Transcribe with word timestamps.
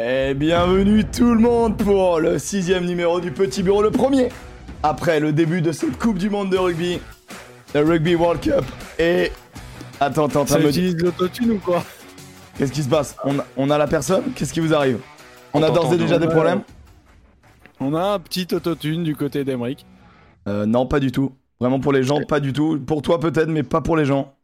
Et 0.00 0.34
bienvenue 0.34 1.04
tout 1.04 1.34
le 1.34 1.40
monde 1.40 1.76
pour 1.76 2.18
le 2.18 2.38
sixième 2.38 2.84
numéro 2.84 3.20
du 3.20 3.30
Petit 3.30 3.62
Bureau, 3.62 3.80
le 3.80 3.92
premier 3.92 4.28
après 4.82 5.20
le 5.20 5.32
début 5.32 5.62
de 5.62 5.70
cette 5.70 5.96
Coupe 5.98 6.18
du 6.18 6.28
Monde 6.30 6.50
de 6.50 6.56
rugby, 6.58 6.98
le 7.74 7.80
Rugby 7.80 8.16
World 8.16 8.40
Cup. 8.40 8.64
Et 8.98 9.30
attends, 10.00 10.26
attends, 10.26 10.46
Ça 10.46 10.56
attends, 10.56 10.64
me 10.64 10.70
utilise 10.70 10.96
l'autotune 10.96 11.52
ou 11.52 11.58
quoi? 11.58 11.84
Qu'est-ce 12.58 12.72
qui 12.72 12.82
se 12.82 12.88
passe? 12.88 13.16
On 13.24 13.38
a, 13.38 13.46
on 13.56 13.70
a 13.70 13.78
la 13.78 13.86
personne? 13.86 14.24
Qu'est-ce 14.34 14.52
qui 14.52 14.58
vous 14.60 14.74
arrive? 14.74 14.98
On 15.52 15.62
a 15.62 15.70
d'ores 15.70 15.94
et 15.94 15.96
déjà 15.96 16.18
des 16.18 16.26
problèmes? 16.28 16.62
On 17.78 17.94
a 17.94 18.14
un 18.14 18.18
petit 18.18 18.48
autotune 18.52 19.04
du 19.04 19.14
côté 19.14 19.44
d'Emeric. 19.44 19.86
Euh, 20.48 20.66
Non, 20.66 20.86
pas 20.86 20.98
du 20.98 21.12
tout. 21.12 21.32
Vraiment 21.60 21.78
pour 21.78 21.92
les 21.92 22.02
gens, 22.02 22.20
pas 22.26 22.40
du 22.40 22.52
tout. 22.52 22.80
Pour 22.84 23.00
toi 23.00 23.20
peut-être, 23.20 23.48
mais 23.48 23.62
pas 23.62 23.80
pour 23.80 23.96
les 23.96 24.04
gens. 24.04 24.34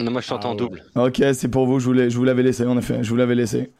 Non, 0.00 0.12
moi 0.12 0.20
je 0.20 0.28
t'entends 0.28 0.50
Ah 0.50 0.52
en 0.52 0.54
ouais. 0.54 0.58
double. 0.58 0.82
Ok, 0.94 1.20
c'est 1.34 1.48
pour 1.48 1.66
vous, 1.66 1.80
je 1.80 1.84
vous, 1.84 1.92
l'ai- 1.92 2.10
je 2.10 2.16
vous 2.16 2.24
l'avais 2.24 2.44
laissé 2.44 2.64
en 2.64 2.78
effet, 2.78 2.98
je 3.02 3.10
vous 3.10 3.16
l'avais 3.16 3.34
laissé. 3.34 3.72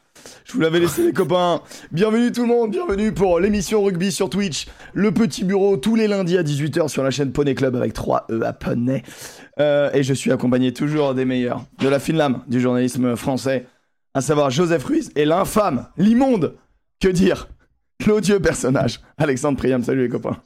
Je 0.45 0.53
vous 0.53 0.59
l'avais 0.59 0.79
laissé 0.79 1.03
les 1.03 1.13
copains. 1.13 1.61
Bienvenue 1.91 2.31
tout 2.31 2.43
le 2.43 2.47
monde, 2.47 2.71
bienvenue 2.71 3.11
pour 3.11 3.39
l'émission 3.39 3.83
rugby 3.83 4.11
sur 4.11 4.29
Twitch, 4.29 4.67
le 4.93 5.11
petit 5.11 5.43
bureau 5.43 5.77
tous 5.77 5.95
les 5.95 6.07
lundis 6.07 6.37
à 6.37 6.43
18h 6.43 6.87
sur 6.87 7.03
la 7.03 7.11
chaîne 7.11 7.31
Poney 7.31 7.55
Club 7.55 7.75
avec 7.75 7.93
3 7.93 8.27
E 8.29 8.41
à 8.43 8.53
Poney. 8.53 9.03
Euh, 9.59 9.89
et 9.93 10.03
je 10.03 10.13
suis 10.13 10.31
accompagné 10.31 10.73
toujours 10.73 11.13
des 11.13 11.25
meilleurs, 11.25 11.65
de 11.79 11.87
la 11.87 11.99
fine 11.99 12.17
lame 12.17 12.43
du 12.47 12.59
journalisme 12.61 13.15
français, 13.15 13.65
à 14.13 14.21
savoir 14.21 14.49
Joseph 14.49 14.85
Ruiz 14.85 15.11
et 15.15 15.25
l'infâme, 15.25 15.87
l'immonde, 15.97 16.55
que 17.01 17.07
dire, 17.07 17.47
l'odieux 18.05 18.39
personnage, 18.39 19.01
Alexandre 19.17 19.57
Priam. 19.57 19.83
Salut 19.83 20.03
les 20.03 20.09
copains. 20.09 20.37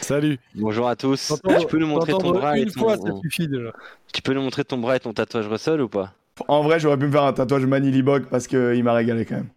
Salut. 0.00 0.38
Bonjour 0.54 0.88
à 0.88 0.94
tous. 0.94 1.32
Tu 1.60 1.66
peux 1.66 1.78
nous 1.78 1.86
montrer 1.86 2.12
ton 2.12 2.30
bras 2.30 2.58
et 2.58 2.62
une 2.62 2.70
ton... 2.70 3.20
Tu 4.12 4.22
peux 4.22 4.34
nous 4.34 4.42
montrer 4.42 4.64
ton 4.64 4.78
bras 4.78 4.96
et 4.96 5.00
ton 5.00 5.12
tatouage 5.12 5.48
Russell 5.48 5.80
ou 5.80 5.88
pas? 5.88 6.14
En 6.46 6.62
vrai, 6.62 6.78
j'aurais 6.78 6.98
pu 6.98 7.06
me 7.06 7.12
faire 7.12 7.24
un 7.24 7.32
tatouage 7.32 7.66
Manili 7.66 8.02
Bog 8.02 8.26
parce 8.30 8.46
qu'il 8.46 8.84
m'a 8.84 8.92
régalé 8.92 9.24
quand 9.24 9.36
même. 9.36 9.48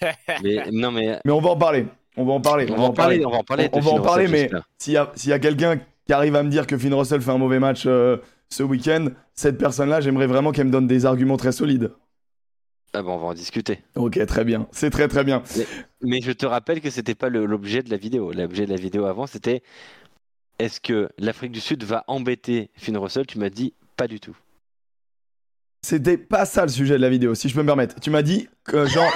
mais, 0.42 0.70
Non 0.72 0.90
mais 0.90 1.18
Mais 1.24 1.32
on 1.32 1.40
va 1.40 1.50
en 1.50 1.56
parler. 1.56 1.86
On 2.16 2.24
va 2.24 2.32
en 2.32 2.40
parler. 2.40 2.66
on 2.70 2.76
va 2.76 2.82
en 2.84 2.92
parler, 2.92 3.24
on 3.24 3.30
va 3.30 3.38
en 3.38 3.44
parler. 3.44 3.68
On 3.72 3.80
va 3.80 3.90
en 3.90 4.00
parler, 4.00 4.28
mais 4.28 4.50
s'il 4.78 4.92
y 4.92 4.96
a, 4.96 5.10
s'il 5.16 5.30
y 5.30 5.32
a 5.32 5.38
quelqu'un 5.38 5.80
qui 6.06 6.12
arrive 6.12 6.36
à 6.36 6.42
me 6.42 6.50
dire 6.50 6.66
que 6.66 6.78
Finn 6.78 6.94
Russell 6.94 7.20
fait 7.20 7.30
un 7.30 7.38
mauvais 7.38 7.58
match 7.58 7.84
euh, 7.86 8.18
ce 8.48 8.62
week-end, 8.62 9.08
cette 9.34 9.58
personne-là, 9.58 10.00
j'aimerais 10.00 10.26
vraiment 10.26 10.52
qu'elle 10.52 10.66
me 10.66 10.72
donne 10.72 10.86
des 10.86 11.06
arguments 11.06 11.36
très 11.36 11.52
solides. 11.52 11.90
Ah 12.92 13.02
bon, 13.02 13.14
on 13.14 13.18
va 13.18 13.26
en 13.28 13.34
discuter. 13.34 13.80
Ok, 13.96 14.24
très 14.26 14.44
bien. 14.44 14.68
C'est 14.70 14.90
très 14.90 15.08
très 15.08 15.24
bien. 15.24 15.42
Mais 16.00 16.20
je 16.20 16.30
te 16.30 16.46
rappelle 16.46 16.80
que 16.80 16.90
c'était 16.90 17.16
pas 17.16 17.28
l'objet 17.28 17.82
de 17.82 17.90
la 17.90 17.96
vidéo. 17.96 18.30
L'objet 18.32 18.66
de 18.66 18.70
la 18.70 18.76
vidéo 18.76 19.06
avant, 19.06 19.26
c'était 19.26 19.62
est-ce 20.60 20.80
que 20.80 21.08
l'Afrique 21.18 21.50
du 21.50 21.60
Sud 21.60 21.82
va 21.82 22.04
embêter 22.06 22.70
Finn 22.74 22.96
Russell? 22.96 23.26
Tu 23.26 23.38
m'as 23.38 23.50
dit 23.50 23.74
pas 23.96 24.06
du 24.06 24.20
tout. 24.20 24.36
C'était 25.84 26.16
pas 26.16 26.46
ça 26.46 26.62
le 26.62 26.68
sujet 26.70 26.94
de 26.94 27.02
la 27.02 27.10
vidéo, 27.10 27.34
si 27.34 27.48
je 27.50 27.54
peux 27.54 27.60
me 27.60 27.66
permettre. 27.66 27.96
Tu 28.00 28.08
m'as 28.10 28.22
dit 28.22 28.48
que 28.64 28.86
genre. 28.86 29.12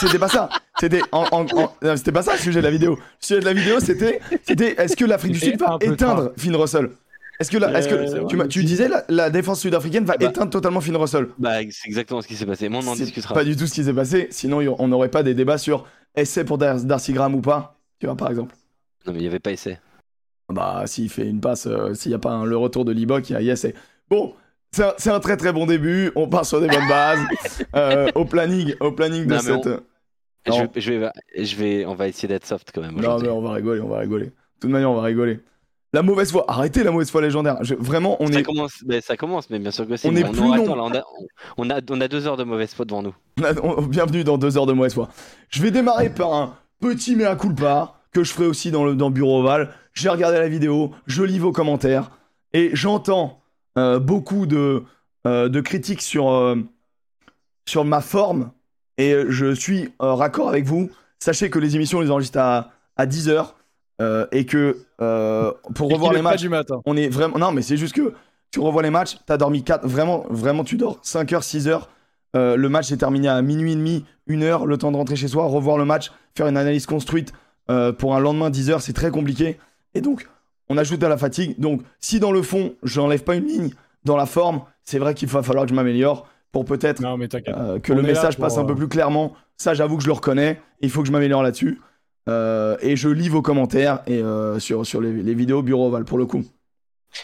C'était 0.00 0.18
pas 0.18 0.28
ça. 0.28 0.48
C'était 0.80 1.00
en, 1.12 1.24
en- 1.30 1.46
en- 1.56 1.72
non, 1.80 1.96
c'était 1.96 2.10
pas 2.12 2.22
ça 2.22 2.32
le 2.32 2.38
sujet 2.40 2.58
de 2.58 2.64
la 2.64 2.70
vidéo. 2.72 2.96
Le 2.96 3.00
sujet 3.26 3.40
de 3.40 3.44
la 3.44 3.52
vidéo, 3.52 3.78
c'était, 3.80 4.20
c'était 4.44 4.74
est-ce 4.82 4.96
que 4.96 5.04
l'Afrique 5.04 5.32
du 5.32 5.38
Sud 5.38 5.58
va 5.60 5.78
éteindre 5.80 6.32
Finn 6.36 6.54
Russell? 6.56 6.90
Est-ce 7.40 7.50
que, 7.50 7.56
la, 7.58 7.78
est-ce 7.78 7.88
que 7.88 7.94
Euh, 7.94 8.24
tu, 8.26 8.36
m'as- 8.36 8.46
tu 8.48 8.62
disais 8.64 8.88
la, 8.88 9.04
la 9.08 9.30
défense 9.30 9.60
sud-africaine 9.60 10.04
va 10.04 10.14
Ah 10.14 10.18
bah. 10.20 10.26
éteindre 10.28 10.50
totalement 10.50 10.80
Finn 10.80 10.96
Russell? 10.96 11.28
Bah, 11.38 11.58
c'est 11.70 11.86
exactement 11.88 12.20
ce 12.20 12.26
qui 12.28 12.34
s'est 12.36 12.46
passé. 12.46 12.68
Mais 12.68 12.76
on 12.76 12.86
en 12.86 12.94
C'est 12.94 13.04
discutera. 13.04 13.34
Pas 13.34 13.44
du 13.44 13.56
tout 13.56 13.66
ce 13.66 13.72
qui 13.74 13.84
s'est 13.84 13.94
passé. 13.94 14.26
Sinon, 14.30 14.60
y- 14.60 14.68
on 14.68 14.88
n'aurait 14.88 15.08
pas 15.08 15.22
des 15.22 15.34
débats 15.34 15.58
sur 15.58 15.86
essai 16.16 16.44
pour 16.44 16.58
Dar- 16.58 16.80
Darcy 16.82 17.12
Graham 17.12 17.34
ou 17.36 17.40
pas. 17.40 17.78
Tu 18.00 18.06
vois, 18.06 18.16
par 18.16 18.28
exemple. 18.28 18.54
Non, 19.06 19.12
mais 19.12 19.20
il 19.20 19.22
n'y 19.22 19.28
avait 19.28 19.38
pas 19.40 19.52
essai. 19.52 19.78
Bah, 20.50 20.82
s'il 20.86 21.08
fait 21.08 21.26
une 21.28 21.40
passe, 21.40 21.66
euh, 21.66 21.94
s'il 21.94 22.10
n'y 22.10 22.16
a 22.16 22.18
pas 22.18 22.30
un- 22.30 22.44
le 22.44 22.56
retour 22.56 22.84
de 22.84 22.92
Libok, 22.92 23.30
il 23.30 23.40
y 23.40 23.50
a 23.50 23.54
et- 23.54 23.74
Bon, 24.10 24.34
c'est 24.72 24.82
un, 24.84 24.92
c'est 24.98 25.10
un 25.10 25.20
très 25.20 25.36
très 25.36 25.52
bon 25.52 25.66
début. 25.66 26.10
On 26.16 26.28
part 26.28 26.44
sur 26.46 26.60
des 26.60 26.68
bonnes 26.68 26.88
bases. 26.88 27.20
Euh, 27.74 28.08
au 28.14 28.26
planning, 28.26 28.74
au 28.80 28.92
planning 28.92 29.24
de 29.24 29.34
Non, 29.34 29.40
cette. 29.40 29.66
euh, 29.66 29.78
Je 30.46 30.50
Non. 30.50 30.58
vais, 30.74 30.80
je 30.80 30.92
vais, 30.92 31.08
je 31.42 31.56
vais, 31.56 31.86
on 31.86 31.94
va 31.94 32.06
essayer 32.08 32.28
d'être 32.28 32.44
soft 32.46 32.70
quand 32.74 32.82
même. 32.82 33.00
Non, 33.00 33.18
mais 33.18 33.28
on 33.30 33.40
va 33.40 33.52
rigoler, 33.52 33.80
on 33.80 33.88
va 33.88 33.98
rigoler. 34.00 34.26
De 34.26 34.32
toute 34.60 34.70
manière, 34.70 34.90
on 34.90 34.96
va 34.96 35.02
rigoler. 35.02 35.40
La 35.94 36.02
mauvaise 36.02 36.30
foi, 36.30 36.44
arrêtez 36.48 36.82
la 36.82 36.90
mauvaise 36.90 37.10
foi 37.10 37.22
légendaire. 37.22 37.56
Je- 37.62 37.74
vraiment, 37.74 38.16
on 38.20 38.26
ça 38.30 38.40
est, 38.40 38.42
commence, 38.42 38.82
mais 38.86 39.00
ça 39.00 39.16
commence, 39.16 39.48
mais 39.48 39.58
bien 39.58 39.70
sûr 39.70 39.86
que 39.88 39.96
si. 39.96 40.06
On 40.06 40.14
est 40.16 40.24
plus 40.24 40.38
long. 40.40 40.52
attends, 40.52 40.76
là, 40.76 40.82
on, 40.84 40.94
a, 40.94 41.02
on, 41.56 41.70
a, 41.70 41.80
on 41.90 42.00
a 42.02 42.08
deux 42.08 42.26
heures 42.26 42.36
de 42.36 42.44
mauvaise 42.44 42.74
foi 42.74 42.84
devant 42.84 43.02
nous. 43.02 43.14
on 43.40 43.78
on- 43.78 43.82
bienvenue 43.82 44.22
dans 44.24 44.36
deux 44.36 44.58
heures 44.58 44.66
de 44.66 44.72
mauvaise 44.74 44.92
foi. 44.94 45.08
Je 45.48 45.62
vais 45.62 45.70
démarrer 45.70 46.10
par 46.10 46.34
un 46.34 46.56
petit 46.80 47.16
mea 47.16 47.34
culpa 47.36 47.94
que 48.12 48.22
je 48.22 48.32
ferai 48.34 48.46
aussi 48.46 48.70
dans 48.70 48.84
le 48.84 48.94
dans 48.94 49.10
Bureau 49.10 49.40
Oval. 49.40 49.70
J'ai 49.94 50.10
regardé 50.10 50.38
la 50.38 50.48
vidéo, 50.48 50.90
je 51.06 51.22
lis 51.22 51.38
vos 51.38 51.52
commentaires 51.52 52.10
et 52.52 52.70
j'entends 52.74 53.41
euh, 53.78 53.98
beaucoup 53.98 54.46
de, 54.46 54.82
euh, 55.26 55.48
de 55.48 55.60
critiques 55.60 56.02
sur, 56.02 56.30
euh, 56.30 56.56
sur 57.66 57.84
ma 57.84 58.00
forme 58.00 58.50
et 58.98 59.14
je 59.28 59.54
suis 59.54 59.92
raccord 59.98 60.48
avec 60.48 60.64
vous. 60.64 60.90
Sachez 61.18 61.50
que 61.50 61.58
les 61.58 61.76
émissions, 61.76 61.98
on 61.98 62.02
les 62.02 62.10
enregistre 62.10 62.38
à, 62.38 62.70
à 62.96 63.06
10h 63.06 63.54
et 64.32 64.46
que 64.46 64.78
pour 65.74 65.90
Et 65.90 65.94
revoir 65.94 66.12
les 66.12 66.22
matchs, 66.22 66.40
du 66.40 66.48
matin. 66.48 66.82
on 66.84 66.96
est 66.96 67.08
vraiment. 67.08 67.38
Non, 67.38 67.52
mais 67.52 67.62
c'est 67.62 67.76
juste 67.76 67.94
que 67.94 68.12
tu 68.50 68.60
revois 68.60 68.82
les 68.82 68.90
matchs, 68.90 69.16
t'as 69.26 69.36
dormi 69.38 69.64
4. 69.64 69.86
Vraiment, 69.86 70.26
vraiment, 70.28 70.64
tu 70.64 70.76
dors 70.76 71.00
5h, 71.02 71.40
6h. 71.40 71.82
Euh, 72.36 72.56
le 72.56 72.68
match 72.68 72.90
est 72.92 72.96
terminé 72.96 73.28
à 73.28 73.40
minuit 73.42 73.72
et 73.72 73.76
demi, 73.76 74.04
1h, 74.28 74.66
le 74.66 74.78
temps 74.78 74.90
de 74.90 74.96
rentrer 74.96 75.16
chez 75.16 75.28
soi, 75.28 75.44
revoir 75.46 75.76
le 75.76 75.84
match, 75.84 76.12
faire 76.36 76.46
une 76.46 76.56
analyse 76.56 76.86
construite 76.86 77.32
euh, 77.70 77.92
pour 77.92 78.14
un 78.14 78.20
lendemain 78.20 78.50
10h, 78.50 78.80
c'est 78.80 78.92
très 78.94 79.10
compliqué. 79.10 79.58
Et 79.94 80.00
donc, 80.00 80.28
on 80.72 80.76
ajoute 80.78 81.02
à 81.02 81.08
la 81.08 81.18
fatigue. 81.18 81.58
Donc, 81.58 81.82
si 82.00 82.18
dans 82.20 82.32
le 82.32 82.42
fond, 82.42 82.74
j'enlève 82.82 83.22
pas 83.22 83.34
une 83.36 83.46
ligne, 83.46 83.70
dans 84.04 84.16
la 84.16 84.26
forme, 84.26 84.62
c'est 84.84 84.98
vrai 84.98 85.14
qu'il 85.14 85.28
va 85.28 85.42
falloir 85.42 85.64
que 85.64 85.70
je 85.70 85.74
m'améliore 85.74 86.26
pour 86.50 86.64
peut-être 86.64 87.02
euh, 87.04 87.78
que 87.78 87.92
On 87.92 87.96
le 87.96 88.02
message 88.02 88.36
pour, 88.36 88.44
passe 88.44 88.58
un 88.58 88.64
peu 88.64 88.72
euh, 88.72 88.76
plus 88.76 88.88
clairement. 88.88 89.34
Ça, 89.56 89.74
j'avoue 89.74 89.96
que 89.96 90.02
je 90.02 90.08
le 90.08 90.12
reconnais. 90.14 90.60
Il 90.80 90.90
faut 90.90 91.02
que 91.02 91.06
je 91.06 91.12
m'améliore 91.12 91.42
là-dessus. 91.42 91.80
Euh, 92.28 92.76
et 92.80 92.94
je 92.96 93.08
lis 93.08 93.28
vos 93.28 93.42
commentaires 93.42 94.00
et 94.06 94.18
euh, 94.22 94.58
sur, 94.58 94.86
sur 94.86 95.00
les, 95.00 95.12
les 95.12 95.34
vidéos 95.34 95.62
Bureau 95.62 95.88
Oval 95.88 96.04
pour 96.04 96.18
le 96.18 96.26
coup. 96.26 96.44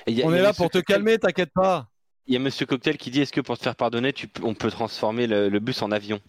Et 0.06 0.10
il 0.12 0.18
y 0.18 0.22
a- 0.22 0.26
On 0.26 0.32
est 0.34 0.42
là 0.42 0.52
pour 0.52 0.70
te 0.70 0.78
Cocktail- 0.78 0.96
calmer, 0.96 1.18
t'inquiète 1.18 1.50
pas. 1.54 1.88
Il 2.26 2.34
y 2.34 2.36
a 2.36 2.40
Monsieur 2.40 2.66
Cocktail 2.66 2.96
qui 2.98 3.10
dit 3.10 3.20
est-ce 3.22 3.32
que 3.32 3.40
pour 3.40 3.56
te 3.58 3.62
faire 3.62 3.76
pardonner, 3.76 4.12
tu, 4.12 4.28
on 4.42 4.54
peut 4.54 4.70
transformer 4.70 5.26
le, 5.26 5.48
le 5.48 5.60
bus 5.60 5.80
en 5.82 5.90
avion? 5.92 6.20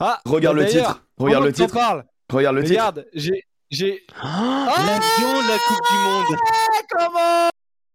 Ah, 0.00 0.20
Regarde 0.24 0.56
bah 0.56 0.62
le 0.64 0.68
d'ailleurs, 0.68 0.86
titre. 0.94 1.04
Regarde 1.18 1.44
le 1.44 1.52
titre. 1.52 1.74
Regarde 2.32 2.56
le 2.56 2.62
titre. 2.64 2.72
Regarde, 2.74 3.06
j'ai. 3.14 3.42
J'ai. 3.74 4.06
L'avion 4.22 5.42
de 5.42 5.48
la 5.48 5.58
Coupe 5.66 5.80
du 5.90 5.98
Monde 6.04 6.38
Comment 6.90 7.48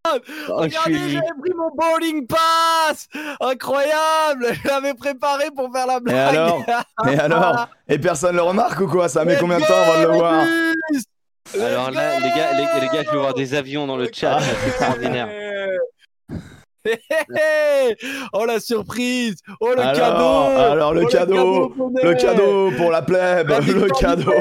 Oh, 0.07 0.63
suis 0.63 0.77
Regardez, 0.77 1.09
j'avais 1.09 1.27
pris 1.41 1.51
mon 1.55 1.69
bowling 1.75 2.25
pass 2.27 3.07
Incroyable 3.41 4.47
Je 4.63 4.67
l'avais 4.67 4.93
préparé 4.93 5.51
pour 5.55 5.71
faire 5.71 5.87
la 5.87 5.99
blague 5.99 6.15
alors 6.35 6.63
Et 7.07 7.17
alors 7.19 7.67
Et 7.87 7.99
personne 7.99 8.35
le 8.35 8.41
remarque 8.41 8.79
ou 8.81 8.87
quoi? 8.87 9.07
Ça 9.07 9.23
met 9.25 9.37
combien 9.37 9.59
de 9.59 9.65
temps 9.65 9.73
avant 9.75 10.01
de 10.01 10.07
le 10.07 10.13
voir? 10.17 10.43
Alors 11.61 11.91
là, 11.91 12.19
les 12.19 12.29
gars, 12.29 12.53
les, 12.53 12.81
les 12.81 12.87
gars, 12.87 13.03
je 13.05 13.11
vais 13.11 13.17
voir 13.17 13.33
des 13.33 13.53
avions 13.53 13.87
dans 13.87 13.97
le 13.97 14.09
chat, 14.13 14.37
Ah. 14.39 14.41
c'est 14.41 14.67
extraordinaire. 14.67 15.29
Hé, 16.85 16.91
hé, 17.09 17.15
hé. 17.91 17.97
Oh 18.33 18.45
la 18.45 18.59
surprise 18.59 19.35
Oh 19.59 19.73
le 19.75 19.81
Alors, 19.81 19.93
cadeau 19.95 20.59
alors, 20.71 20.93
le 20.93 21.03
Oh, 21.03 21.07
cadeau, 21.07 21.69
Poney. 21.69 22.01
Le 22.03 22.13
cadeau 22.15 22.71
pour 22.77 22.89
la 22.91 23.01
plèbe 23.01 23.49
La 23.49 23.59
Le 23.59 23.89
cadeau. 23.89 24.31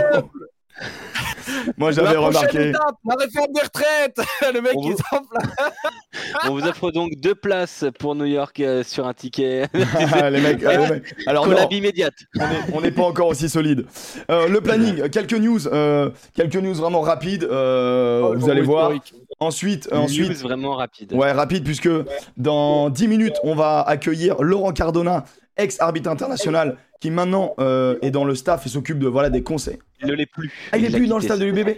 Moi 1.77 1.93
j'avais 1.93 2.17
remarqué. 2.17 2.69
étape, 2.71 2.97
la 3.09 3.15
réforme 3.19 3.53
des 3.55 3.61
retraites 3.63 4.21
Le 4.55 4.61
mec 4.61 4.73
On 4.77 4.83
qui 4.83 4.91
vous-. 4.91 4.99
On 6.49 6.51
vous 6.51 6.63
offre 6.67 6.91
donc 6.91 7.13
deux 7.21 7.35
places 7.35 7.85
pour 7.99 8.15
New 8.15 8.25
York 8.27 8.61
euh, 8.61 8.83
sur 8.83 9.07
un 9.07 9.15
ticket. 9.15 9.67
les 9.73 10.41
mecs, 10.41 10.63
euh, 10.63 10.77
les 10.87 10.91
mecs. 10.91 11.15
Alors 11.27 11.45
Collab 11.47 11.73
immédiate. 11.73 12.15
on 12.37 12.41
est- 12.41 12.75
on 12.75 12.81
n'est 12.83 12.91
pas 12.91 13.03
encore 13.05 13.29
aussi 13.29 13.49
solide. 13.49 13.87
Euh, 14.31 14.49
le 14.49 14.61
planning, 14.61 15.09
quelques 15.09 15.35
news, 15.35 15.67
euh, 15.69 16.11
quelques 16.35 16.57
news 16.57 16.75
vraiment 16.75 17.01
rapides. 17.01 17.45
euh, 17.45 18.21
Oh, 18.25 18.35
vous 18.37 18.51
allez 18.51 18.63
voir. 18.63 18.93
historique. 18.93 19.15
Ensuite, 19.41 19.91
News 19.93 19.99
ensuite, 20.01 20.33
vraiment 20.43 20.75
rapide. 20.75 21.13
Ouais, 21.13 21.31
rapide, 21.33 21.63
puisque 21.65 21.89
dans 22.37 22.91
10 22.91 23.07
minutes, 23.09 23.37
on 23.45 23.55
va 23.55 23.83
accueillir 23.83 24.43
Laurent 24.43 24.73
Cardona, 24.73 25.25
ex-arbitre 25.59 26.09
international, 26.09 26.77
qui 27.01 27.11
maintenant 27.11 27.55
euh, 27.61 27.97
est 28.03 28.11
dans 28.11 28.25
le 28.25 28.35
staff 28.35 28.65
et 28.67 28.69
s'occupe 28.69 28.99
de 28.99 29.07
voilà 29.09 29.29
des 29.31 29.43
conseils. 29.43 29.79
Il 30.01 30.09
ne 30.09 30.15
l'est 30.15 30.27
plus. 30.27 30.51
Ah, 30.73 30.79
il 30.79 30.85
est 30.85 30.89
l'a 30.91 30.99
plus 30.99 31.07
dans 31.09 31.19
le 31.19 31.23
staff 31.25 31.39
de 31.39 31.45
l'UBB. 31.45 31.69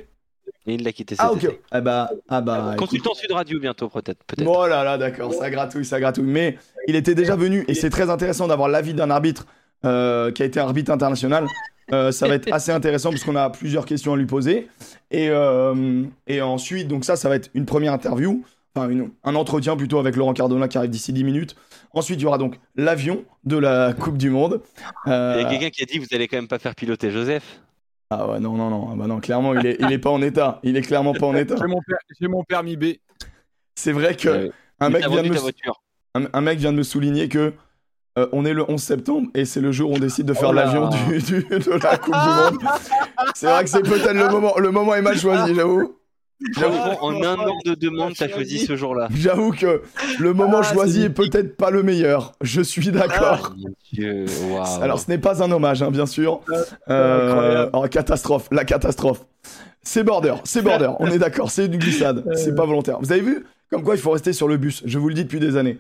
Et 0.67 0.75
il 0.75 0.85
l'a 0.85 0.93
quitté 0.93 1.15
cet 1.15 1.25
Ah, 1.25 1.33
ok. 1.33 1.45
été. 1.45 1.61
Ah 1.71 1.81
bah, 1.81 2.11
ah 2.29 2.41
bah. 2.41 2.73
écoute. 2.75 2.89
Consultant 2.89 3.15
Sud 3.15 3.33
Radio 3.33 3.59
bientôt, 3.59 3.89
peut-être. 3.89 4.23
peut-être. 4.25 4.47
Oh 4.49 4.67
là 4.67 4.85
là, 4.85 4.99
d'accord, 4.99 5.33
ça 5.33 5.49
gratouille, 5.51 5.85
ça 5.85 5.99
gratouille. 6.01 6.25
Mais 6.27 6.59
il 6.87 6.97
était 6.97 7.15
déjà 7.15 7.35
venu, 7.35 7.65
et 7.67 7.75
c'est 7.75 7.91
très 7.91 8.11
intéressant 8.11 8.47
d'avoir 8.47 8.69
l'avis 8.69 8.93
d'un 8.95 9.11
arbitre 9.11 9.47
euh, 9.85 10.31
qui 10.33 10.43
a 10.43 10.47
été 10.47 10.61
arbitre 10.61 10.91
international. 10.93 11.47
Euh, 11.93 12.13
ça 12.13 12.29
va 12.29 12.35
être 12.35 12.49
assez 12.53 12.73
intéressant 12.73 13.11
parce 13.11 13.25
qu'on 13.25 13.37
a 13.37 13.49
plusieurs 13.51 13.87
questions 13.87 14.13
à 14.13 14.17
lui 14.17 14.27
poser. 14.27 14.69
Et, 15.11 15.29
euh, 15.31 16.05
et 16.27 16.43
ensuite, 16.43 16.89
donc 16.89 17.05
ça, 17.05 17.17
ça 17.17 17.29
va 17.29 17.37
être 17.37 17.51
une 17.55 17.65
première 17.65 17.93
interview, 17.95 18.45
enfin 18.75 18.89
une- 18.91 19.11
un 19.25 19.35
entretien 19.35 19.77
plutôt 19.77 19.99
avec 19.99 20.15
Laurent 20.15 20.35
Cardona 20.35 20.69
qui 20.69 20.77
arrive 20.79 20.91
d'ici 20.91 21.13
10 21.13 21.25
minutes. 21.25 21.57
Ensuite, 21.93 22.21
il 22.21 22.23
y 22.23 22.27
aura 22.27 22.39
donc 22.39 22.59
l'avion 22.77 23.25
de 23.45 23.57
la 23.57 23.93
Coupe 23.93 24.17
du 24.17 24.31
Monde. 24.31 24.61
Euh, 25.09 25.35
Il 25.39 25.43
y 25.43 25.45
a 25.47 25.49
quelqu'un 25.51 25.71
qui 25.71 25.83
a 25.83 25.87
dit 25.87 25.99
vous 25.99 26.07
allez 26.13 26.29
quand 26.29 26.37
même 26.37 26.49
pas 26.49 26.59
faire 26.59 26.75
piloter 26.75 27.11
Joseph. 27.11 27.61
Ah 28.11 28.29
ouais, 28.29 28.41
non, 28.41 28.55
non, 28.55 28.71
non, 28.71 28.89
ah 28.93 28.95
bah 28.97 29.07
non, 29.07 29.21
clairement, 29.21 29.55
il 29.55 29.65
est, 29.67 29.77
il 29.81 29.93
est 29.93 29.99
pas 29.99 30.11
en 30.11 30.21
état. 30.23 30.59
Il 30.63 30.77
est 30.77 30.83
clairement 30.83 31.13
pas 31.15 31.27
en 31.27 31.35
état. 31.37 31.55
J'ai 31.61 31.67
mon, 31.67 31.81
per- 31.81 31.95
j'ai 32.21 32.29
mon 32.29 32.43
permis 32.45 32.77
B. 32.77 32.85
C'est 33.75 33.93
vrai 33.93 34.17
que 34.17 34.29
Euh, 34.29 34.49
un 34.81 34.91
mec 34.91 35.09
vient 35.09 35.23
de 35.23 35.29
me 35.29 35.37
un, 36.15 36.25
un 36.33 36.41
mec 36.41 36.59
vient 36.59 36.73
de 36.73 36.79
me 36.79 36.83
souligner 36.83 37.29
que 37.29 37.53
Euh, 38.19 38.27
on 38.33 38.45
est 38.45 38.53
le 38.55 38.69
11 38.69 38.83
septembre 38.83 39.29
et 39.35 39.45
c'est 39.45 39.61
le 39.61 39.71
jour 39.71 39.93
où 39.93 39.95
on 39.95 39.99
décide 39.99 40.27
de 40.27 40.35
faire 40.35 40.49
Oh 40.51 40.53
l'avion 40.53 40.89
du, 40.89 41.19
du- 41.23 41.45
de 41.45 41.81
la 41.81 41.97
Coupe 41.97 42.13
du 42.13 42.29
Monde. 42.57 42.59
C'est 43.37 43.47
vrai 43.47 43.63
que 43.63 43.71
c'est 43.71 43.83
peut-être 43.83 44.13
le 44.15 44.29
moment. 44.29 44.59
Le 44.59 44.73
moment 44.73 44.97
est 44.97 45.03
mal 45.03 45.17
choisi, 45.17 45.55
j'avoue. 45.55 45.95
Franchement, 46.55 46.97
en 47.05 47.23
un 47.23 47.37
an 47.37 47.59
de 47.65 47.75
demande, 47.75 48.15
t'as 48.17 48.29
choisi 48.29 48.59
ce 48.61 48.75
jour-là. 48.77 49.09
J'avoue 49.15 49.53
que 49.53 49.83
le 50.19 50.33
moment 50.33 50.61
Ah, 50.63 50.73
choisi 50.73 51.03
est 51.05 51.11
peut-être 51.11 51.57
pas 51.57 51.71
le 51.71 51.83
meilleur. 51.83 52.33
Je 52.41 52.63
suis 52.63 52.89
d'accord. 52.91 53.55
Waouh. 53.99 54.83
Alors, 54.83 54.99
ce 55.01 55.11
n'est 55.11 55.19
pas 55.19 55.43
un 55.43 55.51
hommage, 55.53 55.83
hein, 55.83 55.91
bien 55.91 56.07
sûr. 56.07 56.41
Ah, 56.51 56.93
Euh, 56.93 57.71
oh, 57.73 57.87
catastrophe, 57.91 58.49
la 58.51 58.65
catastrophe. 58.65 59.21
C'est 59.83 60.05
border, 60.05 60.35
c'est 60.45 60.61
border, 60.63 60.91
on 60.99 61.07
est 61.07 61.19
d'accord, 61.19 61.51
c'est 61.51 61.65
une 61.67 61.79
glissade, 61.79 62.23
c'est 62.37 62.55
pas 62.55 62.67
volontaire. 62.67 62.99
Vous 63.01 63.13
avez 63.13 63.23
vu 63.23 63.47
Comme 63.71 63.85
quoi 63.85 63.95
il 63.95 64.01
faut 64.01 64.11
rester 64.11 64.33
sur 64.33 64.49
le 64.49 64.57
bus, 64.57 64.83
je 64.85 64.99
vous 64.99 65.09
le 65.09 65.15
dis 65.15 65.23
depuis 65.25 65.39
des 65.39 65.57
années. 65.57 65.79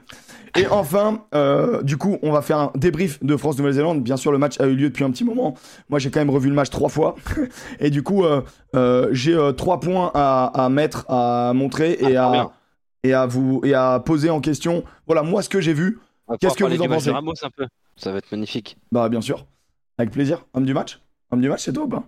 Et 0.56 0.66
enfin, 0.68 1.24
euh, 1.34 1.82
du 1.82 1.96
coup, 1.96 2.18
on 2.22 2.30
va 2.30 2.40
faire 2.42 2.58
un 2.58 2.72
débrief 2.76 3.22
de 3.22 3.36
France-Nouvelle-Zélande. 3.36 4.02
Bien 4.02 4.16
sûr, 4.16 4.30
le 4.30 4.38
match 4.38 4.60
a 4.60 4.66
eu 4.66 4.74
lieu 4.76 4.88
depuis 4.90 5.04
un 5.04 5.10
petit 5.10 5.24
moment. 5.24 5.54
Moi, 5.88 5.98
j'ai 5.98 6.10
quand 6.10 6.20
même 6.20 6.30
revu 6.30 6.48
le 6.48 6.54
match 6.54 6.70
trois 6.70 6.88
fois. 6.88 7.16
Et 7.80 7.90
du 7.90 8.02
coup, 8.04 8.24
euh, 8.24 8.42
euh, 8.76 9.08
j'ai 9.12 9.34
euh, 9.34 9.52
trois 9.52 9.80
points 9.80 10.10
à, 10.14 10.64
à 10.64 10.68
mettre, 10.68 11.04
à 11.08 11.52
montrer 11.54 11.96
et, 12.00 12.16
Ah, 12.16 12.28
à, 12.28 12.32
bien. 12.32 12.50
et, 13.04 13.12
à 13.12 13.26
vous, 13.26 13.60
et 13.64 13.74
à 13.74 14.00
poser 14.04 14.30
en 14.30 14.40
question. 14.40 14.84
Voilà, 15.06 15.22
moi, 15.22 15.42
ce 15.42 15.48
que 15.48 15.60
j'ai 15.60 15.72
vu. 15.72 15.98
Qu'est-ce 16.40 16.54
que 16.56 16.64
vous 16.64 16.80
en 16.82 16.86
pensez? 16.88 17.10
Ramos 17.10 17.34
un 17.42 17.50
peu. 17.50 17.66
Ça 17.96 18.12
va 18.12 18.18
être 18.18 18.30
magnifique. 18.30 18.76
Bah, 18.92 19.08
bien 19.08 19.20
sûr. 19.20 19.46
Avec 19.98 20.12
plaisir. 20.12 20.44
Homme 20.54 20.64
du 20.64 20.74
match? 20.74 21.00
Homme 21.32 21.40
du 21.40 21.48
match, 21.48 21.62
c'est 21.64 21.72
toi 21.72 21.84
ou 21.84 21.88
pas 21.88 22.04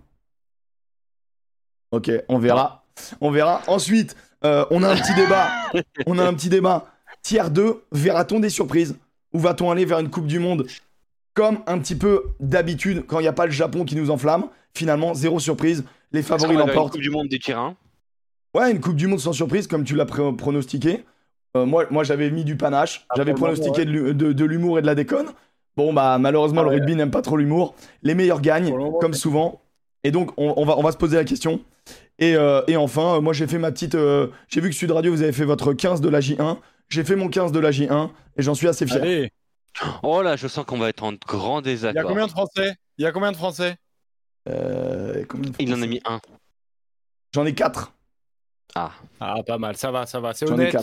Ok, 1.91 2.09
on 2.29 2.39
verra. 2.39 2.85
On 3.21 3.31
verra. 3.31 3.61
Ensuite, 3.67 4.15
euh, 4.45 4.65
on 4.71 4.83
a 4.83 4.89
un 4.89 4.95
petit 4.95 5.13
débat. 5.15 5.49
On 6.07 6.17
a 6.19 6.25
un 6.27 6.33
petit 6.33 6.49
débat. 6.49 6.87
Tiers 7.21 7.49
2, 7.51 7.83
verra-t-on 7.91 8.39
des 8.39 8.49
surprises 8.49 8.95
Ou 9.33 9.39
va-t-on 9.39 9.71
aller 9.71 9.85
vers 9.85 9.99
une 9.99 10.09
Coupe 10.09 10.27
du 10.27 10.39
Monde 10.39 10.65
Comme 11.33 11.59
un 11.67 11.79
petit 11.79 11.95
peu 11.95 12.23
d'habitude, 12.39 13.05
quand 13.07 13.19
il 13.19 13.23
n'y 13.23 13.27
a 13.27 13.33
pas 13.33 13.45
le 13.45 13.51
Japon 13.51 13.85
qui 13.85 13.95
nous 13.95 14.11
enflamme, 14.11 14.45
finalement, 14.73 15.13
zéro 15.13 15.39
surprise. 15.39 15.83
Les 16.11 16.21
favoris 16.21 16.55
vers 16.55 16.61
une 16.65 16.67
l'emportent. 16.69 16.93
Coupe 16.93 17.01
du 17.01 17.09
Monde 17.09 17.27
du 17.27 17.39
tir 17.39 17.57
1 17.57 17.75
Ouais, 18.55 18.71
une 18.71 18.79
Coupe 18.81 18.95
du 18.95 19.07
Monde 19.07 19.19
sans 19.19 19.33
surprise, 19.33 19.65
comme 19.67 19.83
tu 19.83 19.95
l'as 19.95 20.05
pronostiqué. 20.05 21.03
Euh, 21.55 21.65
moi, 21.65 21.85
moi 21.89 22.03
j'avais 22.03 22.29
mis 22.31 22.43
du 22.43 22.55
panache. 22.57 23.05
Ah, 23.09 23.13
J'avais 23.17 23.33
pronostiqué 23.33 23.85
de 23.85 23.91
l'hu- 23.91 24.13
de 24.13 24.31
de 24.33 24.45
l'humour 24.45 24.79
et 24.79 24.81
de 24.81 24.87
la 24.87 24.95
déconne. 24.95 25.27
Bon, 25.77 25.91
bah, 25.93 26.17
malheureusement, 26.19 26.61
Ah 26.61 26.63
le 26.65 26.69
ouais. 26.69 26.75
rugby 26.77 26.95
n'aime 26.95 27.11
pas 27.11 27.21
trop 27.23 27.37
l'humour. 27.37 27.73
Les 28.03 28.13
meilleurs 28.15 28.41
gagnent, 28.41 28.75
comme 28.99 29.13
souvent. 29.13 29.61
Et 30.03 30.11
donc, 30.11 30.31
on, 30.37 30.53
on 30.57 30.65
va, 30.65 30.77
on 30.77 30.83
va 30.83 30.91
se 30.91 30.97
poser 30.97 31.15
la 31.15 31.23
question. 31.23 31.61
Et, 32.19 32.35
euh, 32.35 32.61
et 32.67 32.77
enfin, 32.77 33.15
euh, 33.17 33.21
moi, 33.21 33.33
j'ai 33.33 33.47
fait 33.47 33.57
ma 33.57 33.71
petite. 33.71 33.95
euh, 33.95 34.27
j'ai 34.47 34.61
vu 34.61 34.69
que 34.69 34.75
Sud 34.75 34.91
Radio, 34.91 35.11
vous 35.11 35.21
avez 35.23 35.31
fait 35.33 35.45
votre 35.45 35.73
15 35.73 35.99
de 36.01 36.09
la 36.09 36.19
J1. 36.19 36.57
J'ai 36.89 37.03
fait 37.03 37.15
mon 37.15 37.27
15 37.29 37.51
de 37.51 37.59
la 37.59 37.71
J1 37.71 38.11
et 38.37 38.41
j'en 38.43 38.53
suis 38.53 38.67
assez 38.67 38.85
fier. 38.85 39.01
Allez, 39.01 39.31
Oh 40.03 40.21
là, 40.21 40.35
je 40.35 40.47
sens 40.47 40.65
qu'on 40.65 40.77
va 40.77 40.89
être 40.89 41.03
en 41.03 41.13
grand 41.13 41.61
il 41.61 41.65
y 41.65 41.69
a 41.69 41.73
désaccord. 41.73 42.07
combien 42.09 42.25
de 42.27 42.31
Français? 42.31 42.75
Il 42.99 43.03
y 43.03 43.07
a 43.07 43.11
combien 43.11 43.31
de 43.31 43.37
Français? 43.37 43.75
Euh, 44.47 45.25
combien 45.27 45.49
de 45.49 45.55
Il 45.59 45.69
en 45.69 45.73
a 45.73 45.75
Français 45.77 45.87
mis 45.89 46.01
un. 46.05 46.19
J'en 47.33 47.45
ai 47.45 47.53
4. 47.55 47.91
Ah, 48.75 48.91
Ah, 49.19 49.35
pas 49.45 49.57
mal, 49.57 49.75
ça 49.77 49.89
va, 49.91 50.05
ça 50.05 50.19
va, 50.19 50.33
c'est 50.33 50.45
J'en 50.45 50.57
ai 50.57 50.61
honnête. 50.69 50.75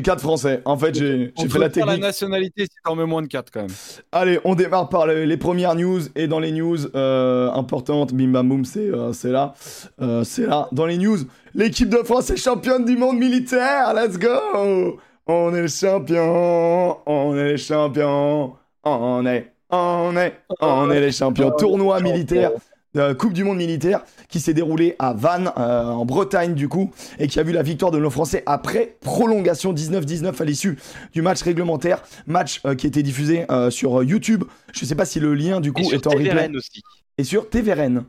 4. 0.00 0.02
J'ai 0.02 0.02
4 0.02 0.20
Français. 0.20 0.62
En 0.64 0.76
fait, 0.76 0.94
j'ai 0.94 1.32
fait 1.36 1.42
la 1.42 1.48
faire 1.48 1.60
la 1.60 1.68
technique. 1.70 2.00
nationalité 2.00 2.64
si 2.64 2.76
t'en 2.84 2.96
mets 2.96 3.06
moins 3.06 3.22
de 3.22 3.26
4 3.28 3.50
quand 3.50 3.62
même. 3.62 3.70
Allez, 4.12 4.40
on 4.44 4.54
démarre 4.54 4.88
par 4.88 5.06
les, 5.06 5.26
les 5.26 5.36
premières 5.36 5.74
news. 5.74 6.00
Et 6.16 6.26
dans 6.26 6.40
les 6.40 6.52
news 6.52 6.78
euh, 6.94 7.50
importantes, 7.52 8.12
bim 8.12 8.28
bam 8.28 8.48
boum, 8.48 8.64
c'est 8.64 8.80
euh, 8.80 9.12
c'est 9.12 9.30
là. 9.30 9.54
Euh, 10.00 10.24
c'est 10.24 10.46
là. 10.46 10.68
Dans 10.72 10.86
les 10.86 10.98
news, 10.98 11.18
l'équipe 11.54 11.88
de 11.88 11.98
France 11.98 12.30
est 12.30 12.36
championne 12.36 12.84
du 12.84 12.96
monde 12.96 13.18
militaire. 13.18 13.94
Let's 13.94 14.18
go 14.18 14.98
On 15.26 15.54
est 15.54 15.62
les 15.62 15.68
champions. 15.68 16.98
On 17.06 17.36
est 17.36 17.52
les 17.52 17.58
champions. 17.58 18.54
On 18.84 19.26
est. 19.26 19.52
On 19.70 20.16
est. 20.16 20.34
On 20.60 20.90
est 20.90 21.00
les 21.00 21.12
champions. 21.12 21.50
Tournoi 21.52 22.00
militaire. 22.00 22.50
Euh, 22.96 23.14
Coupe 23.14 23.32
du 23.32 23.44
monde 23.44 23.58
militaire 23.58 24.04
qui 24.28 24.40
s'est 24.40 24.54
déroulée 24.54 24.96
à 24.98 25.12
Vannes, 25.12 25.52
euh, 25.56 25.84
en 25.84 26.04
Bretagne 26.04 26.54
du 26.54 26.68
coup, 26.68 26.92
et 27.18 27.26
qui 27.28 27.38
a 27.40 27.42
vu 27.42 27.52
la 27.52 27.62
victoire 27.62 27.90
de 27.90 27.98
nos 27.98 28.10
Français 28.10 28.42
après 28.46 28.96
prolongation 29.00 29.72
19-19 29.72 30.40
à 30.40 30.44
l'issue 30.44 30.78
du 31.12 31.22
match 31.22 31.42
réglementaire, 31.42 32.02
match 32.26 32.60
euh, 32.66 32.74
qui 32.74 32.86
a 32.86 32.88
été 32.88 33.02
diffusé 33.02 33.44
euh, 33.50 33.70
sur 33.70 34.02
YouTube. 34.02 34.44
Je 34.72 34.84
sais 34.84 34.94
pas 34.94 35.04
si 35.04 35.20
le 35.20 35.34
lien 35.34 35.60
du 35.60 35.72
coup 35.72 35.82
est 35.92 36.06
en 36.06 36.10
replay. 36.10 36.30
TVRN 36.30 36.56
aussi. 36.56 36.82
Et 37.18 37.24
sur 37.24 37.48
TVRN. 37.48 38.04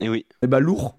Et 0.00 0.08
oui. 0.08 0.26
Et 0.42 0.46
bah 0.46 0.60
lourd, 0.60 0.96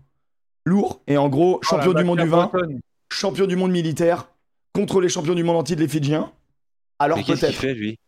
lourd. 0.66 1.02
Et 1.08 1.18
en 1.18 1.30
gros, 1.30 1.60
champion 1.64 1.92
Oh, 1.92 1.94
la 1.94 2.02
du 2.02 2.06
monde 2.08 2.20
du 2.20 2.28
vin, 2.28 2.46
bretonne. 2.52 2.80
champion 3.12 3.48
du 3.48 3.56
monde 3.56 3.72
militaire, 3.72 4.30
contre 4.74 5.02
les 5.02 5.10
champions 5.10 5.36
du 5.36 5.44
monde 5.44 5.58
entier 5.58 5.76
de 5.76 5.82
les 5.82 5.88
Fidjiens. 5.88 6.32
Alors 7.00 7.18
Mais 7.18 7.24
qu'est-ce 7.24 7.40
qu'il 7.42 7.56
peut-être. 7.56 7.60
fait, 7.60 7.74
lui? 7.74 8.00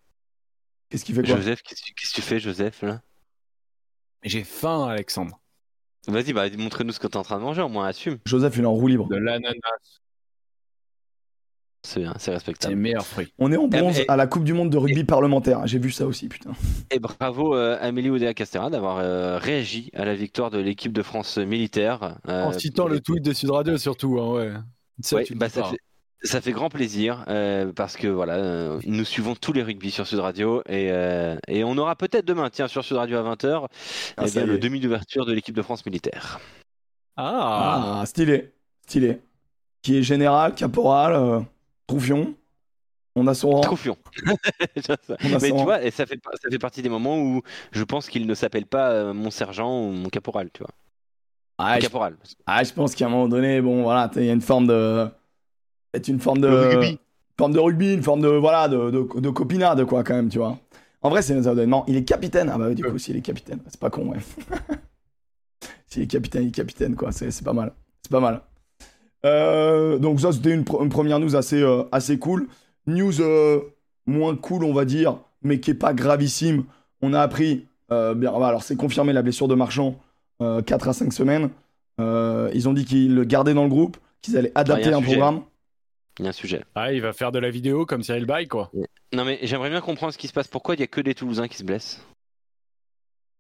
Qu'est-ce 0.90 1.04
qu'il 1.04 1.16
fait 1.16 1.24
quoi? 1.24 1.36
Joseph, 1.38 1.62
qu'est-ce 1.64 1.82
que 1.82 1.88
qu'est-ce 1.96 2.12
que 2.12 2.16
tu 2.16 2.22
fais, 2.22 2.40
Joseph, 2.40 2.82
là? 2.84 3.02
J'ai 4.26 4.44
faim, 4.44 4.88
Alexandre. 4.88 5.40
Vas-y, 6.08 6.34
bah, 6.34 6.46
montre-nous 6.58 6.92
ce 6.92 7.00
que 7.00 7.08
t'es 7.08 7.18
en 7.18 7.24
train 7.24 7.38
de 7.38 7.44
manger, 7.44 7.62
au 7.62 7.70
moins 7.70 7.88
assume. 7.88 8.18
Joseph, 8.26 8.56
il 8.58 8.64
est 8.64 8.66
en 8.68 8.74
roue 8.74 8.88
libre. 8.88 9.08
De 9.08 9.16
l'ananas, 9.16 9.54
C'est 11.84 12.00
bien, 12.00 12.14
c'est 12.14 12.20
c'est 12.26 12.32
les 12.32 12.36
respectable. 12.38 12.76
meilleurs 12.76 13.06
fruits. 13.06 13.32
On 13.38 13.52
est 13.52 13.58
en 13.58 13.68
bronze 13.68 14.00
et- 14.00 14.06
à 14.10 14.16
la 14.16 14.26
Coupe 14.26 14.44
du 14.44 14.54
monde 14.54 14.72
de 14.72 14.78
rugby 14.78 15.04
parlementaire. 15.04 15.66
J'ai 15.68 15.78
vu 15.78 15.92
ça 15.92 16.08
aussi, 16.08 16.28
putain. 16.28 16.52
Et 16.90 16.98
bravo 17.00 17.56
euh, 17.56 17.78
Amélie 17.80 18.10
Oudéa-Castera 18.10 18.72
d'avoir 18.72 18.98
euh, 18.98 19.38
réagi 19.38 19.92
à 19.94 20.04
la 20.04 20.16
victoire 20.16 20.50
de 20.50 20.58
l'équipe 20.58 20.92
de 20.94 21.04
France 21.04 21.38
militaire. 21.38 22.18
euh, 22.28 22.46
En 22.46 22.52
citant 22.54 22.88
le 22.88 23.00
tweet 23.02 23.24
de 23.24 23.34
Sud 23.34 23.52
Radio 23.52 23.78
surtout, 23.78 24.18
hein, 24.20 24.34
ouais. 24.34 24.54
Ça, 25.02 25.18
Ouais, 25.18 25.24
tu 25.26 25.34
le 25.34 25.40
bah, 25.40 25.48
dis 25.48 25.54
ça, 25.54 25.62
pas. 25.62 25.70
fait, 25.70 25.80
ça 26.26 26.42
fait 26.42 26.52
grand 26.52 26.70
plaisir 26.70 27.24
euh, 27.28 27.72
parce 27.74 27.96
que 27.98 28.08
voilà, 28.08 28.36
euh, 28.36 28.80
nous 28.86 29.06
suivons 29.06 29.36
tous 29.36 29.54
les 29.54 29.64
rugby 29.64 29.92
sur 29.92 30.06
Sud 30.08 30.20
Radio 30.20 30.62
et, 30.68 30.92
euh, 30.92 31.38
et 31.48 31.64
on 31.64 31.78
aura 31.78 31.96
peut-être 31.96 32.26
demain, 32.26 32.50
tiens, 32.50 32.68
sur 32.68 32.84
Sud 32.84 32.98
Radio 32.98 33.18
à 33.18 33.24
20h, 33.36 33.68
Ah, 34.18 34.24
eh 34.28 34.32
bien, 34.32 34.44
y 34.44 34.46
le 34.48 34.58
demi 34.58 34.80
d'ouverture 34.80 35.26
de 35.26 35.34
l'équipe 35.34 35.56
de 35.56 35.62
France 35.62 35.86
militaire. 35.86 36.40
Ah, 37.18 38.00
Ah, 38.02 38.06
stylé. 38.06 38.54
Stylé. 38.88 39.22
Qui 39.82 39.98
est 39.98 40.04
général, 40.04 40.56
caporal, 40.56 41.14
euh, 41.14 41.40
troufion. 41.88 42.34
On 43.16 43.28
a 43.28 43.34
son 43.34 43.52
rang. 43.52 43.62
Troufion. 43.62 43.98
Mais 45.24 45.40
tu 45.40 45.52
rang. 45.54 45.64
vois, 45.64 45.82
et 45.84 45.92
ça 45.92 46.06
fait, 46.06 46.20
ça 46.42 46.50
fait 46.50 46.60
partie 46.60 46.82
des 46.82 46.90
moments 46.90 47.18
où 47.18 47.42
je 47.72 47.84
pense 47.84 48.10
qu'il 48.10 48.28
ne 48.28 48.34
s'appelle 48.34 48.66
pas 48.66 48.90
euh, 48.92 49.14
mon 49.14 49.32
sergent 49.32 49.82
ou 49.88 49.92
mon 49.92 50.10
caporal, 50.10 50.50
tu 50.54 50.60
vois. 50.64 50.72
Ah, 51.58 51.76
je, 51.80 51.86
caporal. 51.86 52.18
ah, 52.46 52.64
je 52.64 52.74
pense 52.74 52.96
qu'à 52.96 53.06
un 53.06 53.10
moment 53.10 53.30
donné, 53.30 53.62
bon, 53.62 53.84
voilà, 53.84 54.12
il 54.18 54.26
y 54.26 54.30
a 54.30 54.34
une 54.34 54.42
forme 54.42 54.68
de. 54.68 55.08
C'est 55.96 56.08
une 56.10 56.20
forme 56.20 56.40
de. 56.40 56.48
Rugby. 56.48 57.00
Forme 57.38 57.54
de 57.54 57.60
rugby, 57.60 57.94
une 57.94 58.04
forme 58.04 58.22
de. 58.22 58.28
Voilà, 58.28 58.68
de, 58.68 58.92
de, 58.92 59.20
de 59.20 59.30
copinade, 59.30 59.84
quoi, 59.86 60.04
quand 60.04 60.16
même, 60.16 60.30
tu 60.30 60.38
vois. 60.38 60.58
En 61.02 61.10
vrai, 61.10 61.22
c'est. 61.22 61.36
Non, 61.36 61.84
il 61.88 61.96
est 61.96 62.04
capitaine. 62.04 62.50
Ah, 62.54 62.58
bah, 62.58 62.74
du 62.74 62.84
coup, 62.84 62.98
s'il 62.98 63.16
est 63.16 63.22
capitaine. 63.22 63.60
C'est 63.68 63.80
pas 63.80 63.90
con, 63.90 64.08
ouais. 64.08 64.18
s'il 65.88 66.04
est 66.04 66.08
capitaine, 66.08 66.44
il 66.44 66.48
est 66.50 66.52
capitaine, 66.52 66.96
quoi. 66.96 67.12
C'est 67.12 67.44
pas 67.44 67.54
mal. 67.54 67.74
C'est 68.02 68.12
pas 68.12 68.20
mal. 68.20 68.42
Euh, 69.26 69.98
donc, 69.98 70.22
ça, 70.22 70.32
c'était 70.32 70.54
une, 70.54 70.64
première 70.64 71.20
news 71.20 71.36
assez, 71.36 71.62
euh, 71.62 71.84
assez 71.92 72.20
cool. 72.20 72.48
News 72.88 73.22
euh, 73.22 73.60
moins 74.06 74.36
cool, 74.36 74.64
on 74.64 74.74
va 74.74 74.86
dire, 74.86 75.18
mais 75.42 75.60
qui 75.60 75.72
est 75.72 75.76
pas 75.76 75.94
gravissime. 75.94 76.64
On 77.02 77.14
a 77.14 77.22
appris. 77.22 77.66
bien, 77.90 78.34
alors, 78.34 78.64
c'est 78.64 78.76
confirmé 78.76 79.14
la 79.14 79.22
blessure 79.22 79.48
de 79.48 79.56
Marchand. 79.56 80.00
4 80.40 80.90
à 80.90 80.94
5 80.94 81.14
semaines. 81.14 81.50
Ils 82.00 82.68
ont 82.68 82.74
dit 82.74 82.86
qu'ils 82.86 83.16
le 83.16 83.24
gardaient 83.26 83.54
dans 83.54 83.64
le 83.64 83.70
groupe, 83.70 83.98
qu'ils 84.22 84.38
allaient 84.38 84.52
adapter 84.56 84.94
un 84.94 85.02
programme. 85.02 85.42
Il 86.20 86.24
y 86.24 86.26
a 86.28 86.30
un 86.30 86.34
sujet. 86.34 86.64
Ah, 86.76 86.94
il 86.94 87.02
va 87.02 87.12
faire 87.14 87.32
de 87.32 87.40
la 87.40 87.50
vidéo 87.50 87.86
comme 87.86 88.02
Cyril 88.04 88.26
Bay, 88.26 88.48
quoi. 88.48 88.72
Non, 89.14 89.26
mais 89.26 89.40
j'aimerais 89.44 89.70
bien 89.70 89.82
comprendre 89.82 90.14
ce 90.14 90.18
qui 90.18 90.28
se 90.28 90.34
passe. 90.34 90.48
Pourquoi 90.48 90.76
il 90.76 90.78
n'y 90.78 90.84
a 90.84 90.88
que 90.88 91.02
des 91.02 91.14
Toulousains 91.14 91.48
qui 91.48 91.58
se 91.58 91.64
blessent? 91.64 92.02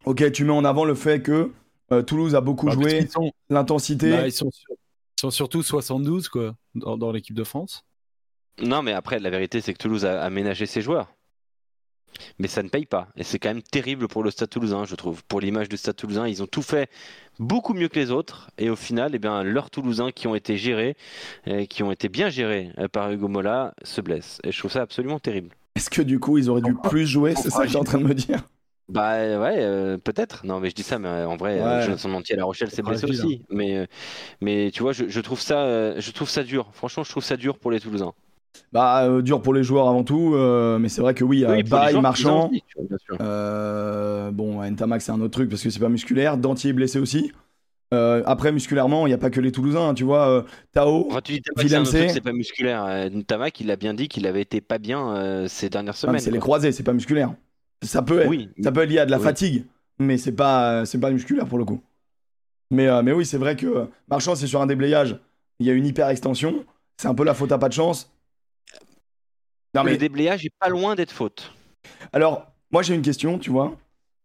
Ok, 0.05 0.31
tu 0.31 0.43
mets 0.43 0.51
en 0.51 0.65
avant 0.65 0.85
le 0.85 0.93
fait 0.93 1.21
que 1.21 1.51
euh, 1.91 2.01
Toulouse 2.03 2.35
a 2.35 2.41
beaucoup 2.41 2.65
Bah, 2.67 2.73
joué, 2.73 3.07
sont, 3.07 3.31
l'intensité. 3.49 4.09
bah, 4.11 4.27
ils 4.27 4.31
sont, 4.31 4.51
sur- 4.51 4.73
ils 4.73 5.21
sont 5.21 5.31
surtout 5.31 5.63
72, 5.63 6.27
quoi, 6.29 6.55
dans, 6.75 6.97
dans 6.97 7.11
l'équipe 7.11 7.35
de 7.35 7.43
France. 7.43 7.83
Non, 8.61 8.81
mais 8.83 8.91
après, 8.93 9.19
la 9.19 9.29
vérité, 9.29 9.61
c'est 9.61 9.73
que 9.73 9.79
Toulouse 9.79 10.05
a 10.05 10.21
aménagé 10.21 10.65
ses 10.65 10.81
joueurs. 10.81 11.07
Mais 12.39 12.47
ça 12.47 12.63
ne 12.63 12.69
paye 12.69 12.85
pas. 12.85 13.07
Et 13.17 13.23
c'est 13.23 13.39
quand 13.39 13.49
même 13.49 13.61
terrible 13.61 14.07
pour 14.07 14.23
le 14.23 14.31
Stade 14.31 14.49
toulousain, 14.49 14.85
je 14.85 14.95
trouve. 14.95 15.23
Pour 15.25 15.41
l'image 15.41 15.69
du 15.69 15.77
Stade 15.77 15.95
toulousain, 15.95 16.27
ils 16.27 16.41
ont 16.43 16.47
tout 16.47 16.61
fait 16.61 16.89
beaucoup 17.39 17.73
mieux 17.73 17.87
que 17.87 17.99
les 17.99 18.11
autres. 18.11 18.49
Et 18.57 18.69
au 18.69 18.75
final, 18.75 19.11
eh 19.13 19.19
bien, 19.19 19.43
leurs 19.43 19.69
Toulousains 19.69 20.11
qui 20.11 20.27
ont 20.27 20.35
été 20.35 20.57
gérés, 20.57 20.95
et 21.45 21.67
qui 21.67 21.83
ont 21.83 21.91
été 21.91 22.09
bien 22.09 22.29
gérés 22.29 22.71
euh, 22.77 22.87
par 22.87 23.11
Hugo 23.11 23.27
Mola, 23.27 23.73
se 23.83 24.01
blessent. 24.01 24.39
Et 24.43 24.51
je 24.51 24.59
trouve 24.59 24.71
ça 24.71 24.81
absolument 24.81 25.19
terrible. 25.19 25.55
Est-ce 25.75 25.89
que 25.89 26.01
du 26.01 26.19
coup 26.19 26.37
ils 26.37 26.49
auraient 26.49 26.61
dû 26.61 26.73
plus 26.75 27.05
jouer 27.05 27.35
C'est 27.35 27.49
ça 27.49 27.63
que 27.65 27.69
tu 27.71 27.73
es 27.75 27.79
en 27.79 27.83
train 27.83 27.97
de 27.99 28.05
me 28.05 28.13
dire? 28.13 28.43
Bah 28.87 29.13
euh, 29.15 29.41
ouais, 29.41 29.55
euh, 29.59 29.97
peut-être. 29.97 30.45
Non, 30.45 30.59
mais 30.59 30.69
je 30.69 30.75
dis 30.75 30.83
ça, 30.83 30.99
mais 30.99 31.09
en 31.25 31.35
vrai, 31.37 31.59
euh, 31.59 31.79
Ouais. 31.79 31.85
Jonathan 31.85 32.09
Montier 32.09 32.35
à 32.35 32.37
La 32.37 32.45
Rochelle 32.45 32.69
s'est 32.69 32.83
blessé 32.83 33.05
aussi. 33.07 33.43
Mais, 33.49 33.75
euh, 33.77 33.85
mais 34.41 34.69
tu 34.71 34.83
vois, 34.83 34.93
je, 34.93 35.09
je 35.09 35.19
trouve 35.21 35.41
ça, 35.41 35.63
euh, 35.63 35.95
je 35.99 36.11
trouve 36.11 36.29
ça 36.29 36.43
dur. 36.43 36.69
Franchement, 36.73 37.03
je 37.03 37.09
trouve 37.09 37.23
ça 37.23 37.35
dur 37.35 37.57
pour 37.57 37.71
les 37.71 37.79
Toulousains. 37.79 38.13
Bah, 38.71 39.05
euh, 39.05 39.21
dur 39.21 39.41
pour 39.41 39.53
les 39.53 39.63
joueurs 39.63 39.87
avant 39.87 40.03
tout, 40.03 40.33
euh, 40.35 40.77
mais 40.79 40.89
c'est 40.89 41.01
vrai 41.01 41.13
que 41.13 41.23
oui, 41.23 41.43
euh, 41.45 41.55
Oui, 41.55 41.63
Baye, 41.63 41.99
Marchand. 41.99 42.49
aussi, 42.49 42.63
bien 42.77 42.97
sûr. 42.97 43.17
euh, 43.21 44.31
bon, 44.31 44.61
Ntamak 44.69 45.01
c'est 45.01 45.11
un 45.11 45.21
autre 45.21 45.31
truc 45.33 45.49
parce 45.49 45.61
que 45.61 45.69
c'est 45.69 45.79
pas 45.79 45.89
musculaire. 45.89 46.37
Dantier 46.37 46.71
est 46.71 46.73
blessé 46.73 46.99
aussi. 46.99 47.31
Euh, 47.93 48.23
après, 48.25 48.51
musculairement, 48.51 49.05
il 49.05 49.11
n'y 49.11 49.13
a 49.13 49.17
pas 49.17 49.29
que 49.29 49.39
les 49.39 49.51
Toulousains, 49.51 49.89
hein, 49.89 49.93
tu 49.93 50.03
vois. 50.03 50.27
euh, 50.27 50.41
Tao, 50.73 51.07
Enfin, 51.09 51.21
tu 51.21 51.39
c'est 52.09 52.21
pas 52.21 52.33
musculaire. 52.33 52.83
Euh, 52.85 53.09
Tamac, 53.25 53.59
il 53.59 53.69
a 53.71 53.75
bien 53.75 53.93
dit 53.93 54.07
qu'il 54.07 54.25
avait 54.27 54.41
été 54.41 54.59
pas 54.59 54.79
bien 54.79 55.15
euh, 55.15 55.47
ces 55.47 55.69
dernières 55.69 55.93
mais 55.93 55.97
semaines. 55.99 56.19
c'est 56.19 56.31
les 56.31 56.39
croisés, 56.39 56.71
c'est 56.71 56.83
pas 56.83 56.93
musculaire. 56.93 57.33
Ça 57.83 58.01
peut 58.01 58.19
être, 58.21 58.29
Oui, 58.29 58.49
ça 58.63 58.71
peut 58.71 58.81
être 58.81 58.89
lié 58.89 58.99
à 58.99 59.05
de 59.05 59.11
la 59.11 59.17
Oui. 59.17 59.23
fatigue, 59.23 59.65
mais 59.99 60.17
c'est 60.17 60.31
pas, 60.31 60.85
c'est 60.85 60.99
pas 60.99 61.11
musculaire 61.11 61.45
pour 61.45 61.57
le 61.59 61.65
coup. 61.65 61.81
Mais, 62.71 62.87
euh, 62.87 63.03
mais 63.03 63.11
oui, 63.11 63.25
c'est 63.25 63.37
vrai 63.37 63.55
que 63.55 63.87
Marchand, 64.09 64.35
c'est 64.35 64.47
sur 64.47 64.61
un 64.61 64.65
déblayage. 64.65 65.19
Il 65.59 65.67
y 65.67 65.69
a 65.69 65.73
une 65.73 65.85
hyper 65.85 66.09
extension. 66.09 66.65
C'est 66.97 67.07
un 67.07 67.13
peu 67.15 67.23
la 67.23 67.33
faute 67.33 67.51
à 67.51 67.57
pas 67.59 67.69
de 67.69 67.73
chance. 67.73 68.11
Non, 69.75 69.83
mais 69.83 69.91
Le 69.91 69.97
déblayage 69.97 70.45
est 70.45 70.53
pas 70.59 70.69
loin 70.69 70.95
d'être 70.95 71.11
faute. 71.11 71.53
Alors, 72.13 72.47
moi 72.71 72.81
j'ai 72.81 72.95
une 72.95 73.01
question, 73.01 73.37
tu 73.39 73.49
vois. 73.51 73.73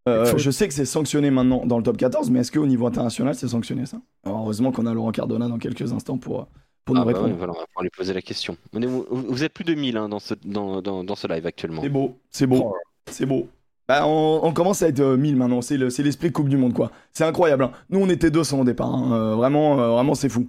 Euh, 0.08 0.36
je 0.38 0.50
sais 0.50 0.66
que 0.66 0.72
c'est 0.74 0.86
sanctionné 0.86 1.30
maintenant 1.30 1.66
dans 1.66 1.76
le 1.76 1.82
top 1.82 1.96
14, 1.98 2.30
mais 2.30 2.40
est-ce 2.40 2.50
qu'au 2.50 2.66
niveau 2.66 2.86
international 2.86 3.34
c'est 3.34 3.48
sanctionné 3.48 3.84
ça? 3.86 3.98
Alors, 4.24 4.38
Heureusement 4.38 4.72
qu'on 4.72 4.86
a 4.86 4.94
Laurent 4.94 5.12
Cardona 5.12 5.46
dans 5.46 5.58
quelques 5.58 5.92
instants 5.92 6.16
pour, 6.16 6.48
pour 6.86 6.94
nous 6.94 7.02
Ah 7.02 7.04
bah 7.04 7.08
répondre. 7.08 7.26
ouais, 7.28 7.34
voilà, 7.36 7.52
on 7.54 7.58
va 7.60 7.66
pouvoir 7.66 7.82
lui 7.82 7.90
poser 7.90 8.14
la 8.14 8.22
question. 8.22 8.56
On 8.72 8.80
est- 8.80 8.86
vous, 8.86 9.04
vous 9.10 9.44
êtes 9.44 9.52
plus 9.52 9.64
de 9.64 9.74
1000 9.74 9.96
hein, 9.98 10.08
dans, 10.08 10.18
ce, 10.18 10.34
dans, 10.44 10.80
dans, 10.80 11.04
dans 11.04 11.14
ce 11.16 11.26
live 11.28 11.46
actuellement. 11.46 11.82
C'est 11.82 11.90
beau, 11.90 12.16
c'est 12.30 12.46
beau, 12.46 12.72
c'est 13.10 13.26
beau. 13.26 13.48
Bah, 13.88 14.06
on, 14.06 14.40
on 14.42 14.52
commence 14.52 14.82
à 14.82 14.88
être 14.88 15.00
euh, 15.00 15.16
1000 15.16 15.36
maintenant, 15.36 15.60
c'est 15.60 15.76
le- 15.76 15.90
c'est 15.90 16.02
l'esprit 16.02 16.32
Coupe 16.32 16.48
du 16.48 16.56
Monde 16.56 16.72
quoi. 16.72 16.90
C'est 17.12 17.24
incroyable. 17.24 17.64
hein. 17.64 17.72
Nous 17.90 18.00
on 18.00 18.08
était 18.08 18.30
200 18.30 18.60
au 18.60 18.64
départ, 18.64 18.92
hein. 18.94 19.12
Euh, 19.12 19.34
vraiment, 19.34 19.78
euh, 19.80 19.88
vraiment 19.90 20.14
c'est 20.14 20.28
fou. 20.30 20.48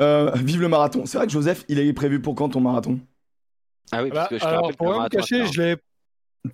Euh, 0.00 0.30
vive 0.36 0.60
le 0.60 0.68
marathon. 0.68 1.04
C'est 1.06 1.18
vrai 1.18 1.26
que 1.26 1.32
Joseph, 1.32 1.64
il 1.68 1.78
est 1.80 1.92
prévu 1.94 2.20
pour 2.20 2.34
quand 2.36 2.50
ton 2.50 2.60
marathon? 2.60 3.00
Ah 3.92 4.02
oui, 4.02 4.10
parce 4.10 4.24
Bah, 4.24 4.28
que 4.28 4.36
je 4.38 4.40
te 4.42 4.46
alors, 4.46 4.62
rappelle 4.62 4.76
pour 4.76 5.00
me 5.00 5.08
cacher, 5.08 5.46
je 5.46 5.60
l'ai. 5.62 5.76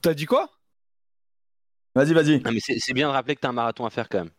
T'as 0.03 0.15
dit 0.15 0.27
quoi? 0.27 0.49
Vas-y, 1.95 2.13
vas-y. 2.13 2.41
Mais 2.45 2.61
c'est 2.61 2.93
bien 2.93 3.09
de 3.09 3.13
rappeler 3.13 3.35
que 3.35 3.41
t'as 3.41 3.49
un 3.49 3.53
marathon 3.53 3.85
à 3.85 3.91
faire 3.91 4.09
quand 4.09 4.19
même. 4.19 4.31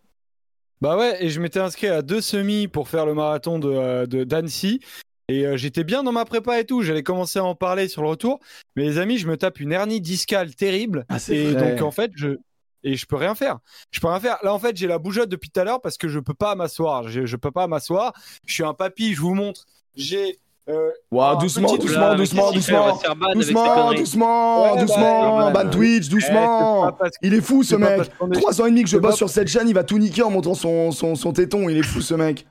Bah 0.79 0.97
ouais, 0.97 1.23
et 1.23 1.29
je 1.29 1.39
m'étais 1.39 1.59
inscrit 1.59 1.87
à 1.87 2.01
deux 2.01 2.21
semis 2.21 2.67
pour 2.67 2.87
faire 2.89 3.05
le 3.05 3.13
marathon 3.13 3.59
de 3.59 3.69
euh, 3.69 4.05
de- 4.07 4.23
d'Annecy. 4.23 4.79
Et 5.27 5.45
euh, 5.45 5.55
j'étais 5.55 5.83
bien 5.83 6.01
dans 6.03 6.11
ma 6.11 6.25
prépa 6.25 6.59
et 6.59 6.65
tout. 6.65 6.81
J'allais 6.81 7.03
commencer 7.03 7.39
à 7.39 7.43
en 7.43 7.53
parler 7.53 7.87
sur 7.87 8.01
le 8.01 8.07
retour. 8.09 8.39
Mais 8.75 8.83
les 8.83 8.97
amis, 8.97 9.17
je 9.17 9.27
me 9.27 9.37
tape 9.37 9.59
une 9.59 9.71
hernie 9.71 10.01
discale 10.01 10.55
terrible. 10.55 11.05
Ah, 11.09 11.17
et 11.29 11.51
vrai. 11.51 11.73
donc 11.73 11.81
en 11.83 11.91
fait, 11.91 12.11
je 12.15 12.37
et 12.83 12.95
je 12.95 13.05
peux 13.05 13.15
rien 13.15 13.35
faire. 13.35 13.59
Je 13.91 13.99
peux 13.99 14.07
rien 14.07 14.19
faire. 14.19 14.39
Là 14.41 14.53
en 14.53 14.59
fait, 14.59 14.75
j'ai 14.75 14.87
la 14.87 14.97
bougeotte 14.97 15.29
depuis 15.29 15.51
tout 15.51 15.59
à 15.59 15.63
l'heure 15.63 15.81
parce 15.81 15.97
que 15.97 16.07
je 16.07 16.19
peux 16.19 16.33
pas 16.33 16.55
m'asseoir. 16.55 17.07
Je, 17.09 17.25
je 17.27 17.35
peux 17.35 17.51
pas 17.51 17.67
m'asseoir. 17.67 18.13
Je 18.47 18.53
suis 18.53 18.63
un 18.63 18.73
papy. 18.73 19.13
Je 19.13 19.21
vous 19.21 19.35
montre. 19.35 19.65
J'ai 19.93 20.39
euh, 20.69 20.89
Ouah, 21.11 21.33
Oh, 21.35 21.41
doucement, 21.41 21.75
doucement, 21.75 22.15
doucement, 22.15 22.51
doucement. 22.51 22.99
ses 22.99 23.07
Doucement, 23.35 23.73
conneries. 23.75 23.97
doucement, 23.97 24.63
Ouais, 24.63 24.69
bah, 24.75 24.81
doucement, 24.81 25.23
normal. 25.39 25.53
ban 25.53 25.69
Twitch, 25.69 26.05
eh, 26.07 26.09
doucement. 26.09 26.91
parce- 26.93 27.15
Il 27.21 27.33
est 27.33 27.41
fou 27.41 27.63
ce 27.63 27.75
mec. 27.75 28.09
3 28.33 28.61
ans 28.61 28.65
et 28.65 28.69
demi 28.69 28.83
que 28.83 28.89
je 28.89 28.97
bosse 28.97 29.11
pas- 29.11 29.17
sur 29.17 29.29
cette 29.29 29.47
chaîne, 29.47 29.67
il 29.67 29.73
va 29.75 29.83
tout 29.83 29.97
niquer 29.97 30.23
en 30.23 30.29
montrant 30.29 30.53
son, 30.53 30.91
son, 30.91 31.15
son 31.15 31.33
téton. 31.33 31.67
Il 31.69 31.77
est 31.77 31.83
fou 31.83 32.01
ce 32.01 32.13
mec. 32.13 32.45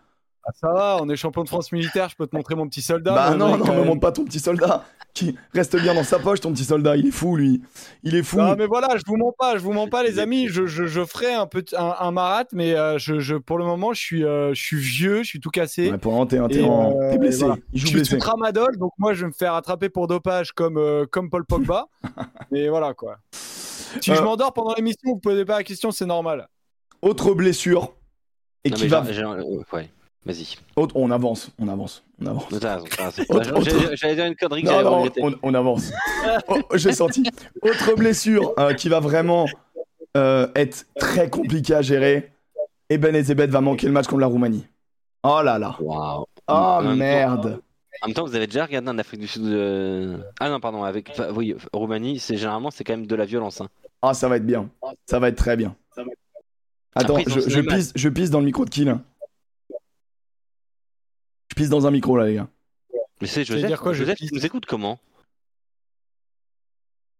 Ah, 0.46 0.50
ça 0.58 0.72
va, 0.72 0.98
on 1.00 1.08
est 1.08 1.16
champion 1.16 1.44
de 1.44 1.48
France 1.48 1.70
militaire. 1.70 2.08
Je 2.08 2.16
peux 2.16 2.26
te 2.26 2.34
montrer 2.34 2.54
mon 2.54 2.66
petit 2.66 2.82
soldat. 2.82 3.12
bah 3.14 3.34
non, 3.36 3.50
mec, 3.50 3.58
non, 3.60 3.66
quand 3.66 3.74
me 3.74 3.84
montre 3.84 4.00
pas 4.00 4.10
ton 4.12 4.24
petit 4.24 4.40
soldat. 4.40 4.84
Qui 5.12 5.36
reste 5.52 5.76
bien 5.80 5.92
dans 5.94 6.04
sa 6.04 6.18
poche, 6.20 6.40
ton 6.40 6.52
petit 6.52 6.64
soldat. 6.64 6.96
Il 6.96 7.06
est 7.08 7.10
fou 7.10 7.36
lui. 7.36 7.62
Il 8.04 8.14
est 8.14 8.22
fou. 8.22 8.38
Non, 8.38 8.54
mais 8.56 8.66
voilà, 8.66 8.96
je 8.96 9.02
vous 9.06 9.16
mens 9.16 9.32
pas, 9.36 9.56
je 9.56 9.62
vous 9.62 9.72
mens 9.72 9.88
pas, 9.88 10.02
les 10.04 10.18
amis. 10.20 10.46
Je, 10.48 10.66
je, 10.66 10.86
je 10.86 11.04
ferai 11.04 11.34
un 11.34 11.46
peu 11.46 11.64
un, 11.76 11.94
un 11.98 12.10
marat, 12.12 12.44
mais 12.52 12.74
euh, 12.74 12.96
je, 12.98 13.18
je, 13.18 13.34
pour 13.34 13.58
le 13.58 13.64
moment, 13.64 13.92
je 13.92 14.00
suis, 14.00 14.24
euh, 14.24 14.54
je 14.54 14.62
suis 14.62 14.76
vieux, 14.78 15.22
je 15.24 15.28
suis 15.28 15.40
tout 15.40 15.50
cassé. 15.50 15.90
Ouais, 15.90 15.98
pour 15.98 16.12
t'es 16.28 16.38
euh, 16.38 17.18
blessé. 17.18 17.38
voilà. 17.40 17.56
Il 17.72 17.80
je 17.80 17.82
joue 17.82 17.86
suis 17.88 17.96
blessé. 17.96 18.10
sous 18.12 18.18
tramadol, 18.18 18.76
donc 18.78 18.92
moi, 18.98 19.12
je 19.12 19.22
vais 19.22 19.26
me 19.28 19.32
faire 19.32 19.54
attraper 19.54 19.88
pour 19.88 20.06
dopage 20.06 20.52
comme, 20.52 20.78
euh, 20.78 21.06
comme 21.10 21.28
Paul 21.28 21.44
Pogba. 21.44 21.86
mais 22.52 22.68
voilà 22.68 22.94
quoi. 22.94 23.16
Si 24.00 24.12
Euh, 24.12 24.14
je 24.14 24.22
m'endors 24.22 24.52
pendant 24.52 24.74
l'émission, 24.74 25.10
vous 25.12 25.18
posez 25.18 25.44
pas 25.44 25.56
la 25.58 25.64
question, 25.64 25.90
c'est 25.90 26.06
normal. 26.06 26.48
Autre 27.02 27.34
blessure. 27.34 27.94
Et 28.64 28.70
Non, 28.70 28.76
qui 28.76 28.86
va. 28.88 29.02
euh, 29.04 29.42
ouais, 29.72 29.90
vas-y. 30.24 30.56
On 30.94 31.10
avance, 31.10 31.50
on 31.58 31.68
avance, 31.68 32.02
on 32.20 32.26
avance. 32.26 32.44
J'allais 33.94 34.14
dire 34.14 34.26
une 34.26 34.36
connerie 34.36 34.62
que 34.62 34.68
Non, 34.68 34.82
non, 35.04 35.10
on, 35.22 35.34
on 35.42 35.54
avance. 35.54 35.90
Oh, 36.48 36.58
J'ai 36.74 36.92
senti. 36.92 37.22
Autre 37.62 37.94
blessure 37.96 38.52
euh, 38.58 38.74
qui 38.74 38.88
va 38.88 39.00
vraiment 39.00 39.46
euh, 40.16 40.48
être 40.54 40.86
très 40.98 41.28
compliquée 41.30 41.74
à 41.74 41.82
gérer. 41.82 42.32
Eben 42.88 43.14
Ezebet 43.14 43.46
va 43.46 43.60
manquer 43.60 43.86
le 43.86 43.92
match 43.92 44.06
contre 44.06 44.20
la 44.20 44.26
Roumanie. 44.26 44.66
Oh 45.22 45.40
là 45.44 45.58
là. 45.58 45.76
Waouh. 45.80 46.24
Oh 46.48 46.52
En 46.52 46.82
même 46.82 46.90
temps- 46.92 46.96
merde. 46.96 47.60
En 48.02 48.06
même 48.06 48.14
temps, 48.14 48.24
vous 48.24 48.34
avez 48.34 48.46
déjà 48.46 48.64
regardé 48.64 48.88
en 48.88 48.98
Afrique 48.98 49.20
du 49.20 49.26
Sud. 49.26 49.42
euh, 49.44 50.16
Ah 50.40 50.48
non, 50.48 50.58
pardon, 50.58 50.82
avec 50.84 51.10
enfin, 51.10 51.28
oui, 51.34 51.54
Roumanie, 51.72 52.18
c'est 52.18 52.36
généralement 52.36 52.70
c'est 52.70 52.82
quand 52.82 52.94
même 52.94 53.06
de 53.06 53.14
la 53.14 53.26
violence. 53.26 53.60
hein. 53.60 53.68
Ah, 54.00 54.14
ça 54.14 54.26
va 54.28 54.36
être 54.36 54.46
bien. 54.46 54.70
Ça 55.04 55.18
va 55.18 55.28
être 55.28 55.36
très 55.36 55.56
bien. 55.56 55.76
Attends, 56.94 57.16
Après, 57.16 57.24
je, 57.30 57.48
je 57.48 57.60
pisse, 57.60 57.92
je 57.94 58.08
pisse 58.08 58.30
dans 58.30 58.38
le 58.40 58.46
micro 58.46 58.64
de 58.64 58.72
Je 58.72 58.84
pisse 61.60 61.68
dans 61.68 61.86
un 61.86 61.90
micro 61.90 62.16
là, 62.16 62.26
les 62.26 62.34
gars. 62.36 62.48
Mais 63.20 63.26
c'est 63.26 63.44
Joseph, 63.44 63.66
dire 63.66 63.80
quoi, 63.80 63.92
je 63.92 63.98
Joseph, 63.98 64.16
pisse 64.18 64.30
tu 64.30 64.34
nous 64.34 64.46
écoutes 64.46 64.64
comment? 64.66 64.98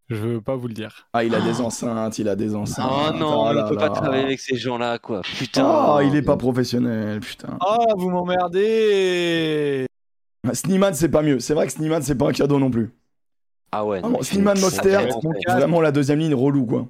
Je 0.09 0.17
veux 0.17 0.41
pas 0.41 0.57
vous 0.57 0.67
le 0.67 0.73
dire. 0.75 1.07
Ah, 1.13 1.23
il 1.25 1.35
a 1.35 1.41
des 1.41 1.61
enceintes, 1.61 2.19
il 2.19 2.29
a 2.29 2.35
des 2.35 2.57
enceintes. 2.57 2.91
Oh 2.91 3.13
non, 3.17 3.33
Oh 3.33 3.47
on 3.49 3.53
là 3.53 3.65
ne 3.65 3.69
peut 3.69 3.77
pas 3.77 3.89
là. 3.89 3.95
travailler 3.95 4.25
avec 4.25 4.41
ces 4.41 4.57
gens-là, 4.57 4.99
quoi. 4.99 5.21
Putain. 5.21 5.65
Oh, 5.97 6.01
il 6.03 6.17
est 6.17 6.23
pas 6.23 6.37
professionnel, 6.37 7.21
putain. 7.21 7.57
Ah, 7.61 7.77
vous 7.97 8.11
m'emmerdez 8.11 9.87
Sneeman, 10.53 10.95
c'est 10.95 11.11
pas 11.11 11.23
mieux. 11.23 11.39
C'est 11.39 11.55
vrai 11.55 11.67
que 11.67 11.73
Sneeman, 11.73 12.03
c'est 12.03 12.17
pas 12.17 12.29
un 12.29 12.33
cadeau 12.33 12.59
non 12.59 12.71
plus. 12.71 12.91
Ah 13.73 13.85
ouais. 13.85 14.01
Ah 14.03 14.07
non, 14.09 14.13
bon, 14.15 14.19
il 14.21 14.25
fait 14.25 14.35
Slimane 14.35 14.57
une 14.57 14.63
Moster, 14.63 14.91
sacrée 14.93 15.07
mon 15.11 15.15
rentrée. 15.21 15.41
cas. 15.47 15.57
Vraiment 15.59 15.81
la 15.81 15.93
deuxième 15.93 16.19
ligne 16.19 16.35
relou, 16.35 16.67
quoi. 16.67 16.89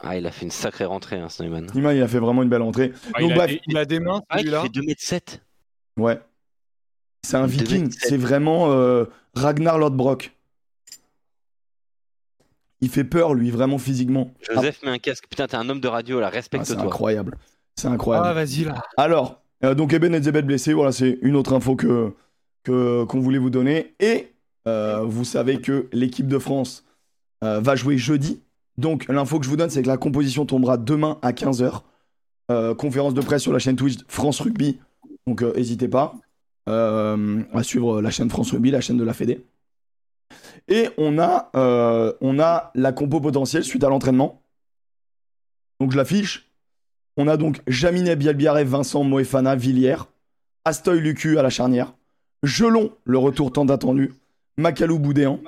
Ah, 0.00 0.16
il 0.16 0.26
a 0.26 0.32
fait 0.32 0.44
une 0.46 0.50
sacrée 0.50 0.86
rentrée, 0.86 1.18
hein. 1.20 1.28
Sneeman, 1.28 1.68
il 1.74 2.02
a 2.02 2.08
fait 2.08 2.18
vraiment 2.18 2.42
une 2.42 2.48
belle 2.48 2.62
entrée. 2.62 2.92
Ah, 3.14 3.20
Donc, 3.20 3.30
il, 3.30 3.32
a 3.32 3.36
bref. 3.36 3.50
des, 3.50 3.60
il 3.68 3.76
a 3.76 3.84
des 3.84 4.00
mains, 4.00 4.22
Ah, 4.28 4.40
il 4.40 4.50
fait 4.50 4.68
2m7. 4.70 5.40
Ouais. 5.98 6.18
C'est 7.26 7.36
un 7.36 7.46
viking. 7.46 7.90
C'est 7.98 8.16
vraiment 8.16 8.70
euh, 8.70 9.04
Ragnar 9.34 9.78
Lodbrok. 9.78 10.32
Il 12.80 12.88
fait 12.88 13.04
peur, 13.04 13.34
lui, 13.34 13.50
vraiment 13.50 13.78
physiquement. 13.78 14.32
Joseph 14.48 14.82
met 14.84 14.90
un 14.90 14.98
casque. 14.98 15.24
Putain, 15.28 15.46
t'es 15.48 15.56
un 15.56 15.68
homme 15.68 15.80
de 15.80 15.88
radio, 15.88 16.20
là, 16.20 16.26
Ah, 16.26 16.30
c'est 16.30 16.36
respecte-toi. 16.36 16.82
incroyable. 16.84 17.36
C'est 17.74 17.88
Ah, 17.88 17.92
incroyable. 17.92 18.32
vas-y 18.34 18.64
là. 18.64 18.82
Alors, 18.96 19.40
euh, 19.64 19.74
donc 19.74 19.92
Eben 19.92 20.14
Ezebet 20.14 20.42
blessé, 20.42 20.72
voilà, 20.72 20.92
c'est 20.92 21.18
une 21.22 21.36
autre 21.36 21.52
info 21.52 21.74
que 21.76 22.12
que- 22.64 23.04
qu'on 23.04 23.20
voulait 23.20 23.38
vous 23.38 23.50
donner. 23.50 23.94
Et 24.00 24.32
euh, 24.68 25.02
vous 25.04 25.24
savez 25.24 25.60
que 25.60 25.88
l'équipe 25.92 26.26
de 26.28 26.38
France 26.38 26.84
euh, 27.44 27.60
va 27.60 27.76
jouer 27.76 27.96
jeudi. 27.98 28.40
Donc 28.76 29.06
l'info 29.08 29.38
que 29.38 29.44
je 29.44 29.50
vous 29.50 29.56
donne, 29.56 29.70
c'est 29.70 29.82
que 29.82 29.88
la 29.88 29.96
composition 29.96 30.46
tombera 30.46 30.76
demain 30.76 31.18
à 31.22 31.32
15h. 31.32 31.82
conférence 32.76 33.14
de 33.14 33.20
presse 33.20 33.42
sur 33.42 33.52
la 33.52 33.58
chaîne 33.58 33.74
Twitch 33.76 33.98
France 34.08 34.40
Rugby. 34.40 34.78
Donc 35.26 35.42
euh, 35.42 35.52
n'hésitez 35.56 35.88
pas 35.88 36.14
à 36.66 37.62
suivre 37.62 38.00
la 38.00 38.10
chaîne 38.10 38.30
France 38.30 38.50
Rugby, 38.52 38.70
la 38.70 38.80
chaîne 38.80 38.96
de 38.96 39.04
la 39.04 39.14
Fédé. 39.14 39.44
Et 40.68 40.88
on 40.98 41.18
a, 41.18 41.50
euh, 41.54 42.12
on 42.20 42.38
a 42.40 42.70
la 42.74 42.92
compo 42.92 43.20
potentielle 43.20 43.64
suite 43.64 43.84
à 43.84 43.88
l'entraînement. 43.88 44.42
Donc 45.80 45.92
je 45.92 45.96
l'affiche. 45.96 46.50
On 47.16 47.28
a 47.28 47.36
donc 47.36 47.60
Jaminet 47.66 48.16
Bielbiaré, 48.16 48.64
Vincent 48.64 49.04
Moefana, 49.04 49.56
Villiers, 49.56 50.02
Astoy 50.64 51.00
Lucu 51.00 51.38
à 51.38 51.42
la 51.42 51.50
charnière, 51.50 51.94
Gelon, 52.42 52.92
le 53.04 53.18
retour 53.18 53.52
tant 53.52 53.66
attendu, 53.66 54.12
Makalou 54.58 54.98
Boudéan, 54.98 55.40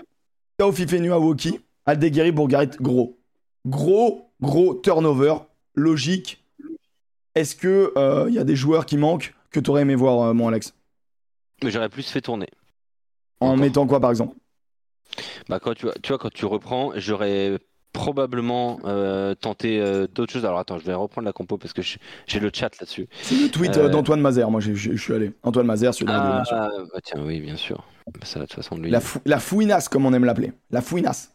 Tao 0.57 0.73
Fifenu 0.73 1.13
Awoki, 1.13 1.61
Aldeguerri 1.85 2.33
Bourgarit, 2.33 2.71
gros. 2.81 3.19
Gros, 3.67 4.31
gros 4.41 4.75
turnover, 4.75 5.35
logique. 5.75 6.43
Est-ce 7.35 7.55
que 7.55 7.93
il 8.29 8.35
y 8.35 8.39
a 8.39 8.45
des 8.45 8.57
joueurs 8.57 8.87
qui 8.87 8.97
manquent 8.97 9.35
que 9.51 9.61
tu 9.61 9.69
aurais 9.71 9.83
aimé 9.83 9.95
voir, 9.95 10.23
euh, 10.23 10.33
mon 10.33 10.49
Alex? 10.49 10.75
Mais 11.62 11.71
j'aurais 11.71 11.88
plus 11.88 12.09
fait 12.09 12.21
tourner. 12.21 12.49
En 13.41 13.49
Encore. 13.49 13.57
mettant 13.59 13.87
quoi, 13.87 14.00
par 14.00 14.11
exemple? 14.11 14.37
Bah, 15.49 15.59
quand 15.61 15.75
tu, 15.75 15.87
vois- 15.87 15.95
tu 16.03 16.09
vois, 16.09 16.19
quand 16.19 16.33
tu 16.33 16.45
reprends, 16.45 16.93
j'aurais 16.97 17.59
probablement 17.93 18.79
euh, 18.85 19.35
tenté 19.35 19.81
euh, 19.81 20.07
d'autres 20.07 20.33
choses. 20.33 20.45
Alors 20.45 20.59
attends, 20.59 20.79
je 20.79 20.85
vais 20.85 20.95
reprendre 20.95 21.25
la 21.27 21.33
compo 21.33 21.57
parce 21.59 21.73
que 21.73 21.83
j'ai 21.83 22.41
le 22.41 22.50
chat 22.53 22.71
là-dessus. 22.79 23.09
C'est 23.23 23.35
le 23.37 23.49
tweet 23.50 23.77
euh, 23.77 23.88
d'Antoine 23.88 24.21
Mazer, 24.21 24.50
moi 24.50 24.61
je 24.61 24.73
suis 24.97 25.15
allé. 25.15 25.33
Antoine 25.43 25.67
Mazer, 25.67 25.95
celui 25.95 26.07
de 26.07 26.12
la 26.12 26.19
radio, 26.19 26.35
bien 26.35 26.45
sûr. 26.45 26.57
Ah, 26.57 26.71
bah, 26.93 27.00
tiens, 27.03 27.23
oui, 27.25 27.41
bien 27.41 27.57
sûr. 27.57 27.85
Bah, 28.07 28.21
Ça, 28.25 28.41
de 28.41 28.45
toute 28.45 28.55
façon, 28.55 28.77
lui, 28.77 28.91
La, 28.91 29.00
fou- 29.00 29.21
la 29.25 29.41
fouinasse, 29.41 29.88
comme 29.88 30.05
on 30.07 30.12
aime 30.12 30.25
l'appeler. 30.25 30.53
La 30.71 30.83
fouinasse. 30.83 31.33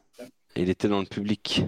il 0.55 0.69
était 0.69 0.87
dans 0.87 0.99
le 0.99 1.05
public 1.07 1.65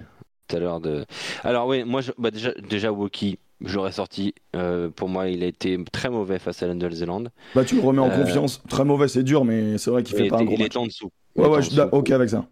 tout 0.48 0.56
à 0.56 0.60
l'heure. 0.60 0.80
De... 0.80 1.04
Alors 1.42 1.66
oui, 1.66 1.82
moi, 1.84 2.00
je- 2.00 2.12
bah, 2.16 2.30
déjà, 2.30 2.52
déjà 2.52 2.92
Woki, 2.92 3.38
j'aurais 3.60 3.92
sorti. 3.92 4.34
Euh, 4.54 4.90
pour 4.90 5.08
moi, 5.08 5.28
il 5.28 5.42
a 5.42 5.46
été 5.46 5.82
très 5.92 6.08
mauvais 6.10 6.38
face 6.38 6.62
à 6.62 6.66
la 6.66 6.74
Nouvelle-Zélande. 6.74 7.30
Bah, 7.54 7.64
tu 7.64 7.76
le 7.76 7.80
remets 7.82 8.00
en 8.02 8.10
Euh, 8.10 8.16
confiance. 8.24 8.62
Très 8.68 8.84
mauvais, 8.84 9.08
c'est 9.08 9.22
dur, 9.22 9.44
mais 9.44 9.78
c'est 9.78 9.90
vrai 9.90 10.02
qu'il 10.02 10.16
Il, 10.16 10.22
fait 10.24 10.28
pas 10.28 10.38
un 10.38 10.44
gros 10.44 10.54
il 10.54 10.58
match. 10.58 10.66
était 10.66 10.76
en 10.78 10.86
dessous. 10.86 11.10
Ouais, 11.36 11.48
ouais, 11.48 11.62
je 11.62 11.70
suis 11.70 11.80
ok 11.80 12.10
avec 12.10 12.30
ça. 12.30 12.46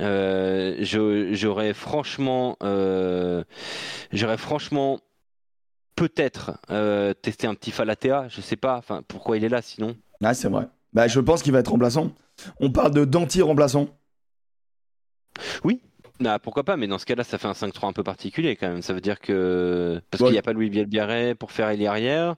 Euh, 0.00 0.76
j'aurais 1.32 1.74
franchement, 1.74 2.56
j'aurais 4.12 4.38
franchement 4.38 5.00
peut-être 5.96 6.52
testé 7.22 7.46
un 7.46 7.54
petit 7.54 7.70
Falatea. 7.70 8.28
Je 8.28 8.40
sais 8.40 8.56
pas. 8.56 8.76
Enfin, 8.78 9.02
pourquoi 9.06 9.36
il 9.36 9.44
est 9.44 9.48
là 9.48 9.60
sinon? 9.62 9.96
Ah, 10.22 10.34
c'est 10.34 10.48
vrai. 10.48 10.68
Bah, 10.92 11.06
je 11.08 11.20
pense 11.20 11.42
qu'il 11.42 11.52
va 11.52 11.58
être 11.60 11.70
remplaçant. 11.70 12.12
On 12.60 12.70
parle 12.70 12.92
de 12.94 13.04
d'anti-remplaçant. 13.04 13.88
Nah, 16.20 16.38
pourquoi 16.38 16.64
pas, 16.64 16.76
mais 16.76 16.86
dans 16.86 16.98
ce 16.98 17.06
cas-là, 17.06 17.24
ça 17.24 17.38
fait 17.38 17.48
un 17.48 17.54
5-3 17.54 17.88
un 17.88 17.92
peu 17.94 18.02
particulier 18.02 18.54
quand 18.54 18.68
même. 18.68 18.82
Ça 18.82 18.92
veut 18.92 19.00
dire 19.00 19.20
que. 19.20 20.00
Parce 20.10 20.20
Ouais. 20.20 20.26
qu'il 20.28 20.32
n'y 20.34 20.38
a 20.38 20.42
pas 20.42 20.52
Louis 20.52 20.68
Bielbiarré 20.68 21.34
pour 21.34 21.50
faire 21.50 21.68
ailier 21.70 21.86
arrière. 21.86 22.36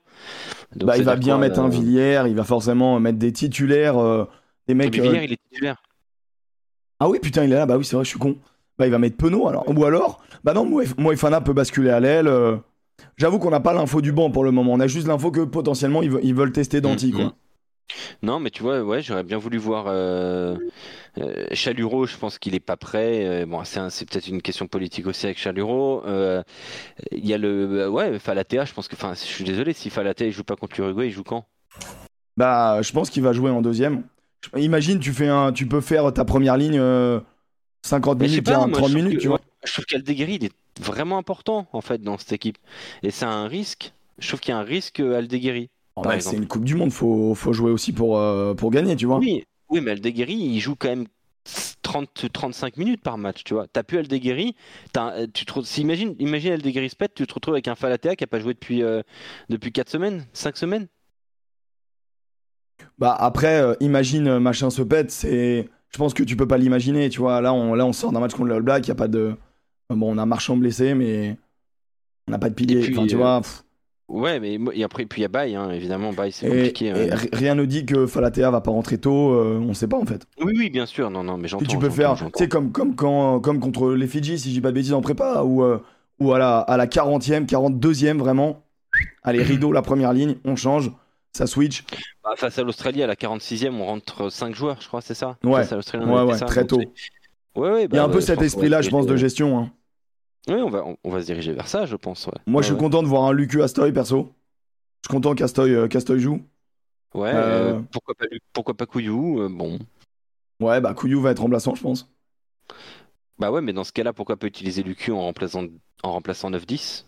Donc, 0.75 0.87
Bah, 0.87 0.97
il 0.97 1.03
va 1.03 1.17
bien 1.17 1.35
quoi, 1.35 1.41
mettre 1.41 1.59
là 1.59 1.65
un 1.65 1.69
Villiers, 1.69 2.23
il 2.27 2.35
va 2.35 2.43
forcément 2.45 2.99
mettre 3.01 3.17
des 3.19 3.33
titulaires, 3.33 3.97
euh, 3.97 4.25
des 4.67 4.73
mecs. 4.73 4.97
Mais 4.97 5.05
euh, 5.07 5.23
il 5.25 5.33
est 5.33 5.39
titulaire. 5.51 5.83
Ah 6.99 7.09
oui, 7.09 7.19
putain, 7.21 7.43
il 7.43 7.51
est 7.51 7.55
là, 7.55 7.65
bah 7.65 7.77
oui, 7.77 7.83
c'est 7.83 7.95
vrai, 7.97 8.05
je 8.05 8.09
suis 8.09 8.19
con. 8.19 8.37
Bah, 8.77 8.87
il 8.87 8.91
va 8.91 8.99
mettre 8.99 9.17
Penaud 9.17 9.47
alors. 9.47 9.65
Ou 9.67 9.85
alors, 9.85 10.23
bah 10.43 10.53
non, 10.53 10.65
Moef- 10.65 10.97
Moefana 10.97 11.41
peut 11.41 11.53
basculer 11.53 11.89
à 11.89 11.99
l'aile. 11.99 12.27
euh. 12.27 12.55
J'avoue 13.17 13.37
qu'on 13.39 13.49
n'a 13.49 13.59
pas 13.59 13.73
l'info 13.73 14.01
du 14.01 14.11
banc 14.13 14.31
pour 14.31 14.43
le 14.45 14.51
moment. 14.51 14.71
On 14.71 14.79
a 14.79 14.87
juste 14.87 15.07
l'info 15.07 15.29
que 15.29 15.41
potentiellement 15.41 16.01
ils, 16.01 16.11
ve- 16.11 16.19
ils 16.23 16.33
veulent 16.33 16.51
tester 16.53 16.79
Danti, 16.79 17.07
Mhm. 17.07 17.13
quoi. 17.13 17.33
Non, 18.21 18.39
mais 18.39 18.49
tu 18.49 18.63
vois, 18.63 18.81
ouais, 18.81 19.01
j'aurais 19.01 19.23
bien 19.23 19.37
voulu 19.37 19.57
voir 19.57 19.85
euh, 19.87 20.55
euh, 21.19 21.45
Chalureau. 21.51 22.05
Je 22.05 22.17
pense 22.17 22.39
qu'il 22.39 22.55
est 22.55 22.59
pas 22.59 22.77
prêt. 22.77 23.25
Euh, 23.25 23.45
bon, 23.45 23.63
c'est 23.63 24.09
peut-être 24.09 24.27
une 24.27 24.41
question 24.41 24.67
politique 24.67 25.05
aussi 25.07 25.25
avec 25.25 25.37
Chalureau. 25.37 26.03
Euh, 26.05 26.41
Il 27.11 27.25
y 27.25 27.33
a 27.33 27.37
le, 27.37 27.89
ouais, 27.89 28.17
Falatea. 28.19 28.65
Je 28.65 28.73
pense 28.73 28.87
que, 28.87 28.95
enfin, 28.95 29.13
je 29.13 29.19
suis 29.19 29.43
désolé 29.43 29.73
si 29.73 29.89
Falatea 29.89 30.25
il 30.27 30.31
joue 30.31 30.43
pas 30.43 30.55
contre 30.55 30.79
l'Uruguay, 30.79 31.07
il 31.07 31.11
joue 31.11 31.23
quand? 31.23 31.45
Bah, 32.37 32.81
je 32.81 32.91
pense 32.91 33.09
qu'il 33.09 33.21
va 33.23 33.33
jouer 33.33 33.51
en 33.51 33.61
deuxième. 33.61 34.03
Imagine, 34.57 34.99
tu, 34.99 35.13
fais 35.13 35.27
un, 35.27 35.51
tu 35.53 35.67
peux 35.67 35.81
faire 35.81 36.11
ta 36.13 36.25
première 36.25 36.57
ligne 36.57 36.79
euh, 36.79 37.19
50 37.83 38.19
Mais 38.19 38.25
je 38.27 38.29
sais 38.31 38.35
minutes, 38.37 38.45
pas, 38.45 38.67
moi, 38.67 38.79
30 38.79 38.89
je 38.89 38.93
trouve 38.93 39.03
minutes, 39.03 39.17
que- 39.17 39.21
tu 39.21 39.27
vois. 39.27 39.39
Je 39.65 39.71
trouve 39.71 39.85
qu'Aldeguerri, 39.85 40.35
il 40.35 40.45
est 40.45 40.53
vraiment 40.81 41.17
important 41.17 41.67
en 41.71 41.81
fait 41.81 42.01
dans 42.01 42.17
cette 42.17 42.33
équipe, 42.33 42.57
et 43.03 43.11
c'est 43.11 43.25
un 43.25 43.47
risque. 43.47 43.93
Je 44.19 44.27
trouve 44.27 44.39
qu'il 44.41 44.51
y 44.51 44.55
a 44.55 44.59
un 44.59 44.63
risque 44.63 44.99
Aldeguerri. 44.99 45.69
Exemple. 45.95 46.35
c'est 46.35 46.41
une 46.41 46.47
Coupe 46.47 46.65
du 46.65 46.75
Monde, 46.75 46.91
faut, 46.91 47.35
faut 47.35 47.53
jouer 47.53 47.71
aussi 47.71 47.93
pour, 47.93 48.17
euh, 48.17 48.53
pour 48.53 48.71
gagner, 48.71 48.95
tu 48.95 49.05
vois. 49.05 49.17
Oui, 49.17 49.43
oui, 49.69 49.81
mais 49.81 49.91
Aldeguerri, 49.91 50.33
il 50.33 50.59
joue 50.59 50.75
quand 50.75 50.89
même 50.89 51.05
30, 51.81 52.31
35 52.31 52.77
minutes 52.77 53.01
par 53.01 53.17
match, 53.17 53.43
tu 53.43 53.53
vois. 53.53 53.67
T'as 53.67 53.83
plus 53.83 53.97
Aldeguerri, 53.97 54.55
euh, 54.97 55.27
tu 55.33 55.45
te, 55.45 55.79
imagine, 55.81 56.15
imagine 56.19 56.53
Aldeguerri 56.53 56.89
se 56.89 56.95
pète, 56.95 57.13
tu 57.13 57.27
te 57.27 57.33
retrouves 57.33 57.55
avec 57.55 57.67
un 57.67 57.75
Falatea 57.75 58.15
qui 58.15 58.23
a 58.23 58.27
pas 58.27 58.39
joué 58.39 58.53
depuis, 58.53 58.83
euh, 58.83 59.01
depuis 59.49 59.71
4 59.71 59.89
semaines, 59.89 60.25
5 60.33 60.57
semaines. 60.57 60.87
Bah 62.97 63.15
après, 63.17 63.61
euh, 63.61 63.75
imagine 63.79 64.39
machin 64.39 64.69
se 64.69 64.81
pète, 64.81 65.11
c'est. 65.11 65.69
Je 65.89 65.97
pense 65.97 66.13
que 66.13 66.23
tu 66.23 66.35
peux 66.35 66.47
pas 66.47 66.57
l'imaginer, 66.57 67.09
tu 67.09 67.19
vois. 67.19 67.39
Là, 67.39 67.53
on, 67.53 67.75
là, 67.75 67.85
on 67.85 67.93
sort 67.93 68.11
d'un 68.11 68.19
match 68.19 68.33
contre 68.33 68.45
le 68.45 68.55
All 68.55 68.61
Black, 68.63 68.87
y 68.87 68.91
a 68.91 68.95
pas 68.95 69.07
de. 69.07 69.35
Bon, 69.89 70.15
on 70.15 70.17
a 70.17 70.25
Marchand 70.25 70.57
blessé, 70.57 70.95
mais 70.95 71.37
on 72.27 72.31
n'a 72.31 72.39
pas 72.39 72.49
de 72.49 72.55
pilier. 72.55 72.79
Et 72.79 72.81
puis, 72.81 72.97
enfin, 72.97 73.07
tu 73.07 73.15
vois. 73.15 73.41
pff. 73.41 73.63
Ouais, 74.13 74.39
mais 74.39 74.59
et 74.73 74.83
après, 74.83 75.05
puis 75.05 75.21
il 75.21 75.23
y 75.23 75.25
a 75.25 75.27
Baye, 75.27 75.55
hein, 75.55 75.71
évidemment, 75.71 76.13
Baye 76.13 76.31
c'est 76.31 76.47
compliqué. 76.47 76.85
et 76.85 77.11
hein. 77.11 77.15
ri- 77.15 77.29
rien 77.33 77.55
ne 77.55 77.65
dit 77.65 77.83
que 77.85 78.05
Falatea 78.05 78.51
va 78.51 78.61
pas 78.61 78.69
rentrer 78.69 78.99
tôt, 78.99 79.31
euh, 79.33 79.57
on 79.59 79.73
sait 79.73 79.87
pas 79.87 79.97
en 79.97 80.05
fait. 80.05 80.27
Oui, 80.39 80.53
oui, 80.55 80.69
bien 80.69 80.85
sûr, 80.85 81.09
non, 81.09 81.23
non, 81.23 81.37
mais 81.37 81.47
j'entends. 81.47 81.65
Tu 81.65 81.79
peux 81.79 81.89
faire, 81.89 82.15
sais, 82.35 82.47
comme, 82.47 82.71
comme, 82.71 82.95
quand, 82.95 83.39
comme 83.39 83.59
contre 83.59 83.91
les 83.93 84.05
Fidji, 84.07 84.37
si 84.37 84.49
je 84.49 84.53
dis 84.53 84.61
pas 84.61 84.69
de 84.69 84.75
bêtises 84.75 84.93
en 84.93 85.01
prépa, 85.01 85.41
ou, 85.43 85.63
euh, 85.63 85.79
ou 86.19 86.31
à 86.31 86.37
la, 86.37 86.59
à 86.59 86.77
la 86.77 86.85
40e, 86.85 87.47
42e, 87.47 88.17
vraiment. 88.19 88.63
Allez, 89.23 89.41
rideau, 89.43 89.71
la 89.71 89.81
première 89.81 90.13
ligne, 90.13 90.35
on 90.45 90.55
change, 90.55 90.91
ça 91.31 91.47
switch. 91.47 91.83
Bah, 92.23 92.33
face 92.37 92.59
à 92.59 92.63
l'Australie, 92.63 93.01
à 93.01 93.07
la 93.07 93.15
46e, 93.15 93.73
on 93.79 93.85
rentre 93.85 94.29
5 94.31 94.53
joueurs, 94.53 94.77
je 94.79 94.87
crois, 94.87 95.01
c'est 95.01 95.15
ça? 95.15 95.37
Ouais. 95.43 95.61
Face 95.61 95.71
à 95.71 95.75
l'Australie, 95.77 96.03
on 96.07 96.13
Ouais, 96.13 96.19
avait 96.21 96.31
ouais, 96.33 96.37
ça, 96.37 96.45
très 96.45 96.67
tôt. 96.67 96.79
c'est- 96.79 97.59
Ouais, 97.59 97.79
Il 97.79 97.81
y 97.81 97.83
a 97.85 97.87
bah, 97.87 98.03
un 98.03 98.09
peu 98.09 98.15
ouais, 98.15 98.21
cet 98.21 98.41
esprit-là, 98.43 98.81
je 98.83 98.89
pense, 98.91 99.07
de 99.07 99.15
gestion. 99.15 99.57
hein. 99.57 99.71
Oui, 100.47 100.55
on 100.55 100.69
va, 100.69 100.85
on, 100.85 100.97
on 101.03 101.09
va 101.09 101.21
se 101.21 101.25
diriger 101.25 101.53
vers 101.53 101.67
ça, 101.67 101.85
je 101.85 101.95
pense. 101.95 102.27
Ouais. 102.27 102.33
Moi, 102.47 102.61
je 102.61 102.65
suis 102.67 102.73
Ouais, 102.73 102.79
content 102.79 103.01
de 103.03 103.07
voir 103.07 103.23
un 103.23 103.31
Lucu 103.33 103.61
Astoy, 103.63 103.91
perso. 103.93 104.33
Je 105.03 105.07
suis 105.09 105.15
content 105.15 105.35
qu'Astoy 105.35 105.73
euh, 105.73 105.87
qu'Astoy 105.87 106.19
joue. 106.19 106.41
Ouais, 107.13 107.31
Euh, 107.33 107.75
euh, 107.75 107.81
pourquoi 107.91 108.15
pas, 108.15 108.25
pourquoi 108.53 108.73
pas 108.75 108.85
Couillou 108.85 109.41
euh, 109.41 109.49
Bon. 109.49 109.79
Ouais, 110.59 110.81
bah 110.81 110.93
Couillou 110.93 111.21
va 111.21 111.31
être 111.31 111.39
remplaçant, 111.41 111.75
je 111.75 111.81
pense. 111.81 112.09
Bah 113.39 113.51
ouais, 113.51 113.61
mais 113.61 113.73
dans 113.73 113.83
ce 113.83 113.91
cas-là, 113.91 114.13
pourquoi 114.13 114.37
pas 114.37 114.47
utiliser 114.47 114.83
Lucu 114.83 115.11
en 115.11 115.21
remplaçant, 115.21 115.65
en 116.03 116.11
remplaçant 116.11 116.49
9-10 116.51 117.05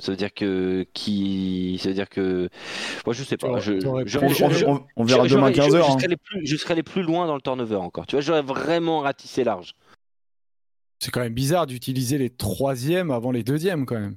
Ça 0.00 0.12
veut 0.12 0.16
dire 0.16 0.32
que. 0.34 0.86
Qui. 0.92 1.78
Ça 1.82 1.88
veut 1.88 1.94
dire 1.94 2.08
que. 2.08 2.48
Moi, 3.06 3.14
je 3.14 3.22
sais 3.24 3.36
pas. 3.36 3.58
Je, 3.60 3.80
je- 3.80 3.86
On, 3.86 4.04
je- 4.04 5.04
verra 5.14 5.26
demain 5.26 5.52
j'aurais- 5.52 5.52
15h. 5.52 5.64
Je, 5.64 5.70
je 5.70 5.76
hein. 5.92 5.98
serais 5.98 6.16
plus, 6.16 6.46
je 6.46 6.56
serais 6.56 6.72
allé 6.72 6.82
plus 6.82 7.02
loin 7.02 7.26
dans 7.26 7.34
le 7.36 7.40
turnover 7.40 7.76
encore. 7.76 8.06
Tu 8.06 8.16
vois, 8.16 8.20
j'aurais 8.22 8.42
vraiment 8.42 9.00
ratissé 9.00 9.44
large. 9.44 9.74
C'est 10.98 11.10
quand 11.10 11.20
même 11.20 11.34
bizarre 11.34 11.66
d'utiliser 11.66 12.18
les 12.18 12.30
troisièmes 12.30 13.10
avant 13.10 13.30
les 13.30 13.42
deuxièmes 13.42 13.84
quand 13.86 13.98
même. 13.98 14.16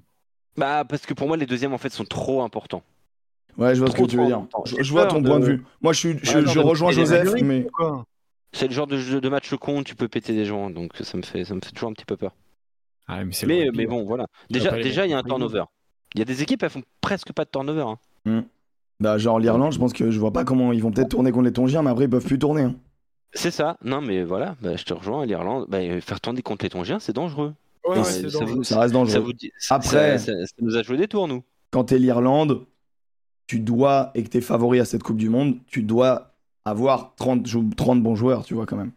Bah, 0.55 0.85
parce 0.85 1.05
que 1.05 1.13
pour 1.13 1.27
moi, 1.27 1.37
les 1.37 1.45
deuxièmes, 1.45 1.73
en 1.73 1.77
fait, 1.77 1.89
sont 1.91 2.05
trop 2.05 2.41
importants. 2.41 2.83
Ouais, 3.57 3.75
je 3.75 3.79
vois 3.79 3.89
ce 3.91 3.95
que 3.95 4.03
tu 4.05 4.17
veux 4.17 4.25
dire. 4.25 4.45
Je, 4.65 4.91
vois 4.91 5.07
ton 5.07 5.21
de- 5.21 5.27
point 5.27 5.39
de 5.39 5.45
vue. 5.45 5.63
Moi, 5.81 5.93
je, 5.93 5.99
suis, 5.99 6.19
je, 6.21 6.37
Ouais, 6.37 6.63
rejoins 6.63 6.91
Joseph, 6.91 7.41
mais. 7.41 7.67
C'est 8.53 8.67
le 8.67 8.73
genre 8.73 8.87
de, 8.87 8.97
jeu- 8.97 9.19
de 9.19 9.29
match 9.29 9.53
con, 9.55 9.83
tu 9.83 9.93
peux 9.95 10.07
péter 10.07 10.33
des 10.33 10.45
gens, 10.45 10.69
donc 10.69 10.95
ça 11.01 11.17
me 11.17 11.21
fait, 11.21 11.43
ça 11.43 11.53
me 11.53 11.59
fait 11.63 11.71
toujours 11.71 11.89
un 11.89 11.93
petit 11.93 12.05
peu 12.05 12.15
peur. 12.15 12.33
Ah, 13.07 13.23
mais 13.23 13.33
Mais, 13.45 13.67
hein. 13.67 13.87
bon, 13.89 14.05
voilà. 14.05 14.25
Déjà, 14.49 15.05
il 15.05 15.09
y 15.09 15.13
a 15.13 15.17
un 15.17 15.23
turnover. 15.23 15.63
Il 16.15 16.19
y 16.19 16.21
a 16.21 16.25
des 16.25 16.41
équipes, 16.41 16.63
elles 16.63 16.69
font 16.69 16.83
presque 17.01 17.33
pas 17.33 17.43
de 17.45 17.49
turnover. 17.49 17.85
hein. 18.25 18.45
Bah, 18.99 19.17
genre 19.17 19.39
l'Irlande, 19.39 19.73
je 19.73 19.79
pense 19.79 19.93
que 19.93 20.09
je 20.09 20.19
vois 20.19 20.31
pas 20.33 20.43
comment 20.43 20.71
ils 20.71 20.81
vont 20.81 20.91
peut-être 20.91 21.09
tourner 21.09 21.31
contre 21.31 21.45
les 21.45 21.53
Tongiens, 21.53 21.83
mais 21.83 21.91
après, 21.91 22.05
ils 22.05 22.09
peuvent 22.09 22.25
plus 22.25 22.39
tourner. 22.39 22.63
hein. 22.63 22.75
C'est 23.33 23.51
ça. 23.51 23.77
Non, 23.83 24.01
mais 24.01 24.23
voilà, 24.23 24.55
bah, 24.61 24.75
je 24.77 24.83
te 24.83 24.93
rejoins. 24.93 25.25
L'Irlande, 25.25 25.65
bah, 25.69 25.77
euh, 25.79 26.01
faire 26.01 26.19
tourner 26.21 26.41
contre 26.41 26.65
les 26.65 26.69
Tongiens, 26.69 26.99
c'est 26.99 27.13
dangereux. 27.13 27.53
Ouais, 27.87 28.03
ça 28.03 28.21
dangereux. 28.23 28.45
vous- 28.45 28.63
Ça 28.63 28.79
reste 28.79 28.93
dangereux. 28.93 29.13
Ça 29.13 29.19
vous 29.19 29.33
dit- 29.33 29.51
Après- 29.69 30.17
ça, 30.17 30.25
ça- 30.33 30.45
ça 30.45 30.53
nous 30.61 30.75
a 30.75 30.83
joué 30.83 30.97
des 30.97 31.07
tours, 31.07 31.27
nous. 31.27 31.43
Quand 31.71 31.85
t'es 31.85 31.99
l'Irlande, 31.99 32.65
tu 33.45 33.59
dois, 33.59 34.11
et 34.15 34.23
que 34.23 34.29
t'es 34.29 34.41
favori 34.41 34.79
à 34.79 34.85
cette 34.85 35.03
Coupe 35.03 35.17
du 35.17 35.29
Monde, 35.29 35.57
tu 35.67 35.83
dois 35.83 36.33
avoir 36.65 37.15
30, 37.15 37.45
jou- 37.45 37.69
30 37.77 38.01
bons 38.03 38.15
joueurs, 38.15 38.43
tu 38.43 38.53
vois, 38.55 38.65
quand 38.65 38.75
même. 38.75 38.91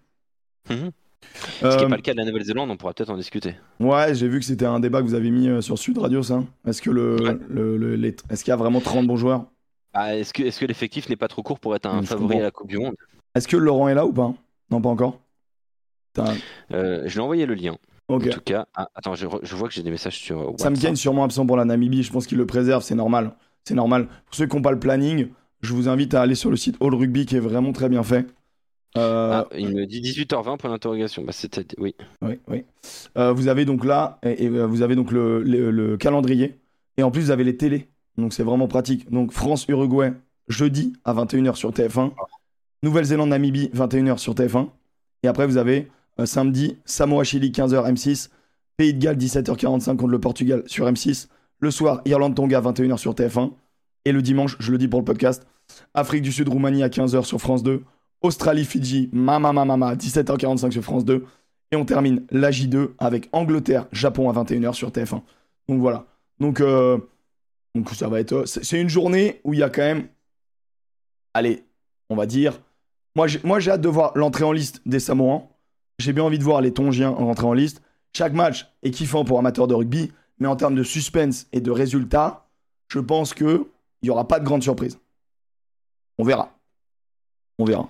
Mhm. 0.68 0.90
Ce 1.22 1.58
qui 1.58 1.64
Euh, 1.64 1.76
n'est 1.82 1.88
pas 1.90 1.96
le 1.96 2.02
cas 2.02 2.12
de 2.12 2.18
la 2.18 2.24
Nouvelle-Zélande, 2.24 2.70
on 2.70 2.76
pourra 2.76 2.92
peut-être 2.94 3.10
en 3.10 3.16
discuter. 3.16 3.54
Ouais, 3.78 4.14
j'ai 4.14 4.26
vu 4.26 4.40
que 4.40 4.44
c'était 4.46 4.64
un 4.66 4.80
débat 4.80 5.00
que 5.02 5.06
vous 5.06 5.14
avez 5.14 5.30
mis 5.30 5.48
euh, 5.48 5.60
sur 5.60 5.78
Sud 5.78 5.98
Radio, 5.98 6.22
ça. 6.22 6.42
Est-ce 6.66 6.80
que 6.82 6.90
le, 6.90 7.22
Ouais. 7.22 7.38
le- 7.48 7.76
le- 7.76 7.94
les- 7.96 8.16
est-ce 8.30 8.42
qu'il 8.42 8.50
y 8.50 8.54
a 8.54 8.56
vraiment 8.56 8.80
30 8.80 9.06
bons 9.06 9.16
joueurs? 9.16 9.44
Ah, 9.92 10.16
est-ce 10.16 10.32
que, 10.32 10.42
est 10.42 10.58
que 10.58 10.64
l'effectif 10.64 11.08
n'est 11.08 11.16
pas 11.16 11.28
trop 11.28 11.42
court 11.42 11.60
pour 11.60 11.74
être 11.76 11.86
un 11.86 12.00
Je 12.02 12.06
favori 12.06 12.28
comprends. 12.28 12.40
à 12.40 12.42
la 12.44 12.50
Coupe 12.50 12.68
du 12.68 12.78
Monde? 12.78 12.94
Est-ce 13.34 13.48
que 13.48 13.56
Laurent 13.56 13.88
est 13.88 13.94
là 13.94 14.06
ou 14.06 14.12
pas? 14.12 14.32
Non, 14.70 14.80
pas 14.80 14.88
encore. 14.88 15.20
Euh, 16.72 17.02
Je 17.06 17.12
lui 17.12 17.18
ai 17.18 17.22
envoyé 17.22 17.46
le 17.46 17.54
lien. 17.54 17.76
En 18.08 18.18
tout 18.18 18.40
cas, 18.40 18.66
ah, 18.74 18.88
attends, 18.96 19.14
je, 19.14 19.26
vois 19.26 19.68
que 19.68 19.74
j'ai 19.74 19.84
des 19.84 19.90
messages 19.92 20.18
sur 20.18 20.40
euh, 20.40 20.44
Sam 20.58 20.72
WhatsApp. 20.72 20.82
Kane 20.82 20.96
sûrement 20.96 21.22
absent 21.24 21.46
pour 21.46 21.56
la 21.56 21.64
Namibie. 21.64 22.02
Je 22.02 22.10
pense 22.12 22.26
qu'il 22.26 22.38
le 22.38 22.46
préserve, 22.46 22.82
c'est 22.82 22.96
normal. 22.96 23.32
C'est 23.64 23.74
normal. 23.74 24.08
Pour 24.26 24.34
ceux 24.34 24.46
qui 24.46 24.56
n'ont 24.56 24.62
pas 24.62 24.72
le 24.72 24.80
planning, 24.80 25.28
je 25.60 25.72
vous 25.74 25.88
invite 25.88 26.14
à 26.14 26.22
aller 26.22 26.34
sur 26.34 26.50
le 26.50 26.56
site 26.56 26.76
All 26.82 26.92
Rugby 26.94 27.24
qui 27.26 27.36
est 27.36 27.40
vraiment 27.40 27.72
très 27.72 27.88
bien 27.88 28.02
fait. 28.02 28.26
Euh, 28.96 29.44
Ah, 29.44 29.46
il 29.56 29.68
me 29.72 29.86
dit 29.86 30.00
18h20 30.00 30.56
pour 30.58 30.68
l'interrogation. 30.68 31.22
Bah, 31.22 31.30
c'était 31.30 31.64
oui. 31.78 31.94
Oui, 32.20 32.40
oui. 32.48 32.64
Euh, 33.16 33.32
vous 33.32 33.46
avez 33.46 33.64
donc 33.64 33.84
là, 33.84 34.18
et, 34.24 34.44
et, 34.44 34.48
vous 34.48 34.82
avez 34.82 34.96
donc 34.96 35.12
le, 35.12 35.44
le- 35.44 35.70
le 35.70 35.96
calendrier, 35.96 36.58
et 36.96 37.04
en 37.04 37.12
plus 37.12 37.20
vous 37.22 37.30
avez 37.30 37.44
les 37.44 37.56
télés, 37.56 37.86
donc 38.18 38.32
c'est 38.32 38.42
vraiment 38.42 38.66
pratique. 38.66 39.08
Donc 39.08 39.30
France-Uruguay, 39.30 40.12
jeudi 40.48 40.94
à 41.04 41.14
21h 41.14 41.54
sur 41.54 41.70
TF1, 41.70 42.10
Nouvelle-Zélande-Namibie, 42.82 43.70
21h 43.74 44.18
sur 44.18 44.34
TF1, 44.34 44.68
et 45.22 45.28
après 45.28 45.46
vous 45.46 45.56
avez 45.56 45.88
euh, 46.18 46.26
samedi, 46.26 46.78
Samoa-Chili, 46.84 47.50
15h 47.50 47.92
M6, 47.92 48.30
Pays 48.76 48.94
de 48.94 48.98
Galles, 48.98 49.16
17h45 49.16 49.96
contre 49.96 50.06
le 50.06 50.18
Portugal 50.20 50.62
sur 50.66 50.86
M6, 50.86 51.28
le 51.58 51.70
soir, 51.70 52.00
Irlande-Tonga, 52.06 52.60
21h 52.60 52.96
sur 52.96 53.14
TF1, 53.14 53.52
et 54.06 54.12
le 54.12 54.22
dimanche, 54.22 54.56
je 54.58 54.72
le 54.72 54.78
dis 54.78 54.88
pour 54.88 55.00
le 55.00 55.04
podcast, 55.04 55.46
Afrique 55.94 56.22
du 56.22 56.32
Sud-Roumanie 56.32 56.82
à 56.82 56.88
15h 56.88 57.24
sur 57.24 57.40
France 57.40 57.62
2, 57.62 57.82
Australie-Fidji, 58.22 59.10
mama 59.12 59.52
mama 59.52 59.76
mama, 59.76 59.94
17h45 59.94 60.70
sur 60.70 60.82
France 60.82 61.04
2, 61.04 61.24
et 61.72 61.76
on 61.76 61.84
termine 61.84 62.24
la 62.30 62.50
J2 62.50 62.90
avec 62.98 63.28
Angleterre-Japon 63.32 64.28
à 64.28 64.42
21h 64.42 64.72
sur 64.72 64.90
TF1. 64.90 65.22
Donc 65.68 65.80
voilà. 65.80 66.06
Donc, 66.40 66.60
euh, 66.60 66.98
donc 67.74 67.90
ça 67.90 68.08
va 68.08 68.20
être. 68.20 68.44
C'est 68.46 68.80
une 68.80 68.88
journée 68.88 69.40
où 69.44 69.54
il 69.54 69.60
y 69.60 69.62
a 69.62 69.70
quand 69.70 69.82
même. 69.82 70.08
Allez, 71.34 71.64
on 72.08 72.16
va 72.16 72.26
dire. 72.26 72.60
Moi, 73.16 73.26
j'ai 73.26 73.40
moi, 73.44 73.60
j'ai 73.60 73.70
hâte 73.70 73.80
de 73.80 73.88
voir 73.88 74.12
l'entrée 74.16 74.44
en 74.44 74.52
liste 74.52 74.82
des 74.86 75.00
Samoans. 75.00 75.50
J'ai 75.98 76.12
bien 76.12 76.24
envie 76.24 76.38
de 76.38 76.44
voir 76.44 76.60
les 76.60 76.72
Tongiens 76.72 77.10
rentrer 77.10 77.46
en 77.46 77.52
liste. 77.52 77.82
Chaque 78.16 78.32
match 78.32 78.66
est 78.82 78.90
kiffant 78.90 79.24
pour 79.24 79.38
amateurs 79.38 79.66
de 79.68 79.74
rugby, 79.74 80.12
mais 80.38 80.48
en 80.48 80.56
termes 80.56 80.74
de 80.74 80.82
suspense 80.82 81.46
et 81.52 81.60
de 81.60 81.70
résultats, 81.70 82.48
je 82.88 82.98
pense 82.98 83.34
que 83.34 83.68
il 84.02 84.06
n'y 84.06 84.10
aura 84.10 84.26
pas 84.26 84.40
de 84.40 84.44
grande 84.44 84.62
surprise. 84.62 84.98
On 86.18 86.24
verra. 86.24 86.52
On 87.58 87.64
verra. 87.64 87.88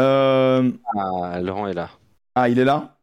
Euh, 0.00 0.70
Ah, 0.96 1.40
Laurent 1.40 1.66
est 1.66 1.74
là. 1.74 1.90
Ah, 2.34 2.48
il 2.48 2.58
est 2.58 2.64
là? 2.64 2.96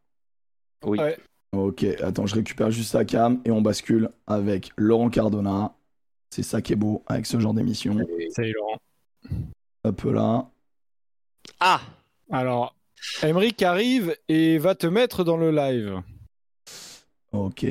Oui. 0.84 1.00
Ouais. 1.00 1.18
Ok, 1.52 1.84
attends, 2.04 2.26
je 2.26 2.36
récupère 2.36 2.70
juste 2.70 2.92
sa 2.92 3.06
cam 3.06 3.42
et 3.46 3.52
on 3.52 3.62
bascule 3.62 4.10
avec 4.28 4.72
Laurent 4.78 5.10
Cardona. 5.10 5.74
C'est 6.30 6.44
ça 6.44 6.62
qui 6.62 6.74
est 6.74 6.78
beau 6.78 7.02
avec 7.08 7.26
ce 7.26 7.40
genre 7.40 7.54
d'émission. 7.54 7.98
Salut 8.30 8.54
Laurent. 8.54 8.78
Hop 9.86 10.02
là. 10.06 10.48
Ah 11.60 11.80
Alors, 12.32 12.76
Emric 13.22 13.62
arrive 13.62 14.16
et 14.28 14.58
va 14.58 14.74
te 14.74 14.88
mettre 14.88 15.24
dans 15.24 15.38
le 15.38 15.52
live. 15.52 16.02
Ok, 17.32 17.66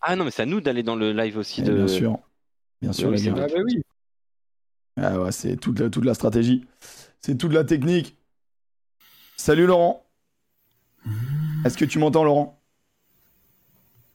Ah 0.00 0.16
non, 0.16 0.24
mais 0.24 0.30
c'est 0.32 0.42
à 0.42 0.46
nous 0.46 0.60
d'aller 0.60 0.82
dans 0.82 0.96
le 0.96 1.12
live 1.12 1.36
aussi. 1.36 1.62
De... 1.62 1.72
bien 1.74 1.86
sûr. 1.88 2.18
Bien 2.82 2.92
sûr, 2.92 3.08
Oui, 3.10 3.16
les 3.16 3.22
c'est 3.22 3.28
gars. 3.28 3.46
vrai. 3.46 3.54
bah 3.54 3.62
oui. 3.64 3.82
Ah 4.96 5.20
ouais, 5.20 5.30
c'est 5.32 5.56
toute 5.56 5.78
la, 5.78 5.90
toute 5.90 6.04
la 6.04 6.14
stratégie. 6.14 6.66
C'est 7.20 7.36
toute 7.38 7.52
la 7.52 7.62
technique. 7.62 8.16
Salut 9.36 9.66
Laurent. 9.66 10.04
Est-ce 11.64 11.76
que 11.78 11.84
tu 11.84 11.98
m'entends, 12.00 12.24
Laurent? 12.24 12.60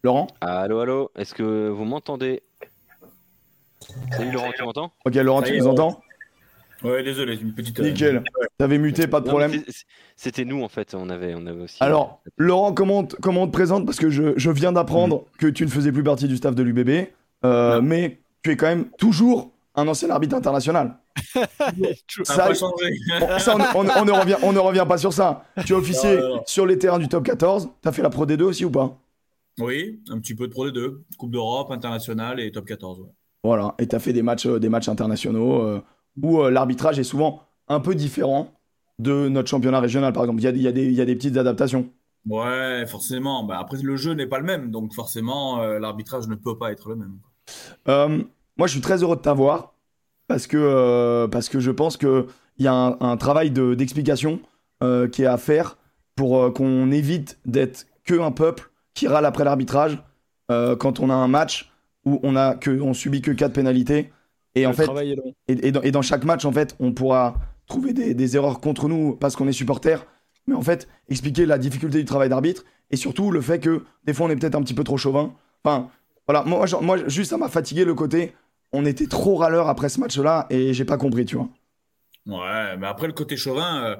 Laurent? 0.03 0.27
Allô, 0.41 0.79
allô, 0.79 1.11
est-ce 1.15 1.33
que 1.33 1.69
vous 1.69 1.85
m'entendez? 1.85 2.43
Salut 4.11 4.31
Laurent, 4.31 4.51
tu 4.55 4.63
m'entends? 4.63 4.91
Ok, 5.05 5.15
Laurent, 5.15 5.41
tu 5.41 5.57
nous 5.57 5.67
entends? 5.67 6.01
Ouais, 6.83 7.03
désolé, 7.03 7.35
une 7.41 7.53
petite. 7.53 7.79
euh, 7.79 7.83
Nickel. 7.89 8.23
T'avais 8.57 8.77
muté, 8.77 9.07
pas 9.07 9.19
de 9.19 9.25
problème. 9.27 9.51
C'était 10.15 10.45
nous 10.45 10.63
en 10.63 10.69
fait, 10.69 10.93
on 10.95 11.09
avait, 11.09 11.33
on 11.35 11.45
avait 11.45 11.61
aussi. 11.63 11.77
Alors, 11.81 12.21
Laurent, 12.37 12.73
comment 12.73 12.99
on 12.99 13.03
te, 13.05 13.15
comment 13.17 13.43
on 13.43 13.47
te 13.47 13.51
présente? 13.51 13.85
Parce 13.85 13.99
que 13.99 14.09
je, 14.09 14.33
je 14.37 14.49
viens 14.51 14.71
d'apprendre 14.71 15.25
que 15.37 15.47
tu 15.47 15.65
ne 15.65 15.69
faisais 15.69 15.91
plus 15.91 16.03
partie 16.03 16.27
du 16.27 16.37
staff 16.37 16.55
de 16.55 16.63
l'UBB, 16.63 17.07
euh, 17.45 17.81
mais 17.81 18.19
tu 18.43 18.51
es 18.51 18.55
quand 18.57 18.67
même 18.67 18.85
toujours 18.97 19.51
un 19.75 19.87
ancien 19.87 20.09
arbitre 20.09 20.35
international. 20.35 20.97
Ça 22.23 22.53
ça, 22.53 23.55
on, 23.75 23.81
on- 23.81 23.89
on 23.97 24.05
ne 24.05 24.11
revient, 24.11 24.37
on 24.43 24.53
ne 24.53 24.59
revient 24.59 24.85
pas 24.87 24.97
sur 24.97 25.11
ça. 25.13 25.43
Tu 25.65 25.73
Non, 25.73 25.79
non, 25.81 26.35
non. 26.35 26.43
sur 26.45 26.65
les 26.65 26.77
terrains 26.77 26.99
du 26.99 27.07
top 27.07 27.25
14. 27.25 27.69
T'as 27.81 27.91
fait 27.91 28.01
la 28.01 28.09
Pro 28.09 28.25
D2 28.25 28.41
aussi 28.43 28.65
ou 28.65 28.71
pas? 28.71 28.97
Oui, 29.59 29.99
un 30.09 30.19
petit 30.19 30.35
peu 30.35 30.47
de 30.47 30.53
Pro 30.53 30.67
D2. 30.69 30.99
Coupe 31.17 31.31
d'Europe, 31.31 31.71
internationale 31.71 32.39
et 32.39 32.51
top 32.51 32.65
14. 32.65 33.01
ouais. 33.01 33.07
Voilà. 33.43 33.75
Et 33.79 33.87
t'as 33.87 33.99
fait 33.99 34.13
des 34.13 34.21
matchs, 34.23 34.45
euh, 34.47 34.59
des 34.59 34.69
matchs 34.69 34.87
internationaux 34.89 35.61
euh, 35.61 35.81
où 36.21 36.41
euh, 36.41 36.49
l'arbitrage 36.51 36.99
est 36.99 37.03
souvent 37.03 37.43
un 37.67 37.79
peu 37.79 37.95
différent 37.95 38.51
de 38.99 39.29
notre 39.29 39.49
championnat 39.49 39.79
régional, 39.79 40.11
par 40.13 40.23
exemple. 40.23 40.41
Il 40.41 40.45
y 40.45 40.47
a, 40.47 40.51
des- 40.51 40.59
il 40.59 40.63
y 40.63 40.67
a 40.67 40.71
des- 40.71 40.85
il 40.85 40.93
y 40.93 41.01
a 41.01 41.05
des 41.05 41.15
petites 41.15 41.37
adaptations. 41.37 41.89
Ouais, 42.27 42.85
forcément. 42.87 43.43
Bah, 43.43 43.57
après, 43.59 43.77
le 43.81 43.95
jeu 43.95 44.13
n'est 44.13 44.27
pas 44.27 44.39
le 44.39 44.45
même, 44.45 44.71
donc 44.71 44.93
forcément, 44.93 45.61
euh, 45.61 45.79
l'arbitrage 45.79 46.27
ne 46.27 46.35
peut 46.35 46.57
pas 46.57 46.71
être 46.71 46.89
le 46.89 46.95
même. 46.97 47.17
Euh, 47.87 48.23
moi, 48.57 48.67
je 48.67 48.73
suis 48.73 48.81
très 48.81 49.01
heureux 49.03 49.15
de 49.15 49.21
t'avoir 49.21 49.73
parce 50.27 50.45
que, 50.47 50.57
euh, 50.57 51.27
parce 51.27 51.49
que 51.49 51.59
je 51.59 51.71
pense 51.71 51.95
qu'il 51.97 52.25
y 52.59 52.67
a 52.67 52.73
un, 52.73 52.97
un 52.99 53.17
travail 53.17 53.51
de- 53.51 53.73
d'explication 53.73 54.39
qui 55.11 55.23
est 55.23 55.25
à 55.25 55.37
faire 55.37 55.77
pour 56.15 56.53
qu'on 56.53 56.89
évite 56.91 57.37
d'être 57.45 57.85
que 58.05 58.17
un 58.17 58.31
peuple 58.31 58.71
qui 58.93 59.09
râle 59.09 59.25
après 59.25 59.43
l'arbitrage 59.43 59.97
quand 60.47 61.01
on 61.01 61.09
a 61.09 61.13
un 61.13 61.27
match 61.27 61.69
où 62.05 62.21
on 62.23 62.37
a 62.37 62.55
que 62.55 62.79
on 62.79 62.93
subit 62.93 63.21
que 63.21 63.31
quatre 63.31 63.51
pénalités 63.51 64.09
et 64.55 64.65
en 64.65 64.73
fait 64.73 64.85
et, 65.47 65.67
et 65.67 65.71
dans, 65.71 65.81
et 65.81 65.91
dans 65.91 66.01
chaque 66.01 66.23
match 66.23 66.45
en 66.45 66.51
fait 66.51 66.75
on 66.79 66.91
pourra 66.91 67.35
trouver 67.67 67.93
des, 67.93 68.13
des 68.13 68.35
erreurs 68.35 68.59
contre 68.59 68.87
nous 68.87 69.15
parce 69.15 69.35
qu'on 69.35 69.47
est 69.47 69.51
supporter 69.53 70.05
mais 70.47 70.55
en 70.55 70.61
fait 70.61 70.87
expliquer 71.09 71.45
la 71.45 71.57
difficulté 71.57 71.99
du 71.99 72.05
travail 72.05 72.29
d'arbitre 72.29 72.63
et 72.91 72.95
surtout 72.95 73.29
le 73.31 73.41
fait 73.41 73.59
que 73.59 73.83
des 74.05 74.13
fois 74.13 74.25
on 74.25 74.29
est 74.29 74.35
peut-être 74.35 74.55
un 74.55 74.63
petit 74.63 74.73
peu 74.73 74.83
trop 74.83 74.97
chauvin. 74.97 75.33
Enfin 75.63 75.89
voilà. 76.27 76.43
Moi, 76.43 76.65
genre- 76.65 76.81
moi 76.81 76.97
juste 77.07 77.29
ça 77.29 77.37
m'a 77.37 77.49
fatigué 77.49 77.85
le 77.85 77.93
côté 77.93 78.33
on 78.71 78.85
était 78.85 79.05
trop 79.07 79.35
râleur 79.35 79.67
après 79.69 79.89
ce 79.89 79.99
match 79.99 80.17
là 80.17 80.47
et 80.49 80.73
j'ai 80.73 80.85
pas 80.85 80.97
compris 80.97 81.25
tu 81.25 81.35
vois. 81.35 81.49
Ouais, 82.25 82.77
mais 82.77 82.85
après, 82.87 83.07
le 83.07 83.13
côté 83.13 83.37
chauvin, 83.37 83.83
euh, 83.83 83.95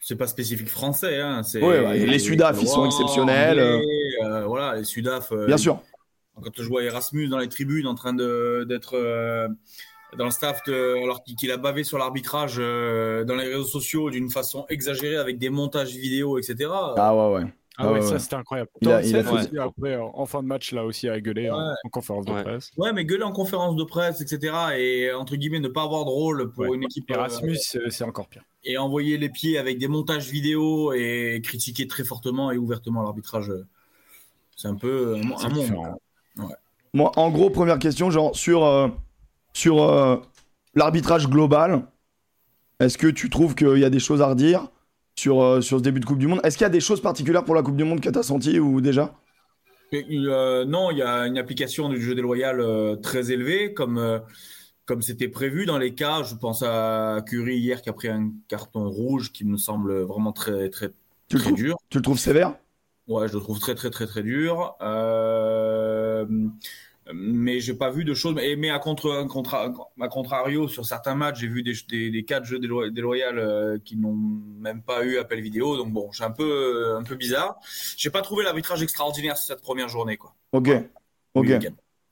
c'est 0.00 0.16
pas 0.16 0.26
spécifique 0.26 0.68
français. 0.68 1.20
Hein, 1.20 1.42
c'est- 1.44 1.62
Ouais, 1.62 1.80
ouais, 1.84 1.98
les 2.06 2.18
Sudaf, 2.18 2.56
ils 2.60 2.66
sont 2.66 2.84
exceptionnels, 2.86 3.60
anglais, 3.60 3.84
euh, 4.24 4.46
voilà, 4.46 4.74
les 4.76 4.84
Sudaf. 4.84 5.30
euh, 5.32 5.46
bien 5.46 5.56
sûr 5.58 5.80
Quand 6.42 6.50
je 6.56 6.68
vois 6.68 6.82
Erasmus 6.82 7.28
dans 7.28 7.38
les 7.38 7.48
tribunes 7.48 7.86
en 7.86 7.94
train 7.94 8.12
de- 8.14 8.64
d'être 8.68 8.94
euh, 8.94 9.48
dans 10.16 10.24
le 10.24 10.30
staff, 10.30 10.62
de- 10.66 11.02
alors 11.02 11.22
qu'il 11.22 11.50
a 11.50 11.56
bavé 11.56 11.84
sur 11.84 11.98
l'arbitrage 11.98 12.56
euh, 12.58 13.24
dans 13.24 13.36
les 13.36 13.44
réseaux 13.48 13.64
sociaux 13.64 14.10
d'une 14.10 14.30
façon 14.30 14.64
exagérée 14.68 15.16
avec 15.16 15.38
des 15.38 15.50
montages 15.50 15.94
vidéo, 15.94 16.38
etc. 16.38 16.70
ah 16.96 17.14
ouais 17.14 17.34
ouais 17.44 17.50
Ah 17.80 17.84
Ah 17.84 17.92
ouais, 17.92 18.00
ouais, 18.00 18.06
ça 18.06 18.18
c'était 18.18 18.34
incroyable. 18.34 18.70
Il 18.80 18.88
a- 18.90 19.02
il 19.04 19.14
a 19.14 19.22
fait- 19.22 19.30
aussi, 19.30 19.56
après, 19.58 19.96
en- 19.96 20.26
fin 20.26 20.42
de 20.42 20.48
match, 20.48 20.72
là 20.72 20.84
aussi, 20.84 21.08
à 21.08 21.20
gueuler 21.20 21.48
en, 21.48 21.60
conférence 21.92 22.24
de 22.24 22.32
Ouais. 22.32 22.42
presse. 22.42 22.72
Ouais, 22.76 22.92
mais 22.92 23.04
gueuler 23.04 23.22
en 23.22 23.30
conférence 23.30 23.76
de 23.76 23.84
presse, 23.84 24.20
etc. 24.20 24.52
Et 24.76 25.12
entre 25.12 25.36
guillemets, 25.36 25.60
ne 25.60 25.68
pas 25.68 25.84
avoir 25.84 26.04
de 26.04 26.10
rôle 26.10 26.50
pour 26.50 26.64
Ouais. 26.68 26.74
une 26.76 26.82
équipe. 26.82 27.08
euh, 27.12 27.14
Erasmus, 27.14 27.56
c'est 27.60 27.88
c'est 27.90 28.02
encore 28.04 28.28
pire. 28.28 28.42
et 28.64 28.76
envoyer 28.78 29.16
les 29.16 29.28
pieds 29.28 29.58
avec 29.58 29.78
des 29.78 29.86
montages 29.88 30.28
vidéo 30.28 30.92
et 30.92 31.40
critiquer 31.44 31.86
très 31.86 32.02
fortement 32.04 32.50
et 32.50 32.56
ouvertement 32.58 33.02
l'arbitrage. 33.04 33.48
euh, 33.50 33.64
C'est 34.56 34.66
un 34.66 34.74
peu 34.74 35.14
un, 35.16 35.36
C'est 35.38 35.46
un 35.46 35.50
monde. 35.50 35.94
Moi 36.94 37.12
en 37.16 37.30
gros 37.30 37.50
première 37.50 37.78
question 37.78 38.10
genre 38.10 38.34
sur 38.36 38.64
euh, 38.64 38.88
sur 39.52 39.82
euh, 39.82 40.16
l'arbitrage 40.74 41.28
global 41.28 41.82
est-ce 42.80 42.96
que 42.96 43.08
tu 43.08 43.28
trouves 43.28 43.54
qu'il 43.54 43.78
y 43.78 43.84
a 43.84 43.90
des 43.90 43.98
choses 43.98 44.22
à 44.22 44.28
redire 44.28 44.68
sur, 45.16 45.42
euh, 45.42 45.60
sur 45.60 45.78
ce 45.78 45.82
début 45.82 45.98
de 45.98 46.04
Coupe 46.04 46.18
du 46.18 46.28
Monde? 46.28 46.40
Est-ce 46.44 46.56
qu'il 46.56 46.64
y 46.64 46.66
a 46.66 46.70
des 46.70 46.80
choses 46.80 47.00
particulières 47.00 47.44
pour 47.44 47.56
la 47.56 47.62
Coupe 47.62 47.76
du 47.76 47.84
Monde 47.84 48.00
que 48.00 48.08
tu 48.08 48.18
as 48.18 48.22
senti 48.22 48.60
ou 48.60 48.80
déjà? 48.80 49.14
Euh, 49.92 50.64
non, 50.64 50.90
il 50.90 50.98
y 50.98 51.02
a 51.02 51.26
une 51.26 51.38
application 51.38 51.88
du 51.88 52.00
jeu 52.00 52.14
déloyal 52.14 52.60
euh, 52.60 52.94
très 52.96 53.32
élevée, 53.32 53.74
comme 53.74 53.98
euh, 53.98 54.20
comme 54.84 55.02
c'était 55.02 55.28
prévu. 55.28 55.66
Dans 55.66 55.78
les 55.78 55.94
cas. 55.94 56.22
Je 56.22 56.36
pense 56.36 56.62
à 56.62 57.20
Curie 57.26 57.56
hier 57.56 57.82
qui 57.82 57.88
a 57.88 57.92
pris 57.92 58.08
un 58.08 58.30
carton 58.46 58.88
rouge 58.88 59.32
qui 59.32 59.44
me 59.44 59.56
semble 59.56 60.02
vraiment 60.02 60.32
très 60.32 60.68
très 60.70 60.90
tu 61.28 61.36
très 61.36 61.46
trouves, 61.46 61.56
dur. 61.56 61.76
tu 61.90 61.98
le 61.98 62.02
trouves 62.02 62.18
sévère? 62.18 62.54
Ouais, 63.08 63.26
je 63.28 63.34
le 63.34 63.40
trouve 63.40 63.58
très 63.58 63.74
très 63.74 63.90
très 63.90 64.06
très 64.06 64.22
dur. 64.22 64.76
Euh, 64.82 66.26
mais 67.12 67.58
j'ai 67.60 67.72
pas 67.72 67.90
vu 67.90 68.04
de 68.04 68.12
choses. 68.12 68.34
Mais, 68.34 68.54
mais 68.56 68.68
à, 68.68 68.78
contre, 68.78 69.10
à, 69.10 69.24
contra- 69.24 69.72
à 69.98 70.08
contrario, 70.08 70.68
sur 70.68 70.84
certains 70.84 71.14
matchs, 71.14 71.40
j'ai 71.40 71.48
vu 71.48 71.62
des, 71.62 71.72
des, 71.88 72.10
des 72.10 72.24
cas 72.24 72.38
de 72.40 72.44
jeux 72.44 72.58
délo- 72.58 72.90
déloyal 72.90 73.38
euh, 73.38 73.78
qui 73.82 73.96
n'ont 73.96 74.14
même 74.60 74.82
pas 74.82 75.04
eu 75.04 75.16
appel 75.16 75.40
vidéo. 75.40 75.76
Donc 75.78 75.90
bon, 75.92 76.10
c'est 76.12 76.24
un 76.24 76.30
peu 76.30 76.96
un 76.96 77.02
peu 77.02 77.14
bizarre. 77.16 77.56
J'ai 77.96 78.10
pas 78.10 78.20
trouvé 78.20 78.44
l'arbitrage 78.44 78.82
extraordinaire 78.82 79.38
sur 79.38 79.46
cette 79.54 79.62
première 79.62 79.88
journée, 79.88 80.18
quoi. 80.18 80.34
Ok. 80.52 80.68
Ok. 81.34 81.48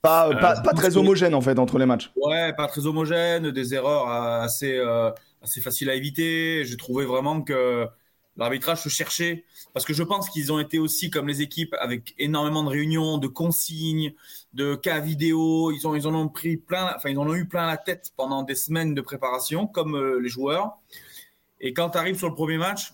Pas, 0.01 0.31
Euh, 0.31 0.35
pas, 0.37 0.61
pas 0.61 0.73
très 0.73 0.97
homogène 0.97 1.35
en 1.35 1.41
fait 1.41 1.59
entre 1.59 1.79
les 1.79 1.87
matchs. 1.87 2.11
Ouais, 2.17 2.53
pas 2.55 2.67
très 2.69 2.87
homogène, 2.87 3.51
des 3.51 3.75
erreurs 3.75 4.09
euh, 4.09 4.45
assez 4.45 4.79
euh, 4.79 5.11
assez 5.43 5.61
faciles 5.61 5.91
à 5.91 5.95
éviter. 5.95 6.65
J'ai 6.65 6.77
trouvé 6.77 7.05
vraiment 7.05 7.43
que 7.43 7.87
l'arbitrage 8.37 8.83
se 8.83 8.89
cherchait 8.89 9.45
parce 9.73 9.85
que 9.85 9.95
je 9.95 10.03
pense 10.03 10.29
qu'ils 10.31 10.53
ont 10.53 10.59
été 10.59 10.79
aussi 10.79 11.11
comme 11.11 11.29
les 11.29 11.43
équipes 11.43 11.75
avec 11.81 12.15
énormément 12.19 12.63
de 12.65 12.69
réunions, 12.69 13.19
de 13.19 13.29
consignes, 13.29 14.15
de 14.53 14.75
cas 14.75 15.01
vidéo. 15.01 15.73
Ils 15.73 15.87
ont 15.87 15.95
en 15.95 16.15
ont 16.15 16.29
pris 16.29 16.57
plein, 16.57 16.93
enfin 16.97 17.11
ils 17.11 17.19
en 17.19 17.27
ont 17.27 17.35
eu 17.35 17.47
plein 17.47 17.67
la 17.67 17.77
tête 17.77 18.13
pendant 18.17 18.43
des 18.43 18.55
semaines 18.55 18.95
de 18.95 19.01
préparation, 19.01 19.67
comme 19.67 19.97
euh, 19.97 20.21
les 20.21 20.29
joueurs. 20.29 20.79
Et 21.61 21.73
quand 21.73 21.91
tu 21.91 21.99
arrives 21.99 22.19
sur 22.19 22.29
le 22.29 22.35
premier 22.35 22.59
match, 22.59 22.93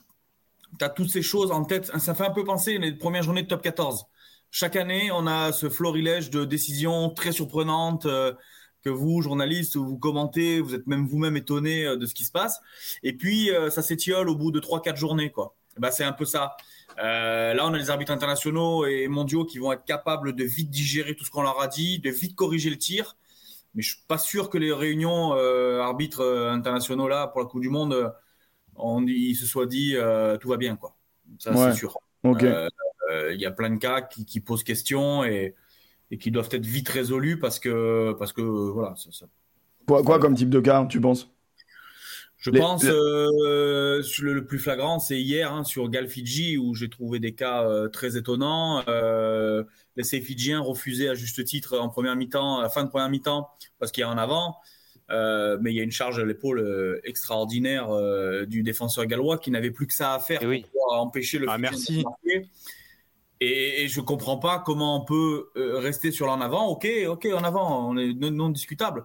tu 0.79 0.85
as 0.85 0.89
toutes 0.89 1.11
ces 1.11 1.23
choses 1.23 1.51
en 1.51 1.65
tête. 1.65 1.87
Ça 1.99 2.15
fait 2.15 2.25
un 2.25 2.31
peu 2.31 2.45
penser 2.45 2.79
les 2.79 2.93
premières 2.93 3.23
journées 3.23 3.43
de 3.43 3.49
top 3.49 3.63
14. 3.63 4.07
Chaque 4.51 4.77
année, 4.77 5.11
on 5.13 5.27
a 5.27 5.53
ce 5.53 5.69
florilège 5.69 6.31
de 6.31 6.45
décisions 6.45 7.11
très 7.11 7.33
surprenantes 7.33 8.07
euh, 8.07 8.35
que 8.83 8.91
vous, 8.91 9.23
journalistes, 9.23 9.77
vous 9.77 9.99
commentez, 9.99 10.61
vous 10.61 10.75
êtes 10.75 10.87
même 10.87 11.07
vous-même 11.07 11.37
étonné 11.37 11.87
euh, 11.87 11.97
de 11.97 12.07
ce 12.07 12.15
qui 12.15 12.25
se 12.25 12.33
passe. 12.33 12.61
Et 13.03 13.13
puis, 13.15 13.51
euh, 13.51 13.71
ça 13.71 13.83
s'étiole 13.83 14.29
au 14.29 14.35
bout 14.35 14.51
de 14.51 14.61
3-4 14.61 14.97
journées. 14.97 15.31
quoi. 15.31 15.55
Bah, 15.79 15.91
c'est 15.91 16.05
un 16.05 16.13
peu 16.13 16.25
ça. 16.25 16.57
Euh, 16.99 17.55
là, 17.55 17.67
on 17.67 17.73
a 17.73 17.79
les 17.79 17.91
arbitres 17.91 18.13
internationaux 18.13 18.85
et 18.87 19.09
mondiaux 19.09 19.45
qui 19.45 19.59
vont 19.59 19.73
être 19.73 19.85
capables 19.85 20.35
de 20.35 20.45
vite 20.45 20.71
digérer 20.71 21.15
tout 21.15 21.25
ce 21.25 21.31
qu'on 21.31 21.43
leur 21.43 21.61
a 21.61 21.69
dit, 21.69 21.99
de 21.99 22.11
vite 22.11 22.35
corriger 22.35 22.71
le 22.71 22.77
tir. 22.77 23.17
Mais 23.75 23.83
je 23.83 23.95
suis 23.95 24.05
pas 24.07 24.19
sûr 24.19 24.51
que 24.51 24.59
les 24.59 24.73
réunions 24.73 25.35
euh, 25.35 25.81
arbitres 25.81 26.23
internationaux 26.51 27.09
là 27.09 27.27
pour 27.27 27.41
la 27.41 27.47
Coupe 27.47 27.63
du 27.63 27.71
Monde, 27.71 28.13
on, 28.77 29.07
ils 29.07 29.35
se 29.35 29.47
soient 29.47 29.67
dit 29.67 29.95
euh, 29.97 30.37
tout 30.37 30.49
va 30.49 30.59
bien 30.59 30.77
quoi. 30.77 30.95
Ça 31.39 31.53
Ouais. 31.53 31.73
c'est 31.73 31.79
sûr. 31.79 31.97
Il 32.25 33.41
y 33.41 33.47
a 33.47 33.51
plein 33.51 33.71
de 33.71 33.79
cas 33.79 34.03
qui, 34.03 34.27
qui 34.27 34.41
posent 34.41 34.63
question 34.63 35.25
et, 35.25 35.55
et 36.13 36.19
qui 36.19 36.31
doivent 36.31 36.49
être 36.53 36.65
vite 36.67 36.89
résolus 36.89 37.39
parce 37.41 37.59
que 37.59 38.13
parce 38.19 38.33
que 38.33 38.41
voilà. 38.43 38.95
Ça, 38.97 39.11
ça- 39.11 39.27
Quoi, 39.89 40.05
quoi 40.05 40.21
comme 40.21 40.37
type 40.37 40.51
de 40.51 40.61
cas, 40.61 40.87
tu 40.87 41.01
penses? 41.01 41.29
Je 42.37 42.51
Les- 42.51 42.59
pense 42.61 42.83
les- 42.85 42.91
euh, 42.91 44.03
le, 44.21 44.33
le 44.33 44.45
plus 44.45 44.59
flagrant, 44.59 44.99
c'est 44.99 45.21
hier 45.21 45.53
hein, 45.53 45.65
sur 45.65 45.89
Galfidji 45.89 46.57
où 46.59 46.75
j'ai 46.75 46.89
trouvé 46.89 47.19
des 47.21 47.35
cas 47.35 47.65
euh, 47.65 47.89
très 47.89 48.17
étonnants. 48.17 48.83
Euh, 48.89 49.65
les 49.97 50.05
Fidjiens 50.05 50.61
refusaient 50.61 51.09
à 51.09 51.15
juste 51.15 51.45
titre 51.45 51.79
en 51.79 51.89
première 51.89 52.17
mi-temps, 52.17 52.59
à 52.59 52.63
la 52.63 52.69
fin 52.69 52.83
de 52.85 52.89
première 52.89 53.09
mi-temps, 53.11 53.49
parce 53.79 53.93
qu'il 53.93 54.01
y 54.03 54.05
a 54.05 54.09
en 54.11 54.19
avant. 54.19 54.57
Euh, 55.11 55.59
mais 55.61 55.73
il 55.73 55.77
y 55.77 55.81
a 55.81 55.83
une 55.83 55.91
charge 55.93 56.19
à 56.19 56.25
l'épaule 56.25 57.01
extraordinaire 57.05 57.91
euh, 57.91 58.45
du 58.47 58.63
défenseur 58.63 59.05
gallois 59.07 59.37
qui 59.39 59.51
n'avait 59.51 59.71
plus 59.71 59.87
que 59.87 59.95
ça 59.95 60.15
à 60.15 60.19
faire 60.19 60.41
Eh 60.43 60.47
oui. 60.47 60.63
pour 60.63 60.71
pouvoir 60.71 61.01
empêcher 61.03 61.39
le 61.39 61.47
Ah, 61.49 61.57
Fidjien 61.57 61.71
merci. 61.71 61.99
de 61.99 62.03
marquer. 62.03 62.49
Et, 63.45 63.83
et 63.85 63.89
je 63.89 64.01
comprends 64.01 64.37
pas 64.39 64.63
comment 64.65 65.03
on 65.03 65.05
peut 65.05 65.51
euh, 65.57 65.79
rester 65.79 66.13
sur 66.13 66.27
l'en 66.27 66.41
avant. 66.41 66.69
Ok, 66.69 66.87
ok, 67.09 67.29
en 67.35 67.43
avant, 67.45 67.91
on 67.91 67.97
est 67.97 68.13
non, 68.15 68.31
non 68.31 68.49
discutable. 68.51 69.05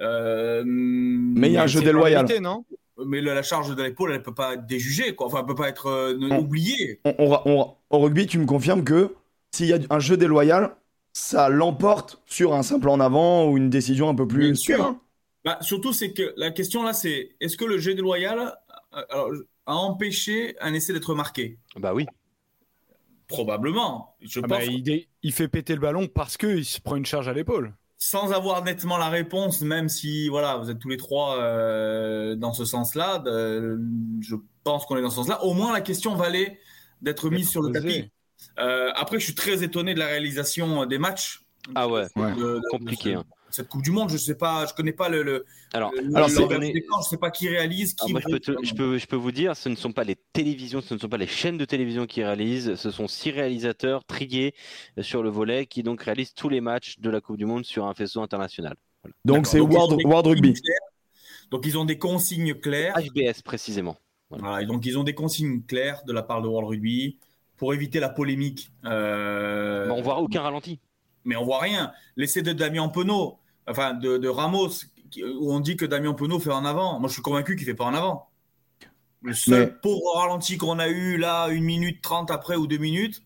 Euh, 0.00 0.62
Mais 0.66 1.48
il 1.48 1.52
y 1.52 1.56
a 1.56 1.62
un 1.64 1.66
jeu 1.66 1.80
déloyal. 1.82 2.26
non? 2.40 2.64
Mais 3.04 3.20
la, 3.20 3.34
la 3.34 3.42
charge 3.42 3.74
de 3.74 3.82
l'épaule, 3.82 4.12
elle 4.12 4.22
peut 4.22 4.34
pas 4.34 4.54
être 4.54 4.66
déjugée, 4.66 5.14
quoi. 5.14 5.26
Enfin, 5.26 5.40
elle 5.40 5.46
peut 5.46 5.54
pas 5.54 5.68
être 5.68 5.86
euh, 5.86 6.16
On- 6.30 6.38
oubliée. 6.40 7.00
On- 7.04 7.14
on- 7.18 7.40
on- 7.46 7.74
Au 7.90 7.98
rugby, 8.00 8.26
tu 8.26 8.38
me 8.38 8.46
confirmes 8.46 8.84
que 8.84 9.14
s'il 9.52 9.66
y 9.66 9.72
a 9.72 9.78
un 9.90 9.98
jeu 9.98 10.16
déloyal, 10.16 10.76
ça 11.12 11.48
l'emporte 11.48 12.22
sur 12.26 12.54
un 12.54 12.62
simple 12.62 12.88
en 12.88 13.00
avant 13.00 13.48
ou 13.48 13.56
une 13.56 13.68
décision 13.70 14.08
un 14.08 14.14
peu 14.14 14.26
plus 14.26 14.46
Bien 14.46 14.54
sûr. 14.54 14.76
sûre. 14.76 14.96
Bah, 15.44 15.58
surtout, 15.60 15.92
c'est 15.92 16.12
que 16.12 16.32
la 16.36 16.50
question 16.52 16.82
là, 16.82 16.92
c'est 16.92 17.30
est-ce 17.40 17.56
que 17.56 17.64
le 17.64 17.78
jet 17.78 17.94
déloyal 17.94 18.54
alors, 19.10 19.30
a 19.66 19.74
empêché 19.76 20.56
un 20.60 20.72
essai 20.72 20.92
d'être 20.92 21.14
marqué? 21.14 21.58
Bah 21.76 21.92
oui. 21.94 22.06
Probablement. 23.28 24.16
Je 24.20 24.40
Ah 24.40 24.48
pense, 24.48 24.58
bah, 24.58 24.64
il, 25.22 25.32
fait 25.32 25.48
péter 25.48 25.74
le 25.74 25.80
ballon 25.80 26.06
parce 26.08 26.36
qu'il 26.36 26.64
se 26.64 26.80
prend 26.80 26.96
une 26.96 27.06
charge 27.06 27.28
à 27.28 27.32
l'épaule. 27.32 27.74
sans 27.96 28.32
avoir 28.32 28.62
nettement 28.64 28.98
la 28.98 29.08
réponse, 29.08 29.62
même 29.62 29.88
si 29.88 30.28
voilà, 30.28 30.56
vous 30.58 30.70
êtes 30.70 30.78
tous 30.78 30.90
les 30.90 30.98
trois 30.98 31.38
euh, 31.38 32.34
dans 32.36 32.52
ce 32.52 32.64
sens-là, 32.66 33.18
de- 33.20 33.80
je 34.20 34.36
pense 34.62 34.84
qu'on 34.84 34.96
est 34.98 35.02
dans 35.02 35.08
ce 35.10 35.16
sens-là. 35.16 35.42
Au 35.44 35.54
moins, 35.54 35.72
la 35.72 35.80
question 35.80 36.14
valait 36.14 36.58
d'être 37.00 37.30
mise 37.30 37.48
sur 37.48 37.62
le 37.62 37.72
tapis. 37.72 38.10
Euh, 38.58 38.90
après, 38.94 39.18
je 39.18 39.24
suis 39.24 39.34
très 39.34 39.62
étonné 39.62 39.94
de 39.94 39.98
la 39.98 40.06
réalisation 40.06 40.84
des 40.86 40.98
matchs. 40.98 41.46
Ah 41.74 41.88
ouais, 41.88 42.06
Ouais. 42.16 42.34
De- 42.34 42.56
de- 42.56 42.60
compliqué. 42.70 43.12
de- 43.14 43.18
hein. 43.18 43.24
Cette 43.54 43.68
Coupe 43.68 43.82
du 43.82 43.90
Monde, 43.92 44.10
je 44.10 44.16
sais 44.16 44.34
pas, 44.34 44.66
je 44.66 44.74
connais 44.74 44.92
pas 44.92 45.08
le. 45.08 45.22
le 45.22 45.44
Alors, 45.72 45.92
le- 45.92 46.16
Alors, 46.16 46.28
le- 46.28 46.72
décor, 46.72 47.02
je 47.04 47.08
sais 47.08 47.16
pas 47.16 47.30
qui 47.30 47.48
réalise, 47.48 47.94
Alors 48.00 48.06
qui. 48.06 48.12
moi, 48.12 48.20
je 48.26 48.32
peux, 48.32 48.40
te- 48.40 48.64
je, 48.64 48.74
peux, 48.74 48.98
je 48.98 49.06
peux 49.06 49.14
vous 49.16 49.30
dire, 49.30 49.56
ce 49.56 49.68
ne 49.68 49.76
sont 49.76 49.92
pas 49.92 50.02
les 50.04 50.16
télévisions, 50.32 50.80
ce 50.80 50.94
ne 50.94 50.98
sont 50.98 51.08
pas 51.08 51.16
les 51.18 51.26
chaînes 51.28 51.56
de 51.56 51.64
télévision 51.64 52.06
qui 52.06 52.24
réalisent, 52.24 52.74
ce 52.74 52.90
sont 52.90 53.06
six 53.06 53.30
réalisateurs 53.30 54.04
triés 54.04 54.54
sur 55.00 55.22
le 55.22 55.28
volet 55.30 55.66
qui 55.66 55.82
donc 55.84 56.02
réalisent 56.02 56.34
tous 56.34 56.48
les 56.48 56.60
matchs 56.60 56.98
de 56.98 57.10
la 57.10 57.20
Coupe 57.20 57.36
du 57.36 57.46
Monde 57.46 57.64
sur 57.64 57.86
un 57.86 57.94
faisceau 57.94 58.22
international. 58.22 58.74
Donc 59.24 59.46
c'est 59.46 59.60
World, 59.60 60.26
Rugby. 60.26 60.54
Donc 61.50 61.64
ils 61.66 61.78
ont 61.78 61.84
des 61.84 61.98
consignes 61.98 62.54
claires. 62.54 62.94
HBS 62.96 63.42
précisément. 63.44 63.96
Voilà, 64.30 64.62
et 64.62 64.66
donc 64.66 64.84
ils 64.86 64.98
ont 64.98 65.04
des 65.04 65.14
consignes 65.14 65.62
claires 65.62 66.02
de 66.06 66.12
la 66.12 66.22
part 66.22 66.42
de 66.42 66.48
World 66.48 66.68
Rugby 66.70 67.18
pour 67.56 67.72
éviter 67.72 68.00
la 68.00 68.08
polémique. 68.08 68.70
Euh, 68.84 69.86
Mais 69.86 69.92
on 69.92 70.02
voit 70.02 70.18
aucun 70.18 70.40
ralenti. 70.42 70.80
mais 71.24 71.36
on 71.36 71.44
voit 71.44 71.60
rien. 71.60 71.92
L'essai 72.16 72.42
de 72.42 72.52
Damien 72.52 72.88
Penaud, 72.88 73.38
enfin 73.68 73.94
de, 73.94 74.16
de 74.18 74.28
Ramos, 74.28 74.68
qui- 75.10 75.24
où 75.24 75.52
on 75.52 75.60
dit 75.60 75.76
que 75.76 75.84
Damien 75.86 76.12
Penaud 76.14 76.38
fait 76.40 76.50
en 76.52 76.64
avant. 76.64 76.98
Moi, 77.00 77.08
je 77.08 77.14
suis 77.14 77.22
convaincu 77.22 77.56
qu'il 77.56 77.64
fait 77.66 77.74
pas 77.74 77.84
en 77.84 77.94
avant. 77.94 78.28
Le 79.22 79.32
seul 79.32 79.60
Mais- 79.60 79.72
pauvre 79.82 80.16
ralenti 80.16 80.58
qu'on 80.58 80.78
a 80.78 80.88
eu 80.88 81.16
là, 81.16 81.48
une 81.48 81.64
minute 81.64 82.02
trente 82.02 82.30
après 82.30 82.56
ou 82.56 82.66
deux 82.66 82.76
minutes, 82.78 83.22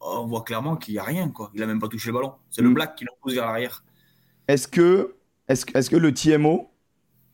on 0.00 0.26
voit 0.26 0.42
clairement 0.42 0.76
qu'il 0.76 0.94
y 0.94 0.98
a 0.98 1.04
rien. 1.04 1.28
quoi. 1.30 1.50
Il 1.54 1.62
a 1.62 1.66
même 1.66 1.78
pas 1.80 1.88
touché 1.88 2.08
le 2.08 2.14
ballon. 2.14 2.32
C'est 2.50 2.60
le 2.62 2.68
Mm. 2.70 2.74
Black 2.74 2.96
qui 2.96 3.04
l'a 3.04 3.12
poussé 3.22 3.36
vers 3.36 3.46
l'arrière. 3.46 3.82
Est-ce 4.48 4.68
que, 4.68 5.14
que- 5.48 5.78
est-ce 5.78 5.88
que 5.90 5.96
le 5.96 6.12
TMO, 6.12 6.70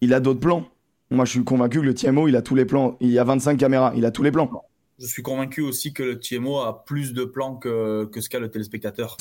il 0.01 0.15
a 0.15 0.21
d'autres 0.21 0.41
plans? 0.41 0.65
Moi, 1.11 1.25
je 1.25 1.31
suis 1.33 1.45
convaincu 1.45 1.79
que 1.81 1.85
le 1.87 1.95
TMO, 1.95 2.29
il 2.29 2.37
a 2.37 2.43
tous 2.43 2.55
les 2.55 2.67
plans. 2.67 2.97
Il 3.01 3.11
y 3.11 3.19
a 3.19 3.25
25 3.25 3.57
caméras, 3.59 3.93
il 3.97 4.05
a 4.05 4.11
tous 4.11 4.23
les 4.23 4.31
plans. 4.31 4.51
Je 4.99 5.07
suis 5.07 5.23
convaincu 5.23 5.63
aussi 5.63 5.93
que 5.93 6.03
le 6.03 6.21
TMO 6.21 6.59
a 6.59 6.85
plus 6.85 7.15
de 7.15 7.25
plans 7.25 7.55
que, 7.57 8.05
que 8.07 8.21
ce 8.21 8.29
qu'a 8.29 8.39
le 8.41 8.51
téléspectateur. 8.51 9.17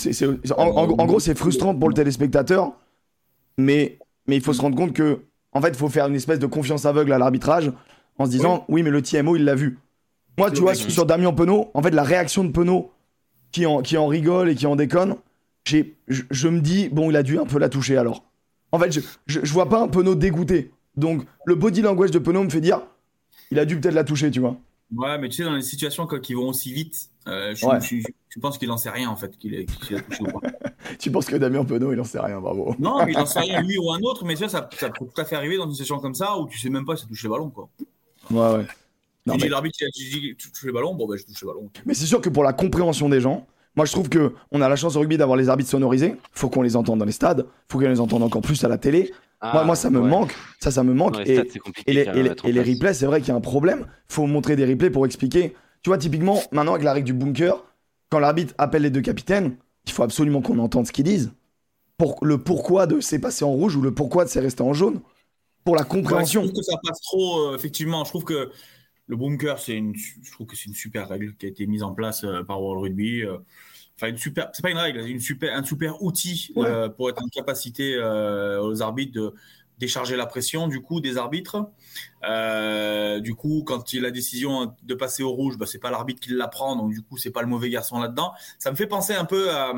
En 0.58 1.06
gros, 1.06 1.19
c'est 1.19 1.38
frustrant 1.38 1.73
pour 1.75 1.88
le 1.89 1.95
téléspectateur, 1.95 2.73
mais, 3.58 4.00
mais 4.28 4.36
il 4.36 4.41
faut 4.41 4.54
se 4.54 4.62
rendre 4.62 4.76
compte 4.76 4.93
que, 4.93 5.22
en 5.52 5.62
fait, 5.62 5.70
il 5.70 5.76
faut 5.76 5.89
faire 5.89 6.08
une 6.08 6.15
espèce 6.15 6.39
de 6.39 6.46
confiance 6.46 6.86
aveugle 6.86 7.13
à 7.13 7.17
l'arbitrage 7.17 7.72
en 8.17 8.26
se 8.26 8.32
disant, 8.32 8.65
oui, 8.67 8.84
mais 8.84 8.89
le 8.89 9.02
TMO, 9.02 9.36
il 9.36 9.43
l'a 9.43 9.56
vu. 9.56 9.80
Moi, 10.38 10.52
tu 10.52 10.62
vois, 10.62 10.76
sur, 10.76 11.06
Damien 11.06 11.34
Penaud, 11.34 11.72
en 11.74 11.82
fait, 11.82 11.91
la 11.91 12.04
réaction 12.04 12.43
de 12.43 12.52
Penaud, 12.52 12.91
qui 13.52 13.65
en, 13.65 13.82
qui 13.82 13.98
en 13.98 14.08
rigole 14.08 14.50
et 14.50 14.56
qui 14.56 14.67
en 14.67 14.76
déconne, 14.76 15.15
j'ai, 15.65 15.96
je, 16.08 16.24
je 16.30 16.48
me 16.48 16.60
dis, 16.60 16.89
bon, 16.89 17.10
il 17.10 17.15
a 17.15 17.24
dû 17.24 17.39
un 17.39 17.46
peu 17.46 17.58
la 17.58 17.70
toucher 17.70 17.98
alors. 17.98 18.24
En 18.72 18.80
fait, 18.80 18.91
je, 18.91 19.00
je, 19.26 19.39
je 19.43 19.54
vois 19.54 19.70
pas 19.70 19.82
un 19.82 19.88
Penaud 19.88 20.15
dégoûté. 20.15 20.72
Donc, 20.96 21.24
le 21.46 21.56
body 21.56 21.82
language 21.82 22.12
de 22.12 22.20
Penaud 22.20 22.43
me 22.43 22.50
fait 22.50 22.62
dire, 22.62 22.82
il 23.52 23.60
a 23.60 23.65
dû 23.65 23.80
peut-être 23.80 23.96
la 23.96 24.04
toucher, 24.04 24.30
tu 24.30 24.39
vois. 24.39 24.58
Ouais, 24.95 25.17
mais 25.17 25.28
tu 25.30 25.36
sais, 25.38 25.43
dans 25.43 25.54
les 25.56 25.62
situations 25.62 26.08
quand- 26.08 26.19
qui 26.21 26.34
vont 26.34 26.47
aussi 26.47 26.71
vite, 26.71 27.10
euh, 27.28 27.54
je, 27.56 27.65
Ouais. 27.65 27.82
je- 27.82 27.97
je- 27.97 28.08
je 28.30 28.39
pense 28.39 28.58
qu'il 28.58 28.71
en 28.71 28.78
sait 28.78 28.89
rien 28.89 29.10
en 29.10 29.15
fait, 29.17 29.38
qu'il 29.38 29.54
est- 29.54 29.65
qu'il 29.65 29.97
a 29.97 30.02
touché 30.02 30.23
ou 30.23 30.28
pas. 30.39 30.39
Tu 31.00 31.12
penses 31.12 31.26
que 31.26 31.36
Damien 31.36 31.65
Penaud, 31.65 31.91
il 31.91 32.00
en 32.00 32.06
sait 32.06 32.19
rien, 32.21 32.39
bravo. 32.39 32.73
Non, 32.80 33.04
mais 33.06 33.12
il 33.12 33.17
en 33.17 33.26
sait 33.26 33.41
rien, 33.41 33.62
lui 33.67 33.78
ou 33.78 33.91
un 33.91 34.00
autre, 34.00 34.23
mais 34.23 34.36
tu 34.36 34.39
vois, 34.39 34.50
ça, 34.50 34.69
ça 34.78 34.89
peut 34.89 35.06
tout 35.06 35.21
à 35.21 35.26
fait 35.26 35.36
arriver 35.36 35.58
dans 35.58 35.65
une 35.65 35.71
situation 35.73 36.00
comme 36.00 36.13
ça 36.13 36.38
où 36.38 36.47
tu 36.47 36.58
sais 36.58 36.69
même 36.69 36.86
pas 36.86 36.95
si 36.95 37.04
tu 37.04 37.10
touché 37.10 37.28
le 37.28 37.34
ballon. 37.34 37.50
Quoi. 37.50 37.67
Ouais, 38.32 38.38
ouais. 38.38 38.65
Non, 39.26 39.34
tu 39.34 39.39
dis 39.39 39.43
mais- 39.45 39.50
l'arbitre, 39.50 39.80
a 39.84 39.89
dit 39.89 40.36
tu 40.38 40.52
touches 40.52 40.63
le 40.63 40.71
ballon, 40.71 40.95
bon, 40.95 41.06
ben 41.06 41.17
je 41.17 41.26
touche 41.26 41.41
le 41.41 41.47
ballon. 41.47 41.69
Mais 41.86 41.93
c'est 41.93 42.06
sûr 42.06 42.21
que 42.21 42.30
pour 42.30 42.43
la 42.45 42.54
compréhension 42.54 43.10
des 43.10 43.19
gens, 43.19 43.45
moi 43.76 43.86
je 43.86 43.91
trouve 43.91 44.08
que 44.08 44.34
on 44.52 44.62
a 44.62 44.69
la 44.69 44.78
chance 44.78 44.95
au 44.95 45.02
rugby 45.02 45.17
d'avoir 45.17 45.36
les 45.38 45.50
arbitres 45.50 45.69
sonorisés. 45.69 46.15
Faut 46.32 46.47
qu'on 46.50 46.62
les 46.62 46.78
entende 46.78 47.00
dans 47.00 47.06
les 47.06 47.12
stades. 47.12 47.45
Faut 47.67 47.78
qu'on 47.78 47.89
les 47.89 48.00
entende 48.00 48.23
encore 48.23 48.41
plus 48.41 48.63
à 48.63 48.69
la 48.69 48.78
télé. 48.78 49.12
Moi, 49.41 49.52
Ah, 49.62 49.63
moi, 49.63 49.76
ça 49.76 49.89
me 49.89 50.00
ouais. 50.02 50.10
manque. 50.10 50.34
Ça, 50.60 50.71
ça 50.71 50.84
me 50.84 50.93
manque. 50.93 51.17
Et, 51.26 51.36
les, 51.88 52.02
et 52.02 52.23
les- 52.23 52.30
et 52.30 52.62
replays, 52.73 52.93
c'est 52.93 53.06
vrai 53.06 53.19
qu'il 53.19 53.30
y 53.30 53.32
a 53.32 53.36
un 53.36 53.41
problème. 53.41 53.86
Faut 54.08 54.26
montrer 54.26 54.56
des 54.56 54.65
replays 54.65 54.89
pour 54.89 55.06
expliquer. 55.06 55.56
Tu 55.84 55.89
vois, 55.89 55.97
typiquement, 55.97 56.41
maintenant 56.52 56.73
avec 56.73 56.84
la 56.84 56.93
règle 56.93 57.06
du 57.06 57.13
bunker, 57.13 57.63
quand 58.10 58.19
l'arbitre 58.19 58.54
appelle 58.58 58.82
les 58.82 58.89
deux 58.89 59.02
capitaines, 59.02 59.58
il 59.86 59.91
faut 59.91 60.04
absolument 60.04 60.41
qu'on 60.41 60.58
entende 60.60 60.88
ce 60.88 60.91
qu'ils 60.91 61.04
disent. 61.06 61.32
Pour 61.97 62.17
le 62.23 62.38
pourquoi 62.38 62.88
de 62.88 63.00
c'est 63.00 63.19
passé 63.19 63.43
en 63.45 63.52
rouge 63.52 63.76
ou 63.76 63.82
le 63.82 63.93
pourquoi 63.93 64.26
de 64.26 64.30
c'est 64.30 64.39
resté 64.39 64.62
en 64.63 64.73
jaune. 64.73 65.02
Pour 65.63 65.76
la 65.76 65.82
Ouais, 65.82 65.88
je 65.88 65.93
compréhension. 65.95 66.41
trouve 66.43 66.54
que 66.54 66.62
ça 66.63 66.78
passe 66.84 67.02
trop, 67.02 67.50
euh, 67.52 67.56
effectivement. 67.56 68.04
Je 68.06 68.10
trouve 68.10 68.23
que 68.23 68.52
le 69.08 69.15
bunker, 69.15 69.60
c'est 69.60 69.73
une, 69.76 69.93
je 69.95 70.32
trouve 70.32 70.47
que 70.47 70.56
c'est 70.56 70.65
une 70.65 70.73
super 70.76 71.08
règle 71.10 71.36
qui 71.36 71.45
a 71.45 71.50
été 71.50 71.65
mise 71.67 71.84
en 71.84 71.93
place 71.93 72.23
euh, 72.23 72.43
par 72.43 72.62
World 72.62 72.84
Rugby. 72.84 73.23
euh. 73.23 73.38
Enfin, 73.99 74.10
une 74.12 74.17
super, 74.17 74.49
c'est 74.53 74.62
pas 74.62 74.69
une 74.69 74.77
règle, 74.77 75.01
c'est 75.03 75.10
une 75.10 75.19
super, 75.19 75.55
un 75.57 75.63
super 75.63 76.01
outil 76.03 76.51
Ouais. 76.55 76.67
euh, 76.67 76.88
pour 76.89 77.10
être 77.10 77.21
en 77.23 77.27
capacité 77.27 77.95
euh, 77.95 78.62
aux 78.62 78.81
arbitres 78.83 79.13
de 79.13 79.33
décharger 79.79 80.15
la 80.15 80.25
pression 80.25 80.67
du 80.67 80.81
coup 80.81 81.01
des 81.01 81.17
arbitres. 81.17 81.67
Euh, 82.27 83.19
du 83.19 83.36
coup, 83.36 83.63
quand 83.65 83.93
il 83.93 83.99
a 83.99 84.03
la 84.03 84.12
décision 84.12 84.73
de 84.83 84.93
passer 84.95 85.23
au 85.23 85.31
rouge, 85.31 85.57
bah, 85.57 85.65
c'est 85.67 85.79
pas 85.79 85.91
l'arbitre 85.91 86.19
qui 86.19 86.31
la 86.33 86.47
prend, 86.47 86.75
donc 86.75 86.91
du 86.91 87.01
coup, 87.01 87.17
c'est 87.17 87.31
pas 87.31 87.41
le 87.41 87.47
mauvais 87.47 87.69
garçon 87.69 87.99
là-dedans. 87.99 88.33
Ça 88.60 88.71
me 88.71 88.75
fait 88.75 88.88
penser 88.88 89.13
un 89.13 89.25
peu 89.25 89.51
à, 89.51 89.73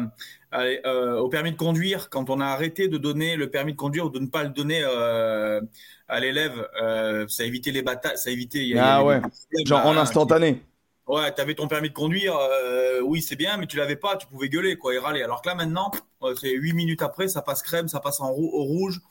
à- 0.51 0.61
euh, 0.85 1.17
au 1.19 1.29
permis 1.29 1.51
de 1.51 1.57
conduire 1.57 2.09
quand 2.09 2.29
on 2.29 2.39
a 2.39 2.45
arrêté 2.45 2.87
de 2.87 2.97
donner 2.97 3.35
le 3.35 3.49
permis 3.49 3.73
de 3.73 3.77
conduire 3.77 4.05
ou 4.05 4.09
de 4.09 4.19
ne 4.19 4.27
pas 4.27 4.43
le 4.43 4.49
donner 4.49 4.81
euh, 4.83 5.61
à 6.07 6.19
l'élève. 6.19 6.67
euh, 6.81 7.25
ça 7.27 7.43
a 7.43 7.45
évité 7.45 7.71
les 7.71 7.81
batailles, 7.83 8.17
ça 8.17 8.29
a 8.29 8.33
évité. 8.33 8.59
il 8.59 8.69
y 8.69 8.73
a- 8.73 8.75
il 8.75 8.77
y 8.77 8.79
Ah 8.79 8.97
a 8.97 9.03
ouais. 9.03 9.21
Genre 9.65 9.85
en 9.85 9.93
hein, 9.95 9.97
instantané. 9.97 10.61
Ouais, 11.09 11.31
t'avais 11.33 11.55
ton 11.55 11.67
permis 11.67 11.89
de 11.89 11.93
conduire, 11.93 12.37
euh, 12.37 13.01
oui, 13.01 13.21
c'est 13.23 13.35
bien, 13.35 13.57
mais 13.57 13.65
tu 13.65 13.77
l'avais 13.77 13.95
pas, 13.95 14.15
tu 14.15 14.27
pouvais 14.27 14.47
gueuler, 14.47 14.77
quoi, 14.77 14.93
et 14.93 14.99
râler. 14.99 15.23
Alors 15.23 15.41
que 15.41 15.49
là, 15.49 15.55
maintenant, 15.55 15.89
euh, 16.21 16.35
c'est 16.39 16.51
8 16.51 16.73
minutes 16.73 17.01
après, 17.01 17.27
ça 17.27 17.41
passe 17.41 17.63
crème, 17.63 17.87
ça 17.87 17.99
passe 17.99 18.21
en 18.21 18.31
rou- 18.31 18.51
au 18.53 18.63
rouge. 18.63 19.01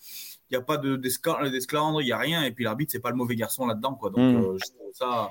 Il 0.51 0.57
n'y 0.57 0.59
a 0.59 0.63
pas 0.63 0.77
d'esclandre, 0.79 2.01
il 2.01 2.05
n'y 2.05 2.13
a 2.13 2.19
rien. 2.19 2.45
Et 2.45 2.53
puis 2.53 2.63
l'arbitre, 2.65 2.93
c'est 2.93 3.01
pas 3.01 3.11
le 3.11 3.17
mauvais 3.17 3.35
garçon 3.35 3.67
là-dedans, 3.67 3.95
quoi. 3.95 4.11
Donc, 4.11 4.19
Mm. 4.21 4.45
euh, 4.45 4.59
ça. 4.95 5.29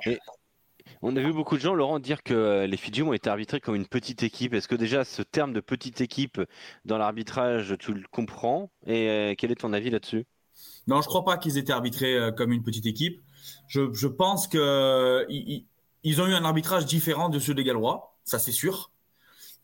On 1.02 1.16
a 1.16 1.22
vu 1.22 1.32
beaucoup 1.34 1.56
de 1.56 1.62
gens, 1.62 1.74
Laurent, 1.74 2.00
dire 2.00 2.22
que 2.22 2.66
les 2.66 2.78
Fidji 2.78 3.02
ont 3.02 3.14
été 3.14 3.30
arbitrés 3.30 3.60
comme 3.62 3.76
une 3.76 3.88
petite 3.88 4.24
équipe. 4.24 4.54
Est-ce 4.54 4.68
que 4.68 4.76
déjà 4.76 5.04
ce 5.06 5.22
terme 5.22 5.54
de 5.54 5.60
petite 5.62 6.02
équipe 6.02 6.42
dans 6.86 6.98
l'arbitrage, 6.98 7.76
tu 7.80 7.94
le 7.94 8.04
comprends? 8.12 8.70
Et 8.86 9.36
quel 9.38 9.52
est 9.52 9.56
ton 9.62 9.74
avis 9.74 9.90
là-dessus? 9.90 10.26
Non, 10.88 11.02
je 11.02 11.08
crois 11.08 11.24
pas 11.26 11.38
qu'ils 11.38 11.58
étaient 11.58 11.74
arbitrés 11.74 12.18
comme 12.38 12.52
une 12.52 12.64
petite 12.64 12.86
équipe. 12.86 13.22
Je, 13.68 13.94
je 13.94 14.08
pense 14.08 14.48
que 14.48 15.26
ils, 15.30 15.66
ils- 16.10 16.22
ont 16.22 16.28
eu 16.28 16.34
un 16.34 16.44
arbitrage 16.46 16.86
différent 16.86 17.30
de 17.30 17.40
ceux 17.40 17.54
des 17.54 17.64
Gallois, 17.64 18.16
ça 18.24 18.40
c'est 18.40 18.52
sûr. 18.52 18.92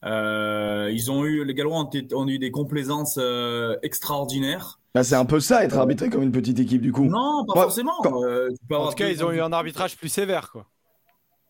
Euh, 0.05 0.89
ils 0.91 1.09
ont 1.11 1.23
eu, 1.25 1.45
les 1.45 1.53
Gallois 1.53 1.77
ont, 2.13 2.27
eu 2.27 2.37
des 2.39 2.51
complaisances 2.51 3.17
euh, 3.21 3.77
extraordinaires. 3.83 4.79
Bah, 4.93 5.03
c'est 5.03 5.15
un 5.15 5.25
peu 5.25 5.39
ça, 5.39 5.63
être 5.63 5.77
arbitré 5.77 6.09
comme 6.09 6.23
une 6.23 6.31
petite 6.31 6.59
équipe, 6.59 6.81
du 6.81 6.91
coup. 6.91 7.05
Non, 7.05 7.45
pas 7.45 7.61
forcément. 7.63 7.93
quand- 8.03 8.23
Euh, 8.23 8.49
tu 8.51 8.57
peux 8.67 8.75
En 8.75 8.89
tout 8.89 8.95
cas, 8.95 9.09
ils 9.09 9.23
ont 9.23 9.31
eu 9.31 9.41
un 9.41 9.51
arbitrage 9.53 9.97
plus 9.97 10.09
sévère, 10.09 10.51
quoi. 10.51 10.65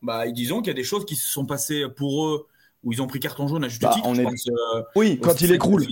Bah, 0.02 0.26
disons 0.30 0.58
qu'il 0.58 0.68
y 0.68 0.70
a 0.70 0.74
des 0.74 0.84
choses 0.84 1.04
qui 1.04 1.16
se 1.16 1.30
sont 1.30 1.44
passées 1.46 1.86
pour 1.96 2.26
eux 2.26 2.46
où 2.84 2.92
ils 2.92 3.02
ont 3.02 3.06
pris 3.06 3.18
carton 3.20 3.48
jaune 3.48 3.64
à 3.64 3.68
juste 3.68 3.82
Bah, 3.82 3.90
titre. 3.94 4.06
on 4.06 4.14
je 4.14 4.20
est- 4.20 4.24
pense, 4.24 4.46
euh, 4.48 4.82
Oui, 4.96 5.18
quand 5.20 5.40
il 5.40 5.52
écroule. 5.52 5.84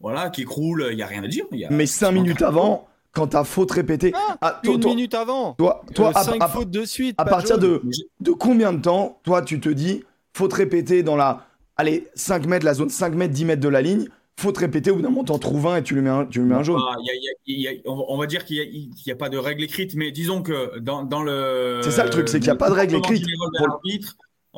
Voilà, 0.00 0.30
qui 0.30 0.42
écroule, 0.42 0.86
il 0.90 0.96
n'y 0.96 1.02
a 1.02 1.06
rien 1.06 1.22
à 1.24 1.28
dire. 1.28 1.44
y 1.52 1.64
a- 1.64 1.70
Mais 1.70 1.86
5 1.86 2.12
minutes 2.12 2.42
avant, 2.42 2.86
quand 3.16 3.28
t'as 3.28 3.44
faute 3.44 3.70
répétée. 3.70 4.12
Ah, 4.42 4.60
toi, 4.62 4.74
Une 4.74 4.80
toi- 4.80 4.90
minute 4.90 5.14
avant. 5.14 5.54
toi, 5.54 5.80
toi, 5.94 6.12
à, 6.14 6.22
5 6.22 6.42
à- 6.42 6.48
fautes 6.48 6.70
de 6.70 6.84
suite. 6.84 7.14
à 7.18 7.24
partir 7.24 7.58
de, 7.58 7.80
de 8.20 8.30
combien 8.32 8.74
de 8.74 8.82
temps, 8.82 9.20
toi, 9.24 9.40
tu 9.40 9.58
te 9.58 9.70
dis, 9.70 10.04
faute 10.36 10.52
répétée 10.52 11.02
dans 11.02 11.16
la. 11.16 11.46
Allez, 11.76 12.06
5 12.14 12.46
mètres, 12.46 12.66
la 12.66 12.74
zone 12.74 12.90
5 12.90 13.14
mètres, 13.14 13.32
10 13.32 13.46
mètres 13.46 13.62
de 13.62 13.68
la 13.70 13.80
ligne, 13.80 14.06
faute 14.38 14.58
répétée, 14.58 14.90
au 14.90 14.96
bout 14.96 15.02
d'un 15.02 15.08
moment, 15.08 15.24
t'en 15.24 15.38
trouves 15.38 15.66
un 15.66 15.76
et 15.78 15.82
tu 15.82 15.94
lui 15.94 16.02
mets 16.02 16.10
un, 16.10 16.26
tu 16.26 16.40
lui 16.40 16.46
mets 16.46 16.54
un 16.56 16.62
jaune. 16.62 16.78
Ah, 16.86 16.94
il 17.00 17.06
y 17.06 17.10
a- 17.10 17.14
il 17.14 17.22
y 17.22 17.68
a- 17.68 17.72
il 17.72 17.76
y 17.76 17.78
a- 17.78 17.90
on 17.90 18.18
va- 18.18 18.26
dire 18.26 18.44
qu'il 18.44 18.90
n'y 19.06 19.12
a, 19.12 19.16
pas 19.16 19.30
de 19.30 19.38
règle 19.38 19.64
écrite, 19.64 19.94
mais 19.94 20.10
disons 20.12 20.42
que 20.42 20.78
dans, 20.78 21.02
dans 21.02 21.22
le. 21.22 21.80
C'est 21.82 21.90
ça, 21.92 22.04
le 22.04 22.10
truc, 22.10 22.28
c'est 22.28 22.38
qu'il 22.38 22.48
y 22.48 22.50
a 22.50 22.54
pas 22.56 22.68
de 22.68 22.74
règle 22.74 22.96
écrite 22.96 23.24
pour 23.58 23.80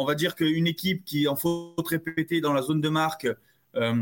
on 0.00 0.04
va 0.04 0.14
dire 0.16 0.34
qu'une 0.36 0.66
équipe 0.66 1.04
qui 1.04 1.26
en 1.28 1.34
faute 1.36 1.86
répétée 1.88 2.40
dans 2.40 2.52
la 2.52 2.62
zone 2.62 2.80
de 2.80 2.88
marque, 2.88 3.28
euh, 3.76 3.94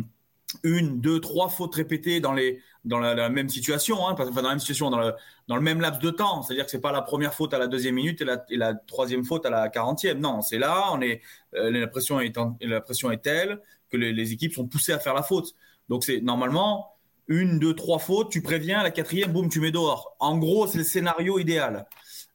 une, 0.62 1.00
deux, 1.00 1.20
trois 1.20 1.48
fautes 1.48 1.74
répétées 1.74 2.20
dans, 2.20 2.32
les, 2.32 2.62
dans 2.84 2.98
la, 2.98 3.14
la 3.14 3.28
même 3.28 3.48
situation, 3.48 4.06
hein, 4.06 4.12
enfin 4.12 4.30
dans 4.30 4.42
la 4.42 4.50
même 4.50 4.58
situation, 4.60 4.90
dans 4.90 5.00
le, 5.00 5.12
dans 5.48 5.56
le 5.56 5.62
même 5.62 5.80
laps 5.80 6.00
de 6.00 6.10
temps. 6.10 6.42
C'est-à-dire 6.42 6.64
que 6.64 6.70
c'est 6.70 6.80
pas 6.80 6.92
la 6.92 7.02
première 7.02 7.34
faute 7.34 7.52
à 7.52 7.58
la 7.58 7.66
deuxième 7.66 7.96
minute 7.96 8.20
et 8.20 8.24
la, 8.24 8.44
et 8.48 8.56
la 8.56 8.74
troisième 8.74 9.24
faute 9.24 9.44
à 9.44 9.50
la 9.50 9.68
quarantième. 9.68 10.20
Non, 10.20 10.42
c'est 10.42 10.58
là, 10.58 10.90
on 10.92 11.00
est, 11.00 11.20
euh, 11.54 11.70
la, 11.70 11.86
pression 11.88 12.20
est 12.20 12.38
en- 12.38 12.56
la 12.60 12.80
pression 12.80 13.10
est 13.10 13.22
telle 13.22 13.60
que 13.90 13.96
les, 13.96 14.12
les 14.12 14.32
équipes 14.32 14.54
sont 14.54 14.66
poussées 14.66 14.92
à 14.92 14.98
faire 14.98 15.14
la 15.14 15.22
faute. 15.22 15.54
Donc 15.88 16.04
c'est 16.04 16.20
normalement 16.20 16.92
une, 17.28 17.58
deux, 17.58 17.74
trois 17.74 17.98
fautes, 17.98 18.30
tu 18.30 18.40
préviens, 18.40 18.84
la 18.84 18.92
quatrième, 18.92 19.32
boum, 19.32 19.48
tu 19.48 19.58
mets 19.60 19.72
dehors. 19.72 20.14
En 20.20 20.38
gros, 20.38 20.68
c'est 20.68 20.78
le 20.78 20.84
scénario 20.84 21.40
idéal. 21.40 21.86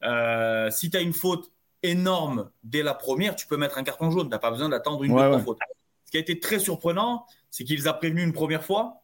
Euh, 0.03 0.69
si 0.69 0.89
tu 0.89 0.97
as 0.97 1.01
une 1.01 1.13
faute 1.13 1.49
énorme 1.81 2.49
dès 2.63 2.83
la 2.83 2.93
première, 2.93 3.35
tu 3.37 3.47
peux 3.47 3.55
mettre 3.57 3.77
un 3.77 3.83
carton 3.83 4.11
jaune. 4.11 4.23
Tu 4.27 4.31
n'as 4.31 4.39
pas 4.39 4.51
besoin 4.51 4.67
d'attendre 4.67 5.03
une 5.03 5.13
Ouais, 5.13 5.27
ouais. 5.29 5.41
fautes. 5.41 5.59
Ce 6.05 6.11
qui 6.11 6.17
a 6.17 6.19
été 6.19 6.39
très 6.41 6.59
surprenant, 6.59 7.25
c'est 7.51 7.63
qu'il 7.63 7.77
les 7.77 7.87
a 7.87 7.93
prévenus 7.93 8.23
une 8.23 8.33
première 8.33 8.63
fois. 8.63 9.03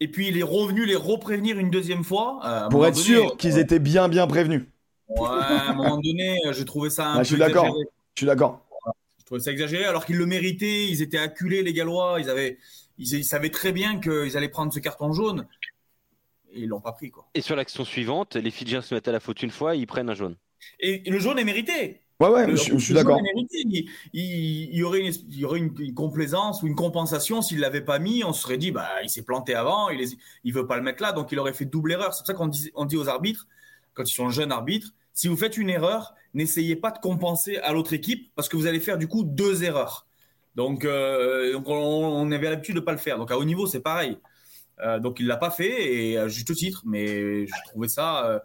Et 0.00 0.08
puis 0.08 0.28
il 0.28 0.38
est 0.38 0.42
revenu 0.42 0.86
les 0.86 0.96
reprévenir 0.96 1.58
une 1.58 1.70
deuxième 1.70 2.04
fois. 2.04 2.40
Euh, 2.44 2.68
Pour 2.68 2.86
être 2.86 2.94
donné, 2.94 3.04
sûr 3.06 3.36
qu'ils 3.36 3.58
étaient 3.58 3.78
bien, 3.78 4.08
bien 4.08 4.26
prévenus. 4.26 4.62
Ouais, 5.08 5.28
à 5.28 5.70
un 5.70 5.74
moment 5.74 5.98
donné, 5.98 6.38
euh, 6.46 6.52
j'ai 6.52 6.64
trouvé 6.64 6.90
ça 6.90 7.08
un 7.08 7.18
peu 7.18 7.24
je 7.24 7.28
suis 7.28 7.36
d'accord. 7.36 7.64
exagéré. 7.66 7.88
Je 8.14 8.20
suis 8.20 8.26
d'accord. 8.26 8.66
Je 9.18 9.24
trouvais 9.24 9.40
ça 9.40 9.52
exagéré 9.52 9.84
alors 9.84 10.06
qu'ils 10.06 10.16
le 10.16 10.26
méritaient. 10.26 10.86
Ils 10.86 11.02
étaient 11.02 11.18
acculés, 11.18 11.62
les 11.62 11.72
Gallois. 11.72 12.16
Ils, 12.20 12.30
avaient, 12.30 12.58
ils, 12.98 13.14
ils 13.14 13.24
savaient 13.24 13.50
très 13.50 13.72
bien 13.72 14.00
qu'ils 14.00 14.36
allaient 14.36 14.48
prendre 14.48 14.72
ce 14.72 14.78
carton 14.78 15.12
jaune. 15.12 15.46
Et 16.52 16.60
ils 16.60 16.68
l'ont 16.68 16.80
pas 16.80 16.92
pris. 16.92 17.10
quoi. 17.10 17.28
Et 17.34 17.40
sur 17.40 17.56
l'action 17.56 17.84
suivante, 17.84 18.36
les 18.36 18.50
Fidjiens 18.50 18.82
se 18.82 18.94
mettent 18.94 19.08
à 19.08 19.12
la 19.12 19.20
faute 19.20 19.42
une 19.42 19.50
fois, 19.50 19.74
ils 19.76 19.86
prennent 19.86 20.10
un 20.10 20.14
jaune. 20.14 20.36
Et 20.80 21.08
le 21.10 21.18
jaune 21.18 21.38
est 21.38 21.44
mérité. 21.44 22.03
Ouais, 22.20 22.28
ouais, 22.28 22.56
je, 22.56 22.56
je 22.56 22.78
suis 22.78 22.94
d'accord. 22.94 23.20
Il, 23.22 23.46
il, 23.52 23.88
il, 24.12 24.76
y 24.76 24.82
aurait, 24.84 25.00
une, 25.00 25.12
il 25.30 25.38
y 25.38 25.44
aurait 25.44 25.58
une, 25.58 25.74
une 25.78 25.94
complaisance 25.94 26.62
ou 26.62 26.68
une 26.68 26.76
compensation 26.76 27.42
s'il 27.42 27.58
l'avait 27.58 27.80
pas 27.80 27.98
mis. 27.98 28.22
On 28.22 28.32
se 28.32 28.42
serait 28.42 28.58
dit, 28.58 28.70
bah, 28.70 28.88
il 29.02 29.10
s'est 29.10 29.22
planté 29.22 29.54
avant, 29.54 29.90
il, 29.90 30.06
il 30.44 30.52
veut 30.52 30.66
pas 30.66 30.76
le 30.76 30.82
mettre 30.82 31.02
là, 31.02 31.12
donc 31.12 31.32
il 31.32 31.38
aurait 31.38 31.52
fait 31.52 31.64
double 31.64 31.92
erreur. 31.92 32.14
C'est 32.14 32.20
pour 32.20 32.26
ça 32.28 32.34
qu'on 32.34 32.46
dit, 32.46 32.70
on 32.76 32.84
dit 32.84 32.96
aux 32.96 33.08
arbitres, 33.08 33.48
quand 33.94 34.08
ils 34.08 34.14
sont 34.14 34.30
jeunes 34.30 34.52
arbitres, 34.52 34.94
si 35.12 35.28
vous 35.28 35.36
faites 35.36 35.56
une 35.56 35.70
erreur, 35.70 36.14
n'essayez 36.34 36.76
pas 36.76 36.90
de 36.90 36.98
compenser 36.98 37.56
à 37.58 37.72
l'autre 37.72 37.92
équipe 37.92 38.32
parce 38.34 38.48
que 38.48 38.56
vous 38.56 38.66
allez 38.66 38.80
faire 38.80 38.98
du 38.98 39.08
coup 39.08 39.24
deux 39.24 39.64
erreurs. 39.64 40.06
Donc, 40.54 40.84
euh, 40.84 41.52
donc 41.52 41.68
on, 41.68 41.74
on, 41.74 42.30
avait 42.30 42.50
l'habitude 42.50 42.76
de 42.76 42.80
pas 42.80 42.92
le 42.92 42.98
faire. 42.98 43.18
Donc 43.18 43.30
à 43.30 43.38
haut 43.38 43.44
niveau, 43.44 43.66
c'est 43.66 43.80
pareil. 43.80 44.18
Euh, 44.80 44.98
donc 44.98 45.20
il 45.20 45.26
l'a 45.26 45.36
pas 45.36 45.50
fait 45.50 45.94
et 45.94 46.18
à 46.18 46.28
juste 46.28 46.54
titre, 46.54 46.82
mais 46.84 47.46
je 47.46 47.52
trouvais 47.66 47.88
ça 47.88 48.26
euh, 48.26 48.38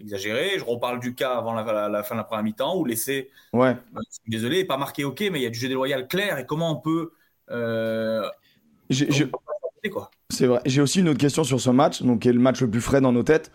exagéré. 0.00 0.58
Je 0.58 0.64
reparle 0.64 1.00
du 1.00 1.14
cas 1.14 1.36
avant 1.36 1.52
la, 1.54 1.64
la, 1.64 1.88
la 1.88 2.02
fin 2.02 2.14
de 2.14 2.20
la 2.20 2.24
première 2.24 2.44
mi-temps 2.44 2.76
où 2.78 2.84
l'essai, 2.84 3.30
Ouais. 3.52 3.76
euh, 3.96 4.00
désolé, 4.26 4.64
pas 4.64 4.76
marqué 4.76 5.04
ok, 5.04 5.20
mais 5.32 5.38
il 5.40 5.42
y 5.42 5.46
a 5.46 5.50
du 5.50 5.58
jeu 5.58 5.68
déloyal 5.68 6.06
clair 6.08 6.38
et 6.38 6.46
comment 6.46 6.70
on 6.72 6.76
peut. 6.76 7.12
Euh, 7.50 8.28
c'est 10.30 10.46
vrai. 10.46 10.60
J'ai 10.64 10.80
aussi 10.80 11.00
une 11.00 11.08
autre 11.08 11.18
question 11.20 11.44
sur 11.44 11.60
ce 11.60 11.70
match, 11.70 12.02
donc 12.02 12.20
qui 12.22 12.28
est 12.28 12.32
le 12.32 12.40
match 12.40 12.60
le 12.60 12.70
plus 12.70 12.80
frais 12.80 13.00
dans 13.00 13.12
nos 13.12 13.22
têtes. 13.22 13.50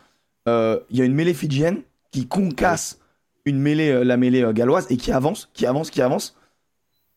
Euh, 0.48 0.80
Il 0.90 0.98
y 0.98 1.02
a 1.02 1.06
une 1.06 1.14
mêlée 1.14 1.34
fidjienne 1.34 1.82
qui 2.12 2.28
concasse 2.28 3.00
une 3.46 3.60
mêlée, 3.60 3.90
euh, 3.90 4.04
la 4.04 4.18
mêlée 4.18 4.44
euh, 4.44 4.54
galloise 4.54 4.88
et 4.90 4.98
qui 4.98 5.12
avance, 5.12 5.50
qui 5.54 5.66
avance, 5.66 5.90
qui 5.90 6.02
avance. 6.02 6.38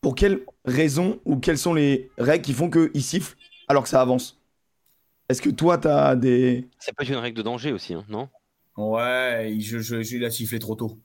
Pour 0.00 0.14
quelles 0.14 0.40
raisons 0.64 1.18
ou 1.24 1.36
quelles 1.36 1.58
sont 1.58 1.74
les 1.74 2.10
règles 2.18 2.44
qui 2.44 2.52
font 2.52 2.70
qu'ils 2.70 3.02
sifflent 3.02 3.36
alors 3.68 3.82
que 3.82 3.88
ça 3.88 4.00
avance? 4.00 4.40
Est-ce 5.28 5.40
que 5.40 5.50
toi, 5.50 5.78
t'as 5.78 6.16
des. 6.16 6.68
C'est 6.78 6.94
pas 6.94 7.04
une 7.04 7.14
règle 7.16 7.38
de 7.38 7.42
danger 7.42 7.72
aussi, 7.72 7.94
hein, 7.94 8.04
non? 8.08 8.28
Ouais, 8.76 9.52
il- 9.52 9.62
je, 9.62 9.78
je, 9.78 10.02
je- 10.02 10.16
il 10.16 10.24
a 10.24 10.30
sifflé 10.30 10.58
trop 10.58 10.74
tôt. 10.74 10.98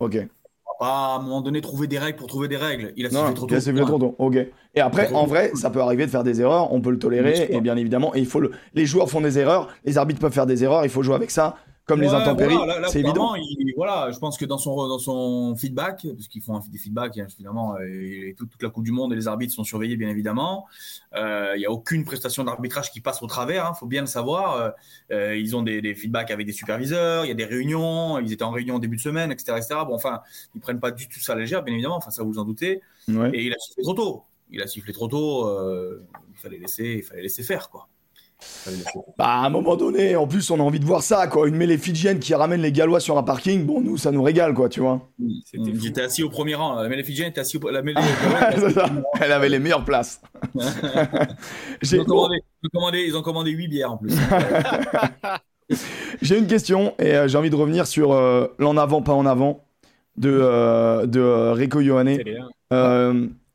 Ok. 0.00 0.16
On 0.16 0.84
va 0.84 0.86
Pas 0.90 1.14
à 1.14 1.16
un 1.18 1.22
moment 1.22 1.40
donné 1.40 1.60
trouver 1.60 1.86
des 1.88 1.98
règles 1.98 2.16
pour 2.18 2.28
trouver 2.28 2.46
des 2.46 2.56
règles. 2.56 2.92
Il 2.96 3.04
a 3.06 3.10
sifflé 3.10 3.24
Non, 3.24 3.32
trop 3.34 3.46
il 3.46 3.50
tôt. 3.50 3.54
a 3.56 3.60
sifflé 3.60 3.80
trop 3.82 3.98
tôt. 3.98 4.14
Ok. 4.18 4.36
Et 4.74 4.80
après, 4.80 5.12
en 5.12 5.26
vrai, 5.26 5.50
ça 5.54 5.70
peut 5.70 5.80
arriver 5.80 6.06
de 6.06 6.10
faire 6.10 6.22
des 6.22 6.40
erreurs. 6.40 6.72
On 6.72 6.80
peut 6.80 6.90
le 6.90 6.98
tolérer. 6.98 7.32
Bien. 7.48 7.58
Et 7.58 7.60
bien 7.60 7.76
évidemment, 7.76 8.14
et 8.14 8.20
il 8.20 8.26
faut 8.26 8.38
le... 8.38 8.52
les 8.74 8.86
joueurs 8.86 9.10
font 9.10 9.20
des 9.20 9.38
erreurs. 9.38 9.68
Les 9.84 9.98
arbitres 9.98 10.20
peuvent 10.20 10.32
faire 10.32 10.46
des 10.46 10.62
erreurs. 10.62 10.84
Il 10.84 10.90
faut 10.90 11.02
jouer 11.02 11.16
avec 11.16 11.30
ça. 11.32 11.56
Comme 11.88 12.00
les 12.00 12.08
intempéries. 12.08 12.54
voilà, 12.54 12.86
c'est 12.88 13.00
évident. 13.00 13.34
il- 13.34 13.72
voilà, 13.76 14.10
je 14.12 14.18
pense 14.18 14.36
que 14.36 14.44
dans 14.44 14.58
son, 14.58 14.88
dans 14.88 14.98
son 14.98 15.56
feedback, 15.56 16.06
parce 16.14 16.28
qu'ils 16.28 16.42
font 16.42 16.60
des 16.70 16.78
feedbacks, 16.78 17.16
hein, 17.18 17.26
évidemment, 17.32 17.76
et 17.80 18.34
toute, 18.36 18.50
toute 18.50 18.62
la 18.62 18.68
Coupe 18.70 18.84
du 18.84 18.92
Monde 18.92 19.12
et 19.12 19.16
les 19.16 19.26
arbitres 19.28 19.54
sont 19.54 19.64
surveillés, 19.64 19.96
bien 19.96 20.08
évidemment. 20.08 20.66
Euh, 21.14 21.52
Il 21.56 21.60
n'y 21.60 21.66
a 21.66 21.70
aucune 21.70 22.04
prestation 22.04 22.44
d'arbitrage 22.44 22.90
qui 22.92 23.00
passe 23.00 23.22
au 23.22 23.26
travers, 23.26 23.72
il 23.74 23.78
faut 23.78 23.86
bien 23.86 24.02
le 24.02 24.06
savoir. 24.06 24.56
Euh, 24.56 24.70
euh, 25.12 25.36
ils 25.36 25.56
ont 25.56 25.62
des, 25.62 25.80
des 25.80 25.94
feedbacks 25.94 26.30
avec 26.30 26.46
des 26.46 26.52
superviseurs, 26.52 27.24
il 27.24 27.28
y 27.28 27.30
a 27.32 27.34
des 27.34 27.44
réunions, 27.44 28.18
ils 28.18 28.32
étaient 28.32 28.42
en 28.44 28.50
réunion 28.50 28.76
en 28.76 28.78
début 28.78 28.96
de 28.96 29.00
semaine, 29.02 29.32
etc. 29.32 29.52
etc. 29.56 29.80
Bon, 29.86 29.94
enfin, 29.94 30.20
ils 30.54 30.60
prennent 30.60 30.80
pas 30.80 30.90
du 30.90 31.08
tout 31.08 31.20
ça 31.20 31.32
à 31.32 31.36
légère, 31.36 31.62
bien 31.62 31.72
évidemment, 31.74 31.96
enfin, 31.96 32.10
ça 32.10 32.22
vous 32.22 32.38
en 32.38 32.44
doutez. 32.44 32.80
Ouais. 33.08 33.30
Et 33.32 33.44
il 33.46 33.52
a 33.52 33.56
sifflé 33.58 33.82
trop 33.82 33.94
tôt. 33.94 34.24
Il 34.50 34.62
a 34.62 34.66
sifflé 34.66 34.92
trop 34.92 35.08
tôt, 35.08 35.46
euh, 35.46 36.04
il, 36.34 36.38
fallait 36.40 36.58
laisser, 36.58 36.96
il 36.98 37.02
fallait 37.02 37.22
laisser 37.22 37.42
faire, 37.42 37.70
quoi. 37.70 37.88
Bah, 39.18 39.26
à 39.26 39.46
un 39.46 39.50
moment 39.50 39.76
donné, 39.76 40.14
en 40.16 40.26
plus, 40.26 40.50
on 40.50 40.60
a 40.60 40.62
envie 40.62 40.78
de 40.78 40.84
voir 40.84 41.02
ça, 41.02 41.26
quoi. 41.26 41.48
Une 41.48 41.56
mêlée 41.56 41.78
fidjienne 41.78 42.18
qui 42.18 42.34
ramène 42.34 42.62
les 42.62 42.72
Gallois 42.72 43.00
sur 43.00 43.18
un 43.18 43.22
parking. 43.22 43.64
Bon, 43.66 43.80
nous, 43.80 43.96
ça 43.96 44.12
nous 44.12 44.22
régale, 44.22 44.54
quoi, 44.54 44.68
tu 44.68 44.80
vois. 44.80 45.08
J'étais 45.52 46.02
assis 46.02 46.22
au 46.22 46.28
premier 46.28 46.54
rang. 46.54 46.74
La 46.80 46.88
mêlée 46.88 47.02
fidjienne 47.02 47.30
était 47.30 47.40
assis 47.40 47.56
au 47.56 47.70
la 47.70 47.82
mêlée. 47.82 48.00
Elle 49.20 49.32
avait 49.32 49.48
les 49.48 49.58
meilleures 49.58 49.84
places. 49.84 50.20
ils, 50.54 50.62
J'ai 51.82 52.00
ont 52.00 52.04
commandé, 52.04 52.36
ils, 52.62 52.66
ont 52.66 52.70
commandé, 52.72 53.04
ils 53.06 53.16
ont 53.16 53.22
commandé 53.22 53.50
8 53.50 53.68
bières 53.68 53.92
en 53.92 53.96
plus. 53.96 54.14
j'ai 56.22 56.38
une 56.38 56.46
question 56.46 56.94
et 56.98 57.14
euh, 57.14 57.28
j'ai 57.28 57.38
envie 57.38 57.50
de 57.50 57.56
revenir 57.56 57.86
sur 57.86 58.12
euh, 58.12 58.46
l'en 58.58 58.76
avant, 58.76 59.02
pas 59.02 59.14
en 59.14 59.26
avant 59.26 59.64
de, 60.16 60.30
euh, 60.30 61.06
de 61.06 61.20
euh, 61.20 61.52
Rico 61.52 61.80
Ioane 61.80 62.18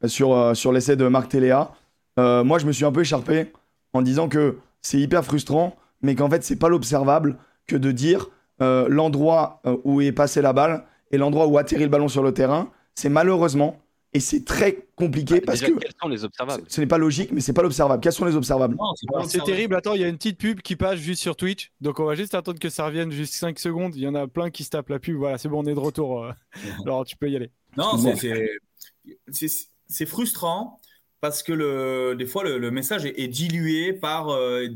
sur, 0.07 0.33
euh, 0.33 0.53
sur 0.53 0.71
l'essai 0.71 0.95
de 0.95 1.07
Marc 1.07 1.29
Téléa. 1.29 1.71
Euh, 2.19 2.43
moi, 2.43 2.59
je 2.59 2.65
me 2.65 2.71
suis 2.71 2.85
un 2.85 2.91
peu 2.91 3.01
écharpé 3.01 3.51
en 3.93 4.01
disant 4.01 4.27
que 4.27 4.57
c'est 4.83 4.99
hyper 4.99 5.25
frustrant, 5.25 5.75
mais 6.03 6.13
qu'en 6.13 6.29
fait, 6.29 6.43
c'est 6.43 6.57
pas 6.57 6.69
l'observable 6.69 7.37
que 7.65 7.75
de 7.75 7.91
dire 7.91 8.29
euh, 8.61 8.87
l'endroit 8.87 9.61
euh, 9.65 9.77
où 9.83 10.01
est 10.01 10.11
passée 10.11 10.41
la 10.43 10.53
balle 10.53 10.85
et 11.11 11.17
l'endroit 11.17 11.47
où 11.47 11.57
atterrit 11.57 11.83
le 11.83 11.89
ballon 11.89 12.07
sur 12.07 12.21
le 12.21 12.33
terrain. 12.33 12.69
C'est 12.93 13.09
malheureusement, 13.09 13.79
et 14.13 14.19
c'est 14.19 14.45
très 14.45 14.85
compliqué 14.95 15.41
parce 15.41 15.59
Déjà, 15.61 15.71
que 15.73 15.79
quels 15.79 15.91
sont 15.99 16.07
les 16.07 16.23
observables? 16.23 16.63
ce 16.67 16.81
n'est 16.81 16.87
pas 16.87 16.99
logique, 16.99 17.31
mais 17.31 17.41
c'est 17.41 17.53
pas 17.53 17.63
l'observable. 17.63 17.99
Quels 18.01 18.11
sont 18.13 18.25
les 18.25 18.35
observables? 18.35 18.77
C'est 19.27 19.43
terrible. 19.43 19.75
Attends, 19.75 19.95
il 19.95 20.01
y 20.01 20.03
a 20.03 20.07
une 20.07 20.17
petite 20.17 20.37
pub 20.37 20.61
qui 20.61 20.75
passe 20.75 20.99
juste 20.99 21.21
sur 21.21 21.35
Twitch. 21.35 21.71
Donc 21.81 21.99
on 21.99 22.05
va 22.05 22.13
juste 22.13 22.35
attendre 22.35 22.59
que 22.59 22.69
ça 22.69 22.85
revienne 22.85 23.11
juste 23.11 23.33
5 23.33 23.57
secondes. 23.57 23.95
Il 23.95 24.03
y 24.03 24.07
en 24.07 24.13
a 24.13 24.27
plein 24.27 24.51
qui 24.51 24.63
se 24.63 24.69
tapent 24.69 24.89
la 24.89 24.99
pub. 24.99 25.15
Voilà, 25.17 25.39
c'est 25.39 25.49
bon, 25.49 25.63
on 25.63 25.67
est 25.67 25.73
de 25.73 25.79
retour. 25.79 26.23
euh. 26.25 26.31
Alors 26.85 27.05
tu 27.05 27.15
peux 27.15 27.29
y 27.29 27.35
aller. 27.35 27.49
Non, 27.75 27.97
c'est 29.87 30.05
frustrant 30.05 30.79
parce 31.23 31.41
que 31.41 32.15
des 32.15 32.25
fois 32.25 32.43
le, 32.43 32.69
message 32.69 33.05
est, 33.05 33.29
dilué 33.29 33.93
par 33.93 34.27
euh, 34.27 34.67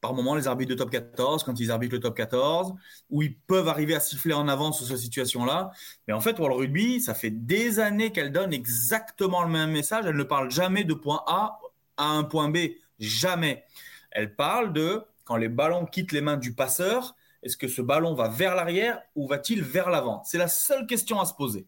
par 0.00 0.14
moment 0.14 0.34
les 0.34 0.48
arbitres 0.48 0.70
de 0.70 0.74
top 0.74 0.88
14 0.88 1.44
quand 1.44 1.60
ils 1.60 1.70
arbitrent 1.70 1.94
le 1.94 2.00
top 2.00 2.16
14 2.16 2.72
où 3.10 3.20
ils 3.20 3.36
peuvent 3.36 3.68
arriver 3.68 3.94
à 3.94 4.00
siffler 4.00 4.32
en 4.32 4.48
avance 4.48 4.78
sur 4.78 4.86
cette 4.86 4.96
situation-là. 4.96 5.72
Mais 6.08 6.14
en 6.14 6.20
fait 6.22 6.32
pour 6.32 6.48
le 6.48 6.54
rugby, 6.54 7.02
ça 7.02 7.12
fait 7.12 7.28
des 7.28 7.80
années 7.80 8.12
qu'elle 8.12 8.32
donne 8.32 8.54
exactement 8.54 9.42
le 9.42 9.50
même 9.50 9.72
message. 9.72 10.06
Elle 10.06 10.16
ne 10.16 10.22
parle 10.22 10.50
jamais 10.50 10.84
de 10.84 10.94
point 10.94 11.22
A 11.26 11.58
à 11.98 12.06
un 12.06 12.24
point 12.24 12.48
B, 12.48 12.56
jamais. 12.98 13.66
Elle 14.10 14.34
parle 14.34 14.72
de 14.72 15.02
quand 15.24 15.36
les 15.36 15.50
ballons 15.50 15.84
quittent 15.84 16.12
les 16.12 16.22
mains 16.22 16.38
du 16.38 16.54
passeur. 16.54 17.14
Est-ce 17.42 17.58
que 17.58 17.68
ce 17.68 17.82
ballon 17.82 18.14
va 18.14 18.28
vers 18.28 18.54
l'arrière 18.54 19.02
ou 19.14 19.28
va-t-il 19.28 19.62
vers 19.62 19.90
l'avant? 19.90 20.22
C'est 20.24 20.38
la 20.38 20.48
seule 20.48 20.86
question 20.86 21.20
à 21.20 21.26
se 21.26 21.34
poser. 21.34 21.66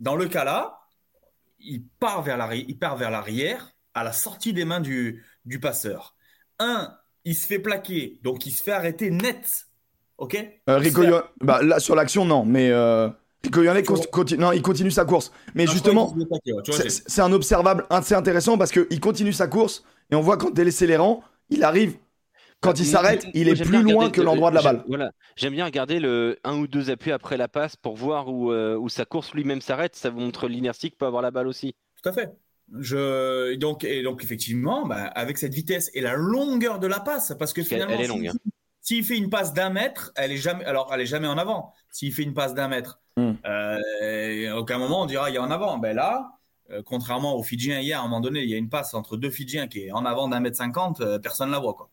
Dans 0.00 0.16
le 0.16 0.26
cas 0.26 0.42
là, 0.42 0.83
il 1.64 1.84
part 2.00 2.22
vers 2.22 2.36
l'arrière, 2.36 2.64
il 2.68 2.78
part 2.78 2.96
vers 2.96 3.10
l'arrière 3.10 3.74
à 3.94 4.04
la 4.04 4.12
sortie 4.12 4.52
des 4.52 4.64
mains 4.64 4.80
du, 4.80 5.24
du 5.44 5.60
passeur. 5.60 6.14
Un, 6.58 6.94
il 7.24 7.34
se 7.34 7.46
fait 7.46 7.58
plaquer, 7.58 8.20
donc 8.22 8.46
il 8.46 8.50
se 8.50 8.62
fait 8.62 8.72
arrêter 8.72 9.10
net. 9.10 9.66
Ok? 10.18 10.36
Euh, 10.68 10.78
Rico 10.78 11.02
bah, 11.40 11.62
là, 11.62 11.80
sur 11.80 11.94
l'action, 11.94 12.24
non, 12.24 12.44
mais 12.44 12.70
euh, 12.70 13.08
Rico 13.52 13.96
continue, 14.12 14.40
non, 14.40 14.52
il 14.52 14.62
continue 14.62 14.90
sa 14.90 15.04
course. 15.04 15.32
Mais 15.54 15.66
justement, 15.66 16.14
c'est 16.88 17.22
un 17.22 17.32
observable 17.32 17.86
assez 17.90 18.14
intéressant 18.14 18.58
parce 18.58 18.70
qu'il 18.70 19.00
continue 19.00 19.32
sa 19.32 19.46
course 19.46 19.84
et 20.10 20.14
on 20.14 20.20
voit 20.20 20.36
quand 20.36 20.50
délaissé 20.50 20.86
les 20.86 20.96
rangs, 20.96 21.22
il 21.50 21.64
arrive. 21.64 21.96
Quand 22.60 22.78
il 22.80 22.86
s'arrête, 22.86 23.26
il 23.34 23.48
est 23.48 23.62
plus 23.62 23.82
loin 23.82 24.10
que 24.10 24.20
le- 24.20 24.26
l'endroit 24.26 24.50
de 24.50 24.54
la 24.56 24.62
balle. 24.62 24.84
Voilà, 24.88 25.10
j'aime 25.36 25.52
bien 25.52 25.66
regarder 25.66 26.00
le 26.00 26.38
un 26.44 26.56
ou 26.56 26.66
deux 26.66 26.88
appuis 26.90 27.12
après 27.12 27.36
la 27.36 27.46
passe 27.48 27.76
pour 27.76 27.94
voir 27.94 28.28
où, 28.28 28.52
euh, 28.52 28.76
où 28.76 28.88
sa 28.88 29.04
course 29.04 29.34
lui-même 29.34 29.60
s'arrête. 29.60 29.94
Ça 29.96 30.08
vous 30.10 30.20
montre 30.20 30.48
l'inertie 30.48 30.90
que 30.90 30.96
peut 30.96 31.04
avoir 31.06 31.20
la 31.22 31.30
balle 31.30 31.46
aussi. 31.46 31.74
Tout 32.02 32.08
à 32.08 32.12
fait. 32.12 32.30
Je, 32.78 33.52
et 33.52 33.58
donc, 33.58 33.84
et 33.84 34.02
donc 34.02 34.24
effectivement, 34.24 34.86
bah, 34.86 35.04
avec 35.14 35.36
cette 35.36 35.52
vitesse 35.52 35.90
et 35.92 36.00
la 36.00 36.14
longueur 36.14 36.78
de 36.78 36.86
la 36.86 37.00
passe, 37.00 37.34
parce 37.38 37.52
que 37.52 37.62
finalement, 37.62 37.94
elle 37.94 38.00
est 38.00 38.08
longue, 38.08 38.20
s'il- 38.20 38.30
hein. 38.30 38.50
s'il 38.80 39.04
fait 39.04 39.16
une 39.18 39.28
passe 39.28 39.52
d'un 39.52 39.68
mètre, 39.68 40.12
elle 40.16 40.32
est 40.32 40.38
jamais, 40.38 40.64
alors 40.64 40.90
elle 40.94 41.02
est 41.02 41.06
jamais 41.06 41.28
en 41.28 41.36
avant. 41.36 41.74
S'il 41.90 42.12
fait 42.14 42.22
une 42.22 42.32
passe 42.32 42.54
d'un 42.54 42.68
mètre, 42.68 43.00
Hmm. 43.18 43.34
euh, 43.44 44.50
à 44.52 44.56
aucun 44.58 44.78
moment 44.78 45.02
on 45.02 45.06
dira 45.06 45.28
il 45.30 45.36
est 45.36 45.38
en 45.38 45.50
avant. 45.50 45.76
Ben 45.78 45.94
là, 45.94 46.30
euh, 46.70 46.82
contrairement 46.84 47.36
aux 47.36 47.42
Fidjiens 47.42 47.80
hier, 47.80 48.00
à 48.00 48.02
un 48.02 48.04
moment 48.08 48.20
donné, 48.20 48.42
il 48.42 48.48
y 48.48 48.54
a 48.54 48.56
une 48.56 48.70
passe 48.70 48.94
entre 48.94 49.18
deux 49.18 49.30
Fidjiens 49.30 49.68
qui 49.68 49.84
est 49.84 49.92
en 49.92 50.04
avant 50.06 50.26
d'un 50.28 50.40
mètre 50.40 50.56
cinquante, 50.56 51.02
personne 51.22 51.48
ne 51.48 51.52
la 51.52 51.58
voit 51.60 51.74
quoi. 51.74 51.90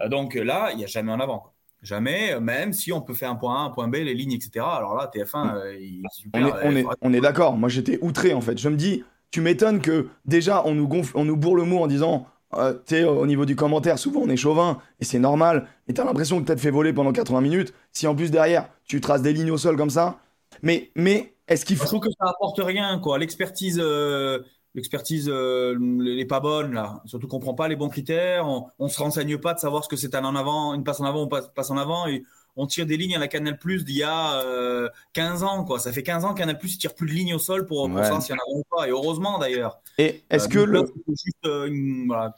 Euh, 0.00 0.08
donc 0.08 0.34
là, 0.34 0.70
il 0.72 0.80
y 0.80 0.84
a 0.84 0.86
jamais 0.86 1.12
en 1.12 1.20
avant. 1.20 1.38
quoi. 1.38 1.52
Jamais, 1.82 2.32
euh, 2.32 2.40
même 2.40 2.72
si 2.72 2.92
on 2.92 3.02
peut 3.02 3.12
faire 3.14 3.30
un 3.30 3.34
point 3.36 3.56
A, 3.56 3.66
un 3.66 3.70
point 3.70 3.88
B, 3.88 3.96
les 3.96 4.14
lignes, 4.14 4.32
etc. 4.32 4.64
Alors 4.64 4.94
là, 4.94 5.10
TF1, 5.14 5.56
euh, 5.56 5.76
il 5.78 6.02
On 6.04 6.08
super. 6.10 6.46
est, 6.46 6.52
on 6.66 6.76
est, 6.76 6.84
on 7.02 7.12
est 7.12 7.20
d'accord. 7.20 7.56
Moi, 7.56 7.68
j'étais 7.68 7.98
outré 8.00 8.32
en 8.32 8.40
fait. 8.40 8.56
Je 8.58 8.68
me 8.70 8.76
dis, 8.76 9.04
tu 9.30 9.40
m'étonnes 9.42 9.80
que 9.80 10.08
déjà 10.24 10.62
on 10.64 10.74
nous 10.74 10.88
gonfle, 10.88 11.12
on 11.16 11.24
nous 11.26 11.36
bourre 11.36 11.56
le 11.56 11.64
mot 11.64 11.80
en 11.80 11.86
disant, 11.86 12.26
euh, 12.54 12.72
tu 12.86 12.94
sais, 12.94 13.04
au 13.04 13.26
niveau 13.26 13.44
du 13.44 13.54
commentaire, 13.56 13.98
souvent 13.98 14.20
on 14.20 14.28
est 14.30 14.36
chauvin 14.36 14.78
et 15.00 15.04
c'est 15.04 15.18
normal. 15.18 15.66
Et 15.88 15.92
t'as 15.92 16.04
l'impression 16.04 16.40
que 16.40 16.46
t'as 16.46 16.54
te 16.54 16.60
fait 16.60 16.70
voler 16.70 16.92
pendant 16.94 17.12
80 17.12 17.42
minutes. 17.42 17.74
Si 17.92 18.06
en 18.06 18.14
plus 18.14 18.30
derrière 18.30 18.68
tu 18.86 19.00
traces 19.02 19.22
des 19.22 19.32
lignes 19.34 19.50
au 19.50 19.58
sol 19.58 19.76
comme 19.76 19.90
ça, 19.90 20.18
mais, 20.62 20.90
mais 20.94 21.34
est-ce 21.48 21.66
qu'il 21.66 21.76
Je 21.76 21.82
faut 21.82 21.86
trouve 21.88 22.00
que 22.00 22.10
ça 22.10 22.28
apporte 22.30 22.58
rien, 22.62 22.98
quoi. 22.98 23.18
L'expertise, 23.18 23.78
euh, 23.82 24.38
l'expertise, 24.74 25.28
euh, 25.32 25.76
elle 26.00 26.18
est 26.18 26.24
pas 26.26 26.40
bonne 26.40 26.72
là. 26.72 27.00
Surtout 27.06 27.28
qu'on 27.28 27.38
prend 27.40 27.54
pas 27.54 27.68
les 27.68 27.76
bons 27.76 27.88
critères. 27.88 28.46
On, 28.46 28.66
on 28.78 28.88
se 28.88 28.98
renseigne 29.00 29.38
pas 29.38 29.54
de 29.54 29.58
savoir 29.60 29.84
ce 29.84 29.88
que 29.88 29.96
c'est 29.96 30.14
un 30.14 30.24
en 30.24 30.34
avant, 30.34 30.74
une 30.74 30.84
passe 30.84 31.00
en 31.00 31.04
avant 31.04 31.24
ou 31.24 31.28
passe, 31.28 31.48
passe 31.54 31.70
en 31.70 31.76
avant. 31.76 32.06
Et 32.06 32.24
on 32.56 32.66
tire 32.66 32.86
des 32.86 32.96
lignes 32.96 33.16
à 33.16 33.18
la 33.18 33.28
Canal 33.28 33.58
Plus 33.58 33.84
d'il 33.84 33.96
y 33.96 34.02
a 34.02 34.40
euh, 34.42 34.88
15 35.14 35.42
ans, 35.42 35.64
quoi. 35.64 35.78
Ça 35.78 35.92
fait 35.92 36.02
15 36.02 36.24
ans 36.24 36.34
que 36.34 36.38
Canal 36.38 36.58
Plus 36.58 36.78
tire 36.78 36.94
plus 36.94 37.06
de 37.08 37.12
lignes 37.12 37.34
au 37.34 37.38
sol 37.38 37.66
pour, 37.66 37.86
pour 37.88 37.96
Ouais. 37.96 38.02
savoir 38.02 38.22
s'il 38.22 38.34
y 38.34 38.38
en 38.38 38.42
a 38.42 38.58
ou 38.58 38.62
pas. 38.70 38.86
Et 38.88 38.90
heureusement 38.90 39.38
d'ailleurs. 39.38 39.78
Et 39.98 40.22
est-ce 40.30 40.46
Euh, 40.46 40.48
que 40.48 40.58
donc 40.58 40.68
là, 40.68 40.80
le, 40.80 40.86
c'était 40.86 41.22
juste 41.24 41.46
euh, 41.46 41.66
une- 41.66 42.06
voilà. 42.06 42.34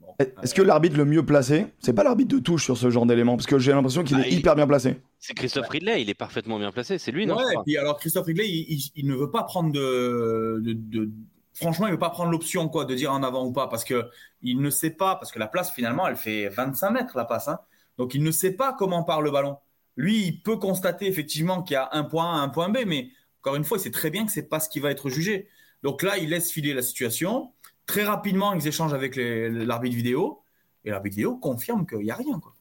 Bon. 0.00 0.14
est-ce 0.42 0.54
que 0.54 0.62
l'arbitre 0.62 0.96
le 0.96 1.04
mieux 1.06 1.24
placé, 1.24 1.66
c'est 1.80 1.92
pas 1.94 2.04
l'arbitre 2.04 2.34
de 2.36 2.40
touche 2.40 2.62
sur 2.64 2.76
ce 2.76 2.88
genre 2.90 3.04
d'élément, 3.06 3.36
parce 3.36 3.46
que 3.46 3.58
j'ai 3.58 3.72
l'impression 3.72 4.04
qu'il 4.04 4.16
Bah, 4.18 4.26
est 4.26 4.30
il- 4.30 4.38
hyper 4.38 4.54
bien 4.54 4.66
placé. 4.66 5.00
C'est 5.18 5.34
Christophe 5.34 5.68
Ridley, 5.68 6.02
il 6.02 6.10
est 6.10 6.14
parfaitement 6.14 6.58
bien 6.58 6.70
placé. 6.70 6.98
C'est 6.98 7.10
lui, 7.10 7.26
non 7.26 7.36
Ouais, 7.36 7.42
et 7.54 7.56
puis 7.64 7.76
alors 7.78 7.98
Christophe 7.98 8.26
Ridley, 8.26 8.46
il, 8.48 8.66
il- 8.74 8.90
il 8.96 9.06
ne 9.06 9.14
veut 9.14 9.30
pas 9.30 9.42
prendre 9.44 9.72
de, 9.72 10.60
de, 10.62 10.72
de- 10.74 11.10
franchement, 11.54 11.86
il 11.86 11.92
veut 11.92 11.98
pas 11.98 12.10
prendre 12.10 12.30
l'option 12.30 12.68
quoi 12.68 12.84
de 12.84 12.94
dire 12.94 13.12
en 13.12 13.22
avant 13.22 13.44
ou 13.44 13.52
pas 13.52 13.68
parce 13.68 13.84
que 13.84 14.08
il 14.42 14.60
ne 14.60 14.70
sait 14.70 14.90
pas 14.90 15.16
parce 15.16 15.32
que 15.32 15.38
la 15.38 15.46
place 15.46 15.72
finalement, 15.72 16.06
elle 16.06 16.16
fait 16.16 16.48
25 16.48 16.90
mètres 16.90 17.16
la 17.16 17.24
passe, 17.24 17.48
hein. 17.48 17.58
donc 17.98 18.14
il 18.14 18.22
ne 18.22 18.30
sait 18.30 18.52
pas 18.52 18.72
comment 18.72 19.02
part 19.04 19.22
le 19.22 19.30
ballon. 19.30 19.58
Lui, 19.96 20.26
il 20.26 20.42
peut 20.42 20.56
constater 20.56 21.06
effectivement 21.06 21.62
qu'il 21.62 21.74
y 21.74 21.76
a 21.76 21.88
un 21.92 22.04
point 22.04 22.38
A, 22.38 22.42
un 22.42 22.48
point 22.48 22.68
B, 22.68 22.78
mais 22.86 23.10
Encore 23.40 23.56
une 23.56 23.64
fois, 23.64 23.78
il 23.78 23.80
sait 23.80 23.90
très 23.90 24.10
bien 24.10 24.26
que 24.26 24.32
c'est 24.32 24.48
pas 24.48 24.58
ce 24.58 24.68
qui 24.68 24.80
va 24.80 24.90
être 24.90 25.08
jugé. 25.08 25.48
Donc 25.82 26.02
là, 26.02 26.18
il 26.18 26.30
laisse 26.30 26.50
filer 26.50 26.74
la 26.74 26.82
situation. 26.82 27.52
Très 27.86 28.02
rapidement, 28.02 28.54
ils 28.54 28.66
échangent 28.66 28.94
avec 28.94 29.16
l'arbitre 29.16 29.94
vidéo. 29.94 30.42
Et 30.84 30.90
l'arbitre 30.90 31.16
vidéo 31.16 31.36
confirme 31.36 31.86
qu'il 31.86 31.98
n'y 31.98 32.10
a 32.10 32.16
rien. 32.16 32.40
Quoi. 32.40 32.54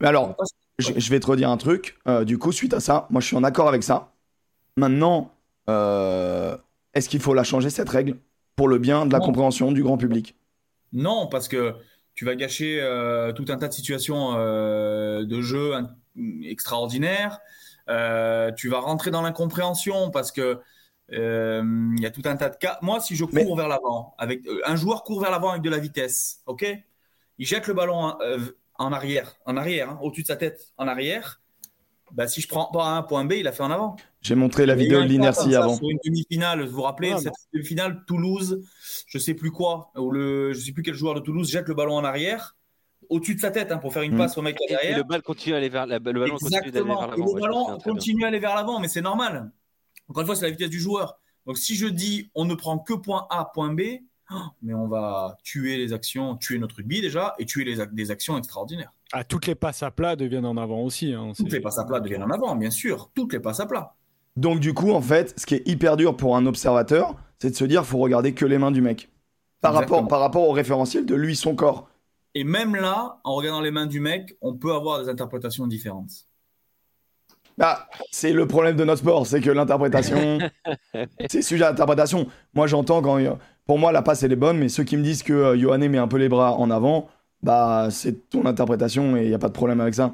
Mais 0.00 0.08
alors, 0.08 0.34
je, 0.78 0.92
je 0.96 1.10
vais 1.10 1.20
te 1.20 1.26
redire 1.26 1.50
un 1.50 1.56
truc. 1.56 1.98
Euh, 2.08 2.24
du 2.24 2.38
coup, 2.38 2.52
suite 2.52 2.74
à 2.74 2.80
ça, 2.80 3.06
moi 3.10 3.20
je 3.20 3.26
suis 3.26 3.36
en 3.36 3.44
accord 3.44 3.68
avec 3.68 3.82
ça. 3.82 4.12
Maintenant, 4.76 5.30
euh, 5.68 6.56
est-ce 6.94 7.08
qu'il 7.08 7.20
faut 7.20 7.34
la 7.34 7.44
changer 7.44 7.70
cette 7.70 7.88
règle? 7.88 8.16
Pour 8.56 8.68
le 8.68 8.78
bien 8.78 9.06
de 9.06 9.12
la 9.12 9.18
Non. 9.18 9.24
compréhension 9.26 9.72
du 9.72 9.82
grand 9.82 9.96
public 9.98 10.36
Non, 10.92 11.26
parce 11.26 11.48
que 11.48 11.74
tu 12.14 12.24
vas 12.24 12.34
gâcher 12.34 12.80
euh, 12.80 13.32
tout 13.32 13.46
un 13.48 13.56
tas 13.56 13.68
de 13.68 13.72
situations 13.72 14.34
euh, 14.36 15.24
de 15.24 15.40
jeu 15.40 15.74
in- 15.74 15.90
extraordinaires. 16.44 17.38
Euh, 17.88 18.52
tu 18.52 18.68
vas 18.68 18.80
rentrer 18.80 19.10
dans 19.10 19.22
l'incompréhension 19.22 20.10
parce 20.10 20.30
que 20.32 20.60
il 21.12 21.98
y 22.00 22.06
a 22.06 22.10
tout 22.10 22.22
un 22.24 22.36
tas 22.36 22.50
de 22.50 22.56
cas. 22.56 22.78
Moi, 22.82 23.00
si 23.00 23.16
je 23.16 23.24
cours 23.24 23.34
Mais- 23.34 23.56
vers 23.56 23.66
l'avant, 23.66 24.14
avec 24.16 24.42
un 24.64 24.76
joueur 24.76 25.02
court 25.02 25.20
vers 25.20 25.32
l'avant 25.32 25.50
avec 25.50 25.62
de 25.62 25.70
la 25.70 25.78
vitesse, 25.78 26.40
ok, 26.46 26.64
il 27.38 27.46
jette 27.46 27.66
le 27.66 27.74
ballon 27.74 27.96
en, 27.96 28.20
euh, 28.20 28.38
en 28.76 28.92
arrière, 28.92 29.34
en 29.44 29.56
arrière, 29.56 29.90
hein, 29.90 29.98
au-dessus 30.02 30.22
de 30.22 30.28
sa 30.28 30.36
tête, 30.36 30.72
en 30.76 30.86
arrière. 30.86 31.40
Bah, 32.12 32.26
si 32.26 32.40
je 32.40 32.48
prends 32.48 32.66
pas 32.66 32.86
un 32.86 33.02
point 33.02 33.24
B, 33.24 33.32
il 33.38 33.46
a 33.48 33.52
fait 33.52 33.62
en 33.62 33.70
avant. 33.70 33.96
J'ai 34.20 34.34
montré 34.34 34.66
la 34.66 34.74
vidéo 34.74 35.00
de 35.00 35.06
l'inertie 35.06 35.54
avant. 35.54 35.76
Sur 35.76 35.88
une 35.90 35.98
demi-finale, 36.04 36.64
vous 36.66 36.76
vous 36.76 36.82
rappelez, 36.82 37.12
Ah, 37.14 37.18
cette 37.18 37.32
demi-finale, 37.54 38.04
Toulouse, 38.06 38.60
je 39.06 39.18
sais 39.18 39.34
plus 39.34 39.50
quoi, 39.50 39.92
où 39.96 40.10
le, 40.10 40.52
je 40.52 40.60
sais 40.60 40.72
plus 40.72 40.82
quel 40.82 40.94
joueur 40.94 41.14
de 41.14 41.20
Toulouse 41.20 41.50
jette 41.50 41.68
le 41.68 41.74
ballon 41.74 41.94
en 41.96 42.04
arrière, 42.04 42.56
au-dessus 43.08 43.34
de 43.36 43.40
sa 43.40 43.50
tête, 43.50 43.72
hein, 43.72 43.78
pour 43.78 43.92
faire 43.92 44.02
une 44.02 44.14
Mm. 44.14 44.18
passe 44.18 44.36
au 44.38 44.42
mec 44.42 44.56
qui 44.56 44.64
est 44.64 44.66
Et 44.66 44.70
derrière. 44.70 44.98
le 44.98 45.04
ballon 45.04 45.22
continue 45.24 45.54
à 45.54 45.58
aller 45.58 45.68
vers 45.68 45.86
la, 45.86 45.98
le 45.98 46.00
ballon 46.20 46.36
continue 46.36 46.70
d'aller 46.70 46.84
vers 46.86 47.00
l'avant. 47.08 47.14
Et 47.14 47.34
le 47.34 47.40
ballon 47.40 47.78
continue 47.78 48.24
à 48.24 48.28
aller 48.28 48.38
vers 48.38 48.54
l'avant, 48.54 48.78
mais 48.80 48.88
c'est 48.88 49.00
normal. 49.00 49.50
Encore 50.08 50.20
une 50.22 50.26
fois, 50.26 50.36
c'est 50.36 50.44
la 50.46 50.50
vitesse 50.50 50.70
du 50.70 50.80
joueur. 50.80 51.18
Donc 51.46 51.56
si 51.56 51.74
je 51.76 51.86
dis 51.86 52.30
on 52.34 52.44
ne 52.44 52.54
prend 52.54 52.78
que 52.78 52.92
point 52.92 53.26
A, 53.30 53.50
point 53.54 53.72
B, 53.72 53.80
mais 54.62 54.74
on 54.74 54.86
va 54.88 55.36
tuer 55.42 55.76
les 55.76 55.92
actions, 55.92 56.36
tuer 56.36 56.58
notre 56.58 56.76
rugby 56.76 57.00
déjà, 57.00 57.34
et 57.38 57.46
tuer 57.46 57.64
les 57.64 57.80
ac- 57.80 57.92
des 57.94 58.10
actions 58.10 58.36
extraordinaires. 58.38 58.92
Ah, 59.12 59.24
toutes 59.24 59.46
les 59.46 59.54
passes 59.54 59.82
à 59.82 59.90
plat 59.90 60.14
deviennent 60.16 60.46
en 60.46 60.56
avant 60.56 60.80
aussi. 60.82 61.12
hein, 61.12 61.32
Toutes 61.36 61.52
les 61.52 61.60
passes 61.60 61.78
à 61.78 61.84
plat 61.84 62.00
deviennent 62.00 62.22
en 62.22 62.30
avant, 62.30 62.54
bien 62.56 62.70
sûr. 62.70 63.10
Toutes 63.14 63.32
les 63.32 63.40
passes 63.40 63.60
à 63.60 63.66
plat. 63.66 63.94
Donc 64.36 64.60
du 64.60 64.72
coup, 64.74 64.92
en 64.92 65.00
fait, 65.00 65.38
ce 65.38 65.46
qui 65.46 65.54
est 65.56 65.66
hyper 65.68 65.96
dur 65.96 66.16
pour 66.16 66.36
un 66.36 66.46
observateur, 66.46 67.16
c'est 67.40 67.50
de 67.50 67.56
se 67.56 67.64
dire 67.64 67.84
faut 67.84 67.98
regarder 67.98 68.32
que 68.34 68.44
les 68.46 68.58
mains 68.58 68.70
du 68.70 68.80
mec. 68.80 69.10
Par 69.60 69.72
Exactement. 69.72 69.96
rapport, 69.96 70.08
par 70.08 70.20
rapport 70.20 70.48
au 70.48 70.52
référentiel 70.52 71.04
de 71.06 71.14
lui, 71.14 71.34
son 71.36 71.54
corps. 71.56 71.88
Et 72.34 72.44
même 72.44 72.76
là, 72.76 73.18
en 73.24 73.34
regardant 73.34 73.60
les 73.60 73.72
mains 73.72 73.86
du 73.86 73.98
mec, 73.98 74.36
on 74.40 74.54
peut 74.54 74.72
avoir 74.72 75.02
des 75.02 75.08
interprétations 75.08 75.66
différentes. 75.66 76.12
Bah, 77.58 77.88
c'est 78.10 78.32
le 78.32 78.46
problème 78.46 78.76
de 78.76 78.84
notre 78.84 79.00
sport, 79.00 79.26
c'est 79.26 79.40
que 79.40 79.50
l'interprétation, 79.50 80.38
c'est 81.28 81.42
sujet 81.42 81.64
à 81.64 81.70
l'interprétation. 81.70 82.26
Moi, 82.54 82.66
j'entends 82.66 83.02
quand, 83.02 83.18
pour 83.70 83.78
moi, 83.78 83.92
la 83.92 84.02
passe 84.02 84.24
elle 84.24 84.32
est 84.32 84.36
bonne, 84.36 84.58
mais 84.58 84.68
ceux 84.68 84.82
qui 84.82 84.96
me 84.96 85.02
disent 85.04 85.22
que 85.22 85.32
euh, 85.32 85.56
Yohanné 85.56 85.88
met 85.88 85.98
un 85.98 86.08
peu 86.08 86.16
les 86.16 86.28
bras 86.28 86.54
en 86.54 86.72
avant, 86.72 87.08
bah, 87.40 87.86
c'est 87.92 88.28
ton 88.28 88.44
interprétation 88.44 89.16
et 89.16 89.26
il 89.26 89.30
y 89.30 89.34
a 89.34 89.38
pas 89.38 89.46
de 89.46 89.52
problème 89.52 89.80
avec 89.80 89.94
ça. 89.94 90.12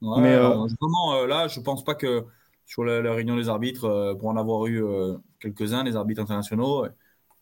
Ouais, 0.00 0.22
Mais, 0.22 0.32
euh, 0.32 0.48
vraiment, 0.80 1.14
euh, 1.16 1.26
là, 1.26 1.46
je 1.46 1.60
pense 1.60 1.84
pas 1.84 1.94
que 1.94 2.24
sur 2.64 2.82
la, 2.82 3.02
la 3.02 3.12
réunion 3.12 3.36
des 3.36 3.50
arbitres, 3.50 3.84
euh, 3.84 4.14
pour 4.14 4.30
en 4.30 4.38
avoir 4.38 4.64
eu 4.68 4.82
euh, 4.82 5.18
quelques-uns, 5.38 5.84
les 5.84 5.96
arbitres 5.96 6.22
internationaux, 6.22 6.86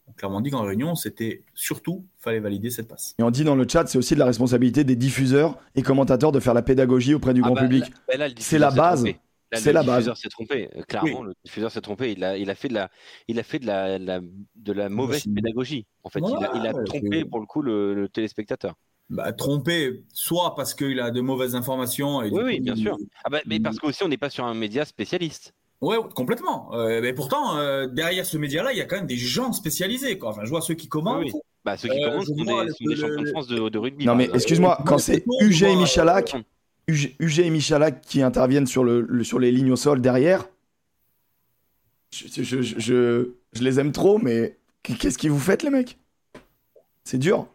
ont 0.08 0.12
clairement 0.16 0.40
dit 0.40 0.50
qu'en 0.50 0.62
réunion, 0.62 0.96
c'était 0.96 1.44
surtout, 1.54 2.04
fallait 2.18 2.40
valider 2.40 2.70
cette 2.70 2.88
passe. 2.88 3.14
Et 3.20 3.22
on 3.22 3.30
dit 3.30 3.44
dans 3.44 3.54
le 3.54 3.64
chat, 3.68 3.86
c'est 3.86 3.98
aussi 3.98 4.14
de 4.14 4.18
la 4.18 4.26
responsabilité 4.26 4.82
des 4.82 4.96
diffuseurs 4.96 5.58
et 5.76 5.82
commentateurs 5.82 6.32
de 6.32 6.40
faire 6.40 6.54
la 6.54 6.62
pédagogie 6.62 7.14
auprès 7.14 7.34
du 7.34 7.40
Ah 7.40 7.46
grand 7.46 7.54
bah, 7.54 7.62
public. 7.62 7.84
là- 8.12 8.28
bah 8.28 8.34
C'est 8.40 8.58
la 8.58 8.72
base. 8.72 9.04
C'est 9.60 9.70
le 9.70 9.74
la 9.74 9.82
base. 9.82 9.96
diffuseur 9.96 10.16
s'est 10.16 10.28
trompé. 10.28 10.68
Euh, 10.76 10.82
Clairement, 10.82 11.22
le 11.22 11.34
diffuseur 11.44 11.70
s'est 11.70 11.80
trompé. 11.80 12.12
Il 12.12 12.24
a, 12.24 12.36
il 12.36 12.48
a 12.50 12.54
fait 12.54 12.68
de 12.68 12.74
la, 12.74 12.90
il 13.28 13.38
a 13.38 13.42
fait 13.42 13.58
de 13.58 13.66
la, 13.66 13.98
la- 13.98 14.20
de 14.56 14.72
la 14.72 14.88
mauvaise 14.88 15.22
c'est- 15.24 15.30
pédagogie. 15.34 15.86
En 16.04 16.08
fait, 16.10 16.20
il 16.20 16.44
a, 16.44 16.50
il 16.54 16.66
a 16.66 16.72
Ouais, 16.72 16.84
trompé 16.84 17.24
pour 17.24 17.40
le 17.40 17.46
coup 17.46 17.62
le, 17.62 17.94
le 17.94 18.08
téléspectateur. 18.08 18.74
Bah, 19.10 19.32
trompé, 19.32 20.04
soit 20.14 20.54
parce 20.54 20.72
qu'il 20.74 20.98
a 21.00 21.10
de 21.10 21.20
mauvaises 21.20 21.54
informations. 21.54 22.22
Et 22.22 22.30
Oui, 22.30 22.42
oui, 22.44 22.56
coup, 22.58 22.64
bien 22.64 22.74
il- 22.74 22.82
sûr. 22.82 22.96
Ah 23.24 23.30
bah, 23.30 23.40
mais 23.46 23.60
parce 23.60 23.78
qu'aussi, 23.78 24.02
on 24.04 24.08
n'est 24.08 24.16
pas 24.16 24.30
sur 24.30 24.44
un 24.44 24.54
média 24.54 24.84
spécialiste. 24.84 25.52
Ouais, 25.82 25.96
complètement. 26.14 26.72
Euh, 26.74 27.00
mais 27.02 27.12
pourtant, 27.12 27.56
euh, 27.58 27.88
derrière 27.88 28.24
ce 28.24 28.38
média-là, 28.38 28.72
il 28.72 28.78
y 28.78 28.80
a 28.80 28.84
quand 28.84 28.96
même 28.96 29.06
des 29.06 29.16
gens 29.16 29.52
spécialisés. 29.52 30.16
Quoi. 30.16 30.30
Enfin, 30.30 30.42
je 30.44 30.48
vois 30.50 30.62
ceux 30.62 30.74
qui 30.74 30.88
commentent. 30.88 31.24
Oui, 31.24 31.30
oui. 31.34 31.40
Bah, 31.64 31.76
ceux 31.76 31.88
qui 31.88 31.98
Euh, 32.02 32.08
commandent 32.08 32.22
je 32.22 32.26
sont 32.28 32.34
des, 32.36 32.44
le- 32.44 32.88
des 32.94 32.96
champions 33.00 33.16
de 33.20 33.24
le- 33.24 33.30
France 33.30 33.46
de, 33.48 33.68
de 33.68 33.78
rugby. 33.78 34.06
Non 34.06 34.14
mais 34.14 34.30
excuse-moi, 34.32 34.78
quand 34.86 34.98
c'est 34.98 35.24
UG 35.40 35.62
et 35.64 35.76
Michalak, 35.76 36.36
UG, 37.20 37.38
et 37.40 37.50
Michalak 37.50 38.00
qui 38.02 38.22
interviennent 38.22 38.66
sur, 38.66 38.84
le, 38.84 39.00
le- 39.02 39.24
sur 39.24 39.38
les 39.38 39.50
lignes 39.50 39.72
au 39.72 39.76
sol 39.76 40.00
derrière, 40.00 40.48
je, 42.12 42.26
je, 42.42 42.62
je, 42.62 42.78
je- 42.78 43.30
je 43.52 43.62
les 43.62 43.80
aime 43.80 43.92
trop, 43.92 44.18
mais 44.18 44.58
qu'est-ce 44.82 45.18
que 45.18 45.28
vous 45.28 45.38
faites 45.38 45.62
les 45.62 45.70
mecs? 45.70 45.98
C'est 47.04 47.18
dur. 47.18 47.46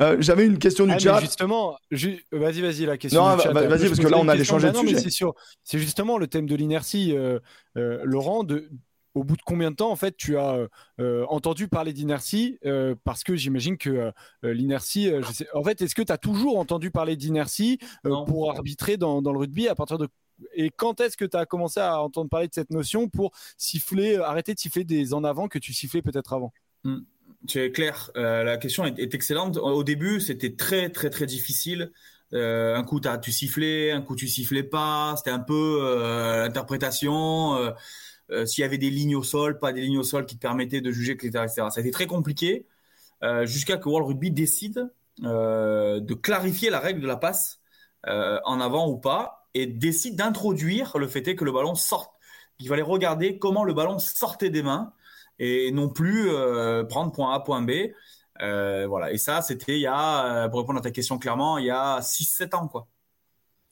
Euh, 0.00 0.16
J'avais 0.20 0.46
une 0.46 0.58
question 0.58 0.86
du 0.86 0.92
Ah, 0.92 0.98
chat. 0.98 1.20
justement, 1.20 1.76
ju- 1.90 2.24
vas-y, 2.32 2.60
vas-y, 2.60 2.86
la 2.86 2.98
question. 2.98 3.22
Non, 3.22 3.36
vas-y, 3.36 3.52
parce 3.88 3.98
que 4.00 4.06
là, 4.08 4.18
on 4.18 4.24
changer 4.44 4.66
Bah 4.66 4.72
de 4.72 4.76
non, 4.76 4.82
mais 4.82 4.88
sujet. 4.90 5.00
C'est 5.62 5.78
justement 5.78 6.18
le 6.18 6.26
thème 6.26 6.46
de 6.46 6.54
l'inertie. 6.56 7.16
euh, 7.16 7.38
euh, 7.76 8.00
Laurent, 8.04 8.44
de, 8.44 8.68
au 9.14 9.24
bout 9.24 9.36
de 9.36 9.42
combien 9.42 9.70
de 9.70 9.76
temps, 9.76 9.90
en 9.90 9.96
fait, 9.96 10.16
tu 10.16 10.36
as 10.36 10.66
euh, 11.00 11.24
entendu 11.28 11.68
parler 11.68 11.92
d'inertie 11.92 12.58
euh, 12.66 12.94
Parce 13.04 13.24
que 13.24 13.36
j'imagine 13.36 13.78
que 13.78 13.90
euh, 13.90 14.52
l'inertie, 14.54 15.08
euh, 15.10 15.22
en 15.54 15.62
fait, 15.62 15.80
est-ce 15.82 15.94
que 15.94 16.02
tu 16.02 16.12
as 16.12 16.18
toujours 16.18 16.58
entendu 16.58 16.90
parler 16.90 17.16
d'inertie 17.16 17.78
euh, 18.06 18.24
pour 18.26 18.50
arbitrer 18.50 18.96
dans, 18.96 19.22
dans 19.22 19.32
le 19.32 19.38
rugby 19.38 19.68
à 19.68 19.74
partir 19.74 19.98
de. 19.98 20.08
Et 20.54 20.70
quand 20.70 21.00
est-ce 21.00 21.16
que 21.16 21.24
tu 21.24 21.36
as 21.36 21.46
commencé 21.46 21.78
à 21.80 22.02
entendre 22.02 22.28
parler 22.28 22.48
de 22.48 22.54
cette 22.54 22.70
notion 22.70 23.08
pour 23.08 23.30
siffler, 23.56 24.16
euh, 24.18 24.24
arrêter 24.24 24.52
de 24.52 24.58
siffler 24.58 24.82
des 24.84 25.14
en 25.14 25.22
avant 25.24 25.46
que 25.48 25.58
tu 25.60 25.72
sifflais 25.72 26.02
peut-être 26.02 26.32
avant? 26.32 26.52
C'est 27.46 27.70
clair, 27.72 28.10
euh, 28.16 28.42
la 28.42 28.56
question 28.56 28.84
est, 28.86 28.98
est 28.98 29.14
excellente. 29.14 29.58
Au 29.58 29.84
début, 29.84 30.20
c'était 30.20 30.54
très, 30.56 30.88
très, 30.90 31.10
très 31.10 31.26
difficile. 31.26 31.92
Euh, 32.32 32.74
un 32.74 32.82
coup, 32.84 33.00
t'as- 33.00 33.18
tu 33.18 33.32
sifflais, 33.32 33.92
un 33.92 34.00
coup, 34.02 34.16
tu 34.16 34.26
sifflais 34.28 34.62
pas. 34.62 35.14
C'était 35.16 35.30
un 35.30 35.38
peu 35.40 35.78
euh, 35.82 36.42
l'interprétation. 36.44 37.54
euh, 37.56 37.70
euh, 38.30 38.46
S'il 38.46 38.62
y 38.62 38.64
avait 38.64 38.78
des 38.78 38.90
lignes 38.90 39.16
au 39.16 39.22
sol, 39.22 39.58
pas 39.58 39.72
des 39.72 39.80
lignes 39.82 39.98
au 39.98 40.02
sol 40.02 40.26
qui 40.26 40.36
te 40.36 40.40
permettaient 40.40 40.80
de 40.80 40.90
juger, 40.90 41.12
etc. 41.12 41.28
etc. 41.44 41.54
Ça 41.70 41.72
a 41.76 41.80
été 41.80 41.90
très 41.90 42.06
compliqué 42.06 42.66
euh, 43.22 43.44
jusqu'à 43.46 43.76
que 43.76 43.88
World 43.88 44.08
Rugby 44.08 44.30
décide 44.30 44.90
euh, 45.22 46.00
de 46.00 46.14
clarifier 46.14 46.70
la 46.70 46.80
règle 46.80 47.00
de 47.00 47.06
la 47.06 47.16
passe 47.16 47.60
euh, 48.06 48.38
en 48.44 48.60
avant 48.60 48.88
ou 48.88 48.96
pas 48.96 49.46
et 49.54 49.66
décide 49.66 50.16
d'introduire 50.16 50.98
le 50.98 51.06
fait 51.06 51.26
est 51.28 51.36
que 51.36 51.44
le 51.44 51.52
ballon 51.52 51.74
sorte. 51.74 52.10
Il 52.58 52.68
fallait 52.68 52.82
regarder 52.82 53.38
comment 53.38 53.64
le 53.64 53.72
ballon 53.74 53.98
sortait 53.98 54.50
des 54.50 54.62
mains 54.62 54.92
et 55.38 55.70
non 55.72 55.88
plus 55.88 56.28
euh, 56.30 56.84
prendre 56.84 57.12
point 57.12 57.32
A, 57.34 57.40
point 57.40 57.62
B. 57.62 57.70
Euh, 58.42 58.86
voilà. 58.88 59.12
Et 59.12 59.18
ça, 59.18 59.42
c'était 59.42 59.74
il 59.74 59.80
y 59.80 59.86
a, 59.86 60.48
pour 60.48 60.60
répondre 60.60 60.78
à 60.78 60.82
ta 60.82 60.90
question 60.90 61.18
clairement, 61.18 61.58
il 61.58 61.66
y 61.66 61.70
a 61.70 62.00
6-7 62.00 62.54
ans. 62.56 62.66
Quoi. 62.68 62.86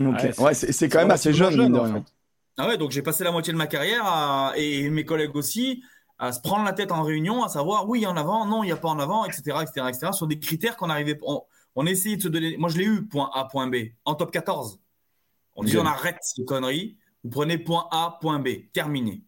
Ouais, 0.00 0.54
c'est- 0.54 0.82
Ouais, 0.82 0.88
quand 0.88 0.98
même 0.98 1.10
assez 1.10 1.32
jeune, 1.32 1.56
mine 1.56 1.72
de 1.72 1.78
en 1.78 1.82
rien. 1.84 1.94
fait. 1.94 2.12
Ah 2.58 2.68
ouais, 2.68 2.76
donc 2.78 2.90
j'ai 2.90 3.02
passé 3.02 3.24
la 3.24 3.32
moitié 3.32 3.52
de 3.52 3.58
ma 3.58 3.66
carrière 3.66 4.04
à- 4.04 4.52
et 4.56 4.88
mes 4.90 5.04
collègues 5.04 5.34
aussi 5.36 5.82
à 6.18 6.32
se 6.32 6.40
prendre 6.40 6.64
la 6.64 6.72
tête 6.72 6.92
en 6.92 7.02
réunion, 7.02 7.42
à 7.42 7.48
savoir 7.48 7.88
oui, 7.88 8.00
il 8.00 8.02
y 8.02 8.04
a 8.06 8.10
en 8.10 8.16
avant, 8.16 8.46
non, 8.46 8.62
il 8.62 8.66
n'y 8.66 8.72
a 8.72 8.76
pas 8.76 8.88
en 8.90 8.98
avant, 8.98 9.24
etc., 9.24 9.40
etc., 9.62 9.86
etc., 9.88 10.12
sur 10.12 10.26
des 10.26 10.38
critères 10.38 10.76
qu'on 10.76 10.90
arrivait. 10.90 11.18
On, 11.22 11.42
on 11.74 11.86
essayait 11.86 12.16
de 12.16 12.22
se 12.22 12.28
donner. 12.28 12.56
Moi, 12.58 12.68
je 12.68 12.78
l'ai 12.78 12.84
eu, 12.84 13.06
point 13.08 13.30
A, 13.34 13.46
point 13.46 13.66
B, 13.66 13.76
en 14.04 14.14
top 14.14 14.30
14. 14.30 14.80
On 15.56 15.64
dit 15.64 15.72
on 15.78 15.86
arrête 15.86 16.18
ces 16.20 16.44
conneries, 16.44 16.96
vous 17.24 17.30
prenez 17.30 17.58
point 17.58 17.88
A, 17.90 18.18
point 18.20 18.38
B, 18.38 18.70
terminé. 18.72 19.24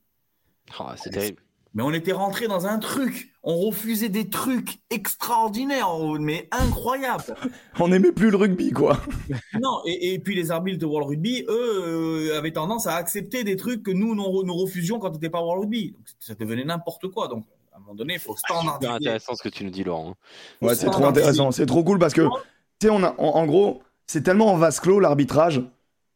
Ah, 0.79 0.95
c'est 0.97 1.11
terrible. 1.11 1.43
Mais 1.75 1.83
on 1.83 1.93
était 1.93 2.13
rentré 2.13 2.47
dans 2.47 2.67
un 2.67 2.79
truc. 2.79 3.33
On 3.43 3.57
refusait 3.59 4.09
des 4.09 4.31
trucs 4.31 4.79
extraordinaires, 4.91 5.89
mais 6.21 6.49
incroyables. 6.53 7.35
On 7.81 7.89
n'aimait 7.89 8.13
plus 8.13 8.31
le 8.31 8.37
rugby, 8.37 8.71
quoi. 8.71 8.99
Non, 9.61 9.81
et, 9.85 10.15
et 10.15 10.19
puis 10.19 10.35
les 10.35 10.51
arbitres 10.51 10.79
de 10.79 10.87
World 10.87 11.09
Rugby, 11.09 11.45
eux, 11.49 12.31
euh, 12.31 12.39
avaient 12.39 12.53
tendance 12.53 12.87
à 12.87 12.95
accepter 12.95 13.43
des 13.45 13.57
trucs 13.57 13.83
que 13.83 13.91
nous, 13.91 14.15
nous, 14.15 14.45
nous 14.45 14.55
refusions 14.55 14.99
quand 14.99 15.09
on 15.11 15.13
n'était 15.15 15.31
pas 15.31 15.41
World 15.43 15.63
Rugby. 15.63 15.93
Donc, 15.93 16.07
ça 16.21 16.35
devenait 16.35 16.65
n'importe 16.65 17.09
quoi. 17.09 17.27
Donc, 17.29 17.45
à 17.73 17.77
un 17.77 17.81
moment 17.81 17.95
donné, 17.95 18.15
il 18.15 18.21
faut 18.21 18.37
standardiser. 18.37 18.93
intéressant 18.93 19.35
ce 19.35 19.43
que 19.43 19.49
tu 19.49 19.65
nous 19.65 19.71
dis, 19.71 19.83
Laurent. 19.85 20.11
hein. 20.11 20.15
Faut 20.61 20.67
Ouais, 20.69 20.75
c'est 20.77 20.91
trop 20.91 21.05
intéressant. 21.05 21.51
C'est 21.51 21.67
trop 21.67 21.83
cool 21.83 21.99
parce 21.99 22.15
que, 22.15 22.23
tu 22.81 22.87
sais, 22.87 22.91
on 22.91 23.03
a, 23.03 23.15
en, 23.19 23.31
en 23.37 23.47
gros, 23.47 23.83
c'est 24.07 24.23
tellement 24.23 24.53
en 24.53 24.57
vase 24.57 24.79
clos 24.81 25.01
l'arbitrage 25.01 25.61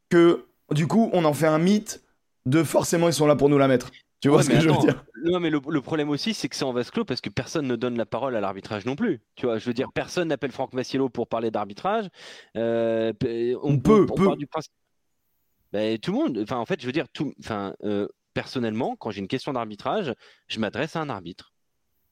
que, 0.09 0.45
du 0.71 0.87
coup, 0.87 1.09
on 1.13 1.25
en 1.25 1.33
fait 1.33 1.47
un 1.47 1.59
mythe 1.59 2.01
de 2.45 2.63
forcément 2.63 3.07
ils 3.07 3.13
sont 3.13 3.27
là 3.27 3.35
pour 3.35 3.49
nous 3.49 3.57
la 3.57 3.67
mettre. 3.67 3.91
Tu 4.21 4.27
vois 4.27 4.37
Ouais, 4.39 4.43
ce 4.43 4.49
que 4.49 4.59
je 4.59 4.69
veux 4.69 4.77
dire? 4.79 5.03
Non, 5.23 5.39
mais 5.39 5.49
le, 5.49 5.61
le 5.69 5.81
problème 5.81 6.09
aussi, 6.09 6.33
c'est 6.33 6.49
que 6.49 6.55
c'est 6.55 6.65
en 6.65 6.73
vase 6.73 6.91
clos 6.91 7.05
parce 7.05 7.21
que 7.21 7.29
personne 7.29 7.67
ne 7.67 7.75
donne 7.75 7.97
la 7.97 8.05
parole 8.05 8.35
à 8.35 8.41
l'arbitrage 8.41 8.85
non 8.85 8.95
plus. 8.95 9.21
Tu 9.35 9.45
vois, 9.45 9.57
je 9.59 9.65
veux 9.65 9.73
dire, 9.73 9.87
personne 9.93 10.27
n'appelle 10.27 10.51
Franck 10.51 10.73
Massiello 10.73 11.07
pour 11.09 11.27
parler 11.27 11.51
d'arbitrage. 11.51 12.07
Euh, 12.57 13.13
p- 13.13 13.55
on, 13.61 13.79
Peut, 13.79 14.05
on 14.09 14.15
peut. 14.15 14.25
part 14.25 14.37
du 14.37 14.47
principe. 14.47 14.73
Ben, 15.71 15.97
tout 15.99 16.11
le 16.11 16.17
monde. 16.17 16.39
Enfin, 16.43 16.57
en 16.57 16.65
fait, 16.65 16.81
je 16.81 16.85
veux 16.85 16.91
dire, 16.91 17.07
tout. 17.09 17.33
Enfin, 17.39 17.75
euh, 17.83 18.07
personnellement, 18.33 18.95
quand 18.95 19.11
j'ai 19.11 19.19
une 19.19 19.27
question 19.27 19.53
d'arbitrage, 19.53 20.13
je 20.47 20.59
m'adresse 20.59 20.95
à 20.95 21.01
un 21.01 21.09
arbitre. 21.09 21.53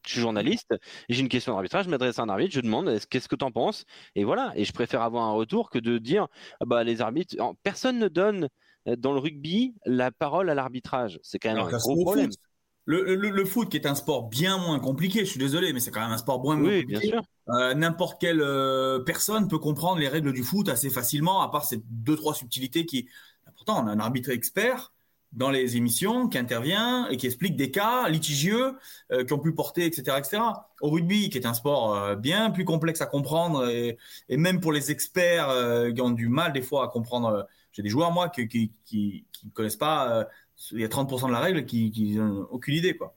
Je 0.05 0.13
suis 0.13 0.21
journaliste, 0.21 0.73
j'ai 1.09 1.19
une 1.19 1.27
question 1.27 1.51
d'arbitrage, 1.51 1.83
je 1.83 1.89
m'adresse 1.89 2.17
à 2.17 2.21
un 2.21 2.29
arbitre, 2.29 2.53
je 2.53 2.61
demande 2.61 2.87
est-ce- 2.87 3.07
qu'est-ce 3.07 3.27
que 3.27 3.35
tu 3.35 3.43
en 3.43 3.51
penses? 3.51 3.83
Et 4.15 4.23
voilà, 4.23 4.53
et 4.55 4.63
je 4.63 4.71
préfère 4.71 5.01
avoir 5.01 5.25
un 5.25 5.33
retour 5.33 5.69
que 5.69 5.79
de 5.79 5.97
dire 5.97 6.27
ah 6.61 6.65
bah, 6.65 6.85
les 6.85 7.01
arbitres. 7.01 7.35
Personne 7.61 7.99
ne 7.99 8.07
donne 8.07 8.45
euh, 8.45 8.47
dans 8.95 9.13
le 9.13 9.19
rugby 9.19 9.75
la 9.85 10.11
parole 10.11 10.49
à 10.49 10.55
l'arbitrage. 10.55 11.19
C'est 11.23 11.39
quand 11.39 11.49
même 11.49 11.59
Alors 11.59 11.67
un 11.67 11.73
gros 11.73 11.97
problème. 11.97 12.31
foot, 12.31 12.37
le, 12.85 13.15
le, 13.15 13.29
le 13.29 13.45
foot 13.45 13.69
qui 13.69 13.77
est 13.77 13.87
un 13.87 13.95
sport 13.95 14.29
bien 14.29 14.57
moins 14.57 14.79
compliqué, 14.79 15.19
je 15.21 15.25
suis 15.31 15.39
désolé, 15.39 15.73
mais 15.73 15.79
c'est 15.79 15.91
quand 15.91 16.01
même 16.01 16.11
un 16.11 16.17
sport 16.17 16.41
moins 16.41 16.57
Oui, 16.57 16.83
compliqué. 16.83 16.85
bien 16.85 17.01
sûr. 17.01 17.21
Euh, 17.49 17.73
N'importe 17.73 18.19
quelle 18.21 18.41
euh, 18.41 18.99
personne 18.99 19.47
peut 19.47 19.59
comprendre 19.59 19.99
les 19.99 20.07
règles 20.09 20.33
du 20.33 20.43
foot 20.43 20.69
assez 20.69 20.89
facilement, 20.89 21.41
à 21.41 21.49
part 21.51 21.65
ces 21.65 21.77
deux 21.89 22.15
trois 22.15 22.33
subtilités 22.33 22.85
qui. 22.85 23.07
Pourtant, 23.55 23.83
on 23.83 23.87
a 23.87 23.91
un 23.91 23.99
arbitre 23.99 24.29
expert 24.29 24.93
dans 25.33 25.49
les 25.49 25.77
émissions 25.77 26.27
qui 26.29 26.37
intervient 26.37 27.07
et 27.09 27.17
qui 27.17 27.25
explique 27.27 27.55
des 27.55 27.71
cas 27.71 28.07
litigieux 28.09 28.75
euh, 29.11 29.25
qui 29.25 29.33
ont 29.33 29.39
pu 29.39 29.53
porter, 29.53 29.85
etc., 29.85 30.19
etc. 30.19 30.65
Au 30.81 30.89
rugby, 30.89 31.29
qui 31.29 31.37
est 31.37 31.45
un 31.45 31.53
sport 31.53 31.95
euh, 31.95 32.15
bien 32.15 32.51
plus 32.51 32.65
complexe 32.65 33.01
à 33.01 33.05
comprendre 33.07 33.67
et, 33.69 33.97
et 34.29 34.37
même 34.37 34.59
pour 34.61 34.71
les 34.71 34.91
experts 34.91 35.49
euh, 35.49 35.91
qui 35.91 36.01
ont 36.01 36.11
du 36.11 36.27
mal 36.29 36.53
des 36.53 36.61
fois 36.61 36.85
à 36.85 36.87
comprendre. 36.89 37.47
J'ai 37.77 37.83
des 37.83 37.89
joueurs 37.89 38.11
moi 38.11 38.29
qui 38.29 38.47
qui, 38.47 38.71
qui, 38.85 39.25
qui 39.31 39.51
connaissent 39.51 39.75
pas. 39.77 40.11
euh, 40.11 40.25
il 40.71 40.81
y 40.81 40.83
a 40.83 40.87
30% 40.87 41.27
de 41.27 41.31
la 41.31 41.39
règle 41.39 41.65
qui 41.65 42.15
n'ont 42.17 42.47
aucune 42.49 42.73
idée 42.73 42.97
quoi. 42.97 43.13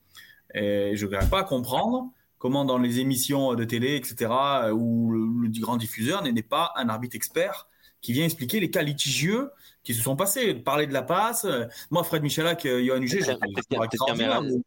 Et 0.54 0.92
je 0.94 1.06
n'arrive 1.06 1.30
pas 1.30 1.40
à 1.40 1.44
comprendre 1.44 2.10
comment 2.38 2.66
dans 2.66 2.76
les 2.76 3.00
émissions 3.00 3.54
de 3.54 3.64
télé, 3.64 3.96
etc., 3.96 4.30
euh, 4.64 4.70
où 4.72 5.10
le, 5.12 5.48
le 5.48 5.60
grand 5.60 5.78
diffuseur 5.78 6.22
n'est 6.22 6.42
pas 6.42 6.72
un 6.76 6.88
arbitre 6.90 7.16
expert 7.16 7.66
qui 8.02 8.12
vient 8.12 8.24
expliquer 8.26 8.60
les 8.60 8.70
cas 8.70 8.82
litigieux 8.82 9.50
qui 9.82 9.94
se 9.94 10.02
sont 10.02 10.16
passés, 10.16 10.54
parler 10.54 10.86
de 10.86 10.92
la 10.92 11.02
passe. 11.02 11.44
Euh, 11.46 11.64
Moi, 11.90 12.02
Fred 12.04 12.22
Michalak, 12.22 12.66
Johan 12.66 13.00
Huget, 13.00 13.20
je 13.20 13.30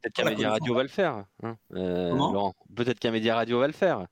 Peut-être 0.01 0.13
qu'un 0.13 0.23
média- 0.31 0.51
radio 0.51 0.73
va 0.75 0.83
le 0.83 0.89
faire. 0.89 1.23
hein, 1.43 1.57
euh. 1.75 2.11
Peut-être 2.75 2.99
qu'un 2.99 3.11
média 3.11 3.35
radio 3.35 3.59
va 3.59 3.67
le 3.67 3.73
faire. 3.73 4.05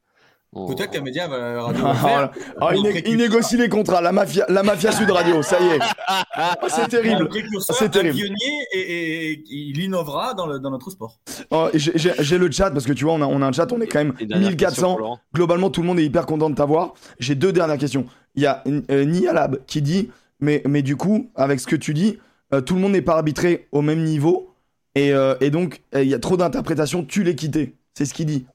Peut-être 0.53 0.91
qu'un 0.91 1.01
média 1.01 1.29
va 1.29 1.61
radio 1.63 1.81
le 1.81 1.87
Ah, 1.87 1.95
faire. 1.95 2.31
ah, 2.59 2.69
il, 2.75 2.83
Non, 2.83 2.89
né- 2.91 3.03
il 3.07 3.15
négocie 3.15 3.55
les 3.55 3.69
contrats, 3.69 4.01
la 4.01 4.11
mafia, 4.11 4.45
la 4.49 4.63
mafia 4.63 4.91
Sud 4.91 5.09
Radio, 5.09 5.41
ça 5.41 5.57
y 5.61 5.67
est. 5.67 5.79
Ah, 6.07 6.57
c'est 6.67 6.89
terrible. 6.89 7.29
C'est 7.61 7.85
un 7.85 7.87
terrible. 7.87 8.15
pionnier 8.17 8.67
et, 8.73 8.79
et- 8.79 9.31
et 9.31 9.43
il 9.49 9.79
innovera 9.81 10.33
dans, 10.33 10.47
le- 10.47 10.59
dans 10.59 10.69
notre 10.71 10.89
sport. 10.91 11.19
Oh, 11.51 11.69
j'ai- 11.73 12.37
le 12.37 12.51
chat 12.51 12.69
parce 12.71 12.85
que 12.85 12.91
tu 12.91 13.05
vois, 13.05 13.13
on 13.13 13.21
a, 13.21 13.25
on 13.27 13.41
a 13.41 13.45
un 13.47 13.51
chat, 13.53 13.71
on 13.71 13.79
est 13.79 13.87
quand 13.87 13.99
même 13.99 14.13
Et 14.19 14.25
dernière 14.25 14.49
question 14.57 14.89
1400. 14.89 14.89
pour 14.91 14.99
Laurent. 14.99 15.19
Globalement, 15.33 15.69
tout 15.69 15.81
le 15.81 15.87
monde 15.87 15.99
est 15.99 16.05
hyper 16.05 16.25
content 16.25 16.49
de 16.49 16.55
t'avoir. 16.55 16.95
J'ai 17.19 17.35
deux 17.35 17.53
dernières 17.53 17.77
questions. 17.77 18.05
Il 18.35 18.43
y 18.43 18.45
a 18.45 18.61
euh, 18.89 19.05
Nialab 19.05 19.59
qui 19.67 19.81
dit 19.81 20.09
mais, 20.41 20.61
mais 20.67 20.81
du 20.81 20.97
coup, 20.97 21.29
avec 21.35 21.61
ce 21.61 21.67
que 21.67 21.75
tu 21.77 21.93
dis, 21.93 22.17
euh, 22.53 22.59
tout 22.59 22.75
le 22.75 22.81
monde 22.81 22.91
n'est 22.91 23.01
pas 23.01 23.13
arbitré 23.15 23.67
au 23.71 23.81
même 23.81 24.03
niveau. 24.03 24.53
Et, 24.95 25.13
euh, 25.13 25.35
et 25.39 25.49
donc, 25.49 25.81
euh, 25.95 26.03
il 26.03 26.09
y 26.09 26.13
a 26.13 26.19
trop 26.19 26.35
d'interprétations, 26.35 27.05
tu 27.05 27.23
l'es 27.23 27.35
quitté. 27.35 27.75
C'est 27.93 28.03
ce 28.05 28.13
qu'il 28.13 28.25
dit. 28.25 28.45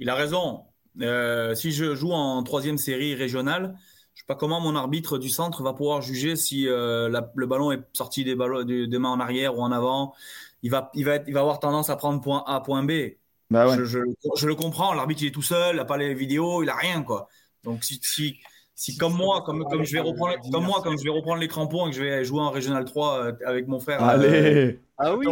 Il 0.00 0.08
a 0.08 0.14
raison. 0.16 0.62
Euh, 1.00 1.54
si 1.54 1.72
je 1.72 1.94
joue 1.94 2.12
en 2.12 2.42
troisième 2.42 2.78
série 2.78 3.14
régionale, 3.14 3.76
je 4.14 4.20
sais 4.20 4.26
pas 4.26 4.34
comment 4.34 4.60
mon 4.60 4.74
arbitre 4.76 5.18
du 5.18 5.28
centre 5.28 5.62
va 5.62 5.72
pouvoir 5.72 6.02
juger 6.02 6.36
si 6.36 6.68
euh, 6.68 7.08
la- 7.08 7.30
le 7.34 7.46
ballon 7.46 7.72
est 7.72 7.80
sorti 7.92 8.24
des, 8.24 8.34
ballons, 8.34 8.64
des, 8.64 8.86
des 8.86 8.98
mains 8.98 9.10
en 9.10 9.20
arrière 9.20 9.56
ou 9.56 9.62
en 9.62 9.72
avant. 9.72 10.14
Il 10.62 10.70
va, 10.70 10.90
il 10.94 11.04
va, 11.04 11.14
être- 11.16 11.24
il 11.28 11.34
va 11.34 11.40
avoir 11.40 11.60
tendance 11.60 11.90
à 11.90 11.96
prendre 11.96 12.20
point 12.20 12.42
A, 12.46 12.60
point 12.60 12.82
B. 12.82 12.90
Bah 13.50 13.66
ouais. 13.68 13.76
je, 13.76 13.84
je, 13.84 13.98
je 14.36 14.46
le 14.46 14.54
comprends. 14.54 14.92
L'arbitre 14.94 15.22
il 15.22 15.28
est 15.28 15.30
tout 15.32 15.42
seul, 15.42 15.74
il 15.74 15.78
n'a 15.78 15.84
pas 15.84 15.96
les 15.96 16.14
vidéos, 16.14 16.62
il 16.62 16.68
a 16.68 16.76
rien 16.76 17.02
quoi. 17.02 17.28
Donc 17.64 17.82
si, 17.84 17.98
si, 18.02 18.36
si 18.74 18.96
comme 18.96 19.14
moi, 19.14 19.42
comme, 19.42 19.64
comme 19.64 19.84
je 19.84 19.92
vais 19.92 20.00
reprendre, 20.00 20.34
comme 20.52 20.64
moi, 20.64 20.80
comme 20.82 20.98
je 20.98 21.04
vais 21.04 21.10
reprendre 21.10 21.40
les 21.40 21.48
crampons 21.48 21.86
et 21.86 21.90
que 21.90 21.96
je 21.96 22.02
vais 22.02 22.24
jouer 22.24 22.40
en 22.40 22.50
régional 22.50 22.84
3 22.84 23.24
euh, 23.24 23.32
avec 23.46 23.66
mon 23.68 23.80
frère. 23.80 24.02
euh, 24.02 24.08
Allez. 24.08 24.80
Ah 24.98 25.14
oui, 25.16 25.26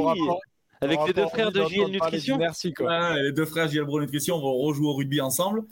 avec 0.81 0.99
les 1.07 1.12
deux 1.12 1.26
frères 1.26 1.53
de 1.53 1.62
JL 1.64 1.91
Nutrition. 1.91 2.39
Merci 2.39 2.72
quoi. 2.72 2.87
Ouais, 3.12 3.22
les 3.22 3.33
deux 3.33 3.45
frères 3.47 3.68
Gilles 3.68 3.83
Bro 3.83 4.01
Nutrition 4.01 4.39
vont 4.39 4.55
rejouer 4.55 4.87
au 4.87 4.95
rugby 4.95 5.20
ensemble. 5.20 5.62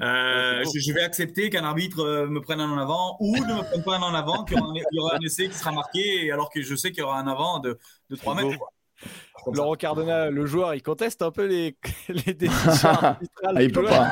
Euh, 0.00 0.58
Ouais, 0.58 0.64
je, 0.74 0.80
je 0.80 0.92
vais 0.92 1.02
accepter 1.02 1.50
qu'un 1.50 1.64
arbitre 1.64 2.00
euh, 2.00 2.26
me 2.26 2.40
prenne 2.40 2.60
un 2.60 2.70
en 2.70 2.78
avant 2.78 3.16
ou 3.20 3.36
ne 3.36 3.40
me 3.40 3.62
prenne 3.62 3.82
pas 3.82 3.96
un 3.96 4.02
en 4.02 4.14
avant, 4.14 4.44
qu'il 4.44 4.56
y 4.56 4.60
aura 4.60 4.70
un, 4.70 4.74
il 4.74 4.84
y 4.96 4.98
aura 5.00 5.16
un 5.16 5.20
essai 5.20 5.48
qui 5.48 5.54
sera 5.56 5.72
marqué, 5.72 6.30
alors 6.30 6.50
que 6.50 6.62
je 6.62 6.74
sais 6.74 6.90
qu'il 6.90 7.00
y 7.00 7.02
aura 7.04 7.18
un 7.18 7.26
avant 7.26 7.58
de, 7.60 7.78
de 8.10 8.16
3 8.16 8.34
C'est 8.36 8.42
beau. 8.42 8.48
mètres. 8.50 8.58
quoi. 8.60 9.52
Laurent 9.52 9.74
Cardona, 9.74 10.30
le 10.30 10.46
joueur, 10.46 10.74
il 10.74 10.82
conteste 10.82 11.20
un 11.22 11.30
peu 11.30 11.44
les, 11.46 11.76
les 12.08 12.34
décisions 12.34 12.88
arbitrales. 12.88 13.54
Ah, 13.56 13.62
il 13.62 13.72
peut 13.72 13.84
pas. 13.84 14.10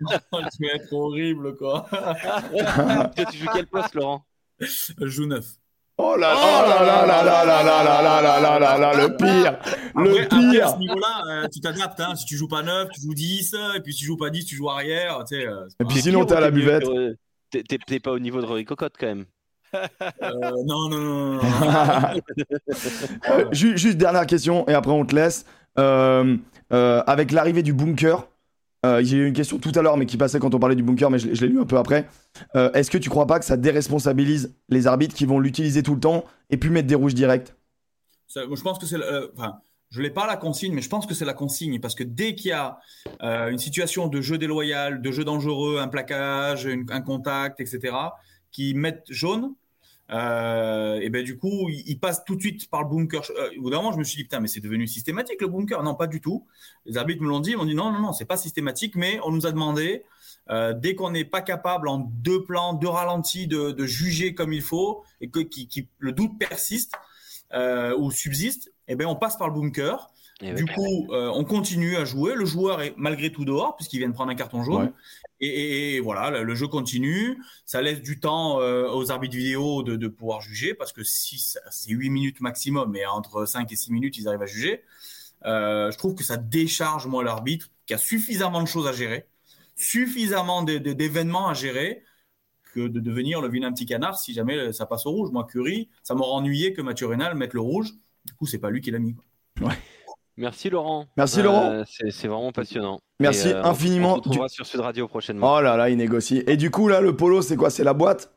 tu 0.00 0.66
vas 0.66 0.74
être 0.74 0.92
horrible, 0.92 1.56
quoi. 1.56 1.86
Tu 3.16 3.38
joues 3.38 3.46
quel 3.52 3.66
poste, 3.66 3.94
Laurent? 3.94 4.24
Je 4.60 5.06
joue 5.06 5.26
neuf. 5.26 5.46
Oh 6.00 6.14
là 6.16 6.32
oh 6.32 6.68
là 6.68 6.86
là 6.86 7.06
là 7.06 7.24
là 7.24 7.44
là 7.44 7.62
là 7.64 7.82
là 7.82 8.02
là 8.02 8.22
là 8.22 8.40
là 8.40 8.58
là 8.58 8.78
là 8.78 8.94
le 9.08 9.16
pire. 9.16 9.58
Le 9.96 10.10
après, 10.22 10.36
à 10.36 10.50
pire. 10.52 10.70
ce 10.70 10.78
niveau-là, 10.78 11.22
euh, 11.28 11.48
tu 11.52 11.60
t'adaptes. 11.60 11.98
Hein. 12.00 12.14
Si 12.14 12.24
tu 12.24 12.36
joues 12.36 12.46
pas 12.46 12.62
neuf, 12.62 12.88
tu 12.94 13.00
joues 13.00 13.14
10. 13.14 13.54
Et 13.76 13.80
puis 13.80 13.92
si 13.92 14.00
tu 14.00 14.04
joues 14.06 14.16
pas 14.16 14.30
10, 14.30 14.44
tu 14.44 14.54
joues 14.54 14.70
arrière. 14.70 15.18
Tu 15.28 15.36
sais, 15.36 15.46
euh, 15.46 15.66
Et 15.80 15.84
puis 15.84 16.00
sinon, 16.00 16.24
t'es 16.24 16.34
à 16.34 16.40
la 16.40 16.50
buvette. 16.52 16.84
t'es- 17.50 17.98
pas 18.00 18.12
au 18.12 18.18
niveau 18.20 18.40
de 18.40 18.46
Rory 18.46 18.64
Cocotte 18.64 18.94
quand 18.98 19.06
même. 19.08 19.24
euh, 19.74 20.50
non, 20.64 20.88
non, 20.88 20.98
non, 21.00 21.32
non, 21.34 21.40
non. 21.40 22.20
Euh, 23.30 23.44
ju- 23.52 23.76
juste 23.76 23.98
dernière 23.98 24.26
question 24.26 24.66
et 24.68 24.74
après 24.74 24.92
on 24.92 25.04
te 25.04 25.14
laisse. 25.14 25.44
Euh, 25.78 26.36
euh, 26.72 27.02
avec 27.06 27.32
l'arrivée 27.32 27.62
du 27.62 27.72
bunker, 27.72 28.26
euh, 28.86 29.02
j'ai 29.02 29.16
eu 29.16 29.26
une 29.26 29.32
question 29.34 29.58
tout 29.58 29.72
à 29.74 29.82
l'heure 29.82 29.96
mais 29.96 30.06
qui 30.06 30.16
passait 30.16 30.38
quand 30.38 30.54
on 30.54 30.58
parlait 30.58 30.76
du 30.76 30.82
bunker 30.82 31.10
mais 31.10 31.18
je, 31.18 31.28
l'ai- 31.28 31.48
lu 31.48 31.60
un 31.60 31.64
peu 31.66 31.76
après. 31.78 32.06
Euh, 32.56 32.70
Est-ce 32.72 32.90
que 32.90 32.98
tu 32.98 33.10
crois 33.10 33.26
pas 33.26 33.38
que 33.38 33.44
ça 33.44 33.56
déresponsabilise 33.56 34.54
les 34.68 34.86
arbitres 34.86 35.14
qui 35.14 35.26
vont 35.26 35.40
l'utiliser 35.40 35.82
tout 35.82 35.94
le 35.94 36.00
temps 36.00 36.24
et 36.50 36.56
puis 36.56 36.70
mettre 36.70 36.86
des 36.88 36.94
rouges 36.94 37.14
directs? 37.14 37.54
Je 38.34 38.62
pense 38.62 38.78
que 38.78 38.86
c'est. 38.86 38.96
euh, 38.96 39.28
Enfin, 39.36 39.56
je 39.90 40.02
l'ai 40.02 40.10
pas 40.10 40.26
la 40.26 40.36
consigne, 40.36 40.74
mais 40.74 40.82
je 40.82 40.88
pense 40.90 41.06
que 41.06 41.14
c'est 41.14 41.24
la 41.24 41.32
consigne 41.34 41.80
parce 41.80 41.94
que 41.94 42.04
dès 42.04 42.34
qu'il 42.34 42.50
y 42.50 42.52
a 42.52 42.78
une 43.20 43.58
situation 43.58 44.06
de 44.06 44.20
jeu 44.20 44.36
déloyal, 44.38 45.00
de 45.00 45.10
jeu 45.10 45.24
dangereux, 45.24 45.78
un 45.80 45.88
plaquage, 45.88 46.66
une- 46.66 46.86
un 46.90 47.00
contact, 47.00 47.60
etc., 47.60 47.94
qui 48.52 48.74
mettent 48.74 49.04
jaune. 49.08 49.54
Euh, 50.10 51.00
et 51.00 51.10
ben 51.10 51.22
du 51.22 51.36
coup, 51.36 51.68
ils 51.68 51.98
passent 51.98 52.24
tout 52.24 52.36
de 52.36 52.40
suite 52.40 52.70
par 52.70 52.82
le 52.82 52.88
bunker. 52.88 53.22
Euh, 53.30 53.50
au 53.58 53.62
bout 53.62 53.70
d'un 53.70 53.76
moment, 53.76 53.92
je 53.92 53.98
me 53.98 54.04
suis 54.04 54.16
dit 54.16 54.22
putain, 54.24 54.40
mais 54.40 54.48
c'est 54.48 54.60
devenu 54.60 54.86
systématique 54.86 55.40
le 55.40 55.48
bunker. 55.48 55.82
Non, 55.82 55.94
pas 55.94 56.06
du 56.06 56.20
tout. 56.20 56.46
Les 56.86 56.96
arbitres 56.96 57.22
me 57.22 57.28
l'ont 57.28 57.40
dit, 57.40 57.50
ils 57.50 57.56
m'ont 57.56 57.66
dit 57.66 57.74
non, 57.74 57.92
non, 57.92 58.00
non, 58.00 58.12
c'est 58.12 58.24
pas 58.24 58.36
systématique, 58.36 58.96
mais 58.96 59.20
on 59.24 59.30
nous 59.30 59.46
a 59.46 59.52
demandé 59.52 60.04
euh, 60.50 60.72
dès 60.72 60.94
qu'on 60.94 61.10
n'est 61.10 61.24
pas 61.24 61.42
capable 61.42 61.88
en 61.88 61.98
deux 61.98 62.42
plans, 62.42 62.72
deux 62.72 62.88
ralentis, 62.88 63.46
de, 63.46 63.84
juger 63.84 64.34
comme 64.34 64.52
il 64.52 64.62
faut 64.62 65.04
et 65.20 65.28
que 65.28 65.40
le 65.98 66.12
doute 66.12 66.38
persiste 66.38 66.94
euh, 67.52 67.96
ou 67.96 68.10
subsiste, 68.10 68.72
eh 68.88 68.94
ben 68.94 69.06
on 69.06 69.16
passe 69.16 69.36
par 69.36 69.48
le 69.48 69.54
bunker. 69.54 70.10
Eh 70.40 70.52
Du 70.54 70.62
oui. 70.64 70.68
coup, 70.74 71.12
euh, 71.12 71.30
on 71.34 71.44
continue 71.44 71.96
à 71.96 72.04
jouer. 72.04 72.34
Le 72.34 72.44
joueur 72.44 72.80
est 72.82 72.94
malgré 72.96 73.32
tout 73.32 73.44
dehors 73.44 73.76
puisqu'il 73.76 73.98
vient 73.98 74.08
de 74.08 74.14
prendre 74.14 74.30
un 74.30 74.36
carton 74.36 74.62
jaune. 74.62 74.84
Ouais. 74.86 74.92
Et, 75.40 75.48
et- 75.48 75.94
et 75.96 76.00
voilà, 76.00 76.30
le, 76.30 76.44
le 76.44 76.54
jeu 76.54 76.68
continue. 76.68 77.38
Ça 77.66 77.82
laisse 77.82 78.00
du 78.02 78.20
temps 78.20 78.60
euh, 78.60 78.88
aux 78.90 79.10
arbitres 79.10 79.36
vidéo 79.36 79.82
de, 79.82 79.96
de 79.96 80.08
pouvoir 80.08 80.40
juger 80.40 80.74
parce 80.74 80.92
que 80.92 81.02
c'est 81.04 81.90
8 81.90 82.10
minutes 82.10 82.40
maximum, 82.40 82.90
mais 82.92 83.04
entre 83.06 83.46
5 83.46 83.70
et 83.72 83.76
6 83.76 83.92
minutes, 83.92 84.16
ils 84.18 84.28
arrivent 84.28 84.42
à 84.42 84.46
juger. 84.46 84.82
Euh, 85.44 85.90
je 85.90 85.98
trouve 85.98 86.14
que 86.14 86.24
ça 86.24 86.36
décharge 86.36 87.06
moi 87.06 87.22
l'arbitre 87.24 87.70
qui 87.86 87.94
a 87.94 87.98
suffisamment 87.98 88.62
de 88.62 88.68
choses 88.68 88.86
à 88.88 88.92
gérer, 88.92 89.26
suffisamment 89.76 90.62
d'événements 90.62 91.48
à 91.48 91.54
gérer 91.54 92.02
que 92.74 92.86
de 92.86 93.00
devenir 93.00 93.40
le 93.40 93.48
vilain 93.48 93.72
petit 93.72 93.86
canard 93.86 94.18
si 94.18 94.34
jamais 94.34 94.72
ça 94.72 94.86
passe 94.86 95.06
au 95.06 95.10
rouge. 95.12 95.30
Moi, 95.32 95.44
Curie, 95.44 95.88
ça 96.02 96.14
m'aurait 96.14 96.32
ennuyé 96.36 96.72
que 96.72 96.82
Mathieu 96.82 97.06
Rénal 97.06 97.34
mette 97.34 97.54
le 97.54 97.60
rouge. 97.60 97.92
Du 98.26 98.34
coup, 98.34 98.46
c'est 98.46 98.58
pas 98.58 98.70
lui 98.70 98.80
qui 98.80 98.90
l'a 98.90 98.98
mis. 98.98 99.14
quoi. 99.14 99.24
Merci 100.38 100.70
Laurent. 100.70 101.06
Merci, 101.16 101.42
Laurent. 101.42 101.70
Euh, 101.72 101.84
c'est 102.10 102.28
vraiment 102.28 102.52
passionnant. 102.52 103.00
Merci 103.18 103.48
Et, 103.48 103.54
euh, 103.54 103.64
infiniment. 103.64 104.12
On 104.12 104.14
se 104.14 104.18
retrouvera 104.20 104.48
sur 104.48 104.64
Sud 104.64 104.80
Radio 104.80 105.08
prochainement. 105.08 105.54
Oh 105.56 105.60
là 105.60 105.76
là, 105.76 105.90
il 105.90 105.96
négocie. 105.96 106.44
Et 106.46 106.56
du 106.56 106.70
coup 106.70 106.86
là, 106.88 107.00
le 107.00 107.16
polo, 107.16 107.42
c'est 107.42 107.56
quoi? 107.56 107.70
C'est 107.70 107.82
la 107.84 107.92
boîte? 107.92 108.32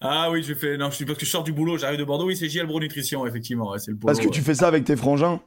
Ah 0.00 0.30
oui, 0.30 0.42
je 0.42 0.52
fais. 0.54 0.76
Non, 0.76 0.90
je 0.90 0.96
suis 0.96 1.04
parce 1.06 1.18
que 1.18 1.24
je 1.24 1.30
sors 1.30 1.42
du 1.42 1.52
boulot, 1.52 1.78
j'arrive 1.78 1.98
de 1.98 2.04
Bordeaux. 2.04 2.26
Oui, 2.26 2.36
c'est 2.36 2.48
JL 2.48 2.66
Bro 2.66 2.78
Nutrition, 2.78 3.26
effectivement. 3.26 3.70
ouais, 3.70 3.78
c'est 3.78 3.90
le 3.90 3.96
polo, 3.96 4.12
Parce 4.14 4.24
que 4.24 4.30
tu 4.30 4.42
fais 4.42 4.54
ça 4.54 4.68
avec 4.68 4.84
tes 4.84 4.96
frangins? 4.96 5.40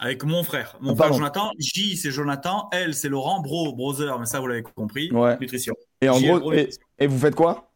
Avec 0.00 0.24
mon 0.24 0.42
frère. 0.42 0.76
Mon 0.80 0.92
Ah, 0.92 0.96
frère 0.96 1.08
pardon. 1.10 1.18
Jonathan. 1.18 1.50
J, 1.58 1.96
c'est 1.96 2.10
Jonathan. 2.10 2.68
L, 2.72 2.94
c'est 2.94 3.08
Laurent. 3.10 3.40
Bro, 3.42 3.74
brother, 3.74 4.18
mais 4.18 4.26
ça, 4.26 4.40
vous 4.40 4.46
l'avez 4.48 4.62
compris. 4.62 5.12
Ouais. 5.12 5.36
Nutrition. 5.38 5.74
Et 6.00 6.08
en 6.08 6.18
JL 6.18 6.38
gros, 6.40 6.52
et 6.52 7.06
vous 7.06 7.18
faites 7.18 7.34
quoi? 7.36 7.70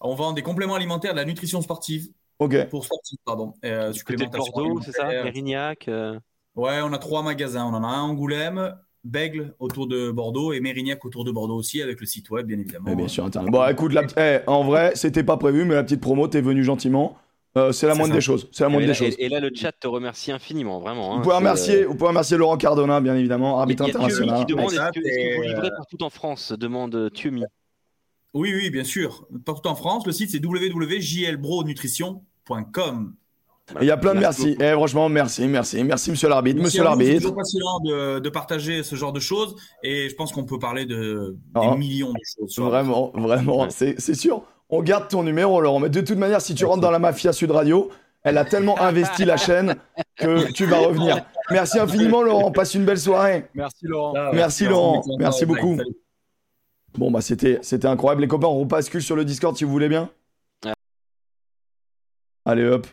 On 0.00 0.14
vend 0.14 0.32
des 0.32 0.42
compléments 0.42 0.74
alimentaires 0.74 1.12
de 1.12 1.18
la 1.18 1.24
nutrition 1.24 1.60
sportive. 1.62 2.08
Ok. 2.38 2.68
Pour 2.68 2.84
sportifs, 2.84 3.18
pardon. 3.24 3.54
Euh, 3.64 3.92
côté 4.06 4.26
de 4.26 4.30
Bordeaux, 4.36 4.80
c'est 4.84 4.92
ça. 4.92 5.06
Mérignac 5.06 5.88
euh, 5.88 6.18
Ouais, 6.56 6.80
on 6.82 6.92
a 6.92 6.98
trois 6.98 7.22
magasins. 7.22 7.64
On 7.64 7.74
en 7.74 7.82
a 7.84 7.86
un 7.88 7.92
à 8.00 8.02
Angoulême, 8.02 8.74
Bègle 9.04 9.54
autour 9.58 9.86
de 9.86 10.10
Bordeaux 10.10 10.52
et 10.52 10.60
Mérignac 10.60 11.04
autour 11.04 11.24
de 11.24 11.30
Bordeaux 11.30 11.56
aussi, 11.56 11.82
avec 11.82 12.00
le 12.00 12.06
site 12.06 12.30
web, 12.30 12.46
bien 12.46 12.58
évidemment. 12.58 12.86
Eh 12.90 12.96
bien 12.96 13.08
sûr, 13.08 13.24
Internet. 13.24 13.50
Bon, 13.52 13.66
écoute, 13.68 13.92
la... 13.92 14.02
eh, 14.16 14.40
en 14.46 14.64
vrai, 14.64 14.92
c'était 14.94 15.22
pas 15.24 15.36
prévu, 15.36 15.64
mais 15.64 15.74
la 15.74 15.82
petite 15.84 16.00
promo, 16.00 16.26
t'es 16.28 16.40
venu 16.40 16.64
gentiment. 16.64 17.16
Euh, 17.56 17.70
c'est 17.70 17.86
la 17.86 17.94
moindre 17.94 18.08
ça. 18.10 18.14
des 18.16 18.20
choses. 18.20 18.48
C'est 18.50 18.64
la 18.64 18.68
et, 18.68 18.72
moindre 18.72 18.86
là, 18.88 18.92
des 18.92 18.98
choses. 18.98 19.14
et- 19.16 19.26
et 19.26 19.28
là, 19.28 19.38
le 19.38 19.50
chat 19.54 19.70
te 19.70 19.86
remercie 19.86 20.32
infiniment, 20.32 20.80
vraiment. 20.80 21.12
hein. 21.12 21.16
Vous 21.18 21.22
pouvez 21.22 21.36
remercier, 21.36 21.82
euh, 21.82 21.86
vous 21.86 21.94
pouvez 21.94 22.08
remercier 22.08 22.36
Laurent 22.36 22.56
Cardona, 22.56 23.00
bien 23.00 23.14
évidemment, 23.14 23.54
Il 23.54 23.58
y 23.58 23.60
arbitre 23.60 23.84
international. 23.84 24.38
qui 24.40 24.52
demande 24.52 24.72
est-ce 24.72 24.80
que, 24.80 24.98
est-ce 24.98 25.18
que 25.18 25.36
vous 25.36 25.42
et, 25.44 25.48
livrez 25.48 25.68
euh, 25.68 25.76
partout 25.76 26.02
en 26.02 26.10
France 26.10 26.52
demande 26.52 27.10
Thiomi. 27.14 27.44
Oui, 28.34 28.52
oui, 28.54 28.70
bien 28.70 28.84
sûr. 28.84 29.26
Partout 29.44 29.68
en 29.68 29.74
France, 29.76 30.06
le 30.06 30.12
site 30.12 30.30
c'est 30.30 30.44
www.jlbronutrition.com. 30.44 33.14
Il 33.80 33.86
y 33.86 33.90
a 33.90 33.96
plein 33.96 34.12
de 34.14 34.18
merci. 34.20 34.56
Merci 34.58 34.62
Eh, 34.62 34.72
franchement, 34.74 35.08
merci, 35.08 35.48
merci, 35.48 35.82
merci, 35.84 36.10
monsieur 36.10 36.28
l'arbitre, 36.28 36.60
Merci 36.60 36.80
monsieur 36.80 37.06
C'est 37.06 37.14
toujours 37.16 37.34
passionnant 37.34 37.80
de, 37.80 38.18
de 38.18 38.28
partager 38.28 38.82
ce 38.82 38.94
genre 38.94 39.14
de 39.14 39.20
choses 39.20 39.56
et 39.82 40.10
je 40.10 40.14
pense 40.16 40.32
qu'on 40.32 40.44
peut 40.44 40.58
parler 40.58 40.84
de 40.84 41.34
des 41.54 41.60
Oh. 41.72 41.74
millions 41.74 42.12
de 42.12 42.18
choses. 42.38 42.58
Vraiment, 42.58 43.10
vraiment, 43.14 43.62
Ouais. 43.62 43.68
c'est 43.70 43.94
c'est 43.98 44.12
sûr. 44.14 44.42
On 44.68 44.82
garde 44.82 45.08
ton 45.08 45.22
numéro, 45.22 45.60
Laurent. 45.62 45.80
Mais 45.80 45.88
de 45.88 46.00
toute 46.02 46.18
manière, 46.18 46.42
si 46.42 46.54
tu 46.54 46.66
rentres 46.66 46.82
dans 46.82 46.90
la 46.90 46.98
mafia 46.98 47.32
Sud 47.32 47.50
Radio, 47.52 47.88
elle 48.22 48.36
a 48.38 48.44
tellement 48.44 48.78
investi 48.80 49.24
la 49.24 49.36
chaîne 49.38 49.76
que 50.16 50.50
tu 50.52 50.66
vas 50.66 50.78
revenir. 50.78 51.24
Merci 51.50 51.78
infiniment, 51.78 52.22
Laurent. 52.22 52.50
Passe 52.50 52.74
une 52.74 52.84
belle 52.84 52.98
soirée. 52.98 53.46
Merci 53.54 53.86
Laurent. 53.86 54.12
Ah, 54.16 54.30
Merci, 54.34 54.64
Laurent. 54.66 54.96
beaucoup. 54.96 55.16
Merci 55.18 55.46
Salut. 55.46 55.78
Bon, 56.98 57.10
bah, 57.10 57.20
c'était, 57.20 57.58
c'était 57.62 57.88
incroyable. 57.88 58.22
Les 58.22 58.28
copains, 58.28 58.46
on 58.46 58.60
repasse 58.60 58.88
sur 59.00 59.16
le 59.16 59.24
Discord 59.24 59.56
si 59.56 59.64
vous 59.64 59.70
voulez 59.70 59.88
bien. 59.88 60.10
Allez, 62.44 62.64
hop. 62.66 62.86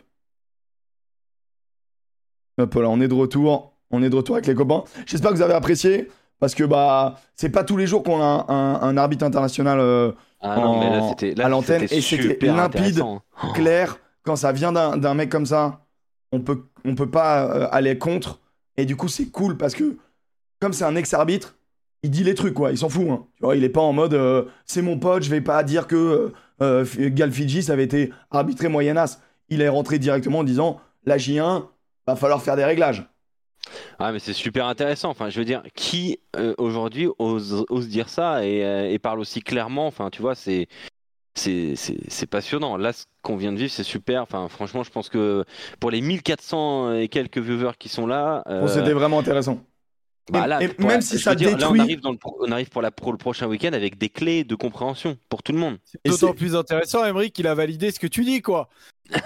Hop 2.58 2.74
là, 2.74 2.88
on 2.88 3.00
est 3.00 3.08
de 3.08 3.14
retour. 3.14 3.74
On 3.90 4.02
est 4.02 4.10
de 4.10 4.16
retour 4.16 4.36
avec 4.36 4.46
les 4.46 4.54
copains. 4.54 4.84
J'espère 5.06 5.30
que 5.30 5.36
vous 5.36 5.42
avez 5.42 5.54
apprécié. 5.54 6.08
Parce 6.40 6.56
que 6.56 6.64
bah 6.64 7.20
c'est 7.36 7.50
pas 7.50 7.62
tous 7.62 7.76
les 7.76 7.86
jours 7.86 8.02
qu'on 8.02 8.20
a 8.20 8.24
un, 8.24 8.48
un- 8.48 8.80
un 8.82 8.96
arbitre 8.96 9.24
international 9.24 9.78
euh, 9.78 10.10
Ah 10.40 10.56
non, 10.56 10.80
mais 10.80 10.90
là, 10.90 11.02
en- 11.02 11.08
c'était 11.10 11.34
là, 11.36 11.46
à 11.46 11.48
l'antenne, 11.48 11.84
et 11.84 12.00
c'était 12.00 12.46
limpide. 12.46 12.80
intéressant. 12.80 13.22
clair. 13.54 13.98
Quand 14.24 14.34
ça 14.34 14.50
vient 14.50 14.72
d'un, 14.72 14.96
d'un 14.96 15.14
mec 15.14 15.30
comme 15.30 15.46
ça, 15.46 15.84
on 16.32 16.40
peut, 16.40 16.64
on 16.84 16.96
peut 16.96 17.08
pas 17.10 17.44
euh, 17.44 17.68
aller 17.70 17.96
contre. 17.96 18.40
Et 18.76 18.86
du 18.86 18.96
coup, 18.96 19.06
c'est 19.06 19.26
cool 19.26 19.56
parce 19.56 19.74
que 19.74 19.96
comme 20.60 20.72
c'est 20.72 20.84
un 20.84 20.96
ex-arbitre, 20.96 21.54
il 22.02 22.10
dit 22.10 22.24
les 22.24 22.34
trucs, 22.34 22.54
quoi. 22.54 22.70
Il 22.72 22.78
s'en 22.78 22.88
fout. 22.88 23.06
hein. 23.08 23.26
Tu 23.36 23.44
vois, 23.44 23.56
il 23.56 23.64
est 23.64 23.68
pas 23.68 23.80
en 23.80 23.92
mode 23.92 24.14
euh, 24.14 24.44
c'est 24.66 24.82
mon 24.82 24.98
pote, 24.98 25.22
je 25.22 25.30
vais 25.30 25.40
pas 25.40 25.62
dire 25.62 25.86
que 25.86 25.96
euh, 25.96 26.32
euh, 26.62 26.84
F- 26.84 27.08
Gal 27.10 27.30
Fidji, 27.32 27.62
ça 27.62 27.72
avait 27.74 27.84
été 27.84 28.12
arbitré 28.30 28.68
moyenas. 28.68 29.20
Il 29.48 29.60
est 29.60 29.68
rentré 29.68 29.98
directement 29.98 30.40
en 30.40 30.44
disant 30.44 30.80
la 31.04 31.16
J1, 31.18 31.64
va 32.06 32.16
falloir 32.16 32.42
faire 32.42 32.56
des 32.56 32.64
réglages. 32.64 33.08
Ah 33.98 34.10
mais 34.12 34.18
c'est 34.18 34.32
super 34.32 34.66
intéressant. 34.66 35.10
Enfin, 35.10 35.30
je 35.30 35.38
veux 35.38 35.44
dire, 35.44 35.62
qui 35.74 36.18
euh, 36.36 36.54
aujourd'hui 36.58 37.08
ose, 37.18 37.64
ose 37.70 37.88
dire 37.88 38.08
ça 38.08 38.44
et, 38.44 38.92
et 38.92 38.98
parle 38.98 39.20
aussi 39.20 39.40
clairement? 39.40 39.86
Enfin, 39.86 40.10
tu 40.10 40.20
vois, 40.20 40.34
c'est 40.34 40.66
c'est 41.34 42.26
passionnant. 42.28 42.76
Là, 42.76 42.92
ce 42.92 43.04
qu'on 43.22 43.36
vient 43.36 43.52
de 43.52 43.58
vivre, 43.58 43.70
c'est 43.72 43.84
super. 43.84 44.22
Enfin, 44.22 44.48
franchement, 44.48 44.82
je 44.82 44.90
pense 44.90 45.08
que 45.08 45.44
pour 45.80 45.90
les 45.90 46.00
1400 46.00 46.94
et 46.94 47.08
quelques 47.08 47.38
viewers 47.38 47.72
qui 47.78 47.88
sont 47.88 48.06
là, 48.06 48.44
C'était 48.66 48.92
vraiment 48.92 49.20
intéressant. 49.20 49.60
Bah 50.30 50.44
et- 50.44 50.48
là, 50.48 50.62
et 50.62 50.68
pour 50.68 50.86
même 50.86 50.96
la- 50.96 51.00
si 51.02 51.18
ça 51.18 51.30
veux 51.30 51.36
dire, 51.36 51.50
là, 51.50 51.56
détruit- 51.56 51.80
on 51.80 51.82
arrive, 51.82 52.00
dans 52.00 52.12
le 52.12 52.16
pro- 52.18 52.38
on 52.40 52.52
arrive 52.52 52.68
pour, 52.70 52.82
la, 52.82 52.90
pour 52.90 53.10
le 53.12 53.18
prochain 53.18 53.46
week-end 53.48 53.72
avec 53.72 53.98
des 53.98 54.08
clés 54.08 54.44
de 54.44 54.54
compréhension 54.54 55.16
pour 55.28 55.42
tout 55.42 55.52
le 55.52 55.58
monde. 55.58 55.78
Et 56.04 56.10
D'autant 56.10 56.28
c'est- 56.28 56.34
plus 56.34 56.54
intéressant, 56.54 57.04
Emmerich, 57.04 57.32
qu'il 57.32 57.46
a 57.46 57.54
validé 57.54 57.90
ce 57.90 57.98
que 57.98 58.06
tu 58.06 58.24
dis, 58.24 58.40
quoi. 58.42 58.68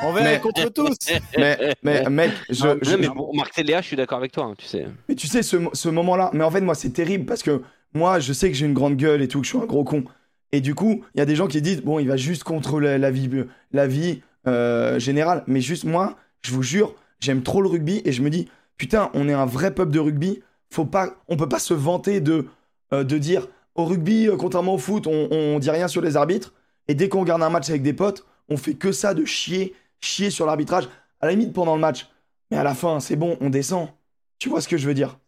Envers 0.01 0.33
et 0.33 0.41
contre 0.41 0.69
tous. 0.71 0.97
Mais, 1.39 1.75
mais 1.83 2.09
mec, 2.09 2.33
je, 2.49 2.55
je- 2.55 2.91
Non, 2.93 2.99
mais 2.99 3.07
pour 3.09 3.37
Marc 3.37 3.57
Léa, 3.59 3.81
je 3.83 3.87
suis 3.89 3.97
d'accord 3.97 4.19
avec 4.19 4.33
toi, 4.33 4.45
hein, 4.45 4.55
tu 4.57 4.65
sais. 4.67 4.87
Mais 5.09 5.15
tu 5.15 5.27
sais, 5.27 5.43
ce, 5.43 5.57
ce 5.73 5.89
moment-là, 5.91 6.31
mais 6.33 6.43
en 6.45 6.51
fait, 6.51 6.61
moi, 6.63 6.75
c'est 6.75 6.91
terrible 6.91 7.27
parce 7.27 7.43
que 7.43 7.63
moi, 7.93 8.19
je 8.19 8.33
sais 8.33 8.49
que 8.51 8.57
j'ai 8.57 8.67
une 8.67 8.75
grande 8.75 8.97
gueule 8.97 9.23
et 9.23 9.29
tout, 9.29 9.41
que 9.41 9.45
je 9.47 9.51
suis 9.51 9.59
un 9.59 9.67
gros 9.67 9.85
con. 9.85 10.05
Et 10.53 10.61
du 10.61 10.75
coup, 10.75 11.05
il 11.15 11.19
y 11.19 11.21
a 11.21 11.27
des 11.27 11.37
gens 11.37 11.47
qui 11.47 11.61
disent, 11.61 11.83
bon, 11.83 11.99
il 11.99 12.09
va 12.09 12.17
juste 12.17 12.43
contre 12.43 12.81
la, 12.81 12.99
la 12.99 13.11
vie, 13.11 13.29
la 13.73 13.87
vie 13.87 14.23
euh, 14.47 14.99
générale. 14.99 15.45
Mais 15.47 15.61
juste, 15.61 15.85
moi, 15.85 16.17
je 16.43 16.53
vous 16.53 16.63
jure, 16.63 16.95
j'aime 17.21 17.43
trop 17.43 17.61
le 17.63 17.69
rugby 17.69 18.01
et 18.05 18.13
je 18.13 18.23
me 18.23 18.31
dis, 18.31 18.49
putain, 18.79 19.11
on 19.15 19.29
est 19.29 19.33
un 19.35 19.47
vrai 19.47 19.75
peuple 19.75 19.93
de 19.93 19.99
rugby. 20.01 20.41
Faut 20.77 20.85
pas, 20.85 21.15
on 21.29 21.37
peut 21.39 21.49
pas 21.49 21.59
se 21.59 21.73
vanter 21.75 22.21
de, 22.21 22.47
euh, 22.93 23.03
de 23.03 23.17
dire, 23.17 23.49
au 23.77 23.87
rugby, 23.87 24.29
euh, 24.29 24.37
contrairement 24.37 24.75
au 24.75 24.79
foot, 24.79 25.07
on, 25.07 25.29
on 25.31 25.59
dit 25.59 25.71
rien 25.71 25.89
sur 25.89 26.03
les 26.03 26.17
arbitres. 26.17 26.53
Et 26.87 26.95
dès 26.95 27.09
qu'on 27.09 27.21
regarde 27.21 27.43
un 27.43 27.49
match 27.49 27.71
avec 27.71 27.83
des 27.83 27.95
potes, 27.95 28.27
on 28.51 28.59
fait 28.59 28.75
que 28.75 28.93
ça 28.93 29.15
de 29.15 29.25
chier, 29.25 29.75
chier 30.01 30.29
sur 30.31 30.45
l'arbitrage. 30.45 30.85
À 31.21 31.27
la 31.27 31.33
limite, 31.33 31.55
pendant 31.55 31.75
le 31.75 31.81
match. 31.81 32.07
Mais 32.51 32.59
à 32.59 32.63
la 32.63 32.75
fin, 32.75 33.01
c'est 33.01 33.17
bon, 33.17 33.39
on 33.41 33.49
descend. 33.49 33.89
Tu 34.39 34.51
vois 34.51 34.61
ce 34.61 34.69
que 34.69 34.77
je 34.77 34.87
veux 34.87 34.93
dire? 34.93 35.19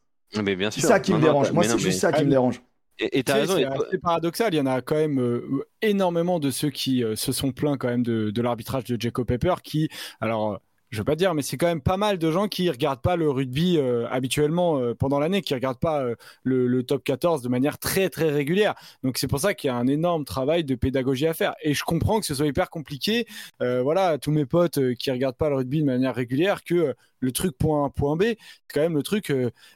Mais 0.45 0.55
bien 0.55 0.71
c'est 0.71 0.81
sûr. 0.81 0.91
ça 0.91 1.01
qui 1.01 1.13
me 1.13 1.17
Non, 1.17 1.23
dérange. 1.25 1.53
Moi, 1.53 1.65
c'est 1.65 1.71
non, 1.71 1.79
juste 1.79 1.95
mais- 1.95 2.01
ça 2.01 2.13
qui 2.13 2.21
Ah, 2.21 2.25
me 2.25 2.31
dérange. 2.31 2.61
Et 2.99 3.21
et 3.21 3.25
t'as 3.25 3.35
raison. 3.37 3.55
C'est 3.91 3.99
paradoxal. 4.03 4.53
Il 4.53 4.59
y 4.59 4.61
en 4.61 4.67
a 4.67 4.83
quand 4.83 4.97
même 4.97 5.19
euh, 5.19 5.65
énormément 5.81 6.39
de 6.41 6.51
ceux 6.51 6.69
qui 6.71 7.03
euh, 7.03 7.17
se 7.17 7.33
sont 7.33 7.53
plaints 7.53 7.79
quand 7.79 7.89
même 7.89 8.03
de, 8.03 8.31
de 8.31 8.43
l'arbitrage 8.43 8.85
de 8.85 9.01
Jacob 9.01 9.27
Pepper, 9.27 9.55
qui, 9.65 9.89
alors, 10.21 10.53
euh, 10.53 10.57
je 10.91 10.99
veux 10.99 11.05
pas 11.05 11.17
dire, 11.17 11.35
mais 11.35 11.43
c'est 11.43 11.57
quand 11.57 11.67
même 11.67 11.83
pas 11.83 11.97
mal 11.97 12.19
de 12.19 12.31
gens 12.31 12.49
qui 12.49 12.71
regardent 12.71 13.03
pas 13.03 13.17
le 13.17 13.31
rugby 13.31 13.77
euh, 13.79 14.07
habituellement 14.11 14.79
euh, 14.79 14.95
pendant 14.95 15.19
l'année, 15.19 15.43
qui 15.43 15.53
regardent 15.55 15.79
pas 15.79 16.01
euh, 16.03 16.15
le, 16.45 16.67
le 16.67 16.83
top 16.83 17.05
14 17.05 17.43
de 17.43 17.49
manière 17.49 17.79
très 17.79 18.09
très 18.09 18.31
régulière. 18.31 18.75
Donc 19.03 19.19
c'est 19.19 19.29
pour 19.29 19.41
ça 19.41 19.53
qu'il 19.55 19.69
y 19.69 19.71
a 19.71 19.77
un 19.77 19.87
énorme 19.87 20.25
travail 20.25 20.65
de 20.65 20.75
pédagogie 20.75 21.27
à 21.27 21.35
faire. 21.35 21.55
Et 21.63 21.75
je 21.75 21.85
comprends 21.85 22.21
que 22.21 22.27
ce 22.27 22.35
soit 22.35 22.47
hyper 22.47 22.71
compliqué. 22.71 23.27
Voilà, 23.61 24.19
tous 24.19 24.31
mes 24.31 24.47
potes 24.47 24.95
qui 24.95 25.11
regardent 25.11 25.37
pas 25.37 25.49
le 25.49 25.57
rugby 25.57 25.81
de 25.81 25.87
manière 25.87 26.15
régulière, 26.15 26.65
que 26.65 26.95
le 27.21 27.33
truc 27.33 27.57
point 27.59 27.87
A, 27.87 27.91
point 27.91 28.17
B, 28.17 28.23
c'est 28.23 28.39
quand 28.73 28.81
même 28.81 28.97
le 28.97 29.03
truc. 29.03 29.33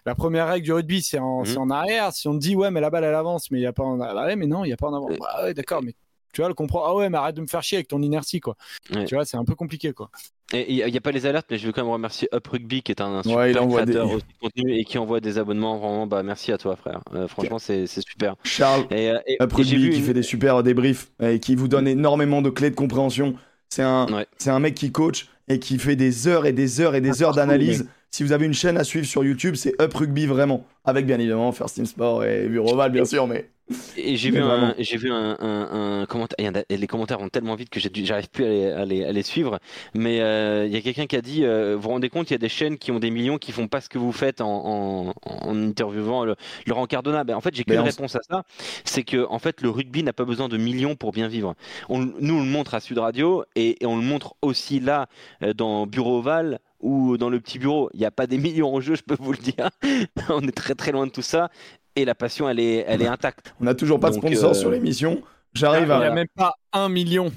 la 0.07 0.15
première 0.15 0.49
règle 0.49 0.65
du 0.65 0.73
rugby, 0.73 1.03
c'est 1.03 1.19
en, 1.19 1.43
en 1.43 1.71
arrière. 1.71 2.13
Si 2.13 2.29
on 2.29 2.35
dit 2.35 2.57
ouais, 2.57 2.71
mais 2.71 2.81
la 2.81 2.91
balle 2.91 3.05
elle 3.05 3.15
avance, 3.15 3.51
mais 3.51 3.59
il 3.59 3.63
y 3.63 3.67
a 3.67 3.73
pas 3.73 3.85
en 3.85 4.01
arrière, 4.01 4.37
mais 4.37 4.47
non, 4.47 4.65
il 4.65 4.69
y 4.69 4.73
a 4.73 4.77
pas 4.77 4.89
en 4.89 4.95
avant. 4.95 5.09
Bah 5.09 5.45
ouais, 5.45 5.55
d'accord, 5.55 5.83
mais 5.83 5.95
tu 6.33 6.41
vois, 6.41 6.49
le 6.49 6.55
comprend. 6.55 6.85
Ah 6.87 6.95
ouais, 6.95 7.09
mais 7.11 7.19
arrête 7.19 7.35
de 7.37 7.41
me 7.43 7.47
faire 7.47 7.63
chier 7.63 7.77
avec 7.79 7.89
ton 7.89 8.01
inertie, 8.03 8.41
quoi. 8.41 8.57
Ouais. 8.95 9.05
Tu 9.05 9.15
vois, 9.15 9.25
c'est 9.25 9.37
un 9.37 9.45
peu 9.45 9.55
compliqué, 9.55 9.93
quoi. 9.93 10.11
Et 10.55 10.71
il 10.71 10.85
n'y 10.91 10.97
a, 10.99 11.01
pas 11.01 11.13
les 11.13 11.25
alertes, 11.25 11.47
mais 11.51 11.57
je 11.57 11.67
veux 11.67 11.73
quand 11.73 11.83
même 11.83 11.91
remercier 11.93 12.29
Up 12.35 12.47
Rugby 12.47 12.83
qui 12.83 12.93
est 12.93 13.01
un, 13.01 13.07
un 13.07 13.23
super 13.23 13.39
Ouais, 13.39 13.51
il 13.53 13.59
envoie 13.59 13.83
créateur 13.85 14.07
des- 14.09 14.15
aussi 14.17 14.25
de 14.27 14.39
contenu 14.39 14.75
et 14.79 14.85
qui 14.85 14.99
envoie 14.99 15.21
des 15.21 15.39
abonnements. 15.39 15.79
Vraiment, 15.79 16.07
bah 16.07 16.23
merci 16.23 16.53
à 16.53 16.59
toi, 16.59 16.77
frère. 16.77 17.01
Euh, 17.15 17.27
franchement, 17.27 17.59
c'est 17.59 17.87
c'est 17.87 18.03
super. 18.03 18.37
Charles, 18.45 18.85
Et, 18.91 19.11
euh, 19.11 19.19
et- 19.27 19.43
Up 19.43 19.51
Rugby, 19.53 19.91
qui 19.91 19.99
une- 19.99 20.03
fait 20.05 20.13
des 20.13 20.23
super 20.23 20.63
débriefs 20.63 21.11
et 21.23 21.41
qui 21.41 21.55
vous 21.55 21.69
donne 21.69 21.89
énormément 21.89 22.43
de 22.43 22.51
clés 22.51 22.69
de 22.71 22.75
compréhension. 22.75 23.35
C'est 23.71 23.83
un, 23.83 24.07
Ouais. 24.13 24.27
c'est 24.37 24.51
un 24.51 24.61
mec 24.61 24.75
qui 24.75 24.93
coach 24.93 25.29
et 25.49 25.59
qui 25.59 25.79
fait 25.79 25.97
des 25.97 26.29
heures 26.29 26.45
et 26.45 26.53
des 26.53 26.83
heures 26.83 26.95
et 26.95 27.01
des 27.01 27.23
Ah, 27.23 27.27
heures 27.27 27.35
d'analyse. 27.35 27.89
Si 28.15 28.23
vous 28.23 28.33
avez 28.33 28.45
une 28.45 28.53
chaîne 28.53 28.77
à 28.77 28.85
suivre 28.85 29.07
sur 29.07 29.25
YouTube, 29.25 29.55
c'est 29.55 29.81
Up 29.81 29.95
Rugby 29.95 30.27
vraiment. 30.27 30.67
Avec 30.85 31.07
bien 31.07 31.19
évidemment 31.19 31.51
First 31.53 31.77
Team 31.77 31.87
Sport 31.87 32.25
et 32.25 32.47
Bureauval, 32.47 32.93
bien 32.93 33.07
sûr, 33.07 33.27
mais. 33.27 33.49
Et 33.97 34.17
j'ai 34.17 34.31
vu, 34.31 34.43
un, 34.43 34.75
j'ai 34.79 34.99
vu 34.99 35.11
un, 35.11 35.37
un, 35.41 36.01
un 36.03 36.07
commentaire. 36.07 36.53
les 36.69 36.87
commentaires 36.87 37.19
vont 37.19 37.31
tellement 37.31 37.55
vite 37.55 37.71
que 37.71 37.81
j'arrive 37.81 38.29
plus 38.29 38.45
à 38.45 38.49
les, 38.51 38.67
à 38.71 38.85
les, 38.85 39.05
à 39.05 39.13
les 39.13 39.23
suivre. 39.23 39.61
Mais 39.95 40.21
euh, 40.21 40.67
il 40.67 40.73
y 40.73 40.77
a 40.77 40.83
quelqu'un 40.83 41.07
qui 41.07 41.17
a 41.17 41.23
dit 41.23 41.43
euh, 41.45 41.75
Vous 41.77 41.83
vous 41.83 41.89
rendez 41.89 42.11
compte, 42.11 42.29
il 42.29 42.35
y 42.35 42.37
a 42.37 42.39
des 42.39 42.51
chaînes 42.51 42.77
qui 42.77 42.91
ont 42.91 42.99
des 42.99 43.11
millions 43.11 43.39
qui 43.39 43.51
font 43.51 43.69
pas 43.69 43.81
ce 43.81 43.89
que 43.89 43.97
vous 43.97 44.13
faites 44.13 44.43
en, 44.43 45.07
en, 45.07 45.15
en 45.25 45.57
interviewant 45.69 46.27
le, 46.27 46.35
Laurent 46.67 46.87
Cardona. 46.87 47.25
Ben, 47.25 47.35
en 47.35 47.41
fait, 47.41 47.55
j'ai 47.55 47.65
qu'une 47.65 47.79
on- 47.79 47.85
réponse 47.85 48.15
à 48.15 48.21
ça 48.29 48.43
c'est 48.85 49.05
que 49.05 49.27
en 49.31 49.39
fait, 49.39 49.63
le 49.63 49.71
rugby 49.71 50.03
n'a 50.03 50.13
pas 50.13 50.25
besoin 50.27 50.49
de 50.51 50.59
millions 50.59 50.95
pour 50.97 51.13
bien 51.13 51.29
vivre. 51.29 51.55
On, 51.89 52.01
nous, 52.01 52.35
on 52.35 52.41
le 52.45 52.51
montre 52.51 52.75
à 52.75 52.81
Sud 52.81 52.99
Radio 52.99 53.45
et, 53.57 53.83
et 53.83 53.87
on 53.87 53.97
le 53.97 54.03
montre 54.03 54.35
aussi 54.43 54.81
là 54.81 55.07
euh, 55.43 55.55
dans 55.55 55.87
Bureau 55.87 56.19
Oval 56.19 56.59
ou 56.83 57.17
dans 57.17 57.31
le 57.31 57.41
petit 57.41 57.59
bureau. 57.59 57.89
Il 57.95 58.01
n'y 58.01 58.07
a 58.07 58.11
pas 58.11 58.27
des 58.27 58.39
millions 58.39 58.75
en 58.75 58.81
jeu, 58.81 58.95
je 58.95 59.03
peux 59.03 59.17
vous 59.19 59.33
le 59.33 59.39
dire. 59.39 59.71
on 60.29 60.43
est 60.43 60.53
très 60.57 60.75
très 60.75 60.93
loin 60.93 61.07
de 61.07 61.13
tout 61.13 61.23
ça. 61.23 61.51
Et 61.95 62.05
la 62.05 62.15
passion, 62.15 62.49
elle 62.49 62.61
est, 62.61 62.85
elle 62.87 63.03
est 63.03 63.07
intacte. 63.07 63.55
On 63.61 63.65
n'a 63.65 63.75
toujours 63.75 64.01
pas 64.01 64.11
de 64.11 64.15
sponsor 64.15 64.51
euh, 64.51 64.55
sur 64.55 64.71
l'émission. 64.71 65.23
Il 65.55 65.59
J'arrive 65.61 65.87
n'y 65.87 65.93
a 65.93 65.99
à. 65.99 66.11
même 66.11 66.29
pas 66.35 66.55
un 66.73 66.89
million. 66.89 67.31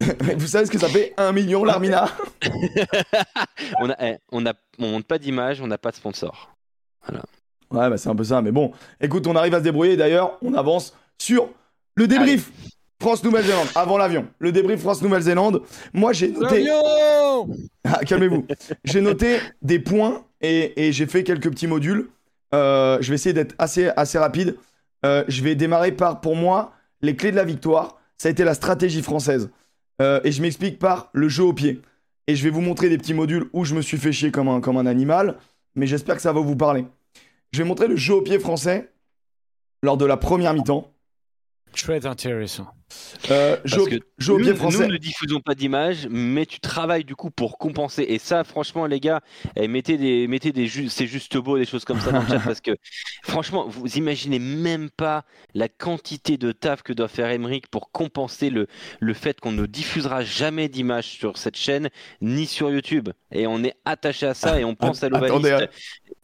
Vous 0.36 0.46
savez 0.46 0.66
ce 0.66 0.70
que 0.70 0.78
ça 0.78 0.88
fait 0.88 1.14
Un 1.16 1.32
million, 1.32 1.64
l'Armina 1.64 2.08
on 3.80 3.90
a, 3.90 3.96
eh, 4.00 4.16
on 4.30 4.44
a, 4.46 4.52
on 4.78 4.88
monte 4.88 5.06
pas 5.06 5.18
d'image, 5.18 5.60
on 5.60 5.66
n'a 5.66 5.78
pas 5.78 5.90
de 5.90 5.96
sponsor. 5.96 6.50
Ouais, 7.70 7.88
bah 7.88 7.96
c'est 7.96 8.08
un 8.08 8.14
peu 8.14 8.24
ça, 8.24 8.42
mais 8.42 8.52
bon. 8.52 8.72
Écoute, 9.00 9.26
on 9.26 9.34
arrive 9.34 9.54
à 9.54 9.58
se 9.58 9.64
débrouiller. 9.64 9.96
D'ailleurs, 9.96 10.38
on 10.42 10.54
avance 10.54 10.96
sur 11.18 11.48
le 11.94 12.06
débrief. 12.06 12.50
France-Nouvelle-Zélande, 13.02 13.66
avant 13.74 13.98
l'avion. 13.98 14.28
Le 14.38 14.52
débrief 14.52 14.80
France-Nouvelle-Zélande. 14.80 15.62
Moi, 15.92 16.12
j'ai 16.12 16.28
noté. 16.30 16.62
L'avion 16.62 17.48
Ah, 17.84 17.98
calmez-vous. 18.06 18.46
j'ai 18.84 19.00
noté 19.00 19.38
des 19.60 19.80
points 19.80 20.24
et, 20.40 20.86
et 20.86 20.92
j'ai 20.92 21.06
fait 21.06 21.24
quelques 21.24 21.50
petits 21.50 21.66
modules. 21.66 22.08
Euh, 22.54 22.98
je 23.00 23.08
vais 23.08 23.16
essayer 23.16 23.32
d'être 23.32 23.56
assez, 23.58 23.88
assez 23.96 24.18
rapide. 24.18 24.56
Euh, 25.04 25.24
je 25.26 25.42
vais 25.42 25.56
démarrer 25.56 25.90
par, 25.90 26.20
pour 26.20 26.36
moi, 26.36 26.74
les 27.00 27.16
clés 27.16 27.32
de 27.32 27.36
la 27.36 27.44
victoire. 27.44 27.98
Ça 28.18 28.28
a 28.28 28.30
été 28.30 28.44
la 28.44 28.54
stratégie 28.54 29.02
française. 29.02 29.50
Euh, 30.00 30.20
et 30.22 30.30
je 30.30 30.40
m'explique 30.40 30.78
par 30.78 31.10
le 31.12 31.28
jeu 31.28 31.42
au 31.42 31.52
pied. 31.52 31.82
Et 32.28 32.36
je 32.36 32.44
vais 32.44 32.50
vous 32.50 32.60
montrer 32.60 32.88
des 32.88 32.98
petits 32.98 33.14
modules 33.14 33.50
où 33.52 33.64
je 33.64 33.74
me 33.74 33.82
suis 33.82 33.98
fait 33.98 34.12
chier 34.12 34.30
comme 34.30 34.46
un, 34.48 34.60
comme 34.60 34.76
un 34.76 34.86
animal. 34.86 35.38
Mais 35.74 35.88
j'espère 35.88 36.14
que 36.14 36.22
ça 36.22 36.32
va 36.32 36.40
vous 36.40 36.54
parler. 36.54 36.84
Je 37.52 37.58
vais 37.58 37.68
montrer 37.68 37.88
le 37.88 37.96
jeu 37.96 38.14
au 38.14 38.22
pied 38.22 38.38
français 38.38 38.92
lors 39.82 39.96
de 39.96 40.04
la 40.06 40.16
première 40.16 40.54
mi-temps. 40.54 40.88
Très 41.74 42.06
intéressant. 42.06 42.68
Euh, 43.30 43.56
Parce 43.70 43.84
que 43.88 43.96
nous, 44.38 44.38
ne 44.88 44.96
diffusons 44.98 45.40
pas 45.40 45.54
d'image, 45.54 46.08
mais 46.10 46.46
tu 46.46 46.60
travailles 46.60 47.04
du 47.04 47.14
coup 47.14 47.30
pour 47.30 47.58
compenser. 47.58 48.04
Et 48.08 48.18
ça, 48.18 48.44
franchement, 48.44 48.86
les 48.86 49.00
gars, 49.00 49.20
eh, 49.56 49.68
mettez 49.68 49.96
des, 49.96 50.26
mettez 50.26 50.52
des, 50.52 50.66
ju- 50.66 50.88
c'est 50.88 51.06
juste 51.06 51.36
beau, 51.36 51.58
des 51.58 51.64
choses 51.66 51.84
comme 51.84 52.00
ça 52.00 52.10
dans 52.12 52.20
le 52.22 52.26
chat, 52.26 52.40
parce 52.44 52.60
que 52.60 52.72
franchement, 53.22 53.66
vous 53.68 53.96
imaginez 53.96 54.38
même 54.38 54.90
pas 54.90 55.24
la 55.54 55.68
quantité 55.68 56.36
de 56.36 56.52
taf 56.52 56.82
que 56.82 56.92
doit 56.92 57.08
faire 57.08 57.26
Emmerich 57.30 57.66
pour 57.68 57.90
compenser 57.92 58.50
le, 58.50 58.66
le 59.00 59.14
fait 59.14 59.38
qu'on 59.40 59.52
ne 59.52 59.66
diffusera 59.66 60.24
jamais 60.24 60.68
d'image 60.68 61.06
sur 61.06 61.38
cette 61.38 61.56
chaîne 61.56 61.90
ni 62.20 62.46
sur 62.46 62.70
YouTube. 62.70 63.08
Et 63.30 63.46
on 63.46 63.62
est 63.62 63.74
attaché 63.84 64.26
à 64.26 64.34
ça 64.34 64.60
et 64.60 64.64
on 64.64 64.74
pense 64.74 65.02
à 65.02 65.08
l'Ovaliste 65.08 65.46
hein. 65.62 65.66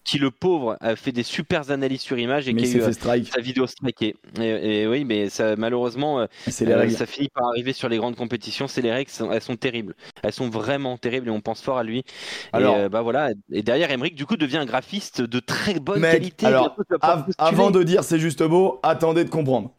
Qui, 0.09 0.19
le 0.19 0.31
pauvre, 0.31 0.77
a 0.81 0.97
fait 0.97 1.13
des 1.13 1.23
super 1.23 1.71
analyses 1.71 2.01
sur 2.01 2.19
image 2.19 2.49
et 2.49 2.53
Mais 2.53 2.63
qui 2.63 2.69
a 2.75 2.79
eu 2.79 2.83
euh, 2.83 3.23
sa 3.31 3.41
vidéo 3.41 3.67
strikée. 3.67 4.17
Et, 4.41 4.83
et 4.83 4.87
oui, 4.87 5.05
mais 5.05 5.29
ça, 5.29 5.55
malheureusement, 5.57 6.21
euh, 6.21 6.27
euh, 6.63 6.89
ça 6.91 7.07
finit 7.07 7.29
par 7.29 7.47
arriver 7.49 7.73
sur 7.73 7.89
les 7.89 7.99
grandes 7.99 8.17
compétitions. 8.17 8.69
C'est 8.69 8.81
les 8.83 8.93
règles, 8.93 9.11
elles 9.31 9.43
sont 9.43 9.57
terribles. 9.57 9.95
Elles 10.23 10.33
sont 10.33 10.49
vraiment 10.49 10.97
terribles 10.97 11.29
et 11.29 11.31
on 11.31 11.41
pense 11.41 11.61
fort 11.61 11.79
à 11.79 11.83
lui. 11.83 12.05
Alors- 12.53 12.77
et 12.77 12.81
euh, 12.81 12.89
bah 12.89 13.03
voilà. 13.03 13.31
Et 13.53 13.63
derrière, 13.63 13.91
Emmerich 13.91 14.15
du 14.15 14.25
coup 14.27 14.37
devient 14.37 14.57
un 14.59 14.67
graphiste 14.67 15.21
de 15.21 15.41
très 15.41 15.79
bonne 15.79 16.01
Mec, 16.01 16.13
qualité. 16.13 16.47
alors, 16.47 16.77
Av- 17.01 17.27
avant 17.39 17.71
de 17.71 17.83
dire 17.83 18.03
c'est 18.05 18.19
juste 18.19 18.43
beau, 18.43 18.81
attendez 18.83 19.25
de 19.25 19.31
comprendre. 19.31 19.73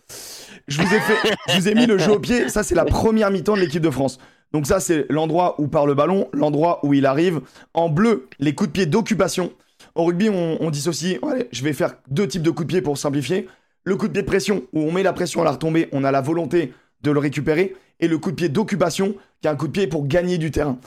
Je 0.67 0.81
vous 0.81 0.93
ai 0.93 0.99
fait, 0.99 1.17
je 1.49 1.55
vous 1.57 1.67
ai 1.67 1.73
mis 1.73 1.87
le 1.87 1.97
jeu 1.97 2.11
au 2.11 2.19
pied. 2.19 2.49
Ça, 2.49 2.61
c'est 2.63 2.75
la 2.75 2.85
première 2.85 3.31
mi-temps 3.31 3.55
de 3.55 3.61
l'équipe 3.61 3.81
de 3.81 3.89
France. 3.89 4.19
Donc 4.53 4.67
ça, 4.67 4.79
c'est 4.79 5.05
l'endroit 5.09 5.59
où 5.59 5.67
part 5.67 5.85
le 5.87 5.95
ballon, 5.95 6.27
l'endroit 6.33 6.79
où 6.83 6.93
il 6.93 7.05
arrive. 7.05 7.41
En 7.73 7.89
bleu, 7.89 8.27
les 8.39 8.53
coups 8.53 8.69
de 8.69 8.73
pied 8.73 8.85
d'occupation. 8.85 9.51
Au 9.95 10.05
rugby, 10.05 10.29
on, 10.29 10.57
on 10.61 10.69
dissocie. 10.69 11.19
Je 11.51 11.63
vais 11.63 11.73
faire 11.73 11.95
deux 12.09 12.27
types 12.27 12.41
de 12.43 12.51
coups 12.51 12.67
de 12.67 12.73
pied 12.73 12.81
pour 12.81 12.97
simplifier. 12.97 13.47
Le 13.83 13.95
coup 13.95 14.07
de 14.07 14.13
pied 14.13 14.21
de 14.21 14.27
pression, 14.27 14.63
où 14.73 14.81
on 14.81 14.91
met 14.91 15.03
la 15.03 15.13
pression 15.13 15.41
à 15.41 15.45
la 15.45 15.51
retomber, 15.51 15.89
on 15.91 16.03
a 16.03 16.11
la 16.11 16.21
volonté 16.21 16.73
de 17.01 17.11
le 17.11 17.19
récupérer. 17.19 17.75
Et 17.99 18.07
le 18.07 18.17
coup 18.17 18.31
de 18.31 18.35
pied 18.35 18.49
d'occupation, 18.49 19.15
qui 19.41 19.47
est 19.47 19.51
un 19.51 19.55
coup 19.55 19.67
de 19.67 19.73
pied 19.73 19.87
pour 19.87 20.07
gagner 20.07 20.37
du 20.37 20.51
terrain. 20.51 20.77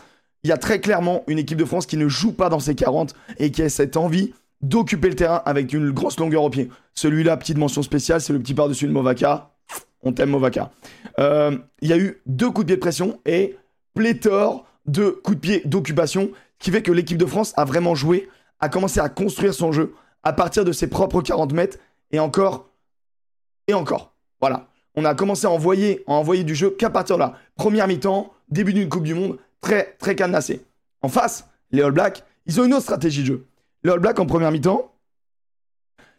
Il 0.44 0.48
y 0.48 0.53
a 0.53 0.57
très 0.57 0.80
clairement 0.80 1.22
une 1.26 1.38
équipe 1.38 1.59
de 1.59 1.64
France 1.64 1.86
qui 1.86 1.96
ne 1.96 2.09
joue 2.09 2.32
pas 2.32 2.48
dans 2.48 2.59
ses 2.59 2.74
40 2.74 3.14
et 3.38 3.50
qui 3.50 3.62
a 3.62 3.68
cette 3.68 3.96
envie 3.96 4.32
d'occuper 4.61 5.09
le 5.09 5.14
terrain 5.14 5.42
avec 5.44 5.72
une 5.72 5.90
grosse 5.90 6.18
longueur 6.18 6.42
au 6.42 6.50
pied. 6.50 6.68
Celui-là, 6.94 7.36
petite 7.36 7.59
mention 7.59 7.82
spéciale, 7.82 8.20
c'est 8.20 8.32
le 8.32 8.38
petit 8.38 8.55
par-dessus 8.55 8.86
de 8.86 8.92
Movaka. 8.92 9.50
On 10.03 10.12
t'aime 10.12 10.30
Movaka. 10.30 10.70
Euh, 11.18 11.57
Il 11.80 11.88
y 11.88 11.92
a 11.92 11.98
eu 11.98 12.20
deux 12.26 12.50
coups 12.50 12.61
de 12.61 12.66
pied 12.66 12.76
de 12.76 12.80
pression 12.80 13.20
et 13.24 13.57
pléthore 13.94 14.66
de 14.86 15.11
coups 15.11 15.36
de 15.36 15.40
pied 15.40 15.62
d'occupation, 15.64 16.30
qui 16.59 16.70
fait 16.70 16.82
que 16.82 16.92
l'équipe 16.92 17.18
de 17.18 17.26
France 17.26 17.53
a 17.57 17.64
vraiment 17.64 17.94
joué, 17.94 18.28
a 18.62 18.68
commencé 18.68 19.00
à 19.00 19.08
construire 19.10 19.52
son 19.52 19.72
jeu 19.72 19.94
à 20.22 20.32
partir 20.32 20.64
de 20.64 20.72
ses 20.72 20.86
propres 20.86 21.20
40 21.20 21.52
mètres 21.52 21.78
et 22.12 22.20
encore 22.20 22.70
et 23.66 23.74
encore. 23.74 24.14
Voilà. 24.40 24.68
On 24.94 25.04
a 25.04 25.14
commencé 25.14 25.46
à 25.46 25.50
envoyer, 25.50 26.04
à 26.06 26.12
envoyer 26.12 26.44
du 26.44 26.54
jeu 26.54 26.70
qu'à 26.70 26.88
partir 26.88 27.16
de 27.16 27.20
là. 27.20 27.34
Première 27.56 27.88
mi-temps, 27.88 28.32
début 28.48 28.72
d'une 28.72 28.88
Coupe 28.88 29.02
du 29.02 29.14
Monde, 29.14 29.38
très 29.60 29.96
très 29.98 30.14
cadenassé. 30.14 30.64
En 31.02 31.08
face, 31.08 31.48
les 31.70 31.82
All 31.82 31.92
Blacks, 31.92 32.24
ils 32.46 32.60
ont 32.60 32.64
une 32.64 32.72
autre 32.74 32.84
stratégie 32.84 33.22
de 33.22 33.26
jeu. 33.26 33.46
Les 33.82 33.90
All 33.90 33.98
Blacks 33.98 34.20
en 34.20 34.26
première 34.26 34.52
mi-temps, 34.52 34.92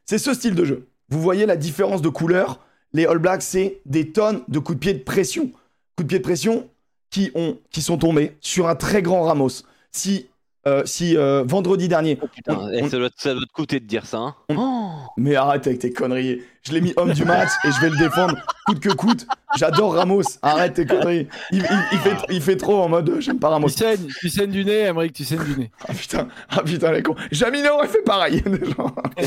c'est 0.06 0.18
ce 0.18 0.34
style 0.34 0.56
de 0.56 0.66
jeu. 0.66 0.88
Vous 1.10 1.22
voyez 1.22 1.46
la 1.46 1.56
différence 1.56 2.02
de 2.02 2.10
couleur. 2.10 2.60
Les 2.92 3.06
All 3.06 3.20
Blacks, 3.20 3.42
c'est 3.42 3.80
des 3.86 4.12
tonnes 4.12 4.44
de 4.50 4.60
coups 4.60 4.78
de 4.78 4.80
pied 4.80 4.94
de 4.94 5.04
pression. 5.04 5.52
Coups 5.96 6.06
de 6.06 6.08
pied 6.08 6.20
de 6.20 6.24
pression 6.24 6.70
qui, 7.10 7.32
ont, 7.36 7.58
qui 7.72 7.82
sont 7.82 7.98
tombés 7.98 8.36
sur 8.42 8.68
un 8.68 8.76
très 8.76 9.02
grand 9.02 9.24
Ramos. 9.24 9.64
Si, 9.92 10.28
euh, 10.68 10.84
si 10.86 11.18
euh, 11.18 11.44
vendredi 11.46 11.88
dernier. 11.88 12.18
Oh 12.22 12.28
putain, 12.34 12.58
on- 12.60 12.70
eh, 12.72 12.84
on- 12.84 12.90
ça, 12.90 12.98
doit, 12.98 13.10
ça 13.18 13.34
doit 13.34 13.46
te 13.46 13.52
coûter 13.54 13.80
de 13.80 13.86
dire 13.86 14.06
ça. 14.06 14.18
Hein. 14.18 14.36
On- 14.50 14.56
Oh 14.58 14.90
Mais 15.18 15.36
arrête 15.36 15.68
avec 15.68 15.80
tes 15.80 15.92
conneries. 15.92 16.42
Je 16.66 16.72
l'ai 16.72 16.80
mis 16.80 16.94
homme 16.96 17.12
du 17.12 17.26
match 17.26 17.50
et 17.66 17.72
je 17.72 17.82
vais 17.82 17.90
le 17.90 17.98
défendre 17.98 18.38
coûte 18.66 18.80
que 18.80 18.90
coûte. 18.90 19.28
J'adore 19.58 19.96
Ramos. 19.96 20.22
Arrête 20.42 20.76
tes 20.76 20.86
conneries. 20.86 21.28
Il, 21.52 21.58
il- 21.60 21.66
il 21.92 21.98
fait, 22.00 22.16
il 22.30 22.42
fait 22.42 22.56
trop 22.56 22.82
en 22.82 22.88
mode 22.88 23.10
euh, 23.10 23.20
j'aime 23.20 23.38
pas 23.40 23.50
Ramos. 23.50 23.68
Tu 23.68 23.74
saignes, 23.74 24.08
tu 24.20 24.30
saignes 24.30 24.52
du 24.52 24.64
nez, 24.64 24.80
Emmerich, 24.84 25.12
tu 25.14 25.26
saignes 25.26 25.44
du 25.44 25.58
nez. 25.60 25.72
Ah 25.88 25.94
putain, 25.94 26.28
ah 26.50 26.62
putain 26.64 26.92
les 26.94 27.04
cons. 27.04 27.16
Jamino 27.32 27.70
aurait 27.74 27.88
fait 27.90 28.02
pareil. 28.04 28.42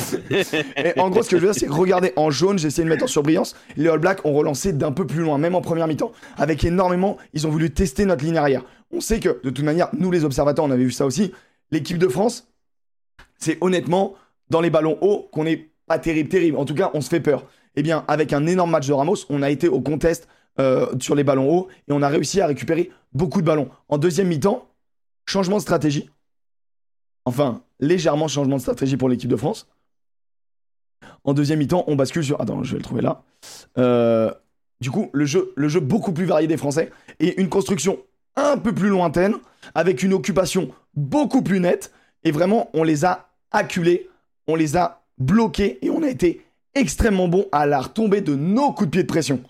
et 0.76 0.99
en 0.99 1.11
gros, 1.11 1.22
ce 1.22 1.28
que 1.30 1.37
je 1.39 1.43
veux 1.47 1.53
dire, 1.53 1.61
c'est 1.61 1.66
que 1.66 1.72
regardez, 1.72 2.12
en 2.16 2.30
jaune, 2.30 2.59
j'ai 2.59 2.68
essayé 2.68 2.84
de 2.84 2.89
mettre 2.89 3.05
en 3.05 3.09
surbrillance. 3.09 3.55
Les 3.76 3.89
All 3.89 3.99
Blacks 3.99 4.24
ont 4.24 4.32
relancé 4.32 4.72
d'un 4.72 4.93
peu 4.93 5.07
plus 5.07 5.20
loin, 5.22 5.39
même 5.39 5.55
en 5.55 5.61
première 5.61 5.87
mi-temps. 5.87 6.12
Avec 6.39 6.64
énormément, 6.64 7.18
ils 7.34 7.47
ont 7.47 7.51
voulu 7.51 7.70
tester 7.70 8.05
notre 8.07 8.24
ligne 8.24 8.39
arrière. 8.39 8.62
On 8.93 9.01
sait 9.01 9.20
que, 9.20 9.41
de 9.43 9.51
toute 9.51 9.64
manière, 9.64 9.89
nous 9.93 10.11
les 10.11 10.24
observateurs, 10.24 10.64
on 10.64 10.70
avait 10.70 10.84
vu 10.84 10.91
ça 10.91 11.07
aussi. 11.07 11.32
L'équipe 11.70 11.99
de 11.99 12.09
France, 12.09 12.49
c'est 13.39 13.59
honnêtement 13.61 14.14
dans 14.51 14.61
les 14.61 14.70
ballons 14.70 14.99
hauts 15.01 15.28
qu'on 15.32 15.47
est 15.47 15.70
pas 15.87 15.99
terrible, 15.99 16.28
terrible. 16.28 16.57
En 16.57 16.64
tout 16.64 16.74
cas, 16.74 16.91
on 16.95 17.01
se 17.01 17.09
fait 17.09 17.20
peur. 17.20 17.45
Eh 17.74 17.82
bien, 17.82 18.05
avec 18.09 18.32
un 18.32 18.47
énorme 18.47 18.70
match 18.70 18.87
de 18.87 18.93
Ramos, 18.93 19.16
on 19.28 19.43
a 19.43 19.51
été 19.51 19.68
au 19.68 19.80
contest 19.80 20.28
euh, 20.59 20.87
sur 21.01 21.14
les 21.14 21.24
ballons 21.24 21.51
hauts 21.51 21.68
et 21.89 21.93
on 21.93 22.03
a 22.03 22.09
réussi 22.09 22.41
à 22.41 22.47
récupérer 22.47 22.91
beaucoup 23.12 23.41
de 23.41 23.47
ballons. 23.47 23.68
En 23.89 23.99
deuxième 23.99 24.28
mi-temps, 24.28 24.68
changement 25.26 25.57
de 25.57 25.62
stratégie. 25.62 26.09
Enfin, 27.24 27.62
légèrement 27.80 28.28
changement 28.28 28.57
de 28.57 28.62
stratégie 28.62 28.97
pour 28.97 29.09
l'équipe 29.09 29.28
de 29.28 29.37
France. 29.37 29.68
En 31.24 31.34
deuxième 31.34 31.59
mi-temps, 31.59 31.84
on 31.89 31.97
bascule 31.97 32.24
sur. 32.24 32.41
Attends, 32.41 32.62
je 32.62 32.72
vais 32.72 32.78
le 32.78 32.84
trouver 32.84 33.03
là. 33.03 33.22
Euh, 33.78 34.32
du 34.80 34.91
coup, 34.91 35.11
le 35.12 35.24
jeu, 35.26 35.53
le 35.57 35.68
jeu 35.68 35.80
beaucoup 35.80 36.12
plus 36.12 36.24
varié 36.24 36.47
des 36.47 36.57
Français 36.57 36.91
et 37.20 37.41
une 37.41 37.49
construction 37.49 37.99
un 38.37 38.57
peu 38.59 38.72
plus 38.74 38.89
lointaine 38.89 39.34
avec 39.74 40.03
une 40.03 40.12
occupation 40.12 40.70
beaucoup 40.95 41.43
plus 41.43 41.61
nette. 41.61 41.93
Et 42.24 42.30
vraiment, 42.30 42.70
on 42.74 42.82
les 42.82 43.05
a 43.05 43.28
acculés, 43.51 44.09
on 44.47 44.55
les 44.55 44.76
a 44.76 45.03
bloqués 45.18 45.78
et 45.82 45.91
on 45.91 46.03
a 46.03 46.09
été 46.09 46.45
extrêmement 46.74 47.28
bon 47.28 47.47
à 47.53 47.66
la 47.66 47.80
retomber 47.80 48.20
de 48.20 48.34
nos 48.34 48.72
coups 48.72 48.87
de 48.87 48.91
pied 48.91 49.03
de 49.03 49.09
pression. 49.09 49.41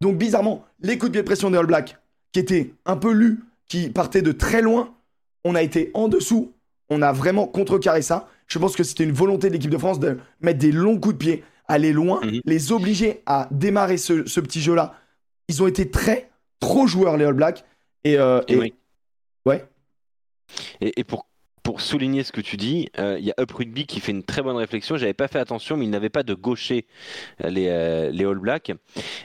Donc, 0.00 0.16
bizarrement, 0.18 0.64
les 0.80 0.98
coups 0.98 1.10
de 1.10 1.12
pied 1.14 1.22
de 1.22 1.26
pression 1.26 1.50
des 1.50 1.58
All 1.58 1.66
Blacks, 1.66 1.96
qui 2.32 2.40
étaient 2.40 2.72
un 2.86 2.96
peu 2.96 3.12
lus, 3.12 3.40
qui 3.68 3.88
partaient 3.90 4.22
de 4.22 4.32
très 4.32 4.62
loin, 4.62 4.94
on 5.44 5.54
a 5.54 5.62
été 5.62 5.90
en 5.94 6.08
dessous, 6.08 6.52
on 6.90 7.02
a 7.02 7.12
vraiment 7.12 7.46
contrecarré 7.46 8.02
ça. 8.02 8.28
Je 8.46 8.58
pense 8.58 8.76
que 8.76 8.84
c'était 8.84 9.04
une 9.04 9.12
volonté 9.12 9.48
de 9.48 9.54
l'équipe 9.54 9.70
de 9.70 9.78
France 9.78 9.98
de 10.00 10.18
mettre 10.40 10.58
des 10.58 10.72
longs 10.72 10.98
coups 10.98 11.14
de 11.14 11.18
pied, 11.18 11.44
aller 11.66 11.92
loin, 11.92 12.20
Mhm. 12.24 12.40
les 12.44 12.72
obliger 12.72 13.22
à 13.26 13.48
démarrer 13.50 13.96
ce, 13.98 14.26
ce 14.26 14.40
petit 14.40 14.60
jeu-là. 14.60 14.94
Ils 15.48 15.62
ont 15.62 15.66
été 15.66 15.90
très, 15.90 16.30
trop 16.60 16.86
joueurs, 16.86 17.16
les 17.16 17.24
All 17.24 17.34
Blacks. 17.34 17.64
Et, 18.08 18.16
euh, 18.18 18.40
et- 18.48 18.56
Oui. 18.56 18.74
ouais, 19.44 19.64
Et, 20.80 20.98
et 21.00 21.04
pour, 21.04 21.26
pour 21.62 21.80
souligner 21.82 22.24
ce 22.24 22.32
que 22.32 22.40
tu 22.40 22.56
dis, 22.56 22.88
euh, 22.98 23.16
il 23.18 23.24
y 23.26 23.30
a 23.30 23.34
Up 23.38 23.52
Rugby 23.52 23.86
qui 23.86 24.00
fait 24.00 24.12
une 24.12 24.22
très 24.22 24.40
bonne 24.42 24.56
réflexion. 24.56 24.96
J'avais 24.96 25.12
pas 25.14 25.28
fait 25.28 25.38
attention, 25.38 25.76
mais 25.76 25.84
ils 25.84 25.90
n'avaient 25.90 26.08
pas 26.08 26.22
de 26.22 26.32
gaucher, 26.34 26.86
euh, 27.44 27.50
les, 27.50 28.10
les 28.16 28.24
All 28.24 28.38
Blacks. 28.38 28.72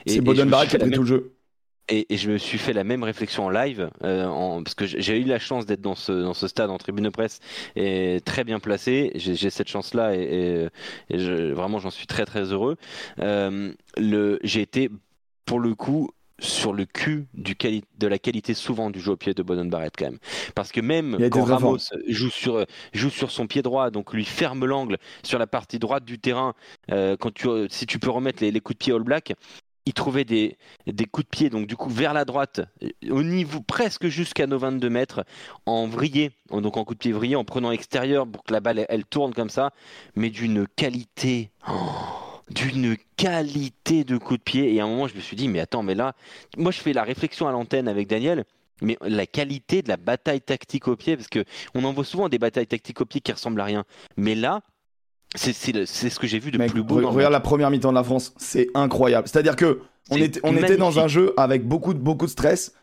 C'est 0.06 0.20
me 0.20 0.44
Barrett 0.50 0.68
qui 0.68 0.76
a 0.76 0.78
fait 0.80 0.90
tout 0.90 1.00
le 1.02 1.06
jeu. 1.06 1.30
Et, 1.90 2.06
et 2.14 2.16
je 2.16 2.30
me 2.30 2.38
suis 2.38 2.56
fait 2.56 2.72
la 2.72 2.82
même 2.84 3.02
réflexion 3.02 3.44
en 3.44 3.50
live, 3.50 3.90
euh, 4.04 4.24
en- 4.24 4.62
parce 4.62 4.74
que 4.74 4.86
j'ai- 4.86 5.18
eu 5.20 5.24
la 5.24 5.38
chance 5.38 5.66
d'être 5.66 5.82
dans 5.82 5.94
ce, 5.94 6.12
dans 6.12 6.32
ce 6.32 6.48
stade 6.48 6.70
en 6.70 6.78
tribune 6.78 7.04
de 7.04 7.10
presse 7.10 7.40
et 7.76 8.20
très 8.24 8.42
bien 8.44 8.58
placé. 8.58 9.12
J'ai 9.16 9.50
cette 9.50 9.68
chance-là 9.68 10.14
et, 10.14 10.22
et- 10.22 10.68
et 11.14 11.18
je- 11.18 11.52
vraiment 11.52 11.78
j'en 11.80 11.90
suis 11.90 12.06
très 12.06 12.24
très 12.24 12.52
heureux. 12.52 12.76
Euh, 13.18 13.72
j'ai 14.42 14.62
été 14.62 14.88
pour 15.44 15.60
le 15.60 15.74
coup 15.74 16.10
sur 16.38 16.72
le 16.72 16.84
cul 16.84 17.26
du 17.34 17.54
de 17.98 18.06
la 18.06 18.18
qualité 18.18 18.54
souvent 18.54 18.90
du 18.90 19.00
jeu 19.00 19.12
au 19.12 19.16
pied 19.16 19.34
de 19.34 19.42
Boden 19.42 19.70
Barrett 19.70 19.94
quand 19.96 20.06
même. 20.06 20.18
Parce 20.54 20.72
que 20.72 20.80
même 20.80 21.16
quand. 21.30 21.44
Ramos 21.44 21.78
joue 22.08 22.30
sur, 22.30 22.66
joue 22.92 23.10
sur 23.10 23.30
son 23.30 23.46
pied 23.46 23.62
droit, 23.62 23.90
donc 23.90 24.12
lui 24.12 24.24
ferme 24.24 24.64
l'angle 24.66 24.98
sur 25.22 25.38
la 25.38 25.46
partie 25.46 25.78
droite 25.78 26.04
du 26.04 26.18
terrain, 26.18 26.54
euh, 26.90 27.16
quand 27.16 27.32
tu, 27.32 27.48
si 27.70 27.86
tu 27.86 27.98
peux 27.98 28.10
remettre 28.10 28.42
les, 28.42 28.50
les 28.50 28.60
coups 28.60 28.78
de 28.78 28.84
pied 28.84 28.92
All 28.92 29.02
Black, 29.02 29.34
il 29.86 29.92
trouvait 29.92 30.24
des, 30.24 30.56
des 30.86 31.04
coups 31.04 31.26
de 31.26 31.30
pied, 31.30 31.50
donc 31.50 31.66
du 31.66 31.76
coup 31.76 31.90
vers 31.90 32.14
la 32.14 32.24
droite, 32.24 32.62
euh, 32.82 32.88
au 33.10 33.22
niveau 33.22 33.60
presque 33.60 34.06
jusqu'à 34.08 34.46
nos 34.46 34.58
22 34.58 34.88
mètres, 34.88 35.24
en 35.66 35.86
vrillé, 35.86 36.32
en- 36.50 36.60
donc 36.62 36.76
en 36.78 36.84
coup 36.84 36.94
de 36.94 36.98
pied 36.98 37.12
vrillé, 37.12 37.36
en 37.36 37.44
prenant 37.44 37.70
extérieur 37.70 38.26
pour 38.26 38.42
que 38.44 38.52
la 38.52 38.60
balle 38.60 38.78
elle, 38.78 38.86
elle 38.88 39.04
tourne 39.04 39.34
comme 39.34 39.50
ça, 39.50 39.72
mais 40.16 40.30
d'une 40.30 40.66
qualité, 40.66 41.50
oh, 41.68 42.33
d'une 42.50 42.96
qualité 43.16 44.04
de 44.04 44.16
coup 44.18 44.36
de 44.36 44.42
pied. 44.42 44.74
Et 44.74 44.80
à 44.80 44.84
un 44.84 44.88
moment, 44.88 45.08
je 45.08 45.14
me 45.14 45.20
suis 45.20 45.36
dit, 45.36 45.48
mais 45.48 45.60
attends, 45.60 45.82
mais 45.82 45.94
là, 45.94 46.14
moi 46.56 46.72
je 46.72 46.80
fais 46.80 46.92
la 46.92 47.02
réflexion 47.02 47.48
à 47.48 47.52
l'antenne 47.52 47.88
avec 47.88 48.08
Daniel. 48.08 48.44
Mais 48.82 48.98
la 49.02 49.24
qualité 49.26 49.82
de 49.82 49.88
la 49.88 49.96
bataille 49.96 50.40
tactique 50.40 50.88
au 50.88 50.96
pied, 50.96 51.16
parce 51.16 51.28
que 51.28 51.44
on 51.74 51.84
en 51.84 51.92
voit 51.92 52.04
souvent 52.04 52.28
des 52.28 52.38
batailles 52.38 52.66
tactiques 52.66 53.00
au 53.00 53.04
pied 53.04 53.20
qui 53.20 53.30
ressemblent 53.32 53.60
à 53.60 53.64
rien. 53.64 53.84
Mais 54.16 54.34
là, 54.34 54.62
c'est 55.36 55.52
ce 55.54 56.18
que 56.18 56.26
j'ai 56.26 56.38
vu 56.38 56.50
de 56.50 56.58
Mec, 56.58 56.70
plus 56.72 56.82
beau. 56.82 57.00
dans 57.00 57.10
regarde 57.10 57.32
la 57.32 57.40
première 57.40 57.70
mi-temps 57.70 57.90
de 57.90 57.94
la 57.94 58.04
France, 58.04 58.34
c'est 58.36 58.68
incroyable. 58.74 59.28
C'est-à-dire 59.28 59.56
que 59.56 59.80
on 60.10 60.16
était, 60.16 60.40
on 60.42 60.56
était 60.56 60.76
dans 60.76 60.98
un 60.98 61.08
jeu 61.08 61.32
avec 61.36 61.66
beaucoup 61.66 61.94
de, 61.94 61.98
beaucoup 61.98 62.26
de 62.26 62.30
stress. 62.30 62.74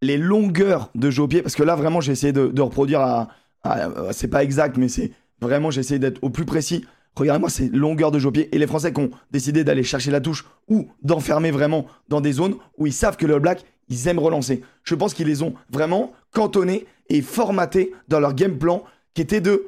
Les 0.00 0.16
longueurs 0.16 0.90
de 0.94 1.10
jeu 1.10 1.22
au 1.22 1.28
pied, 1.28 1.42
parce 1.42 1.54
que 1.54 1.62
là 1.62 1.76
vraiment 1.76 2.00
j'ai 2.00 2.12
essayé 2.12 2.32
de, 2.32 2.48
de 2.48 2.62
reproduire 2.62 3.00
à, 3.00 3.28
à- 3.62 3.84
à- 4.08 4.12
c'est 4.12 4.28
pas 4.28 4.42
exact, 4.44 4.76
mais 4.76 4.88
c'est 4.88 5.12
vraiment 5.40 5.70
j'ai 5.70 5.80
essayé 5.80 5.98
d'être 5.98 6.18
au 6.22 6.30
plus 6.30 6.44
précis. 6.44 6.84
Regardez-moi 7.18 7.50
ces 7.50 7.68
longueurs 7.68 8.10
de 8.10 8.18
jeu 8.18 8.30
et 8.34 8.58
les 8.58 8.66
Français 8.66 8.92
qui 8.92 9.00
ont 9.00 9.10
décidé 9.30 9.64
d'aller 9.64 9.82
chercher 9.82 10.10
la 10.10 10.20
touche 10.20 10.46
ou 10.68 10.88
d'enfermer 11.02 11.50
vraiment 11.50 11.86
dans 12.08 12.20
des 12.20 12.32
zones 12.32 12.54
où 12.76 12.86
ils 12.86 12.92
savent 12.92 13.16
que 13.16 13.26
le 13.26 13.38
Black 13.38 13.64
ils 13.88 14.06
aiment 14.06 14.18
relancer. 14.18 14.62
Je 14.84 14.94
pense 14.94 15.14
qu'ils 15.14 15.26
les 15.26 15.42
ont 15.42 15.54
vraiment 15.70 16.12
cantonnés 16.32 16.86
et 17.08 17.22
formatés 17.22 17.92
dans 18.08 18.20
leur 18.20 18.34
game 18.34 18.58
plan 18.58 18.84
qui 19.14 19.22
était 19.22 19.40
de 19.40 19.66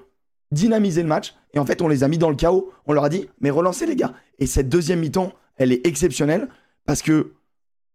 dynamiser 0.53 1.03
le 1.03 1.09
match. 1.09 1.35
Et 1.55 1.59
en 1.59 1.67
fait, 1.67 1.83
on 1.83 1.89
les 1.89 2.05
a 2.05 2.09
mis 2.09 2.19
dans 2.19 2.31
le 2.31 2.37
chaos. 2.37 2.71
On 2.87 2.93
leur 2.93 3.05
a 3.05 3.09
dit, 3.09 3.29
mais 3.41 3.51
relancez 3.51 3.87
les 3.87 3.97
gars. 3.97 4.13
Et 4.39 4.47
cette 4.47 4.69
deuxième 4.69 5.01
mi-temps, 5.01 5.33
elle 5.57 5.73
est 5.73 5.87
exceptionnelle 5.87 6.49
parce 6.87 7.03
que 7.03 7.33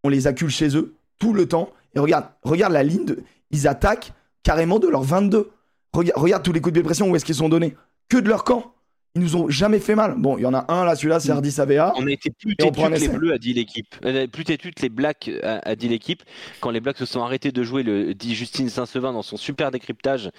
on 0.03 0.10
les 0.10 0.28
accule 0.28 0.49
chez 0.49 0.76
eux 0.76 0.95
tout 1.20 1.34
le 1.34 1.47
temps. 1.47 1.70
Et 1.95 1.99
regarde, 1.99 2.26
regarde 2.43 2.74
la 2.74 2.84
ligne. 2.84 3.06
Ils 3.51 3.68
attaquent 3.68 4.14
carrément 4.43 4.80
de 4.80 4.88
leur 4.88 5.03
22. 5.03 5.51
Regarde, 5.93 6.43
tous 6.43 6.51
les 6.51 6.60
coups 6.60 6.74
de 6.74 6.82
pression 6.82 7.10
où 7.10 7.16
est-ce 7.16 7.24
qu'ils 7.24 7.36
sont 7.36 7.49
donnés. 7.49 7.76
Que 8.10 8.18
de 8.18 8.28
leur 8.28 8.43
camp. 8.43 8.74
Ils 9.16 9.22
nous 9.22 9.38
ont 9.38 9.49
jamais 9.49 9.80
fait 9.80 9.95
mal. 9.95 10.16
Bon, 10.18 10.38
il 10.38 10.41
y 10.41 10.45
en 10.45 10.53
a 10.53 10.66
un 10.68 10.84
là, 10.84 10.95
celui-là, 10.95 11.22
c'est 11.22 11.32
Hardy 11.32 11.51
Savea. 11.51 11.93
On 11.95 12.05
a 12.05 12.11
été 12.11 12.32
plus 12.32 12.55
têtus 12.57 12.82
que 12.82 12.99
les 12.99 13.07
bleus, 13.07 13.34
a 13.34 13.38
dit 13.38 13.53
l'équipe. 13.53 13.95
Euh, 14.03 14.28
Plus 14.28 14.43
têtus 14.43 14.72
que 14.74 14.82
les 14.82 14.89
blacks, 14.89 15.32
a, 15.41 15.59
a 15.68 15.76
dit 15.76 15.88
l'équipe. 15.88 16.22
Quand 16.59 16.70
les 16.70 16.82
blacks 16.82 16.97
se 16.97 17.05
sont 17.05 17.22
arrêtés 17.22 17.53
de 17.53 17.63
jouer, 17.63 17.84
le 17.84 18.13
dit 18.13 18.36
Justine 18.36 18.68
Saint-Sevin 18.68 19.13
dans 19.13 19.22
son 19.22 19.38
super 19.38 19.72
décryptage, 19.72 20.32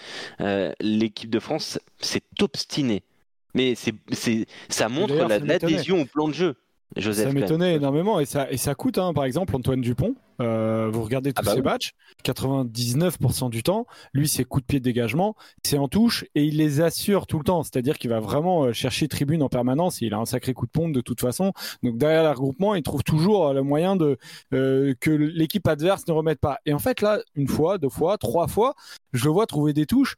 euh, 0.43 0.72
l'équipe 0.81 1.31
de 1.31 1.41
France 1.41 1.79
s'est 2.01 2.22
obstinée. 2.43 3.03
Mais 3.55 3.74
c'est, 3.74 3.95
c'est, 4.12 4.47
ça 4.68 4.91
montre 4.91 5.14
l'adhésion 5.43 6.03
au 6.03 6.05
plan 6.05 6.29
de 6.29 6.35
jeu, 6.35 6.57
Joseph. 7.01 7.29
Ça 7.29 7.33
m'étonnait 7.33 7.75
énormément 7.77 8.21
et 8.21 8.25
ça, 8.27 8.51
et 8.51 8.57
ça 8.57 8.75
coûte. 8.75 8.99
hein. 8.99 9.13
Par 9.15 9.25
exemple, 9.25 9.55
Antoine 9.57 9.81
Dupont, 9.81 10.15
Euh, 10.43 10.91
vous 10.93 11.03
regardez 11.03 11.33
tous 11.33 11.41
Ah 11.41 11.45
bah 11.47 11.53
ces 11.53 11.61
oui. 11.61 11.65
matchs, 11.65 11.93
99% 12.23 13.49
du 13.49 13.63
temps, 13.63 13.87
lui, 14.13 14.29
ses 14.29 14.45
coups 14.45 14.63
de 14.63 14.67
pied 14.67 14.81
de 14.81 14.85
dégagement, 14.85 15.35
c'est 15.65 15.79
en 15.79 15.89
touche 15.89 16.25
et 16.35 16.45
il 16.45 16.57
les 16.59 16.81
assure 16.83 17.27
tout 17.27 17.39
le 17.39 17.45
temps. 17.45 17.63
C'est-à-dire 17.63 17.97
qu'il 17.99 18.11
va 18.11 18.21
vraiment 18.21 18.65
euh, 18.65 18.73
chercher 18.75 19.09
tribune 19.09 19.43
en 19.43 19.49
permanence. 19.49 20.03
et 20.03 20.07
Il 20.07 20.15
a 20.15 20.19
un 20.19 20.27
sacré 20.27 20.53
coup 20.53 20.67
de 20.67 20.71
pompe 20.71 20.93
de 20.93 21.01
toute 21.01 21.21
façon. 21.21 21.53
Donc 21.83 21.97
derrière 21.97 22.23
le 22.25 22.29
regroupement, 22.31 22.75
il 22.75 22.83
trouve 22.83 23.03
toujours 23.03 23.49
euh, 23.49 23.53
le 23.55 23.63
moyen 23.63 23.97
de 23.97 24.19
euh, 24.53 24.95
que 25.01 25.11
l'équipe 25.11 25.67
adverse 25.67 26.07
ne 26.07 26.13
remette 26.13 26.41
pas. 26.41 26.59
Et 26.67 26.75
en 26.75 26.79
fait, 26.79 27.01
là, 27.01 27.21
une 27.35 27.49
fois, 27.49 27.79
deux 27.79 27.89
fois, 27.89 28.19
trois 28.19 28.47
fois, 28.47 28.75
je 29.15 29.25
le 29.25 29.31
vois 29.31 29.47
trouver 29.47 29.73
des 29.73 29.87
touches. 29.87 30.17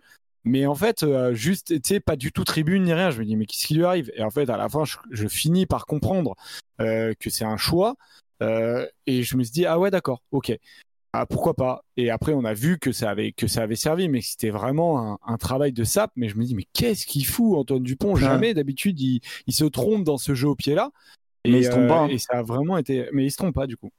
Mais 0.48 0.66
en 0.66 0.74
fait, 0.74 1.02
euh, 1.02 1.34
juste, 1.34 1.68
tu 1.68 1.80
sais, 1.84 2.00
pas 2.00 2.16
du 2.16 2.32
tout 2.32 2.44
tribune 2.44 2.84
ni 2.84 2.92
rien. 2.94 3.10
Je 3.10 3.20
me 3.20 3.24
dis, 3.26 3.36
mais 3.36 3.44
qu'est-ce 3.46 3.66
qui 3.66 3.74
lui 3.74 3.84
arrive? 3.84 4.10
Et 4.14 4.22
en 4.22 4.30
fait, 4.30 4.48
à 4.48 4.56
la 4.56 4.68
fin, 4.68 4.84
je, 4.84 4.96
je 5.10 5.28
finis 5.28 5.66
par 5.66 5.84
comprendre 5.84 6.34
euh, 6.80 7.12
que 7.20 7.28
c'est 7.28 7.44
un 7.44 7.58
choix. 7.58 7.96
Euh, 8.42 8.86
et 9.06 9.22
je 9.22 9.36
me 9.36 9.42
suis 9.42 9.52
dit, 9.52 9.66
ah 9.66 9.78
ouais, 9.78 9.90
d'accord, 9.90 10.22
ok. 10.32 10.56
Ah, 11.12 11.26
pourquoi 11.26 11.54
pas? 11.54 11.84
Et 11.96 12.10
après, 12.10 12.32
on 12.32 12.44
a 12.44 12.54
vu 12.54 12.78
que 12.78 12.92
ça 12.92 13.10
avait, 13.10 13.32
que 13.32 13.46
ça 13.46 13.62
avait 13.62 13.76
servi, 13.76 14.08
mais 14.08 14.20
que 14.20 14.26
c'était 14.26 14.50
vraiment 14.50 15.12
un, 15.12 15.18
un 15.26 15.36
travail 15.36 15.72
de 15.72 15.84
sap. 15.84 16.10
Mais 16.16 16.28
je 16.28 16.36
me 16.36 16.44
dis, 16.44 16.54
mais 16.54 16.66
qu'est-ce 16.72 17.06
qu'il 17.06 17.26
fout, 17.26 17.56
Antoine 17.56 17.82
Dupont? 17.82 18.14
Ouais. 18.14 18.20
Jamais, 18.20 18.54
d'habitude, 18.54 19.00
il, 19.00 19.20
il 19.46 19.52
se 19.54 19.64
trompe 19.64 20.04
dans 20.04 20.18
ce 20.18 20.34
jeu 20.34 20.48
au 20.48 20.54
pied-là. 20.54 20.90
Et, 21.44 21.52
Mais 21.52 21.58
il 21.60 21.64
se 21.64 21.70
trompe 21.70 21.88
pas, 21.88 22.02
hein. 22.04 22.08
et 22.10 22.18
ça 22.18 22.38
a 22.38 22.42
vraiment 22.42 22.76
été. 22.78 23.08
Mais 23.12 23.24
il 23.24 23.30
se 23.30 23.36
trompe 23.36 23.54
pas, 23.54 23.66
du 23.66 23.76
coup. 23.76 23.90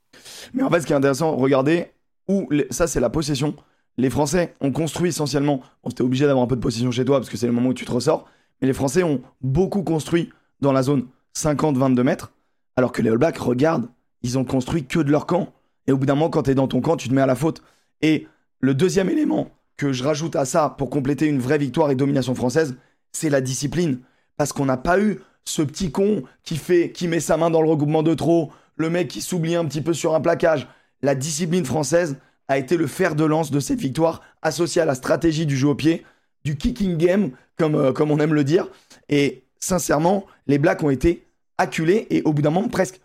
Mais 0.53 0.63
en 0.63 0.69
fait, 0.69 0.81
ce 0.81 0.87
qui 0.87 0.93
est 0.93 0.95
intéressant, 0.95 1.35
regardez 1.35 1.87
où 2.27 2.47
les- 2.51 2.67
ça, 2.69 2.85
c'est 2.87 2.99
la 2.99 3.09
possession. 3.09 3.55
Les 3.97 4.09
Français 4.09 4.53
ont 4.61 4.71
construit 4.71 5.09
essentiellement. 5.09 5.61
On 5.83 5.89
était 5.89 6.01
obligé 6.01 6.25
d'avoir 6.25 6.43
un 6.43 6.47
peu 6.47 6.55
de 6.55 6.61
possession 6.61 6.91
chez 6.91 7.05
toi 7.05 7.17
parce 7.17 7.29
que 7.29 7.37
c'est 7.37 7.47
le 7.47 7.51
moment 7.51 7.69
où 7.69 7.73
tu 7.73 7.85
te 7.85 7.91
ressors. 7.91 8.29
Mais 8.61 8.67
les 8.67 8.73
Français 8.73 9.03
ont 9.03 9.21
beaucoup 9.41 9.83
construit 9.83 10.29
dans 10.61 10.71
la 10.71 10.83
zone 10.83 11.07
50-22 11.35 12.03
mètres. 12.03 12.31
Alors 12.75 12.91
que 12.91 13.01
les 13.01 13.09
All 13.09 13.17
Blacks, 13.17 13.37
regarde, 13.37 13.89
ils 14.21 14.37
ont 14.37 14.45
construit 14.45 14.85
que 14.85 14.99
de 14.99 15.11
leur 15.11 15.25
camp. 15.25 15.53
Et 15.87 15.91
au 15.91 15.97
bout 15.97 16.05
d'un 16.05 16.15
moment, 16.15 16.29
quand 16.29 16.43
tu 16.43 16.51
es 16.51 16.55
dans 16.55 16.67
ton 16.67 16.81
camp, 16.81 16.97
tu 16.97 17.09
te 17.09 17.13
mets 17.13 17.21
à 17.21 17.25
la 17.25 17.35
faute. 17.35 17.61
Et 18.01 18.27
le 18.59 18.73
deuxième 18.73 19.09
élément 19.09 19.49
que 19.75 19.91
je 19.91 20.03
rajoute 20.03 20.35
à 20.35 20.45
ça 20.45 20.75
pour 20.77 20.89
compléter 20.89 21.25
une 21.25 21.39
vraie 21.39 21.57
victoire 21.57 21.89
et 21.91 21.95
domination 21.95 22.35
française, 22.35 22.77
c'est 23.11 23.29
la 23.29 23.41
discipline. 23.41 23.99
Parce 24.37 24.53
qu'on 24.53 24.65
n'a 24.65 24.77
pas 24.77 24.99
eu 24.99 25.19
ce 25.45 25.61
petit 25.61 25.91
con 25.91 26.23
qui 26.43 26.57
fait, 26.57 26.91
qui 26.91 27.07
met 27.07 27.19
sa 27.19 27.37
main 27.37 27.49
dans 27.49 27.61
le 27.61 27.69
regroupement 27.69 28.03
de 28.03 28.13
trop, 28.13 28.51
le 28.75 28.89
mec 28.89 29.07
qui 29.07 29.21
s'oublie 29.21 29.55
un 29.55 29.65
petit 29.65 29.81
peu 29.81 29.93
sur 29.93 30.15
un 30.15 30.21
plaquage. 30.21 30.67
La 31.01 31.15
discipline 31.15 31.65
française 31.65 32.17
a 32.49 32.57
été 32.57 32.75
le 32.75 32.87
fer 32.87 33.15
de 33.15 33.23
lance 33.23 33.51
de 33.51 33.59
cette 33.61 33.79
victoire, 33.79 34.21
associée 34.41 34.81
à 34.81 34.85
la 34.85 34.95
stratégie 34.95 35.45
du 35.45 35.55
jeu 35.55 35.69
au 35.69 35.75
pied, 35.75 36.03
du 36.43 36.57
kicking 36.57 36.97
game, 36.97 37.31
comme, 37.57 37.75
euh, 37.75 37.93
comme 37.93 38.11
on 38.11 38.19
aime 38.19 38.33
le 38.33 38.43
dire. 38.43 38.67
Et 39.07 39.43
sincèrement, 39.59 40.25
les 40.47 40.57
Blacks 40.57 40.83
ont 40.83 40.89
été 40.89 41.23
acculés 41.57 42.07
et 42.09 42.21
au 42.23 42.33
bout 42.33 42.41
d'un 42.41 42.49
moment 42.49 42.67
presque 42.67 42.99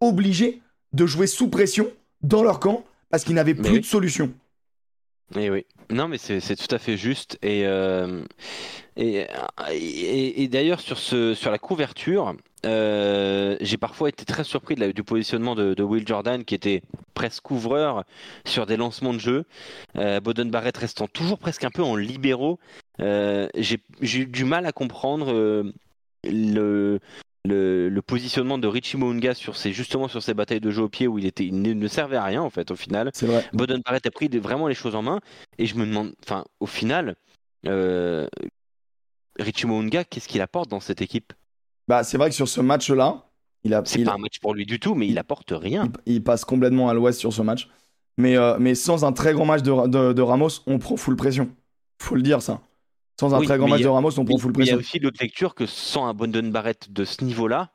obligés 0.00 0.62
de 0.92 1.06
jouer 1.06 1.26
sous 1.26 1.48
pression 1.48 1.88
dans 2.22 2.42
leur 2.42 2.58
camp 2.58 2.84
parce 3.10 3.22
qu'ils 3.24 3.34
n'avaient 3.34 3.54
plus 3.54 3.74
oui. 3.74 3.80
de 3.80 3.84
solution. 3.84 4.32
Et 5.34 5.50
oui. 5.50 5.66
Non, 5.90 6.08
mais 6.08 6.18
c'est 6.18 6.56
tout 6.56 6.74
à 6.74 6.78
fait 6.78 6.96
juste. 6.96 7.38
Et, 7.42 7.62
euh, 7.64 8.22
d'ailleurs, 8.96 10.80
sur, 10.80 11.50
la 11.50 11.58
couverture, 11.58 12.34
euh, 12.64 13.56
j'ai 13.60 13.76
parfois 13.76 14.08
été 14.08 14.24
très 14.24 14.44
surpris 14.44 14.76
du 14.76 15.02
positionnement 15.02 15.54
de, 15.54 15.82
Will 15.82 16.06
Jordan, 16.06 16.44
qui 16.44 16.54
était 16.54 16.82
presque 17.14 17.42
couvreur 17.42 18.04
sur 18.44 18.66
des 18.66 18.76
lancements 18.76 19.14
de 19.14 19.18
jeu. 19.18 19.44
Euh, 19.96 20.20
Boden 20.20 20.50
Barrett 20.50 20.76
restant 20.76 21.06
toujours 21.08 21.38
presque 21.38 21.64
un 21.64 21.70
peu 21.70 21.82
en 21.82 21.96
libéraux. 21.96 22.58
Euh, 23.00 23.48
j'ai 23.54 23.80
eu 24.20 24.26
du 24.26 24.44
mal 24.44 24.66
à 24.66 24.72
comprendre 24.72 25.72
le, 26.24 27.00
le, 27.46 27.88
le 27.88 28.02
positionnement 28.02 28.58
de 28.58 28.66
Richie 28.66 28.96
Mounga 28.96 29.34
sur 29.34 29.56
ces, 29.56 29.72
justement 29.72 30.08
sur 30.08 30.22
ces 30.22 30.34
batailles 30.34 30.60
de 30.60 30.70
jeu 30.70 30.82
au 30.82 30.88
pied 30.88 31.06
où 31.06 31.18
il, 31.18 31.26
était, 31.26 31.44
il 31.46 31.60
ne, 31.62 31.72
ne 31.72 31.88
servait 31.88 32.16
à 32.16 32.24
rien, 32.24 32.42
en 32.42 32.50
fait, 32.50 32.70
au 32.70 32.76
final. 32.76 33.10
Boden 33.52 33.80
Barrett 33.84 34.04
a 34.06 34.10
pris 34.10 34.28
vraiment 34.28 34.68
les 34.68 34.74
choses 34.74 34.94
en 34.94 35.02
main 35.02 35.20
et 35.58 35.66
je 35.66 35.74
me 35.76 35.86
demande, 35.86 36.14
enfin, 36.24 36.44
au 36.60 36.66
final, 36.66 37.16
euh, 37.66 38.26
Richie 39.38 39.66
Mounga, 39.66 40.04
qu'est-ce 40.04 40.28
qu'il 40.28 40.40
apporte 40.40 40.70
dans 40.70 40.80
cette 40.80 41.02
équipe? 41.02 41.32
Bah, 41.88 42.02
c'est 42.04 42.16
vrai 42.18 42.28
que 42.30 42.34
sur 42.34 42.48
ce 42.48 42.60
match-là, 42.60 43.26
il, 43.64 43.74
a, 43.74 43.82
C'est 43.84 44.02
pas 44.04 44.14
un 44.14 44.18
match 44.18 44.38
pour 44.40 44.54
lui 44.54 44.64
du 44.66 44.80
tout, 44.80 44.94
mais 44.94 45.06
il 45.08 45.18
apporte 45.18 45.52
rien. 45.52 45.90
il- 46.06 46.14
il 46.16 46.24
passe 46.24 46.44
complètement 46.44 46.88
à 46.88 46.94
l'ouest 46.94 47.18
sur 47.18 47.32
ce 47.32 47.42
match. 47.42 47.68
Mais, 48.18 48.36
euh, 48.36 48.56
mais 48.58 48.74
sans 48.74 49.04
un 49.04 49.12
très 49.12 49.34
grand 49.34 49.44
match 49.44 49.62
de, 49.62 49.86
de- 49.88 50.12
de 50.12 50.22
Ramos, 50.22 50.48
on 50.66 50.78
prend 50.78 50.96
full 50.96 51.16
pression. 51.16 51.50
Faut 52.00 52.14
le 52.14 52.22
dire, 52.22 52.40
ça. 52.40 52.62
Sans 53.18 53.34
un 53.34 53.38
Oui, 53.38 53.46
très 53.46 53.56
grand 53.58 53.68
match 53.68 53.80
il 53.80 53.84
a- 53.84 53.86
de 53.86 53.92
Ramos, 53.92 54.18
on 54.18 54.24
prend 54.24 54.36
full 54.38 54.52
il 54.56 54.58
y 54.58 54.62
a 54.70 54.74
pression. 54.74 54.76
aussi 54.78 54.98
l'autre 54.98 55.18
lecture 55.20 55.54
que 55.54 55.64
sans 55.66 56.06
un 56.06 56.14
Boden 56.14 56.50
Barrett 56.50 56.92
de 56.92 57.04
ce 57.04 57.24
niveau-là, 57.24 57.70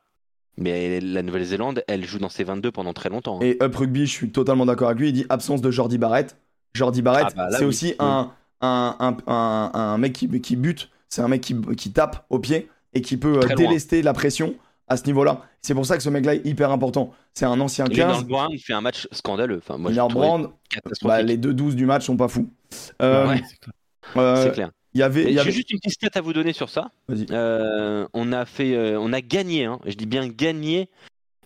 mais 0.58 1.00
la 1.00 1.24
Nouvelle-Zélande, 1.24 1.84
elle 1.88 2.06
joue 2.06 2.20
dans 2.20 2.30
ses 2.30 2.44
22 2.44 2.72
pendant 2.72 2.94
très 2.94 3.10
longtemps. 3.10 3.38
hein. 3.38 3.46
Et 3.46 3.58
Up 3.62 3.76
Rugby, 3.76 4.06
je 4.06 4.12
suis 4.12 4.30
totalement 4.32 4.66
d'accord 4.66 4.90
avec 4.90 5.00
lui. 5.00 5.10
Il 5.10 5.14
dit 5.14 5.26
absence 5.30 5.62
de 5.62 5.72
Jordi 5.72 5.98
Barrett. 5.98 6.38
Jordi 6.74 7.02
Barrett, 7.02 7.28
Ah 7.30 7.34
bah 7.36 7.48
c'est 7.52 7.60
oui. 7.64 7.66
aussi 7.66 7.88
Oui. 7.88 7.96
un, 8.00 8.32
un, 8.62 9.18
un, 9.28 9.72
un- 9.74 9.98
mec 9.98 10.14
qui, 10.14 10.30
qui 10.42 10.56
bute. 10.56 10.90
C'est 11.10 11.22
un 11.22 11.28
mec 11.28 11.42
qui, 11.42 11.60
qui 11.76 11.92
tape 11.92 12.26
au 12.30 12.40
pied 12.40 12.70
et 12.94 13.02
qui 13.02 13.18
peut 13.18 13.38
euh, 13.40 13.42
loin. 13.42 13.56
délester 13.56 14.02
la 14.02 14.14
pression 14.14 14.54
à 14.88 14.96
ce 14.98 15.06
niveau-là. 15.06 15.42
C'est 15.62 15.74
pour 15.74 15.86
ça 15.86 15.98
que 15.98 16.04
ce 16.04 16.10
mec-là 16.10 16.36
est 16.36 16.46
hyper 16.46 16.72
important. 16.72 17.12
C'est 17.34 17.46
un 17.46 17.60
ancien 17.60 17.86
Et 17.86 17.96
Leonard 17.96 18.18
15. 18.20 18.26
Brown 18.28 18.58
fait 18.60 18.74
un 18.74 18.82
match 18.82 19.08
scandaleux. 19.12 19.58
Enfin, 19.58 19.78
moi, 19.78 19.92
Brand, 20.10 20.52
bah, 21.02 21.22
les 21.22 21.38
deux 21.38 21.54
12 21.54 21.76
du 21.76 21.86
match 21.86 22.06
sont 22.06 22.16
pas 22.18 22.28
fous. 22.28 22.50
Euh, 23.02 23.28
Ouais, 23.28 23.42
euh, 24.18 24.44
c'est 24.44 24.52
clair. 24.54 24.72
Il 24.94 25.00
y 25.00 25.04
avait, 25.04 25.24
il 25.24 25.30
y 25.30 25.34
J'ai 25.34 25.40
avait- 25.40 25.52
juste 25.52 25.72
une 25.72 25.80
petite 25.80 25.94
stat 25.94 26.10
à 26.16 26.22
vous 26.22 26.34
donner 26.34 26.54
sur 26.54 26.70
ça. 26.70 26.92
Euh, 27.32 28.08
on 28.14 28.32
a 28.34 28.46
fait, 28.46 28.76
euh, 28.76 29.00
on 29.00 29.14
a 29.14 29.22
gagné, 29.22 29.66
hein, 29.66 29.80
je 29.86 29.94
dis 29.96 30.06
bien 30.06 30.28
gagné, 30.28 30.90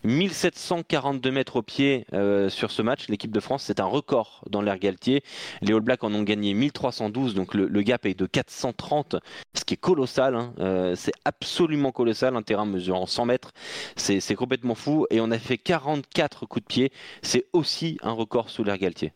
1742 0.04 1.30
mètres 1.32 1.56
au 1.56 1.62
pied 1.62 2.06
euh, 2.12 2.48
sur 2.48 2.70
ce 2.70 2.82
match. 2.82 3.08
L'équipe 3.08 3.30
de 3.32 3.40
France, 3.40 3.64
c'est 3.64 3.80
un 3.80 3.84
record 3.86 4.44
dans 4.50 4.62
l'ère 4.62 4.78
Galtier. 4.78 5.22
Les 5.62 5.72
All 5.74 5.80
Blacks 5.80 6.04
en 6.04 6.12
ont 6.14 6.22
gagné 6.22 6.54
1312, 6.54 7.34
donc 7.34 7.54
le, 7.54 7.66
le 7.66 7.82
gap 7.82 8.06
est 8.06 8.14
de 8.14 8.26
430, 8.26 9.16
ce 9.54 9.64
qui 9.64 9.74
est 9.74 9.78
colossal. 9.78 10.34
hein. 10.34 10.52
Euh, 10.58 10.94
c'est 10.96 11.12
absolument 11.24 11.92
colossal. 11.92 12.36
Un 12.36 12.42
terrain 12.42 12.66
mesurant 12.66 13.06
100 13.06 13.26
mètres, 13.26 13.52
c'est 13.96 14.20
c'est 14.20 14.34
complètement 14.34 14.74
fou. 14.74 15.06
Et 15.10 15.20
on 15.20 15.30
a 15.30 15.38
fait 15.38 15.58
44 15.58 16.46
coups 16.46 16.64
de 16.64 16.68
pied. 16.68 16.92
C'est 17.22 17.46
aussi 17.52 17.98
un 18.02 18.12
record 18.12 18.50
sous 18.50 18.62
l'ère 18.64 18.78
Galtier. 18.78 19.12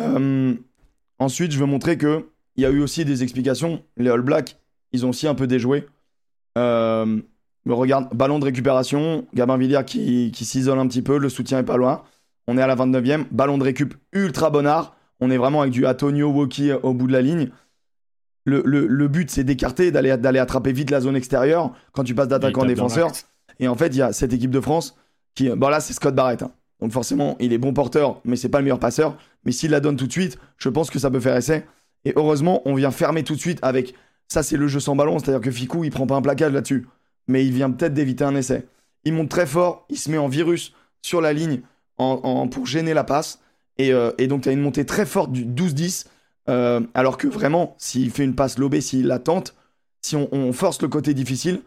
Euh, 0.00 0.54
ensuite, 1.18 1.52
je 1.52 1.58
veux 1.58 1.66
montrer 1.66 1.96
que 1.96 2.28
il 2.56 2.62
y 2.62 2.66
a 2.66 2.70
eu 2.70 2.80
aussi 2.80 3.04
des 3.04 3.22
explications. 3.22 3.82
Les 3.96 4.10
All 4.10 4.20
Blacks, 4.22 4.56
ils 4.92 5.04
ont 5.06 5.10
aussi 5.10 5.26
un 5.26 5.34
peu 5.34 5.46
déjoué. 5.46 5.86
Euh, 6.58 7.20
regarde, 7.66 8.14
ballon 8.14 8.38
de 8.38 8.44
récupération, 8.44 9.26
Gabin 9.34 9.56
Villiers 9.56 9.84
qui, 9.86 10.30
qui 10.32 10.44
s'isole 10.44 10.78
un 10.78 10.86
petit 10.86 11.02
peu, 11.02 11.18
le 11.18 11.28
soutien 11.28 11.58
est 11.58 11.62
pas 11.64 11.76
loin. 11.76 12.02
On 12.46 12.58
est 12.58 12.62
à 12.62 12.66
la 12.66 12.76
29e, 12.76 13.24
ballon 13.30 13.58
de 13.58 13.64
récup 13.64 13.94
ultra 14.12 14.50
bonnard. 14.50 14.96
On 15.20 15.30
est 15.30 15.36
vraiment 15.38 15.62
avec 15.62 15.72
du 15.72 15.86
Antonio 15.86 16.30
Woki 16.30 16.72
au 16.72 16.92
bout 16.92 17.06
de 17.06 17.12
la 17.12 17.22
ligne. 17.22 17.50
Le, 18.44 18.62
le- 18.66 18.86
le 18.86 19.08
but, 19.08 19.30
c'est 19.30 19.44
d'écarter, 19.44 19.90
d'aller 19.90 20.14
d'aller 20.18 20.38
attraper 20.38 20.72
vite 20.72 20.90
la 20.90 21.00
zone 21.00 21.16
extérieure 21.16 21.72
quand 21.92 22.04
tu 22.04 22.14
passes 22.14 22.28
d'attaquant 22.28 22.60
dans 22.60 22.66
défenseur. 22.74 23.06
Et 23.60 23.68
en 23.68 23.74
fait, 23.74 23.86
il 23.88 23.96
y 23.96 24.02
a 24.02 24.12
cette 24.12 24.32
équipe 24.34 24.50
de 24.50 24.60
France 24.60 24.96
qui. 25.34 25.48
Bon, 25.48 25.68
là, 25.68 25.80
c'est 25.80 25.94
Scott 25.94 26.14
Barrett. 26.14 26.42
hein. 26.42 26.50
Donc, 26.80 26.92
forcément, 26.92 27.36
il 27.40 27.54
est 27.54 27.58
bon 27.58 27.72
porteur, 27.72 28.20
mais 28.26 28.36
c'est 28.36 28.50
pas 28.50 28.58
le 28.58 28.64
meilleur 28.64 28.80
passeur. 28.80 29.16
Mais 29.46 29.52
s'il 29.52 29.70
la 29.70 29.80
donne 29.80 29.96
tout 29.96 30.06
de 30.06 30.12
suite, 30.12 30.38
je 30.58 30.68
pense 30.68 30.90
que 30.90 30.98
ça 30.98 31.10
peut 31.10 31.20
faire 31.20 31.36
essai. 31.36 31.64
Et 32.04 32.12
heureusement, 32.16 32.62
on 32.64 32.74
vient 32.74 32.90
fermer 32.90 33.24
tout 33.24 33.34
de 33.34 33.40
suite 33.40 33.58
avec. 33.62 33.94
Ça, 34.28 34.42
c'est 34.42 34.56
le 34.56 34.68
jeu 34.68 34.80
sans 34.80 34.96
ballon. 34.96 35.18
C'est-à-dire 35.18 35.40
que 35.40 35.50
Ficou, 35.50 35.84
il 35.84 35.90
prend 35.90 36.06
pas 36.06 36.16
un 36.16 36.22
plaquage 36.22 36.52
là-dessus. 36.52 36.86
Mais 37.28 37.46
il 37.46 37.52
vient 37.52 37.70
peut-être 37.70 37.94
d'éviter 37.94 38.24
un 38.24 38.34
essai. 38.34 38.66
Il 39.04 39.12
monte 39.12 39.28
très 39.28 39.46
fort. 39.46 39.86
Il 39.88 39.98
se 39.98 40.10
met 40.10 40.18
en 40.18 40.28
virus 40.28 40.72
sur 41.02 41.20
la 41.20 41.32
ligne 41.32 41.60
pour 41.96 42.66
gêner 42.66 42.94
la 42.94 43.04
passe. 43.04 43.40
Et, 43.78 43.92
euh, 43.92 44.12
et 44.18 44.26
donc, 44.26 44.42
tu 44.42 44.50
une 44.50 44.60
montée 44.60 44.86
très 44.86 45.06
forte 45.06 45.32
du 45.32 45.44
12-10. 45.44 46.06
euh, 46.48 46.80
alors 46.94 47.16
que 47.16 47.26
vraiment, 47.26 47.74
s'il 47.78 48.10
fait 48.10 48.24
une 48.24 48.34
passe 48.34 48.58
lobée, 48.58 48.80
s'il 48.80 49.06
la 49.06 49.18
tente, 49.18 49.54
si 50.02 50.16
on, 50.16 50.52
force 50.52 50.82
le 50.82 50.88
côté 50.88 51.14
difficile, 51.14 51.62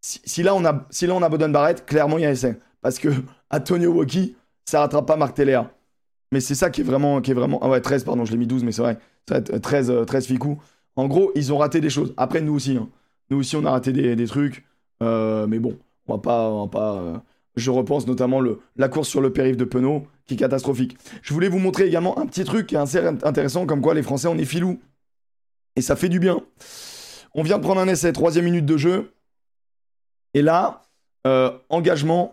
si, 0.00 0.42
là 0.42 0.54
on 0.54 0.64
a, 0.64 0.86
si 0.90 1.06
Barrett, 1.06 1.86
clairement 1.86 2.18
il 2.18 2.22
y 2.22 2.26
a 2.26 2.30
essai. 2.32 2.58
Parce 2.82 2.98
que 2.98 3.08
Antonio 3.50 3.92
Woki, 3.92 4.36
ça 4.64 4.80
rattrape 4.80 5.06
pas 5.06 5.16
Marc 5.16 5.34
Téléa. 5.34 5.70
Mais 6.32 6.40
c'est 6.40 6.56
ça 6.56 6.70
qui 6.70 6.80
est 6.80 6.84
vraiment, 6.84 7.20
qui 7.20 7.30
est 7.30 7.34
vraiment. 7.34 7.60
Ah 7.62 7.68
ouais, 7.68 7.80
13, 7.80 8.04
pardon, 8.04 8.24
je 8.24 8.32
l'ai 8.32 8.38
mis 8.38 8.48
12, 8.48 8.64
mais 8.64 8.72
c'est 8.72 8.82
vrai. 8.82 8.98
C'est 9.28 9.48
vrai, 9.48 9.60
13, 9.60 9.90
euh, 9.90 10.04
13 10.04 10.26
Ficou. 10.26 10.58
En 10.96 11.08
gros, 11.08 11.32
ils 11.34 11.52
ont 11.52 11.58
raté 11.58 11.80
des 11.80 11.90
choses. 11.90 12.14
Après, 12.16 12.40
nous 12.40 12.54
aussi. 12.54 12.76
hein. 12.76 12.88
Nous 13.30 13.38
aussi, 13.38 13.56
on 13.56 13.64
a 13.64 13.70
raté 13.70 13.92
des, 13.92 14.26
trucs. 14.26 14.64
Euh, 15.02 15.46
mais 15.46 15.58
bon, 15.58 15.78
on 16.06 16.14
va 16.14 16.20
pas. 16.20 16.48
on 16.50 16.64
va 16.64 16.70
pas 16.70 16.94
euh, 16.94 17.18
Je 17.56 17.70
repense 17.70 18.06
notamment 18.06 18.40
la 18.76 18.88
course 18.88 19.08
sur 19.08 19.20
le 19.20 19.32
périph' 19.32 19.56
de 19.56 19.64
Penaud, 19.64 20.06
qui 20.26 20.34
est 20.34 20.36
catastrophique. 20.36 20.96
Je 21.22 21.34
voulais 21.34 21.48
vous 21.48 21.58
montrer 21.58 21.86
également 21.86 22.18
un 22.18 22.26
petit 22.26 22.44
truc 22.44 22.68
qui 22.68 22.76
est 22.76 22.78
assez 22.78 22.98
intéressant, 22.98 23.66
comme 23.66 23.80
quoi 23.82 23.94
les 23.94 24.02
Français, 24.02 24.28
on 24.28 24.38
est 24.38 24.44
filous. 24.44 24.80
Et 25.74 25.82
ça 25.82 25.96
fait 25.96 26.08
du 26.08 26.20
bien. 26.20 26.40
On 27.34 27.42
vient 27.42 27.58
de 27.58 27.62
prendre 27.62 27.80
un 27.80 27.88
essai, 27.88 28.12
troisième 28.12 28.46
minute 28.46 28.64
de 28.64 28.76
jeu. 28.76 29.12
Et 30.32 30.40
là, 30.42 30.82
euh, 31.26 31.50
engagement, 31.68 32.32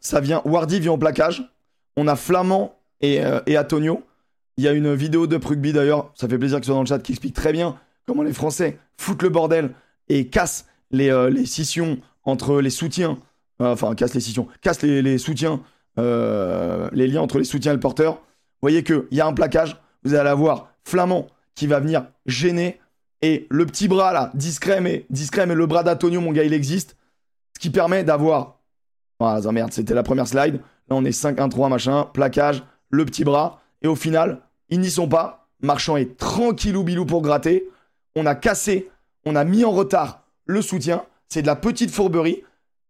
ça 0.00 0.20
vient. 0.20 0.42
Wardy 0.44 0.78
vient 0.78 0.92
au 0.92 0.98
plaquage. 0.98 1.42
On 1.96 2.06
a 2.06 2.14
Flamand 2.14 2.76
et, 3.00 3.20
et 3.46 3.58
Antonio. 3.58 4.02
Il 4.58 4.64
y 4.64 4.68
a 4.68 4.72
une 4.72 4.92
vidéo 4.92 5.28
de 5.28 5.36
Rugby 5.36 5.72
d'ailleurs, 5.72 6.10
ça 6.16 6.28
fait 6.28 6.36
plaisir 6.36 6.58
que 6.58 6.66
ce 6.66 6.72
soit 6.72 6.74
dans 6.74 6.82
le 6.82 6.88
chat, 6.88 6.98
qui 6.98 7.12
explique 7.12 7.32
très 7.32 7.52
bien 7.52 7.78
comment 8.08 8.24
les 8.24 8.32
Français 8.32 8.76
foutent 8.96 9.22
le 9.22 9.28
bordel 9.28 9.70
et 10.08 10.26
cassent 10.26 10.66
les, 10.90 11.10
euh, 11.10 11.44
scissions 11.44 11.98
entre 12.24 12.60
les 12.60 12.70
soutiens, 12.70 13.18
euh, 13.62 13.72
enfin 13.72 13.94
cassent 13.94 14.14
les 14.14 14.20
scissions, 14.20 14.48
cassent 14.60 14.82
les, 14.82 15.18
soutiens 15.18 15.60
euh, 15.96 16.88
les 16.92 17.06
liens 17.06 17.22
entre 17.22 17.38
les 17.38 17.44
soutiens 17.44 17.70
et 17.70 17.74
le 17.76 17.80
porteur. 17.80 18.14
Vous 18.14 18.62
voyez 18.62 18.82
qu'il 18.82 19.04
y 19.12 19.20
a 19.20 19.26
un 19.28 19.32
plaquage. 19.32 19.76
Vous 20.02 20.14
allez 20.14 20.28
avoir 20.28 20.72
Flamand 20.82 21.28
qui 21.54 21.68
va 21.68 21.78
venir 21.78 22.06
gêner. 22.26 22.80
Et 23.22 23.46
le 23.50 23.64
petit 23.64 23.86
bras 23.86 24.12
là, 24.12 24.32
discret 24.34 24.80
mais, 24.80 25.06
discret, 25.08 25.46
mais 25.46 25.54
le 25.54 25.66
bras 25.66 25.84
d'Antonio, 25.84 26.20
mon 26.20 26.32
gars, 26.32 26.42
il 26.42 26.52
existe. 26.52 26.96
Ce 27.54 27.60
qui 27.60 27.70
permet 27.70 28.02
d'avoir. 28.02 28.58
Ah, 29.20 29.40
merde, 29.52 29.72
c'était 29.72 29.94
la 29.94 30.02
première 30.02 30.26
slide. 30.26 30.54
Là, 30.88 30.96
on 30.96 31.04
est 31.04 31.10
5-1-3, 31.10 31.68
machin, 31.68 32.08
plaquage, 32.12 32.64
le 32.90 33.04
petit 33.04 33.22
bras. 33.22 33.60
Et 33.82 33.86
au 33.86 33.94
final, 33.94 34.40
ils 34.70 34.80
n'y 34.80 34.90
sont 34.90 35.08
pas. 35.08 35.48
Marchand 35.60 35.96
est 35.96 36.16
tranquillou 36.16 36.82
bilou 36.84 37.04
pour 37.04 37.22
gratter. 37.22 37.68
On 38.14 38.26
a 38.26 38.34
cassé, 38.34 38.90
on 39.24 39.34
a 39.36 39.44
mis 39.44 39.64
en 39.64 39.70
retard 39.72 40.22
le 40.46 40.62
soutien. 40.62 41.04
C'est 41.28 41.42
de 41.42 41.46
la 41.46 41.56
petite 41.56 41.90
fourberie. 41.90 42.42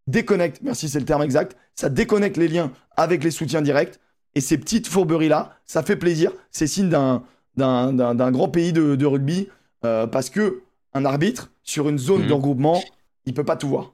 Déconnecte, 0.07 0.61
merci, 0.63 0.89
c'est 0.89 0.99
le 0.99 1.05
terme 1.05 1.21
exact. 1.23 1.55
Ça 1.75 1.89
déconnecte 1.89 2.37
les 2.37 2.47
liens 2.47 2.71
avec 2.97 3.23
les 3.23 3.31
soutiens 3.31 3.61
directs. 3.61 3.99
Et 4.35 4.41
ces 4.41 4.57
petites 4.57 4.87
fourberies-là, 4.87 5.55
ça 5.65 5.83
fait 5.83 5.95
plaisir. 5.95 6.31
C'est 6.51 6.67
signe 6.67 6.89
d'un, 6.89 7.23
d'un, 7.57 7.93
d'un, 7.93 8.15
d'un 8.15 8.31
grand 8.31 8.49
pays 8.49 8.73
de, 8.73 8.95
de 8.95 9.05
rugby. 9.05 9.49
euh, 9.85 10.07
parce 10.07 10.29
que 10.29 10.61
un 10.93 11.05
arbitre, 11.05 11.51
sur 11.63 11.87
une 11.87 11.97
zone 11.99 12.23
Mhm. 12.23 12.27
de 12.27 12.33
regroupement, 12.33 12.81
il 13.25 13.33
peut 13.33 13.43
pas 13.43 13.55
tout 13.55 13.67
voir. 13.69 13.93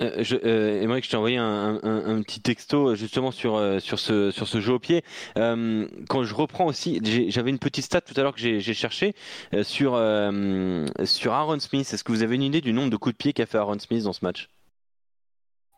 Euh, 0.00 0.22
je, 0.22 0.36
euh, 0.44 0.80
Émeric, 0.80 1.04
je 1.04 1.10
t'ai 1.10 1.16
envoyé 1.16 1.38
un, 1.38 1.80
un- 1.82 2.04
un 2.18 2.22
petit 2.22 2.40
texto 2.40 2.90
euh, 2.90 2.94
justement 2.94 3.32
sur, 3.32 3.56
euh, 3.56 3.80
sur, 3.80 3.98
ce, 3.98 4.30
sur 4.30 4.46
ce 4.46 4.60
jeu 4.60 4.74
au 4.74 4.78
pied. 4.78 5.02
Euh, 5.36 5.88
quand 6.08 6.22
je 6.22 6.34
reprends 6.34 6.66
aussi, 6.66 7.00
j'avais 7.30 7.50
une 7.50 7.58
petite 7.58 7.84
stat 7.84 8.00
tout 8.02 8.14
à 8.16 8.22
l'heure 8.22 8.34
que 8.34 8.40
j'ai 8.40 8.74
cherché 8.74 9.14
euh, 9.54 9.64
sur, 9.64 9.94
euh, 9.96 10.86
sur 11.04 11.32
Aaron 11.32 11.58
Smith. 11.58 11.92
Est-ce 11.92 12.04
que 12.04 12.12
vous 12.12 12.22
avez 12.22 12.36
une 12.36 12.42
idée 12.44 12.60
du 12.60 12.72
nombre 12.72 12.90
de 12.90 12.96
coups 12.96 13.14
de 13.14 13.18
pied 13.18 13.32
qu'a 13.32 13.46
fait 13.46 13.58
Aaron 13.58 13.78
Smith 13.80 14.04
dans 14.04 14.12
ce 14.12 14.24
match? 14.24 14.48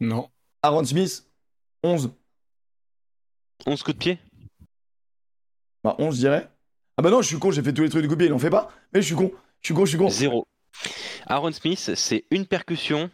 Non. 0.01 0.29
Aaron 0.63 0.85
Smith, 0.85 1.25
11. 1.83 2.11
11 3.67 3.83
coups 3.83 3.97
de 3.97 4.03
pied? 4.03 4.19
Bah, 5.83 5.97
11, 5.99 6.15
je 6.17 6.21
dirais. 6.21 6.49
Ah 6.99 7.03
bah 7.03 7.11
non, 7.11 7.23
je 7.23 7.29
suis 7.29 7.39
con, 7.39 7.51
j'ai 7.51 7.63
fait 7.63 7.73
tous 7.73 7.83
les 7.83 7.89
trucs 7.89 8.03
de 8.03 8.09
copier, 8.09 8.27
il 8.27 8.33
en 8.35 8.39
fait 8.39 8.51
pas. 8.51 8.71
Mais 8.93 9.01
je 9.01 9.07
suis 9.07 9.15
con, 9.15 9.31
je 9.63 9.67
suis 9.69 9.75
con, 9.75 9.85
je 9.87 9.91
suis 9.91 9.99
con. 9.99 10.11
Zéro. 10.11 10.47
Aaron 11.27 11.53
Smith, 11.53 11.93
c'est 11.95 12.25
une 12.31 12.45
percussion 12.47 13.11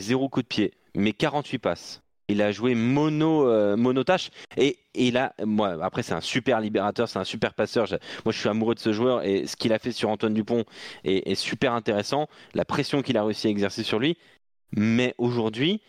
zéro 0.00 0.28
coup 0.28 0.42
de 0.42 0.46
pied, 0.46 0.74
mais 0.94 1.12
48 1.12 1.58
passes. 1.58 2.02
Il 2.28 2.42
a 2.42 2.50
joué 2.50 2.74
mono, 2.74 3.48
euh, 3.48 3.76
monotâche 3.76 4.30
et, 4.56 4.78
il 4.94 5.16
a, 5.16 5.32
moi, 5.44 5.78
après 5.80 6.02
c'est 6.02 6.14
un 6.14 6.20
super 6.20 6.60
libérateur, 6.60 7.08
c'est 7.08 7.20
un 7.20 7.24
super 7.24 7.54
passeur. 7.54 7.86
Moi 8.24 8.32
je 8.32 8.38
suis 8.38 8.48
amoureux 8.48 8.74
de 8.74 8.80
ce 8.80 8.92
joueur 8.92 9.24
et 9.24 9.46
ce 9.46 9.54
qu'il 9.54 9.72
a 9.72 9.78
fait 9.78 9.92
sur 9.92 10.08
Antoine 10.08 10.34
Dupont 10.34 10.64
est, 11.04 11.30
est 11.30 11.36
super 11.36 11.72
intéressant. 11.72 12.26
La 12.54 12.64
pression 12.64 13.02
qu'il 13.02 13.16
a 13.16 13.24
réussi 13.24 13.46
à 13.46 13.50
exercer 13.50 13.84
sur 13.84 14.00
lui, 14.00 14.18
mais 14.72 15.14
aujourd'hui, 15.18 15.80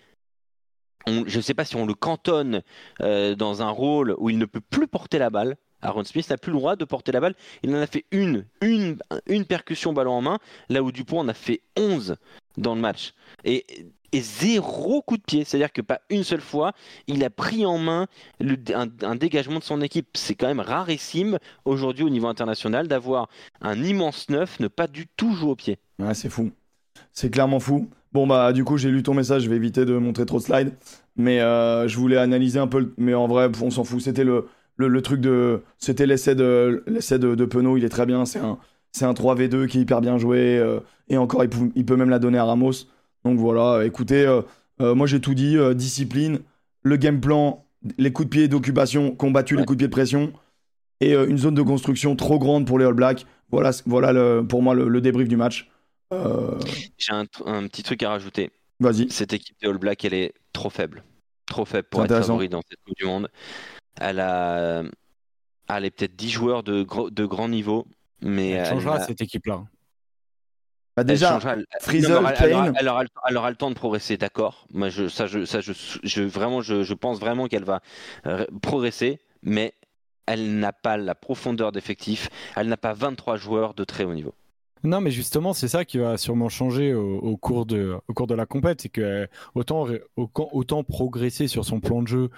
je 1.08 1.38
ne 1.38 1.42
sais 1.42 1.54
pas 1.54 1.66
si 1.66 1.76
on 1.76 1.86
le 1.86 1.94
cantonne 1.94 2.62
euh, 3.02 3.36
dans 3.36 3.62
un 3.62 3.70
rôle 3.70 4.16
où 4.18 4.30
il 4.30 4.38
ne 4.38 4.46
peut 4.46 4.62
plus 4.62 4.88
porter 4.88 5.18
la 5.20 5.30
balle. 5.30 5.58
Aaron 5.82 6.04
Smith 6.04 6.30
n'a 6.30 6.38
plus 6.38 6.52
le 6.52 6.58
droit 6.58 6.76
de 6.76 6.86
porter 6.86 7.12
la 7.12 7.20
balle. 7.20 7.36
Il 7.64 7.74
en 7.76 7.80
a 7.80 7.88
fait 7.88 8.06
une, 8.12 8.46
une, 8.62 8.98
une 9.28 9.46
percussion 9.46 9.94
ballon 9.94 10.14
en 10.14 10.22
main, 10.22 10.40
là 10.70 10.82
où 10.82 10.92
Dupont 10.92 11.20
en 11.20 11.28
a 11.28 11.34
fait 11.34 11.62
11 11.78 12.16
dans 12.58 12.76
le 12.76 12.82
match. 12.82 13.14
Et, 13.46 13.66
et 14.12 14.22
zéro 14.22 15.02
coup 15.02 15.18
de 15.18 15.22
pied. 15.22 15.44
C'est-à-dire 15.44 15.72
que 15.72 15.82
pas 15.82 16.02
une 16.10 16.24
seule 16.24 16.42
fois, 16.42 16.74
il 17.08 17.24
a 17.24 17.30
pris 17.30 17.66
en 17.66 17.78
main 17.78 18.08
un, 18.42 19.16
dégagement 19.16 19.60
de 19.60 19.64
son 19.64 19.82
équipe. 19.82 20.08
C'est 20.16 20.36
quand 20.36 20.48
même 20.48 20.60
rarissime 20.60 21.40
aujourd'hui 21.66 22.04
au 22.04 22.10
niveau 22.10 22.28
international 22.28 22.88
d'avoir 22.88 23.30
un 23.62 23.82
immense 23.84 24.30
neuf 24.30 24.60
ne 24.60 24.68
pas 24.68 24.88
du 24.88 25.08
tout 25.08 25.34
jouer 25.34 25.52
au 25.52 25.56
pied. 25.56 25.80
Ouais, 26.00 26.14
c'est 26.14 26.30
fou. 26.30 26.52
C'est 27.12 27.30
clairement 27.30 27.60
fou. 27.60 27.90
Bon, 28.14 28.26
bah, 28.26 28.54
du 28.54 28.64
coup, 28.64 28.78
j'ai 28.78 28.90
lu 28.90 29.04
ton 29.04 29.14
message, 29.14 29.44
je 29.44 29.50
vais 29.50 29.56
éviter 29.56 29.86
de 29.86 29.98
montrer 29.98 30.26
trop 30.26 30.38
de 30.38 30.44
slides. 30.44 30.74
Mais 31.16 31.42
euh, 31.42 31.88
je 31.88 31.98
voulais 31.98 32.18
analyser 32.18 32.60
un 32.60 32.68
peu. 32.68 32.94
Mais 32.98 33.14
en 33.14 33.28
vrai, 33.28 33.50
on 33.62 33.70
s'en 33.70 33.84
fout. 33.84 34.02
C'était 34.02 34.24
le, 34.24 34.48
le, 34.78 35.02
truc 35.02 35.20
de. 35.20 35.64
C'était 35.78 36.06
l'essai 36.06 36.36
de, 36.36 36.84
l'essai 36.88 37.20
de, 37.20 37.36
de 37.36 37.46
Penaud, 37.46 37.78
il 37.78 37.84
est 37.84 37.90
très 37.90 38.06
bien. 38.06 38.26
C'est 38.26 38.40
un, 38.40 38.58
c'est 38.92 39.06
un 39.06 39.14
3v2 39.14 39.68
qui 39.68 39.80
est 39.80 39.82
hyper 39.82 40.02
bien 40.02 40.18
joué. 40.18 40.58
euh, 40.58 40.80
et 41.10 41.18
encore, 41.18 41.44
il, 41.44 41.50
il 41.76 41.86
peut 41.86 41.96
même 41.96 42.10
la 42.10 42.20
donner 42.20 42.38
à 42.38 42.46
Ramos. 42.46 42.72
Donc 43.28 43.40
voilà, 43.40 43.86
écoutez, 43.86 44.26
euh, 44.26 44.42
euh, 44.82 44.96
moi 44.96 45.06
j'ai 45.08 45.20
tout 45.20 45.34
dit. 45.34 45.58
euh, 45.58 45.74
discipline, 45.74 46.40
le 46.84 46.96
game 46.98 47.20
plan, 47.20 47.66
les 47.98 48.12
coups 48.14 48.28
de 48.28 48.32
pied 48.32 48.48
d'occupation, 48.48 49.14
combattu 49.16 49.56
les 49.58 49.66
coups 49.66 49.78
de 49.78 49.82
pied 49.82 49.88
de 49.88 49.92
pression. 49.92 50.34
Et 51.02 51.14
euh, 51.14 51.28
une 51.28 51.38
zone 51.38 51.54
de 51.56 51.62
construction 51.62 52.16
trop 52.16 52.40
grande 52.40 52.66
pour 52.66 52.80
les 52.80 52.86
All 52.86 52.94
Blacks. 52.94 53.26
Voilà, 53.52 53.72
voilà 53.86 54.12
le- 54.14 54.46
pour 54.48 54.64
moi 54.64 54.74
le, 54.74 54.88
le 54.88 55.02
débrief 55.02 55.28
du 55.28 55.38
match. 55.38 55.70
Euh, 56.14 56.58
J'ai 56.98 57.14
un, 57.14 57.26
un 57.46 57.68
petit 57.68 57.84
truc 57.84 58.02
à 58.04 58.10
rajouter. 58.10 58.50
Vas-y. 58.80 59.10
Cette 59.12 59.34
équipe 59.34 59.56
de 59.62 59.70
All 59.70 59.78
Black, 59.78 60.06
elle 60.06 60.14
est 60.14 60.34
trop 60.54 60.70
faible. 60.70 61.04
Trop 61.46 61.66
faible 61.66 61.88
pour 61.92 62.02
être 62.06 62.10
favori 62.28 62.50
dans 62.50 62.62
cette 62.68 62.80
Coupe 62.86 62.96
du 62.98 63.06
Monde. 63.06 63.30
Elle 64.00 64.20
a. 64.20 64.84
Elle 65.70 65.86
est 65.86 65.92
peut-être 65.92 66.16
10 66.16 66.30
joueurs 66.30 66.64
de, 66.64 66.84
gros- 66.84 67.10
de 67.10 67.26
grand 67.26 67.50
niveau. 67.50 67.86
Mais 68.22 68.52
Elle 68.52 68.58
elle 68.60 68.66
changera 68.70 68.96
a- 68.96 69.06
cette 69.06 69.22
équipe-là. 69.22 69.64
Bah, 70.98 71.02
Elle 71.04 71.06
déjà, 71.08 71.30
changera, 71.30 71.54
elle- 71.54 71.66
aura, 72.12 72.32
Kane. 72.34 72.74
elle 72.80 73.38
aura 73.38 73.50
le- 73.52 73.56
temps 73.56 73.70
de 73.70 73.76
progresser, 73.76 74.18
d'accord. 74.18 74.66
Moi, 74.74 74.90
je, 74.90 75.08
ça, 75.08 75.28
je, 75.28 75.46
ça, 75.46 75.62
je, 75.62 75.72
je- 76.04 76.22
vraiment, 76.24 76.62
je, 76.62 76.82
je 76.84 76.94
pense 76.96 77.20
vraiment 77.20 77.48
qu'elle 77.48 77.64
va 77.66 77.82
euh, 78.26 78.46
progresser, 78.64 79.20
mais 79.44 79.74
elle 80.26 80.58
n'a 80.58 80.74
pas 80.74 80.98
la 80.98 81.14
profondeur 81.14 81.72
d'effectif. 81.72 82.30
Elle 82.56 82.68
n'a 82.68 82.78
pas 82.78 82.94
23 82.94 83.36
joueurs 83.38 83.76
de 83.76 83.84
très 83.84 84.06
haut 84.06 84.14
niveau. 84.16 84.34
Non, 84.84 85.00
mais 85.00 85.12
justement, 85.12 85.54
c'est 85.54 85.68
ça 85.68 85.86
qui 85.86 86.00
va 86.00 86.18
sûrement 86.18 86.50
changer 86.50 86.96
au, 86.96 87.18
au 87.20 87.38
cours, 87.38 87.68
de, 87.68 87.96
au 88.08 88.14
cours 88.14 88.28
de 88.28 88.34
la 88.36 88.48
compète. 88.48 88.82
C'est 88.82 88.90
que 88.90 89.02
euh, 89.02 89.28
autant, 89.54 89.84
ré- 89.84 90.02
autant, 90.16 90.50
autant 90.52 90.84
progresser 90.84 91.48
sur 91.48 91.64
son 91.64 91.80
plan 91.80 92.02
de 92.02 92.08
jeu. 92.08 92.30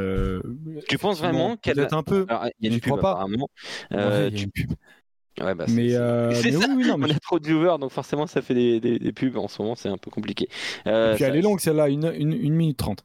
euh, 0.00 0.40
Tu 0.88 0.98
penses 0.98 1.18
vraiment 1.20 1.56
qu'elle 1.56 1.76
peut-être 1.76 1.94
un 1.94 2.02
peu 2.02 2.26
Alors, 2.28 2.46
y 2.60 2.66
a 2.66 2.70
Je 2.70 2.74
une 2.74 2.80
pub 2.80 2.90
crois 2.92 3.00
pas. 3.00 3.10
apparemment. 3.12 3.48
Ouais, 3.90 3.98
il 3.98 3.98
y 3.98 4.02
a 4.02 4.30
tu- 4.30 4.44
une 4.44 4.50
pub. 4.50 4.72
Ouais, 5.44 5.54
bah, 5.54 5.64
Mais, 5.68 5.94
euh, 5.94 6.30
mais 6.44 6.56
oui, 6.56 6.86
non, 6.86 6.94
On 6.94 6.98
mais 6.98 7.10
a 7.12 7.18
trop 7.18 7.38
de 7.38 7.46
viewers, 7.46 7.78
donc 7.78 7.90
forcément, 7.90 8.26
ça 8.26 8.42
fait 8.42 8.54
des, 8.54 8.80
des- 8.80 8.98
des 8.98 9.12
pubs. 9.12 9.36
En 9.36 9.48
ce 9.48 9.60
moment, 9.62 9.74
c'est 9.74 9.88
un 9.88 9.98
peu 9.98 10.10
compliqué. 10.10 10.48
Euh, 10.86 11.12
Et 11.12 11.14
puis 11.16 11.24
ça- 11.24 11.28
elle 11.30 11.36
est 11.36 11.42
longue 11.42 11.60
celle-là, 11.60 11.88
une, 11.88 12.12
une, 12.16 12.32
une 12.32 12.54
minute 12.54 12.76
trente. 12.78 13.02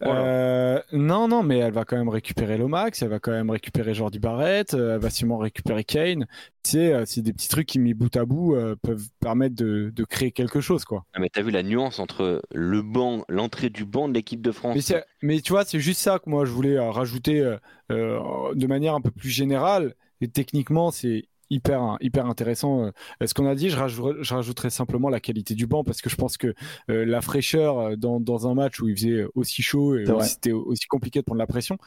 Voilà. 0.00 0.20
Euh, 0.20 0.80
non, 0.92 1.28
non, 1.28 1.42
mais 1.42 1.58
elle 1.58 1.72
va 1.72 1.84
quand 1.84 1.96
même 1.96 2.08
récupérer 2.10 2.58
Lomax, 2.58 3.00
elle 3.00 3.08
va 3.08 3.20
quand 3.20 3.30
même 3.30 3.48
récupérer 3.48 3.94
Jordi 3.94 4.18
Barrett, 4.18 4.74
euh, 4.74 4.94
elle 4.96 5.00
va 5.00 5.08
sûrement 5.08 5.38
récupérer 5.38 5.84
Kane. 5.84 6.26
Tu 6.62 6.72
sais, 6.72 7.06
c'est 7.06 7.22
des 7.22 7.32
petits 7.32 7.48
trucs 7.48 7.66
qui, 7.68 7.78
mis 7.78 7.94
bout 7.94 8.14
à 8.16 8.24
bout, 8.26 8.54
euh, 8.54 8.76
peuvent 8.82 9.06
permettre 9.20 9.54
de, 9.54 9.90
de 9.94 10.04
créer 10.04 10.30
quelque 10.32 10.60
chose, 10.60 10.84
quoi. 10.84 11.04
Ah, 11.14 11.20
mais 11.20 11.30
t'as 11.32 11.40
vu 11.42 11.52
la 11.52 11.62
nuance 11.62 12.00
entre 12.00 12.42
le 12.52 12.82
banc, 12.82 13.24
l'entrée 13.28 13.70
du 13.70 13.86
banc 13.86 14.08
de 14.08 14.14
l'équipe 14.14 14.42
de 14.42 14.50
France? 14.52 14.90
Mais, 14.90 15.04
mais 15.22 15.40
tu 15.40 15.52
vois, 15.52 15.64
c'est 15.64 15.80
juste 15.80 16.00
ça 16.00 16.18
que 16.18 16.28
moi 16.28 16.44
je 16.44 16.50
voulais 16.50 16.78
rajouter 16.78 17.56
euh, 17.90 18.52
de 18.54 18.66
manière 18.66 18.94
un 18.94 19.00
peu 19.00 19.12
plus 19.12 19.30
générale. 19.30 19.94
Et 20.20 20.28
techniquement, 20.28 20.90
c'est 20.90 21.28
hyper, 21.54 21.96
hyper 22.00 22.26
intéressant. 22.26 22.84
Euh, 22.84 22.90
ce 23.26 23.34
qu'on 23.34 23.46
a 23.46 23.54
dit, 23.54 23.70
je, 23.70 23.76
rajouterais, 23.76 24.14
je 24.20 24.34
rajouterais 24.34 24.70
simplement 24.70 25.08
la 25.08 25.20
qualité 25.20 25.54
du 25.54 25.66
banc 25.66 25.84
parce 25.84 26.00
que 26.00 26.10
je 26.10 26.16
pense 26.16 26.36
que 26.36 26.54
euh, 26.90 27.04
la 27.04 27.20
fraîcheur 27.20 27.78
euh, 27.78 27.96
dans, 27.96 28.20
dans 28.20 28.48
un 28.48 28.54
match 28.54 28.80
où 28.80 28.88
il 28.88 28.96
faisait 28.96 29.24
aussi 29.34 29.62
chaud 29.62 29.96
et 29.96 30.04
c'était 30.22 30.52
aussi 30.52 30.86
compliqué 30.86 31.20
de 31.20 31.24
prendre 31.24 31.38
la 31.38 31.46
pression, 31.46 31.78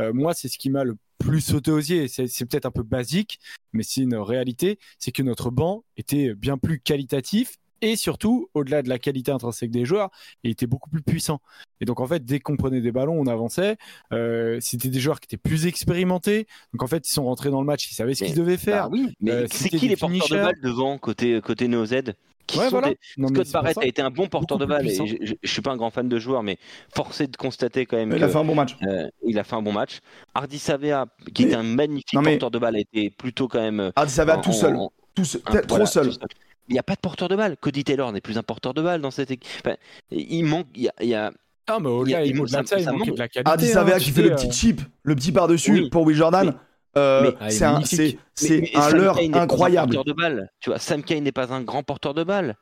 euh, 0.00 0.12
moi, 0.12 0.34
c'est 0.34 0.48
ce 0.48 0.58
qui 0.58 0.70
m'a 0.70 0.84
le 0.84 0.96
plus 1.18 1.40
sauté 1.40 1.70
aux 1.70 1.78
yeux. 1.78 2.08
C'est 2.08 2.46
peut-être 2.46 2.66
un 2.66 2.70
peu 2.70 2.82
basique, 2.82 3.38
mais 3.72 3.82
c'est 3.82 4.02
une 4.02 4.16
réalité. 4.16 4.78
C'est 4.98 5.12
que 5.12 5.22
notre 5.22 5.50
banc 5.50 5.84
était 5.96 6.34
bien 6.34 6.58
plus 6.58 6.80
qualitatif 6.80 7.56
et 7.80 7.96
surtout, 7.96 8.48
au-delà 8.54 8.82
de 8.82 8.88
la 8.88 8.98
qualité 8.98 9.30
intrinsèque 9.32 9.70
des 9.70 9.84
joueurs, 9.84 10.10
il 10.42 10.50
était 10.50 10.66
beaucoup 10.66 10.90
plus 10.90 11.02
puissant. 11.02 11.40
Et 11.80 11.84
donc, 11.84 12.00
en 12.00 12.06
fait, 12.06 12.24
dès 12.24 12.40
qu'on 12.40 12.56
prenait 12.56 12.80
des 12.80 12.92
ballons, 12.92 13.18
on 13.18 13.26
avançait. 13.26 13.76
Euh, 14.12 14.58
c'était 14.60 14.88
des 14.88 15.00
joueurs 15.00 15.20
qui 15.20 15.26
étaient 15.26 15.36
plus 15.36 15.66
expérimentés. 15.66 16.46
Donc, 16.72 16.82
en 16.82 16.86
fait, 16.86 17.06
ils 17.08 17.12
sont 17.12 17.24
rentrés 17.24 17.50
dans 17.50 17.60
le 17.60 17.66
match, 17.66 17.90
ils 17.90 17.94
savaient 17.94 18.14
ce 18.14 18.24
Mais- 18.24 18.30
qu'ils 18.30 18.38
devaient 18.38 18.56
Bah 18.56 18.62
faire. 18.62 18.90
oui, 18.90 19.12
mais 19.20 19.30
Euh, 19.30 19.46
c'est 19.50 19.68
qui 19.68 19.88
les 19.88 19.96
porteurs 19.96 20.08
de 20.18 20.22
finishers. 20.24 20.42
balles 20.42 20.60
devant 20.62 20.98
côté 20.98 21.40
côté 21.40 21.68
Neo 21.68 21.84
Z 21.86 22.14
qui 22.46 22.58
Ouais, 22.58 22.64
sont 22.64 22.70
voilà. 22.72 22.88
des- 22.90 22.98
Non, 23.16 23.28
mais 23.30 23.36
Scott 23.44 23.52
Barrett 23.52 23.78
a 23.78 23.86
été 23.86 24.02
un 24.02 24.10
bon 24.10 24.26
porteur 24.28 24.58
de. 24.58 24.64
Et 24.64 24.78
puissant. 24.80 25.06
je, 25.06 25.16
je- 25.22 25.34
je 25.42 25.50
suis 25.50 25.62
pas 25.62 25.72
un 25.72 25.76
grand 25.78 25.90
fan 25.90 26.08
de 26.08 26.18
joueur, 26.18 26.42
mais 26.42 26.58
forcé 26.94 27.26
de 27.26 27.36
constater 27.36 27.86
quand 27.86 27.96
même 27.96 28.12
Il 28.12 28.18
que 28.18 28.24
a 28.24 28.28
fait 28.28 28.36
un 28.36 28.44
bon 28.44 28.54
match. 28.54 28.76
euh, 28.86 29.08
il 29.26 29.38
a 29.38 29.44
fait 29.44 29.56
un 29.56 29.62
bon 29.62 29.72
match. 29.72 30.00
Hardy 30.34 30.58
Savea, 30.58 31.06
qui 31.34 31.42
Mais- 31.44 31.48
était 31.48 31.56
un 31.56 31.62
magnifique 31.62 32.12
Non, 32.12 32.20
mais- 32.20 32.32
porteur 32.32 32.50
de 32.50 32.58
balles, 32.58 32.76
a 32.76 32.80
été 32.80 33.08
plutôt 33.10 33.48
quand 33.48 33.60
même. 33.60 33.92
va 33.96 34.38
en- 34.38 34.40
tout 34.42 34.52
seul. 34.52 34.76
en- 34.76 34.92
Tout 35.14 35.24
seul. 35.24 35.40
un- 35.46 35.52
Peut-être 35.52 35.68
voilà, 35.68 35.84
trop 35.84 35.92
seul. 35.92 36.06
tout 36.08 36.12
seul. 36.12 36.28
Il 36.68 36.72
n'y 36.72 36.78
a 36.78 36.82
pas 36.82 36.94
de 36.94 37.00
porteur 37.00 37.28
de 37.28 37.36
balle. 37.36 37.56
Cody 37.60 37.84
Taylor 37.84 38.10
n'est 38.12 38.20
plus 38.20 38.38
un 38.38 38.42
porteur 38.42 38.72
de 38.74 38.80
balle 38.82 39.00
dans 39.02 39.10
cette 39.10 39.30
équipe. 39.30 39.50
Enfin, 39.64 39.76
il 40.10 40.44
manque. 40.44 40.66
Il 40.74 40.82
y 40.84 40.88
a, 40.88 40.94
il 41.00 41.08
y 41.08 41.14
a- 41.14 41.30
Ah, 41.66 41.78
mais 41.80 41.88
Il 41.88 41.92
y 41.92 41.96
au-delà, 41.96 42.18
a- 42.18 42.24
il 42.24 42.36
manque- 42.36 42.46
de 42.48 42.80
il 42.80 42.90
manque. 42.90 43.06
de 43.14 43.18
la 43.18 43.28
qualité. 43.28 43.50
Hein, 43.70 43.72
Savea 43.72 43.98
tu 43.98 44.04
qui 44.04 44.10
fait 44.10 44.22
le 44.22 44.32
euh, 44.32 44.34
petit 44.34 44.52
chip, 44.52 44.80
le 45.02 45.14
petit 45.14 45.32
par-dessus 45.32 45.72
Oui. 45.72 45.90
pour 45.90 46.02
Will 46.02 46.16
Jordan. 46.16 46.46
Mais- 46.48 46.52
Euh, 46.96 47.32
Ah, 47.40 47.50
c'est 47.50 47.64
un- 47.64 47.80
c'est- 47.82 47.96
mais- 47.96 48.18
c'est 48.34 48.60
mais 48.60 48.70
un 48.76 48.90
leurre 48.90 49.16
Kane 49.16 49.24
n'est 49.24 49.30
pas 49.32 49.38
un 49.40 49.42
incroyable. 49.42 49.94
porteur 49.94 50.04
de 50.04 50.12
balle. 50.20 50.50
Tu 50.60 50.70
vois, 50.70 50.78
Sam 50.78 51.02
Kane 51.02 51.24
n'est 51.24 51.32
pas 51.32 51.52
un 51.52 51.60
grand 51.62 51.82
porteur 51.82 52.14
de 52.14 52.22
balle. 52.22 52.54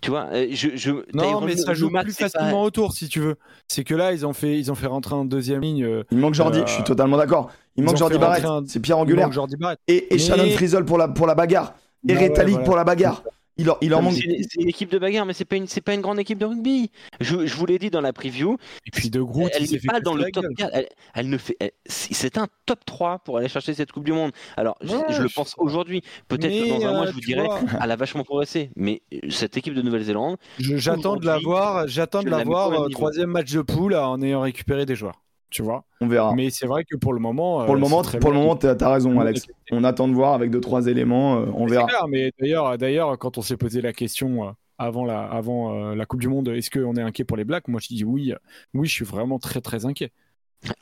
Tu 0.00 0.10
vois, 0.10 0.26
euh, 0.32 0.48
je, 0.50 0.70
je, 0.74 0.90
Non, 1.14 1.40
mais 1.42 1.56
ça 1.56 1.72
joue 1.74 1.88
plus 1.88 2.12
pas- 2.16 2.28
facilement 2.28 2.64
autour, 2.64 2.92
si 2.92 3.08
tu 3.08 3.20
veux. 3.20 3.36
C'est 3.68 3.84
que 3.84 3.94
là, 3.94 4.12
ils 4.12 4.26
ont 4.26 4.32
fait, 4.32 4.58
ils 4.58 4.72
ont 4.72 4.74
fait 4.74 4.88
rentrer 4.88 5.14
en 5.14 5.24
deuxième 5.24 5.60
ligne. 5.60 5.84
euh, 5.84 6.02
Il 6.10 6.18
manque 6.18 6.34
Jordi, 6.34 6.58
Euh, 6.58 6.66
je 6.66 6.72
suis 6.72 6.82
totalement 6.82 7.16
d'accord. 7.18 7.52
Il 7.76 7.84
manque 7.84 7.96
Jordi 7.98 8.18
Barrett, 8.18 8.44
un- 8.44 8.64
c'est 8.66 8.80
pierre 8.80 8.96
il 8.96 9.02
angulaire. 9.02 9.26
manque 9.26 9.34
Jordi 9.34 9.56
Barrett. 9.56 9.78
Et, 9.86 10.06
et 10.12 10.16
Mais- 10.16 10.18
Shannon 10.18 10.50
Frizzle 10.50 10.84
pour 10.84 10.98
la, 10.98 11.06
pour 11.06 11.28
la 11.28 11.36
bagarre. 11.36 11.74
Et 12.08 12.14
voilà. 12.14 12.58
pour 12.58 12.76
la 12.76 12.84
bagarre. 12.84 13.22
Il, 13.58 13.66
mais 13.82 13.88
manque. 13.88 14.14
C'est 14.14 14.60
une, 14.60 14.68
équipe 14.68 14.90
de 14.90 14.98
bagarre, 14.98 15.26
mais 15.26 15.34
c'est 15.34 15.44
pas 15.44 15.56
une, 15.56 15.66
c'est 15.66 15.82
pas 15.82 15.92
une 15.92 16.00
grande 16.00 16.18
équipe 16.18 16.38
de 16.38 16.46
rugby. 16.46 16.90
Je, 17.20 17.46
je 17.46 17.54
vous 17.54 17.66
l'ai 17.66 17.78
dit 17.78 17.90
dans 17.90 18.00
la 18.00 18.12
preview, 18.12 18.56
Et 18.86 18.90
puis 18.90 19.10
de 19.10 19.20
Groot, 19.20 19.50
elle 19.54 19.62
n'est 19.62 19.78
fait 19.78 19.86
pas 19.86 20.00
dans 20.00 20.14
le 20.14 20.24
top 20.30 20.44
gueule. 20.44 20.70
4. 20.70 20.70
Elle, 20.72 20.88
elle 21.14 21.28
ne 21.28 21.36
fait, 21.36 21.56
c'est 21.84 22.38
un 22.38 22.48
top 22.64 22.84
3 22.86 23.18
pour 23.18 23.36
aller 23.36 23.48
chercher 23.48 23.74
cette 23.74 23.92
Coupe 23.92 24.04
du 24.04 24.12
Monde. 24.12 24.32
Alors, 24.56 24.78
je, 24.80 24.96
Ouais, 24.96 25.04
je 25.10 25.22
le 25.22 25.28
pense 25.28 25.54
aujourd'hui. 25.58 26.02
Peut-être 26.28 26.68
dans 26.68 26.86
un 26.86 26.92
mois, 26.92 27.02
euh, 27.02 27.06
je 27.08 27.12
vous 27.12 27.20
dirais, 27.20 27.44
vois, 27.44 27.60
elle 27.82 27.90
a 27.90 27.96
vachement 27.96 28.24
progressé. 28.24 28.70
Mais 28.74 29.02
euh, 29.12 29.18
cette 29.28 29.56
équipe 29.56 29.74
de 29.74 29.82
Nouvelle-Zélande, 29.82 30.38
J'attends 30.58 31.16
de 31.16 31.26
la 31.26 31.38
voir, 31.38 31.86
j'attends 31.88 32.22
de 32.22 32.30
la 32.30 32.44
voir 32.44 32.72
euh, 32.72 32.88
troisième 32.88 33.30
match 33.30 33.52
de 33.52 33.60
poule 33.60 33.94
en 33.94 34.20
ayant 34.22 34.40
récupéré 34.40 34.86
des 34.86 34.96
joueurs. 34.96 35.22
Tu 35.52 35.62
vois. 35.62 35.84
On 36.00 36.08
verra. 36.08 36.34
Mais 36.34 36.50
c'est 36.50 36.66
vrai 36.66 36.82
que 36.84 36.96
pour 36.96 37.12
le 37.12 37.20
moment. 37.20 37.64
Pour 37.66 37.74
le 37.74 37.78
euh, 37.80 37.82
moment, 37.84 38.02
pour 38.02 38.30
le 38.30 38.38
moment, 38.38 38.56
t'as 38.56 38.74
t'as 38.74 38.90
raison, 38.92 39.20
Alex. 39.20 39.46
On 39.70 39.84
attend 39.84 40.08
de 40.08 40.14
voir 40.14 40.32
avec 40.32 40.50
deux 40.50 40.60
trois 40.60 40.86
éléments. 40.86 41.36
euh, 41.40 41.46
on 41.54 41.68
C'est 41.68 41.74
verra. 41.74 41.86
clair, 41.86 42.08
mais 42.08 42.32
d'ailleurs, 42.40 42.78
d'ailleurs, 42.78 43.18
quand 43.18 43.36
on 43.38 43.42
s'est 43.42 43.56
posé 43.58 43.80
la 43.82 43.92
question 43.92 44.48
euh, 44.48 44.50
avant 44.78 45.04
la, 45.04 45.22
avant 45.22 45.74
euh, 45.90 45.94
la 45.94 46.06
Coupe 46.06 46.20
du 46.20 46.28
Monde, 46.28 46.48
est-ce 46.48 46.70
qu'on 46.70 46.94
est 46.96 47.02
inquiet 47.02 47.24
pour 47.24 47.36
les 47.36 47.44
Blacks? 47.44 47.68
Moi, 47.68 47.80
je 47.82 47.88
dis 47.88 48.02
oui, 48.04 48.32
oui, 48.74 48.88
je 48.88 48.92
suis 48.92 49.04
vraiment 49.04 49.38
très 49.38 49.60
très 49.60 49.84
inquiet. 49.84 50.10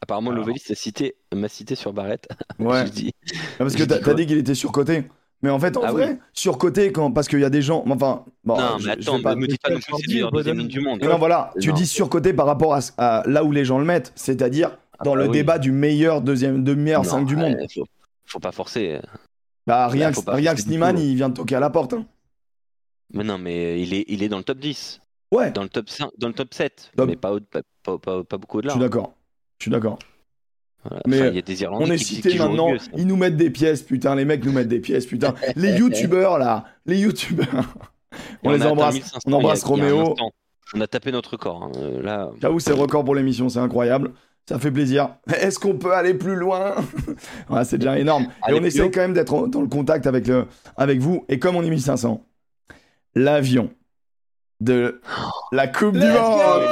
apparemment, 0.01 0.31
Alors. 0.31 0.45
Lovelis 0.47 0.63
a 0.71 0.75
cité, 0.75 1.17
m'a 1.35 1.49
cité 1.49 1.75
sur 1.75 1.93
Barrett. 1.93 2.29
Ouais. 2.61 2.87
Je 2.87 2.93
dis, 2.93 3.13
Ah, 3.35 3.37
Parce 3.59 3.75
que 3.75 3.81
Je 3.81 3.85
t'as 3.85 3.97
dis 3.97 4.01
t'as 4.01 4.05
quoi 4.05 4.15
dit 4.15 4.27
qu'il 4.27 4.39
était 4.39 4.55
surcoté. 4.55 5.05
Mais 5.43 5.49
en 5.51 5.59
fait, 5.59 5.77
en 5.77 5.83
Ah 5.83 5.93
vrai, 5.93 6.19
surcoté 6.35 6.93
quand 6.93 7.11
parce 7.13 7.27
qu'il 7.27 7.41
y 7.41 7.45
a 7.45 7.51
des 7.51 7.63
gens. 7.63 7.83
Enfin, 7.89 8.25
bon, 8.45 8.59
non, 8.59 8.79
je- 8.79 8.87
mais 8.89 8.95
je 8.99 9.01
attends, 9.09 9.17
vais 9.17 9.23
pas- 9.23 9.35
me 9.37 9.47
dis 9.47 9.57
pas 9.57 9.71
non 9.71 9.77
plus 9.77 9.85
c'est 10.07 10.19
le 10.21 10.31
deuxième 10.31 10.59
ligne 10.59 10.69
du 10.69 10.81
monde. 10.81 11.03
Non, 11.03 11.17
voilà, 11.19 11.53
tu 11.61 11.69
Non. 11.71 11.75
dis 11.75 11.87
surcoté 11.87 12.33
par 12.35 12.47
rapport 12.47 12.77
à, 12.99 13.23
là 13.27 13.43
où 13.45 13.51
les 13.53 13.65
gens 13.65 13.79
le 13.79 13.87
mettent, 13.87 14.13
c'est-à-dire 14.17 14.77
dans 15.03 15.15
bah 15.15 15.23
le 15.23 15.27
oui. 15.29 15.33
débat 15.33 15.59
du 15.59 15.73
meilleur 15.73 16.21
deuxième, 16.21 16.63
de 16.63 16.75
meilleur 16.75 17.05
Non, 17.05 17.09
5 17.11 17.25
du 17.25 17.37
monde. 17.37 17.57
euh, 17.59 17.67
faut, 17.75 17.87
faut 18.27 18.39
pas 18.39 18.53
forcer. 18.53 19.01
Bah, 19.67 19.89
rien 19.89 20.11
là, 20.11 20.13
que, 20.13 20.31
rien 20.31 20.55
que 20.55 20.61
il 20.99 21.17
vient 21.17 21.29
de 21.31 21.35
toquer 21.35 21.55
à 21.55 21.61
la 21.61 21.71
porte. 21.71 21.95
hein. 21.95 22.05
Mais 23.15 23.25
non, 23.25 23.39
mais 23.39 23.81
il 23.83 23.95
est, 23.95 24.05
il 24.09 24.23
est 24.23 24.29
dans 24.29 24.39
le 24.39 24.45
top 24.45 24.59
10, 24.59 25.01
Ouais, 25.33 25.51
dans 25.53 25.63
le 25.63 25.69
top 25.69 25.89
5, 25.89 26.11
dans 26.19 26.29
le 26.29 26.35
top 26.35 26.53
7, 26.53 26.91
Top. 26.97 27.09
mais 27.09 27.17
pas, 27.17 27.33
pas, 27.51 27.61
pas, 27.83 27.99
pas- 27.99 28.25
pas 28.25 28.37
beaucoup 28.37 28.59
je 28.59 28.59
au-delà. 28.59 28.73
suis 28.75 28.81
d'accord. 28.81 29.15
Je 29.59 29.65
suis 29.65 29.71
d'accord. 29.71 29.99
Voilà. 30.85 31.03
Mais 31.07 31.17
Enfin, 31.21 31.29
il 31.29 31.35
y 31.35 31.39
a 31.39 31.43
des 31.43 31.63
Irlandais 31.63 31.85
On 31.87 31.91
est 31.93 31.99
cité 31.99 32.39
maintenant, 32.39 32.71
ils 32.97 33.07
nous 33.07 33.17
mettent 33.17 33.37
des 33.37 33.51
pièces, 33.51 33.83
putain, 33.83 34.15
les 34.15 34.25
mecs 34.25 34.45
nous 34.45 34.53
mettent 34.53 34.69
des 34.69 34.81
pièces, 34.81 35.07
putain. 35.07 35.35
Les 35.57 35.73
youtubeurs 35.79 36.39
là, 36.39 36.65
les 36.87 36.99
youtubeurs. 36.99 37.75
On 38.43 38.51
les 38.53 38.63
embrasse. 38.65 38.95
1500 38.95 39.19
On 39.27 39.33
embrasse 39.35 39.65
a- 39.65 39.69
Roméo. 39.69 40.15
On 40.75 40.81
a 40.81 40.87
tapé 40.87 41.13
notre 41.13 41.33
record. 41.33 41.65
hein. 41.65 41.73
Euh, 41.77 42.01
Là, 42.03 42.31
J'avoue, 42.41 42.61
c'est 42.61 42.71
le 42.71 42.77
record 42.81 43.05
pour 43.05 43.15
l'émission, 43.15 43.49
c'est 43.49 43.59
incroyable. 43.59 44.13
Ça 44.49 44.59
fait 44.59 44.71
plaisir. 44.71 45.17
Est-ce 45.41 45.59
qu'on 45.59 45.75
peut 45.75 45.93
aller 45.95 46.15
plus 46.15 46.35
loin? 46.37 46.75
Ouais, 47.51 47.65
C'est 47.65 47.79
déjà 47.79 47.99
énorme. 47.99 48.27
Et 48.49 48.53
on 48.55 48.65
essaie 48.65 48.91
quand 48.91 49.01
même 49.01 49.13
d'être 49.13 49.49
dans 49.49 49.61
le 49.61 49.69
contact 49.69 50.07
avec, 50.07 50.27
le, 50.29 50.47
avec 50.77 50.99
vous. 51.01 51.25
Et 51.29 51.39
comme 51.39 51.57
on 51.57 51.63
est 51.63 51.71
1500, 51.71 52.25
l'avion 53.15 53.71
de 54.61 55.01
la 55.53 55.67
Coupe 55.69 55.93
du 55.95 55.99
Let's 56.01 56.15
Monde. 56.15 56.63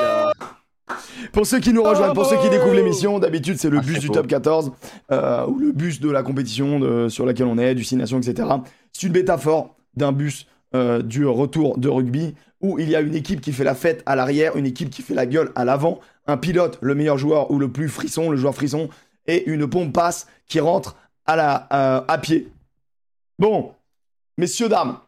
Pour 1.32 1.46
ceux 1.46 1.60
qui 1.60 1.72
nous 1.72 1.82
rejoignent, 1.82 2.14
pour 2.14 2.26
ceux 2.26 2.36
qui 2.38 2.48
découvrent 2.50 2.74
l'émission, 2.74 3.18
d'habitude 3.18 3.58
c'est 3.58 3.70
le 3.70 3.78
Ah, 3.78 3.86
bus 3.86 3.98
du 4.00 4.10
top 4.10 4.26
14 4.26 4.72
euh, 5.12 5.46
ou 5.46 5.58
le 5.58 5.72
bus 5.72 6.00
de 6.00 6.10
la 6.10 6.22
compétition 6.22 6.78
de- 6.80 7.08
sur 7.08 7.26
laquelle 7.26 7.46
on 7.46 7.58
est, 7.58 7.74
du 7.74 7.84
Six 7.84 7.96
Nations, 7.96 8.18
etc. 8.20 8.48
C'est 8.92 9.06
une 9.06 9.12
métaphore 9.12 9.76
d'un 9.94 10.12
bus 10.12 10.46
euh, 10.74 11.02
du 11.02 11.26
retour 11.26 11.78
de 11.78 11.88
rugby 11.88 12.34
où 12.60 12.78
il 12.78 12.88
y 12.90 12.96
a 12.96 13.00
une 13.00 13.14
équipe 13.14 13.40
qui 13.40 13.52
fait 13.52 13.64
la 13.64 13.74
fête 13.74 14.02
à 14.06 14.16
l'arrière, 14.16 14.56
une 14.56 14.66
équipe 14.66 14.90
qui 14.90 15.02
fait 15.02 15.14
la 15.14 15.26
gueule 15.26 15.52
à 15.54 15.64
l'avant, 15.64 16.00
un 16.26 16.36
pilote, 16.36 16.78
le 16.80 16.94
meilleur 16.94 17.16
joueur 17.18 17.50
ou 17.50 17.58
le 17.58 17.70
plus 17.70 17.88
frisson, 17.88 18.30
le 18.30 18.36
joueur 18.36 18.54
frisson, 18.54 18.88
et 19.26 19.48
une 19.48 19.68
pompe 19.68 19.92
passe 19.92 20.26
qui 20.46 20.58
rentre 20.60 20.96
à, 21.26 21.36
la, 21.36 21.68
euh, 21.72 22.02
à 22.08 22.18
pied. 22.18 22.48
Bon, 23.38 23.72
messieurs, 24.38 24.68
dames, 24.68 24.98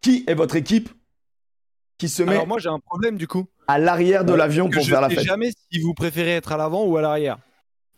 qui 0.00 0.24
est 0.26 0.34
votre 0.34 0.56
équipe 0.56 0.90
qui 2.00 2.08
se 2.08 2.22
met 2.22 2.32
Alors 2.32 2.46
moi, 2.46 2.58
j'ai 2.58 2.68
un 2.68 2.78
problème 2.80 3.16
du 3.16 3.28
coup. 3.28 3.44
à 3.68 3.78
l'arrière 3.78 4.24
de 4.24 4.32
l'avion 4.34 4.68
pour 4.70 4.82
je 4.82 4.90
faire 4.90 5.00
la 5.00 5.08
sais 5.10 5.16
fête 5.16 5.24
jamais 5.24 5.50
si 5.70 5.80
vous 5.80 5.94
préférez 5.94 6.32
être 6.36 6.50
à 6.52 6.56
l'avant 6.56 6.84
ou 6.84 6.96
à 6.96 7.02
l'arrière. 7.02 7.38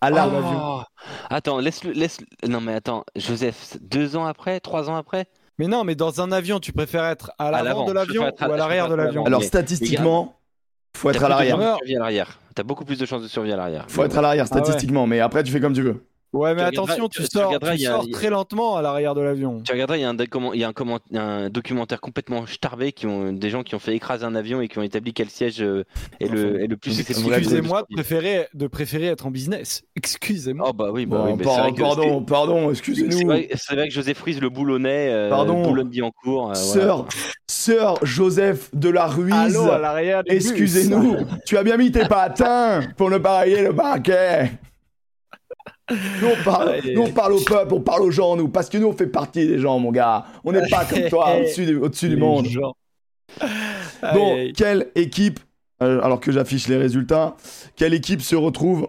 À 0.00 0.10
Oh, 0.10 0.14
l'arrière. 0.14 0.86
Attends, 1.30 1.58
laisse 1.60 1.84
le, 1.84 1.92
laisse. 1.92 2.18
Non 2.46 2.60
mais 2.60 2.74
attends, 2.74 3.04
Joseph, 3.16 3.76
deux 3.80 4.16
ans 4.16 4.26
après, 4.26 4.58
trois 4.60 4.90
ans 4.90 4.96
après? 4.96 5.26
Mais 5.58 5.68
non, 5.68 5.84
mais 5.84 5.94
dans 5.94 6.20
un 6.20 6.32
avion, 6.32 6.58
tu 6.60 6.72
préfères 6.72 7.04
être 7.04 7.30
à 7.38 7.50
l'avant 7.50 7.84
de 7.86 7.92
l'avion 7.92 8.24
à- 8.38 8.48
ou 8.48 8.52
à 8.52 8.56
l'arrière 8.56 8.88
de 8.88 8.94
l'avion? 8.96 9.24
Alors 9.24 9.42
statistiquement, 9.44 10.34
faut 10.96 11.10
être 11.10 11.22
à 11.24 11.28
l'arrière. 11.28 11.56
chances 11.56 11.64
de 11.72 11.76
survie 11.78 11.96
à 11.96 11.98
l'arrière. 12.00 12.38
T'as 12.54 12.62
beaucoup 12.64 12.84
plus 12.84 12.98
de 12.98 13.06
chances 13.06 13.22
de 13.22 13.28
survie 13.28 13.52
à 13.52 13.56
l'arrière. 13.56 13.84
Faut 13.88 14.04
être 14.04 14.18
à 14.18 14.20
l'arrière 14.22 14.46
Ah 14.50 14.54
ouais. 14.54 14.60
statistiquement, 14.62 15.06
mais 15.06 15.20
après 15.20 15.42
tu 15.44 15.52
fais 15.52 15.60
comme 15.60 15.72
tu 15.72 15.82
veux. 15.82 16.04
Ouais, 16.32 16.54
mais 16.54 16.62
Tu 16.62 16.68
attention, 16.68 17.08
tu- 17.08 17.20
tu 17.22 17.28
sors, 17.28 17.50
tu 17.58 17.86
a- 17.86 18.00
très 18.10 18.30
lentement 18.30 18.76
à 18.76 18.82
l'arrière 18.82 19.14
de 19.14 19.20
l'avion. 19.20 19.60
Tu 19.62 19.70
regarderas, 19.72 19.98
il 19.98 20.00
y 20.00 20.04
a 20.04 20.08
un, 20.08 20.16
y 20.54 20.64
a 20.64 20.68
un, 20.68 20.72
comment- 20.72 20.98
un 21.14 21.50
documentaire 21.50 22.00
complètement 22.00 22.46
starbé 22.46 22.92
qui 22.92 23.06
ont 23.06 23.32
des 23.34 23.50
gens 23.50 23.62
qui 23.62 23.74
ont 23.74 23.78
fait 23.78 23.94
écraser 23.94 24.24
un 24.24 24.34
avion 24.34 24.62
et 24.62 24.68
qui 24.68 24.78
ont 24.78 24.82
établi 24.82 25.12
quel 25.12 25.28
siège 25.28 25.60
euh, 25.62 25.84
est, 26.20 26.28
le, 26.28 26.62
est 26.62 26.66
le 26.68 26.76
plus 26.78 26.98
Excusez-moi 27.00 27.82
de 27.82 27.94
préférer, 27.94 28.48
de 28.54 28.66
préférer 28.66 29.06
être 29.08 29.26
en 29.26 29.30
business. 29.30 29.82
Excusez-moi. 29.94 30.68
Oh 30.70 30.72
bah 30.72 30.88
oui, 30.90 31.04
bah 31.04 31.18
Bon, 31.18 31.24
oui, 31.26 31.34
mais 31.36 31.44
par- 31.44 31.54
c'est 31.54 31.60
vrai 31.60 31.72
que 31.72 31.80
pardon, 31.82 32.22
pardon, 32.22 32.64
c'est- 32.66 32.70
excusez-nous. 32.78 33.26
vrai, 33.26 33.48
c'est 33.54 33.74
vrai 33.74 33.88
que 33.88 33.94
José 33.94 34.14
Frise, 34.14 34.40
le 34.40 34.48
boulonnais, 34.48 35.08
euh, 35.10 35.28
Pardon. 35.28 35.62
Boulogne-Billancourt. 35.62 36.52
euh, 36.52 36.54
Sœur, 36.54 37.06
sœur 37.46 37.98
Joseph 38.04 38.70
de 38.74 38.88
la 38.88 39.06
Ruize, 39.06 39.34
Allô, 39.56 39.70
à 39.70 39.78
l'arrière 39.78 40.24
du 40.24 40.34
bus. 40.34 40.46
excusez-nous. 40.50 41.16
tu 41.46 41.58
as 41.58 41.62
bien 41.62 41.76
mis 41.76 41.92
tes 41.92 42.06
patins 42.06 42.80
pour 42.96 43.10
ne 43.10 43.18
pas 43.18 43.40
rayer 43.40 43.62
le 43.62 43.74
parquet. 43.74 44.52
Nous 46.20 46.28
on, 46.28 46.42
parle, 46.44 46.80
nous, 46.94 47.02
on 47.02 47.12
parle 47.12 47.32
au 47.32 47.40
peuple, 47.40 47.74
on 47.74 47.80
parle 47.80 48.02
aux 48.02 48.10
gens, 48.10 48.36
nous, 48.36 48.48
parce 48.48 48.68
que 48.68 48.78
nous, 48.78 48.88
on 48.88 48.92
fait 48.92 49.06
partie 49.06 49.46
des 49.46 49.58
gens, 49.58 49.78
mon 49.78 49.90
gars. 49.92 50.24
On 50.44 50.52
n'est 50.52 50.68
pas 50.68 50.84
comme 50.84 51.08
toi, 51.08 51.36
au-dessus 51.80 52.08
du, 52.08 52.16
monde. 52.16 52.46
gens. 52.46 52.74
Bon, 53.40 54.34
Aïe, 54.34 54.40
aïe. 54.40 54.52
quelle 54.52 54.88
équipe, 54.94 55.40
euh, 55.82 56.00
alors 56.02 56.20
que 56.20 56.32
j'affiche 56.32 56.68
les 56.68 56.76
résultats, 56.76 57.36
quelle 57.76 57.94
équipe 57.94 58.20
se 58.22 58.36
retrouve 58.36 58.88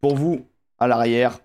pour 0.00 0.16
vous 0.16 0.46
à 0.78 0.86
l'arrière? 0.86 1.38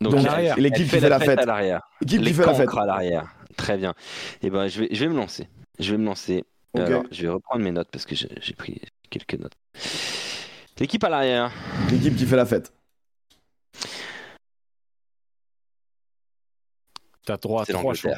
Donc, 0.00 0.14
l'équipe 0.56 0.88
qui 0.88 1.00
fait 1.00 1.08
la 1.08 1.18
fête. 1.18 1.40
à 1.40 1.46
l'arrière. 1.46 1.82
Équipe 2.02 2.20
Les 2.20 2.30
qui 2.30 2.34
fait 2.34 2.46
la 2.46 2.54
fête. 2.54 2.68
à 2.76 2.86
l'arrière. 2.86 3.34
Très 3.56 3.76
bien. 3.76 3.94
Et 4.42 4.50
ben, 4.50 4.68
je 4.68 4.80
vais, 4.80 4.88
je 4.92 5.00
vais 5.00 5.08
me 5.08 5.16
lancer. 5.16 5.48
Je 5.80 5.90
vais 5.90 5.98
me 5.98 6.04
lancer. 6.06 6.44
Alors, 6.74 7.02
je 7.10 7.22
vais 7.22 7.28
reprendre 7.28 7.64
mes 7.64 7.72
notes 7.72 7.88
parce 7.90 8.04
que 8.04 8.14
j'ai 8.14 8.28
j'ai 8.40 8.54
pris 8.54 8.80
quelques 9.10 9.34
notes. 9.34 9.54
L'équipe 10.78 11.02
à 11.02 11.08
l'arrière. 11.08 11.50
L'équipe 11.90 12.14
qui 12.16 12.24
fait 12.24 12.36
la 12.36 12.46
fête. 12.46 12.72
T'as 17.28 17.36
droit 17.36 17.60
à 17.60 17.64
C'est 17.66 17.74
trois 17.74 17.92
choix. 17.92 18.12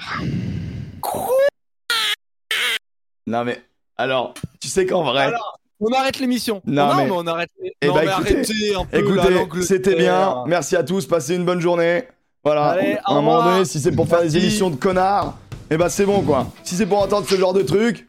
Non 3.27 3.43
mais, 3.43 3.61
alors, 3.97 4.35
tu 4.61 4.69
sais 4.69 4.87
qu'en 4.87 5.03
vrai, 5.03 5.25
Alors, 5.25 5.59
On 5.81 5.93
arrête 5.93 6.21
l'émission. 6.21 6.63
Non, 6.65 6.95
mais- 6.95 7.11
on 7.11 7.27
arrête. 7.27 7.51
Eh 7.61 7.89
non, 7.89 7.95
bah, 7.95 8.03
mais 8.05 8.11
écoutez, 8.13 8.37
arrêtez 8.37 8.75
un 8.77 8.85
peu 8.85 8.99
écoutez, 8.99 9.63
c'était 9.63 9.97
bien. 9.97 10.45
Merci 10.47 10.77
à 10.77 10.85
tous, 10.85 11.07
passez 11.07 11.35
une 11.35 11.45
bonne 11.45 11.61
journée. 11.61 12.05
Voilà, 12.45 12.67
Allez, 12.67 12.99
à 13.05 13.11
un 13.11 13.15
moment 13.15 13.43
donné, 13.43 13.65
si 13.65 13.81
c'est 13.81 13.91
pour 13.91 14.07
faire 14.07 14.23
des 14.23 14.37
émissions 14.37 14.71
de 14.71 14.77
connards, 14.77 15.37
eh 15.71 15.77
ben 15.77 15.89
c'est 15.89 16.07
bon 16.07 16.23
quoi. 16.23 16.47
Si 16.63 16.77
c'est 16.77 16.87
pour 16.87 17.01
entendre 17.03 17.27
ce 17.29 17.35
genre 17.35 17.53
de 17.53 17.63
truc, 17.63 18.09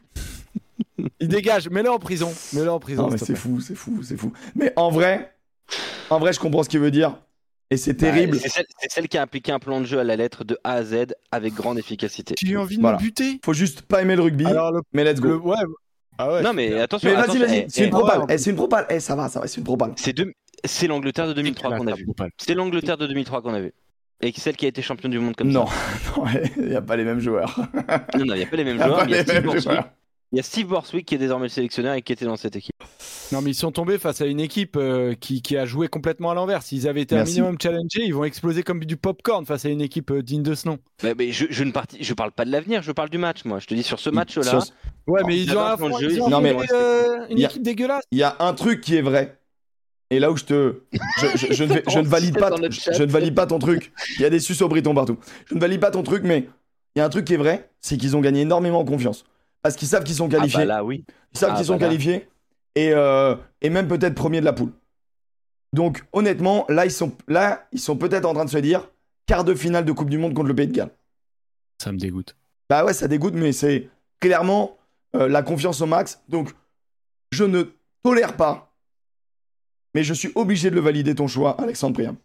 Il 1.18 1.26
dégage. 1.26 1.68
Mets-le 1.68 1.90
en 1.90 1.98
prison. 1.98 2.32
Mets-le 2.52 2.70
en 2.70 2.78
prison. 2.78 3.02
non 3.02 3.08
mais 3.10 3.18
c'est 3.18 3.34
fou, 3.34 3.58
c'est 3.60 3.74
fou, 3.74 4.04
c'est 4.04 4.16
fou. 4.16 4.32
Mais 4.54 4.72
en 4.76 4.90
vrai, 4.90 5.34
en 6.10 6.20
vrai, 6.20 6.32
je 6.32 6.38
comprends 6.38 6.62
ce 6.62 6.68
qu'il 6.68 6.78
veut 6.78 6.92
dire. 6.92 7.16
Et 7.72 7.76
c'est 7.78 7.94
terrible. 7.94 8.36
Ouais, 8.36 8.42
c'est 8.48 8.90
celle, 8.90 9.08
qui 9.08 9.16
a 9.16 9.22
appliqué 9.22 9.50
un 9.50 9.58
plan 9.58 9.80
de 9.80 9.86
jeu 9.86 9.98
à 9.98 10.04
la 10.04 10.14
lettre 10.16 10.44
de 10.44 10.58
A 10.62 10.72
à 10.74 10.82
Z 10.84 11.06
avec 11.30 11.54
grande 11.54 11.78
efficacité. 11.78 12.34
J'ai 12.42 12.56
envie 12.56 12.76
de 12.76 12.82
Voilà. 12.82 12.98
me 12.98 13.02
buter. 13.02 13.40
Faut 13.44 13.54
juste 13.54 13.82
pas 13.82 14.02
aimer 14.02 14.14
le 14.14 14.22
rugby, 14.22 14.44
Alors, 14.44 14.72
le, 14.72 14.80
mais 14.92 15.04
let's 15.04 15.20
go. 15.20 15.28
le- 15.28 15.36
ouais. 15.38 15.56
Ah 16.18 16.30
ouais. 16.34 16.42
non 16.42 16.52
mais 16.52 16.78
attention. 16.78 17.08
Mais 17.08 17.16
vas-y, 17.16 17.38
vas-y, 17.38 17.56
eh, 17.60 17.66
c'est 17.68 17.80
une 17.82 17.86
eh, 17.86 17.90
propale. 17.90 18.18
ouais, 18.20 18.26
Eh, 18.28 18.38
c'est 18.38 18.50
une 18.50 18.56
propale. 18.56 18.86
Eh, 18.90 19.00
ça 19.00 19.16
va, 19.16 19.28
ça 19.30 19.40
va, 19.40 19.46
c'est 19.46 19.56
une 19.56 19.64
propale. 19.64 19.92
c'est 19.96 20.12
deux- 20.12 20.32
c'est 20.64 20.86
l'Angleterre 20.86 21.26
de 21.26 21.32
2003 21.32 21.76
qu'on 21.78 21.86
a 21.86 21.94
vu. 21.94 22.06
C'est 22.36 22.54
l'Angleterre 22.54 22.98
de 22.98 23.06
2003 23.06 23.40
qu'on 23.40 23.54
a 23.54 23.60
vu. 23.60 23.72
Et 24.20 24.32
celle 24.36 24.54
qui 24.56 24.66
a 24.66 24.68
été 24.68 24.82
championne 24.82 25.10
du 25.10 25.18
monde 25.18 25.34
comme 25.34 25.48
Non, 25.48 25.66
ça. 25.66 25.72
non, 26.16 26.24
il 26.58 26.68
n'y 26.68 26.74
a 26.76 26.82
pas 26.82 26.96
les 26.96 27.04
mêmes 27.04 27.18
joueurs. 27.20 27.58
Non, 28.16 28.26
non, 28.26 28.34
il 28.34 28.38
n'y 28.38 28.42
a 28.44 28.46
pas 28.46 28.56
les 28.56 28.64
mêmes 28.64 28.76
y 28.76 28.82
a 28.82 28.86
joueurs. 28.86 28.98
pas 28.98 29.04
Il 29.06 29.10
y, 29.10 29.14
a 29.16 29.22
les 29.22 29.40
mêmes 29.40 29.58
joueurs. 29.60 29.88
Il 30.32 30.36
y 30.36 30.40
a 30.40 30.42
Steve 30.42 30.66
Borswick 30.66 31.06
qui 31.06 31.14
est 31.14 31.18
désormais 31.18 31.46
le 31.46 31.50
sélectionneur 31.50 31.94
et 31.94 32.02
qui 32.02 32.12
était 32.12 32.24
dans 32.24 32.36
cette 32.36 32.56
équipe. 32.56 32.74
Non, 33.32 33.40
mais 33.42 33.50
ils 33.50 33.54
sont 33.54 33.70
tombés 33.72 33.98
face 33.98 34.20
à 34.20 34.26
une 34.26 34.40
équipe 34.40 34.76
euh, 34.76 35.14
qui, 35.14 35.42
qui 35.42 35.56
a 35.56 35.64
joué 35.66 35.88
complètement 35.88 36.30
à 36.30 36.34
l'envers. 36.34 36.62
S'ils 36.62 36.86
avaient 36.88 37.02
été 37.02 37.14
Merci. 37.14 37.32
un 37.32 37.34
minimum 37.44 37.58
challengés, 37.60 38.04
ils 38.04 38.14
vont 38.14 38.24
exploser 38.24 38.62
comme 38.62 38.84
du 38.84 38.96
popcorn 38.96 39.44
face 39.46 39.64
à 39.64 39.68
une 39.68 39.80
équipe 39.80 40.10
euh, 40.10 40.22
digne 40.22 40.42
de 40.42 40.54
ce 40.54 40.68
nom. 40.68 40.78
Mais, 41.02 41.14
mais 41.14 41.32
je, 41.32 41.46
je 41.50 41.64
ne 41.64 41.70
je 42.00 42.14
parle 42.14 42.32
pas 42.32 42.44
de 42.44 42.50
l'avenir, 42.52 42.82
je 42.82 42.92
parle 42.92 43.08
du 43.10 43.18
match, 43.18 43.44
moi. 43.44 43.58
Je 43.58 43.66
te 43.66 43.74
dis 43.74 43.82
sur 43.82 43.98
ce 44.00 44.10
match-là. 44.10 44.42
Sur- 44.44 44.62
Ouais, 45.06 45.22
mais 45.26 45.36
il 45.36 45.42
ils 45.44 45.52
y 45.52 45.56
ont, 45.56 45.60
a 45.60 45.70
un 45.70 45.74
affron- 45.74 45.88
plan 45.88 45.98
de 45.98 46.02
jeu, 46.02 46.12
ils 46.12 46.20
ont 46.22 46.28
non, 46.28 46.40
mais- 46.40 46.54
euh, 46.72 47.26
une 47.30 47.42
a- 47.42 47.46
équipe 47.48 47.62
dégueulasse. 47.62 48.04
Il 48.12 48.18
y 48.18 48.22
a 48.22 48.36
un 48.38 48.52
truc 48.54 48.80
qui 48.80 48.96
est 48.96 49.02
vrai. 49.02 49.38
Et 50.10 50.18
là 50.20 50.30
où 50.30 50.36
je 50.36 50.44
te. 50.44 50.82
Je, 51.18 51.26
je- 51.36 51.52
je 51.54 51.64
ne, 51.64 51.72
vais- 51.74 51.82
je 51.88 51.98
ne 51.98 52.04
valide 52.06 52.38
pas, 52.38 52.50
Dans 52.50 52.58
le 52.58 52.70
chat. 52.70 52.92
je 52.92 53.02
ne 53.02 53.10
valide 53.10 53.34
pas 53.34 53.46
ton 53.46 53.58
truc. 53.58 53.92
Il 54.18 54.22
y 54.22 54.24
a 54.26 54.30
des 54.30 54.40
suceaux 54.40 54.68
britons 54.68 54.94
partout. 54.94 55.16
Je 55.46 55.54
ne 55.54 55.60
valide 55.60 55.80
pas 55.80 55.90
ton 55.90 56.02
truc, 56.02 56.22
mais 56.24 56.46
il 56.94 56.98
y 56.98 57.02
a 57.02 57.04
un 57.04 57.08
truc 57.08 57.24
qui 57.24 57.34
est 57.34 57.38
vrai 57.38 57.70
c'est 57.80 57.96
qu'ils 57.96 58.14
ont 58.16 58.20
gagné 58.20 58.42
énormément 58.42 58.78
en 58.80 58.84
confiance. 58.84 59.24
Parce 59.62 59.76
qu'ils 59.76 59.88
savent 59.88 60.04
qu'ils 60.04 60.14
sont 60.16 60.26
Ah 60.28 60.36
qualifiés. 60.36 60.58
bah 60.60 60.64
là, 60.64 60.84
oui. 60.84 61.04
ils 61.32 61.38
savent 61.38 61.50
ah 61.52 61.56
qu'ils 61.56 61.66
sont 61.66 61.74
bah 61.74 61.80
là. 61.80 61.86
qualifiés. 61.86 62.28
Et, 62.74 62.92
euh, 62.92 63.36
et 63.60 63.70
même 63.70 63.86
peut-être 63.88 64.14
premiers 64.14 64.40
de 64.40 64.44
la 64.44 64.52
poule. 64.52 64.72
Donc 65.72 66.04
honnêtement, 66.12 66.66
là, 66.68 66.84
ils 66.84 66.90
sont, 66.90 67.12
là, 67.28 67.66
ils 67.72 67.80
sont 67.80 67.96
peut-être 67.96 68.24
en 68.24 68.34
train 68.34 68.44
de 68.44 68.50
se 68.50 68.58
dire 68.58 68.90
quart 69.26 69.44
de 69.44 69.54
finale 69.54 69.84
de 69.84 69.92
Coupe 69.92 70.10
du 70.10 70.18
Monde 70.18 70.34
contre 70.34 70.48
le 70.48 70.54
Pays 70.54 70.66
de 70.66 70.72
Galles. 70.72 70.90
Ça 71.82 71.92
me 71.92 71.98
dégoûte. 71.98 72.36
Bah 72.68 72.84
ouais, 72.84 72.92
ça 72.92 73.08
dégoûte, 73.08 73.34
mais 73.34 73.52
c'est 73.52 73.88
clairement 74.20 74.76
euh, 75.14 75.28
la 75.28 75.42
confiance 75.42 75.80
au 75.80 75.86
max. 75.86 76.22
Donc, 76.28 76.50
je 77.30 77.44
ne 77.44 77.62
tolère 78.02 78.36
pas, 78.36 78.72
mais 79.94 80.02
je 80.02 80.14
suis 80.14 80.32
obligé 80.34 80.70
de 80.70 80.74
le 80.74 80.80
valider 80.80 81.14
ton 81.14 81.26
choix, 81.26 81.60
Alexandre 81.60 81.94
Priam. 81.94 82.16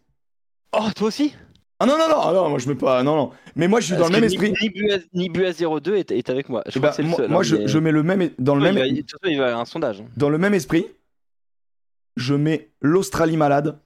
Oh, 0.72 0.88
toi 0.94 1.08
aussi? 1.08 1.34
Ah 1.80 1.86
non, 1.86 1.96
non, 1.96 2.08
non, 2.08 2.20
ah 2.20 2.32
non, 2.32 2.48
moi 2.50 2.58
je 2.58 2.68
mets 2.68 2.74
pas. 2.74 3.02
Non, 3.04 3.14
non. 3.16 3.30
Mais 3.54 3.68
moi 3.68 3.78
je 3.80 3.86
suis 3.86 3.96
dans 3.96 4.06
le 4.06 4.12
même 4.12 4.24
esprit. 4.24 4.52
que 4.52 4.60
Nibua, 4.62 4.96
Nibua 5.12 5.80
02 5.80 5.96
est, 5.96 6.10
est 6.10 6.28
avec 6.30 6.48
moi. 6.48 6.62
Je 6.66 6.70
Eh 6.70 6.80
crois 6.80 6.82
bah, 6.82 6.88
que 6.90 6.96
c'est 6.96 7.02
le 7.02 7.08
moi, 7.08 7.16
seul. 7.18 7.28
moi, 7.30 7.40
hein, 7.40 7.42
je, 7.44 7.56
mais- 7.56 7.68
je 7.68 7.78
mets 7.78 7.92
le 7.92 8.02
même 8.02 8.30
dans 8.38 8.54
le 8.56 8.62
même 8.62 8.76
il 8.76 8.80
va- 8.80 8.88
de 8.90 8.96
toute 8.96 9.10
façon, 9.12 9.32
il 9.32 9.38
va 9.38 9.56
un 9.56 9.64
sondage. 9.64 10.02
dans 10.16 10.28
le 10.28 10.38
même 10.38 10.54
esprit. 10.54 10.86
Je 12.16 12.34
mets 12.34 12.70
l'Australie 12.80 13.36
malade. 13.36 13.78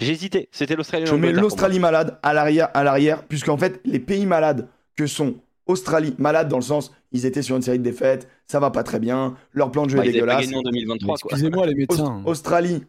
J'ai 0.00 0.12
hésité. 0.12 0.48
C'était 0.52 0.76
l'Australie. 0.76 1.06
Je 1.06 1.14
mets 1.14 1.32
l'Australie 1.32 1.78
malade 1.78 2.18
à 2.22 2.34
l'arrière, 2.34 2.68
à 2.74 2.82
l'arrière, 2.84 3.22
puisqu'en 3.24 3.56
fait 3.56 3.80
les 3.84 4.00
pays 4.00 4.26
malades 4.26 4.68
que 4.96 5.06
sont 5.06 5.36
Australie 5.66 6.14
malade 6.18 6.48
dans 6.48 6.56
le 6.56 6.62
sens 6.62 6.92
ils 7.12 7.24
étaient 7.24 7.40
sur 7.42 7.56
une 7.56 7.62
série 7.62 7.78
de 7.78 7.84
défaites, 7.84 8.28
ça 8.46 8.60
va 8.60 8.70
pas 8.70 8.82
très 8.82 8.98
bien, 8.98 9.34
leur 9.52 9.70
plan 9.70 9.84
de 9.86 9.90
jeu. 9.90 9.96
Bah, 9.96 10.04
est 10.04 10.08
ils 10.08 10.20
pas 10.20 10.26
dégueulasse. 10.36 10.40
gagné 10.42 10.56
en 10.56 10.62
2023. 10.62 11.16
quoi. 11.16 11.30
Excusez-moi 11.32 11.66
les 11.66 11.72
Aust- 11.72 11.78
médecins. 11.78 12.22
Australie, 12.26 12.84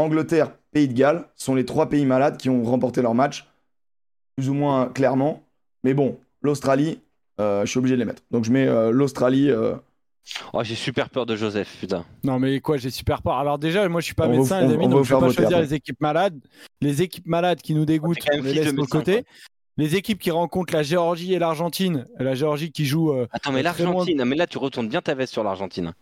Angleterre, 0.00 0.52
Pays 0.72 0.88
de 0.88 0.92
Galles 0.94 1.24
sont 1.34 1.54
les 1.54 1.64
trois 1.64 1.88
pays 1.88 2.06
malades 2.06 2.36
qui 2.36 2.48
ont 2.48 2.62
remporté 2.64 3.02
leur 3.02 3.14
match, 3.14 3.46
plus 4.36 4.48
ou 4.48 4.54
moins 4.54 4.86
clairement. 4.88 5.42
Mais 5.84 5.94
bon, 5.94 6.18
l'Australie, 6.42 7.00
euh, 7.40 7.64
je 7.64 7.70
suis 7.70 7.78
obligé 7.78 7.94
de 7.96 8.00
les 8.00 8.04
mettre. 8.04 8.22
Donc 8.30 8.44
je 8.44 8.52
mets 8.52 8.66
euh, 8.68 8.90
l'Australie. 8.90 9.50
euh, 9.50 9.74
Oh, 10.52 10.62
j'ai 10.62 10.74
super 10.76 11.08
peur 11.10 11.24
de 11.26 11.34
Joseph, 11.34 11.76
putain. 11.80 12.04
Non 12.22 12.38
mais 12.38 12.60
quoi, 12.60 12.76
j'ai 12.76 12.90
super 12.90 13.22
peur. 13.22 13.34
Alors 13.38 13.58
déjà, 13.58 13.88
moi 13.88 14.00
je 14.00 14.04
suis 14.04 14.14
pas 14.14 14.28
On 14.28 14.30
médecin 14.36 14.60
vous- 14.62 14.68
les 14.68 14.74
on- 14.76 14.76
amis, 14.76 14.84
on 14.86 14.88
va 14.90 14.94
donc 14.96 15.04
je 15.06 15.14
vais 15.14 15.20
pas 15.20 15.26
choisir 15.32 15.46
après. 15.56 15.62
les 15.62 15.74
équipes 15.74 16.00
malades. 16.00 16.38
Les 16.82 17.02
équipes 17.02 17.26
malades 17.26 17.60
qui 17.62 17.74
nous 17.74 17.84
dégoûtent, 17.86 18.18
on 18.32 18.36
les 18.36 18.42
de 18.42 18.54
laisse 18.60 18.72
médecin, 18.72 18.98
côté. 18.98 19.24
Les 19.76 19.96
équipes 19.96 20.18
qui 20.20 20.30
rencontrent 20.30 20.74
la 20.74 20.82
Géorgie 20.82 21.32
et 21.32 21.38
l'Argentine, 21.38 22.04
la 22.18 22.34
Géorgie 22.34 22.70
qui 22.70 22.84
joue, 22.84 23.12
euh, 23.12 23.26
Attends, 23.32 23.50
mais 23.50 23.62
l'Argentine, 23.62 24.22
mais 24.24 24.36
là 24.36 24.46
tu 24.46 24.58
retournes 24.58 24.88
bien 24.88 25.00
ta 25.00 25.14
veste 25.14 25.32
sur 25.32 25.42
l'Argentine. 25.42 25.94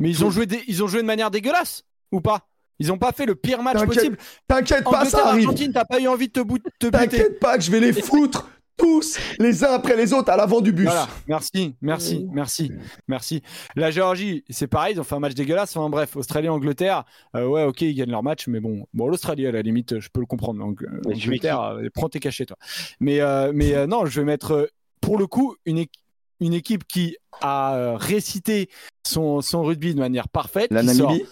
mais 0.00 0.08
ils 0.10 0.24
ont 0.24 0.30
joué, 0.30 0.46
des- 0.46 0.64
ils 0.66 0.82
ont 0.82 0.88
joué 0.88 1.02
de 1.02 1.06
manière 1.06 1.30
dégueulasse 1.30 1.84
ou 2.10 2.20
pas? 2.22 2.47
Ils 2.78 2.92
ont 2.92 2.98
pas 2.98 3.12
fait 3.12 3.26
le 3.26 3.34
pire 3.34 3.62
match 3.62 3.78
T'inquiète 3.78 3.94
possible. 3.94 4.18
T'inquiète 4.46 4.84
pas, 4.84 5.04
ça 5.04 5.26
arrive. 5.28 5.46
Argentine, 5.46 5.72
t'as 5.72 5.84
pas 5.84 6.00
eu 6.00 6.08
envie 6.08 6.28
de 6.28 6.32
te, 6.32 6.40
te 6.40 6.44
buter. 6.46 6.90
T'inquiète 6.90 7.40
pas 7.40 7.56
que 7.58 7.64
je 7.64 7.70
vais 7.70 7.80
les 7.80 7.92
foutre 7.92 8.48
tous 8.76 9.18
les 9.40 9.64
uns 9.64 9.72
après 9.72 9.96
les 9.96 10.12
autres 10.12 10.30
à 10.30 10.36
l'avant 10.36 10.60
du 10.60 10.70
bus. 10.70 10.84
Voilà, 10.86 11.08
merci, 11.26 11.74
merci, 11.82 12.24
merci, 12.32 12.70
merci. 13.08 13.42
La 13.74 13.90
Géorgie, 13.90 14.44
c'est 14.50 14.68
pareil, 14.68 14.94
ils 14.94 15.00
ont 15.00 15.02
fait 15.04 15.16
un 15.16 15.18
match 15.18 15.34
dégueulasse. 15.34 15.76
Enfin 15.76 15.90
bref, 15.90 16.14
Australie, 16.14 16.48
Angleterre, 16.48 17.02
euh, 17.34 17.44
ouais, 17.48 17.64
ok, 17.64 17.80
ils 17.80 17.94
gagnent 17.96 18.12
leur 18.12 18.22
match, 18.22 18.46
mais 18.46 18.60
bon, 18.60 18.86
bon, 18.94 19.08
l'Australie 19.08 19.48
à 19.48 19.50
la 19.50 19.62
limite, 19.62 19.98
je 19.98 20.08
peux 20.12 20.20
le 20.20 20.26
comprendre. 20.26 20.60
Donc, 20.60 20.84
euh, 20.84 21.00
Angleterre, 21.06 21.60
euh, 21.60 21.88
prends 21.92 22.08
tes 22.08 22.20
cachets, 22.20 22.46
toi. 22.46 22.56
Mais, 23.00 23.20
euh, 23.20 23.50
mais 23.52 23.74
euh, 23.74 23.88
non, 23.88 24.06
je 24.06 24.20
vais 24.20 24.24
mettre 24.24 24.70
pour 25.00 25.18
le 25.18 25.26
coup 25.26 25.56
une, 25.66 25.78
équ- 25.80 25.98
une 26.38 26.54
équipe 26.54 26.84
qui 26.86 27.16
a 27.40 27.96
récité 27.96 28.68
son, 29.04 29.40
son 29.40 29.64
rugby 29.64 29.92
de 29.92 29.98
manière 29.98 30.28
parfaite. 30.28 30.70
La 30.70 30.84
Namibie? 30.84 31.24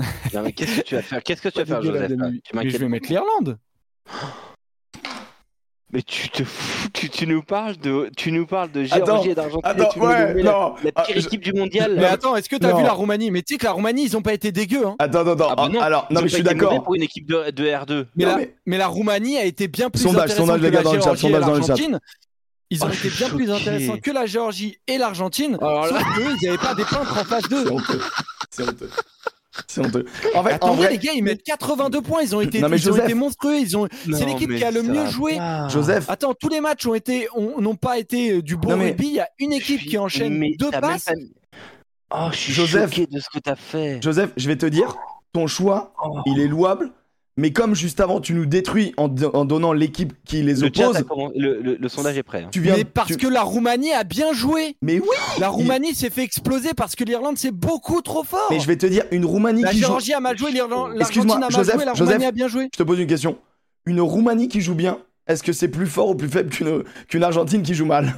Non, 0.34 0.42
mais 0.42 0.52
qu'est-ce 0.52 0.76
que 0.80 0.82
tu 0.86 0.94
vas 0.94 1.02
faire? 1.02 1.22
Qu'est-ce 1.22 1.42
que 1.42 1.48
tu 1.48 1.58
vas 1.58 1.66
faire, 1.66 1.82
Joseph? 1.82 2.08
Tu 2.44 2.56
Mais 2.56 2.70
je 2.70 2.76
vais 2.78 2.88
mettre 2.88 3.08
l'Irlande. 3.08 3.58
Mais 5.92 6.02
tu 6.02 6.28
te 6.28 6.44
fous, 6.44 6.88
tu, 6.92 7.08
tu 7.10 7.26
nous 7.26 7.42
parles 7.42 7.76
de, 7.76 8.08
tu 8.16 8.30
nous 8.30 8.46
parles 8.46 8.70
de 8.70 8.84
Attends, 8.92 9.06
Géorgie 9.22 9.30
et 9.30 9.34
d'Argentine. 9.34 9.62
attends, 9.64 10.00
ouais, 10.00 10.34
la- 10.34 10.42
non, 10.44 10.74
La, 10.84 10.90
ah, 10.94 11.02
pire 11.02 11.16
je- 11.20 11.26
équipe 11.26 11.42
du 11.42 11.52
mondial. 11.52 11.96
Mais 11.96 12.04
attends, 12.04 12.36
est-ce 12.36 12.48
que 12.48 12.54
t'as 12.54 12.76
vu 12.76 12.84
la 12.84 12.92
Roumanie? 12.92 13.32
Mais 13.32 13.42
tu 13.42 13.54
sais 13.54 13.58
que 13.58 13.64
la 13.64 13.72
Roumanie, 13.72 14.04
ils 14.04 14.16
ont 14.16 14.22
pas 14.22 14.32
été 14.32 14.52
dégueux. 14.52 14.86
Hein. 14.86 14.94
Attends, 15.00 15.26
attends, 15.26 15.48
Ah 15.50 15.56
bah 15.56 15.68
non, 15.68 15.80
alors, 15.80 16.06
Ils 16.08 16.14
non 16.14 16.20
ont 16.20 16.22
mais 16.22 16.28
je 16.28 16.34
suis 16.34 16.44
d'accord. 16.44 16.84
Pour 16.84 16.94
une 16.94 17.02
équipe 17.02 17.26
de, 17.26 17.50
de 17.50 17.64
R2. 17.64 18.06
Mais, 18.14 18.24
Non, 18.24 18.30
la, 18.30 18.36
mais- 18.36 18.54
mais 18.66 18.78
la 18.78 18.86
Roumanie 18.86 19.36
a 19.36 19.44
été 19.44 19.66
bien 19.66 19.90
plus 19.90 20.00
Sondage, 20.02 20.30
intéressante 20.30 20.46
sondage, 20.46 20.70
que 20.70 20.76
la 20.76 20.82
dans 20.82 20.92
le 20.92 20.98
chat, 21.00 21.02
Géorgie 21.16 21.26
et 21.26 21.30
l'Argentine. 21.30 22.00
Ils 22.72 22.84
ont 22.84 22.86
Oh, 22.88 22.92
je 22.92 23.06
été 23.08 23.16
bien 23.16 23.28
plus 23.30 23.46
choqué. 23.48 23.60
intéressants 23.60 23.98
que 23.98 24.10
la 24.12 24.26
Géorgie 24.26 24.78
et 24.86 24.96
l'Argentine. 24.96 25.58
Alors 25.60 25.86
là- 25.86 25.88
Sauf 25.88 26.14
qu'eux, 26.14 26.36
ils 26.40 26.46
n'avaient 26.46 26.58
pas 26.58 26.74
des 26.76 26.84
peintres 26.84 27.18
en 27.20 27.24
face 27.24 27.48
d'eux. 27.48 27.64
C'est 27.64 27.72
honteux. 27.72 28.00
C'est 28.50 28.62
honteux. 28.62 28.90
C'est 29.66 29.80
honteux. 29.84 30.04
En 30.34 30.44
fait, 30.44 30.52
en 30.52 30.54
Attendez, 30.56 30.76
vrai, 30.82 30.90
les 30.92 30.98
gars, 30.98 31.12
ils 31.14 31.24
mettent 31.24 31.42
82 31.42 32.00
points. 32.02 32.22
Ils 32.22 32.36
ont 32.36 32.40
été, 32.40 32.60
Non, 32.60 32.68
mais 32.68 32.76
ils 32.78 32.88
ont 32.88 32.92
Joseph- 32.94 33.04
été 33.06 33.14
monstrueux. 33.14 33.56
Ils 33.58 33.76
ont... 33.76 33.88
C'est 34.04 34.24
l'équipe 34.24 34.54
qui 34.54 34.62
a 34.64 34.70
le 34.70 34.82
mieux 34.82 35.06
joué. 35.06 35.36
pas. 35.36 35.68
Joseph, 35.68 36.08
Attends, 36.08 36.34
tous 36.34 36.48
les 36.48 36.60
matchs 36.60 36.86
ont 36.86 36.94
été, 36.94 37.26
ont- 37.34 37.60
n'ont 37.60 37.74
pas 37.74 37.98
été 37.98 38.32
euh, 38.34 38.42
du 38.42 38.56
bon 38.56 38.70
Non, 38.70 38.76
mais- 38.76 38.86
rugby. 38.90 39.06
Il 39.08 39.14
y 39.14 39.20
a 39.20 39.28
une 39.40 39.52
équipe 39.52 39.80
qui 39.80 39.98
enchaîne 39.98 40.38
Mais 40.38 40.52
deux 40.58 40.70
passes. 40.70 41.04
pas- 41.06 41.12
Oh, 42.12 42.28
je 42.32 42.36
suis 42.36 42.52
Joseph. 42.52 42.90
choqué 42.90 43.06
de 43.06 43.18
ce 43.20 43.26
que 43.32 43.38
t'as 43.38 43.56
fait. 43.56 44.00
Joseph, 44.02 44.30
je 44.36 44.46
vais 44.48 44.56
te 44.56 44.66
dire, 44.66 44.96
ton 45.32 45.46
choix, 45.46 45.94
Oh. 46.04 46.18
il 46.26 46.40
est 46.40 46.48
louable, 46.48 46.90
mais 47.40 47.52
comme 47.52 47.74
juste 47.74 47.98
avant 48.00 48.20
tu 48.20 48.34
nous 48.34 48.46
détruis 48.46 48.92
en, 48.96 49.12
en 49.32 49.44
donnant 49.44 49.72
l'équipe 49.72 50.12
qui 50.24 50.42
les 50.42 50.54
Le, 50.54 50.66
oppose, 50.68 51.02
le, 51.34 51.60
le- 51.60 51.76
le 51.76 51.88
sondage 51.88 52.16
est 52.16 52.22
prêt. 52.22 52.42
hein. 52.44 52.48
tu 52.52 52.60
viens. 52.60 52.76
Mais 52.76 52.84
parce 52.84 53.08
tu- 53.08 53.16
que 53.16 53.26
la 53.26 53.42
Roumanie 53.42 53.92
a 53.92 54.04
bien 54.04 54.32
joué. 54.32 54.76
Mais 54.82 55.00
oui, 55.00 55.08
La 55.38 55.48
Roumanie 55.48 55.94
s'est 55.94 56.10
fait 56.10 56.22
exploser 56.22 56.74
parce 56.74 56.94
que 56.94 57.02
l'Irlande 57.04 57.36
c'est 57.38 57.50
beaucoup 57.50 58.00
trop 58.02 58.22
fort. 58.22 58.46
mais 58.50 58.60
je 58.60 58.66
vais 58.66 58.76
te 58.76 58.86
dire, 58.86 59.04
une 59.10 59.24
Roumanie 59.24 59.62
La 59.62 59.70
qui 59.72 59.78
joue. 59.78 59.86
Géorgie 59.86 60.12
a 60.12 60.20
mal 60.20 60.38
joué, 60.38 60.52
l'Irlande, 60.52 60.92
a 60.92 60.94
mal 60.94 60.98
Joseph, 61.12 61.74
joué, 61.76 61.84
la 61.84 61.94
Joseph. 61.94 62.06
Roumanie 62.06 62.26
a 62.26 62.32
bien 62.32 62.48
joué. 62.48 62.68
Je 62.72 62.78
te 62.78 62.82
pose 62.84 62.98
une 63.00 63.06
question. 63.08 63.38
Une 63.86 64.00
Roumanie 64.00 64.48
qui 64.48 64.60
joue 64.60 64.74
bien, 64.74 64.98
est-ce 65.26 65.42
que 65.42 65.52
c'est 65.52 65.68
plus 65.68 65.86
fort 65.86 66.10
ou 66.10 66.14
plus 66.14 66.28
faible 66.28 66.50
qu'une 67.08 67.22
Argentine 67.24 67.62
qui 67.62 67.74
joue 67.74 67.86
mal? 67.86 68.14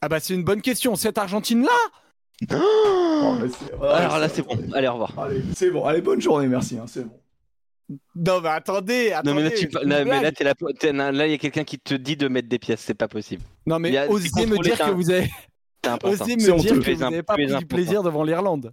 Ah 0.00 0.08
bah 0.08 0.20
c'est 0.20 0.32
une 0.34 0.44
bonne 0.44 0.62
question. 0.62 0.94
Cette 0.94 1.18
Argentine 1.18 1.62
là, 1.64 2.52
Oh, 2.54 3.34
Alors 3.82 4.18
là, 4.18 4.28
c'est 4.28 4.42
bon. 4.42 4.56
Allez, 4.72 4.86
au 4.86 4.92
revoir. 4.92 5.12
Allez, 5.18 5.42
c'est 5.56 5.70
bon. 5.72 5.84
Allez, 5.84 6.00
bonne 6.00 6.20
journée, 6.20 6.46
merci. 6.46 6.78
hein, 6.78 6.84
c'est 6.86 7.04
bon. 7.04 7.18
Non 8.14 8.40
mais 8.40 8.48
attendez, 8.48 9.12
attendez. 9.12 9.30
Non, 9.30 9.34
mais 9.36 9.42
là, 9.44 9.50
tu- 9.50 9.68
là, 9.68 9.80
mais 9.82 9.88
là, 10.92 11.12
là, 11.12 11.26
il 11.26 11.30
y 11.30 11.34
a 11.34 11.38
quelqu'un 11.38 11.64
qui 11.64 11.78
te 11.78 11.94
dit 11.94 12.16
de 12.16 12.28
mettre 12.28 12.48
des 12.48 12.58
pièces. 12.58 12.80
C'est 12.80 12.94
pas 12.94 13.08
possible. 13.08 13.42
non 13.66 13.78
mais 13.78 13.96
a- 13.96 14.08
osez 14.10 14.28
me 14.46 14.62
dire 14.62 14.78
que 14.78 14.90
vous 14.90 15.10
avez, 15.10 15.30
osez 16.02 16.36
me 16.36 16.58
dire 16.58 16.80
que 16.80 16.90
vous 16.92 17.00
n'avez 17.00 17.22
pas 17.22 17.34
pris 17.34 17.46
du 17.46 17.66
plaisir 17.66 18.02
devant 18.02 18.24
l'Irlande. 18.24 18.72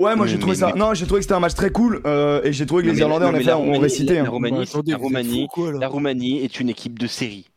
Ouais, 0.00 0.14
moi 0.14 0.26
j'ai 0.28 0.38
trouvé 0.38 0.52
mais- 0.54 0.60
ça. 0.60 0.70
mais- 0.72 0.78
Non, 0.78 0.94
j'ai 0.94 1.06
trouvé 1.06 1.18
que 1.18 1.24
c'était 1.24 1.34
un 1.34 1.40
match 1.40 1.54
très 1.54 1.70
cool 1.70 2.00
euh, 2.06 2.40
et 2.44 2.52
j'ai 2.52 2.64
trouvé 2.66 2.84
que 2.84 2.88
les 2.90 2.98
Irlandais 3.00 3.26
en 3.26 3.34
effet 3.34 3.52
ont 3.52 3.78
récité. 3.80 4.14
la 4.14 4.20
hein. 4.22 4.28
Roumanie, 4.28 4.62
attendez, 4.62 4.92
la 4.92 4.96
Roumanie, 4.98 5.42
fous, 5.42 5.60
quoi, 5.62 5.72
là. 5.72 5.78
la 5.80 5.88
Roumanie 5.88 6.38
est 6.44 6.60
une 6.60 6.68
équipe 6.68 6.98
de 6.98 7.08
série. 7.08 7.48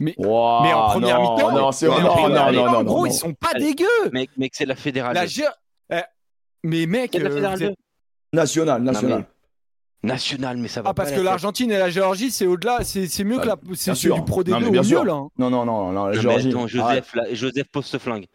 Wow, 0.00 0.62
mais 0.62 0.72
en 0.72 0.88
première 0.88 1.20
mi-temps, 1.20 1.52
non, 1.52 1.70
c'est 1.70 1.86
non, 1.86 2.00
non, 2.00 2.28
non, 2.28 2.52
non, 2.52 2.66
en 2.78 2.82
gros, 2.82 3.00
non, 3.00 3.06
ils 3.06 3.12
sont 3.12 3.32
pas 3.34 3.50
Allez. 3.54 3.66
dégueux. 3.74 4.10
Mec, 4.12 4.30
mec, 4.36 4.52
c'est 4.54 4.64
la 4.66 4.74
fédérale. 4.74 5.14
La 5.14 5.24
eh, 5.26 6.02
mais 6.64 6.86
mec, 6.86 7.10
C'est 7.12 7.20
la 7.20 7.30
euh, 7.30 7.34
fédérale 7.34 7.58
vous 7.58 7.64
êtes- 7.64 7.78
National, 10.04 10.56
mais- 10.58 10.68
ça 10.68 10.82
va 10.82 10.90
ah 10.90 10.94
parce 10.94 11.10
pas, 11.10 11.16
que 11.16 11.20
la 11.20 11.30
l'Argentine 11.30 11.70
et 11.72 11.78
la 11.78 11.90
Géorgie 11.90 12.30
c'est 12.30 12.46
au-delà, 12.46 12.84
c'est 12.84 13.06
c'est 13.06 13.24
mieux 13.24 13.38
que 13.38 13.46
la, 13.46 13.56
c'est 13.74 13.92
du 13.92 14.22
Pro 14.24 14.42
D2 14.42 14.50
Non, 14.50 14.70
mieux 14.70 14.82
sûr. 14.82 15.04
là. 15.04 15.12
hein. 15.14 15.28
Non, 15.38 15.50
non, 15.50 15.64
non, 15.64 15.92
non, 15.92 16.06
la. 16.06 16.12
Non, 16.14 16.20
Géorgie. 16.20 16.48
attends. 16.50 16.66
Joseph, 16.66 17.14
Joseph 17.32 17.68
pose 17.72 17.86
ce 17.86 17.98
flingue. 17.98 18.26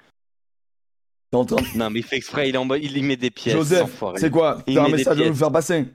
Train- 1.31 1.57
Non, 1.75 1.89
mais 1.91 1.99
il 1.99 2.03
fait 2.03 2.15
exprès, 2.17 2.49
il, 2.49 2.57
en 2.57 2.67
il 2.75 2.97
y 2.97 3.03
met 3.03 3.15
des 3.15 3.29
pièces. 3.29 3.55
Joseph, 3.55 4.03
c'est 4.15 4.31
quoi 4.31 4.63
Il 4.65 4.75
T'as 4.75 4.85
un 4.85 4.89
message 4.89 5.21
à 5.21 5.27
nous 5.27 5.35
faire 5.35 5.51
passer 5.51 5.85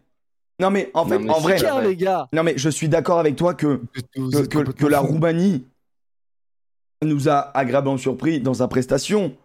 Non, 0.60 0.70
mais 0.70 0.90
en 0.94 1.04
fait, 1.06 1.18
Non, 1.18 1.24
mais 1.24 1.30
en 1.32 1.40
vrai, 1.40 1.56
clair. 1.56 1.80
Les 1.80 1.96
gars. 1.96 2.28
non, 2.32 2.44
mais 2.44 2.54
je 2.56 2.68
suis 2.68 2.88
d'accord 2.88 3.18
avec 3.18 3.34
toi 3.34 3.52
que, 3.54 3.80
que, 4.14 4.46
que- 4.46 4.70
que 4.70 4.86
la 4.86 5.00
Roumanie 5.00 5.66
nous 7.02 7.28
a 7.28 7.50
agréablement 7.56 7.98
surpris 7.98 8.40
dans 8.40 8.54
sa 8.54 8.68
prestation. 8.68 9.36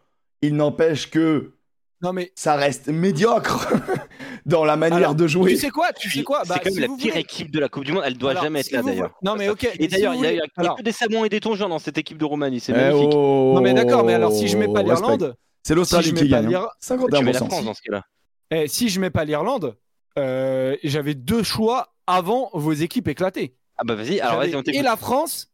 Il 0.43 0.56
n'empêche 0.56 1.10
que 1.10 1.53
Non 2.01 2.14
mais 2.14 2.31
ça 2.35 2.56
reste 2.56 2.88
médiocre 2.88 3.68
dans 4.45 4.66
la 4.66 4.76
manière 4.76 4.98
Alors, 4.98 5.16
de 5.16 5.28
jouer. 5.28 5.52
tu 5.52 5.57
sais 5.57 5.70
quoi, 5.70 5.91
tu 5.94 6.10
sais 6.10 6.24
quoi, 6.24 6.41
C'est 6.44 6.49
bah, 6.49 6.56
quand 6.64 6.66
même 6.66 6.74
si 6.74 6.80
la 6.82 6.88
pire 6.88 6.98
voulez- 7.11 7.20
équipe 7.22 7.52
de 7.52 7.60
la 7.60 7.70
Coupe 7.70 7.84
du 7.86 7.91
Monde. 7.91 8.03
Elle 8.06 8.18
doit 8.18 8.32
Alors, 8.32 8.44
jamais 8.44 8.60
être 8.60 8.66
si 8.68 8.74
là 8.74 8.82
d'ailleurs. 8.84 9.11
Non 9.24 9.36
mais 9.36 9.49
ok. 9.49 9.70
Et 9.80 9.88
d'ailleurs, 9.88 10.14
il 10.14 10.22
y 10.22 10.26
a, 10.26 10.30
voulez- 10.30 10.34
il 10.34 10.38
y 10.38 10.41
a 10.41 10.45
alors, 10.57 10.76
que 10.78 10.82
des 10.84 10.91
Samoans 10.91 11.26
et 11.26 11.30
des 11.30 11.40
Tongeurs 11.40 11.70
dans 11.70 11.80
cette 11.80 11.98
équipe 11.98 12.18
de 12.18 12.26
Roumanie. 12.26 12.60
C'est 12.60 12.72
Eh 12.72 12.76
magnifique. 12.76 13.11
oh, 13.14 13.52
Non 13.56 13.61
mais 13.61 13.74
d'accord, 13.74 14.03
mais 14.03 14.14
alors 14.14 14.32
si 14.32 14.48
je 14.48 14.57
mets 14.57 14.68
pas 14.68 14.84
l'Irlande, 14.84 15.36
c'est 15.64 15.76
l'Australie 15.76 16.06
si 16.06 16.10
je 16.11 16.16
qui 16.16 16.24
mets 16.24 16.30
pas 16.30 16.41
gagne. 16.41 16.56
hein. 16.56 16.60
l'Ir- 16.60 16.70
Tu 16.80 16.94
mets 17.24 17.32
la 17.34 17.40
51%. 17.40 17.45
France 17.49 17.66
dans 17.66 17.74
ce 17.74 17.82
cas-là. 17.82 18.03
eh, 18.52 18.68
si 18.68 18.90
je 18.90 18.99
mets 18.99 19.10
pas 19.10 19.26
l'Irlande, 19.26 19.76
euh, 20.18 20.76
j'avais 20.84 21.14
deux 21.14 21.44
choix 21.44 21.94
avant 22.07 22.49
vos 22.53 22.74
équipes 22.74 23.07
éclatées. 23.07 23.56
Ah 23.78 23.84
bah 23.86 23.95
vas-y, 23.95 24.20
alors 24.20 24.38
vas-y, 24.40 24.56
on 24.56 24.61
et 24.61 24.82
la 24.82 24.98
France 24.98 25.48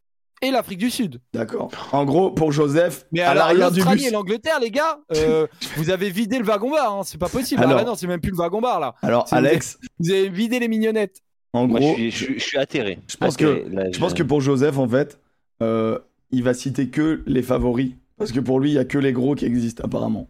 et 0.48 0.52
l'Afrique 0.52 0.80
du 0.80 0.90
Sud. 0.90 1.20
D'accord. 1.34 1.72
En 1.92 2.06
gros, 2.06 2.32
pour 2.32 2.52
Joseph, 2.52 3.06
Mais 3.12 3.22
à 3.22 3.32
alors 3.32 3.48
l'arrière 3.48 3.72
du 3.72 3.80
l'Australie 3.80 4.02
bus. 4.04 4.08
et 4.10 4.12
l'Angleterre, 4.12 4.60
les 4.60 4.72
gars, 4.72 5.00
euh, 5.16 5.48
vous 5.78 5.90
avez 5.90 6.10
vidé 6.10 6.38
le 6.40 6.46
wagon 6.46 6.72
bar, 6.72 6.94
hein, 6.94 7.02
c'est 7.04 7.18
pas 7.18 7.30
possible. 7.30 7.62
Alors- 7.64 7.80
Ah 7.80 7.84
bah 7.84 7.90
non, 7.90 7.96
c'est 7.96 8.08
même 8.08 8.22
plus 8.22 8.32
le 8.32 8.38
wagon 8.38 8.62
bar 8.62 8.80
là. 8.80 8.96
Alors, 9.02 9.26
Alex, 9.32 9.78
Vous 10.00 10.12
avez 10.12 10.30
vidé 10.30 10.60
les 10.60 10.68
mignonnettes. 10.68 11.22
en 11.54 11.68
Moi, 11.68 11.80
gros, 11.80 11.90
je 11.90 11.94
suis, 11.96 12.12
je, 12.12 12.18
suis- 12.26 12.40
je 12.40 12.44
suis 12.44 12.58
atterré. 12.58 13.00
Je 13.10 13.18
pense 13.18 13.34
Atterré. 13.36 13.64
que- 13.64 13.76
Là, 13.76 13.84
je 13.92 14.00
pense 14.00 14.14
que 14.14 14.24
pour 14.24 14.42
Joseph, 14.42 14.78
en 14.78 14.88
fait, 14.88 15.20
euh, 15.62 16.00
il 16.32 16.44
va 16.44 16.54
citer 16.54 16.90
que 16.90 17.24
les 17.28 17.42
favoris. 17.42 17.92
Parce 18.18 18.32
que 18.32 18.40
pour 18.40 18.60
lui, 18.62 18.72
il 18.72 18.74
y 18.76 18.80
a 18.80 18.86
que 18.86 18.98
les 18.98 19.12
gros 19.12 19.36
qui 19.36 19.46
existent, 19.46 19.84
apparemment. 19.84 20.30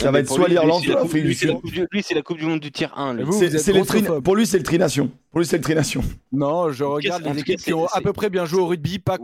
Ça 0.00 0.10
va 0.10 0.20
être 0.20 0.32
soit 0.32 0.48
l'Irlande, 0.48 0.82
soit 0.82 0.94
l'Afrique 0.94 1.22
du 1.22 1.28
lui, 1.28 1.34
c'est 1.34 1.46
la 1.46 1.52
Sud. 1.52 1.60
coupe 1.60 1.70
du- 1.72 1.86
Lui, 1.92 2.02
c'est 2.02 2.14
la 2.14 2.22
Coupe 2.22 2.38
du 2.38 2.46
Monde 2.46 2.60
du 2.60 2.72
tiers 2.72 2.96
1. 2.98 3.12
lui. 3.14 3.22
Et 3.22 3.24
vous, 3.24 3.32
C'est- 3.32 3.48
vous 3.48 3.56
êtes 3.56 3.62
c'est 3.62 3.72
les 3.72 3.84
tri- 3.84 3.98
grossophobe. 4.00 4.24
Pour 4.24 4.36
lui, 4.36 4.46
c'est 4.46 4.56
le 4.58 4.64
Trination. 4.64 5.10
Pour 5.30 5.40
lui, 5.40 5.46
c'est 5.46 5.58
le 5.58 5.62
Trination. 5.62 6.02
Non, 6.32 6.70
je 6.72 6.82
regarde 6.84 7.22
les 7.24 7.38
équipes 7.40 7.60
qui 7.60 7.72
ont 7.74 7.86
à 7.86 8.00
peu 8.00 8.12
près 8.12 8.30
bien 8.30 8.44
joué 8.44 8.60
au 8.60 8.66
rugby, 8.66 8.98
pas. 8.98 9.18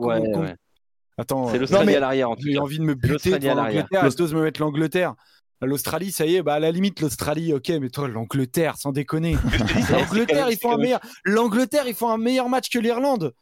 Attends, 1.21 1.49
C'est 1.49 1.57
euh, 1.57 1.61
l'Australie 1.61 1.95
à 1.97 2.01
l'arrière 2.01 2.31
en 2.31 2.37
tout 2.37 2.47
j'ai 2.47 2.59
envie 2.59 2.79
de 2.79 2.85
me 2.85 2.95
buter 2.95 3.13
l'Australie 3.31 3.49
à 3.49 3.55
l'Angleterre. 3.55 4.09
J'ose 4.17 4.35
me 4.35 4.43
mettre 4.43 4.61
l'Angleterre. 4.61 5.15
L'Australie, 5.61 6.13
ça 6.13 6.25
y 6.27 6.37
est, 6.37 6.43
bah 6.43 6.55
à 6.55 6.61
la 6.61 6.71
limite 6.71 7.01
l'Australie, 7.01 7.53
ok, 7.53 7.71
mais 7.81 7.89
toi 7.89 8.07
l'Angleterre, 8.07 8.77
sans 8.77 8.93
déconner. 8.93 9.37
L'Angleterre, 9.91 10.49
ils 10.51 10.57
font 10.59 10.73
un 10.73 10.77
meilleur. 10.79 11.01
L'Angleterre, 11.25 11.89
ils 11.89 11.95
font 11.95 12.11
un 12.11 12.19
meilleur 12.19 12.49
match 12.49 12.69
que 12.69 12.79
l'Irlande. 12.79 13.33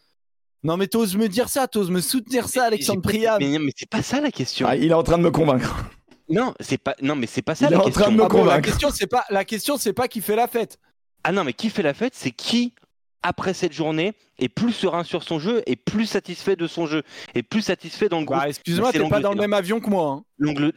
Non, 0.62 0.78
mais 0.78 0.86
t'oses 0.86 1.16
me 1.16 1.28
dire 1.28 1.50
ça, 1.50 1.68
t'oses 1.68 1.90
me 1.90 2.00
soutenir 2.00 2.48
ça, 2.48 2.64
Alexandre 2.64 3.02
Priam. 3.02 3.36
Mais, 3.40 3.58
mais 3.58 3.72
c'est 3.76 3.88
pas 3.90 4.00
ça 4.02 4.22
la 4.22 4.30
question. 4.30 4.66
Ah, 4.66 4.76
il 4.76 4.90
est 4.90 4.94
en 4.94 5.02
train 5.02 5.18
de 5.18 5.22
me 5.24 5.30
convaincre. 5.30 5.90
Non, 6.28 6.54
c'est 6.60 6.78
pas. 6.78 6.94
Non, 7.02 7.14
mais 7.16 7.26
c'est 7.26 7.42
pas 7.42 7.54
ça 7.54 7.66
Il 7.66 7.68
est 7.68 7.76
la 7.76 7.80
en 7.80 7.84
question. 7.84 8.02
train 8.02 8.12
de 8.12 8.16
me 8.16 8.24
Ah 8.24 8.28
bon, 8.28 8.44
la 8.44 8.60
question, 8.60 8.90
c'est 8.90 9.06
pas, 9.06 9.24
la 9.30 9.44
question, 9.44 9.76
c'est 9.76 9.92
pas 9.92 10.08
qui 10.08 10.20
fait 10.20 10.36
la 10.36 10.48
fête. 10.48 10.78
Ah 11.24 11.32
non, 11.32 11.44
mais 11.44 11.52
qui 11.52 11.70
fait 11.70 11.82
la 11.82 11.94
fête, 11.94 12.14
c'est 12.14 12.30
qui, 12.30 12.74
après 13.22 13.54
cette 13.54 13.72
journée, 13.72 14.12
est 14.38 14.48
plus 14.50 14.72
serein 14.72 15.02
sur 15.02 15.22
son 15.22 15.38
jeu 15.38 15.62
et 15.66 15.76
plus 15.76 16.04
satisfait 16.06 16.56
de 16.56 16.66
son 16.66 16.86
jeu 16.86 17.02
et 17.34 17.42
plus 17.42 17.62
satisfait 17.62 18.08
dans 18.10 18.20
le 18.20 18.26
groupe. 18.26 18.38
Bah, 18.38 18.48
excuse-moi, 18.48 18.90
c'est 18.92 18.98
t'es 18.98 19.08
pas 19.08 19.20
dans 19.20 19.30
le 19.32 19.40
même 19.40 19.54
avion 19.54 19.80
que 19.80 19.88
moi. 19.88 20.10
hein. 20.10 20.24
L'Angle- 20.38 20.72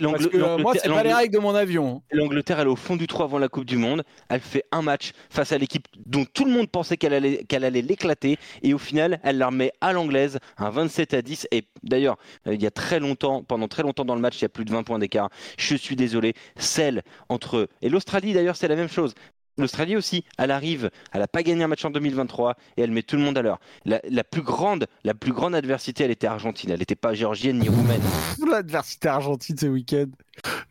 moi, 0.62 0.74
c'est 0.82 0.88
pas 0.88 1.04
les 1.04 1.14
règles 1.14 1.34
de 1.36 1.40
mon 1.40 1.54
avion. 1.54 2.02
L'Angleterre, 2.12 2.62
elle 2.62 2.68
est 2.68 2.72
au 2.72 2.78
fond 2.78 2.96
du 2.96 3.06
trou 3.08 3.24
avant 3.24 3.38
la 3.38 3.50
Coupe 3.50 3.66
du 3.66 3.76
Monde. 3.76 4.04
Elle 4.30 4.40
fait 4.40 4.64
un 4.72 4.82
match 4.82 5.12
face 5.30 5.52
à 5.52 5.58
l'équipe 5.58 5.86
dont 6.06 6.24
tout 6.24 6.46
le 6.46 6.52
monde 6.52 6.70
pensait 6.70 6.96
qu'elle 6.96 7.14
allait, 7.14 7.44
qu'elle 7.44 7.66
allait 7.66 7.82
l'éclater. 7.82 8.38
Et 8.64 8.74
au 8.74 8.78
final, 8.78 9.20
elle 9.24 9.38
la 9.38 9.48
remet 9.48 9.74
à 9.82 9.92
l'anglaise, 9.92 10.40
un 10.58 10.70
27 10.70 11.14
à 11.14 11.22
10. 11.22 11.48
Et 11.52 11.66
d'ailleurs, 11.84 12.16
euh, 12.48 12.54
il 12.56 12.62
y 12.64 12.66
a 12.68 12.72
très 12.72 13.02
longtemps, 13.02 13.44
pendant 13.44 13.68
très 13.68 13.84
longtemps 13.84 14.06
dans 14.06 14.16
le 14.16 14.22
match, 14.22 14.38
il 14.40 14.44
y 14.44 14.46
a 14.46 14.50
plus 14.50 14.64
de 14.64 14.72
20 14.72 14.84
points 14.84 15.00
d'écart. 15.00 15.30
Je 15.58 15.76
suis 15.76 15.98
désolé. 15.98 16.34
Celle 16.56 17.04
entre. 17.28 17.68
Et 17.82 17.90
l'Australie, 17.90 18.32
d'ailleurs, 18.34 18.56
c'est 18.56 18.70
la 18.70 18.78
même 18.78 18.88
chose. 18.90 19.14
L'Australie 19.60 19.98
aussi, 19.98 20.24
elle 20.38 20.52
arrive, 20.52 20.90
elle 21.12 21.20
n'a 21.20 21.28
pas 21.28 21.44
gagné 21.44 21.64
un 21.64 21.68
match 21.68 21.84
en 21.84 21.90
2023 21.90 22.56
et 22.78 22.82
elle 22.82 22.92
met 22.92 23.04
tout 23.04 23.18
le 23.18 23.22
monde 23.22 23.38
à 23.38 23.42
l'heure. 23.42 23.60
La, 23.86 24.00
la 24.10 24.24
plus 24.24 24.42
grande, 24.42 24.88
la 25.04 25.14
plus 25.14 25.34
grande 25.34 25.54
adversité, 25.54 26.06
elle 26.06 26.12
était 26.12 26.28
argentine, 26.28 26.72
elle 26.72 26.80
n'était 26.80 26.96
pas 26.96 27.14
géorgienne 27.14 27.60
ni 27.60 27.68
roumaine. 27.70 28.02
L'adversité 28.50 29.10
argentine 29.10 29.58
ce 29.58 29.66
week-end. 29.68 30.08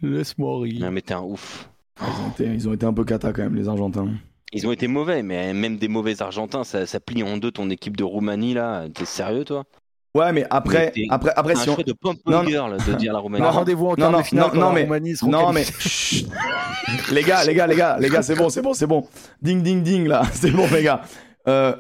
Laisse-moi 0.03 0.63
rire. 0.63 0.81
Non, 0.81 0.91
mais 0.91 1.03
t'es 1.03 1.15
un 1.15 1.23
ouf. 1.23 1.69
Ils 2.01 2.07
ont, 2.25 2.31
été, 2.31 2.45
ils 2.47 2.69
ont 2.69 2.73
été 2.73 2.87
un 2.87 2.93
peu 2.93 3.05
cata 3.05 3.33
quand 3.33 3.43
même, 3.43 3.57
les 3.57 3.69
Argentins. 3.69 4.09
Ils 4.53 4.67
ont 4.67 4.73
été 4.73 4.89
mauvais, 4.89 5.23
mais 5.23 5.53
même 5.53 5.77
des 5.77 5.89
mauvais 5.89 6.23
Argentins, 6.23 6.65
ça, 6.65 6.87
ça 6.87 7.01
plie 7.01 7.23
en 7.23 7.37
deux 7.37 7.51
ton 7.51 7.69
équipe 7.69 7.97
de 7.97 8.05
Roumanie 8.05 8.55
là. 8.55 8.89
T'es 8.89 9.05
sérieux 9.05 9.45
toi? 9.45 9.65
Ouais, 10.19 10.33
mais 10.33 10.47
après, 10.51 10.93
Mais 10.97 11.07
après, 11.11 11.33
après, 11.37 11.53
Un 11.53 11.57
si 11.57 11.69
on... 11.71 11.75
choix 11.75 11.85
de 11.85 11.95
Non, 12.05 12.15
non. 12.27 12.45
girl 12.49 12.77
de 12.87 12.93
dire 12.95 13.13
la 13.13 13.19
Roumanie. 13.21 13.45
Rendez-vous 13.45 13.87
en 13.89 13.95
non, 13.97 14.11
non, 14.11 14.23
finale 14.23 14.51
mais- 14.55 14.83
Roumanie 14.83 15.15
Non, 15.23 15.53
les 17.13 17.23
gars, 17.23 17.45
les 17.45 17.55
gars, 17.55 17.67
les 17.67 17.77
gars, 17.77 17.97
les 18.01 18.09
gars, 18.09 18.23
c'est 18.23 18.35
bon, 18.35 18.49
c'est 18.49 18.63
bon, 18.63 18.75
c'est 18.75 18.87
bon. 18.87 19.07
Ding, 19.43 19.63
ding, 19.63 19.83
ding, 19.83 20.07
là. 20.07 20.23
C'est 20.33 20.51
bon, 20.51 20.67
les 20.73 20.83
gars. 20.83 21.03
Euh, 21.47 21.75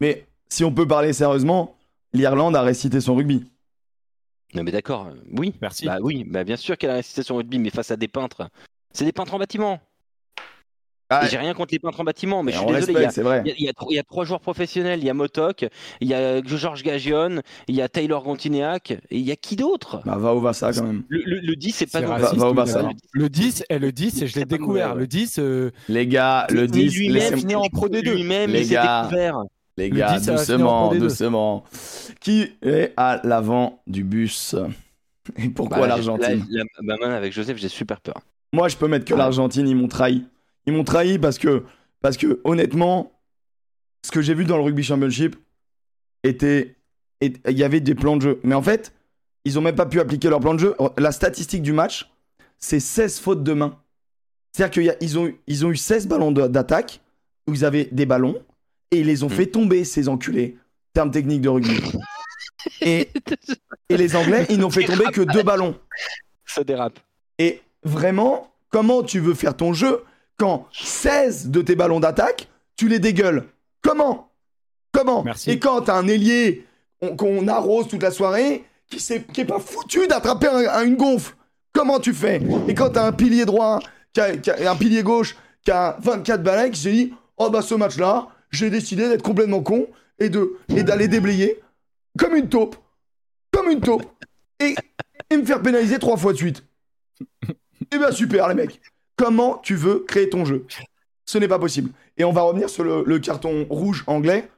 mais 0.00 0.26
si 0.48 0.64
on 0.64 0.72
peut 0.72 0.86
parler 0.86 1.12
sérieusement, 1.12 1.76
l'Irlande 2.12 2.56
a 2.56 2.62
récité 2.62 3.00
son 3.00 3.14
rugby. 3.14 3.50
Non 4.54 4.62
mais 4.62 4.70
d'accord, 4.72 5.08
oui. 5.36 5.54
Merci. 5.60 5.86
Bah 5.86 5.98
oui, 6.00 6.24
bah 6.24 6.44
bien 6.44 6.56
sûr 6.56 6.76
qu'elle 6.78 6.90
a 6.90 6.94
récité 6.94 7.22
son 7.22 7.36
rugby, 7.36 7.58
mais 7.58 7.70
face 7.70 7.90
à 7.90 7.96
des 7.96 8.08
peintres. 8.08 8.48
C'est 8.92 9.04
des 9.04 9.12
peintres 9.12 9.34
en 9.34 9.38
bâtiment. 9.38 9.80
Ah, 11.08 11.26
J'ai 11.30 11.36
rien 11.38 11.54
contre 11.54 11.72
les 11.72 11.78
peintres 11.78 12.00
en 12.00 12.04
bâtiment, 12.04 12.42
mais 12.42 12.50
je 12.52 12.58
suis 12.58 12.66
désolé. 12.66 12.92
Il 12.92 12.98
y, 12.98 13.00
il 13.44 13.48
y 13.48 13.50
a- 13.50 13.54
il 13.58 13.64
y 13.64 13.68
a 13.68 13.72
tro- 13.72 13.86
il 13.90 13.94
y 13.94 13.98
a 13.98 14.02
trois 14.02 14.24
joueurs 14.24 14.40
professionnels. 14.40 14.98
Il 14.98 15.04
y 15.06 15.10
a 15.10 15.14
Motok, 15.14 15.66
il 16.00 16.08
y 16.08 16.14
a 16.14 16.42
Georges 16.42 16.82
Gagion, 16.82 17.42
il 17.68 17.74
y 17.76 17.80
a 17.82 17.88
Taylor 17.88 18.24
Gontineac, 18.24 18.90
et 18.90 18.98
il 19.10 19.20
y 19.20 19.30
a 19.30 19.36
qui 19.36 19.54
d'autre? 19.54 20.00
Bah, 20.04 20.16
va 20.18 20.34
au 20.34 20.40
Vassa 20.40 20.72
quand 20.72 20.82
même. 20.82 21.04
le, 21.08 21.22
le, 21.24 21.38
le 21.40 21.54
10, 21.56 21.70
c'est 21.72 21.90
pas 21.90 22.00
va- 22.00 22.18
va 22.18 22.50
au. 22.50 22.54
Le 23.12 23.28
10, 23.28 23.64
et 23.70 23.78
le 23.78 23.92
10, 23.92 24.22
et 24.22 24.26
je 24.26 24.36
l'ai 24.38 24.44
découvert. 24.46 24.94
Le 24.96 25.06
10, 25.06 25.38
euh, 25.38 25.70
Les 25.88 26.06
gars, 26.08 26.46
le 26.50 26.62
Mais 26.62 26.66
10, 26.66 26.96
lui-même, 26.98 27.14
laissez- 27.14 27.36
finit 27.36 27.54
en 27.54 27.68
Pro 27.68 27.88
D2. 27.88 28.12
Lui-même, 28.14 28.50
Les 28.50 28.60
il 28.62 28.66
s'est 28.66 28.74
découvert. 28.80 29.38
les 29.76 29.88
le 29.90 29.96
gars, 29.96 30.18
10, 30.18 30.24
ça 30.24 30.32
va 30.32 30.38
finir 30.44 30.56
en 30.56 30.58
doucement, 30.58 30.86
Pro 30.88 30.94
D2. 30.94 30.98
doucement. 31.00 31.64
Qui 32.20 32.48
est 32.62 32.92
à 32.96 33.20
l'avant 33.22 33.80
du 33.86 34.02
bus 34.02 34.56
Et 35.36 35.48
pourquoi 35.50 35.78
Bah, 35.82 35.86
l'Argentine? 35.88 36.44
bah, 36.82 36.96
man, 37.00 37.12
avec 37.12 37.32
Joseph, 37.32 37.56
j'ai 37.58 37.68
super 37.68 38.00
peur. 38.00 38.16
Moi, 38.52 38.68
je 38.68 38.76
peux 38.76 38.88
mettre 38.88 39.04
que 39.04 39.14
l'Argentine, 39.14 39.68
ils 39.68 39.76
m'ont 39.76 39.88
trahi. 39.88 40.24
Ils 40.66 40.72
m'ont 40.72 40.84
trahi 40.84 41.18
parce 41.18 41.38
que, 41.38 41.64
parce 42.00 42.16
que 42.16 42.40
honnêtement, 42.44 43.12
ce 44.04 44.10
que 44.10 44.20
j'ai 44.22 44.34
vu 44.34 44.44
dans 44.44 44.56
le 44.56 44.62
Rugby 44.62 44.82
Championship 44.82 45.36
était. 46.22 46.76
Il 47.22 47.38
y 47.46 47.64
avait 47.64 47.80
des 47.80 47.94
plans 47.94 48.16
de 48.16 48.22
jeu. 48.22 48.40
Mais 48.42 48.54
en 48.54 48.60
fait, 48.62 48.92
ils 49.46 49.58
ont 49.58 49.62
même 49.62 49.74
pas 49.74 49.86
pu 49.86 50.00
appliquer 50.00 50.28
leur 50.28 50.40
plan 50.40 50.52
de 50.52 50.58
jeu. 50.60 50.74
La 50.98 51.12
statistique 51.12 51.62
du 51.62 51.72
match, 51.72 52.10
c'est 52.58 52.78
16 52.80 53.20
fautes 53.20 53.42
de 53.42 53.54
main. 53.54 53.78
C'est-à-dire 54.52 54.94
qu'ils 54.98 55.18
ont, 55.18 55.26
eu- 55.26 55.40
ils 55.46 55.64
ont 55.64 55.70
eu 55.70 55.76
16 55.76 56.08
ballons 56.08 56.30
d'attaque 56.30 57.00
où 57.48 57.54
ils 57.54 57.64
avaient 57.64 57.88
des 57.90 58.04
ballons 58.04 58.42
et 58.90 59.00
ils 59.00 59.06
les 59.06 59.22
ont 59.22 59.28
Mm. 59.28 59.30
fait 59.30 59.46
tomber, 59.46 59.84
ces 59.84 60.08
enculés. 60.10 60.58
Terme 60.92 61.10
technique 61.10 61.40
de 61.40 61.48
rugby. 61.48 61.70
et, 62.82 63.08
et 63.88 63.96
les 63.96 64.14
Anglais, 64.14 64.46
ils 64.50 64.58
n'ont 64.58 64.70
fait 64.70 64.84
tomber 64.84 65.06
que 65.06 65.22
deux 65.22 65.42
ballons. 65.42 65.78
Ça 66.44 66.64
dérape. 66.64 66.98
Et 67.38 67.62
vraiment, 67.82 68.52
comment 68.68 69.02
tu 69.02 69.20
veux 69.20 69.34
faire 69.34 69.56
ton 69.56 69.72
jeu 69.72 70.02
quand 70.36 70.66
16 70.72 71.48
de 71.50 71.62
tes 71.62 71.76
ballons 71.76 72.00
d'attaque, 72.00 72.48
tu 72.76 72.88
les 72.88 72.98
dégueules 72.98 73.44
Comment? 73.82 74.30
Comment? 74.92 75.22
Merci. 75.22 75.50
Et 75.50 75.58
quand 75.58 75.82
t'as 75.82 75.96
un 75.96 76.08
ailier 76.08 76.66
on- 77.00 77.14
qu'on 77.16 77.46
arrose 77.48 77.88
toute 77.88 78.02
la 78.02 78.10
soirée, 78.10 78.64
qui, 78.88 79.00
s'est- 79.00 79.24
qui 79.32 79.42
est 79.42 79.44
pas 79.46 79.58
foutu 79.60 80.06
d'attraper 80.06 80.46
un- 80.48 80.68
un- 80.68 80.84
une 80.84 80.96
gonfle, 80.96 81.34
comment 81.72 82.00
tu 82.00 82.12
fais? 82.14 82.40
Et 82.68 82.74
quand 82.74 82.90
t'as 82.90 83.06
un 83.06 83.12
pilier 83.12 83.44
droit, 83.44 83.80
qui 84.12 84.20
a- 84.20 84.36
qui 84.36 84.50
a- 84.50 84.70
un 84.70 84.76
pilier 84.76 85.02
gauche, 85.02 85.36
qui 85.64 85.70
a 85.70 85.96
24 86.00 86.42
balais, 86.42 86.70
qui 86.70 86.80
s'est 86.80 86.92
dit 86.92 87.14
Oh 87.38 87.50
bah 87.50 87.60
ce 87.62 87.74
match-là, 87.74 88.28
j'ai 88.50 88.70
décidé 88.70 89.08
d'être 89.08 89.22
complètement 89.22 89.60
con 89.62 89.86
et 90.18 90.30
de 90.30 90.56
et 90.74 90.82
d'aller 90.82 91.06
déblayer 91.08 91.60
comme 92.18 92.34
une 92.34 92.48
taupe. 92.48 92.76
Comme 93.52 93.70
une 93.70 93.80
taupe. 93.80 94.04
Et, 94.60 94.74
et 95.30 95.36
me 95.36 95.44
faire 95.44 95.60
pénaliser 95.60 95.98
trois 95.98 96.16
fois 96.16 96.32
de 96.32 96.38
suite. 96.38 96.64
Eh 97.92 97.98
ben 97.98 98.10
super 98.10 98.48
les 98.48 98.54
mecs. 98.54 98.80
Comment 99.16 99.58
tu 99.62 99.74
veux 99.76 100.00
créer 100.06 100.28
ton 100.28 100.44
jeu? 100.44 100.66
Ce 101.24 101.38
n'est 101.38 101.48
pas 101.48 101.58
possible. 101.58 101.90
Et 102.16 102.24
on 102.24 102.32
va 102.32 102.42
revenir 102.42 102.68
sur 102.68 102.84
le, 102.84 103.02
le 103.04 103.18
carton 103.18 103.66
rouge 103.68 104.04
anglais. 104.06 104.48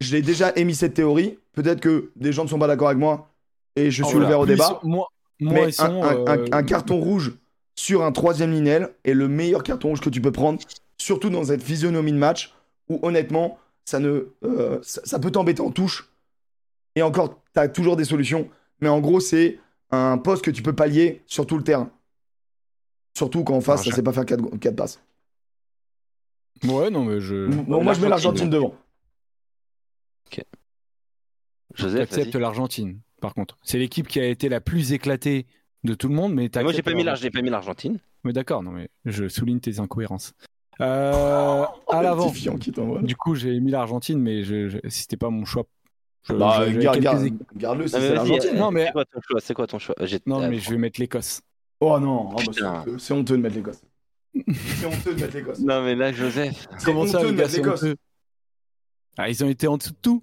Je 0.00 0.14
l'ai 0.14 0.22
déjà 0.22 0.52
émis 0.56 0.74
cette 0.74 0.94
théorie. 0.94 1.38
Peut-être 1.52 1.80
que 1.80 2.10
des 2.16 2.32
gens 2.32 2.44
ne 2.44 2.48
sont 2.48 2.58
pas 2.58 2.66
d'accord 2.66 2.88
avec 2.88 2.98
moi. 2.98 3.30
Et 3.76 3.90
je 3.90 4.02
suis 4.02 4.16
oh 4.16 4.18
là, 4.18 4.26
ouvert 4.26 4.40
au 4.40 4.46
débat. 4.46 4.78
sont- 4.82 4.88
Moi, 4.88 5.06
moi, 5.40 5.52
Mais 5.66 5.80
un, 5.80 6.02
un- 6.02 6.26
euh, 6.38 6.46
un 6.50 6.62
carton 6.62 6.98
rouge 7.00 7.34
sur 7.76 8.02
un 8.02 8.10
troisième 8.12 8.50
linéel 8.52 8.90
est 9.04 9.14
le 9.14 9.28
meilleur 9.28 9.62
carton 9.62 9.88
rouge 9.90 10.00
que 10.00 10.10
tu 10.10 10.20
peux 10.20 10.32
prendre, 10.32 10.58
surtout 10.96 11.30
dans 11.30 11.44
cette 11.44 11.62
physionomie 11.62 12.12
de 12.12 12.18
match 12.18 12.52
où 12.88 12.98
honnêtement, 13.02 13.58
ça, 13.84 14.00
ne, 14.00 14.26
euh, 14.44 14.78
ça, 14.82 15.00
ça 15.04 15.18
peut 15.20 15.30
t'embêter 15.30 15.60
en 15.60 15.70
touche. 15.70 16.10
Et 16.96 17.02
encore, 17.02 17.40
tu 17.54 17.60
as 17.60 17.68
toujours 17.68 17.96
des 17.96 18.04
solutions. 18.04 18.48
Mais 18.80 18.88
en 18.88 19.00
gros, 19.00 19.20
c'est 19.20 19.58
un 19.90 20.18
poste 20.18 20.44
que 20.44 20.50
tu 20.50 20.62
peux 20.62 20.74
pallier 20.74 21.22
sur 21.26 21.46
tout 21.46 21.56
le 21.56 21.62
terrain. 21.62 21.90
Surtout 23.18 23.42
quand 23.42 23.54
en 23.56 23.60
face, 23.60 23.82
ça 23.82 23.90
je- 23.90 23.96
sait 23.96 24.02
pas 24.04 24.12
faire 24.12 24.24
4, 24.24 24.70
passes. 24.76 25.00
Ouais, 26.64 26.88
non, 26.88 27.04
mais 27.04 27.18
je. 27.20 27.48
Bon, 27.48 27.82
moi, 27.82 27.92
je 27.94 28.00
mets 28.00 28.08
l'Argentine 28.08 28.48
devant. 28.48 28.74
Joseph, 31.74 32.08
J'accepte 32.10 32.34
l'Argentine, 32.36 33.00
par 33.20 33.34
contre. 33.34 33.58
C'est 33.62 33.78
l'équipe 33.78 34.06
qui 34.08 34.18
a 34.20 34.26
été 34.26 34.48
la 34.48 34.60
plus 34.60 34.92
éclatée 34.92 35.46
de 35.84 35.94
tout 35.94 36.08
le 36.08 36.14
monde, 36.14 36.32
mais 36.34 36.48
Moi, 36.62 36.72
j'ai 36.72 36.82
pas 36.82 36.92
mis 36.92 36.98
l'Ar- 36.98 37.06
l'Argentine. 37.14 37.22
j'ai 37.22 37.30
pas 37.30 37.42
mis 37.42 37.50
l'Argentine. 37.50 37.98
Mais 38.24 38.32
d'accord, 38.32 38.62
non, 38.62 38.70
mais 38.72 38.88
je 39.04 39.28
souligne 39.28 39.60
tes 39.60 39.78
incohérences. 39.80 40.32
Euh, 40.80 41.64
Oh, 41.86 41.92
à 41.92 41.96
le 41.98 42.02
l'avant. 42.04 42.32
Du 43.02 43.16
coup, 43.16 43.34
j'ai 43.34 43.58
mis 43.60 43.70
l'Argentine, 43.72 44.20
mais 44.20 44.42
je, 44.44 44.68
je- 44.68 44.78
c'était 44.88 45.16
pas 45.16 45.28
mon 45.30 45.44
choix. 45.44 45.66
Je- 46.28 46.32
Bah, 46.34 46.64
je- 46.68 46.78
garde, 46.78 46.96
quelques 46.96 47.04
garde, 47.04 47.26
équipes. 47.26 47.42
garde-le 47.56 47.88
si 47.88 47.94
mais 47.96 48.00
c'est 48.00 48.14
l'Argentine. 48.14 48.50
euh, 48.54 48.58
Non, 48.58 48.70
mais- 48.70 48.86
C'est 48.86 48.92
quoi 48.92 49.04
ton 49.04 49.20
choix 49.20 49.54
quoi 49.54 49.66
ton 49.66 49.78
choix? 49.78 49.94
Non, 50.26 50.42
euh, 50.42 50.48
mais 50.50 50.58
je 50.58 50.70
vais 50.70 50.78
mettre 50.78 51.00
l'Écosse. 51.00 51.42
Oh 51.80 51.98
non, 52.00 52.30
oh, 52.32 52.36
bah, 52.60 52.84
c'est 52.98 53.12
honteux. 53.14 53.36
de 53.36 53.42
mettre 53.42 53.54
l'Écosse. 53.56 53.80
C'est 54.34 54.86
honteux 54.86 55.14
de 55.14 55.20
mettre 55.20 55.36
l'Écosse. 55.36 55.58
Non, 55.60 55.82
mais 55.82 55.94
là, 55.94 56.12
Joseph. 56.12 56.66
C'est 56.78 56.84
Comment 56.84 57.06
ça, 57.06 57.20
les 57.22 57.26
de 57.26 57.30
gars, 57.32 57.36
mettre 57.36 57.50
c'est 57.50 57.56
l'Écosse. 57.58 57.82
honteux 57.82 57.96
Ah, 59.16 59.28
ils 59.28 59.44
ont 59.44 59.48
été 59.48 59.68
en 59.68 59.76
dessous 59.76 59.90
de 59.92 59.96
tout. 60.02 60.22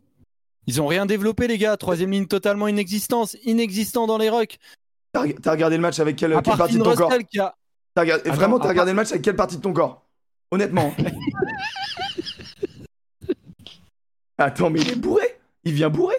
Ils 0.68 0.82
ont 0.82 0.88
rien 0.88 1.06
développé, 1.06 1.48
les 1.48 1.57
gars. 1.57 1.77
Troisième 1.77 2.11
ligne 2.11 2.26
totalement 2.27 2.68
inexistante, 2.68 3.36
inexistant 3.45 4.07
dans 4.07 4.18
les 4.18 4.30
rucks. 4.30 4.57
T'as 5.14 5.22
reg- 5.23 5.40
t'as 5.40 5.52
regardé 5.52 5.77
le 5.77 5.82
match 5.82 5.99
avec 5.99 6.15
quelle, 6.18 6.34
partie 6.41 6.77
de 6.77 6.84
ton 6.84 6.94
corps 6.95 7.11
a. 7.11 7.15
Regardé- 7.98 8.23
Attends, 8.27 8.36
Vraiment, 8.36 8.60
t'as 8.60 8.68
regardé 8.69 8.91
le 8.91 8.95
match 8.98 9.11
avec 9.11 9.22
quelle 9.22 9.36
partie 9.38 9.56
de 9.57 9.61
ton 9.61 9.72
corps? 9.72 10.06
Honnêtement. 10.52 10.94
Attends, 14.38 14.69
mais 14.69 14.82
il 14.82 14.90
est 14.91 14.95
bourré 14.95 15.40
Il 15.64 15.73
vient 15.73 15.90
bourré 15.90 16.15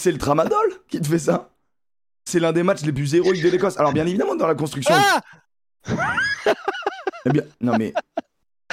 C'est 0.00 0.12
le 0.12 0.18
tramadol 0.18 0.56
qui 0.88 1.00
te 1.00 1.06
fait 1.06 1.18
ça 1.18 1.50
C'est 2.30 2.38
l'un 2.40 2.52
des 2.52 2.62
matchs 2.62 2.82
les 2.82 2.92
plus 2.92 3.12
héroïques 3.14 3.42
de 3.42 3.48
l'Écosse. 3.48 3.76
Alors, 3.78 3.92
bien 3.92 4.06
évidemment, 4.06 4.36
dans 4.36 4.46
la 4.46 4.54
construction. 4.54 4.94
Ah 4.96 5.20
eh 7.26 7.30
bien, 7.30 7.42
non, 7.60 7.72
mais. 7.76 7.92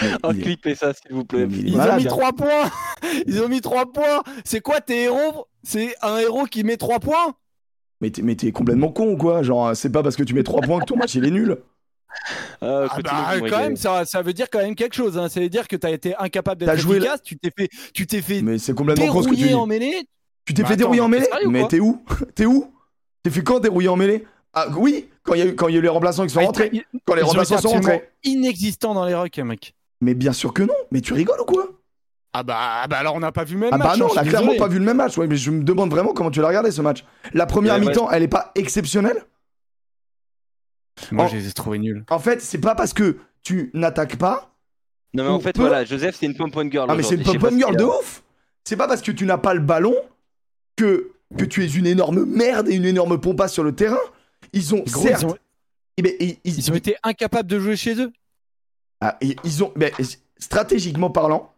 mais 0.01 0.11
Oh, 0.23 0.31
est- 0.31 0.75
ça, 0.75 0.93
s'il 0.93 1.11
vous 1.11 1.25
plaît. 1.25 1.47
Ils 1.51 1.75
ont 1.79 1.95
mis 1.95 2.05
3 2.05 2.31
points 2.33 2.69
Ils 3.25 3.41
ont 3.41 3.49
mis 3.49 3.61
3 3.61 3.91
points 3.91 4.21
C'est 4.45 4.61
quoi 4.61 4.79
tes 4.79 5.03
héros? 5.05 5.47
C'est 5.63 5.95
un 6.03 6.17
héros 6.19 6.45
qui 6.45 6.63
met 6.63 6.77
3 6.77 6.99
points? 6.99 7.33
Mais 7.99 8.11
t'es 8.11 8.21
mais 8.21 8.35
t'es 8.35 8.51
complètement 8.51 8.91
con 8.91 9.07
ou 9.13 9.17
quoi 9.17 9.41
Genre, 9.41 9.75
c'est 9.75 9.91
pas 9.91 10.03
parce 10.03 10.15
que 10.15 10.21
tu 10.21 10.35
mets 10.35 10.43
3 10.43 10.61
points 10.61 10.79
que 10.81 10.85
ton 10.85 10.97
match 10.97 11.15
il 11.15 11.25
est 11.25 11.31
nul. 11.31 11.57
Ah, 12.61 12.85
Ah 12.85 12.89
continue, 12.89 13.41
bah, 13.41 13.49
quand 13.49 13.59
même, 13.59 13.75
ça, 13.75 14.05
ça 14.05 14.21
veut 14.21 14.33
dire 14.33 14.47
quand 14.51 14.59
même 14.59 14.75
quelque 14.75 14.93
chose. 14.95 15.17
Hein. 15.17 15.29
Ça 15.29 15.39
veut 15.39 15.49
dire 15.49 15.67
que 15.67 15.75
t'as 15.75 15.89
été 15.91 16.15
incapable 16.17 16.63
T'as 16.65 16.73
d'être 16.73 16.81
joué 16.81 16.97
efficace. 16.97 17.21
Tu 17.23 17.37
t'es 17.37 17.51
fait, 17.57 17.69
tu 17.93 18.05
t'es 18.05 18.21
fait 18.21 18.43
Mais 18.43 18.59
c'est 18.59 18.75
complètement 18.75 19.07
con 19.07 19.23
ce 19.23 19.27
que 19.27 19.33
tu 19.33 19.37
dérouiller 19.37 19.53
dis. 19.55 19.59
en 19.59 19.65
mêlée. 19.65 20.07
Tu 20.45 20.53
t'es 20.53 20.61
Bah 20.61 20.67
fait 20.67 20.73
attends, 20.75 20.79
dérouiller 20.91 21.01
en 21.01 21.07
mais 21.09 21.19
mêlée? 21.21 21.47
Mais 21.47 21.67
t'es 21.67 21.79
où? 21.79 22.03
T'es 22.35 22.45
où? 22.45 22.71
T'es 23.27 23.33
fait 23.33 23.43
quand 23.43 23.59
dérouiller 23.59 23.89
en 23.89 23.97
mêlée? 23.97 24.25
Ah 24.53 24.67
oui, 24.77 25.09
quand 25.23 25.33
il 25.33 25.39
y, 25.39 25.41
a 25.41 25.47
eu- 25.47 25.55
quand 25.57 25.67
il 25.67 25.73
y 25.73 25.75
a 25.75 25.79
eu 25.79 25.81
les 25.81 25.89
remplaçants 25.89 26.23
qui 26.25 26.29
sont 26.33 26.39
Ah, 26.39 26.45
rentrés. 26.45 26.69
ils- 26.71 26.85
Quand 27.05 27.13
les 27.13 27.23
remplaçants 27.23 27.57
sont 27.57 27.67
rentrés. 27.67 28.09
inexistants 28.23 28.93
dans 28.93 29.03
les 29.05 29.13
rucks, 29.13 29.37
mec. 29.39 29.75
Mais 29.99 30.13
bien 30.13 30.31
sûr 30.31 30.53
que 30.53 30.63
non. 30.63 30.73
Mais 30.91 31.01
tu 31.01 31.11
rigoles 31.11 31.41
ou 31.41 31.43
quoi? 31.43 31.65
Ah 32.31 32.43
bah, 32.43 32.55
ah 32.83 32.87
bah 32.87 32.99
alors 32.99 33.15
on 33.15 33.19
n'a 33.19 33.33
pas 33.33 33.43
vu 33.43 33.55
le 33.55 33.59
même 33.59 33.69
Ah 33.73 33.77
match. 33.77 33.87
bah 33.89 33.97
non, 33.97 34.05
hein, 34.05 34.09
on 34.11 34.13
je 34.13 34.19
a 34.19 34.21
suis 34.21 34.29
clairement 34.29 34.51
désolé. 34.53 34.59
pas 34.59 34.67
vu 34.69 34.79
le 34.79 34.85
même 34.85 34.95
match. 34.95 35.17
Ouais, 35.17 35.27
mais 35.27 35.35
je 35.35 35.51
me 35.51 35.61
demande 35.61 35.89
vraiment 35.91 36.13
comment 36.13 36.31
tu 36.31 36.39
l'as 36.39 36.47
regardé 36.47 36.71
ce 36.71 36.81
match. 36.81 37.03
La 37.33 37.45
première 37.45 37.73
Ouais, 37.73 37.81
ouais. 37.81 37.87
mi-temps, 37.87 38.09
elle 38.11 38.23
est 38.23 38.29
pas 38.29 38.53
exceptionnelle? 38.55 39.21
Moi, 41.11 41.25
Oh. 41.27 41.29
je 41.31 41.37
les 41.37 41.47
ai 41.49 41.51
trouvés 41.51 41.79
nuls. 41.79 42.05
En 42.09 42.19
fait, 42.19 42.41
c'est 42.41 42.57
pas 42.59 42.75
parce 42.75 42.93
que 42.93 43.17
tu 43.43 43.71
n'attaques 43.73 44.15
pas. 44.15 44.51
Non, 45.13 45.23
mais 45.25 45.29
en 45.31 45.39
fait, 45.41 45.51
peut- 45.53 45.61
voilà, 45.61 45.83
Joseph, 45.83 46.15
c'est 46.17 46.25
une 46.27 46.35
pom-pom 46.37 46.71
girl. 46.71 46.87
Ah, 46.89 46.95
mais 46.95 47.03
c'est 47.03 47.15
une 47.15 47.23
pom-pom 47.23 47.57
girl 47.57 47.75
de 47.75 47.83
a. 47.83 47.87
ouf 47.87 48.23
C'est 48.63 48.77
pas 48.77 48.87
parce 48.87 49.01
que 49.01 49.11
tu 49.11 49.25
n'as 49.25 49.37
pas 49.37 49.53
le 49.53 49.59
ballon 49.59 49.95
que, 50.77 51.11
que 51.37 51.45
tu 51.45 51.63
es 51.63 51.67
une 51.67 51.85
énorme 51.87 52.25
merde 52.25 52.69
et 52.69 52.75
une 52.75 52.85
énorme 52.85 53.19
pompasse 53.19 53.53
sur 53.53 53.63
le 53.63 53.73
terrain. 53.75 53.97
Ils 54.53 54.73
ont, 54.75 54.83
Gros, 54.87 55.01
certes. 55.01 55.23
ils, 55.23 55.27
ont, 55.27 55.35
eh 55.97 56.01
ben, 56.01 56.13
ils, 56.19 56.37
ils- 56.43 56.57
ils 56.59 56.71
ont 56.71 56.75
été 56.75 56.95
incapables 57.03 57.49
de 57.49 57.59
jouer 57.59 57.75
chez 57.75 57.95
eux. 57.99 58.11
Ah, 59.01 59.17
ils, 59.21 59.35
ils 59.43 59.63
ont, 59.63 59.71
mais, 59.75 59.91
stratégiquement 60.37 61.09
parlant, 61.09 61.53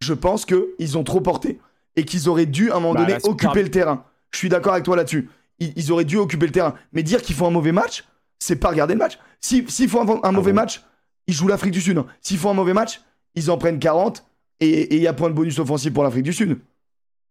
je 0.00 0.12
pense 0.14 0.44
qu'ils 0.44 0.98
ont 0.98 1.04
trop 1.04 1.20
porté 1.20 1.58
et 1.96 2.04
qu'ils 2.04 2.28
auraient 2.28 2.46
dû 2.46 2.70
à 2.70 2.76
un 2.76 2.80
moment 2.80 2.94
Bah, 2.94 3.00
donné 3.00 3.12
là, 3.14 3.18
occuper 3.24 3.62
le 3.62 3.70
terrain. 3.70 4.04
Je 4.32 4.38
suis 4.38 4.48
d'accord 4.48 4.72
avec 4.72 4.84
toi 4.84 4.96
là-dessus. 4.96 5.28
Ils, 5.60 5.72
ils 5.76 5.92
auraient 5.92 6.04
dû 6.04 6.16
occuper 6.16 6.46
le 6.46 6.52
terrain. 6.52 6.74
Mais 6.92 7.02
dire 7.02 7.22
qu'ils 7.22 7.36
font 7.36 7.46
un 7.46 7.50
mauvais 7.50 7.72
match, 7.72 8.04
c'est 8.38 8.56
pas 8.56 8.68
regarder 8.68 8.94
le 8.94 8.98
match. 8.98 9.18
Si- 9.40 9.64
S'ils 9.68 9.88
font 9.88 10.02
un, 10.02 10.20
un 10.28 10.32
mauvais 10.32 10.52
bon? 10.52 10.56
match, 10.56 10.82
ils 11.26 11.34
jouent 11.34 11.48
l'Afrique 11.48 11.72
du 11.72 11.80
Sud. 11.80 11.96
hein. 11.98 12.06
S'ils 12.20 12.38
font 12.38 12.50
un 12.50 12.54
mauvais 12.54 12.74
match, 12.74 13.00
ils 13.36 13.50
en 13.50 13.56
prennent 13.58 13.78
40 13.78 14.24
et 14.60 14.94
il 14.96 15.02
y 15.02 15.06
a 15.06 15.12
point 15.12 15.30
de 15.30 15.34
bonus 15.34 15.58
offensif 15.58 15.92
pour 15.92 16.02
l'Afrique 16.04 16.24
du 16.24 16.32
Sud. 16.32 16.58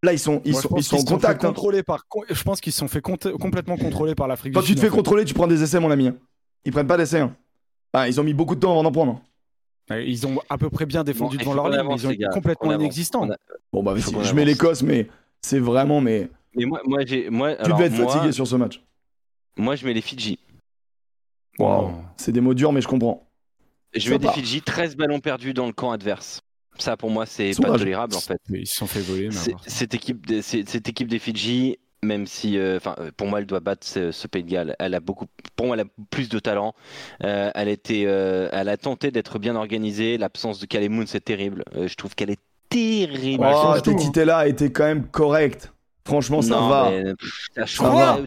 Là, 0.03 0.11
ils 0.13 0.19
sont, 0.19 0.41
ils 0.43 0.53
sont, 0.53 0.69
ils 0.75 0.83
sont 0.83 0.97
en 0.97 1.03
contact. 1.03 1.43
hein. 1.45 1.47
contrôler 1.47 1.81
par, 1.81 2.05
je 2.29 2.43
pense 2.43 2.59
qu'ils 2.59 2.73
se 2.73 2.79
sont 2.79 2.89
fait 2.89 3.01
complètement 3.01 3.77
contrôler 3.77 4.15
par 4.15 4.27
l'Afrique 4.27 4.53
Quand 4.53 4.59
du 4.59 4.67
tu 4.67 4.75
te 4.75 4.81
fais 4.81 4.89
contrôler, 4.89 5.23
tu 5.23 5.33
prends 5.33 5.47
des 5.47 5.63
essais, 5.63 5.79
mon 5.79 5.89
ami. 5.91 6.07
hein. 6.09 6.15
Ils 6.65 6.71
prennent 6.73 6.87
pas 6.87 6.97
d'essais. 6.97 7.21
hein. 7.21 7.33
Ah, 7.93 8.07
ils 8.09 8.19
ont 8.19 8.23
mis 8.23 8.33
beaucoup 8.33 8.55
de 8.55 8.59
temps 8.59 8.71
avant 8.71 8.83
d'en 8.83 8.91
prendre. 8.91 9.21
Ouais, 9.89 10.05
Ils 10.07 10.25
ont 10.27 10.39
à 10.49 10.57
peu 10.57 10.69
près 10.69 10.85
bien 10.85 11.03
défendu 11.03 11.37
Bon, 11.37 11.43
devant 11.43 11.53
leur 11.53 11.69
ligne, 11.69 11.87
mais 11.87 11.95
ils 11.95 12.07
ont 12.07 12.11
été 12.11 12.23
gars, 12.23 12.29
complètement 12.29 12.73
inexistants. 12.73 13.29
A- 13.29 13.35
Bon, 13.71 13.81
bah, 13.81 13.95
je 13.97 14.33
mets 14.33 14.45
l'Écosse, 14.45 14.81
mais 14.83 15.07
c'est 15.41 15.59
vraiment. 15.59 16.01
Mais 16.01 16.29
Mais 16.55 16.65
moi, 16.65 16.81
moi, 16.85 17.05
j'ai. 17.05 17.29
Moi, 17.29 17.55
tu 17.55 17.71
devais 17.71 17.85
être 17.85 17.93
moi, 17.97 18.11
fatigué 18.11 18.31
sur 18.33 18.45
ce 18.47 18.55
match. 18.55 18.81
Moi, 19.57 19.75
je 19.75 19.85
mets 19.85 19.93
les 19.93 20.01
Fidji. 20.01 20.37
Wow. 21.59 21.67
Oh. 21.67 21.91
C'est 22.17 22.31
des 22.31 22.41
mots 22.41 22.53
durs, 22.53 22.71
mais 22.73 22.81
je 22.81 22.87
comprends. 22.87 23.25
Je 23.95 24.09
mets 24.09 24.17
des. 24.19 24.27
Fidji, 24.29 24.61
13 24.61 24.95
ballons 24.95 25.19
perdus 25.19 25.53
dans 25.53 25.67
le 25.67 25.73
camp 25.73 25.91
adverse. 25.91 26.41
Ça, 26.79 26.97
pour 26.97 27.09
moi, 27.09 27.25
c'est 27.25 27.51
pas 27.61 27.77
tolérable, 27.77 28.15
en 28.15 28.19
fait. 28.19 28.41
Ils 28.49 28.67
se 28.67 28.75
sont 28.75 28.87
fait 28.87 29.01
voler. 29.01 29.29
mais. 29.29 29.53
Cette 29.67 29.93
équipe, 29.93 30.25
cette 30.41 30.89
équipe 30.89 31.07
des 31.07 31.19
Fidji, 31.19 31.77
même 32.01 32.27
si, 32.27 32.57
euh, 32.57 32.77
enfin, 32.77 32.95
euh, 32.99 33.11
pour 33.15 33.27
moi, 33.27 33.39
elle 33.39 33.45
doit 33.45 33.59
battre 33.59 33.85
ce, 33.87 34.11
ce 34.11 34.27
Pays 34.27 34.43
de 34.43 34.49
Galles. 34.49 34.75
Elle 34.79 34.93
a 34.93 34.99
beaucoup, 34.99 35.25
pour 35.55 35.67
moi, 35.67 35.75
elle 35.75 35.85
a 35.85 35.89
plus 36.09 36.29
de 36.29 36.39
talent. 36.39 36.73
Euh, 37.23 37.51
elle 37.55 37.69
était, 37.69 38.03
euh, 38.07 38.49
elle 38.51 38.69
a 38.69 38.77
tenté 38.77 39.11
d'être 39.11 39.39
bien 39.39 39.55
organisée. 39.55 40.17
L'absence 40.17 40.59
de 40.59 40.65
Kalemoun, 40.65 41.07
c'est 41.07 41.23
terrible. 41.23 41.63
Euh, 41.75 41.87
je 41.87 41.95
trouve 41.95 42.15
qu'elle 42.15 42.31
est 42.31 42.41
terrible. 42.69 43.45
Oh, 43.47 43.73
hein. 43.75 43.79
Tetitella 43.79 44.39
a 44.39 44.47
été 44.47 44.71
quand 44.71 44.83
même 44.85 45.05
correct. 45.07 45.71
Franchement, 46.05 46.41
ça 46.41 46.55
non, 46.55 46.67
va. 46.67 46.89
mais, 46.91 47.15
pff, 47.15 47.47
Ça. 47.67 48.19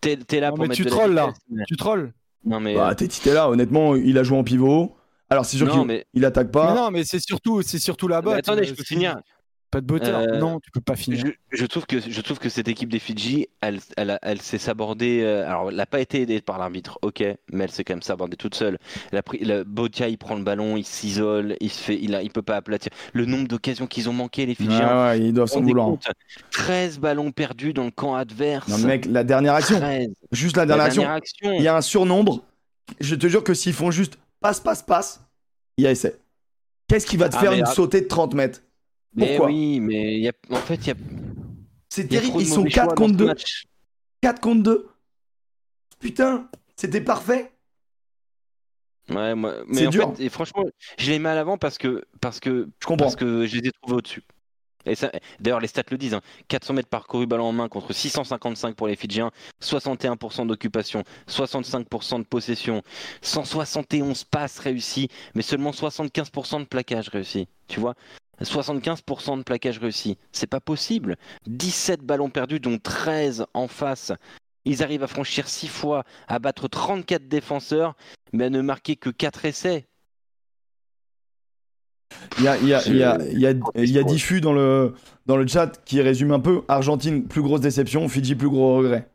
T'es- 0.00 0.40
là 0.40 0.50
Non, 0.50 0.56
pour 0.56 0.64
mais 0.64 0.68
mettre 0.68 0.82
tu 0.82 0.84
trolles, 0.86 1.14
là. 1.14 1.32
Tu 1.68 1.76
trolls. 1.76 2.12
Non 2.44 2.58
mais, 2.58 2.74
Bah, 2.74 2.92
Tetitella, 2.94 3.48
honnêtement, 3.48 3.94
il 3.94 4.18
a 4.18 4.24
joué 4.24 4.36
en 4.36 4.42
pivot. 4.44 4.96
Alors, 5.32 5.44
c'est 5.46 5.56
sûr 5.56 5.66
non 5.66 5.72
qu'il 5.78 5.86
mais, 5.86 6.06
il 6.14 6.24
attaque 6.24 6.46
Mais 6.48 6.52
pas. 6.52 6.74
non, 6.74 6.90
mais 6.90 7.04
c'est 7.04 7.20
surtout, 7.20 7.62
c'est 7.62 7.78
surtout 7.78 8.06
la 8.08 8.18
mais 8.18 8.22
botte. 8.26 8.38
attendez, 8.38 8.64
je 8.64 8.74
peux 8.74 8.84
finir. 8.84 9.16
Pas 9.70 9.80
de 9.80 9.86
butter. 9.86 10.10
Euh, 10.10 10.38
Non, 10.38 10.60
tu 10.60 10.70
peux 10.70 10.82
pas 10.82 10.96
finir. 10.96 11.24
Je, 11.50 11.56
je 11.58 11.64
trouve 11.64 11.86
que 11.86 11.98
je 11.98 12.20
trouve 12.20 12.38
que 12.38 12.50
cette 12.50 12.68
équipe 12.68 12.90
des 12.90 12.98
Fidji, 12.98 13.46
elle, 13.62 13.78
elle, 13.96 14.18
elle 14.20 14.42
s'est 14.42 14.58
sabordée. 14.58 15.22
euh, 15.22 15.48
alors, 15.48 15.70
elle 15.70 15.76
n'a 15.76 15.86
pas 15.86 16.00
été 16.00 16.20
aidée 16.20 16.42
par 16.42 16.58
l'arbitre, 16.58 16.98
ok, 17.00 17.24
mais 17.50 17.64
elle 17.64 17.70
s'est 17.70 17.82
quand 17.82 17.94
même 17.94 18.02
sabordée 18.02 18.36
toute 18.36 18.54
seule. 18.54 18.76
Elle 19.10 19.16
a 19.18 19.22
pris, 19.22 19.38
le, 19.38 19.64
Botia, 19.64 20.08
il 20.08 20.18
prend 20.18 20.36
le 20.36 20.42
ballon, 20.42 20.76
il 20.76 20.84
s'isole, 20.84 21.56
il 21.60 21.70
se 21.70 21.80
fait, 21.82 21.98
il, 21.98 22.14
a, 22.14 22.22
il 22.22 22.28
peut 22.28 22.42
pas 22.42 22.56
aplatir. 22.56 22.92
Le 23.14 23.24
nombre 23.24 23.48
d'occasions 23.48 23.86
qu'ils 23.86 24.10
ont 24.10 24.12
manqué, 24.12 24.44
les 24.44 24.54
Fidjiens. 24.54 25.06
ouais, 25.06 25.20
ils 25.20 25.32
doivent 25.32 25.48
s'en 25.48 25.62
vouloir. 25.62 25.86
compte 25.86 26.04
13 26.50 26.98
ballons 26.98 27.32
perdus 27.32 27.72
dans 27.72 27.84
le 27.86 27.90
camp 27.90 28.14
adverse. 28.14 28.68
Non, 28.68 28.76
mec, 28.86 29.06
la 29.06 29.24
dernière 29.24 29.54
action. 29.54 29.78
13. 29.78 30.08
Juste 30.32 30.56
la 30.58 30.66
La 30.66 30.76
dernière 30.76 30.84
action. 30.84 31.00
dernière 31.02 31.16
action. 31.16 31.52
Il 31.54 31.62
y 31.62 31.68
a 31.68 31.74
un 31.76 31.80
surnombre. 31.80 32.44
Je 33.00 33.14
te 33.14 33.26
jure 33.26 33.42
que 33.42 33.54
s'ils 33.54 33.72
font 33.72 33.90
juste 33.90 34.18
passe, 34.42 34.60
passe, 34.60 34.82
passe, 34.82 35.20
il 35.78 35.84
y 35.84 35.86
a 35.86 35.90
essai. 35.92 36.18
Qu'est-ce 36.88 37.06
qui 37.06 37.16
va 37.16 37.28
te 37.30 37.36
Ah, 37.36 37.40
faire 37.40 37.52
une 37.52 37.62
ah- 37.64 37.72
sautée 37.72 38.02
de 38.02 38.08
30 38.08 38.34
mètres? 38.34 38.62
Mais 39.14 39.38
oui, 39.40 39.80
mais 39.80 40.16
il 40.16 40.22
y 40.22 40.28
a, 40.28 40.32
en 40.50 40.56
fait, 40.56 40.74
il 40.76 40.86
y 40.88 40.90
a, 40.90 40.94
C'est 41.88 42.08
terrible. 42.08 42.40
Ils 42.40 42.46
sont 42.48 42.56
mauvais 42.58 42.70
choix 42.70 42.82
4 42.84 42.88
dans 42.90 42.94
contre 42.94 43.12
ce 43.12 43.18
2. 43.18 43.26
match. 43.26 43.64
4 44.22 44.40
contre 44.40 44.62
2. 44.62 44.88
Putain, 46.00 46.48
c'était 46.76 47.00
parfait. 47.00 47.52
Ouais, 49.10 49.34
moi, 49.34 49.56
mais 49.66 49.86
en 49.86 49.90
dur. 49.90 50.14
fait, 50.16 50.24
et 50.24 50.28
franchement, 50.28 50.64
je 50.98 51.10
les 51.10 51.18
mets 51.18 51.28
à 51.28 51.34
l'avant 51.34 51.58
parce 51.58 51.76
que, 51.76 52.04
parce 52.20 52.40
que 52.40 52.68
Je 52.80 52.86
comprends. 52.86 53.06
Parce 53.06 53.16
que 53.16 53.46
je 53.46 53.56
les 53.58 53.68
ai 53.68 53.72
trouvés 53.72 53.96
au-dessus. 53.96 54.22
D'ailleurs, 55.40 55.60
les 55.60 55.68
stats 55.68 55.82
le 55.90 55.98
disent. 55.98 56.14
hein. 56.14 56.20
400 56.48 56.74
mètres 56.74 56.88
parcourus 56.88 57.26
ballon 57.26 57.46
en 57.46 57.52
main 57.52 57.68
contre 57.68 57.92
655 57.92 58.74
pour 58.74 58.86
les 58.86 58.96
Fidjiens, 58.96 59.30
61% 59.62 60.46
d'occupation, 60.46 61.04
65% 61.28 62.18
de 62.18 62.24
possession, 62.24 62.82
171 63.22 64.24
passes 64.24 64.58
réussies, 64.58 65.08
mais 65.34 65.42
seulement 65.42 65.70
75% 65.70 66.60
de 66.60 66.64
plaquage 66.64 67.08
réussi. 67.08 67.48
Tu 67.68 67.80
vois? 67.80 67.94
75% 68.40 69.38
de 69.38 69.42
plaquage 69.42 69.78
réussi. 69.78 70.18
C'est 70.32 70.46
pas 70.46 70.60
possible. 70.60 71.16
17 71.46 72.00
ballons 72.00 72.30
perdus, 72.30 72.60
dont 72.60 72.78
13 72.78 73.46
en 73.54 73.68
face. 73.68 74.12
Ils 74.64 74.82
arrivent 74.82 75.02
à 75.02 75.08
franchir 75.08 75.48
6 75.48 75.68
fois, 75.68 76.04
à 76.28 76.38
battre 76.38 76.68
34 76.68 77.28
défenseurs, 77.28 77.94
mais 78.32 78.44
à 78.44 78.50
ne 78.50 78.60
marquer 78.60 78.96
que 78.96 79.10
4 79.10 79.44
essais. 79.44 79.86
Il 82.38 82.44
y 82.44 82.48
a, 82.48 82.56
il 82.58 82.68
y 82.68 82.74
a, 82.74 82.82
il 82.86 82.96
y 82.96 83.02
a, 83.02 83.18
il 83.32 83.38
y 83.40 83.46
a, 83.46 83.50
il 83.76 83.90
y 83.90 83.98
a 83.98 84.02
Ouais. 84.02 84.06
Diffus 84.06 84.40
dans 84.40 84.52
le, 84.52 84.94
dans 85.26 85.36
le 85.36 85.46
chat 85.46 85.70
qui 85.84 86.00
résume 86.00 86.32
un 86.32 86.40
peu 86.40 86.62
Argentine, 86.68 87.24
plus 87.24 87.42
grosse 87.42 87.60
déception, 87.60 88.08
Fidji, 88.08 88.34
plus 88.34 88.48
gros 88.48 88.76
regret. 88.78 89.08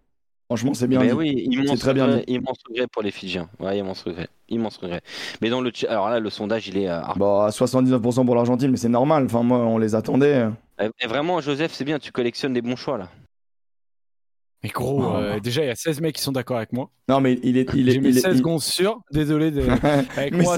Franchement, 0.49 0.73
c'est 0.73 0.87
bien 0.87 0.99
Mais 0.99 1.07
dit. 1.07 1.13
oui, 1.13 1.47
immense 1.51 1.71
C'est 1.71 1.77
très 1.77 1.93
bien 1.93 2.05
regret, 2.05 2.23
dit. 2.25 2.33
immense 2.35 2.57
regret 2.69 2.87
pour 2.87 3.01
les 3.01 3.11
Fidjiens. 3.11 3.49
Ouais, 3.59 3.77
immense 3.79 4.01
regret. 4.03 4.27
Immense 4.47 4.77
regret. 4.77 5.01
Mais 5.41 5.49
dans 5.49 5.59
le 5.59 5.71
chat- 5.73 5.89
alors 5.89 6.09
là, 6.09 6.19
le 6.21 6.29
sondage, 6.29 6.69
il 6.69 6.77
est. 6.77 6.87
euh, 6.89 7.01
Bon, 7.17 7.41
à 7.41 7.49
79% 7.49 8.25
pour 8.25 8.33
l'Argentine, 8.35 8.71
mais 8.71 8.77
c'est 8.77 8.87
normal. 8.87 9.25
Enfin, 9.25 9.43
moi, 9.43 9.57
on 9.57 9.77
les 9.77 9.93
attendait. 9.93 10.45
Et 10.79 11.07
vraiment, 11.07 11.41
Joseph, 11.41 11.73
c'est 11.73 11.83
bien, 11.83 11.99
tu 11.99 12.11
collectionnes 12.13 12.53
des 12.53 12.61
bons 12.61 12.77
choix 12.77 12.97
là. 12.97 13.09
Mais 14.67 14.73
gros, 14.73 15.01
Non. 15.01 15.15
euh, 15.17 15.39
déjà, 15.39 15.63
il 15.63 15.67
y 15.67 15.71
a 15.71 15.75
16 15.75 16.01
mecs 16.01 16.15
qui 16.15 16.21
sont 16.21 16.33
d'accord 16.33 16.57
avec 16.57 16.73
moi. 16.73 16.89
Non, 17.07 17.21
mais 17.21 17.39
il 17.41 17.57
est. 17.57 17.69
Il 17.73 17.87
est, 17.87 17.93
J'ai 17.93 17.99
mis 18.01 18.09
il 18.09 18.17
est- 18.17 18.21
16 18.21 18.33
il- 18.33 18.37
secondes. 18.39 18.61
Désolé. 19.11 19.49
de- 19.51 19.61
Avec 20.17 20.33
Mais 20.33 20.43
moi, 20.43 20.57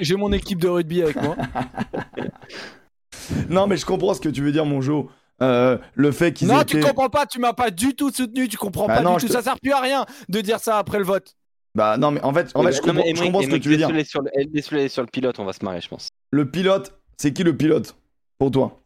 j'ai 0.00 0.16
mon 0.16 0.32
équipe 0.32 0.60
de 0.60 0.68
rugby 0.68 1.02
avec 1.02 1.20
moi. 1.20 1.36
non, 3.48 3.66
mais 3.66 3.76
je 3.76 3.84
comprends 3.84 4.14
ce 4.14 4.20
que 4.20 4.28
tu 4.28 4.42
veux 4.42 4.52
dire, 4.52 4.64
mon 4.64 4.80
Jo. 4.80 5.10
Euh, 5.40 5.76
le 5.94 6.12
fait 6.12 6.32
qu'ils 6.32 6.46
non, 6.46 6.60
aient 6.60 6.64
tu 6.64 6.76
été- 6.76 6.86
comprends 6.86 7.08
pas. 7.08 7.26
Tu 7.26 7.40
m'as 7.40 7.52
pas 7.52 7.72
du 7.72 7.96
tout 7.96 8.12
soutenu. 8.12 8.46
Tu 8.46 8.56
comprends 8.56 8.86
Bah 8.86 8.96
pas 8.98 9.02
non, 9.02 9.14
du 9.16 9.22
tout. 9.22 9.26
te- 9.26 9.32
Ça 9.32 9.42
sert 9.42 9.58
plus 9.58 9.72
à 9.72 9.80
rien 9.80 10.06
de 10.28 10.40
dire 10.40 10.60
ça 10.60 10.78
après 10.78 10.98
le 10.98 11.04
vote. 11.04 11.34
Bah, 11.74 11.96
non, 11.96 12.12
mais 12.12 12.22
en 12.22 12.32
fait, 12.32 12.52
en 12.54 12.62
fait 12.62 12.72
je 12.72 12.76
Non, 12.82 12.86
comprends, 12.88 13.02
mais 13.04 13.14
je 13.16 13.22
comprends 13.24 13.42
ce 13.42 13.48
que 13.48 13.56
tu 13.56 13.68
veux 13.70 13.76
dire. 13.76 13.88
laisse-le 13.90 14.08
Sur 14.10 14.22
le, 14.22 14.30
eh, 14.38 14.44
laisse-le 14.52 14.78
aller 14.78 14.88
sur 14.88 15.02
le 15.02 15.08
pilote, 15.08 15.38
on 15.40 15.44
va 15.44 15.52
se 15.52 15.64
marrer, 15.64 15.80
je 15.80 15.88
pense. 15.88 16.08
Le 16.30 16.48
pilote, 16.50 16.96
c'est 17.16 17.32
qui 17.32 17.42
le 17.42 17.56
pilote 17.56 17.96
pour 18.38 18.50
toi? 18.52 18.78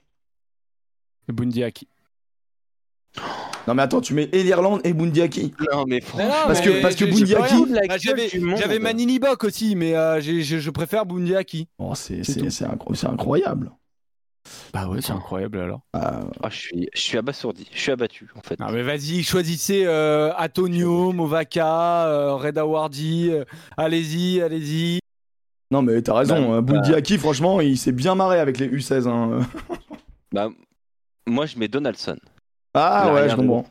Bundiaki. 1.29 1.89
Non, 3.67 3.75
mais 3.75 3.83
attends, 3.83 4.01
tu 4.01 4.15
mets 4.15 4.29
et 4.33 4.43
l'Irlande 4.43 4.81
et 4.85 4.93
Bundiaki. 4.93 5.53
Non, 5.73 5.85
mais 5.87 6.01
Parce 6.01 6.61
que- 6.61 6.81
parce 6.83 6.95
que 6.95 7.05
Bundiaki- 7.05 7.89
Bah, 7.89 8.57
J'avais 8.57 8.79
Manini 8.79 9.19
Bok 9.19 9.43
aussi, 9.45 9.75
mais 9.77 9.97
euh, 9.97 10.21
j'ai- 10.21 10.43
je, 10.43 10.59
je 10.59 10.71
préfère 10.71 11.05
Bundiaki. 11.07 11.69
Oh, 11.79 11.95
c'est 11.95 12.23
C'est 12.23 12.33
c'est- 12.35 12.41
tout. 12.41 12.51
c'est 12.51 12.65
incro- 12.65 12.95
c'est 12.95 13.07
incroyable. 13.09 13.73
Bah 14.73 14.87
ouais, 14.87 15.01
c'est 15.03 15.11
incroyable 15.13 15.59
alors. 15.59 15.81
Ah, 15.93 16.21
Ah, 16.41 16.49
je, 16.51 16.57
suis, 16.57 16.89
je 16.95 17.01
suis 17.01 17.19
abasourdi, 17.19 17.67
je 17.73 17.81
suis 17.81 17.91
abattu 17.91 18.29
en 18.37 18.43
fait. 18.43 18.61
Non 18.61 18.71
mais 18.71 18.83
vas-y, 18.85 19.25
choisissez 19.25 19.83
euh, 19.87 20.33
Antonio, 20.39 21.11
Movaka, 21.13 22.07
euh, 22.07 22.35
Reda 22.37 22.65
Wardi. 22.65 23.31
euh, 23.33 23.45
allez-y, 23.77 24.41
allez-y. 24.41 25.01
non, 25.73 25.83
mais 25.83 26.01
t'as 26.01 26.15
raison. 26.15 26.49
Bah, 26.51 26.57
euh, 26.59 26.61
Bundiaki, 26.61 27.19
franchement, 27.19 27.61
il 27.61 27.77
s'est 27.77 27.91
bien 27.91 28.15
marré 28.15 28.39
avec 28.39 28.59
les 28.59 28.69
U16. 28.69 29.09
hein. 29.09 29.41
Bah, 30.31 30.51
moi, 31.27 31.47
je 31.47 31.59
mets 31.59 31.67
Donaldson. 31.67 32.17
Ah 32.77 33.13
ouais, 33.13 33.29
je 33.29 33.37
comprends. 33.37 33.65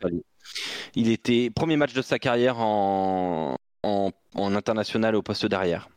Il 0.95 1.09
était 1.09 1.49
premier 1.49 1.77
match 1.77 1.93
de 1.93 2.01
sa 2.01 2.19
carrière 2.19 2.59
en, 2.59 3.55
en, 3.83 4.11
en 4.35 4.55
international 4.55 5.15
au 5.15 5.21
poste 5.21 5.45
d'arrière. 5.45 5.89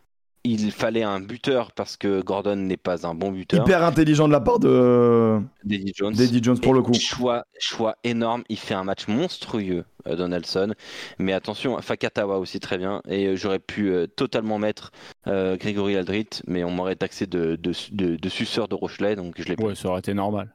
Il 0.45 0.71
fallait 0.73 1.03
un 1.03 1.21
buteur 1.21 1.73
parce 1.73 1.97
que 1.97 2.23
Gordon 2.23 2.57
n'est 2.57 2.77
pas 2.79 3.07
un 3.07 3.15
bon 3.15 3.33
buteur. 3.33 3.61
Hyper 3.61 3.85
intelligent 3.85 4.29
de 4.29 4.33
la 4.33 4.41
part 4.41 4.59
de 4.61 5.41
D'Eddie 5.65 5.93
Jones. 5.95 6.15
d'Eddie 6.15 6.43
Jones 6.43 6.59
pour 6.59 6.73
Et 6.73 6.77
le 6.77 6.83
coup. 6.83 6.95
Choix, 6.95 7.45
choix 7.59 7.97
énorme. 8.05 8.45
Il 8.49 8.57
fait 8.59 8.75
un 8.75 8.85
match 8.85 9.09
monstrueux, 9.09 9.85
euh, 10.07 10.17
Donaldson. 10.17 10.73
Mais 11.19 11.33
attention, 11.33 11.81
Fakatawa 11.83 12.39
aussi 12.39 12.61
très 12.61 12.79
bien. 12.79 13.03
Et 13.09 13.27
euh, 13.27 13.37
j'aurais 13.37 13.59
pu 13.59 13.91
euh, 13.91 14.07
totalement 14.07 14.59
mettre 14.59 14.93
euh, 15.27 15.57
Grégory 15.57 15.97
Aldrit, 15.97 16.29
mais 16.47 16.65
on 16.65 16.71
m'aurait 16.71 16.97
taxé 16.97 17.27
de, 17.27 17.57
de, 17.57 17.73
de, 17.93 18.17
de 18.17 18.29
suceur 18.29 18.69
de 18.69 18.75
Rochelet, 18.75 19.17
donc 19.17 19.35
je 19.39 19.45
l'ai 19.45 19.57
pas. 19.57 19.65
Ouais, 19.65 19.75
ça 19.75 19.89
aurait 19.89 19.99
été 19.99 20.15
normal. 20.15 20.55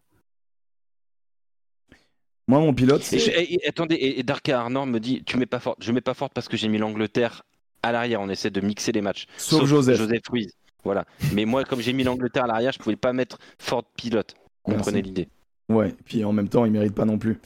Moi, 2.48 2.60
mon 2.60 2.74
pilote, 2.74 3.02
Et, 3.14 3.20
je- 3.20 3.32
et- 3.32 3.68
attendez, 3.68 3.96
et, 3.96 4.20
et 4.20 4.24
Darka 4.24 4.60
Arnor 4.60 4.86
me 4.86 5.00
dit 5.00 5.24
Tu 5.26 5.38
mets 5.38 5.46
pas 5.46 5.60
forte. 5.60 5.78
Je 5.84 5.92
mets 5.92 6.02
pas 6.02 6.14
forte 6.14 6.34
parce 6.34 6.48
que 6.50 6.58
j'ai 6.58 6.68
mis 6.68 6.78
l'Angleterre 6.78 7.44
à 7.84 7.92
l'arrière. 7.92 8.20
On 8.22 8.30
essaie 8.30 8.50
de 8.50 8.60
mixer 8.62 8.92
les 8.92 9.02
matchs. 9.02 9.28
Sauf 9.38 9.66
Joseph. 9.66 9.98
Joseph 9.98 10.28
Ruiz. 10.30 10.52
Voilà. 10.84 11.06
Mais 11.34 11.46
moi, 11.46 11.64
comme 11.64 11.80
j'ai 11.80 11.94
mis 11.94 12.04
l'Angleterre 12.04 12.44
à 12.44 12.48
l'arrière, 12.48 12.74
je 12.74 12.80
pouvais 12.80 12.98
pas 12.98 13.14
mettre 13.14 13.38
Ford 13.60 13.84
pilote. 13.96 14.36
Comprenez 14.64 15.02
l'idée. 15.02 15.30
Ouais, 15.70 15.96
puis 16.06 16.26
en 16.26 16.34
même 16.34 16.50
temps, 16.50 16.66
il 16.66 16.72
mérite 16.74 16.94
pas 16.94 17.06
non 17.06 17.18
plus. 17.18 17.40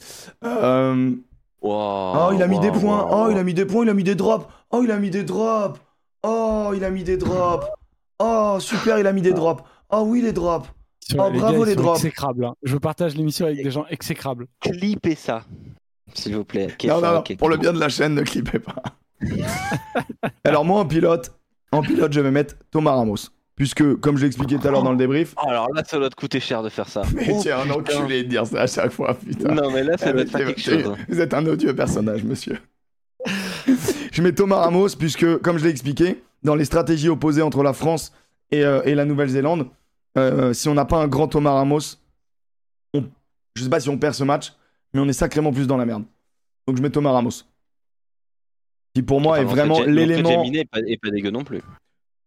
Euh, 0.44 1.12
Wow, 1.60 1.72
Oh, 1.72 2.30
il 2.34 2.42
a 2.42 2.46
mis 2.46 2.60
des 2.60 2.70
points. 2.70 3.04
wow. 3.04 3.26
Oh, 3.26 3.28
il 3.32 3.38
a 3.38 3.42
mis 3.44 3.52
des 3.54 3.64
points, 3.66 3.84
il 3.84 3.88
a 3.90 3.94
mis 3.94 4.04
des 4.04 4.14
drops. 4.14 4.46
Oh, 4.70 4.80
il 4.84 4.90
a 4.92 4.96
mis 4.98 5.10
des 5.10 5.24
drops. 5.24 5.80
Oh, 6.22 6.72
il 6.74 6.84
a 6.84 6.90
mis 6.90 7.02
des 7.04 7.16
drops. 7.16 7.66
Oh, 8.20 8.58
super, 8.60 8.98
il 8.98 9.06
a 9.08 9.12
mis 9.12 9.22
des 9.22 9.32
drops. 9.32 9.62
Oh 9.90 10.02
oui, 10.06 10.20
les 10.22 10.32
drops. 10.32 10.68
Oh, 11.16 11.30
les 11.32 11.38
bravo, 11.38 11.60
gars, 11.60 11.66
les 11.66 11.74
drops. 11.76 12.04
hein. 12.04 12.54
Je 12.62 12.76
partage 12.76 13.14
l'émission 13.16 13.46
avec 13.46 13.62
des 13.62 13.70
gens 13.70 13.86
exécrables. 13.88 14.46
Clippez 14.60 15.14
ça, 15.14 15.44
s'il 16.14 16.36
vous 16.36 16.44
plaît. 16.44 16.68
Non, 16.86 17.00
non, 17.00 17.22
pour 17.38 17.48
le 17.48 17.56
bien 17.56 17.72
de 17.72 17.80
la 17.80 17.88
chaîne, 17.88 18.14
ne 18.14 18.22
clippez 18.22 18.58
pas. 18.58 18.82
Alors 20.44 20.64
moi, 20.64 20.80
en 20.80 20.86
pilote, 20.86 21.32
en 21.72 21.82
pilote, 21.82 22.12
je 22.12 22.20
vais 22.20 22.30
mettre 22.30 22.56
Thomas 22.70 22.92
Ramos. 22.92 23.16
Puisque, 23.56 23.96
comme 23.96 24.16
je 24.16 24.20
l'ai 24.22 24.28
expliqué 24.28 24.56
tout 24.56 24.68
à 24.68 24.70
l'heure 24.70 24.84
dans 24.84 24.92
le 24.92 24.96
débrief, 24.98 25.34
Oh, 25.36 25.48
alors 25.48 25.66
là, 25.74 25.82
ça 25.84 25.98
doit 25.98 26.08
te 26.10 26.14
coûter 26.14 26.38
cher 26.38 26.62
de 26.62 26.68
faire 26.68 26.88
ça. 26.88 27.02
mais 27.14 27.26
Oh, 27.32 27.38
tiens, 27.42 27.58
un 27.58 27.70
enculé 27.70 28.22
de 28.22 28.28
dire 28.28 28.46
ça 28.46 28.60
à 28.62 28.66
chaque 28.68 28.92
fois, 28.92 29.14
putain. 29.14 29.52
Non, 29.52 29.72
mais 29.72 29.82
là, 29.82 29.96
ça 29.98 30.06
Ah, 30.10 30.12
doit 30.12 30.26
faire 30.26 30.46
quelque 30.46 30.60
chose. 30.60 30.86
hein. 30.86 30.96
Vous 31.08 31.20
êtes 31.20 31.34
un 31.34 31.44
odieux 31.44 31.74
personnage, 31.74 32.22
monsieur. 32.22 32.58
je 34.12 34.22
mets 34.22 34.32
Thomas 34.32 34.58
Ramos, 34.60 34.90
puisque, 34.98 35.38
comme 35.38 35.58
je 35.58 35.64
l'ai 35.64 35.70
expliqué, 35.70 36.22
dans 36.44 36.54
les 36.54 36.64
stratégies 36.64 37.08
opposées 37.08 37.42
entre 37.42 37.64
la 37.64 37.72
France 37.72 38.12
et, 38.52 38.64
euh, 38.64 38.80
et 38.84 38.94
la 38.94 39.04
Nouvelle-Zélande, 39.04 39.66
euh, 40.16 40.52
si 40.52 40.68
on 40.68 40.74
n'a 40.74 40.84
pas 40.84 40.98
un 40.98 41.08
grand 41.08 41.28
Thomas 41.28 41.52
Ramos, 41.52 41.96
on... 42.94 43.04
je 43.54 43.62
sais 43.62 43.70
pas 43.70 43.80
si 43.80 43.88
on 43.88 43.98
perd 43.98 44.14
ce 44.14 44.24
match, 44.24 44.52
mais 44.92 45.00
on 45.00 45.08
est 45.08 45.12
sacrément 45.12 45.52
plus 45.52 45.66
dans 45.66 45.76
la 45.76 45.84
merde. 45.84 46.04
Donc 46.66 46.76
je 46.76 46.82
mets 46.82 46.90
Thomas 46.90 47.12
Ramos. 47.12 47.44
Qui 48.94 49.02
pour 49.02 49.20
moi 49.20 49.34
Enfin, 49.34 49.42
est 49.42 49.44
de 49.44 49.50
vraiment 49.50 49.80
de 49.80 49.90
l'élément. 49.90 50.44
Est 50.44 50.64
pas, 50.64 50.80
est 50.80 50.96
pas 50.96 51.10
dégueu 51.10 51.30
non 51.30 51.44
plus. 51.44 51.60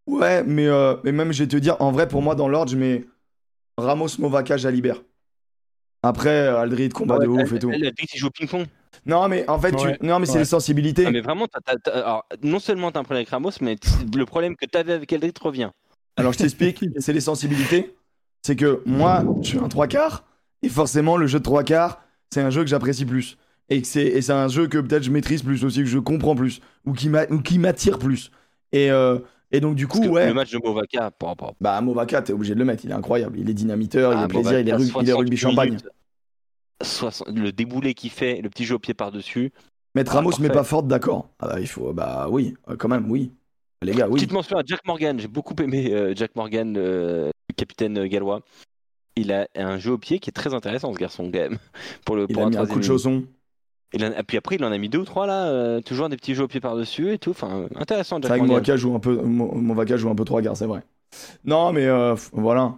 Ouais, 0.08 0.44
mais, 0.44 0.68
euh, 0.68 0.96
mais 1.04 1.12
même, 1.12 1.32
je 1.32 1.44
vais 1.44 1.48
te 1.48 1.58
dire, 1.58 1.78
en 1.80 1.92
vrai, 1.92 2.08
pour 2.08 2.22
moi, 2.22 2.36
dans 2.36 2.48
l'ordre, 2.48 2.72
je 2.72 2.78
mets 2.78 3.06
Ramos, 3.78 4.08
Movaca, 4.20 4.58
Jalibert. 4.58 5.02
Après, 6.04 6.30
euh, 6.48 6.58
Aldrid, 6.60 6.94
combat 6.94 7.20
de 7.20 7.28
Ouais, 7.28 7.44
ouf 7.44 7.54
et 7.54 7.60
tout. 7.60 7.72
Elle 7.72 7.86
a 7.86 7.92
dit 7.92 8.08
qu'il 8.08 8.20
joue 8.20 8.28
au 8.28 8.32
ping-pong. 8.32 8.66
Non, 9.06 9.28
mais 9.28 9.48
en 9.50 9.60
fait, 9.60 9.76
tu- 9.76 10.06
non, 10.06 10.20
mais 10.20 10.26
c'est 10.26 10.34
ouais. 10.34 10.40
les 10.40 10.46
sensibilités. 10.46 11.06
Ah, 11.06 11.12
mais 11.12 11.22
vraiment, 11.22 11.48
alors, 11.94 12.26
non 12.44 12.60
seulement 12.60 12.92
t'as 12.92 13.00
un 13.00 13.04
problème 13.04 13.22
avec 13.22 13.30
Ramos, 13.30 13.52
mais 13.62 13.76
le 14.16 14.26
problème 14.26 14.56
que 14.56 14.66
t'avais 14.66 14.94
avec 14.94 15.14
Eldrit 15.14 15.34
revient. 15.40 15.70
Alors, 16.18 16.34
je 16.34 16.38
t'explique, 16.40 16.84
c'est 17.00 17.14
les 17.14 17.22
sensibilités. 17.22 17.96
C'est 18.44 18.56
que 18.56 18.82
moi, 18.86 19.24
je 19.42 19.48
suis 19.50 19.58
un 19.60 19.68
trois 19.68 19.88
quarts, 19.88 20.24
et 20.64 20.70
forcément, 20.70 21.16
le 21.18 21.28
jeu 21.28 21.40
de 21.40 21.44
trois 21.44 21.64
quarts, 21.64 22.02
c'est 22.32 22.42
un 22.42 22.50
jeu 22.50 22.62
que 22.62 22.68
j'apprécie 22.68 23.06
plus. 23.06 23.38
Et 23.70 23.82
que 23.82 23.88
c'est 23.88 24.30
un 24.32 24.48
jeu 24.50 24.68
que 24.68 24.78
peut-être 24.80 25.04
je 25.04 25.12
maîtrise 25.12 25.44
plus 25.44 25.64
aussi, 25.64 25.80
que 25.80 25.86
je 25.86 26.00
comprends 26.00 26.36
plus, 26.36 26.60
ou 26.86 26.94
qui 26.94 27.60
m'attire 27.60 28.00
plus. 28.00 28.32
Et, 28.74 28.92
euh, 28.92 29.20
et 29.52 29.60
donc, 29.62 29.76
du 29.76 29.88
coup, 29.88 30.04
ouais. 30.06 30.28
Le 30.28 30.34
match 30.34 30.52
de 30.52 30.58
Movaka, 30.58 31.12
pas, 31.12 31.36
pas, 31.36 31.54
Bah, 31.62 31.80
Movaca, 31.82 32.22
t'es 32.22 32.34
obligé 32.34 32.54
de 32.54 32.60
le 32.60 32.66
mettre, 32.66 32.84
il 32.84 32.92
est 32.92 32.96
incroyable. 32.96 33.40
Il 33.40 33.50
est 33.50 33.54
dynamiteur, 33.54 34.14
il 34.14 34.18
Ah, 34.20 34.24
est 34.26 34.28
plaisir, 34.28 34.60
il 34.60 34.68
est, 34.68 34.72
Movaka, 34.72 34.78
rug- 34.78 34.82
il 34.82 34.88
est 34.88 35.12
60 35.12 35.18
rugby 35.20 35.38
champagne. 35.38 35.70
minutes, 35.70 35.88
60 36.82 37.30
le 37.30 37.52
déboulé 37.52 37.94
qu'il 37.94 38.10
fait, 38.10 38.42
le 38.42 38.50
petit 38.50 38.66
jeu 38.66 38.76
au 38.76 38.80
pied 38.80 38.94
par-dessus. 38.94 39.52
Mettre 39.96 40.12
Ah, 40.14 40.16
Ramos, 40.16 40.32
mais 40.40 40.48
parfait. 40.48 40.54
pas 40.60 40.64
Ford, 40.64 40.84
d'accord. 40.84 41.30
Ah, 41.40 41.48
bah, 41.48 41.60
il 41.60 41.68
faut, 41.68 41.94
bah 41.94 42.28
oui, 42.30 42.56
euh, 42.70 42.76
quand 42.76 42.88
même, 42.90 43.10
oui. 43.12 43.32
Les 43.84 43.94
gars, 43.94 44.08
oui. 44.08 44.16
Petite 44.16 44.32
mention 44.34 44.58
à 44.58 44.64
Jack 44.66 44.82
Morgan, 44.86 45.20
j'ai 45.20 45.28
beaucoup 45.28 45.56
aimé 45.62 45.90
euh, 45.92 46.14
Jack 46.16 46.36
Morgan, 46.36 46.76
euh, 46.78 47.30
le 47.50 47.54
capitaine 47.56 47.98
euh, 47.98 48.08
gallois. 48.08 48.42
Il 49.16 49.32
a 49.34 49.48
un 49.56 49.78
jeu 49.80 49.94
au 49.94 49.98
pied 49.98 50.20
qui 50.20 50.30
est 50.30 50.34
très 50.34 50.54
intéressant, 50.54 50.94
ce 50.94 51.00
garçon, 51.00 51.24
quand 51.34 51.40
même. 51.40 51.58
Pour 52.06 52.16
le, 52.16 52.26
Il 52.30 52.34
pour 52.34 52.44
a 52.46 52.50
mis 52.50 52.58
un 52.58 52.66
coup 52.66 52.80
de 52.80 52.84
chausson. 52.84 53.24
Il 53.94 54.06
en 54.06 54.12
a- 54.14 54.24
puis 54.24 54.38
après, 54.38 54.56
il 54.56 54.64
en 54.64 54.72
a 54.72 54.78
mis 54.78 54.88
deux 54.88 55.00
ou 55.00 55.04
trois 55.06 55.26
là, 55.28 55.48
euh, 55.48 55.82
toujours 55.82 56.08
des 56.10 56.16
petits 56.16 56.34
jeux 56.36 56.44
au 56.44 56.48
pied 56.48 56.60
par-dessus 56.62 57.12
et 57.12 57.18
tout. 57.18 57.32
Enfin, 57.32 57.66
intéressant, 57.76 58.18
C'est 58.18 58.24
Jack 58.24 58.30
vrai 58.30 58.38
que 58.40 58.46
Morgan. 58.46 58.56
Movaca 58.62 58.78
joue 58.78 58.96
un 58.96 59.00
peu, 59.00 59.22
Movaca 59.22 59.98
joue 59.98 60.10
un 60.10 60.16
peu 60.16 60.24
trois 60.26 60.42
quarts, 60.42 60.56
c'est 60.56 60.68
vrai. 60.68 60.82
Non, 61.44 61.74
mais 61.74 61.86
euh, 61.88 62.16
voilà. 62.32 62.76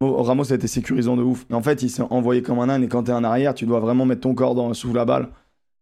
Mo- 0.00 0.20
Ramos 0.22 0.50
a 0.50 0.56
été 0.56 0.66
sécurisant 0.66 1.16
de 1.16 1.22
ouf. 1.22 1.46
En 1.52 1.62
fait, 1.62 1.82
il 1.82 1.90
s'est 1.90 2.02
envoyé 2.02 2.42
comme 2.42 2.58
un 2.58 2.68
âne 2.68 2.82
et 2.82 2.88
quand 2.88 3.04
t'es 3.04 3.12
un 3.12 3.22
arrière, 3.22 3.54
tu 3.54 3.66
dois 3.66 3.78
vraiment 3.78 4.04
mettre 4.04 4.22
ton 4.22 4.34
corps 4.34 4.56
dans, 4.56 4.74
sous 4.74 4.92
la 4.92 5.04
balle. 5.04 5.28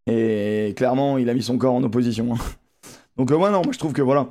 Et 0.06 0.74
clairement, 0.76 1.16
il 1.16 1.30
a 1.30 1.34
mis 1.34 1.42
son 1.42 1.56
corps 1.56 1.74
en 1.74 1.82
opposition. 1.82 2.34
hein. 2.34 2.38
Donc, 3.20 3.30
euh, 3.32 3.36
ouais, 3.36 3.50
non, 3.50 3.60
moi 3.62 3.72
je 3.72 3.78
trouve 3.78 3.92
que 3.92 4.00
voilà. 4.02 4.28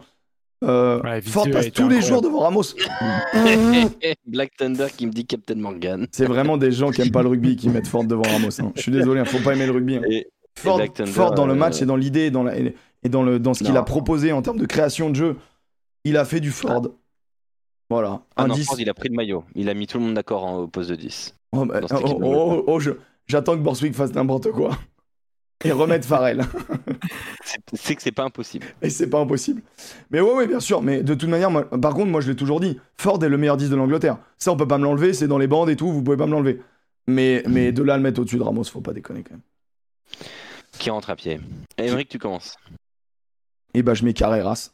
Euh, 0.63 0.99
Ouais, 1.03 1.21
Ford 1.21 1.45
passe 1.53 1.71
tous 1.71 1.87
les 1.87 2.01
jours 2.01 2.21
devant 2.21 2.39
Ramos. 2.39 2.63
Black 4.25 4.51
Thunder 4.57 4.87
qui 4.97 5.05
me 5.05 5.11
dit 5.11 5.25
Captain 5.25 5.55
Morgan. 5.55 6.07
C'est 6.11 6.25
vraiment 6.25 6.57
des 6.57 6.71
gens 6.71 6.89
qui 6.91 7.01
aiment 7.01 7.11
pas 7.11 7.21
le 7.23 7.29
rugby 7.29 7.55
qui 7.55 7.69
mettent 7.69 7.87
Ford 7.87 8.03
devant 8.03 8.23
Ramos. 8.23 8.59
hein. 8.61 8.71
Je 8.75 8.81
suis 8.81 8.91
désolé, 8.91 9.19
hein, 9.21 9.25
faut 9.25 9.39
pas 9.43 9.53
aimer 9.53 9.65
le 9.67 9.71
rugby. 9.73 9.97
hein. 9.97 10.01
Et, 10.09 10.27
Ford, 10.57 10.81
Thunder, 10.93 11.11
Ford 11.11 11.31
dans 11.33 11.45
le 11.45 11.53
euh, 11.53 11.55
match 11.55 11.81
et 11.81 11.85
dans 11.85 11.95
l'idée 11.95 12.21
et 12.25 12.31
dans, 12.31 12.43
la- 12.43 12.57
et 12.57 12.75
et 13.03 13.09
dans, 13.09 13.23
le, 13.23 13.39
dans 13.39 13.53
ce 13.53 13.63
qu'il 13.63 13.77
a 13.77 13.83
proposé 13.83 14.33
en 14.33 14.41
termes 14.41 14.57
de 14.57 14.65
création 14.65 15.09
de 15.09 15.15
jeu, 15.15 15.37
il 16.03 16.17
a 16.17 16.25
fait 16.25 16.39
du 16.41 16.51
Ford. 16.51 16.85
Voilà. 17.89 18.21
ah 18.35 18.43
un 18.43 18.47
non, 18.47 18.55
10. 18.55 18.65
Ford, 18.65 18.79
il 18.79 18.89
a 18.89 18.93
pris 18.93 19.07
le 19.09 19.15
maillot. 19.15 19.45
Il 19.55 19.69
a 19.69 19.73
mis 19.73 19.87
tout 19.87 19.97
le 19.99 20.03
monde 20.03 20.15
d'accord 20.15 20.43
en- 20.43 20.57
au 20.57 20.67
poste 20.67 20.89
de 20.89 20.95
10. 20.95 21.35
Oh, 21.53 21.65
bah, 21.65 21.79
oh, 21.83 21.95
oh, 22.03 22.19
oh, 22.23 22.63
oh, 22.67 22.79
je- 22.79 22.91
j'attends 23.27 23.53
que 23.55 23.61
Borswick 23.61 23.93
fasse 23.95 24.13
n'importe 24.13 24.51
quoi. 24.51 24.71
Et 25.65 25.71
remettre 25.71 26.07
Farrell. 26.07 26.45
C'est- 27.43 27.59
C'est 27.73 27.95
que 27.95 28.01
c'est 28.01 28.11
pas 28.13 28.23
impossible. 28.23 28.65
Et 28.81 28.89
c'est 28.89 29.09
pas 29.09 29.19
impossible. 29.19 29.61
Mais 30.09 30.21
ouais, 30.21 30.33
ouais, 30.33 30.47
bien 30.47 30.59
sûr. 30.61 30.81
Mais 30.81 31.03
de 31.03 31.13
toute 31.13 31.27
manière, 31.29 31.51
moi- 31.51 31.69
par 31.69 31.93
contre, 31.93 32.07
moi 32.11 32.21
je 32.21 32.29
l'ai 32.29 32.35
toujours 32.35 32.59
dit. 32.61 32.79
Ford 32.97 33.21
est 33.23 33.29
le 33.29 33.37
meilleur 33.37 33.57
10 33.57 33.69
de 33.69 33.75
l'Angleterre. 33.75 34.17
Ça, 34.37 34.51
on 34.53 34.57
peut 34.57 34.67
pas 34.67 34.77
me 34.77 34.83
l'enlever. 34.85 35.13
C'est 35.13 35.27
dans 35.27 35.37
les 35.37 35.47
bandes 35.47 35.69
et 35.69 35.75
tout. 35.75 35.91
Vous 35.91 36.01
pouvez 36.01 36.15
pas 36.17 36.27
me 36.27 36.31
l'enlever. 36.31 36.61
Mais, 37.07 37.43
mais 37.47 37.71
de 37.71 37.83
là 37.83 37.95
à 37.95 37.97
le 37.97 38.03
mettre 38.03 38.21
au-dessus 38.21 38.37
de 38.37 38.43
Ramos, 38.43 38.63
faut 38.65 38.81
pas 38.81 38.93
déconner 38.93 39.23
quand 39.23 39.31
même. 39.33 39.41
Qui 40.77 40.89
rentre 40.91 41.09
à 41.09 41.15
pied. 41.15 41.39
Émeric, 41.77 42.07
tu 42.07 42.19
commences. 42.19 42.55
Et 43.73 43.83
bah, 43.83 43.93
je 43.95 44.05
mets 44.05 44.13
Carreras. 44.13 44.71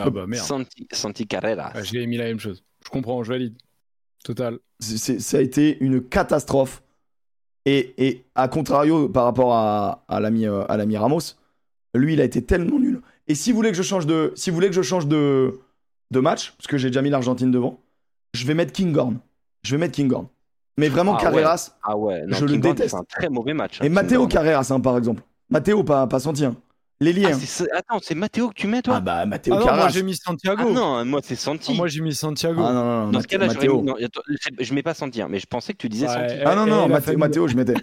Ah 0.00 0.10
bah 0.10 0.26
merde. 0.26 0.44
Santi, 0.44 0.88
Santi 0.92 1.26
Carrera. 1.26 1.70
Ah, 1.74 1.82
J'ai 1.82 2.04
mis 2.06 2.16
la 2.16 2.24
même 2.24 2.40
chose. 2.40 2.64
Je 2.84 2.90
comprends, 2.90 3.22
je 3.22 3.28
valide. 3.32 3.54
Total. 4.24 4.58
C'est- 4.80 4.98
c'est- 4.98 5.20
ça 5.20 5.38
a 5.38 5.40
été 5.40 5.78
une 5.80 6.02
catastrophe. 6.02 6.82
Et, 7.66 7.94
et 7.98 8.24
à 8.34 8.48
contrario, 8.48 9.08
par 9.08 9.24
rapport 9.24 9.52
à, 9.54 10.04
à 10.08 10.20
l'ami 10.20 10.46
euh, 10.46 10.64
à 10.68 10.76
l'ami 10.76 10.96
Ramos, 10.96 11.18
lui, 11.94 12.12
il 12.14 12.20
a 12.20 12.24
été 12.24 12.40
tellement 12.42 12.78
nul. 12.78 13.00
Et 13.28 13.34
si 13.34 13.50
vous 13.50 13.56
voulez 13.56 13.70
que 13.70 13.76
je 13.76 13.82
change 13.82 14.06
de, 14.06 14.32
si 14.36 14.50
vous 14.50 14.54
voulez 14.54 14.68
que 14.68 14.74
je 14.74 14.82
change 14.82 15.06
de, 15.08 15.58
de 16.12 16.20
match, 16.20 16.52
parce 16.56 16.68
que 16.68 16.78
j'ai 16.78 16.88
déjà 16.90 17.02
mis 17.02 17.10
l'Argentine 17.10 17.50
devant, 17.50 17.80
je 18.34 18.46
vais 18.46 18.54
mettre 18.54 18.72
Kinghorn. 18.72 19.18
Je 19.64 19.72
vais 19.72 19.78
mettre 19.78 19.94
Kinghorn. 19.94 20.28
Mais 20.78 20.88
vraiment 20.88 21.16
Ah 21.16 21.16
ouais. 21.16 21.22
Carreras 21.42 21.70
Ah 21.82 21.96
ouais, 21.96 22.24
non, 22.26 22.36
Je 22.36 22.44
le 22.44 22.58
déteste. 22.58 22.90
C'est 22.90 22.96
un 22.96 23.04
très 23.04 23.28
mauvais 23.30 23.54
match. 23.54 23.80
hein, 23.80 23.84
et 23.84 23.88
Matteo. 23.88 24.26
Carreras, 24.28 24.70
hein, 24.70 24.78
par 24.80 24.96
exemple. 24.96 25.22
Matteo, 25.50 25.82
pas, 25.82 26.06
pas 26.06 26.20
Santi. 26.20 26.44
Hein. 26.44 26.54
L'ailier. 27.00 27.26
Ah, 27.26 27.34
hein. 27.34 27.38
c'est- 27.38 27.70
Attends, 27.72 27.98
c'est 28.02 28.14
Matteo 28.14 28.48
que 28.48 28.54
tu 28.54 28.66
mets, 28.66 28.80
toi 28.80 28.94
Ah 28.96 29.00
bah, 29.00 29.26
Matteo 29.26 29.54
Ah 29.54 29.58
non, 29.58 29.66
moi 29.76 29.88
j'ai 29.88 30.02
mis 30.02 30.16
Santiago. 30.16 30.62
Ah 30.68 30.72
non, 30.72 31.04
moi 31.04 31.20
c'est 31.22 31.36
Santi. 31.36 31.70
Ah, 31.72 31.76
moi 31.76 31.88
j'ai 31.88 32.00
mis 32.00 32.14
Santiago. 32.14 32.62
Ah 32.64 32.72
non, 32.72 32.84
non, 32.84 33.04
non. 33.06 33.10
Dans 33.12 33.20
ce 33.20 33.26
cas-là, 33.26 33.48
mis- 33.48 33.82
non, 33.84 33.96
je- 34.60 34.74
mets 34.74 34.82
pas 34.82 34.94
Santi, 34.94 35.20
hein, 35.20 35.28
mais 35.30 35.38
je 35.38 35.46
pensais 35.46 35.72
que 35.74 35.78
tu 35.78 35.88
disais 35.90 36.06
Ouais, 36.06 36.12
Santi. 36.14 36.34
et- 36.40 36.42
Ah 36.44 36.54
non, 36.54 36.66
et 36.66 36.70
non, 36.70 36.88
Matteo, 36.88 37.18
Matteo, 37.18 37.48
je 37.48 37.56
mettais. 37.56 37.74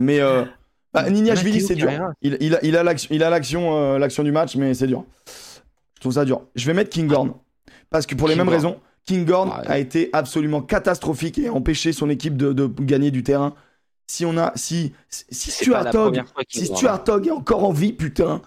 Mais 0.00 0.18
euh, 0.20 0.44
bah, 0.92 1.08
Nignashvili, 1.08 1.54
Matteo 1.60 1.66
c'est 1.68 1.74
dur. 1.76 1.90
Il, 2.22 2.36
il 2.40 2.54
a- 2.56 2.64
il 2.64 2.76
a 2.76 2.82
l'action 2.82 3.08
il 3.14 3.22
a 3.22 3.30
l'action 3.30 3.76
euh, 3.76 3.98
l'action 3.98 4.24
du 4.24 4.32
match, 4.32 4.56
mais 4.56 4.74
c'est 4.74 4.88
dur. 4.88 5.04
Je 5.94 6.00
trouve 6.00 6.12
ça 6.14 6.24
dur. 6.24 6.42
Je 6.56 6.66
vais 6.66 6.74
mettre 6.74 6.90
Kinghorn. 6.90 7.34
Parce 7.88 8.04
que 8.04 8.16
pour 8.16 8.26
les 8.26 8.34
mêmes 8.34 8.48
raisons, 8.48 8.80
Kinghorn 9.06 9.48
Ouais. 9.50 9.66
a 9.68 9.78
été 9.78 10.10
absolument 10.12 10.60
catastrophique 10.60 11.38
et 11.38 11.46
a 11.46 11.52
empêché 11.52 11.92
son 11.92 12.10
équipe 12.10 12.36
de, 12.36 12.52
de 12.52 12.66
gagner 12.80 13.12
du 13.12 13.22
terrain. 13.22 13.54
Si 14.08 14.24
on 14.26 14.36
a. 14.36 14.52
Si, 14.56 14.92
si 15.08 15.24
si. 15.30 15.50
Stuart 15.64 15.86
Hogg 15.94 17.26
est 17.26 17.30
encore 17.30 17.64
en 17.64 17.72
vie, 17.72 17.92
putain, 17.92 18.42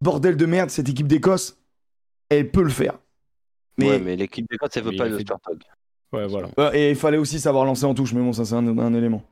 bordel 0.00 0.36
de 0.36 0.46
merde, 0.46 0.70
cette 0.70 0.88
équipe 0.88 1.06
d'Écosse, 1.08 1.56
elle 2.28 2.50
peut 2.50 2.62
le 2.62 2.70
faire. 2.70 2.98
Mais, 3.78 3.90
Ouais, 3.90 3.98
mais 4.00 4.16
l'équipe 4.16 4.46
des 4.50 4.56
Cotes, 4.58 4.72
ça 4.72 4.80
veut 4.80 4.90
Mais 4.90 4.96
pas 4.96 5.06
le 5.08 5.16
fait- 5.18 5.22
Spartog. 5.24 5.62
Ouais, 6.12 6.26
voilà. 6.26 6.48
euh, 6.58 6.72
et 6.72 6.90
il 6.90 6.96
fallait 6.96 7.18
aussi 7.18 7.38
savoir 7.38 7.64
lancer 7.64 7.84
en 7.84 7.94
touche, 7.94 8.12
mais 8.12 8.20
bon, 8.20 8.32
ça 8.32 8.44
c'est 8.44 8.54
un, 8.54 8.78
un 8.78 8.94
élément. 8.94 9.22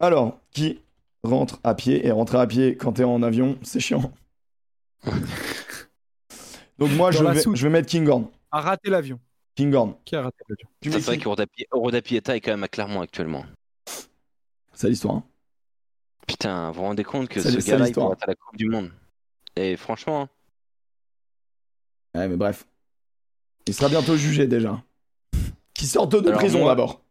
Alors, 0.00 0.38
qui 0.50 0.80
rentre 1.22 1.60
à 1.62 1.74
pied 1.74 2.06
Et 2.06 2.10
rentrer 2.10 2.38
à 2.38 2.46
pied 2.46 2.76
quand 2.76 2.92
t'es 2.94 3.04
en 3.04 3.22
avion, 3.22 3.58
c'est 3.62 3.80
chiant. 3.80 4.12
Donc 6.78 6.90
moi, 6.92 7.10
je 7.10 7.22
vais, 7.22 7.40
soute. 7.40 7.56
je 7.56 7.62
vais 7.66 7.70
mettre 7.70 7.88
Kinghorn. 7.88 8.26
A 8.50 8.60
raté 8.60 8.88
l'avion. 8.90 9.20
Kinghorn. 9.54 9.94
Qui 10.04 10.16
a 10.16 10.22
raté 10.22 10.42
l'avion 10.48 10.68
C'est 10.82 10.98
vrai 11.00 11.18
qui 11.18 11.24
que 11.24 11.28
Rodapi- 11.28 11.66
Roda 11.70 12.00
Pieta 12.02 12.34
est 12.36 12.40
quand 12.40 12.52
même 12.52 12.64
à 12.64 12.68
Clermont 12.68 13.02
actuellement. 13.02 13.44
C'est 14.72 14.88
l'histoire. 14.88 15.16
hein. 15.16 15.24
Putain, 16.26 16.70
vous 16.70 16.76
vous 16.78 16.82
rendez 16.82 17.04
compte 17.04 17.28
que 17.28 17.40
C'est- 17.40 17.50
ce 17.50 17.60
c'est 17.60 17.72
gars-là, 17.72 17.84
il 17.84 17.86
l'histoire. 17.88 18.06
pourrait 18.06 18.16
être 18.16 18.22
à 18.24 18.26
la 18.28 18.34
Coupe 18.34 18.56
du 18.56 18.66
Monde. 18.68 18.90
Et 19.60 19.76
franchement, 19.76 20.22
hein, 20.22 20.28
Ouais, 22.18 22.26
mais 22.28 22.36
bref. 22.36 22.66
Il 23.66 23.74
sera 23.74 23.88
bientôt 23.88 24.16
jugé 24.16 24.46
déjà. 24.46 24.82
Qui 25.74 25.86
sortent 25.86 26.16
de 26.16 26.26
Alors, 26.28 26.40
prison 26.40 26.60
moi- 26.60 26.70
d'abord. 26.70 27.02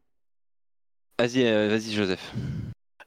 vas-y, 1.18 1.46
euh, 1.46 1.70
vas-y, 1.70 1.94
Joseph. 1.94 2.34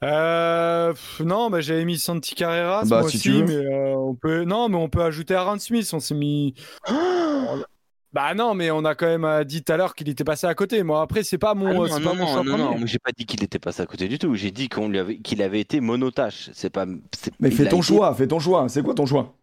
Euh, 0.04 0.92
pff, 0.92 1.20
non, 1.20 1.50
bah, 1.50 1.60
j'avais 1.60 1.84
mis 1.84 1.98
Santi 1.98 2.34
Carreras 2.34 2.84
Bah, 2.86 3.00
moi 3.00 3.10
si 3.10 3.16
aussi, 3.16 3.28
tu 3.28 3.32
veux. 3.32 3.44
mais 3.44 3.54
euh, 3.74 3.94
on 3.96 4.14
peut. 4.14 4.44
Non, 4.44 4.68
mais 4.68 4.76
on 4.76 4.88
peut 4.88 5.02
ajouter 5.02 5.34
Aaron 5.34 5.58
Smith. 5.58 5.88
On 5.92 6.00
s'est 6.00 6.14
mis. 6.14 6.54
Bah 8.12 8.34
non, 8.34 8.54
mais 8.54 8.70
on 8.70 8.84
a 8.84 8.94
quand 8.94 9.06
même 9.06 9.24
euh, 9.24 9.42
dit 9.44 9.62
tout 9.64 9.72
à 9.72 9.76
l'heure 9.78 9.94
qu'il 9.94 10.08
était 10.08 10.24
passé 10.24 10.46
à 10.46 10.54
côté. 10.54 10.82
Moi, 10.82 11.00
après, 11.00 11.22
c'est 11.22 11.38
pas 11.38 11.54
mon, 11.54 11.68
Ah 11.68 11.72
non, 11.74 11.86
c'est 11.86 12.00
non, 12.00 12.10
pas 12.10 12.14
mon 12.14 12.24
non, 12.24 12.26
choix 12.32 12.44
non, 12.44 12.78
non, 12.78 12.86
j'ai 12.86 12.98
pas 12.98 13.10
dit 13.16 13.24
qu'il 13.24 13.42
était 13.42 13.58
passé 13.58 13.80
à 13.82 13.86
côté 13.86 14.06
du 14.06 14.18
tout. 14.18 14.34
J'ai 14.34 14.50
dit 14.50 14.68
qu'on 14.68 14.88
lui 14.88 14.98
avait, 14.98 15.16
qu'il 15.18 15.40
avait 15.42 15.60
été 15.60 15.80
monotâche. 15.80 16.50
C'est 16.52 16.68
pas. 16.70 16.84
Mais 17.40 17.50
fais 17.50 17.64
ton 17.68 17.78
été- 17.78 17.86
choix, 17.86 18.14
fais 18.14 18.26
ton 18.26 18.38
choix. 18.38 18.68
C'est 18.68 18.82
quoi 18.82 18.94
ton 18.94 19.06
choix? 19.06 19.34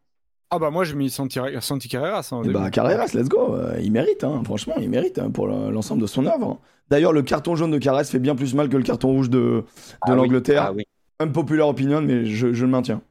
Ah 0.52 0.60
bah 0.60 0.70
moi, 0.72 0.84
je 0.84 0.94
mis 0.96 1.10
Santi, 1.10 1.40
Santi 1.62 1.88
Carreras. 1.90 2.28
hein, 2.32 2.41
début. 2.41 2.54
bah 2.54 2.70
Carreras, 2.70 3.08
let's 3.14 3.28
go. 3.30 3.56
Euh, 3.56 3.80
il 3.82 3.91
mérite, 3.91 4.24
hein. 4.24 4.41
franchement, 4.46 4.76
il 4.80 4.90
mérite 4.90 5.18
hein, 5.20 5.30
pour 5.32 5.48
le- 5.48 5.72
l'ensemble 5.72 6.02
de 6.02 6.08
son 6.08 6.26
œuvre. 6.26 6.60
D'ailleurs, 6.90 7.14
le 7.14 7.22
carton 7.24 7.56
jaune 7.56 7.72
de 7.72 7.78
Carreras 7.78 8.04
fait 8.06 8.18
bien 8.20 8.36
plus 8.36 8.54
mal 8.56 8.68
que 8.70 8.78
le 8.78 8.84
carton 8.84 9.10
rouge 9.10 9.30
de, 9.30 9.38
de 9.40 9.64
Ah 10.02 10.12
oui, 10.12 10.16
l'Angleterre. 10.16 10.64
Ah 10.70 10.74
oui. 10.74 10.86
Unpopular 11.20 11.68
opinion, 11.68 12.02
mais 12.02 12.26
je, 12.26 12.54
je 12.54 12.66
le 12.66 12.72
maintiens. 12.72 13.02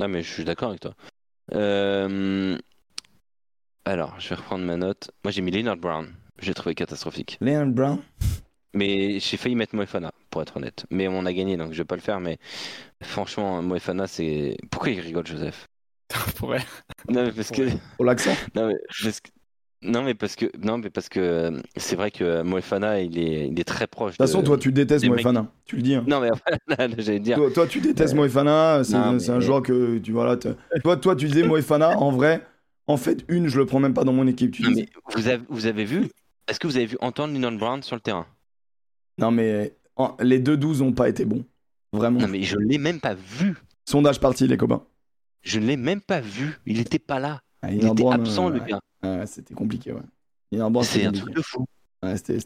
Ah 0.00 0.08
mais 0.08 0.22
je 0.22 0.32
suis 0.32 0.44
d'accord 0.44 0.68
avec 0.70 0.80
toi. 0.80 0.94
Euh, 1.52 2.58
Alors, 3.84 4.14
je 4.18 4.28
vais 4.30 4.34
reprendre 4.36 4.64
ma 4.64 4.76
note. 4.76 5.10
Moi 5.24 5.30
j'ai 5.30 5.42
mis 5.42 5.50
Leonard 5.50 5.76
Brown. 5.76 6.06
J'ai 6.40 6.54
trouvé 6.54 6.74
catastrophique. 6.74 7.38
Leon 7.40 7.66
Brown. 7.66 7.98
Mais 8.74 9.20
j'ai 9.20 9.36
failli 9.36 9.54
mettre 9.54 9.76
Moefana, 9.76 10.10
pour 10.30 10.42
être 10.42 10.56
honnête. 10.56 10.84
Mais 10.90 11.06
on 11.06 11.24
a 11.26 11.32
gagné, 11.32 11.56
donc 11.56 11.72
je 11.72 11.78
vais 11.78 11.84
pas 11.84 11.94
le 11.94 12.00
faire. 12.00 12.18
Mais 12.18 12.38
franchement, 13.02 13.62
Moefana, 13.62 14.08
c'est... 14.08 14.56
Pourquoi 14.70 14.90
il 14.90 14.98
rigole, 15.00 15.24
Joseph 15.26 15.68
Pour 16.36 16.48
vrai. 16.48 16.58
Non, 17.08 17.22
mais 17.24 17.32
parce 17.32 17.50
que... 17.50 17.62
Pour 17.96 18.04
l'accent. 18.04 18.32
Non, 18.56 18.66
mais 18.68 18.74
parce 19.04 19.20
que... 19.20 19.28
Non 19.86 20.02
mais 20.02 20.14
parce 20.14 20.34
que 20.34 20.46
non 20.62 20.78
mais 20.78 20.88
parce 20.88 21.10
que 21.10 21.20
euh, 21.20 21.60
c'est 21.76 21.94
vrai 21.94 22.10
que 22.10 22.40
Moefana 22.42 23.02
il 23.02 23.18
est 23.18 23.48
il 23.48 23.60
est 23.60 23.64
très 23.64 23.86
proche. 23.86 24.12
De 24.12 24.16
toute 24.16 24.26
façon, 24.26 24.42
toi, 24.42 24.56
tu 24.56 24.72
détestes 24.72 25.04
mecs- 25.04 25.16
Moefana. 25.16 25.48
Tu 25.66 25.76
le 25.76 25.82
dis. 25.82 25.94
hein. 25.94 26.04
Non 26.08 26.20
mais 26.22 26.30
j'allais 27.02 27.18
dire. 27.20 27.36
Toi, 27.36 27.50
toi, 27.50 27.66
tu 27.66 27.80
détestes 27.82 28.14
Moefana. 28.14 28.82
C'est 28.82 28.94
un 28.94 29.12
mais- 29.12 29.40
joueur 29.42 29.60
que 29.60 29.98
tu 29.98 30.12
vois 30.12 30.24
là. 30.24 30.38
te- 30.38 30.56
Toi, 30.82 30.96
toi, 30.96 31.14
tu 31.14 31.26
disais 31.26 31.42
Moefana. 31.46 31.98
En 31.98 32.12
vrai, 32.12 32.40
en 32.86 32.96
fait, 32.96 33.24
une, 33.28 33.48
je 33.48 33.58
le 33.58 33.66
prends 33.66 33.80
même 33.80 33.94
pas 33.94 34.04
dans 34.04 34.12
mon 34.12 34.26
équipe. 34.26 34.52
Tu 34.52 34.62
Non, 34.62 34.70
mais 34.70 34.88
vous 35.14 35.28
avez 35.28 35.42
vous 35.48 35.66
avez 35.66 35.84
vu? 35.84 36.10
Est-ce 36.48 36.60
que 36.60 36.66
vous 36.66 36.76
avez 36.76 36.86
vu 36.86 36.96
Antoine 37.00 37.32
Lennon 37.32 37.52
Brown 37.52 37.82
sur 37.82 37.96
le 37.96 38.00
terrain? 38.00 38.26
Non, 39.18 39.30
mais 39.30 39.74
en- 39.96 40.16
les 40.20 40.38
deux 40.38 40.56
12 40.56 40.82
ont 40.82 40.92
pas 40.92 41.08
été 41.08 41.24
bons. 41.24 41.44
Vraiment. 41.92 42.20
Non 42.20 42.28
mais 42.28 42.42
je 42.42 42.56
l'ai 42.58 42.78
même 42.78 43.00
pas 43.00 43.14
vu. 43.14 43.56
Sondage 43.88 44.18
parti, 44.20 44.46
les 44.48 44.56
copains. 44.56 44.84
Je 45.42 45.60
ne 45.60 45.66
l'ai 45.66 45.76
même 45.76 46.00
pas 46.00 46.20
vu. 46.20 46.58
Il 46.66 46.80
était 46.80 46.98
pas 46.98 47.18
là. 47.20 47.40
Ah, 47.62 47.70
Il 47.70 47.78
était 47.84 47.94
Brown, 48.02 48.14
absent 48.20 48.48
euh, 48.48 48.54
le 48.54 48.60
gars. 48.60 48.80
Ouais, 49.02 49.26
c'était 49.26 49.54
compliqué, 49.54 49.92
ouais. 49.92 50.00
C'est 50.52 50.84
c'était 50.84 51.06
un 51.06 51.12
truc 51.12 51.34
de 51.34 51.42
fou. 51.42 51.66
Ouais, 52.02 52.16
c'était 52.16 52.38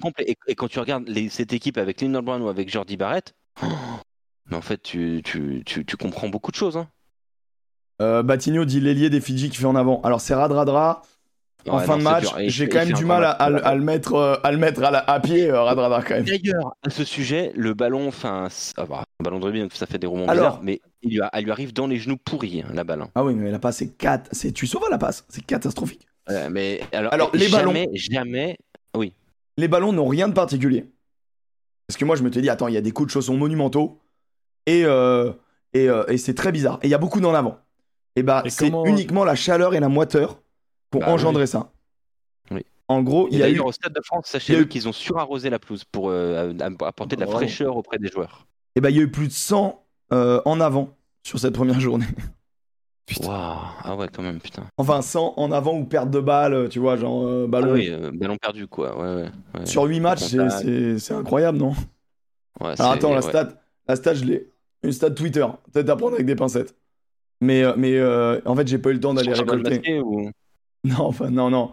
complet. 0.00 0.24
Et, 0.28 0.36
et 0.48 0.54
quand 0.54 0.68
tu 0.68 0.78
regardes 0.78 1.08
les- 1.08 1.28
cette 1.28 1.52
équipe 1.52 1.78
avec 1.78 2.00
Lennon 2.00 2.22
Brown 2.22 2.42
ou 2.42 2.48
avec 2.48 2.68
Jordi 2.70 2.96
Barrett, 2.96 3.34
oh, 3.62 3.66
mais 4.50 4.56
en 4.56 4.60
fait 4.62 4.82
tu, 4.82 5.20
tu, 5.24 5.62
tu, 5.64 5.84
tu 5.84 5.96
comprends 5.96 6.28
beaucoup 6.28 6.50
de 6.50 6.56
choses. 6.56 6.76
Hein. 6.76 6.88
Euh, 8.02 8.22
Batigno 8.22 8.64
dit 8.64 8.80
l'ailier 8.80 9.10
des 9.10 9.20
Fidji 9.20 9.50
qui 9.50 9.56
fait 9.58 9.66
en 9.66 9.76
avant. 9.76 10.00
Alors, 10.02 10.20
c'est 10.20 10.34
Radradra. 10.34 11.02
En 11.66 11.78
Ouais, 11.78 11.84
fin 11.86 11.92
non, 11.92 11.98
de 11.98 12.02
c'est 12.02 12.10
match, 12.32 12.44
j'ai 12.48 12.68
quand 12.68 12.80
même 12.80 12.92
du 12.92 13.06
mal 13.06 13.22
grand 13.22 13.30
à, 13.30 13.34
à 13.36 13.48
match. 13.50 13.62
le- 13.62 13.66
à 13.68 13.74
le 13.74 13.80
mettre, 13.82 14.14
euh, 14.16 14.36
à, 14.42 14.52
le 14.52 14.58
mettre 14.58 14.84
à, 14.84 14.90
la- 14.90 14.98
à 14.98 15.18
pied, 15.18 15.48
euh, 15.48 15.62
Radradra, 15.62 16.02
quand 16.02 16.12
même. 16.16 16.24
D'ailleurs, 16.24 16.74
à 16.82 16.90
ce 16.90 17.04
sujet, 17.04 17.52
le 17.56 17.72
ballon, 17.72 18.06
enfin, 18.08 18.48
c'est- 18.50 18.74
ah 18.76 18.84
bah, 18.84 19.04
un 19.18 19.24
ballon 19.24 19.38
de 19.40 19.46
rugby, 19.46 19.66
ça 19.72 19.86
fait 19.86 19.96
des 19.96 20.06
roulements 20.06 20.26
Alors- 20.28 20.44
bizarres, 20.58 20.62
mais 20.62 20.82
il 21.00 21.12
lui, 21.12 21.20
a- 21.22 21.30
elle 21.32 21.44
lui 21.44 21.50
arrive 21.52 21.72
dans 21.72 21.86
les 21.86 21.96
genoux 21.96 22.18
pourris, 22.22 22.60
hein, 22.60 22.70
la 22.74 22.84
balle. 22.84 23.00
hein. 23.00 23.08
Ah 23.14 23.24
oui, 23.24 23.34
mais 23.34 23.50
la 23.50 23.58
passe, 23.58 23.78
c'est 23.78 23.88
4. 23.96 24.30
Tu 24.52 24.66
sauves 24.66 24.82
la 24.90 24.98
passe. 24.98 25.24
C'est 25.30 25.42
catastrophique. 25.46 26.06
Euh, 26.28 26.50
mais 26.50 26.82
alors, 26.92 27.14
Alors, 27.14 27.30
les 27.32 27.48
jamais, 27.48 27.88
jamais, 27.94 28.58
Les 29.56 29.68
ballons 29.68 29.92
n'ont 29.94 30.08
rien 30.08 30.28
de 30.28 30.34
particulier. 30.34 30.84
Parce 31.86 31.96
que 31.96 32.04
moi, 32.04 32.16
je 32.16 32.22
me 32.24 32.30
suis 32.32 32.42
dit, 32.42 32.50
attends, 32.50 32.68
il 32.68 32.74
y 32.74 32.78
a 32.78 32.80
des 32.82 32.90
coups 32.90 33.06
de 33.06 33.12
chaussons 33.12 33.36
monumentaux. 33.38 34.00
Et, 34.66 34.84
euh, 34.84 35.32
et, 35.72 35.88
euh, 35.88 36.04
et 36.08 36.18
c'est 36.18 36.34
très 36.34 36.50
bizarre. 36.52 36.78
Et 36.82 36.88
il 36.88 36.90
y 36.90 36.94
a 36.94 36.98
beaucoup 36.98 37.20
d'en 37.20 37.32
avant. 37.34 37.58
Et 38.16 38.22
bah, 38.22 38.42
Et 38.44 38.50
c'est 38.50 38.66
comment- 38.70 38.84
uniquement 38.86 39.24
la 39.24 39.34
chaleur 39.34 39.74
et 39.74 39.80
la 39.80 39.88
moiteur 39.88 40.40
pour 40.90 41.00
Bah 41.00 41.10
engendrer 41.10 41.46
ça. 41.46 41.70
Oui. 42.50 42.64
En 42.88 43.02
gros, 43.02 43.28
il 43.30 43.38
y 43.38 43.42
a 43.42 43.48
eu. 43.48 43.58
au 43.60 43.72
Stade 43.72 43.92
de 43.92 44.00
France, 44.04 44.26
sachez-le 44.26 44.62
eu- 44.62 44.68
qu'ils 44.68 44.86
ont 44.88 44.92
surarrosé 44.92 45.50
la 45.50 45.58
pelouse 45.58 45.84
pour 45.84 46.10
euh, 46.10 46.52
apporter 46.82 47.16
de 47.16 47.20
la 47.20 47.26
fraîcheur 47.26 47.76
auprès 47.76 47.98
des 47.98 48.08
joueurs. 48.08 48.46
Et 48.76 48.80
bah, 48.80 48.90
il 48.90 48.96
y 48.96 49.00
a 49.00 49.02
eu 49.02 49.10
plus 49.10 49.26
de 49.28 49.32
100 49.32 49.84
euh, 50.12 50.40
en 50.44 50.60
avant 50.60 50.90
sur 51.24 51.38
cette 51.38 51.54
première 51.54 51.80
journée. 51.80 52.06
Putain. 53.06 53.28
Waouh, 53.28 53.58
ah 53.82 53.96
ouais, 53.96 54.08
quand 54.10 54.22
même, 54.22 54.40
putain. 54.40 54.64
Enfin, 54.78 55.02
100 55.02 55.34
en 55.36 55.52
avant 55.52 55.76
ou 55.76 55.84
perte 55.84 56.10
de 56.10 56.20
balle, 56.20 56.70
tu 56.70 56.78
vois, 56.78 56.96
genre 56.96 57.26
euh, 57.26 57.44
Ah 57.46 57.50
ballon. 57.50 57.72
oui, 57.74 57.88
euh, 57.90 58.10
ballon 58.14 58.38
perdu, 58.38 58.66
quoi. 58.66 58.96
Ouais, 58.98 59.22
ouais, 59.24 59.30
ouais. 59.60 59.66
Sur 59.66 59.84
8 59.84 60.00
matchs, 60.00 60.20
c'est- 60.22 60.48
c'est 60.48 60.98
c'est 60.98 61.12
incroyable, 61.14 61.58
non? 61.58 61.70
Ouais, 62.60 62.68
Alors 62.68 62.76
c'est- 62.76 62.82
attends, 62.84 63.10
la 63.10 63.16
ouais. 63.16 63.22
stat, 63.28 63.48
la 63.88 63.96
stat, 63.96 64.14
je 64.14 64.24
l'ai. 64.24 64.48
Une 64.82 64.92
stat 64.92 65.10
Twitter, 65.10 65.44
peut-être 65.72 65.90
à 65.90 65.96
prendre 65.96 66.14
avec 66.14 66.24
des 66.24 66.34
pincettes. 66.36 66.74
Mais, 67.40 67.62
euh, 67.62 67.74
mais 67.76 67.96
euh, 67.98 68.40
en 68.44 68.54
fait, 68.56 68.66
j'ai 68.66 68.78
pas 68.78 68.90
eu 68.90 68.94
le 68.94 69.00
temps 69.00 69.14
d'aller 69.14 69.32
récolter. 69.32 70.00
Ou- 70.00 70.30
Non, 70.84 71.00
enfin, 71.06 71.30
non, 71.30 71.50
non. 71.50 71.72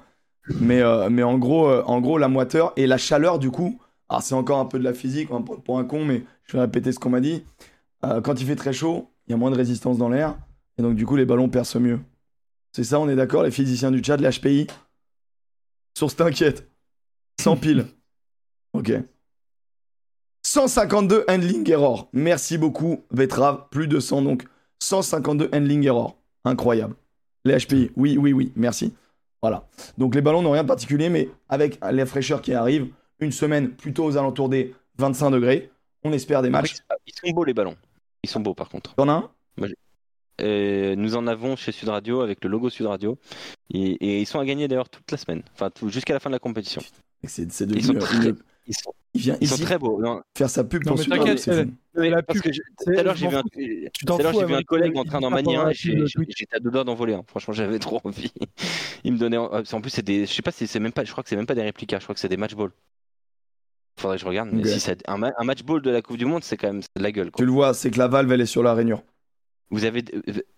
Mais, 0.60 0.82
euh, 0.82 1.10
mais 1.10 1.24
en, 1.24 1.38
gros, 1.38 1.68
euh, 1.68 1.84
en 1.86 2.00
gros, 2.02 2.18
la 2.18 2.28
moiteur 2.28 2.74
et 2.78 2.88
la 2.88 2.98
chaleur, 2.98 3.40
du 3.40 3.52
coup, 3.52 3.80
alors 4.10 4.22
c'est 4.24 4.36
encore 4.36 4.60
un 4.60 4.66
peu 4.66 4.80
de 4.80 4.84
la 4.84 4.94
physique, 4.94 5.30
me 5.30 5.40
prendre 5.40 5.62
pour 5.62 5.80
un 5.80 5.84
con, 5.86 6.06
mais 6.06 6.24
je 6.46 6.54
vais 6.54 6.62
répéter 6.62 6.92
ce 6.92 7.00
qu'on 7.00 7.10
m'a 7.10 7.22
dit. 7.22 7.44
Quand 8.02 8.42
il 8.42 8.48
fait 8.48 8.56
très 8.56 8.74
chaud, 8.74 9.12
il 9.28 9.32
y 9.32 9.34
a 9.34 9.38
moins 9.38 9.52
de 9.52 9.56
résistance 9.56 9.98
dans 10.00 10.10
l'air, 10.10 10.36
et 10.78 10.82
donc 10.82 10.96
du 10.96 11.06
coup, 11.06 11.16
les 11.16 11.26
ballons 11.26 11.50
percent 11.50 11.80
mieux. 11.80 12.00
C'est 12.72 12.84
ça, 12.84 13.00
on 13.00 13.08
est 13.10 13.16
d'accord, 13.16 13.44
les 13.44 13.52
physiciens 13.52 13.92
du 13.92 14.00
Tchad, 14.00 14.20
les 14.22 14.30
HPI 14.30 14.68
Source 15.98 16.16
t'inquiète. 16.16 16.70
Sans 17.40 17.56
pile. 17.58 17.86
Ok. 18.74 18.90
152 20.44 21.26
handling 21.30 21.70
error. 21.70 22.10
Merci 22.14 22.58
beaucoup, 22.58 23.04
Vetrave. 23.12 23.66
Plus 23.70 23.88
de 23.88 24.00
100, 24.00 24.22
donc 24.22 24.44
152 24.82 25.49
handling 25.53 25.86
error. 25.86 26.18
Incroyable. 26.44 26.95
Les 27.45 27.58
HPI, 27.58 27.91
oui, 27.95 28.18
oui, 28.18 28.34
oui, 28.34 28.52
merci. 28.56 28.94
Voilà. 29.41 29.68
Donc 29.98 30.14
les 30.16 30.22
ballons 30.22 30.41
n'ont 30.41 30.52
rien 30.52 30.64
de 30.64 30.68
particulier, 30.68 31.10
mais 31.10 31.30
avec 31.49 31.80
la 31.82 32.06
fraîcheur 32.06 32.41
qui 32.41 32.53
arrive, 32.53 32.88
une 33.20 33.32
semaine 33.32 33.70
plutôt 33.72 34.06
aux 34.06 34.18
alentours 34.18 34.49
des 34.49 34.74
25 34.98 35.32
degrés, 35.32 35.72
on 36.03 36.12
espère 36.14 36.41
des 36.41 36.49
matchs. 36.49 36.76
Ils 37.08 37.14
sont 37.14 37.34
beaux, 37.34 37.44
les 37.44 37.53
ballons. 37.53 37.76
Ils 38.24 38.30
sont 38.30 38.40
beaux, 38.40 38.53
par 38.53 38.70
contre. 38.70 38.94
T'en 38.95 39.08
as 39.10 39.14
un? 39.14 39.30
Et 40.40 40.95
nous 40.95 41.16
en 41.16 41.28
avons 41.28 41.56
chez 41.56 41.72
Sud 41.72 41.90
Radio 41.90 42.22
avec 42.22 42.44
le 42.44 42.49
logo 42.49 42.70
Sud 42.70 42.88
Radio. 42.88 43.18
Et, 43.74 43.91
et 43.94 44.22
ils 44.22 44.26
sont 44.26 44.40
à 44.40 44.45
gagner 44.45 44.68
d'ailleurs 44.68 44.90
toute 44.90 45.10
la 45.12 45.18
semaine, 45.18 45.44
enfin 45.53 45.70
tout- 45.70 45.90
jusqu'à 45.90 46.14
la 46.14 46.20
fin 46.20 46.30
de 46.30 46.36
la 46.36 46.40
compétition. 46.40 46.82
C'est 47.24 47.44
Ils 47.44 47.86
sont 47.86 47.95
euh, 47.95 47.99
très, 47.99 48.30
une- 48.30 48.38
ils 48.66 48.74
sont, 48.76 48.94
Il 49.14 49.22
vient 49.22 49.38
ils 49.42 49.48
sont 49.48 49.56
ici 49.56 49.64
très 49.66 49.78
beaux. 49.78 50.02
Non, 50.02 50.22
faire 50.38 50.50
sa 50.50 50.64
pub 50.64 50.86
Non, 50.86 50.96
pour 50.96 51.06
t'inquiète, 51.06 51.40
c'est 51.40 51.66
tout 51.66 52.92
à 52.98 53.04
l'heure 53.04 53.16
j'ai 53.16 53.28
vu 53.28 53.36
un, 53.36 53.44
j'ai 53.54 54.46
vu 54.46 54.54
un 54.54 54.64
collègue 54.64 54.96
en 54.96 55.04
train 55.04 55.20
d'en 55.20 55.30
manier 55.30 55.58
un 55.58 55.72
j'étais 55.72 56.56
à 56.56 56.60
deux 56.60 56.72
doigts 56.72 56.86
d'en 56.86 56.96
voler. 56.96 57.14
un. 57.14 57.24
Franchement, 57.28 57.54
j'avais 57.54 57.80
trop 57.80 58.00
envie. 58.06 58.32
Il 59.04 59.14
me 59.14 59.18
donnait. 59.18 59.38
En 59.38 59.82
plus, 59.82 59.90
c'est 59.90 60.02
des. 60.02 60.26
Je 60.26 60.32
sais 60.32 60.42
pas 60.42 60.52
si 60.52 60.66
c'est 60.68 60.80
même 60.80 60.94
pas. 60.94 61.04
Je 61.04 61.12
crois 61.12 61.24
que 61.24 61.30
c'est 61.30 61.36
même 61.36 61.46
pas 61.46 61.56
des 61.56 61.62
réplicas. 61.62 62.00
Je 62.00 62.04
crois 62.06 62.14
que 62.16 62.22
c'est 62.22 62.30
des 62.30 62.38
match 62.38 62.56
balls. 62.56 62.72
Faudrait 64.00 64.16
que 64.18 64.22
je 64.22 64.28
regarde. 64.28 64.50
Mais 64.54 64.66
si 64.66 64.80
c'est 64.80 65.04
un, 65.10 65.18
ma- 65.18 65.34
un 65.38 65.44
match 65.44 65.64
ball 65.64 65.82
de 65.82 65.90
la 65.92 66.02
Coupe 66.02 66.18
du 66.18 66.26
Monde, 66.26 66.44
c'est 66.44 66.56
quand 66.58 66.68
même 66.72 66.82
de 66.82 67.04
la 67.04 67.12
gueule. 67.12 67.30
Quoi. 67.32 67.40
Tu 67.40 67.46
le 67.46 67.52
vois, 67.52 67.74
c'est 67.74 67.92
que 67.92 68.00
la 68.00 68.08
valve, 68.08 68.32
elle 68.32 68.42
est 68.42 68.46
sur 68.46 68.64
la 68.64 68.74
rainure. 68.74 69.04
Vous 69.70 69.86
avez, 69.86 70.04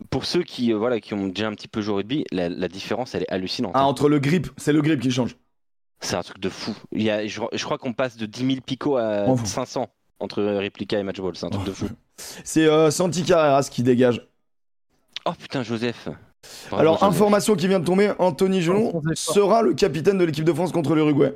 pour 0.10 0.26
ceux 0.26 0.42
qui, 0.44 0.74
euh, 0.74 0.78
voilà, 0.78 1.00
qui 1.00 1.14
ont 1.14 1.28
déjà 1.28 1.48
un 1.48 1.54
petit 1.54 1.68
peu 1.68 1.82
joué 1.82 1.94
au 1.94 1.98
rugby, 1.98 2.26
la, 2.32 2.50
la 2.50 2.68
différence, 2.68 3.14
elle 3.14 3.24
est 3.24 3.32
hallucinante. 3.32 3.74
Ah, 3.76 3.82
hein. 3.82 3.86
entre 3.86 4.10
le 4.10 4.20
grip, 4.20 4.48
c'est 4.58 4.74
le 4.74 4.82
grip 4.82 5.00
qui 5.00 5.12
change. 5.12 5.36
C'est 6.04 6.16
un 6.16 6.22
truc 6.24 6.40
de 6.40 6.50
fou. 6.50 6.76
Il 6.92 7.02
y 7.02 7.10
a, 7.10 7.26
je, 7.26 7.42
je 7.52 7.64
crois 7.66 7.78
qu'on 7.78 7.94
passe 7.94 8.18
de 8.18 8.26
10 8.26 8.46
000 8.46 8.62
picots 8.62 8.98
à 8.98 9.26
Oh. 9.28 9.38
500 9.44 9.90
entre 10.20 10.44
réplica 10.44 11.00
et 11.00 11.04
match 11.04 11.20
ball. 11.20 11.36
C'est 11.36 11.46
un 11.46 11.50
truc 11.50 11.66
de 11.66 11.72
fou. 11.72 11.88
C'est 12.44 12.66
euh, 12.68 12.92
Santi 12.92 13.24
Carreras 13.24 13.68
qui 13.72 13.84
dégage. 13.84 14.28
Oh 15.26 15.32
putain, 15.38 15.64
Joseph. 15.64 16.10
Bravo, 16.70 16.82
Alors, 16.82 16.94
Joseph. 17.00 17.10
information 17.16 17.56
qui 17.56 17.68
vient 17.68 17.80
de 17.80 17.86
tomber, 17.86 18.14
Anthony 18.20 18.62
Gelon 18.62 19.02
sera 19.16 19.62
le 19.62 19.74
capitaine 19.74 20.18
de 20.18 20.26
l'équipe 20.26 20.44
de 20.46 20.54
France 20.54 20.72
contre 20.74 20.94
l'Uruguay. 20.94 21.34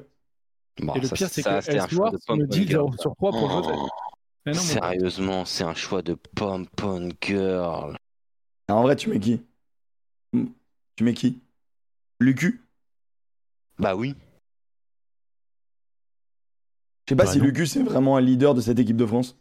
Bon, 0.82 0.94
Et 0.94 1.00
le 1.00 1.08
ça, 1.08 1.16
pire, 1.16 1.30
c'est 1.30 1.42
que 1.44 1.62
c'était 1.62 1.80
un 1.80 1.88
choix 1.88 2.10
Ellsworth 2.10 2.14
de 2.14 2.20
pomme 2.28 2.40
me 2.40 2.46
dit 2.48 2.60
pomme 2.60 2.68
girl. 2.68 2.86
0 2.92 2.98
sur 3.02 3.16
3 3.16 3.32
pour 3.32 3.44
Oh, 3.44 3.64
Joseph. 3.64 3.76
Non. 4.46 4.54
Sérieusement, 4.54 5.46
c'est 5.46 5.64
un 5.64 5.74
choix 5.74 6.02
de 6.02 6.14
pom 6.36 6.68
pom 6.68 7.12
girl. 7.22 7.96
Ah, 8.68 8.76
en 8.76 8.84
vrai, 8.84 8.96
tu 8.96 9.10
mets 9.10 9.20
qui? 9.20 9.42
Hmm. 10.34 10.46
Tu 10.96 11.04
mets 11.04 11.14
qui? 11.14 11.40
Lucu? 12.20 12.62
Bah 13.80 13.96
oui. 13.96 14.16
Je 17.08 17.14
sais 17.14 17.16
pas 17.16 17.24
Bah 17.26 17.32
si 17.32 17.40
non. 17.40 17.66
C'est 17.66 17.84
vraiment 17.84 18.18
un 18.18 18.22
leader 18.22 18.54
de 18.54 18.62
cette 18.62 18.80
équipe 18.80 18.98
de 18.98 19.06
France. 19.06 19.38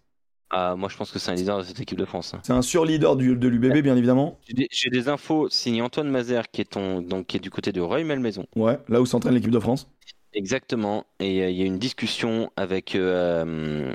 Ah, 0.50 0.76
moi, 0.76 0.88
je 0.88 0.96
pense 0.96 1.10
que 1.10 1.18
c'est 1.18 1.32
un 1.32 1.34
leader 1.34 1.58
de 1.58 1.64
cette 1.64 1.80
équipe 1.80 1.98
de 1.98 2.04
France. 2.04 2.32
hein. 2.32 2.40
C'est 2.44 2.52
un 2.52 2.62
sur-leader 2.62 3.16
du- 3.16 3.34
de 3.34 3.48
l'UBB, 3.48 3.82
bien 3.82 3.96
évidemment. 3.96 4.38
J'ai 4.46 4.90
des, 4.90 5.08
infos 5.08 5.48
signé 5.50 5.82
Antoine 5.82 6.08
Mazer, 6.08 6.48
qui 6.50 6.60
est, 6.60 6.70
ton, 6.70 7.02
donc, 7.02 7.26
qui 7.26 7.36
est 7.36 7.40
du 7.40 7.50
côté 7.50 7.72
de 7.72 7.80
Roy 7.80 8.04
Malmaison. 8.04 8.46
Ouais, 8.54 8.78
là 8.88 9.00
où 9.00 9.06
s'entraîne 9.06 9.34
l'équipe 9.34 9.50
de 9.50 9.58
France. 9.58 9.88
Exactement. 10.32 11.04
Et 11.18 11.42
euh, 11.42 11.50
il 11.50 11.56
y 11.56 11.62
a 11.62 11.64
une 11.66 11.78
discussion 11.78 12.52
avec, 12.56 12.94
euh, 12.94 13.92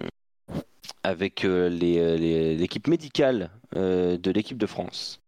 avec 1.04 1.46
euh, 1.46 1.70
les, 1.70 1.98
euh, 2.00 2.16
les- 2.18 2.56
l'équipe 2.56 2.88
médicale 2.88 3.50
euh, 3.76 4.18
de 4.18 4.32
l'équipe 4.32 4.58
de 4.58 4.66
France. 4.66 5.20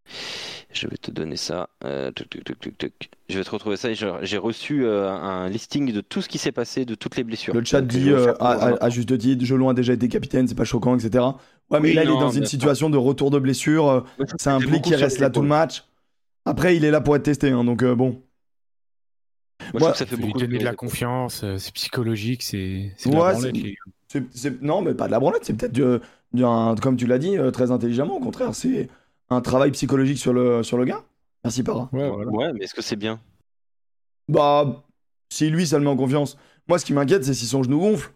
Je 0.71 0.87
vais 0.87 0.97
te 0.97 1.11
donner 1.11 1.37
ça. 1.37 1.69
Euh, 1.85 2.11
tuc, 2.11 2.29
tuc, 2.29 2.43
tuc, 2.43 2.59
tuc, 2.59 2.77
tuc. 2.77 3.09
Je 3.29 3.37
vais 3.37 3.43
te 3.43 3.49
retrouver 3.49 3.77
ça. 3.77 3.89
J'ai 3.93 4.37
reçu 4.37 4.85
euh, 4.85 5.09
un 5.09 5.47
listing 5.49 5.91
de 5.93 6.01
tout 6.01 6.21
ce 6.21 6.27
qui 6.27 6.37
s'est 6.37 6.51
passé, 6.51 6.83
de 6.85 6.95
toutes 6.95 7.15
les 7.15 7.23
blessures. 7.23 7.53
Le 7.53 7.63
chat 7.63 7.81
Donc, 7.81 7.89
dit, 7.89 8.09
euh, 8.09 8.33
à, 8.39 8.55
voir. 8.55 8.77
à- 8.81 8.85
à 8.85 8.89
juste 8.89 9.17
titre, 9.17 9.45
Jelon 9.45 9.69
a 9.69 9.73
déjà 9.73 9.93
été 9.93 10.07
capitaine, 10.09 10.47
c'est 10.47 10.55
pas 10.55 10.65
choquant, 10.65 10.97
etc. 10.97 11.23
Ouais, 11.69 11.79
mais 11.79 11.89
Oui, 11.89 11.93
là, 11.93 12.03
il 12.03 12.09
est 12.09 12.19
dans 12.19 12.29
une 12.31 12.45
situation 12.45 12.89
de 12.89 12.97
retour 12.97 13.31
de 13.31 13.39
blessure. 13.39 14.05
Ça 14.39 14.55
implique 14.55 14.71
beaucoup 14.71 14.89
qu'il 14.89 14.95
reste 14.95 15.19
là 15.19 15.29
tout 15.29 15.41
le 15.41 15.47
match. 15.47 15.85
Après, 16.45 16.75
il 16.75 16.83
est 16.83 16.91
là 16.91 16.99
pour 17.01 17.15
être 17.15 17.23
testé, 17.23 17.51
hein, 17.51 17.63
donc 17.63 17.83
euh, 17.83 17.95
bon. 17.95 18.21
Moi, 19.71 19.71
je 19.75 19.77
trouve 19.79 19.91
que 19.93 19.97
ça 19.97 20.05
fait 20.05 20.15
Faut 20.15 20.21
lui 20.21 20.27
beaucoup 20.27 20.39
donner 20.39 20.57
de 20.57 20.65
la 20.65 20.75
confiance, 20.75 21.45
c'est 21.57 21.71
psychologique, 21.73 22.43
c'est 22.43 22.91
Ouais, 23.05 23.51
c'est- 24.31 24.61
Non, 24.61 24.81
mais 24.81 24.93
pas 24.93 25.07
de 25.07 25.11
la 25.11 25.19
branlette, 25.19 25.45
c'est 25.45 25.53
peut-être, 25.53 25.71
du- 25.73 25.99
du- 26.33 26.45
un- 26.45 26.75
comme 26.75 26.97
tu 26.97 27.07
l'as 27.07 27.19
dit, 27.19 27.37
euh, 27.37 27.51
très 27.51 27.71
intelligemment. 27.71 28.17
Au 28.17 28.19
contraire, 28.19 28.53
c'est 28.55 28.87
un 29.29 29.41
travail 29.41 29.71
psychologique 29.71 30.17
sur 30.17 30.33
le, 30.33 30.63
sur 30.63 30.77
le 30.77 30.85
gars. 30.85 31.01
Merci, 31.43 31.63
Para. 31.63 31.89
Ouais, 31.91 32.09
voilà. 32.09 32.31
Ouais, 32.31 32.53
mais 32.53 32.63
est-ce 32.65 32.73
que 32.73 32.81
c'est 32.81 32.95
bien? 32.95 33.19
Bah, 34.29 34.83
si 35.29 35.49
lui, 35.49 35.67
ça 35.67 35.77
le 35.77 35.83
met 35.83 35.89
en 35.89 35.97
confiance. 35.97 36.37
Moi, 36.67 36.79
ce 36.79 36.85
qui 36.85 36.93
m'inquiète, 36.93 37.23
c'est 37.25 37.33
si 37.33 37.45
son 37.45 37.63
genou 37.63 37.79
gonfle. 37.79 38.11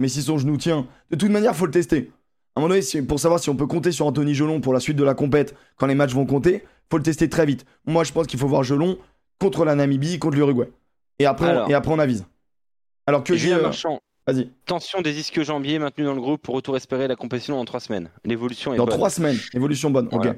Mais 0.00 0.08
si 0.08 0.22
son 0.22 0.38
genou 0.38 0.56
tient. 0.56 0.86
De 1.10 1.16
toute 1.16 1.30
manière, 1.30 1.56
faut 1.56 1.66
le 1.66 1.72
tester. 1.72 2.12
À 2.54 2.60
un 2.60 2.62
moment 2.62 2.68
donné, 2.70 2.82
si- 2.82 3.02
pour 3.02 3.18
savoir 3.18 3.40
si 3.40 3.50
on 3.50 3.56
peut 3.56 3.66
compter 3.66 3.90
sur 3.90 4.06
Anthony 4.06 4.34
Gelon 4.34 4.60
pour 4.60 4.72
la 4.72 4.80
suite 4.80 4.96
de 4.96 5.02
la 5.04 5.14
compète, 5.14 5.56
quand 5.76 5.86
les 5.86 5.94
matchs 5.96 6.12
vont 6.14 6.26
compter, 6.26 6.62
faut 6.90 6.98
le 6.98 7.02
tester 7.02 7.28
très 7.28 7.46
vite. 7.46 7.64
Moi, 7.86 8.04
je 8.04 8.12
pense 8.12 8.26
qu'il 8.28 8.38
faut 8.38 8.46
voir 8.48 8.62
Gelon 8.62 8.98
contre 9.40 9.64
la 9.64 9.74
Namibie, 9.74 10.18
contre 10.20 10.36
l'Uruguay. 10.36 10.70
Et 11.18 11.26
après, 11.26 11.46
on- 11.46 11.50
Alors. 11.50 11.70
et 11.70 11.74
après, 11.74 11.92
on 11.92 11.98
avise. 11.98 12.24
Alors 13.06 13.24
que 13.24 13.34
j'ai. 13.34 13.48
Julien 13.48 13.58
euh, 13.58 13.62
Marchand, 13.62 13.98
Vas-y. 14.30 14.50
tension 14.66 15.00
des 15.00 15.18
ischio-jambiers 15.20 15.78
maintenu 15.78 16.04
dans 16.04 16.14
le 16.14 16.20
groupe 16.20 16.42
pour 16.42 16.54
retour 16.54 16.76
espérer 16.76 17.08
la 17.08 17.16
compétition 17.16 17.58
en 17.58 17.64
trois 17.64 17.80
semaines. 17.80 18.10
L'évolution 18.24 18.74
est 18.74 18.76
Dans 18.76 18.84
bonne. 18.84 18.94
trois 18.94 19.10
semaines. 19.10 19.38
Évolution 19.54 19.90
bonne. 19.90 20.08
Voilà. 20.12 20.32
Ok. 20.32 20.36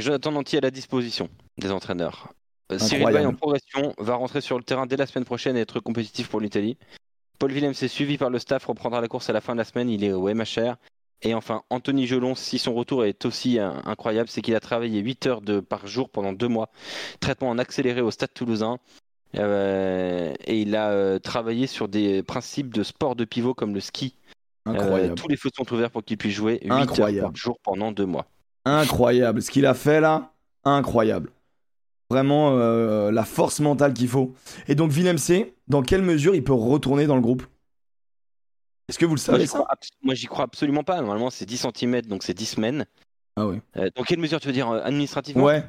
Jonathan 0.00 0.32
Nanty 0.32 0.56
à 0.56 0.60
la 0.60 0.70
disposition 0.70 1.28
des 1.56 1.72
entraîneurs. 1.72 2.32
Euh, 2.70 2.78
Cyril 2.78 2.96
Incroyable. 3.02 3.24
Bay 3.24 3.26
en 3.26 3.34
progression 3.36 3.94
va 3.98 4.14
rentrer 4.14 4.40
sur 4.40 4.56
le 4.58 4.62
terrain 4.62 4.86
dès 4.86 4.96
la 4.96 5.06
semaine 5.06 5.24
prochaine 5.24 5.56
et 5.56 5.60
être 5.60 5.80
compétitif 5.80 6.28
pour 6.28 6.40
l'Italie. 6.40 6.76
Paul 7.38 7.50
Willem 7.52 7.74
s'est 7.74 7.88
suivi 7.88 8.18
par 8.18 8.30
le 8.30 8.38
staff, 8.38 8.66
reprendra 8.66 9.00
la 9.00 9.08
course 9.08 9.30
à 9.30 9.32
la 9.32 9.40
fin 9.40 9.54
de 9.54 9.58
la 9.58 9.64
semaine, 9.64 9.88
il 9.88 10.04
est 10.04 10.12
au 10.12 10.28
MHR. 10.32 10.76
Et 11.22 11.34
enfin, 11.34 11.62
Anthony 11.70 12.06
Gelon, 12.06 12.34
si 12.36 12.58
son 12.58 12.74
retour 12.74 13.04
est 13.04 13.24
aussi 13.24 13.58
euh, 13.58 13.70
incroyable, 13.84 14.28
c'est 14.28 14.42
qu'il 14.42 14.54
a 14.54 14.60
travaillé 14.60 15.00
8 15.00 15.26
heures 15.26 15.40
de, 15.40 15.58
par 15.58 15.86
jour 15.86 16.10
pendant 16.10 16.32
deux 16.32 16.46
mois. 16.46 16.70
Traitement 17.20 17.48
en 17.48 17.58
accéléré 17.58 18.00
au 18.00 18.10
stade 18.12 18.32
toulousain. 18.32 18.78
Euh, 19.36 20.34
et 20.44 20.60
il 20.60 20.74
a 20.74 20.90
euh, 20.90 21.18
travaillé 21.18 21.66
sur 21.66 21.88
des 21.88 22.22
principes 22.22 22.72
de 22.72 22.82
sport 22.82 23.14
de 23.14 23.24
pivot 23.24 23.54
comme 23.54 23.74
le 23.74 23.80
ski. 23.80 24.14
Euh, 24.66 24.72
Incroyable. 24.72 25.14
tous 25.14 25.28
les 25.28 25.36
feux 25.36 25.50
sont 25.54 25.70
ouverts 25.72 25.90
pour 25.90 26.04
qu'il 26.04 26.18
puisse 26.18 26.34
jouer 26.34 26.60
8 26.62 26.70
heures 26.70 26.78
Incroyable. 26.78 27.26
par 27.28 27.36
jour 27.36 27.58
pendant 27.62 27.92
deux 27.92 28.06
mois. 28.06 28.26
Incroyable. 28.64 29.42
Ce 29.42 29.50
qu'il 29.50 29.66
a 29.66 29.74
fait 29.74 30.00
là, 30.00 30.32
incroyable. 30.64 31.30
Vraiment 32.10 32.52
euh, 32.52 33.10
la 33.10 33.24
force 33.24 33.60
mentale 33.60 33.92
qu'il 33.92 34.08
faut. 34.08 34.34
Et 34.66 34.74
donc, 34.74 34.92
C, 35.18 35.54
dans 35.68 35.82
quelle 35.82 36.02
mesure 36.02 36.34
il 36.34 36.42
peut 36.42 36.54
retourner 36.54 37.06
dans 37.06 37.16
le 37.16 37.20
groupe? 37.20 37.42
Est-ce 38.88 38.98
que 38.98 39.04
vous 39.04 39.14
le 39.14 39.20
savez 39.20 39.44
moi, 40.02 40.14
j'y 40.14 40.26
crois 40.26 40.44
absolument 40.44 40.82
pas. 40.82 40.96
Normalement, 40.96 41.28
c'est 41.28 41.44
10 41.44 41.66
cm, 41.74 42.02
donc 42.02 42.22
c'est 42.22 42.32
10 42.32 42.46
semaines. 42.46 42.86
Ah. 43.36 43.46
Euh, 43.76 43.90
dans 43.94 44.02
quelle 44.02 44.18
mesure 44.18 44.40
tu 44.40 44.46
veux 44.46 44.54
dire 44.54 44.70
euh, 44.70 44.80
administrativement? 44.82 45.44
Ouais. 45.44 45.64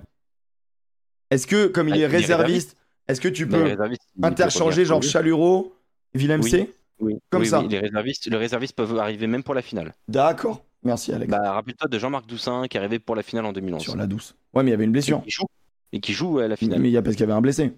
Est-ce 1.30 1.46
que, 1.46 1.68
comme 1.68 1.90
il 1.90 1.96
Ah, 1.96 1.98
est 1.98 2.08
réserviste, 2.08 2.76
est-ce 3.10 3.20
que 3.22 3.28
tu 3.28 3.48
peux 3.48 3.76
interchanger 4.24 4.86
genre 4.86 5.04
Chaluro, 5.04 5.76
Willem 6.14 6.42
Oui. 6.42 6.50
C 6.50 6.74
Oui, 7.00 7.16
comme 7.30 7.42
oui, 7.42 7.48
ça. 7.48 7.62
oui, 7.62 7.68
les 7.70 7.80
réservistes, 7.80 8.26
les 8.30 8.38
réservistes 8.38 8.76
peuvent 8.76 8.98
arriver 8.98 9.28
même 9.28 9.44
pour 9.44 9.54
la 9.54 9.62
finale. 9.62 9.94
D'accord. 10.08 10.64
Merci 10.84 11.12
Alex. 11.12 11.30
Bah, 11.30 11.52
rappelle-toi 11.54 11.88
de 11.90 12.00
Jean-Marc 12.00 12.26
Doussin 12.28 12.68
qui 12.70 12.78
est 12.78 12.80
arrivé 12.80 13.00
pour 13.00 13.16
la 13.16 13.24
finale 13.24 13.46
en 13.46 13.52
2011. 13.54 13.82
Sur 13.82 13.96
la 13.98 14.08
douce. 14.08 14.36
Ouais, 14.54 14.64
mais 14.64 14.70
il 14.70 14.72
y 14.72 14.74
avait 14.76 14.86
une 14.86 14.92
Et 14.92 14.94
blessure. 14.94 15.22
qui 15.24 15.30
joue, 15.32 15.46
et 15.92 16.00
qui 16.00 16.14
joue 16.14 16.40
à 16.40 16.48
la 16.48 16.56
finale. 16.56 16.80
Mais 16.80 16.90
il 16.90 16.94
y 16.94 16.98
a 16.98 17.02
parce 17.02 17.16
qu'il 17.16 17.22
y 17.22 17.24
avait 17.24 17.34
un 17.34 17.42
blessé. 17.42 17.74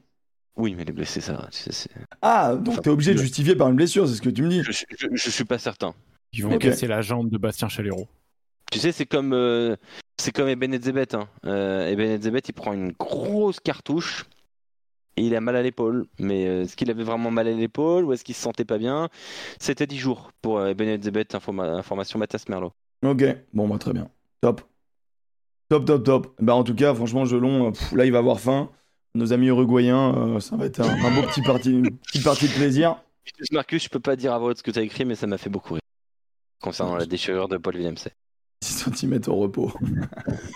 Oui, 0.57 0.75
mais 0.77 0.83
les 0.83 0.91
blessés, 0.91 1.21
ça. 1.21 1.47
c'est- 1.51 1.89
Ah, 2.21 2.55
donc 2.55 2.73
Enfin, 2.73 2.81
t'es 2.83 2.89
obligé 2.89 3.11
de 3.13 3.17
le- 3.17 3.23
justifier 3.23 3.55
par 3.55 3.69
une 3.69 3.75
blessure, 3.75 4.07
c'est 4.07 4.15
ce 4.15 4.21
que 4.21 4.29
tu 4.29 4.43
me 4.43 4.49
dis. 4.49 4.61
Je, 4.63 4.71
je, 4.71 5.07
je 5.13 5.29
suis 5.29 5.45
pas 5.45 5.57
certain. 5.57 5.95
Ils 6.33 6.43
vont 6.43 6.57
casser 6.57 6.87
la 6.87 7.01
jambe 7.01 7.29
de 7.29 7.37
Bastien 7.37 7.69
Chalureau. 7.69 8.07
Tu 8.71 8.79
sais, 8.79 8.91
c'est 8.91 9.05
comme 9.05 9.33
euh, 9.33 9.75
c'est 10.17 10.31
comme 10.31 10.47
Eben. 10.47 10.73
Hein. 11.13 11.27
Euh, 11.45 11.87
Eben 11.89 12.19
il 12.21 12.53
prend 12.53 12.73
une 12.73 12.91
grosse 12.93 13.59
cartouche 13.59 14.25
et 15.17 15.25
il 15.25 15.35
a 15.35 15.41
mal 15.41 15.55
à 15.55 15.61
l'épaule. 15.61 16.05
Mais 16.19 16.47
euh, 16.47 16.61
est-ce 16.63 16.75
qu'il 16.75 16.89
avait 16.89 17.03
vraiment 17.03 17.31
mal 17.31 17.47
à 17.47 17.51
l'épaule 17.51 18.05
ou 18.05 18.13
est-ce 18.13 18.23
qu'il 18.23 18.35
se 18.35 18.41
sentait 18.41 18.65
pas 18.65 18.77
bien? 18.77 19.09
C'était 19.59 19.87
10 19.87 19.97
jours 19.97 20.31
pour 20.41 20.59
euh, 20.59 20.73
Etzebet, 20.73 21.23
informa- 21.33 21.75
information 21.77 22.19
Mathias 22.19 22.47
Merlot. 22.49 22.71
Ok, 23.03 23.23
bon, 23.53 23.67
bah 23.67 23.77
très 23.77 23.93
bien. 23.93 24.09
Top. 24.41 24.61
Top, 25.69 25.85
top, 25.85 26.03
top. 26.03 26.35
Bah 26.39 26.53
en 26.53 26.63
tout 26.63 26.75
cas, 26.75 26.93
franchement, 26.93 27.25
Gelon, 27.25 27.67
euh, 27.67 27.71
pff, 27.71 27.93
là, 27.93 28.05
il 28.05 28.11
va 28.11 28.19
avoir 28.19 28.39
faim. 28.39 28.69
Nos 29.13 29.33
amis 29.33 29.47
uruguayens, 29.47 30.15
euh, 30.15 30.39
ça 30.39 30.55
va 30.55 30.65
être 30.65 30.79
un, 30.79 30.89
un 30.89 31.11
beau 31.15 31.21
petit 31.27 31.41
parti, 31.41 31.71
une 31.71 31.97
petite 31.97 32.23
partie 32.23 32.47
de 32.47 32.53
plaisir. 32.53 33.01
Marcus, 33.51 33.83
je 33.83 33.89
peux 33.89 33.99
pas 33.99 34.15
dire 34.15 34.33
à 34.33 34.39
voix 34.39 34.55
ce 34.55 34.63
que 34.63 34.71
tu 34.71 34.79
as 34.79 34.83
écrit, 34.83 35.05
mais 35.05 35.15
ça 35.15 35.27
m'a 35.27 35.37
fait 35.37 35.49
beaucoup 35.49 35.73
rire. 35.73 35.81
Concernant 36.61 36.95
la 36.95 37.05
déchirure 37.05 37.47
de 37.47 37.57
Paul 37.57 37.75
Williams. 37.75 38.07
6 38.63 38.89
cm 38.95 39.19
au 39.27 39.35
repos. 39.35 39.71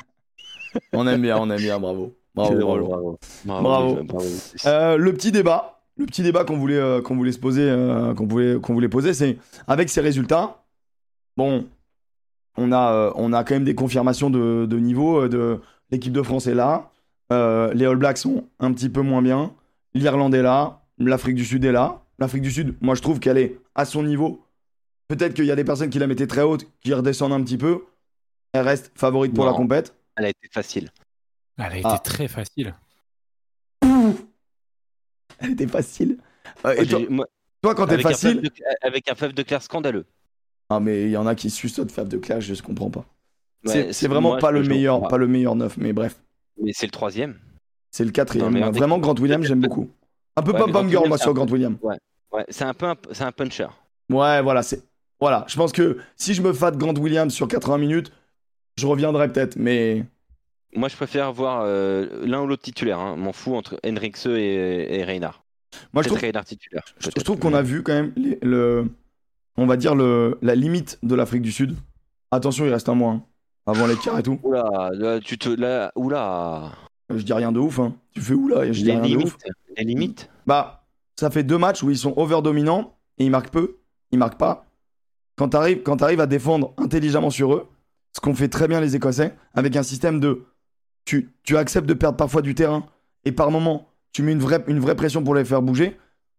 on 0.94 1.08
aime 1.08 1.22
bien, 1.22 1.38
on 1.38 1.50
aime 1.50 1.62
bien, 1.62 1.80
bravo. 1.80 2.16
Bravo, 2.36 2.50
bravo. 2.56 2.60
drôle, 2.60 2.84
bravo. 2.84 3.20
Bravo. 3.46 4.04
bravo. 4.04 4.26
Euh, 4.66 4.98
le 4.98 5.14
petit 5.14 5.32
débat, 5.32 5.80
le 5.98 6.06
petit 6.06 6.22
débat 6.24 6.44
qu'on 6.44 6.58
voulait, 6.58 6.76
euh, 6.78 7.02
qu'on 7.02 7.16
voulait 7.16 7.32
se 7.32 7.40
poser, 7.40 7.64
euh, 7.70 8.14
qu'on 8.14 8.28
voulait, 8.28 8.60
qu'on 8.60 8.74
voulait 8.74 8.90
poser, 8.90 9.14
c'est 9.14 9.38
avec 9.68 9.90
ces 9.90 10.02
résultats, 10.02 10.64
bon, 11.38 11.66
on 12.58 12.72
a, 12.72 12.92
euh, 12.94 13.12
on 13.16 13.34
a 13.34 13.44
quand 13.44 13.56
même 13.56 13.64
des 13.64 13.76
confirmations 13.76 14.30
de, 14.30 14.66
de 14.70 14.78
niveau. 14.78 15.28
de 15.28 15.60
l'équipe 15.92 16.12
de 16.14 16.22
France 16.24 16.48
est 16.48 16.56
là, 16.56 16.90
euh, 17.32 17.72
les 17.74 17.86
All 17.86 17.96
Blacks 17.96 18.18
sont 18.18 18.46
un 18.60 18.74
petit 18.74 18.90
peu 18.90 19.02
moins 19.02 19.22
bien, 19.22 19.52
l'Irlande 19.94 20.34
est 20.36 20.42
là, 20.42 20.82
l'Afrique 20.98 21.36
du 21.36 21.46
Sud 21.46 21.64
est 21.66 21.72
là. 21.72 22.02
L'Afrique 22.18 22.42
du 22.44 22.52
Sud, 22.52 22.76
moi 22.82 22.96
je 22.96 23.02
trouve 23.02 23.20
qu'elle 23.20 23.38
est 23.38 23.60
à 23.76 23.84
son 23.84 24.02
niveau. 24.02 24.42
Peut-être 25.10 25.34
qu'il 25.34 25.44
y 25.46 25.52
a 25.52 25.56
des 25.58 25.66
personnes 25.66 25.90
qui 25.90 26.00
la 26.00 26.08
mettaient 26.08 26.28
très 26.28 26.44
haute, 26.44 26.66
qui 26.80 26.94
redescendent 26.94 27.34
un 27.34 27.44
petit 27.44 27.58
peu. 27.58 27.84
Elle 28.54 28.62
reste 28.66 28.92
favorite 28.96 29.34
pour 29.34 29.44
Non. 29.44 29.52
la 29.52 29.58
compète. 29.58 29.94
Elle 30.16 30.26
a 30.26 30.30
été 30.30 30.48
facile. 30.50 30.90
Elle 31.58 31.64
a 31.72 31.78
été 31.78 31.88
Ah. 31.90 32.00
très 32.00 32.28
facile. 32.28 32.74
Elle 35.40 35.52
était 35.52 35.68
facile. 35.68 36.18
Euh, 36.66 36.74
et 36.74 36.86
toi, 36.86 37.00
j'ai- 37.00 37.08
moi, 37.10 37.26
toi, 37.62 37.76
quand 37.76 37.88
t'es 37.88 38.00
facile, 38.02 38.34
fave 38.36 38.42
de, 38.42 38.50
avec 38.82 39.10
un 39.10 39.16
fave 39.16 39.34
de 39.34 39.44
clair 39.44 39.62
scandaleux. 39.62 40.06
Ah 40.70 40.80
mais 40.80 41.04
il 41.04 41.12
y 41.12 41.18
en 41.18 41.28
a 41.28 41.36
qui 41.36 41.50
suçotent 41.52 41.92
Fab 41.92 42.08
de 42.08 42.18
Clash, 42.18 42.46
je 42.46 42.54
ne 42.54 42.62
comprends 42.62 42.90
pas. 42.90 43.06
Ouais, 43.66 43.94
c'est 43.94 44.08
vraiment 44.08 44.30
moi, 44.30 44.38
pas 44.40 44.52
le 44.52 44.64
meilleur, 44.64 45.08
pas 45.08 45.18
le 45.18 45.28
meilleur 45.28 45.56
neuf, 45.56 45.78
mais 45.78 45.94
bref, 45.94 46.20
Mais 46.62 46.72
c'est 46.74 46.88
le 46.88 46.92
troisième. 46.92 47.38
c'est 47.92 48.04
le 48.06 48.12
quatrième. 48.12 48.58
Non, 48.58 48.72
vraiment 48.72 48.98
Grant 48.98 49.16
Williams, 49.20 49.46
j'aime 49.46 49.62
beaucoup. 49.62 49.90
Un 50.36 50.42
peu 50.42 50.52
Ouais, 50.54 50.60
Grant 50.60 50.70
bomb 50.72 50.90
girl 50.90 51.08
moi 51.08 51.18
c'est 51.18 51.24
sur 51.24 51.32
un 51.32 51.36
Grant 51.36 51.46
peu- 51.46 51.54
Williams. 51.54 51.78
Ouais, 51.84 52.46
c'est 52.50 52.64
un 52.64 52.74
peu 52.74 52.88
un, 52.88 52.96
c'est 53.12 53.24
un 53.24 53.32
puncher. 53.32 53.68
Ouais, 54.10 54.42
voilà, 54.42 54.64
c'est 54.64 54.82
voilà. 55.20 55.46
Je 55.48 55.56
pense 55.56 55.72
que 55.72 56.00
si 56.16 56.34
je 56.34 56.42
me 56.42 56.52
fat 56.54 56.72
Grant 56.72 56.96
Williams 56.96 57.34
sur 57.34 57.48
80 57.48 57.78
minutes, 57.78 58.12
je 58.78 58.88
reviendrai 58.88 59.32
peut-être, 59.32 59.56
mais 59.56 60.04
Moi, 60.76 60.90
je 60.90 60.96
préfère 60.96 61.32
voir 61.32 61.64
euh, 61.66 62.26
l'un 62.26 62.42
ou 62.42 62.48
l'autre 62.48 62.64
titulaire. 62.64 63.00
Hein. 63.00 63.16
M'en 63.16 63.34
fous 63.34 63.56
entre 63.56 63.80
Henrikse 63.86 64.26
et, 64.28 64.88
et 65.00 65.04
Reinhardt. 65.04 65.42
moi 65.94 66.04
je 66.04 66.10
trouve, 66.10 66.20
titulaire. 66.46 66.84
je, 67.00 67.10
trouve 67.10 67.40
qu'on 67.40 67.54
a 67.54 67.62
vu 67.62 67.84
quand 67.84 67.94
même 67.94 68.12
les- 68.16 68.40
le, 68.42 68.88
on 69.58 69.66
va 69.66 69.78
dire 69.78 69.96
le, 69.96 70.38
la 70.42 70.56
limite 70.56 71.00
de 71.04 71.16
l'Afrique 71.16 71.42
du 71.42 71.52
Sud. 71.52 71.76
Attention, 72.32 72.66
il 72.66 72.72
reste 72.72 72.90
un 72.90 72.96
mois 72.96 73.12
hein, 73.14 73.24
avant 73.66 73.88
les 73.88 73.96
quarts 73.96 74.20
et 74.20 74.24
tout. 74.24 74.40
Oula, 74.44 74.90
là, 74.94 75.20
tu 75.20 75.38
te, 75.38 75.50
là, 75.50 75.92
oula. 75.96 76.72
Je 77.10 77.22
dis 77.24 77.34
rien 77.34 77.52
de 77.52 77.60
ouf, 77.60 77.80
hein. 77.80 77.94
Tu 78.14 78.22
fais 78.22 78.34
oula, 78.34 78.66
je 78.72 78.72
dis 78.80 78.84
Les 78.86 78.92
rien 78.94 79.02
de 79.02 79.06
ouf. 79.08 79.38
limites. 79.38 79.38
Les 79.78 79.84
limites. 79.84 80.30
Bah, 80.48 80.86
ça 81.20 81.30
fait 81.30 81.44
deux 81.44 81.58
matchs 81.58 81.84
où 81.84 81.90
ils 81.92 81.98
sont 81.98 82.14
over 82.18 82.42
dominants 82.42 82.98
et 83.18 83.26
ils 83.26 83.32
marquent 83.32 83.52
peu, 83.52 83.78
ils 84.12 84.18
marquent 84.20 84.38
pas. 84.40 84.66
Quand 85.38 85.50
t'arrives, 85.50 85.84
quand 85.84 85.98
t'arrives 85.98 86.20
à 86.22 86.28
défendre 86.28 86.74
intelligemment 86.78 87.30
sur 87.30 87.54
eux, 87.54 87.68
ce 88.14 88.22
qu'ont 88.22 88.34
fait 88.34 88.48
très 88.48 88.68
bien 88.68 88.80
les 88.82 88.96
Écossais, 88.96 89.36
avec 89.54 89.76
un 89.76 89.84
système 89.84 90.20
de, 90.20 90.46
tu, 91.06 91.30
tu 91.44 91.58
acceptes 91.58 91.88
de 91.88 91.94
perdre 91.94 92.18
parfois 92.18 92.42
du 92.42 92.56
terrain 92.56 92.86
et 93.24 93.32
par 93.32 93.52
moment 93.52 93.88
tu 94.12 94.24
mets 94.24 94.32
une 94.32 94.40
vraie, 94.40 94.64
une 94.68 94.80
vraie 94.80 94.96
pression 94.96 95.24
pour 95.24 95.36
les 95.36 95.46
faire 95.46 95.62
bouger. 95.62 95.98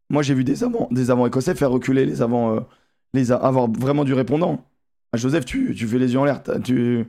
Moi, 0.08 0.22
j'ai 0.22 0.34
vu 0.34 0.44
des 0.44 0.62
avants, 0.64 0.88
des 0.90 1.10
avants 1.10 1.26
écossais 1.26 1.54
faire 1.54 1.70
reculer 1.70 2.06
les 2.06 2.22
avants, 2.22 2.56
euh, 2.56 2.60
les 3.12 3.32
a- 3.32 3.36
avoir 3.36 3.70
vraiment 3.70 4.04
du 4.04 4.14
répondant. 4.14 4.64
Ah, 5.12 5.16
Joseph, 5.18 5.44
tu, 5.44 5.74
tu 5.74 5.86
fais 5.86 5.98
les 5.98 6.12
yeux 6.12 6.18
en 6.18 6.24
l'air. 6.24 6.42
T'as- 6.42 6.58
Tu 6.60 7.04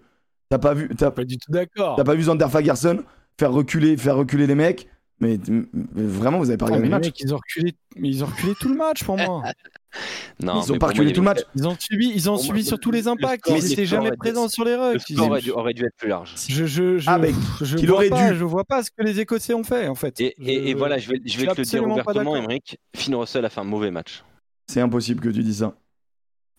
t'as 0.50 0.58
pas 0.60 0.74
vu, 0.74 0.90
t'as, 0.96 1.12
Pas 1.12 1.24
du 1.24 1.38
tout 1.38 1.52
d'accord. 1.52 1.96
t'as 1.96 2.04
pas 2.04 2.16
vu 2.16 2.24
Zander 2.24 2.48
Fagerson 2.50 3.04
faire 3.40 3.52
reculer, 3.52 3.98
faire 3.98 4.16
reculer 4.18 4.48
les 4.48 4.56
mecs. 4.56 4.88
Mais, 5.20 5.40
mais 5.48 6.04
vraiment, 6.04 6.38
vous 6.38 6.50
avez 6.50 6.58
pas 6.58 6.66
regardé 6.68 6.86
le 6.86 6.92
match. 6.92 7.08
ils 7.20 7.34
ont 7.34 7.38
reculé, 7.38 7.74
mais 7.96 8.08
ils 8.10 8.24
ont 8.24 8.28
reculé 8.28 8.54
tout 8.60 8.70
le 8.70 8.76
match 8.76 9.04
pour 9.04 9.18
moi. 9.18 9.44
Non, 10.44 10.62
Ils 10.62 10.72
ont 10.74 10.78
pas 10.78 10.88
reculé 10.88 11.12
tout 11.12 11.22
le 11.22 11.26
match. 11.26 11.40
Ils 11.56 11.68
ont 11.68 11.76
subi, 11.80 12.12
ils 12.14 12.30
ont 12.30 12.34
Pour 12.34 12.44
subi 12.44 12.60
moi, 12.60 12.68
sur 12.68 12.80
tous 12.80 12.92
les 12.92 13.02
le 13.04 13.08
impacts. 13.08 13.46
Ils 13.48 13.54
le 13.54 13.58
étaient 13.72 13.86
score 13.88 14.00
jamais 14.04 14.12
dû- 14.12 14.18
présents 14.18 14.48
sur 14.48 14.64
les 14.64 14.74
Le 14.76 14.92
rucks. 14.92 15.02
aurait 15.18 15.40
Ils- 15.40 15.44
dû, 15.44 15.52
aurait 15.52 15.74
dû 15.74 15.86
être 15.86 15.96
plus 15.98 16.10
large. 16.10 16.36
Je, 16.48 16.66
je, 16.68 16.98
je, 17.00 17.10
Ah, 17.10 17.18
mais 17.18 17.32
je 17.62 17.78
vois 17.88 17.96
aurait 17.96 18.10
pas, 18.10 18.30
dû. 18.32 18.38
je 18.38 18.44
vois 18.44 18.64
pas 18.64 18.84
ce 18.84 18.92
que 18.92 19.02
les 19.02 19.20
Écossais 19.22 19.56
ont 19.56 19.64
fait 19.64 19.88
en 19.88 19.96
fait. 19.96 20.20
Et, 20.22 20.36
et- 20.40 20.68
et 20.68 20.72
Je- 20.74 20.78
voilà, 20.78 21.00
je 21.00 21.10
vais, 21.10 21.20
je 21.26 21.38
vais 21.40 21.48
te 21.48 21.58
le 21.62 21.64
dire 21.66 21.88
ouvertement. 21.88 22.36
Emmerich. 22.36 22.78
Finn 22.96 23.16
Russell 23.16 23.44
a 23.46 23.50
fait 23.50 23.62
un 23.62 23.64
mauvais 23.64 23.90
match. 23.90 24.24
C'est 24.68 24.82
impossible 24.82 25.22
que 25.22 25.30
tu 25.30 25.42
dis 25.42 25.56
ça. 25.56 25.74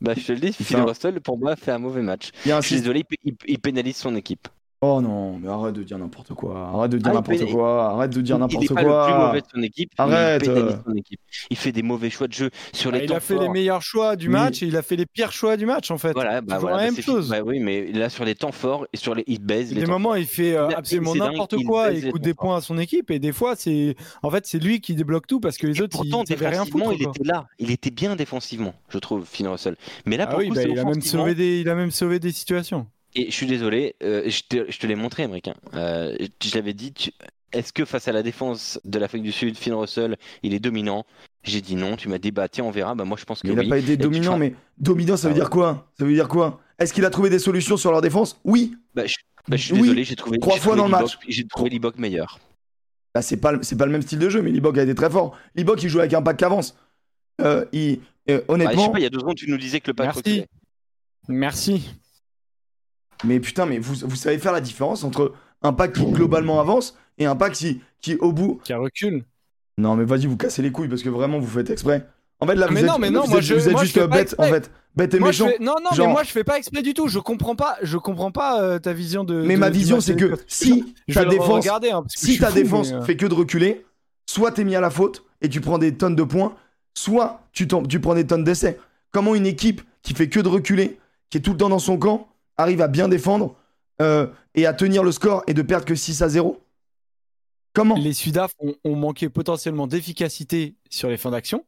Bah, 0.01 0.15
je 0.17 0.25
te 0.27 0.33
le 0.33 0.39
dis, 0.41 0.53
Finn 0.53 0.81
Russell, 0.81 1.21
pour 1.21 1.39
moi, 1.39 1.55
fait 1.55 1.71
un 1.71 1.79
mauvais 1.79 2.03
match. 2.03 2.31
A 2.51 2.61
Je 2.61 2.67
suis 2.67 2.77
désolé, 2.81 3.05
il 3.47 3.59
pénalise 3.61 3.97
son 3.99 4.17
équipe. 4.17 4.49
Oh 4.81 5.01
non, 5.01 5.39
mais 5.41 5.49
arrête 5.49 5.75
de 5.75 5.83
dire 5.83 5.99
n'importe 5.99 6.35
quoi. 6.35 6.69
Arrête 6.73 6.93
de 6.93 6.99
dire 6.99 7.09
Ah, 7.09 7.11
il 7.11 7.15
n'importe 7.17 7.51
quoi. 7.51 7.87
Arrête 7.95 8.11
de 8.13 8.21
dire 8.21 8.37
Il- 8.37 8.39
il 8.39 8.41
n'importe 8.43 8.65
est 8.65 8.75
pas 8.75 8.83
le 8.83 8.87
plus 8.87 8.93
quoi. 8.93 9.27
mauvais 9.27 9.41
de 9.41 9.47
son 9.53 9.63
équipe. 9.65 9.91
Arrête, 9.99 10.43
il 10.47 10.53
pénalise 10.53 10.75
euh. 10.77 10.79
son 10.87 10.95
équipe. 10.95 11.21
Il 11.51 11.57
fait 11.57 11.73
des 11.73 11.83
mauvais 11.83 12.11
choix 12.11 12.29
de 12.29 12.33
jeu 12.33 12.51
sur 12.73 12.93
les 12.93 13.01
Ah, 13.01 13.03
il 13.03 13.09
temps 13.09 13.17
a 13.17 13.21
fait 13.21 13.35
les 13.35 13.41
forts. 13.41 13.53
meilleurs 13.53 13.83
choix 13.83 14.15
du 14.15 14.29
Oui. 14.29 14.33
match 14.35 14.63
et 14.63 14.67
il 14.67 14.77
a 14.77 14.83
fait 14.83 14.95
les 14.95 15.07
pires 15.07 15.33
choix 15.33 15.57
du 15.57 15.67
match 15.67 15.91
en 15.91 15.99
fait. 15.99 16.13
Voilà, 16.13 16.43
bah 16.43 16.55
Toujours 16.55 16.61
voilà, 16.71 16.77
la 16.85 16.91
bah 16.91 16.93
même 16.95 17.03
chose. 17.03 17.29
Bah 17.29 17.41
oui, 17.45 17.59
mais 17.59 17.91
là 17.91 18.09
sur 18.09 18.25
les 18.25 18.37
temps 18.37 18.53
forts 18.53 18.87
et 18.93 18.97
sur 18.97 19.17
les 19.17 19.25
il 19.27 19.41
baise 19.41 19.71
Des 19.71 19.81
les 19.81 19.83
temps 19.85 19.91
moments, 19.93 20.15
il 20.15 20.27
fait 20.27 20.57
euh, 20.57 20.69
Il 20.71 20.77
absolument 20.77 21.15
n'importe 21.17 21.55
il 21.59 21.67
quoi 21.67 21.91
les 21.91 22.13
coûte 22.13 22.23
des 22.23 22.35
points 22.35 22.59
à 22.59 22.61
son 22.61 22.79
équipe. 22.79 23.11
Et 23.11 23.19
des 23.19 23.33
fois, 23.33 23.57
c'est 23.57 23.97
en 24.23 24.31
fait 24.31 24.47
c'est 24.47 24.61
lui 24.63 24.81
qui 24.81 24.95
débloque 24.95 25.27
tout 25.27 25.41
parce 25.41 25.59
que 25.59 25.67
les 25.67 25.77
Et 25.79 25.83
autres 25.83 25.97
pourtant, 25.97 26.23
ils 26.29 26.35
rien 26.37 26.51
défensivement, 26.51 26.85
foutre. 26.85 26.97
il 27.01 27.05
quoi. 27.05 27.13
était 27.17 27.25
là. 27.29 27.47
Il 27.59 27.73
était 27.73 27.91
bien 27.91 28.15
défensivement, 28.15 28.75
je 28.91 28.99
trouve, 28.99 29.25
Finn 29.27 29.49
Russell. 29.49 29.75
Mais 30.07 30.17
là, 30.17 30.27
Ah 30.29 30.31
pour 30.31 30.39
oui, 30.39 30.45
le 30.45 30.51
coup, 30.51 30.55
bah, 30.55 30.63
c'est 30.63 30.69
il 30.71 30.79
a 30.79 30.85
même 30.85 30.91
offensivement. 30.93 31.23
sauvé 31.25 31.35
des, 31.35 31.61
il 31.63 31.69
a 31.69 31.75
même 31.75 31.91
sauvé 31.91 32.21
des 32.21 32.31
situations. 32.31 32.87
Et 33.15 33.27
je 33.27 33.35
suis 33.35 33.47
désolé, 33.47 33.97
euh, 34.03 34.29
je 34.29 34.43
te, 34.49 34.71
je 34.71 34.79
te 34.79 34.87
l'ai 34.87 34.95
montré, 34.95 35.23
américain. 35.25 35.55
Euh, 35.75 36.17
je 36.43 36.55
l'avais 36.55 36.75
dit, 36.75 36.93
tu- 36.93 37.11
est-ce 37.53 37.73
que 37.73 37.85
face 37.85 38.07
à 38.09 38.13
la 38.13 38.23
défense 38.23 38.79
de 38.85 38.99
l'Afrique 38.99 39.23
du 39.23 39.33
Sud, 39.33 39.57
Finn 39.57 39.73
Russell, 39.75 40.17
il 40.43 40.53
est 40.53 40.59
dominant? 40.61 41.07
J'ai 41.43 41.63
dit 41.63 41.77
non. 41.77 41.97
Tu 41.97 42.09
m'as 42.09 42.19
dit 42.19 42.31
bah 42.31 42.49
tiens, 42.49 42.65
on 42.65 42.71
verra. 42.71 42.95
Bah 42.95 43.05
moi 43.05 43.17
je 43.19 43.25
pense 43.25 43.41
que 43.41 43.47
Mais 43.49 43.55
il 43.55 43.59
oui. 43.61 43.65
n'a 43.67 43.71
pas 43.71 43.79
été 43.79 43.93
tu 43.97 44.03
dominant, 44.03 44.37
mais 44.37 44.55
dominant, 44.77 45.17
ça 45.17 45.29
veut 45.29 45.35
Ah 45.35 45.39
dire 45.39 45.49
quoi? 45.51 45.91
Ça 45.99 46.05
veut 46.05 46.13
dire 46.13 46.29
quoi? 46.29 46.61
Est-ce 46.79 46.93
qu'il 46.93 47.05
a 47.07 47.11
trouvé 47.11 47.31
des 47.31 47.39
solutions 47.39 47.77
sur 47.79 47.91
leur 47.91 48.03
défense? 48.03 48.39
Oui. 48.45 48.77
Bah, 48.95 49.07
je, 49.07 49.15
bah, 49.49 49.57
je 49.57 49.63
suis 49.65 49.73
Oui, 49.73 49.81
désolé, 49.83 50.05
j'ai 50.05 50.15
trouvé 50.17 50.39
trois 50.39 50.57
fois 50.59 50.77
trouvé 50.77 50.91
dans 50.91 50.99
le 50.99 51.05
Libok- 51.05 51.17
J'ai 51.27 51.47
trouvé 51.47 51.71
Libok 51.71 51.97
meilleur. 51.99 52.39
Bah, 53.15 53.23
c'est 53.23 53.39
pas, 53.39 53.53
le- 53.53 53.63
c'est 53.63 53.77
pas 53.79 53.87
le 53.87 53.93
même 53.93 54.03
style 54.03 54.19
de 54.19 54.29
jeu, 54.29 54.43
mais 54.43 54.51
Libok 54.51 54.77
a 54.77 54.83
été 54.83 54.95
très 54.95 55.09
fort. 55.09 55.35
Libok, 55.55 55.83
il 55.83 55.89
joue 55.89 56.01
avec 56.01 56.13
un 56.13 56.21
pack 56.21 56.37
qui 56.37 56.45
avance. 56.45 56.77
Euh, 57.41 57.65
il, 57.73 58.01
euh, 58.01 58.01
Ah, 58.29 58.31
je 58.31 58.37
sais 58.41 58.45
honnêtement, 58.53 58.91
pas, 58.91 58.99
il 58.99 59.03
y 59.05 59.07
a 59.07 59.11
deux 59.11 59.21
secondes, 59.21 59.37
tu 59.37 59.51
nous 59.51 59.57
disais 59.57 59.81
que 59.81 59.87
le 59.91 59.95
pack 59.95 60.07
Merci. 60.09 60.19
reculait. 60.19 60.47
Merci. 61.29 61.89
Mais 63.25 63.41
putain, 63.41 63.67
mais 63.67 63.79
vous, 63.79 63.95
vous 64.07 64.17
savez 64.17 64.39
faire 64.39 64.53
la 64.53 64.61
différence 64.61 65.05
entre 65.05 65.33
un 65.63 65.73
pack 65.73 65.93
qui 65.95 66.05
globalement 66.07 66.61
avance 66.61 66.97
et 67.19 67.27
un 67.27 67.35
pack 67.37 67.53
qui, 67.53 67.81
qui 68.01 68.17
au 68.17 68.33
bout. 68.33 68.61
Qui 68.65 68.75
recule. 68.75 69.25
Non, 69.77 69.97
mais 69.97 70.05
vas-y, 70.05 70.27
vous 70.27 70.37
cassez 70.37 70.63
les 70.63 70.73
couilles 70.73 70.89
parce 70.89 71.03
que 71.03 71.09
vraiment, 71.09 71.39
vous 71.39 71.47
faites 71.47 71.71
exprès. 71.71 72.07
En 72.41 72.47
fait, 72.47 72.55
là, 72.55 72.67
Ah, 72.67 72.69
vous 72.69 72.75
mais 72.75 72.81
êtes, 72.83 72.87
non, 72.87 72.99
mais 72.99 73.11
non, 73.11 73.23
vous 73.23 73.31
moi, 73.31 73.39
êtes, 73.39 73.45
je- 73.45 73.55
vous 73.55 73.67
êtes 73.67 73.73
moi, 73.73 73.81
je 73.83 73.87
juste 73.87 73.99
euh, 73.99 74.07
bête, 74.07 74.35
en 74.39 74.45
fait. 74.45 74.71
Bête 74.95 75.15
et 75.15 75.19
Moi, 75.19 75.29
méchant. 75.29 75.49
fais- 75.49 75.59
Non, 75.61 75.75
non, 75.85 75.91
Genre- 75.93 76.07
mais 76.07 76.13
moi 76.13 76.23
je 76.25 76.31
fais 76.31 76.45
pas 76.45 76.57
exprès 76.59 76.83
du 76.83 76.95
tout. 76.95 77.07
Je 77.09 77.19
comprends 77.19 77.55
pas. 77.57 77.77
Je 77.83 77.97
comprends 77.99 78.31
pas 78.33 78.61
euh, 78.63 78.79
ta 78.79 78.93
vision 78.93 79.23
de. 79.25 79.43
Mais 79.43 79.55
de- 79.55 79.61
ma 79.61 79.71
vision, 79.71 80.01
c'est 80.01 80.17
que 80.17 80.37
si 80.49 80.95
ta 81.13 81.25
défense, 81.25 81.67
hein, 81.69 82.05
si 82.09 82.39
ta 82.39 82.49
fou, 82.49 82.55
défense 82.55 82.93
euh, 82.93 83.03
fait 83.03 83.17
que 83.17 83.27
de 83.27 83.35
reculer, 83.35 83.85
soit 84.27 84.51
t'es 84.53 84.65
mis 84.65 84.75
à 84.77 84.81
la 84.81 84.91
faute 84.91 85.25
et 85.41 85.49
tu 85.49 85.61
prends 85.61 85.79
des 85.79 85.95
tonnes 85.95 86.17
de 86.17 86.23
points, 86.23 86.55
soit 86.95 87.43
tu, 87.53 87.69
tu 87.89 88.01
prends 88.01 88.15
des 88.15 88.27
tonnes 88.27 88.45
d'essais. 88.45 88.79
Comment 89.13 89.35
une 89.35 89.47
équipe 89.47 89.83
qui 90.03 90.15
fait 90.15 90.29
que 90.29 90.41
de 90.41 90.49
reculer, 90.49 90.99
qui 91.31 91.39
est 91.39 91.41
tout 91.41 91.53
le 91.53 91.57
temps 91.59 91.69
dans 91.69 91.79
son 91.79 91.97
camp, 91.99 92.29
arrive 92.59 92.83
à 92.83 92.89
bien 92.89 93.09
défendre 93.09 93.57
euh, 94.03 94.27
et 94.55 94.67
à 94.67 94.75
tenir 94.75 95.03
le 95.03 95.13
score 95.13 95.43
et 95.47 95.55
de 95.55 95.63
perdre 95.63 95.85
que 95.87 95.95
6 95.95 96.23
à 96.23 96.29
0 96.29 96.61
Comment? 97.75 97.97
Les 97.97 98.13
Sudaf 98.13 98.53
ont, 98.59 98.75
ont 98.85 98.97
manqué 98.97 99.29
potentiellement 99.29 99.87
d'efficacité 99.87 100.75
sur 100.91 101.09
les 101.09 101.17
fins 101.17 101.31
d'action. 101.31 101.65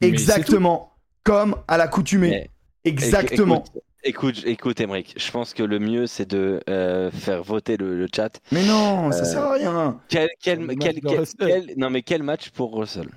Exactement. 0.00 0.92
Comme 1.22 1.56
à 1.68 1.76
l'accoutumée. 1.76 2.30
Mais- 2.30 2.50
Exactement. 2.86 3.64
Écoute, 4.06 4.36
écoute, 4.36 4.42
écoute, 4.46 4.80
Emmerich, 4.80 5.14
je 5.16 5.30
pense 5.30 5.54
que 5.54 5.62
le 5.62 5.78
mieux 5.78 6.06
c'est 6.06 6.28
de 6.28 6.60
euh, 6.68 7.10
faire 7.10 7.42
voter 7.42 7.78
le, 7.78 7.96
le 7.96 8.06
chat. 8.14 8.40
Mais 8.52 8.62
non, 8.66 9.10
ça 9.10 9.20
Euh, 9.20 9.24
sert 9.24 9.42
à 9.42 9.52
rien. 9.54 10.00
Quel, 10.08 10.28
match 10.60 10.76
quel, 10.78 10.94
de 10.96 11.00
quel- 11.08 11.18
Russell. 11.18 11.36
quel- 11.38 11.74
non 11.78 11.88
mais 11.88 12.02
quel 12.02 12.22
match 12.22 12.50
pour 12.50 12.74
Russell? 12.76 13.08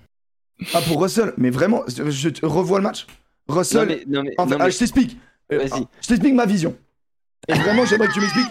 Ah, 0.73 0.79
pour 0.88 1.01
Russell, 1.01 1.34
mais 1.38 1.49
vraiment, 1.49 1.84
je, 1.88 2.45
revois 2.45 2.79
le 2.79 2.84
match. 2.84 3.05
Russell, 3.49 3.79
Non 3.79 3.85
mais, 3.95 4.03
non, 4.07 4.23
mais, 4.23 4.34
En 4.38 4.45
fait, 4.47 4.51
non, 4.53 4.57
mais- 4.59 4.63
ah, 4.65 4.69
je 4.69 4.77
t'explique. 4.77 5.17
Vas-y. 5.49 5.69
ah, 5.73 5.79
je 6.01 6.07
t'explique 6.07 6.34
ma 6.34 6.45
vision. 6.45 6.75
Et 7.47 7.53
vraiment, 7.53 7.85
j'aimerais 7.85 8.07
que 8.07 8.14
tu 8.14 8.19
m'expliques 8.19 8.47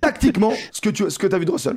tactiquement 0.00 0.52
ce 0.72 0.80
que 0.80 0.90
tu 0.90 1.08
ce 1.10 1.18
que 1.18 1.32
as 1.34 1.38
vu 1.38 1.44
de 1.44 1.50
Russell. 1.50 1.76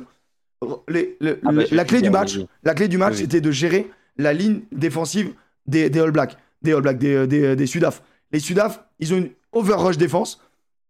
Les- 0.88 1.16
Ah 1.44 1.52
bah, 1.52 1.62
la 1.70 1.84
clé 1.84 2.00
du 2.02 2.10
match, 2.10 2.38
la 2.64 2.74
clé 2.74 2.88
du 2.88 2.98
match, 2.98 3.14
Oui. 3.14 3.20
c'était 3.20 3.40
de 3.40 3.50
gérer 3.50 3.90
la 4.16 4.32
ligne 4.32 4.60
défensive 4.72 5.32
des, 5.66 5.88
des 5.90 6.00
All 6.00 6.10
Blacks, 6.10 6.36
des 6.62 6.72
All 6.72 6.82
Blacks, 6.82 6.98
des, 6.98 7.14
euh, 7.14 7.26
des, 7.26 7.54
des 7.54 7.66
Sudaf. 7.66 8.02
Les 8.32 8.40
Sudaf, 8.40 8.82
ils 8.98 9.14
ont 9.14 9.18
une 9.18 9.30
overrush 9.52 9.96
défense 9.96 10.40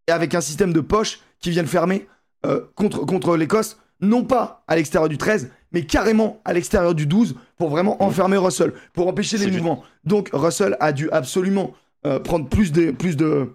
et 0.08 0.12
avec 0.12 0.34
un 0.34 0.40
système 0.40 0.72
de 0.72 0.80
poche 0.80 1.20
qui 1.40 1.50
viennent 1.50 1.66
fermer 1.66 2.06
euh, 2.46 2.62
contre, 2.74 3.00
contre 3.04 3.36
l'Écosse, 3.36 3.78
non 4.00 4.24
pas 4.24 4.64
à 4.68 4.76
l'extérieur 4.76 5.08
du 5.10 5.18
13, 5.18 5.50
mais 5.72 5.82
carrément 5.84 6.40
à 6.46 6.54
l'extérieur 6.54 6.94
du 6.94 7.06
12 7.06 7.34
pour 7.58 7.68
vraiment 7.68 8.02
enfermer 8.02 8.38
Russell, 8.38 8.72
pour 8.94 9.06
empêcher 9.06 9.36
les 9.36 9.44
juste- 9.44 9.56
mouvements. 9.56 9.84
Donc 10.04 10.30
Russell 10.32 10.76
a 10.80 10.92
dû 10.92 11.10
absolument 11.10 11.74
euh, 12.06 12.18
prendre 12.20 12.48
plus 12.48 12.72
de, 12.72 12.90
plus, 12.92 13.16
de, 13.16 13.50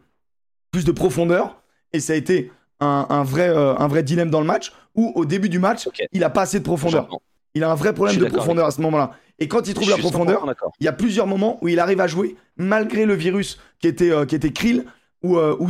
plus 0.71 0.85
de 0.85 0.91
profondeur 0.91 1.62
et 1.93 1.99
ça 1.99 2.13
a 2.13 2.15
été 2.15 2.51
un, 2.79 3.05
un 3.09 3.23
vrai, 3.23 3.49
euh, 3.49 3.75
un 3.77 3.87
vrai 3.87 4.03
dilemme 4.03 4.29
dans 4.29 4.41
le 4.41 4.45
match 4.45 4.73
où 4.95 5.11
au 5.15 5.25
début 5.25 5.49
du 5.49 5.59
match, 5.59 5.87
il 6.11 6.23
a 6.23 6.29
pas 6.29 6.41
assez 6.41 6.59
de 6.59 6.63
profondeur. 6.63 7.07
Il 7.55 7.63
a 7.63 7.71
un 7.71 7.75
vrai 7.75 7.93
problème 7.93 8.17
de 8.17 8.25
profondeur 8.25 8.65
à 8.65 8.71
ce 8.71 8.81
moment-là. 8.81 9.11
Et 9.39 9.47
quand 9.47 9.67
il 9.67 9.73
trouve 9.73 9.89
la 9.89 9.95
suis 9.95 10.03
100% 10.03 10.09
profondeur, 10.09 10.45
il 10.79 10.85
y 10.85 10.87
a 10.87 10.93
plusieurs 10.93 11.27
moments 11.27 11.57
où 11.61 11.67
il 11.67 11.79
arrive 11.79 11.99
à 11.99 12.07
jouer 12.07 12.35
malgré 12.57 13.05
le 13.05 13.13
virus 13.13 13.59
qui 13.79 13.87
était, 13.87 14.11
euh, 14.11 14.25
qui 14.25 14.35
était 14.35 14.51
Krill 14.51 14.85
ou, 15.23 15.37
euh, 15.37 15.55
ou 15.59 15.69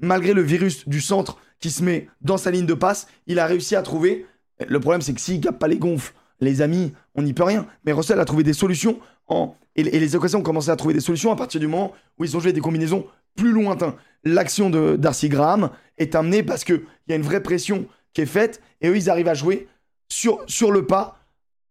malgré 0.00 0.32
le 0.32 0.42
virus 0.42 0.86
du 0.88 1.00
centre 1.00 1.38
qui 1.60 1.70
se 1.70 1.82
met 1.82 2.08
dans 2.20 2.36
sa 2.36 2.50
ligne 2.50 2.66
de 2.66 2.74
passe, 2.74 3.08
il 3.26 3.38
a 3.38 3.46
réussi 3.46 3.76
à 3.76 3.82
trouver. 3.82 4.26
Le 4.66 4.80
problème, 4.80 5.00
c'est 5.00 5.14
que 5.14 5.20
s'il 5.20 5.40
ne 5.40 5.50
pas 5.50 5.68
les 5.68 5.78
gonfles, 5.78 6.12
les 6.40 6.60
amis, 6.60 6.92
on 7.14 7.22
n'y 7.22 7.32
peut 7.32 7.44
rien. 7.44 7.66
Mais 7.84 7.92
Russell 7.92 8.20
a 8.20 8.24
trouvé 8.24 8.42
des 8.42 8.52
solutions 8.52 8.98
en... 9.28 9.54
et, 9.74 9.80
et 9.80 9.98
les 9.98 10.14
occasions 10.16 10.40
ont 10.40 10.42
commencé 10.42 10.70
à 10.70 10.76
trouver 10.76 10.94
des 10.94 11.00
solutions 11.00 11.32
à 11.32 11.36
partir 11.36 11.60
du 11.60 11.66
moment 11.66 11.92
où 12.18 12.24
ils 12.24 12.36
ont 12.36 12.40
joué 12.40 12.52
des 12.52 12.60
combinaisons 12.60 13.06
plus 13.36 13.52
lointaines. 13.52 13.92
L'action 14.26 14.70
de 14.70 14.96
Darcy 14.96 15.28
Graham 15.28 15.70
est 15.98 16.16
amenée 16.16 16.42
parce 16.42 16.64
qu'il 16.64 16.82
y 17.06 17.12
a 17.12 17.16
une 17.16 17.22
vraie 17.22 17.44
pression 17.44 17.86
qui 18.12 18.22
est 18.22 18.26
faite 18.26 18.60
et 18.80 18.88
eux, 18.88 18.96
ils 18.96 19.08
arrivent 19.08 19.28
à 19.28 19.34
jouer 19.34 19.68
sur, 20.08 20.72
le 20.72 20.84
pas 20.84 21.20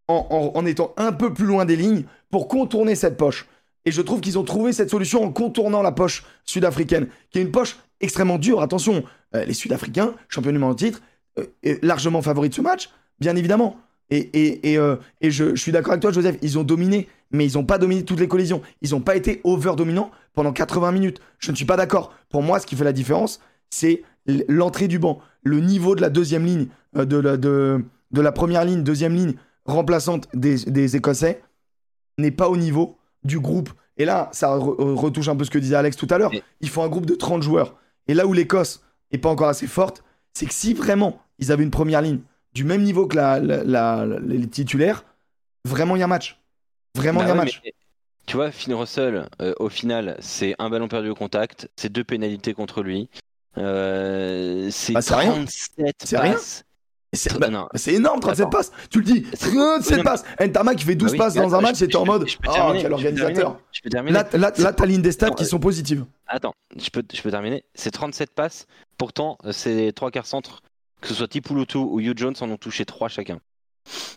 en, 0.07 0.65
étant 0.65 0.93
un 0.95 1.11
peu 1.11 1.33
plus 1.33 1.45
loin 1.45 1.65
des 1.65 1.75
lignes 1.75 2.03
pour 2.31 2.47
contourner 2.47 2.95
cette 2.95 3.17
poche. 3.17 3.45
Et 3.83 3.91
je 3.91 4.01
trouve 4.01 4.21
qu'ils 4.21 4.39
ont 4.39 4.45
trouvé 4.45 4.71
cette 4.71 4.89
solution 4.89 5.21
en 5.21 5.33
contournant 5.33 5.81
la 5.81 5.91
poche 5.91 6.23
sud-africaine, 6.45 7.07
qui 7.29 7.39
est 7.39 7.41
une 7.41 7.51
poche 7.51 7.77
extrêmement 7.99 8.37
dure. 8.37 8.61
Attention, 8.61 9.03
euh, 9.35 9.43
les 9.43 9.53
Sud-Africains, 9.53 10.13
champions 10.29 10.53
du 10.53 10.57
monde 10.57 10.71
en 10.71 10.75
titre, 10.75 11.01
euh, 11.37 11.45
largement 11.81 12.21
favoris 12.21 12.51
de 12.51 12.55
ce 12.55 12.61
match, 12.61 12.89
bien 13.19 13.35
évidemment. 13.35 13.75
Et, 14.11 14.77
euh, 14.77 14.95
je 15.21 15.55
suis 15.55 15.73
d'accord 15.73 15.91
avec 15.91 16.01
toi, 16.01 16.11
Joseph, 16.11 16.37
ils 16.41 16.57
ont 16.57 16.63
dominé, 16.63 17.09
mais 17.35 17.45
ils 17.45 17.53
n'ont 17.57 17.65
pas 17.65 17.77
dominé 17.77 18.03
toutes 18.03 18.19
les 18.19 18.27
collisions. 18.27 18.61
Ils 18.81 18.91
n'ont 18.91 19.01
pas 19.01 19.15
été 19.15 19.41
over-dominants 19.43 20.11
pendant 20.33 20.51
80 20.53 20.91
minutes. 20.91 21.19
Je 21.39 21.51
ne 21.51 21.55
suis 21.55 21.65
pas 21.65 21.77
d'accord. 21.77 22.13
Pour 22.29 22.41
moi, 22.43 22.59
ce 22.59 22.65
qui 22.65 22.75
fait 22.75 22.83
la 22.83 22.93
différence, 22.93 23.39
c'est 23.69 24.03
l'entrée 24.47 24.87
du 24.87 24.97
banc, 24.99 25.19
le 25.43 25.59
niveau 25.59 25.95
de 25.95 26.01
la 26.01 26.09
deuxième 26.09 26.45
ligne, 26.45 26.67
euh, 26.97 27.05
de, 27.05 27.17
la, 27.17 27.37
de, 27.37 27.83
de 28.11 28.21
la 28.21 28.31
première 28.31 28.65
ligne, 28.65 28.81
deuxième 28.83 29.13
ligne 29.13 29.33
remplaçante 29.65 30.27
des, 30.33 30.55
des 30.65 30.95
Écossais, 30.95 31.41
n'est 32.17 32.31
pas 32.31 32.49
au 32.49 32.57
niveau 32.57 32.97
du 33.23 33.39
groupe. 33.39 33.69
Et 33.97 34.05
là, 34.05 34.29
ça 34.31 34.49
re- 34.57 34.93
retouche 34.95 35.27
un 35.27 35.35
peu 35.35 35.43
ce 35.43 35.49
que 35.51 35.57
disait 35.59 35.75
Alex 35.75 35.95
tout 35.97 36.07
à 36.09 36.17
l'heure. 36.17 36.31
Il 36.61 36.69
faut 36.69 36.81
un 36.81 36.87
groupe 36.89 37.05
de 37.05 37.15
30 37.15 37.41
joueurs. 37.43 37.75
Et 38.07 38.13
là 38.13 38.25
où 38.27 38.33
l'Écosse 38.33 38.83
est 39.11 39.17
pas 39.17 39.29
encore 39.29 39.47
assez 39.49 39.67
forte, 39.67 40.03
c'est 40.33 40.45
que 40.45 40.53
si 40.53 40.73
vraiment 40.73 41.19
ils 41.39 41.51
avaient 41.51 41.63
une 41.63 41.71
première 41.71 42.01
ligne 42.01 42.19
du 42.53 42.63
même 42.63 42.83
niveau 42.83 43.07
que 43.07 43.15
la- 43.15 43.39
les 43.39 44.47
titulaires, 44.47 45.03
vraiment 45.65 45.95
il 45.95 45.99
y 45.99 46.03
a 46.03 46.07
match. 46.07 46.39
Vraiment 46.95 47.21
il 47.21 47.25
Bah 47.27 47.31
ouais, 47.33 47.37
match. 47.37 47.61
mais, 47.63 47.73
tu 48.25 48.37
vois, 48.37 48.51
Finn 48.51 48.73
Russell, 48.73 49.27
euh, 49.41 49.53
au 49.59 49.69
final, 49.69 50.17
c'est 50.19 50.55
un 50.59 50.69
ballon 50.69 50.87
perdu 50.87 51.09
au 51.09 51.15
contact, 51.15 51.69
c'est 51.75 51.91
deux 51.91 52.03
pénalités 52.03 52.53
contre 52.53 52.81
lui. 52.81 53.09
Euh, 53.57 54.67
c'est 54.71 54.93
Bah, 54.93 55.01
c'est 55.01 55.15
rien. 55.15 55.31
37 55.31 55.95
C'est 56.03 56.17
rien. 56.17 56.33
passes. 56.33 56.63
C'est 57.13 57.39
bah, 57.39 57.47
c'est 57.75 57.93
énorme, 57.93 58.19
37 58.19 58.41
Attends. 58.41 58.49
passes. 58.49 58.71
Tu 58.89 58.99
le 58.99 59.05
dis, 59.05 59.25
C'est- 59.33 59.49
37 59.53 59.91
Oui, 59.91 59.97
non, 59.99 60.03
passes. 60.03 60.23
Entama 60.41 60.75
qui 60.75 60.83
fait 60.83 60.95
12 60.95 61.11
Bah 61.11 61.13
oui, 61.13 61.17
passes 61.19 61.33
dans 61.35 61.55
un 61.55 61.61
match, 61.61 61.77
c'était 61.77 61.95
en 61.95 62.05
mode 62.05 62.27
je 62.27 62.37
peux 62.37 62.49
Oh, 62.49 62.73
quel 62.77 62.91
organisateur. 62.91 63.57
Là, 63.85 64.03
là, 64.33 64.51
là 64.57 64.73
t'as 64.73 64.85
ligne 64.85 65.01
des 65.01 65.13
stats 65.13 65.29
qui 65.31 65.45
sont 65.45 65.59
positives. 65.59 66.05
Attends, 66.27 66.53
je 66.75 66.89
peux, 66.89 67.03
je 67.13 67.21
peux 67.21 67.31
terminer. 67.31 67.63
C'est 67.73 67.91
37 67.91 68.31
passes. 68.31 68.67
Pourtant, 68.97 69.37
euh, 69.45 69.53
c'est 69.53 69.93
trois 69.93 70.11
quarts 70.11 70.25
centres, 70.25 70.61
que 70.99 71.07
ce 71.07 71.13
soit 71.13 71.29
Tipulutu 71.29 71.77
ou 71.77 72.01
Hugh 72.01 72.17
Jones, 72.17 72.35
en 72.41 72.49
ont 72.49 72.57
touché 72.57 72.83
trois 72.83 73.07
chacun. 73.07 73.39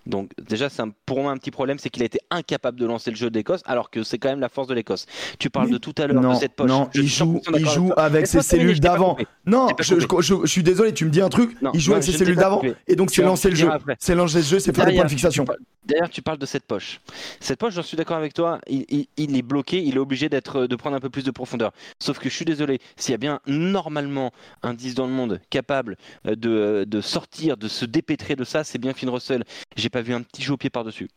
Donc 0.07 0.31
déjà, 0.49 0.69
c'est 0.69 0.83
un- 0.83 0.91
pour 1.07 1.21
moi 1.23 1.33
un 1.33 1.37
petit 1.37 1.51
problème, 1.51 1.79
c'est 1.79 1.91
qu'il 1.91 2.03
a 2.03 2.07
été 2.07 2.19
incapable 2.31 2.79
de 2.79 2.87
lancer 2.87 3.11
le 3.11 3.17
jeu 3.17 3.31
d'Écosse, 3.31 3.61
alors 3.67 3.91
que 3.91 4.03
c'est 4.03 4.19
quand 4.19 4.29
même 4.29 4.41
la 4.41 4.49
force 4.49 4.69
de 4.69 4.75
l'Écosse. 4.75 5.07
Tu 5.39 5.51
parles 5.51 5.67
Mais- 5.67 5.73
de 5.73 5.79
tout 5.79 5.95
à 5.99 6.07
l'heure 6.07 6.21
de 6.21 6.27
Non, 6.27 6.35
cette 6.35 6.55
poche. 6.55 6.69
non, 6.69 6.89
Je 6.95 7.03
il 7.03 7.09
joue, 7.09 7.25
100% 7.25 7.43
il 7.49 7.53
d'accord 7.53 7.73
joue 7.75 7.87
toi. 7.89 8.03
avec 8.03 8.27
ses 8.27 8.43
cellules 8.43 8.77
je 8.77 8.81
d'avant. 8.81 9.17
Non, 9.47 9.69
je, 9.79 9.99
je, 10.01 10.07
je- 10.21 10.35
je 10.43 10.47
suis 10.47 10.63
désolé, 10.63 10.93
tu 10.93 11.05
me 11.05 11.11
dis 11.11 11.21
un 11.21 11.29
truc, 11.29 11.61
Non, 11.63 11.71
il 11.75 11.81
joue 11.81 11.91
non, 11.91 11.97
avec 11.97 12.05
ses 12.05 12.13
je 12.13 12.19
cellules 12.19 12.37
d'avant, 12.37 12.63
et 12.87 12.97
donc 12.97 13.11
Tu 13.11 13.17
c'est 13.17 13.23
lancer 13.27 13.51
le 13.51 13.57
jeu. 13.57 13.69
C'est 13.99 14.15
lancer 14.15 14.39
le 14.39 14.45
jeu, 14.45 14.59
c'est 14.59 14.75
faire 14.75 14.87
des 14.87 14.95
points 14.95 15.05
de 15.05 15.11
fixation. 15.11 15.45
D'ailleurs, 15.85 16.11
tu 16.11 16.21
parles 16.21 16.37
de 16.39 16.45
cette 16.45 16.65
poche. 16.65 17.01
Cette 17.41 17.59
poche, 17.59 17.73
j'en 17.75 17.83
suis 17.83 17.97
d'accord 17.97 18.19
avec 18.19 18.35
toi. 18.35 18.61
Il, 18.69 18.85
il- 18.91 19.07
il 19.17 19.35
est 19.39 19.43
bloqué, 19.43 19.83
il 19.83 19.95
est 19.97 19.99
obligé 19.99 20.29
d'être, 20.29 20.67
de 20.67 20.77
prendre 20.77 20.95
un 20.97 21.01
peu 21.01 21.09
plus 21.09 21.25
de 21.25 21.31
profondeur. 21.31 21.73
Sauf 21.99 22.19
que 22.19 22.29
je 22.29 22.35
suis 22.35 22.45
désolé, 22.45 22.79
s'il 22.97 23.13
y 23.13 23.15
a 23.15 23.19
bien 23.19 23.41
normalement 23.47 24.33
un 24.63 24.75
10 24.75 24.95
dans 24.95 25.07
le 25.07 25.13
monde 25.13 25.41
capable 25.49 25.97
euh, 26.27 26.35
de, 26.37 26.85
de 26.87 27.01
sortir, 27.01 27.57
de 27.57 27.69
se 27.69 27.87
dépêtrer 27.87 28.37
de 28.37 28.45
ça, 28.45 28.65
c'est 28.65 28.79
bien 28.79 28.93
Finn 28.93 29.09
Russell. 29.09 29.45
J'ai 29.77 29.91
pas 29.91 30.03
vu 30.03 30.15
un 30.15 30.23
petit 30.23 30.43
jeu 30.43 30.55
au 30.55 30.57
pied 30.57 30.71
par-dessus. 30.71 31.09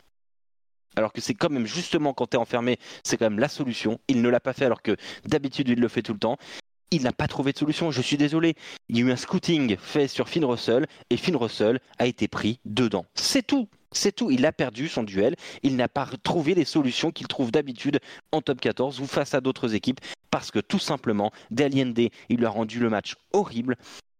Alors 0.95 1.13
que 1.13 1.22
c'est 1.22 1.34
quand 1.34 1.49
même 1.49 1.65
justement 1.65 2.13
quand 2.13 2.27
t'es 2.27 2.38
enfermé, 2.38 2.77
c'est 3.03 3.18
quand 3.18 3.30
même 3.30 3.39
la 3.39 3.47
solution. 3.47 3.99
Il 4.07 4.22
ne 4.22 4.30
l'a 4.30 4.39
pas 4.39 4.53
fait 4.53 4.65
alors 4.65 4.81
que 4.81 4.95
d'habitude 5.26 5.69
il 5.69 5.80
le 5.80 5.88
fait 5.88 6.01
tout 6.01 6.13
le 6.13 6.19
temps. 6.19 6.38
Il 6.93 7.03
n'a 7.03 7.13
pas 7.13 7.27
trouvé 7.27 7.53
de 7.53 7.57
solution, 7.57 7.91
je 7.91 8.01
suis 8.01 8.18
désolé. 8.18 8.55
Il 8.89 8.97
y 8.97 9.01
a 9.01 9.05
eu 9.05 9.11
un 9.11 9.15
scouting 9.15 9.77
fait 9.77 10.09
sur 10.09 10.27
Finn 10.27 10.43
Russell 10.43 10.88
et 11.09 11.15
Finn 11.15 11.38
Russell 11.38 11.80
a 11.99 12.05
été 12.05 12.27
pris 12.27 12.59
dedans. 12.65 13.05
C'est 13.15 13.45
tout. 13.45 13.69
C'est 13.93 14.13
tout, 14.13 14.31
il 14.31 14.45
a 14.45 14.53
perdu 14.53 14.88
son 14.88 15.03
duel, 15.03 15.35
il 15.63 15.76
n'a 15.76 15.89
pas 15.89 16.07
trouvé 16.23 16.55
les 16.55 16.63
solutions 16.63 17.11
qu'il 17.11 17.27
trouve 17.27 17.51
d'habitude 17.51 17.99
en 18.31 18.41
top 18.41 18.61
14 18.61 19.01
ou 19.01 19.05
face 19.05 19.34
à 19.34 19.41
d'autres 19.41 19.76
équipes 19.76 19.99
parce 20.30 20.49
que 20.49 20.59
tout 20.59 20.80
simplement, 20.80 21.31
Daliende, 21.51 21.99
il 22.30 22.38
lui 22.38 22.45
a 22.45 22.49
rendu 22.49 22.80
le 22.80 22.89
match 22.89 23.15
horrible, 23.34 23.76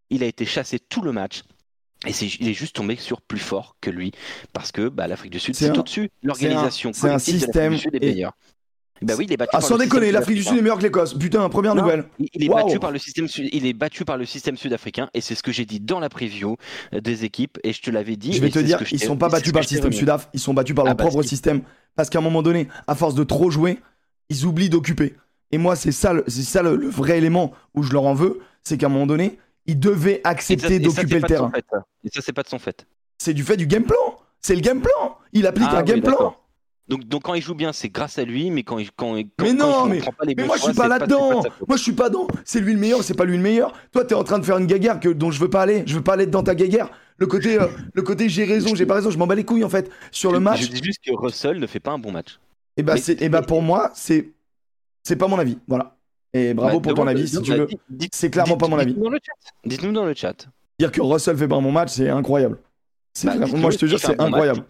il 0.10 0.24
a 0.24 0.26
été 0.26 0.46
chassé 0.46 0.78
tout 0.78 1.02
le 1.02 1.14
match 1.14 1.44
et 2.08 2.12
il 2.40 2.48
est 2.50 2.54
juste 2.54 2.76
tombé 2.76 2.96
sur 2.96 3.22
plus 3.22 3.40
fort 3.40 3.76
que 3.82 3.90
lui 3.92 4.12
parce 4.54 4.72
que 4.72 4.90
bah, 4.90 5.08
l'Afrique 5.08 5.32
du 5.32 5.40
Sud 5.40 5.56
C'est 5.56 5.78
au-dessus. 5.78 6.10
L'organisation 6.24 6.92
c'est 6.94 7.10
un 7.10 7.16
de 7.18 7.22
système 7.22 7.74
du 7.74 7.80
Sud 7.80 7.96
est 7.96 8.04
et- 8.04 8.12
meilleure. 8.12 8.34
Bah 9.04 9.16
oui, 9.18 9.26
il 9.28 9.34
est 9.34 9.38
battu 9.38 9.50
Ah, 9.54 9.58
par 9.58 9.68
sans 9.68 9.78
le 9.78 9.84
déconner, 9.86 10.12
l'Afrique 10.12 10.38
du. 10.38 10.44
Sud 10.44 10.58
est 10.60 10.62
meilleure 10.62 10.78
que 10.78 10.84
l'Écosse. 10.84 11.16
Putain, 11.18 11.50
première 11.50 11.74
Non, 11.74 11.82
nouvelle. 11.82 12.06
Il 12.20 12.44
est 12.44 12.50
battu 12.50 12.78
par 12.78 12.92
le 12.92 13.00
système 13.00 13.28
sud- 13.28 13.50
il 13.52 13.66
est 13.66 13.74
battu 13.74 14.06
par 14.06 14.16
le 14.16 14.26
système 14.28 14.58
sud-africain 14.58 15.10
et 15.16 15.22
c'est 15.22 15.34
ce 15.34 15.42
que 15.42 15.52
j'ai 15.52 15.66
dit 15.66 15.80
dans 15.80 16.00
la 16.00 16.08
preview 16.08 16.56
euh, 16.94 17.02
des 17.02 17.26
équipes 17.26 17.58
et 17.64 17.74
je 17.74 17.82
te 17.82 17.90
l'avais 17.90 18.16
dit. 18.16 18.32
Je 18.34 18.42
vais 18.42 18.52
te 18.52 18.60
dire, 18.60 18.80
ils 18.92 19.00
sont 19.02 19.18
pas 19.18 19.28
battus 19.30 19.52
par 19.54 19.64
le 19.64 19.68
système. 19.68 19.92
Sudaf, 19.92 20.30
ils 20.36 20.40
sont 20.40 20.54
battus 20.54 20.76
par 20.76 20.86
leur 20.86 20.92
Ah 20.92 20.96
bah, 20.96 21.06
propre 21.06 21.24
système. 21.24 21.64
Parce 21.96 22.12
qu'à 22.12 22.20
un 22.20 22.22
moment 22.22 22.44
donné, 22.44 22.68
à 22.86 22.94
force 22.94 23.16
de 23.16 23.24
trop 23.24 23.50
jouer, 23.50 23.80
ils 24.30 24.46
oublient 24.46 24.70
d'occuper. 24.70 25.16
Et 25.52 25.58
moi, 25.58 25.76
c'est 25.76 25.92
ça, 25.92 26.14
c'est 26.28 26.44
ça 26.44 26.62
le, 26.62 26.76
le 26.76 26.88
vrai 26.88 27.18
élément 27.18 27.54
où 27.74 27.82
je 27.82 27.94
leur 27.94 28.04
en 28.04 28.14
veux, 28.14 28.40
c'est 28.64 28.78
qu'à 28.78 28.86
un 28.86 28.90
moment 28.90 29.08
donné, 29.08 29.40
Et 29.68 29.74
ça- 29.74 30.30
accepter 30.30 30.80
d'occuper 30.80 31.20
le 31.20 31.28
terrain. 31.28 31.52
fait. 31.54 31.66
Et 32.04 32.10
ça, 32.10 32.22
c'est 32.22 32.34
pas 32.34 32.44
de 32.44 32.50
son 32.50 32.60
fait. 32.60 32.86
C'est 33.18 33.34
du 33.34 33.44
fait 33.44 33.58
du 33.58 33.68
game 33.68 33.84
plan. 33.84 34.18
C'est 34.42 34.56
le 34.56 34.62
game 34.62 34.82
plan. 34.82 35.18
Il 35.34 35.46
applique 35.46 35.68
Ah 35.72 35.78
un 35.78 35.80
oui, 35.82 35.86
game 35.86 36.02
plan. 36.02 36.36
Donc, 36.88 37.06
donc 37.06 37.24
quand 37.24 37.36
il 37.36 37.42
joue 37.42 37.54
bien, 37.56 37.72
c'est 37.72 37.88
grâce 37.90 38.18
à 38.18 38.24
lui, 38.26 38.50
mais 38.52 38.64
quand 38.64 38.80
il, 38.80 38.92
quand, 38.92 39.16
il- 39.16 39.28
quand, 39.38 39.46
Mais 39.46 39.50
quand 39.52 39.58
non, 39.58 39.68
il 39.68 39.72
joue, 39.72 39.80
on 39.80 39.86
mais- 39.88 40.00
pas 40.18 40.26
les 40.26 40.36
Mais 40.36 40.46
moi, 40.46 40.58
je 40.58 40.64
suis 40.64 40.74
pas 40.74 40.88
là-dedans. 40.88 41.42
Moi, 41.68 41.78
je 41.78 41.84
suis 41.84 41.92
pas 41.94 42.10
dans. 42.10 42.28
C'est 42.44 42.60
lui 42.60 42.74
le 42.74 42.80
meilleur, 42.80 43.04
c'est 43.04 43.14
pas 43.14 43.24
lui 43.24 43.38
le 43.38 43.44
meilleur. 43.44 43.72
Toi, 43.92 44.04
t'es 44.04 44.16
en 44.16 44.24
train 44.24 44.40
de 44.40 44.46
faire 44.46 44.58
une 44.58 44.66
guéguerre 44.66 45.00
que, 45.00 45.08
dont 45.10 45.32
je 45.32 45.40
veux 45.40 45.50
pas 45.50 45.62
aller. 45.62 45.84
Je 45.86 45.96
veux 45.96 46.04
pas 46.04 46.14
aller 46.14 46.26
dans 46.26 46.44
ta 46.44 46.56
guéguerre. 46.56 46.90
Le 47.18 47.28
côté, 47.28 47.62
euh, 47.62 47.68
le 47.94 48.02
côté 48.02 48.28
j'ai 48.30 48.44
raison, 48.46 48.74
j'ai 48.76 48.88
pas 48.88 48.96
raison, 48.96 49.12
je 49.12 49.18
m'en 49.20 49.28
bats 49.28 49.36
les 49.36 49.46
couilles 49.46 49.64
en 49.64 49.70
fait. 49.70 49.90
Sur 50.12 50.32
le 50.32 50.40
match, 50.40 50.62
Je 50.64 50.68
dis 50.68 50.82
juste 50.84 51.00
que 51.06 51.12
Russell 51.16 51.60
ne 51.60 51.68
fait 51.68 51.80
pas 51.80 51.92
un 51.92 52.00
bon 52.00 52.12
match. 52.12 52.40
et 52.78 52.84
bah, 52.84 52.96
et 53.20 53.30
bah 53.30 53.44
pour 53.44 53.62
moi, 53.62 53.92
c'est, 53.94 54.32
c'est 55.04 55.16
pas 55.16 55.28
mon 55.28 55.38
avis. 55.38 55.60
Voilà. 55.68 55.96
Et 56.34 56.54
bravo 56.54 56.80
Bah, 56.80 56.90
pour 56.90 56.94
ton 56.96 57.08
avis, 57.08 57.28
si 57.28 57.42
tu 57.42 57.54
veux. 57.54 57.68
C'est 58.12 58.30
clairement 58.32 58.58
pas 58.58 58.68
mon 58.68 58.78
avis. 58.80 58.94
Dites-nous 58.94 59.04
dans 59.04 59.10
le 59.12 59.20
chat. 59.24 59.52
Dites-nous 59.66 59.92
dans 59.92 60.06
le 60.06 60.14
chat. 60.14 60.48
Dire 60.80 60.92
que 60.92 61.02
Russell 61.02 61.38
fait 61.38 61.48
pas 61.48 61.56
un 61.58 61.62
bon 61.62 61.72
match, 61.72 61.90
c'est 61.92 62.10
incroyable. 62.10 62.58
Bah, 63.24 63.36
vraiment- 63.36 63.58
moi, 63.58 63.72
je 63.72 63.78
te 63.78 63.86
jure, 63.86 64.00
c'est 64.00 64.20
incroyable. 64.20 64.64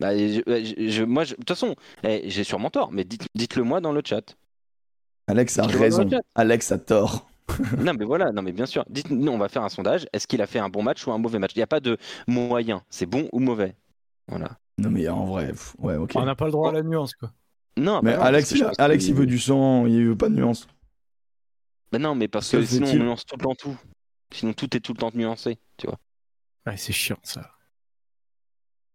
Bah, 0.00 0.16
je- 0.16 0.42
je- 0.46 0.88
je- 0.90 1.02
moi, 1.04 1.24
de 1.24 1.34
toute 1.34 1.48
façon, 1.48 1.74
eh, 2.04 2.22
j'ai 2.30 2.44
sûrement 2.44 2.70
tort, 2.70 2.90
mais 2.92 3.04
dites, 3.04 3.26
dites-le 3.34 3.62
moi 3.64 3.80
dans 3.80 3.92
le 3.92 4.00
chat. 4.04 4.36
Alex 5.26 5.58
a 5.58 5.66
raison. 5.66 6.08
Alex 6.34 6.72
a 6.72 6.78
tort. 6.78 7.28
non, 7.78 7.94
mais 7.98 8.04
voilà, 8.04 8.30
non, 8.32 8.42
mais 8.42 8.52
bien 8.52 8.66
sûr. 8.66 8.84
Dites, 8.90 9.10
nous, 9.10 9.32
on 9.32 9.38
va 9.38 9.48
faire 9.48 9.62
un 9.62 9.68
sondage. 9.68 10.06
Est-ce 10.12 10.26
qu'il 10.26 10.42
a 10.42 10.46
fait 10.46 10.58
un 10.58 10.68
bon 10.68 10.82
match 10.82 11.06
ou 11.06 11.12
un 11.12 11.18
mauvais 11.18 11.38
match? 11.38 11.52
Il 11.54 11.58
n'y 11.58 11.62
a 11.62 11.66
pas 11.68 11.80
de 11.80 11.96
moyen. 12.26 12.82
C'est 12.90 13.06
bon 13.06 13.28
ou 13.32 13.40
mauvais. 13.40 13.74
Voilà. 14.28 14.50
Non, 14.78 14.90
mais 14.90 15.08
en 15.08 15.24
vrai, 15.24 15.48
pff, 15.48 15.74
ouais, 15.78 15.96
ok. 15.96 16.12
On 16.14 16.24
n'a 16.24 16.34
pas 16.36 16.44
le 16.44 16.52
droit 16.52 16.68
à 16.70 16.72
la 16.72 16.82
nuance, 16.82 17.14
quoi. 17.14 17.30
Non, 17.78 18.00
Mais 18.02 18.12
bah 18.12 18.18
non, 18.18 18.22
Alex, 18.24 18.52
que 18.52 18.58
il, 18.58 18.70
Alex, 18.78 19.08
veut 19.10 19.26
du 19.26 19.38
sang, 19.38 19.86
il 19.86 20.06
veut 20.06 20.16
pas 20.16 20.28
de 20.28 20.34
nuance. 20.34 20.66
Bah 21.92 21.98
non, 21.98 22.14
mais 22.14 22.28
parce 22.28 22.50
Que 22.50 22.58
que 22.58 22.64
sinon, 22.66 22.88
on 22.88 22.94
nuance 22.96 23.24
tout 23.24 23.36
le 23.36 23.44
temps 23.44 23.54
tout. 23.54 23.76
Sinon, 24.32 24.52
tout 24.52 24.76
est 24.76 24.80
tout 24.80 24.92
le 24.92 24.98
temps 24.98 25.10
nuancé, 25.14 25.58
tu 25.76 25.86
vois. 25.86 25.98
Ouais, 26.66 26.76
c'est 26.76 26.92
chiant, 26.92 27.18
ça. 27.22 27.50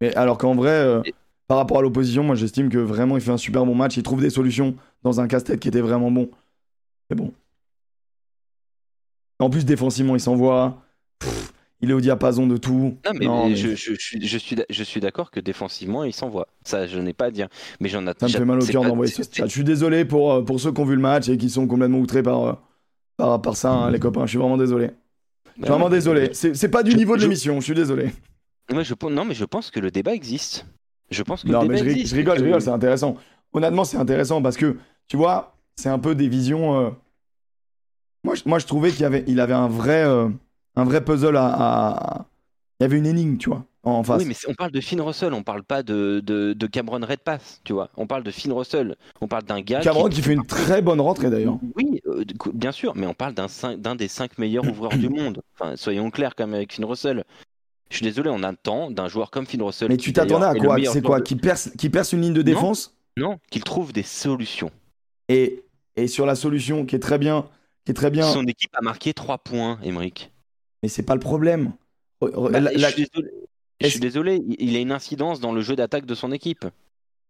Mais 0.02 0.14
alors 0.16 0.38
qu'en 0.38 0.54
vrai, 0.54 0.70
euh, 0.72 1.02
Et- 1.06 1.16
par 1.48 1.58
rapport 1.58 1.80
à 1.80 1.82
l'opposition, 1.82 2.24
moi 2.24 2.36
j'estime 2.36 2.70
que 2.70 2.78
vraiment 2.78 3.16
il 3.18 3.22
fait 3.22 3.32
un 3.32 3.38
super 3.38 3.66
bon 3.66 3.74
match. 3.76 3.98
Il 3.98 4.04
trouve 4.04 4.22
des 4.22 4.30
solutions 4.30 4.76
dans 5.04 5.20
un 5.20 5.28
casse-tête 5.28 5.60
qui 5.60 5.68
était 5.70 5.82
vraiment 5.82 6.12
bon. 6.12 6.30
Mais 7.10 7.16
bon. 7.16 7.34
En 9.40 9.50
plus, 9.50 9.66
défensivement, 9.66 10.16
il 10.16 10.20
s'envoie. 10.22 10.83
Il 11.84 11.90
est 11.92 11.94
au 11.94 12.00
diapason 12.00 12.48
de 12.48 12.56
tout. 12.56 12.98
Non, 13.06 13.12
mais, 13.14 13.26
Non, 13.26 13.50
mais 13.50 13.56
Je, 13.58 13.76
je- 13.76 13.94
je 13.94 14.00
suis, 14.00 14.26
je 14.26 14.38
suis, 14.38 14.56
d'a- 14.56 14.64
je 14.70 14.84
suis 14.84 15.02
d'accord 15.02 15.30
que 15.32 15.42
défensivement, 15.42 16.06
il 16.06 16.14
s'envoie. 16.14 16.48
Ça, 16.64 16.88
je 16.88 16.98
n'ai 16.98 17.12
pas 17.12 17.26
à 17.26 17.32
dire. 17.32 17.50
Mais 17.82 17.90
j'en 17.90 18.08
ai 18.08 18.12
ça 18.18 18.28
me 18.28 18.32
fait 18.32 18.46
mal 18.46 18.62
au 18.62 18.66
cœur 18.66 18.84
d'envoyer 18.84 19.12
ce. 19.12 19.22
Je 19.38 19.46
suis 19.48 19.66
désolé 19.66 20.06
pour, 20.06 20.32
euh, 20.32 20.42
pour 20.44 20.62
ceux 20.62 20.72
qui 20.72 20.80
ont 20.80 20.86
vu 20.86 20.96
le 20.96 21.02
match 21.02 21.28
et 21.28 21.36
qui 21.38 21.50
sont 21.50 21.68
complètement 21.68 22.00
outrés 22.00 22.24
par, 22.24 22.44
euh, 22.46 22.54
par, 23.18 23.42
par 23.42 23.58
ça, 23.58 23.72
hein, 23.74 23.92
les 23.92 24.00
copains. 24.00 24.26
Je 24.26 24.30
suis 24.30 24.38
vraiment 24.40 24.56
désolé. 24.58 24.92
Je 25.58 25.62
suis 25.64 25.70
vraiment 25.70 25.90
désolé. 25.90 26.34
C'est 26.34 26.70
pas 26.70 26.84
du 26.84 26.96
niveau 26.96 27.18
de 27.18 27.22
l'émission, 27.22 27.60
je 27.60 27.66
suis 27.66 27.76
désolé. 27.76 28.12
Moi, 28.72 28.84
je, 28.84 28.94
non, 29.10 29.26
mais 29.26 29.34
je 29.36 29.44
pense 29.44 29.70
que 29.70 29.82
le 29.82 29.92
débat 29.92 30.14
existe. 30.14 30.66
Je 31.12 31.22
pense 31.22 31.44
que 31.44 31.50
Non, 31.50 31.64
le 31.64 31.68
mais 31.68 31.76
débat 31.76 31.90
je, 31.90 31.92
existe. 31.96 32.12
je 32.12 32.16
rigole, 32.16 32.40
je 32.40 32.46
rigole, 32.46 32.62
c'est 32.62 32.70
intéressant. 32.70 33.18
Honnêtement, 33.52 33.84
c'est 33.84 33.98
intéressant 33.98 34.42
parce 34.42 34.56
que, 34.56 34.78
tu 35.10 35.18
vois, 35.18 35.58
c'est 35.76 35.90
un 35.90 36.00
peu 36.00 36.16
des 36.16 36.30
visions. 36.30 36.80
euh, 36.80 36.90
Moi, 38.24 38.36
je, 38.36 38.44
moi, 38.46 38.58
je 38.60 38.66
trouvais 38.66 38.92
qu'il 38.92 39.04
avait, 39.06 39.26
il 39.28 39.40
avait 39.42 39.54
un 39.54 39.68
vrai, 39.68 40.04
euh, 40.06 40.30
un 40.76 40.84
vrai 40.86 41.04
puzzle 41.04 41.38
à, 41.38 41.46
à- 41.48 42.26
Il 42.80 42.84
y 42.84 42.86
avait 42.86 42.98
une 42.98 43.06
énigme, 43.06 43.38
tu 43.38 43.50
vois, 43.50 43.66
en 43.84 44.04
face. 44.04 44.22
Oui, 44.22 44.26
mais 44.28 44.36
on 44.48 44.54
parle 44.56 44.72
de 44.72 44.82
Finn 44.82 45.00
Russell, 45.02 45.34
on 45.34 45.44
parle 45.44 45.64
pas 45.64 45.84
de, 45.84 46.22
de, 46.26 46.54
de 46.54 46.68
Cameron 46.68 47.00
Redpath, 47.06 47.62
tu 47.64 47.74
vois. 47.74 47.90
On 47.98 48.08
parle 48.08 48.24
de 48.24 48.32
Finn 48.32 48.52
Russell. 48.52 48.96
On 49.22 49.28
parle 49.28 49.44
d'un 49.44 49.62
gars. 49.62 49.80
Cameron 49.82 50.10
qui 50.10 50.22
fait 50.22 50.34
une 50.34 50.46
très 50.46 50.82
bonne 50.82 51.00
rentrée 51.02 51.30
d'ailleurs. 51.30 51.60
Oui, 51.76 52.02
euh, 52.08 52.24
bien 52.54 52.72
sûr, 52.72 52.94
mais 52.96 53.06
on 53.08 53.14
parle 53.14 53.34
d'un 53.36 53.96
des 53.96 54.08
cinq 54.08 54.38
meilleurs 54.38 54.68
ouvreurs 54.68 54.98
du 54.98 55.10
monde. 55.10 55.42
Enfin, 55.58 55.76
soyons 55.76 56.10
clairs 56.12 56.36
quand 56.36 56.46
même 56.48 56.56
avec 56.56 56.74
Finn 56.74 56.86
Russell. 56.86 57.24
Je 57.90 57.98
suis 57.98 58.06
désolé, 58.06 58.30
on 58.32 58.42
a 58.42 58.50
le 58.50 58.58
temps 58.58 58.90
d'un 58.90 59.08
joueur 59.08 59.30
comme 59.30 59.46
Finn 59.46 59.62
Russell. 59.62 59.88
Mais 59.90 59.98
tu 59.98 60.12
t'attendais 60.14 60.46
à 60.48 60.56
quoi? 60.56 60.78
C'est 60.92 61.02
quoi? 61.04 61.20
de- 61.20 61.24
Qui 61.24 61.36
perce, 61.36 61.70
qui 61.78 61.90
perce 61.92 62.12
une 62.14 62.22
ligne 62.22 62.34
de 62.34 62.42
défense? 62.42 62.96
Non, 63.18 63.38
qu'il 63.52 63.64
trouve 63.64 63.94
des 63.94 64.02
solutions. 64.04 64.72
et, 65.30 65.64
et 65.96 66.08
sur 66.08 66.26
la 66.26 66.34
solution 66.34 66.86
qui 66.88 66.96
est 66.96 67.00
très 67.00 67.20
bien, 67.20 67.46
qui 67.86 67.92
est 67.92 67.94
très 67.94 68.10
bien. 68.10 68.24
Son 68.26 68.44
équipe 68.46 68.76
a 68.76 68.82
marqué 68.82 69.14
3 69.14 69.38
points, 69.38 69.78
Emmerich. 69.84 70.32
Mais 70.84 70.90
c'est 70.90 71.02
pas 71.04 71.16
le 71.16 71.20
problème. 71.20 71.72
Bah, 72.22 72.60
la- 72.60 72.72
je 72.74 72.78
suis 72.88 73.08
désolé. 73.12 73.30
Je 73.82 73.88
suis 73.88 73.96
Est-ce- 73.96 74.00
désolé, 74.00 74.44
il- 74.60 74.76
a 74.76 74.80
une 74.80 74.92
incidence 74.92 75.40
dans 75.40 75.52
le 75.52 75.62
jeu 75.62 75.76
d'attaque 75.76 76.06
de 76.06 76.14
son 76.16 76.32
équipe. 76.32 76.66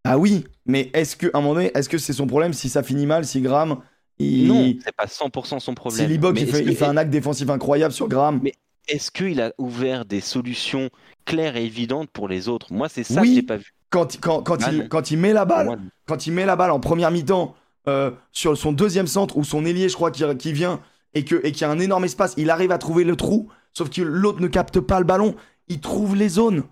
Ah 0.03 0.17
oui, 0.17 0.43
mais 0.65 0.91
est-ce 0.93 1.15
que 1.15 1.27
à 1.27 1.37
un 1.37 1.41
moment 1.41 1.53
donné, 1.55 1.71
est-ce 1.73 1.87
que 1.87 1.97
c'est 1.97 2.11
son 2.13 2.27
problème 2.27 2.51
si 2.53 2.67
ça 2.67 2.83
finit 2.83 3.05
mal, 3.05 3.25
si 3.25 3.39
Graham, 3.41 3.77
il, 4.19 4.47
Non, 4.47 4.73
c'est 4.83 4.95
pas 4.95 5.07
100% 5.07 5.59
son 5.59 5.71
si 5.71 5.75
problème. 5.75 6.09
Libok 6.09 6.35
Mais 6.35 6.41
il 6.41 6.47
fait, 6.47 6.63
que- 6.63 6.69
il 6.69 6.75
fait 6.75 6.85
un 6.85 6.97
acte 6.97 7.09
défensif 7.09 7.49
incroyable 7.49 7.93
sur 7.93 8.07
Graham 8.09 8.39
Mais- 8.43 8.53
Est-ce 8.89 9.11
qu'il 9.11 9.39
a 9.39 9.53
ouvert 9.57 10.03
des 10.03 10.19
solutions 10.19 10.89
claires 11.23 11.55
et 11.55 11.63
évidentes 11.63 12.09
pour 12.11 12.27
les 12.27 12.49
autres? 12.49 12.73
Moi, 12.73 12.89
c'est 12.89 13.03
ça 13.05 13.21
Oui. 13.21 13.29
que 13.29 13.35
j'ai 13.35 13.41
pas 13.43 13.55
vu. 13.57 13.73
quand, 13.89 14.19
quand, 14.19 14.41
quand, 14.43 14.57
Ah 14.63 14.71
il, 14.71 14.77
non. 14.79 14.87
quand 14.89 15.09
il 15.11 15.17
met 15.19 15.31
la 15.31 15.45
balle, 15.45 15.79
quand 16.05 16.27
il 16.27 16.33
met 16.33 16.45
la 16.45 16.55
balle 16.57 16.71
en 16.71 16.81
première 16.81 17.09
mi-temps 17.11 17.55
euh, 17.87 18.11
sur 18.33 18.57
son 18.57 18.71
deuxième 18.73 19.07
centre 19.07 19.37
ou 19.37 19.43
son 19.45 19.65
ailier, 19.65 19.87
je 19.87 19.93
crois, 19.95 20.09
qui, 20.11 20.23
qui 20.37 20.51
vient 20.53 20.81
et 21.13 21.23
que 21.25 21.35
et 21.43 21.51
qu'il 21.51 21.61
y 21.61 21.65
a 21.65 21.69
un 21.71 21.79
énorme 21.79 22.05
espace, 22.05 22.33
il 22.37 22.49
arrive 22.49 22.71
à 22.71 22.77
trouver 22.77 23.03
le 23.03 23.15
trou, 23.15 23.49
sauf 23.73 23.89
que 23.89 24.01
l'autre 24.01 24.41
ne 24.41 24.47
capte 24.47 24.79
pas 24.79 24.99
le 24.99 25.05
ballon. 25.05 25.35
Il 25.67 25.79
trouve 25.79 26.15
les 26.15 26.29
zones. 26.29 26.63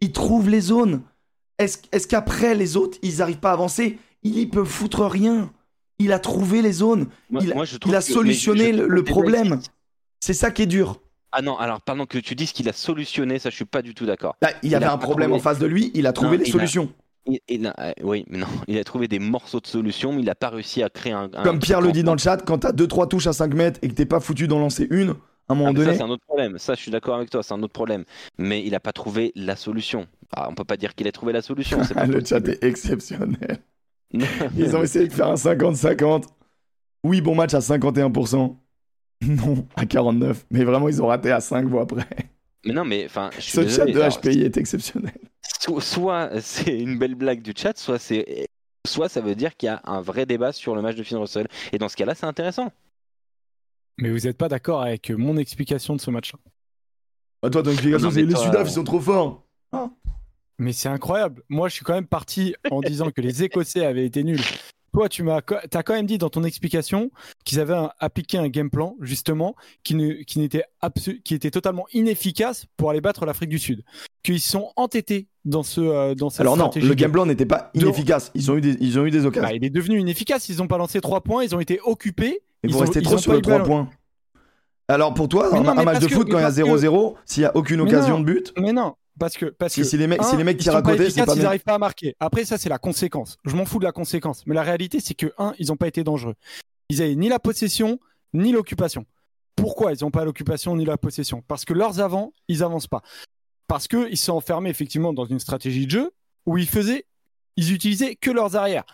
Il 0.00 0.12
trouve 0.12 0.48
les 0.48 0.60
zones. 0.60 1.02
Est-ce 1.58 1.78
est-ce 1.92 2.06
qu'après 2.06 2.54
les 2.54 2.76
autres, 2.76 2.98
ils 3.02 3.18
n'arrivent 3.18 3.38
pas 3.38 3.50
à 3.50 3.54
avancer? 3.54 3.98
Il 4.22 4.38
y 4.38 4.46
peut 4.46 4.64
foutre 4.64 5.04
rien. 5.06 5.50
Il 5.98 6.12
a 6.12 6.18
trouvé 6.18 6.60
les 6.62 6.72
zones. 6.72 7.06
moi- 7.30 7.42
il, 7.42 7.54
moi, 7.54 7.64
je 7.64 7.76
trouve 7.78 7.92
il 7.92 7.96
a 7.96 8.00
que- 8.00 8.04
mais 8.04 8.08
je- 8.08 8.14
solutionné 8.14 8.72
je 8.74 8.82
le, 8.82 9.02
problème. 9.04 9.60
C'est 10.20 10.34
ça 10.34 10.50
qui 10.50 10.62
est 10.62 10.66
dur. 10.66 11.00
Ah 11.32 11.42
non, 11.42 11.56
alors 11.58 11.80
pardon 11.80 12.06
que 12.06 12.18
tu 12.18 12.34
dises 12.34 12.52
qu'il 12.52 12.68
a 12.68 12.72
solutionné, 12.72 13.38
ça 13.38 13.50
je 13.50 13.56
suis 13.56 13.64
pas 13.64 13.82
du 13.82 13.94
tout 13.94 14.04
d'accord. 14.06 14.36
Là, 14.42 14.50
il 14.62 14.66
y 14.68 14.72
Il 14.72 14.74
avait 14.74 14.86
un 14.86 14.98
problème 14.98 15.30
trouvé. 15.30 15.40
en 15.40 15.42
face 15.42 15.58
de 15.58 15.66
lui. 15.66 15.90
Il 15.94 16.06
a 16.06 16.12
trouvé 16.12 16.36
Non, 16.36 16.42
les 16.44 16.48
a- 16.48 16.52
solutions. 16.52 16.92
Il, 17.26 17.40
il 17.48 17.66
a- 17.66 17.74
euh, 17.78 17.92
oui, 18.02 18.24
mais 18.28 18.38
non, 18.38 18.46
il 18.68 18.78
a 18.78 18.84
trouvé 18.84 19.08
des 19.08 19.18
morceaux 19.18 19.60
de 19.60 19.66
solutions, 19.66 20.12
mais 20.12 20.20
il 20.20 20.26
n'a 20.26 20.34
pas 20.34 20.50
réussi 20.50 20.82
à 20.82 20.88
créer 20.90 21.12
un. 21.12 21.30
un 21.34 21.42
Comme 21.42 21.58
Pierre 21.58 21.80
le 21.80 21.92
dit 21.92 22.02
dans 22.02 22.12
le 22.12 22.18
chat, 22.18 22.38
quand 22.38 22.58
t'as 22.58 22.72
2-3 22.72 23.08
touches 23.08 23.26
à 23.26 23.32
5 23.32 23.54
mètres 23.54 23.78
et 23.82 23.88
que 23.88 23.94
t'es 23.94 24.06
pas 24.06 24.20
foutu 24.20 24.46
d'en 24.48 24.58
lancer 24.58 24.86
une, 24.90 25.10
à 25.48 25.52
un 25.52 25.54
moment 25.54 25.70
Ah, 25.70 25.72
donné. 25.72 25.92
Ça, 25.92 25.98
c'est 25.98 26.02
un 26.04 26.10
autre 26.10 26.24
problème. 26.26 26.58
Ça, 26.58 26.74
je 26.74 26.80
suis 26.80 26.90
d'accord 26.90 27.16
avec 27.16 27.30
toi, 27.30 27.42
c'est 27.42 27.54
un 27.54 27.62
autre 27.62 27.72
problème. 27.72 28.04
Mais 28.38 28.64
il 28.64 28.70
n'a 28.72 28.80
pas 28.80 28.92
trouvé 28.92 29.32
la 29.34 29.56
solution. 29.56 30.06
Ah, 30.34 30.48
on 30.50 30.54
peut 30.54 30.64
pas 30.64 30.76
dire 30.76 30.94
qu'il 30.94 31.06
a 31.08 31.12
trouvé 31.12 31.32
la 31.32 31.42
solution. 31.42 31.82
c'est 31.84 31.94
pas 31.94 32.06
le 32.06 32.24
chat 32.24 32.46
est 32.48 32.62
exceptionnel. 32.64 33.58
Ils 34.56 34.76
ont 34.76 34.82
essayé 34.82 35.08
de 35.08 35.12
faire 35.12 35.28
un 35.28 35.34
50-50. 35.36 36.24
Oui, 37.04 37.20
bon 37.20 37.34
match 37.34 37.54
à 37.54 37.60
51%. 37.60 38.56
Non, 39.26 39.66
à 39.76 39.86
49. 39.86 40.46
Mais 40.50 40.64
vraiment, 40.64 40.88
ils 40.88 41.02
ont 41.02 41.06
raté 41.06 41.30
à 41.30 41.40
5 41.40 41.66
voix 41.66 41.86
près. 41.86 42.06
Mais 42.66 42.74
non, 42.74 42.84
mais 42.84 43.04
enfin, 43.06 43.30
je 43.36 43.40
suis 43.40 43.52
Ce 43.52 43.68
chat 43.68 43.86
de 43.86 43.98
Alors, 44.00 44.18
HPI 44.20 44.42
est 44.42 44.56
exceptionnel. 44.56 45.14
so- 45.60 45.80
soit 45.80 46.40
c'est 46.40 46.78
une 46.78 46.98
belle 46.98 47.14
blague 47.14 47.40
du 47.42 47.52
chat, 47.56 47.76
soit 47.78 47.98
c'est. 47.98 48.46
Soit 48.86 49.08
ça 49.08 49.20
veut 49.20 49.34
dire 49.34 49.56
qu'il 49.56 49.66
y 49.68 49.70
a 49.70 49.80
un 49.84 50.00
vrai 50.00 50.26
débat 50.26 50.52
sur 50.52 50.76
le 50.76 50.82
match 50.82 50.96
de 50.96 51.02
Finn 51.02 51.18
Russell. 51.18 51.48
Et 51.72 51.78
dans 51.78 51.88
ce 51.88 51.96
cas-là, 51.96 52.14
c'est 52.14 52.26
intéressant. 52.26 52.70
Mais 53.98 54.10
vous 54.10 54.26
n'êtes 54.26 54.36
pas 54.36 54.48
d'accord 54.48 54.82
avec 54.82 55.10
mon 55.10 55.36
explication 55.38 55.96
de 55.96 56.00
ce 56.00 56.10
match-là? 56.10 56.38
Bah, 57.42 57.50
toi, 57.50 57.62
ton 57.62 57.70
explication, 57.72 58.10
c'est 58.10 58.22
les 58.22 58.36
Sudaf, 58.36 58.54
euh, 58.66 58.68
ils 58.68 58.72
sont 58.72 58.84
trop 58.84 59.00
forts. 59.00 59.44
Mais 60.58 60.72
c'est 60.72 60.88
incroyable. 60.88 61.42
Moi, 61.48 61.68
je 61.68 61.74
suis 61.74 61.84
quand 61.84 61.94
même 61.94 62.06
parti 62.06 62.54
en 62.70 62.80
disant 62.80 63.10
que 63.10 63.20
les 63.20 63.42
Écossais 63.42 63.84
avaient 63.84 64.06
été 64.06 64.22
nuls. 64.22 64.40
Toi, 64.92 65.08
tu 65.10 65.22
m'as, 65.22 65.40
as 65.74 65.82
quand 65.82 65.92
même 65.92 66.06
dit 66.06 66.16
dans 66.16 66.30
ton 66.30 66.42
explication 66.42 67.10
qu'ils 67.44 67.60
avaient 67.60 67.74
un- 67.74 67.90
appliqué 67.98 68.38
un 68.38 68.48
game 68.48 68.70
plan, 68.70 68.96
justement, 69.02 69.54
qui, 69.84 69.94
ne, 69.94 70.14
qui, 70.22 70.38
n'était 70.38 70.64
absu- 70.82 71.20
qui 71.22 71.34
était 71.34 71.50
totalement 71.50 71.84
inefficace 71.92 72.64
pour 72.78 72.88
aller 72.90 73.02
battre 73.02 73.26
l'Afrique 73.26 73.50
du 73.50 73.58
Sud. 73.58 73.84
Qu'ils 74.22 74.40
se 74.40 74.48
sont 74.50 74.70
entêtés 74.76 75.28
dans, 75.44 75.62
ce, 75.62 75.80
euh, 75.82 76.14
dans 76.14 76.30
cette 76.30 76.40
Alors 76.40 76.56
non, 76.56 76.70
le 76.74 76.94
game 76.94 77.12
plan 77.12 77.26
n'était 77.26 77.44
pas 77.44 77.70
inefficace. 77.74 78.30
Ils 78.34 78.50
ont 78.50 78.56
eu 78.56 78.62
des, 78.62 78.76
ils 78.80 78.98
ont 78.98 79.04
eu 79.04 79.10
des 79.10 79.26
occasions. 79.26 79.46
Bah, 79.48 79.54
il 79.54 79.64
est 79.64 79.70
devenu 79.70 80.00
inefficace. 80.00 80.48
Ils 80.48 80.56
n'ont 80.58 80.66
pas 80.66 80.78
lancé 80.78 81.00
trois 81.02 81.20
points. 81.20 81.44
Ils 81.44 81.54
ont 81.54 81.60
été 81.60 81.78
occupés. 81.84 82.40
Ils 82.62 82.70
vous 82.72 82.78
ont- 82.78 82.80
restez 82.80 83.00
ils 83.00 83.04
trop 83.04 83.16
ont 83.16 83.18
sur 83.18 83.32
pas 83.32 83.34
le 83.34 83.38
eu 83.40 83.42
3 83.42 83.52
ballon. 83.58 83.66
points. 83.66 83.90
Alors 84.88 85.14
pour 85.14 85.28
toi, 85.28 85.54
un, 85.54 85.62
non, 85.62 85.76
un 85.76 85.82
match 85.84 85.98
de 86.00 86.06
que- 86.06 86.14
foot, 86.14 86.28
quand 86.30 86.38
il 86.38 86.40
y 86.40 86.44
a 86.44 86.46
parce 86.46 86.56
que- 86.56 86.62
0-0, 86.62 87.16
s'il 87.24 87.42
n'y 87.42 87.46
a 87.46 87.56
aucune 87.56 87.82
Mais 87.82 87.88
occasion 87.92 88.14
non. 88.14 88.20
de 88.20 88.24
but, 88.24 88.52
Mais 88.58 88.72
non, 88.72 88.94
parce 89.18 89.36
que 89.36 89.46
parce 89.46 89.72
Si- 89.74 89.80
que 89.80 89.86
si 89.86 89.96
les 89.96 90.06
mecs- 90.06 90.22
si 90.22 90.34
un, 90.34 90.38
les 90.38 90.44
mecs 90.44 90.56
ils 90.58 90.62
tirent 90.62 90.72
sont 90.72 90.78
à 90.78 90.82
côté, 90.82 90.96
c'est 90.98 91.04
efficaces, 91.06 91.26
pas 91.26 91.34
ils 91.36 91.42
n'arrivent 91.42 91.62
pas 91.64 91.74
à 91.74 91.78
marquer. 91.78 92.14
Après 92.20 92.44
ça 92.44 92.58
c'est 92.58 92.68
la 92.68 92.78
conséquence. 92.78 93.36
Je 93.44 93.54
m'en 93.56 93.64
fous 93.64 93.78
de 93.78 93.84
la 93.84 93.92
conséquence, 93.92 94.46
mais 94.46 94.54
la 94.54 94.62
réalité 94.62 95.00
c'est 95.00 95.14
que 95.14 95.32
un, 95.38 95.54
ils 95.58 95.68
n'ont 95.68 95.76
pas 95.76 95.88
été 95.88 96.04
dangereux. 96.04 96.34
Ils 96.88 97.02
avaient 97.02 97.14
ni 97.16 97.28
la 97.28 97.38
possession 97.38 97.98
ni 98.32 98.52
l'occupation. 98.52 99.06
Pourquoi 99.56 99.92
ils 99.92 99.98
n'ont 100.02 100.10
pas 100.10 100.24
l'occupation 100.24 100.76
ni 100.76 100.84
la 100.84 100.98
possession? 100.98 101.42
Parce 101.48 101.64
que 101.64 101.72
leurs 101.72 102.00
avants, 102.00 102.32
ils 102.48 102.62
avancent 102.62 102.88
pas. 102.88 103.02
Parce 103.68 103.88
que 103.88 104.08
ils 104.10 104.18
sont 104.18 104.34
enfermés 104.34 104.70
effectivement 104.70 105.12
dans 105.12 105.24
une 105.24 105.38
stratégie 105.40 105.86
de 105.86 105.90
jeu 105.90 106.10
où 106.44 106.58
ils 106.58 106.68
faisaient, 106.68 107.06
ils 107.56 107.72
utilisaient 107.72 108.14
que 108.16 108.30
leurs 108.30 108.54
arrières. 108.56 108.84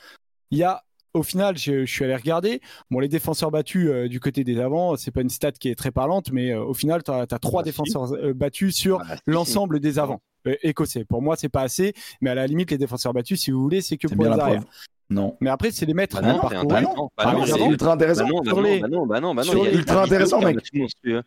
il 0.52 0.58
y 0.58 0.62
a 0.64 0.82
au 1.14 1.22
final, 1.22 1.56
je, 1.58 1.84
je 1.84 1.92
suis 1.92 2.04
allé 2.04 2.14
regarder. 2.16 2.60
Bon, 2.90 2.98
les 3.00 3.08
défenseurs 3.08 3.50
battus 3.50 3.88
euh, 3.90 4.08
du 4.08 4.20
côté 4.20 4.44
des 4.44 4.58
avants, 4.58 4.96
c'est 4.96 5.10
pas 5.10 5.20
une 5.22 5.30
stat 5.30 5.52
qui 5.52 5.68
est 5.68 5.74
très 5.74 5.90
parlante, 5.90 6.32
mais 6.32 6.50
euh, 6.52 6.62
au 6.64 6.74
final, 6.74 7.02
tu 7.02 7.10
as, 7.10 7.26
trois 7.38 7.62
défenseurs 7.62 8.12
euh, 8.14 8.32
battus 8.34 8.74
sur 8.74 9.00
Ah, 9.02 9.14
bah, 9.14 9.20
l'ensemble 9.26 9.80
des 9.80 9.98
avants 9.98 10.20
écossais. 10.62 11.04
Pour 11.04 11.22
moi, 11.22 11.36
c'est 11.36 11.48
pas 11.48 11.62
assez, 11.62 11.92
mais 12.20 12.30
à 12.30 12.34
la 12.34 12.46
limite, 12.46 12.70
les 12.70 12.78
défenseurs 12.78 13.12
battus, 13.12 13.40
si 13.40 13.50
vous 13.50 13.60
voulez, 13.62 13.80
c'est 13.80 13.96
que 13.96 14.08
C'est 14.08 14.16
pour 14.16 14.24
les 14.24 14.30
arrières. 14.30 14.64
Non. 15.10 15.36
Mais 15.40 15.50
après, 15.50 15.70
c'est 15.70 15.84
les 15.86 15.94
maîtres. 15.94 16.20
Bah 16.20 16.28
hein, 16.28 16.32
non, 16.34 16.40
par 16.40 16.50
c'est 16.50 16.56
contre. 16.56 16.74
intéressant. 16.76 17.12
Bah 17.16 17.24
Ah 17.26 17.32
non, 17.34 17.46
c'est 17.46 17.66
ultra 17.66 17.92
intéressant. 17.92 18.24
Bah 18.24 18.30
non, 18.32 18.40
bah 18.40 18.44
Sur 18.50 18.56
non, 18.56 18.62
les- 18.62 18.80
bah 18.80 18.88
non, 18.88 19.06
bah 19.06 19.20
non, 19.20 19.34
bah 19.34 19.42
non, 19.44 19.50
sur 19.52 19.58
il 19.60 19.64
y 19.64 19.68
a- 19.68 19.70
les- 19.72 19.76
Ultra 19.78 20.02
intéressant, 20.04 20.40
mec. 20.40 20.58
C'est. 20.72 20.78
Je 21.04 21.20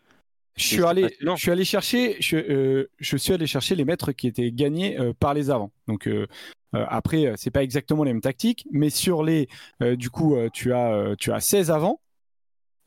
C'est 0.56 0.74
suis 0.76 0.82
allé, 0.84 1.14
je 1.20 1.34
suis 1.36 1.50
allé 1.50 1.64
chercher, 1.66 2.16
je, 2.18 2.36
euh, 2.38 2.90
je 2.98 3.16
suis 3.18 3.32
allé 3.34 3.46
chercher 3.46 3.74
les 3.74 3.84
maîtres 3.84 4.12
qui 4.12 4.26
étaient 4.26 4.50
gagnés 4.50 4.98
euh, 4.98 5.12
par 5.18 5.34
les 5.34 5.50
avants. 5.50 5.70
Donc 5.86 6.08
euh, 6.08 6.26
après, 6.72 7.26
euh, 7.26 7.34
c'est 7.36 7.50
pas 7.50 7.62
exactement 7.62 8.04
les 8.04 8.12
mêmes 8.12 8.20
tactiques, 8.20 8.66
mais 8.70 8.90
sur 8.90 9.22
les, 9.22 9.48
euh, 9.82 9.96
du 9.96 10.10
coup, 10.10 10.36
euh, 10.36 10.48
tu 10.52 10.72
as, 10.72 10.92
euh, 10.92 11.14
tu 11.18 11.32
as 11.32 11.40
16 11.40 11.70
avants. 11.70 12.00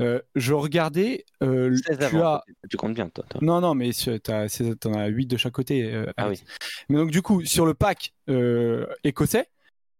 Euh, 0.01 0.22
je 0.34 0.53
regardais, 0.53 1.26
euh, 1.43 1.76
16 1.76 1.97
tu 1.97 2.03
avant, 2.06 2.23
as, 2.26 2.43
Tu 2.69 2.77
comptes 2.77 2.93
bien, 2.93 3.10
toi. 3.10 3.26
toi. 3.30 3.39
non 3.43 3.60
non, 3.60 3.76
mais 3.76 3.91
tu 3.91 4.10
en 4.31 4.93
as 4.93 5.07
8 5.07 5.26
de 5.26 5.35
chaque 5.38 5.51
côté. 5.53 5.93
euh, 5.93 6.06
Ah 6.15 6.30
oui. 6.30 6.41
Mais 6.88 6.97
donc 6.97 7.11
du 7.11 7.22
coup, 7.22 7.43
sur 7.43 7.65
le 7.65 7.73
pack 7.73 8.14
euh, 8.30 8.85
écossais, 9.03 9.47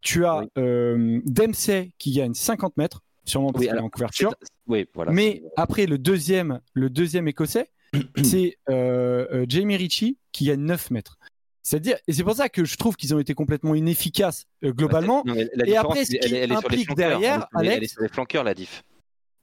tu 0.01 0.26
as 0.26 0.39
Oui. 0.39 0.47
euh, 0.57 1.19
Dempsey 1.26 1.91
qui 1.97 2.14
gagne 2.14 2.34
50 2.34 2.77
mètres, 2.77 3.03
sûrement 3.26 3.51
parce 3.51 3.64
Oui, 3.65 3.68
qu'il 3.69 3.76
est 3.77 3.81
en 3.81 3.89
couverture. 3.89 4.34
Oui, 4.68 4.88
voilà. 4.93 5.11
Mais 5.11 5.43
après, 5.57 5.85
le 5.85 5.97
deuxième, 5.97 6.61
le 6.73 6.89
deuxième 6.89 7.27
écossais, 7.27 7.68
c'est 8.23 8.57
euh, 8.69 9.27
euh, 9.34 9.45
Jamie 9.49 9.76
Ritchie 9.76 10.18
qui 10.31 10.45
gagne 10.45 10.61
9 10.61 10.91
mètres. 10.91 11.18
C'est-à-dire, 11.69 11.97
et 12.07 12.13
c'est 12.13 12.23
pour 12.23 12.33
ça 12.35 12.49
que 12.49 12.65
je 12.65 12.75
trouve 12.77 12.95
qu'ils 12.95 13.13
ont 13.13 13.19
été 13.19 13.35
complètement 13.35 13.75
inefficaces 13.75 14.45
euh, 14.63 14.71
globalement. 14.71 15.21
Non, 15.23 15.35
la 15.53 15.67
Et 15.67 15.77
après, 15.77 16.03
ce 16.03 16.13
elle, 16.13 16.19
qui 16.19 16.35
elle 16.35 16.51
est 16.51 16.57
sur 16.57 16.67
les 16.69 16.77
flanqueurs. 16.83 16.95
derrière, 16.95 17.41
est- 17.41 17.59
elle 17.59 17.67
est 17.67 17.73
Alex- 17.75 17.93
sur 17.93 18.01
les 18.01 18.09
flanqueurs, 18.09 18.43
la 18.43 18.55
diff. 18.55 18.83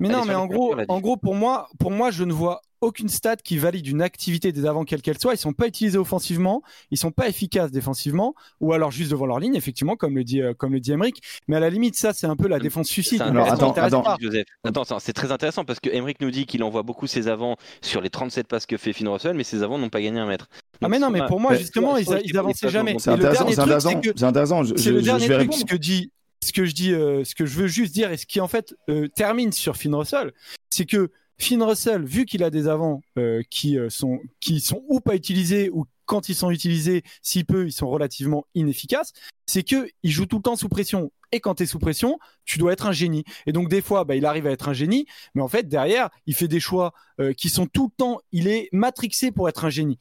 Mais 0.01 0.09
Elle 0.09 0.15
non, 0.17 0.25
mais 0.25 0.35
en 0.35 0.47
gros, 0.47 0.75
en 0.89 1.01
gros, 1.01 1.17
pour 1.17 1.37
moi, 1.37 1.69
pour 1.79 1.93
moi, 1.93 2.11
je 2.11 2.25
ne 2.25 2.33
vois 2.33 2.63
aucune 2.81 3.09
stat 3.09 3.37
qui 3.37 3.59
valide 3.59 3.87
une 3.87 4.03
activité 4.03 4.53
des 4.53 4.67
avants 4.67 4.85
quelle 4.85 5.03
qu'elle 5.03 5.19
soit. 5.19 5.35
Ils 5.35 5.39
sont 5.39 5.53
pas 5.53 5.67
utilisés 5.67 5.99
offensivement, 5.99 6.63
ils 6.91 6.99
sont 6.99 7.11
pas 7.11 7.29
efficaces 7.29 7.71
défensivement, 7.71 8.35
ou 8.61 8.73
alors 8.73 8.91
juste 8.91 9.11
devant 9.11 9.27
leur 9.27 9.39
ligne, 9.41 9.55
effectivement, 9.55 9.97
comme 9.97 10.15
le 10.17 10.25
dit, 10.25 10.43
euh, 10.43 10.55
comme 10.55 10.73
le 10.73 10.81
dit 10.81 10.93
Emric. 10.93 11.23
Mais 11.49 11.57
à 11.57 11.61
la 11.61 11.71
limite, 11.71 11.97
ça, 11.97 12.13
c'est 12.13 12.27
un 12.27 12.37
peu 12.37 12.49
la 12.49 12.59
défense 12.59 12.89
suicide. 12.89 13.23
Alors, 13.23 13.47
Ça 13.49 13.55
attends, 13.55 13.69
m'intéresse 13.69 13.93
attends. 13.93 14.03
pas. 14.03 14.17
Joseph. 14.21 14.45
Attends, 14.65 14.83
attends, 14.83 14.99
c'est 14.99 15.13
très 15.13 15.33
intéressant 15.33 15.65
parce 15.65 15.81
que 15.81 15.89
Emmerich 15.91 16.21
nous 16.21 16.31
dit 16.31 16.47
qu'il 16.47 16.63
envoie 16.63 16.83
beaucoup 16.83 17.07
ses 17.07 17.29
avants 17.29 17.57
sur 17.83 18.01
les 18.01 18.11
37 18.11 18.47
passes 18.47 18.67
que 18.67 18.77
fait 18.77 18.93
Finn 18.93 19.09
Russell, 19.09 19.35
mais 19.37 19.45
ses 19.45 19.63
avants 19.63 19.79
n'ont 19.79 19.89
pas 19.91 20.01
gagné 20.03 20.21
un 20.21 20.27
mètre. 20.27 20.49
Ah 20.83 20.89
mais 20.89 20.99
non, 20.99 21.11
mais 21.11 21.25
pour 21.27 21.41
moi, 21.41 21.53
Mais- 21.53 21.59
justement, 21.59 21.97
ils, 21.97 22.07
ils 22.25 22.37
avançaient 22.37 22.69
jamais. 22.69 22.97
C'est 22.99 23.11
intéressant, 23.11 23.45
dernier 23.45 23.55
c'est 23.55 23.57
truc, 23.57 24.23
intéressant. 24.23 24.63
c'est 24.77 24.91
le 24.93 25.03
dernier 25.03 25.25
truc, 25.27 25.39
répondre. 25.39 25.59
ce 25.59 25.65
que 25.65 25.77
dit, 25.77 26.11
ce 26.45 26.53
que 26.53 26.65
je 26.67 26.75
dis, 26.75 26.93
euh, 26.93 27.25
ce 27.25 27.35
que 27.35 27.47
je 27.47 27.57
veux 27.59 27.67
juste 27.67 27.95
dire 27.95 28.11
et 28.13 28.17
ce 28.19 28.27
qui 28.27 28.41
en 28.41 28.49
fait 28.49 28.75
euh, 28.91 29.09
termine 29.09 29.53
sur 29.53 29.77
Finn 29.77 29.95
Russell, 29.95 30.33
c'est 30.71 30.85
que 30.85 31.11
Finn 31.39 31.63
Russell, 31.63 32.05
vu 32.05 32.25
qu'il 32.25 32.43
a 32.43 32.51
des 32.51 32.69
avants 32.69 33.03
euh, 33.19 33.43
qui 33.51 33.79
euh, 33.79 33.91
sont 33.91 34.21
qui 34.41 34.61
sont 34.61 34.83
ou 34.89 35.01
pas 35.01 35.15
utilisés 35.15 35.71
ou 35.71 35.87
quand 36.07 36.29
ils 36.29 36.35
sont 36.35 36.51
utilisés, 36.51 37.03
si 37.21 37.45
peu, 37.45 37.67
ils 37.67 37.73
sont 37.73 37.89
relativement 37.89 38.47
inefficaces. 38.55 39.13
C'est 39.47 39.63
que 39.63 39.89
il 40.03 40.11
joue 40.11 40.27
tout 40.27 40.37
le 40.37 40.43
temps 40.43 40.57
sous 40.57 40.69
pression. 40.69 41.11
Et 41.33 41.41
quand 41.41 41.57
tu 41.57 41.65
es 41.65 41.67
sous 41.67 41.81
pression, 41.81 42.19
tu 42.45 42.59
dois 42.59 42.73
être 42.73 42.87
un 42.87 42.93
génie. 42.93 43.25
Et 43.47 43.53
donc 43.53 43.69
des 43.69 43.83
fois, 43.83 44.05
bah, 44.05 44.15
il 44.15 44.25
arrive 44.25 44.47
à 44.47 44.53
être 44.53 44.69
un 44.69 44.73
génie, 44.73 45.07
mais 45.35 45.43
en 45.43 45.49
fait 45.49 45.69
derrière, 45.69 46.11
il 46.27 46.35
fait 46.35 46.49
des 46.49 46.61
choix 46.61 46.93
euh, 47.21 47.33
qui 47.33 47.49
sont 47.49 47.67
tout 47.67 47.91
le 47.91 47.97
temps. 47.97 48.21
Il 48.33 48.47
est 48.47 48.69
matrixé 48.73 49.33
pour 49.33 49.49
être 49.49 49.65
un 49.65 49.71
génie. 49.71 49.99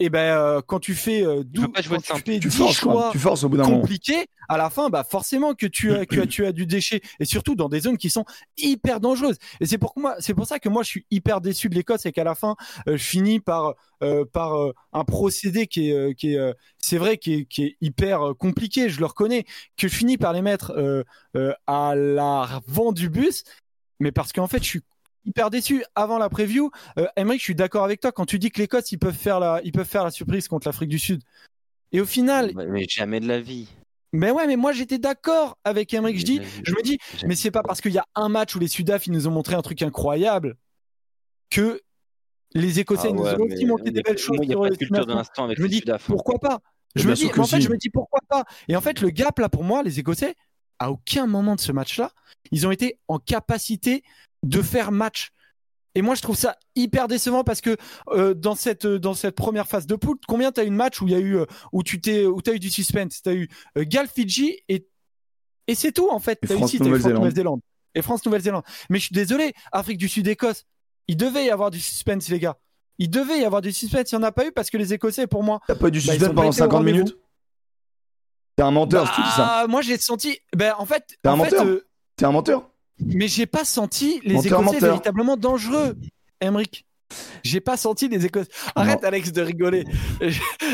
Et 0.00 0.10
ben 0.10 0.20
euh, 0.20 0.60
quand 0.64 0.78
tu 0.78 0.94
fais 0.94 1.24
euh, 1.24 1.38
Tu 1.42 1.60
peux 1.60 1.66
dou- 1.66 1.72
pas 1.72 1.82
jouer 1.82 1.96
quand 1.96 2.02
tu 2.02 2.08
simple. 2.08 2.22
fais 2.24 2.38
Tu 2.38 2.48
10 2.48 2.56
forces, 2.56 2.80
quoi. 2.80 2.92
choix 2.92 3.08
Tu 3.10 3.18
forces 3.18 3.42
au 3.42 3.48
bout 3.48 3.56
d'un 3.56 3.64
moment. 3.64 3.80
compliqué, 3.80 4.26
à 4.48 4.56
la 4.56 4.70
fin, 4.70 4.90
bah 4.90 5.02
forcément 5.02 5.54
que 5.54 5.66
tu 5.66 5.92
as, 5.92 6.06
que 6.06 6.20
tu 6.20 6.46
as 6.46 6.52
du 6.52 6.66
déchet 6.66 7.00
et 7.18 7.24
surtout 7.24 7.56
dans 7.56 7.68
des 7.68 7.80
zones 7.80 7.98
qui 7.98 8.08
sont 8.08 8.24
hyper 8.56 9.00
dangereuses. 9.00 9.38
Et 9.60 9.66
c'est 9.66 9.76
pour 9.78 9.92
moi, 9.96 10.14
c'est 10.20 10.34
pour 10.34 10.46
ça 10.46 10.60
que 10.60 10.68
moi 10.68 10.84
je 10.84 10.88
suis 10.88 11.06
hyper 11.10 11.40
déçu 11.40 11.68
de 11.68 11.74
l'Écosse 11.74 12.06
et 12.06 12.12
qu'à 12.12 12.22
la 12.22 12.36
fin 12.36 12.54
euh, 12.86 12.96
je 12.96 13.02
finis 13.02 13.40
par 13.40 13.74
euh, 14.04 14.24
par 14.24 14.54
euh, 14.54 14.72
un 14.92 15.02
procédé 15.04 15.66
qui 15.66 15.90
est 15.90 15.92
euh, 15.92 16.12
qui 16.12 16.34
est 16.34 16.38
euh, 16.38 16.52
c'est 16.78 16.98
vrai 16.98 17.18
qui 17.18 17.34
est, 17.34 17.44
qui 17.46 17.64
est 17.64 17.76
hyper 17.80 18.34
compliqué, 18.38 18.90
je 18.90 19.00
le 19.00 19.06
reconnais, 19.06 19.44
que 19.76 19.88
je 19.88 19.94
finis 19.94 20.16
par 20.16 20.32
les 20.32 20.42
mettre 20.42 20.70
euh, 20.76 21.02
euh, 21.36 21.52
à 21.66 21.96
l'avant 21.96 22.92
du 22.92 23.08
bus, 23.10 23.42
mais 23.98 24.12
parce 24.12 24.32
qu'en 24.32 24.46
fait 24.46 24.62
je 24.62 24.68
suis 24.68 24.80
hyper 25.28 25.50
déçu 25.50 25.84
avant 25.94 26.18
la 26.18 26.28
preview. 26.28 26.70
Euh, 26.98 27.06
Emmerich, 27.16 27.40
je 27.40 27.44
suis 27.44 27.54
d'accord 27.54 27.84
avec 27.84 28.00
toi 28.00 28.12
quand 28.12 28.26
tu 28.26 28.38
dis 28.38 28.50
que 28.50 28.60
l'Écosse 28.60 28.90
ils 28.92 28.98
peuvent 28.98 29.14
faire 29.14 29.38
la 29.40 29.60
ils 29.64 29.72
peuvent 29.72 29.86
faire 29.88 30.04
la 30.04 30.10
surprise 30.10 30.48
contre 30.48 30.66
l'Afrique 30.68 30.88
du 30.88 30.98
Sud. 30.98 31.22
Et 31.92 32.00
au 32.00 32.04
final, 32.06 32.52
Mais 32.68 32.84
jamais 32.88 33.20
de 33.20 33.26
la 33.28 33.40
vie. 33.40 33.68
mais 34.12 34.30
ouais, 34.30 34.46
mais 34.46 34.56
moi 34.56 34.72
j'étais 34.72 34.98
d'accord 34.98 35.58
avec 35.64 35.92
Emmerich. 35.94 36.18
Je 36.18 36.24
dis, 36.24 36.40
je 36.64 36.72
me 36.72 36.82
dis, 36.82 36.98
mais 37.26 37.34
c'est 37.36 37.50
pas 37.50 37.62
parce 37.62 37.80
qu'il 37.80 37.92
y 37.92 37.98
a 37.98 38.04
un 38.14 38.28
match 38.28 38.54
où 38.56 38.58
les 38.58 38.68
Sudaf 38.68 39.06
ils 39.06 39.12
nous 39.12 39.26
ont 39.28 39.30
montré 39.30 39.54
un 39.54 39.62
truc 39.62 39.80
incroyable 39.82 40.56
que 41.50 41.80
les 42.54 42.80
Écossais 42.80 43.08
Ah 43.10 43.12
nous 43.12 43.22
ouais, 43.22 43.34
ont 43.34 43.44
mais 43.46 43.54
aussi 43.54 43.66
montré 43.66 43.90
des 43.90 44.02
belles 44.02 44.18
choses. 44.18 44.38
Il 44.42 44.48
n'y 44.48 44.54
a 44.54 44.56
sur 44.56 44.60
pas 44.62 44.68
de 44.68 44.72
les 44.72 44.78
culture 44.78 44.96
Sudaf. 45.02 45.06
de 45.06 45.12
l'instant 45.14 45.44
avec 45.44 45.56
Je 45.58 45.62
me 45.62 45.66
les 45.68 45.72
dis, 45.74 45.78
Sudaf. 45.80 46.06
pourquoi 46.06 46.38
pas? 46.38 46.60
Je 46.96 47.06
me 47.08 47.14
dis, 47.14 47.30
en 47.38 47.44
fait, 47.44 47.60
je 47.60 47.68
me 47.68 47.76
dis 47.76 47.90
pourquoi 47.90 48.20
pas? 48.28 48.44
Et 48.68 48.74
en 48.76 48.80
fait, 48.80 49.00
le 49.02 49.10
gap 49.10 49.38
là 49.38 49.48
pour 49.48 49.62
moi, 49.64 49.82
les 49.82 49.98
Écossais, 50.00 50.34
à 50.78 50.90
aucun 50.90 51.26
moment 51.26 51.54
de 51.54 51.60
ce 51.60 51.72
match-là, 51.72 52.12
ils 52.50 52.66
ont 52.66 52.70
été 52.70 52.98
en 53.08 53.18
capacité 53.18 54.02
de 54.42 54.62
faire 54.62 54.92
match. 54.92 55.30
Et 55.94 56.02
moi, 56.02 56.14
je 56.14 56.22
trouve 56.22 56.36
ça 56.36 56.56
hyper 56.76 57.08
décevant 57.08 57.42
parce 57.44 57.60
que 57.60 57.76
euh, 58.10 58.34
dans 58.34 58.54
cette 58.54 58.84
euh, 58.84 58.98
dans 58.98 59.14
cette 59.14 59.34
première 59.34 59.66
phase 59.66 59.86
de 59.86 59.96
poule, 59.96 60.16
combien 60.28 60.52
t'as 60.52 60.64
eu 60.64 60.70
de 60.70 60.74
matchs 60.74 61.00
où 61.02 61.06
il 61.08 61.12
y 61.12 61.16
a 61.16 61.18
eu 61.18 61.36
euh, 61.38 61.46
où 61.72 61.82
tu 61.82 62.00
t'es 62.00 62.24
où 62.26 62.40
t'as 62.40 62.52
eu 62.54 62.58
du 62.58 62.70
suspense, 62.70 63.20
t'as 63.22 63.32
eu 63.34 63.48
euh, 63.76 63.84
Gal 63.86 64.06
Fidji 64.06 64.60
et 64.68 64.86
et 65.66 65.74
c'est 65.74 65.92
tout 65.92 66.08
en 66.10 66.20
fait. 66.20 66.38
T'as 66.40 66.54
eu 66.54 66.58
France- 66.58 66.74
ici, 66.74 66.82
Nouvelle-Zélande. 66.82 67.60
Et 67.94 68.02
France 68.02 68.24
Nouvelle-Zélande. 68.24 68.62
Mais 68.90 68.98
je 68.98 69.06
suis 69.06 69.14
désolé, 69.14 69.54
Afrique 69.72 69.98
du 69.98 70.08
Sud 70.08 70.28
Écosse, 70.28 70.64
il 71.08 71.16
devait 71.16 71.46
y 71.46 71.50
avoir 71.50 71.70
du 71.70 71.80
suspense 71.80 72.28
les 72.28 72.38
gars. 72.38 72.56
Il 72.98 73.10
devait 73.10 73.40
y 73.40 73.44
avoir 73.44 73.62
du 73.62 73.72
suspense, 73.72 74.12
il 74.12 74.16
n'y 74.18 74.24
en 74.24 74.26
a 74.26 74.32
pas 74.32 74.46
eu 74.46 74.52
parce 74.52 74.70
que 74.70 74.76
les 74.76 74.92
Écossais 74.92 75.26
pour 75.26 75.42
moi 75.42 75.60
T'as 75.66 75.74
pas 75.74 75.88
eu 75.88 75.90
du 75.90 75.98
Bah, 76.00 76.12
suspense 76.12 76.28
pendant 76.28 76.34
pas 76.42 76.46
été 76.46 76.48
au 76.50 76.52
50 76.52 76.72
rendez-vous. 76.78 76.96
minutes? 76.98 77.18
T'es 78.56 78.62
un 78.62 78.70
menteur 78.70 79.06
si 79.08 79.14
tu 79.14 79.22
dis 79.22 79.30
ça. 79.30 79.44
Bah, 79.62 79.66
Moi, 79.68 79.82
j'ai 79.82 79.96
senti. 79.98 80.38
Ben, 80.54 80.74
en 80.78 80.84
fait, 80.84 81.04
T'es 81.22 81.28
un 81.28 81.36
menteur. 81.36 81.66
T'es 82.16 82.24
un 82.24 82.32
menteur. 82.32 82.70
Mais 83.04 83.28
j'ai 83.28 83.46
pas 83.46 83.64
senti 83.64 84.20
les 84.24 84.34
Menteur, 84.34 84.60
Écossais 84.60 84.64
menteur. 84.74 84.90
véritablement 84.90 85.36
dangereux, 85.36 85.96
Emric. 86.40 86.84
J'ai 87.42 87.60
pas 87.60 87.76
senti 87.78 88.08
les 88.08 88.26
Écossais. 88.26 88.50
Arrête, 88.74 89.02
Alex, 89.02 89.32
de 89.32 89.40
rigoler. 89.42 89.84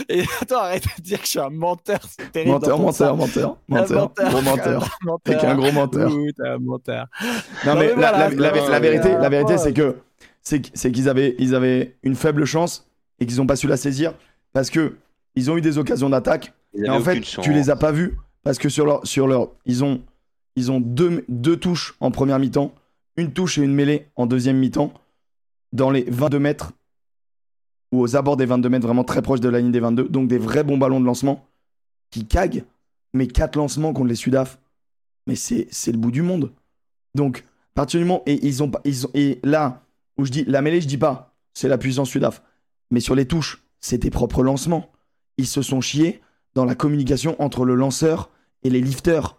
Et, 0.08 0.22
attends, 0.40 0.58
arrête 0.58 0.84
de 0.98 1.02
dire 1.02 1.18
que 1.20 1.24
je 1.26 1.30
suis 1.30 1.38
un 1.38 1.48
menteur. 1.50 2.00
C'est 2.18 2.32
terrible. 2.32 2.52
Menteur, 2.52 2.78
menteur, 2.80 3.16
menteur, 3.16 3.58
Un 3.70 3.74
menteur, 3.74 4.12
gros 4.30 4.42
menteur. 4.42 4.82
Un 5.02 5.06
menteur. 5.06 5.36
Avec 5.38 5.44
un 5.44 5.54
gros 5.54 5.72
menteur. 5.72 6.12
Ouh, 6.12 6.32
t'es 6.32 6.48
un 6.48 6.58
menteur. 6.58 7.06
Non 7.22 7.74
Non, 7.74 7.80
mais 7.80 7.80
mais 7.80 7.88
la, 7.88 7.94
voilà, 7.94 8.18
la- 8.18 8.30
c'est 8.30 8.36
la- 8.36 8.50
vrai. 8.50 8.70
la 8.70 8.80
vérité, 8.80 9.08
la 9.12 9.28
vérité, 9.28 9.58
c'est 9.58 9.72
que 9.72 9.96
c'est 10.42 10.60
qu'- 10.60 10.70
c'est 10.74 10.90
qu'ils 10.90 11.08
avaient, 11.08 11.36
ils 11.38 11.54
avaient 11.54 11.94
une 12.02 12.16
faible 12.16 12.44
chance 12.46 12.88
et 13.20 13.26
qu'ils 13.26 13.36
n'ont 13.36 13.46
pas 13.46 13.56
su 13.56 13.68
la 13.68 13.76
saisir 13.76 14.12
parce 14.52 14.70
que 14.70 14.96
ils 15.36 15.50
ont 15.52 15.56
eu 15.56 15.60
des 15.60 15.78
occasions 15.78 16.10
d'attaque 16.10 16.52
et 16.76 16.88
en 16.88 17.00
fait 17.00 17.22
chance. 17.24 17.44
tu 17.44 17.52
les 17.52 17.70
as 17.70 17.76
pas 17.76 17.92
vus 17.92 18.18
parce 18.42 18.58
que 18.58 18.68
sur 18.68 18.84
leur, 18.86 19.06
sur 19.06 19.26
leur, 19.28 19.50
ils 19.66 19.84
ont, 19.84 20.02
ils 20.56 20.70
ont 20.70 20.80
deux, 20.80 21.24
touches 21.60 21.94
en 22.00 22.10
première 22.10 22.38
mi-temps, 22.38 22.74
une 23.16 23.32
touche 23.32 23.58
et 23.58 23.62
une 23.62 23.74
mêlée 23.74 24.08
en 24.16 24.26
deuxième 24.26 24.58
mi-temps 24.58 24.92
dans 25.72 25.90
les 25.90 26.04
22 26.08 26.38
mètres 26.38 26.72
ou 27.92 28.00
aux 28.00 28.16
abords 28.16 28.36
des 28.36 28.46
22 28.46 28.68
mètres, 28.68 28.86
vraiment 28.86 29.04
très 29.04 29.22
proche 29.22 29.40
de 29.40 29.48
la 29.48 29.60
ligne 29.60 29.72
des 29.72 29.80
22, 29.80 30.08
donc 30.08 30.28
des 30.28 30.38
vrais 30.38 30.64
bons 30.64 30.78
ballons 30.78 31.00
de 31.00 31.06
lancement 31.06 31.46
qui 32.10 32.26
caguent, 32.26 32.64
mais 33.12 33.26
quatre 33.26 33.56
lancements 33.56 33.92
contre 33.92 34.08
les 34.08 34.14
Sudaf, 34.14 34.58
mais 35.26 35.36
c'est 35.36 35.68
le 35.86 35.98
bout 35.98 36.10
du 36.10 36.22
monde. 36.22 36.52
Donc, 37.14 37.44
à 37.72 37.74
partir 37.74 38.00
du 38.00 38.06
moment 38.06 38.22
et 38.26 38.44
ils 38.46 38.62
ont 38.62 38.70
ils 38.84 39.06
ont, 39.06 39.10
et 39.14 39.40
là 39.44 39.82
où 40.16 40.24
je 40.24 40.30
dis 40.30 40.44
la 40.44 40.62
mêlée, 40.62 40.80
je 40.80 40.88
dis 40.88 40.98
pas, 40.98 41.34
c'est 41.54 41.68
la 41.68 41.78
puissance 41.78 42.10
Sudaf, 42.10 42.42
mais 42.90 43.00
sur 43.00 43.14
les 43.14 43.26
touches, 43.26 43.64
c'est 43.80 43.98
tes 43.98 44.10
propres 44.10 44.42
lancements. 44.42 44.90
Ils 45.38 45.46
se 45.46 45.62
sont 45.62 45.80
chiés 45.80 46.20
dans 46.54 46.64
la 46.64 46.74
communication 46.74 47.40
entre 47.42 47.64
le 47.64 47.74
lanceur 47.74 48.30
et 48.62 48.70
les 48.70 48.80
lifters. 48.80 49.36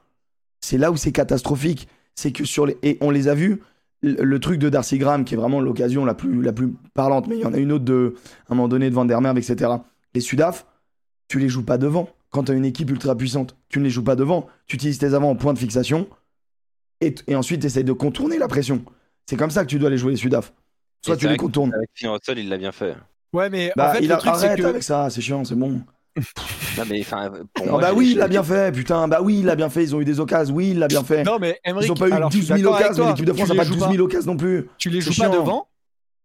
C'est 0.66 0.80
là 0.80 0.92
où 0.92 0.98
c'est 0.98 1.12
catastrophique, 1.12 1.88
c'est 2.16 2.32
que 2.32 2.44
sur 2.44 2.66
les 2.66 2.76
et 2.82 2.98
on 3.02 3.12
les 3.12 3.28
a 3.28 3.36
vus 3.36 3.62
le, 4.02 4.24
le 4.24 4.40
truc 4.40 4.58
de 4.60 4.68
Darcy 4.70 4.98
Graham 4.98 5.24
qui 5.24 5.36
est 5.36 5.38
vraiment 5.38 5.62
l'occasion 5.62 6.06
la 6.06 6.16
plus 6.16 6.42
la 6.42 6.54
plus 6.54 6.74
parlante, 6.96 7.28
mais 7.28 7.36
il 7.38 7.42
y 7.42 7.46
en 7.46 7.54
a 7.54 7.58
une 7.58 7.72
autre 7.72 7.86
de 7.86 8.16
à 8.50 8.54
un 8.54 8.56
moment 8.56 8.68
donné 8.68 8.90
de 8.90 8.96
Van 8.96 9.06
der 9.06 9.22
Merwe, 9.22 9.38
etc. 9.38 9.72
Les 10.16 10.22
Sudaf, 10.22 10.66
tu 11.28 11.38
les 11.38 11.50
joues 11.50 11.64
pas 11.66 11.78
devant. 11.78 12.10
Quand 12.32 12.46
tu 12.46 12.52
as 12.52 12.56
une 12.56 12.66
équipe 12.66 12.90
ultra 12.90 13.16
puissante, 13.16 13.56
tu 13.70 13.78
ne 13.80 13.84
les 13.84 13.92
joues 13.92 14.04
pas 14.04 14.16
devant. 14.16 14.48
Tu 14.66 14.76
utilises 14.76 14.98
tes 14.98 15.14
avants 15.14 15.30
en 15.30 15.36
point 15.36 15.54
de 15.54 15.60
fixation 15.60 16.08
et, 17.00 17.14
et 17.28 17.36
ensuite 17.36 17.62
tu 17.62 17.68
essayes 17.68 17.84
de 17.84 17.94
contourner 17.94 18.38
la 18.40 18.48
pression. 18.48 18.84
C'est 19.30 19.36
comme 19.38 19.52
ça 19.52 19.64
que 19.66 19.70
tu 19.70 19.78
dois 19.78 19.92
les 19.92 19.98
jouer 20.00 20.12
les 20.14 20.18
Sudaf. 20.18 20.52
Soit 21.06 21.16
Et 21.16 21.18
tu 21.18 21.28
les 21.28 21.38
contournes. 21.38 21.74
Avec 21.76 21.90
Finn 21.94 22.10
Russell, 22.10 22.40
il 22.40 22.50
l'a 22.50 22.58
bien 22.58 22.72
fait. 22.72 22.96
Ouais, 23.34 23.50
mais 23.52 23.72
Bah, 23.76 23.90
en 23.90 23.94
fait, 23.94 24.00
il 24.02 24.08
le 24.08 24.16
a... 24.16 24.18
truc, 24.18 24.34
c'est 24.36 24.46
arrête 24.48 24.60
que. 24.60 24.66
avec 24.66 24.84
ça, 24.84 25.10
c'est 25.12 25.22
chiant, 25.22 25.44
c'est 25.46 25.56
bon. 25.56 25.82
Non, 26.78 26.84
mais, 26.90 27.02
enfin, 27.02 27.32
pour 27.54 27.78
Ah 27.78 27.82
bah 27.82 27.94
oui, 27.96 28.12
il 28.12 28.18
l'a 28.18 28.28
bien 28.28 28.44
fait, 28.44 28.72
putain. 28.74 29.08
Bah 29.08 29.20
oui, 29.22 29.40
il 29.40 29.46
l'a 29.46 29.56
bien 29.56 29.70
fait. 29.70 29.84
Ils 29.84 29.96
ont 29.96 30.02
eu 30.02 30.06
des 30.06 30.20
occasions. 30.20 30.56
Oui, 30.56 30.70
il 30.72 30.80
l'a 30.80 30.88
bien 30.88 31.04
fait. 31.04 31.24
Non, 31.24 31.40
mais 31.40 31.60
Emric, 31.66 31.88
Ils 31.88 31.92
ont 31.92 31.96
pas 31.96 32.08
eu 32.08 32.12
alors, 32.14 32.32
je 32.32 32.38
12 32.38 32.46
suis 32.46 32.56
000 32.56 32.64
d'accord 32.72 32.76
avec 32.76 32.86
occasions. 32.88 33.04
mais. 33.06 33.10
L'équipe 33.12 33.26
de 33.26 33.34
France 33.34 33.48
Tu 33.50 33.50
n'a 33.50 33.54
les 33.54 33.58
pas 33.70 33.76
joues 33.76 33.80
12 33.86 33.92
000 33.96 34.04
occasions 34.06 34.32
non 34.32 34.38
plus. 34.38 34.70
tu 34.78 34.90
les 34.90 35.02
joues 35.02 35.10
pas 35.10 35.14
chiant. 35.16 35.34
devant, 35.34 35.68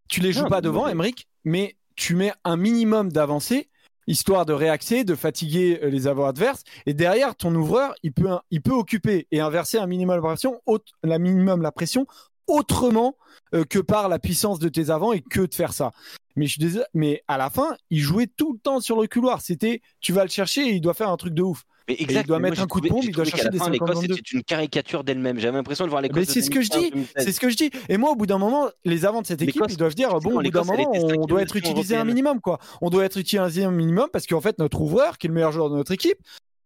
tu 0.08 0.20
les 0.20 0.32
joues 0.32 0.42
Non, 0.44 0.48
pas 0.48 0.60
devant, 0.60 0.86
Emric, 0.88 1.26
mais 1.44 1.76
tu 1.96 2.14
mets 2.14 2.32
un 2.44 2.56
minimum 2.56 3.10
d'avancée. 3.12 3.68
histoire 4.06 4.44
de 4.46 4.52
réaxer, 4.52 5.04
de 5.04 5.14
fatiguer 5.14 5.78
euh, 5.84 5.88
les 5.90 6.06
avants 6.08 6.26
adverses. 6.26 6.62
Et 6.86 6.94
derrière, 6.94 7.36
ton 7.36 7.54
ouvreur, 7.54 7.94
il 8.02 8.12
peut, 8.12 8.28
il 8.50 8.60
peut 8.60 8.72
occuper 8.72 9.26
et 9.30 9.40
inverser 9.40 9.78
un 9.78 9.86
minimum 9.86 10.16
la 10.16 10.22
pression, 10.22 10.60
la 11.04 11.18
minimum 11.18 11.62
la 11.62 11.70
pression 11.72 12.06
autrement 12.50 13.16
euh, 13.54 13.64
que 13.64 13.78
par 13.78 14.08
la 14.08 14.18
puissance 14.18 14.58
de 14.58 14.68
tes 14.68 14.90
avants 14.90 15.12
et 15.12 15.20
que 15.20 15.40
de 15.40 15.54
faire 15.54 15.72
ça. 15.72 15.92
Mais 16.36 16.46
je 16.46 16.52
suis 16.52 16.60
désolé, 16.60 16.84
mais 16.94 17.22
à 17.28 17.36
la 17.36 17.50
fin, 17.50 17.76
il 17.90 17.98
jouait 17.98 18.28
tout 18.28 18.52
le 18.52 18.58
temps 18.58 18.80
sur 18.80 19.00
le 19.00 19.08
couloir. 19.08 19.40
C'était, 19.40 19.82
tu 20.00 20.12
vas 20.12 20.22
le 20.24 20.30
chercher 20.30 20.62
et 20.62 20.72
il 20.74 20.80
doit 20.80 20.94
faire 20.94 21.10
un 21.10 21.16
truc 21.16 21.34
de 21.34 21.42
ouf. 21.42 21.64
Mais 21.88 21.96
exact, 21.98 22.22
il 22.22 22.28
doit 22.28 22.38
mettre 22.38 22.60
un 22.60 22.66
coup 22.66 22.80
de 22.80 22.88
pompe, 22.88 23.02
il 23.02 23.10
doit 23.10 23.24
chercher 23.24 23.48
des 23.48 23.58
52. 23.58 24.14
C'est 24.14 24.32
une 24.32 24.44
caricature 24.44 25.02
d'elle-même. 25.02 25.38
J'avais 25.38 25.56
l'impression 25.56 25.84
de 25.84 25.90
voir 25.90 26.02
l'Écosse. 26.02 26.18
Mais 26.18 26.24
c'est 26.24 26.42
ce 26.42 26.50
que 26.50 26.60
je 26.60 26.70
dis. 26.70 26.92
C'est 27.16 27.32
ce 27.32 27.40
que 27.40 27.50
je 27.50 27.56
dis. 27.56 27.70
Et 27.88 27.96
moi, 27.96 28.12
au 28.12 28.14
bout 28.14 28.26
d'un 28.26 28.38
moment, 28.38 28.68
les 28.84 29.04
avants 29.04 29.22
de 29.22 29.26
cette 29.26 29.42
équipe, 29.42 29.62
ils 29.68 29.76
doivent 29.76 29.94
dire 29.94 30.10
bon, 30.20 30.38
au 30.38 30.42
bout 30.42 30.50
d'un 30.50 30.64
moment, 30.64 30.92
on 30.94 31.26
doit 31.26 31.42
être 31.42 31.56
utilisé 31.56 31.96
un 31.96 32.04
minimum, 32.04 32.40
quoi. 32.40 32.58
On 32.80 32.90
doit 32.90 33.04
être 33.04 33.18
utilisé 33.18 33.64
un 33.64 33.70
minimum 33.72 34.08
parce 34.12 34.26
qu'en 34.26 34.40
fait, 34.40 34.58
notre 34.58 34.80
ouvreur, 34.80 35.18
qui 35.18 35.26
est 35.26 35.28
le 35.28 35.34
meilleur 35.34 35.52
joueur 35.52 35.70
de 35.70 35.76
notre 35.76 35.92
équipe, 35.92 36.18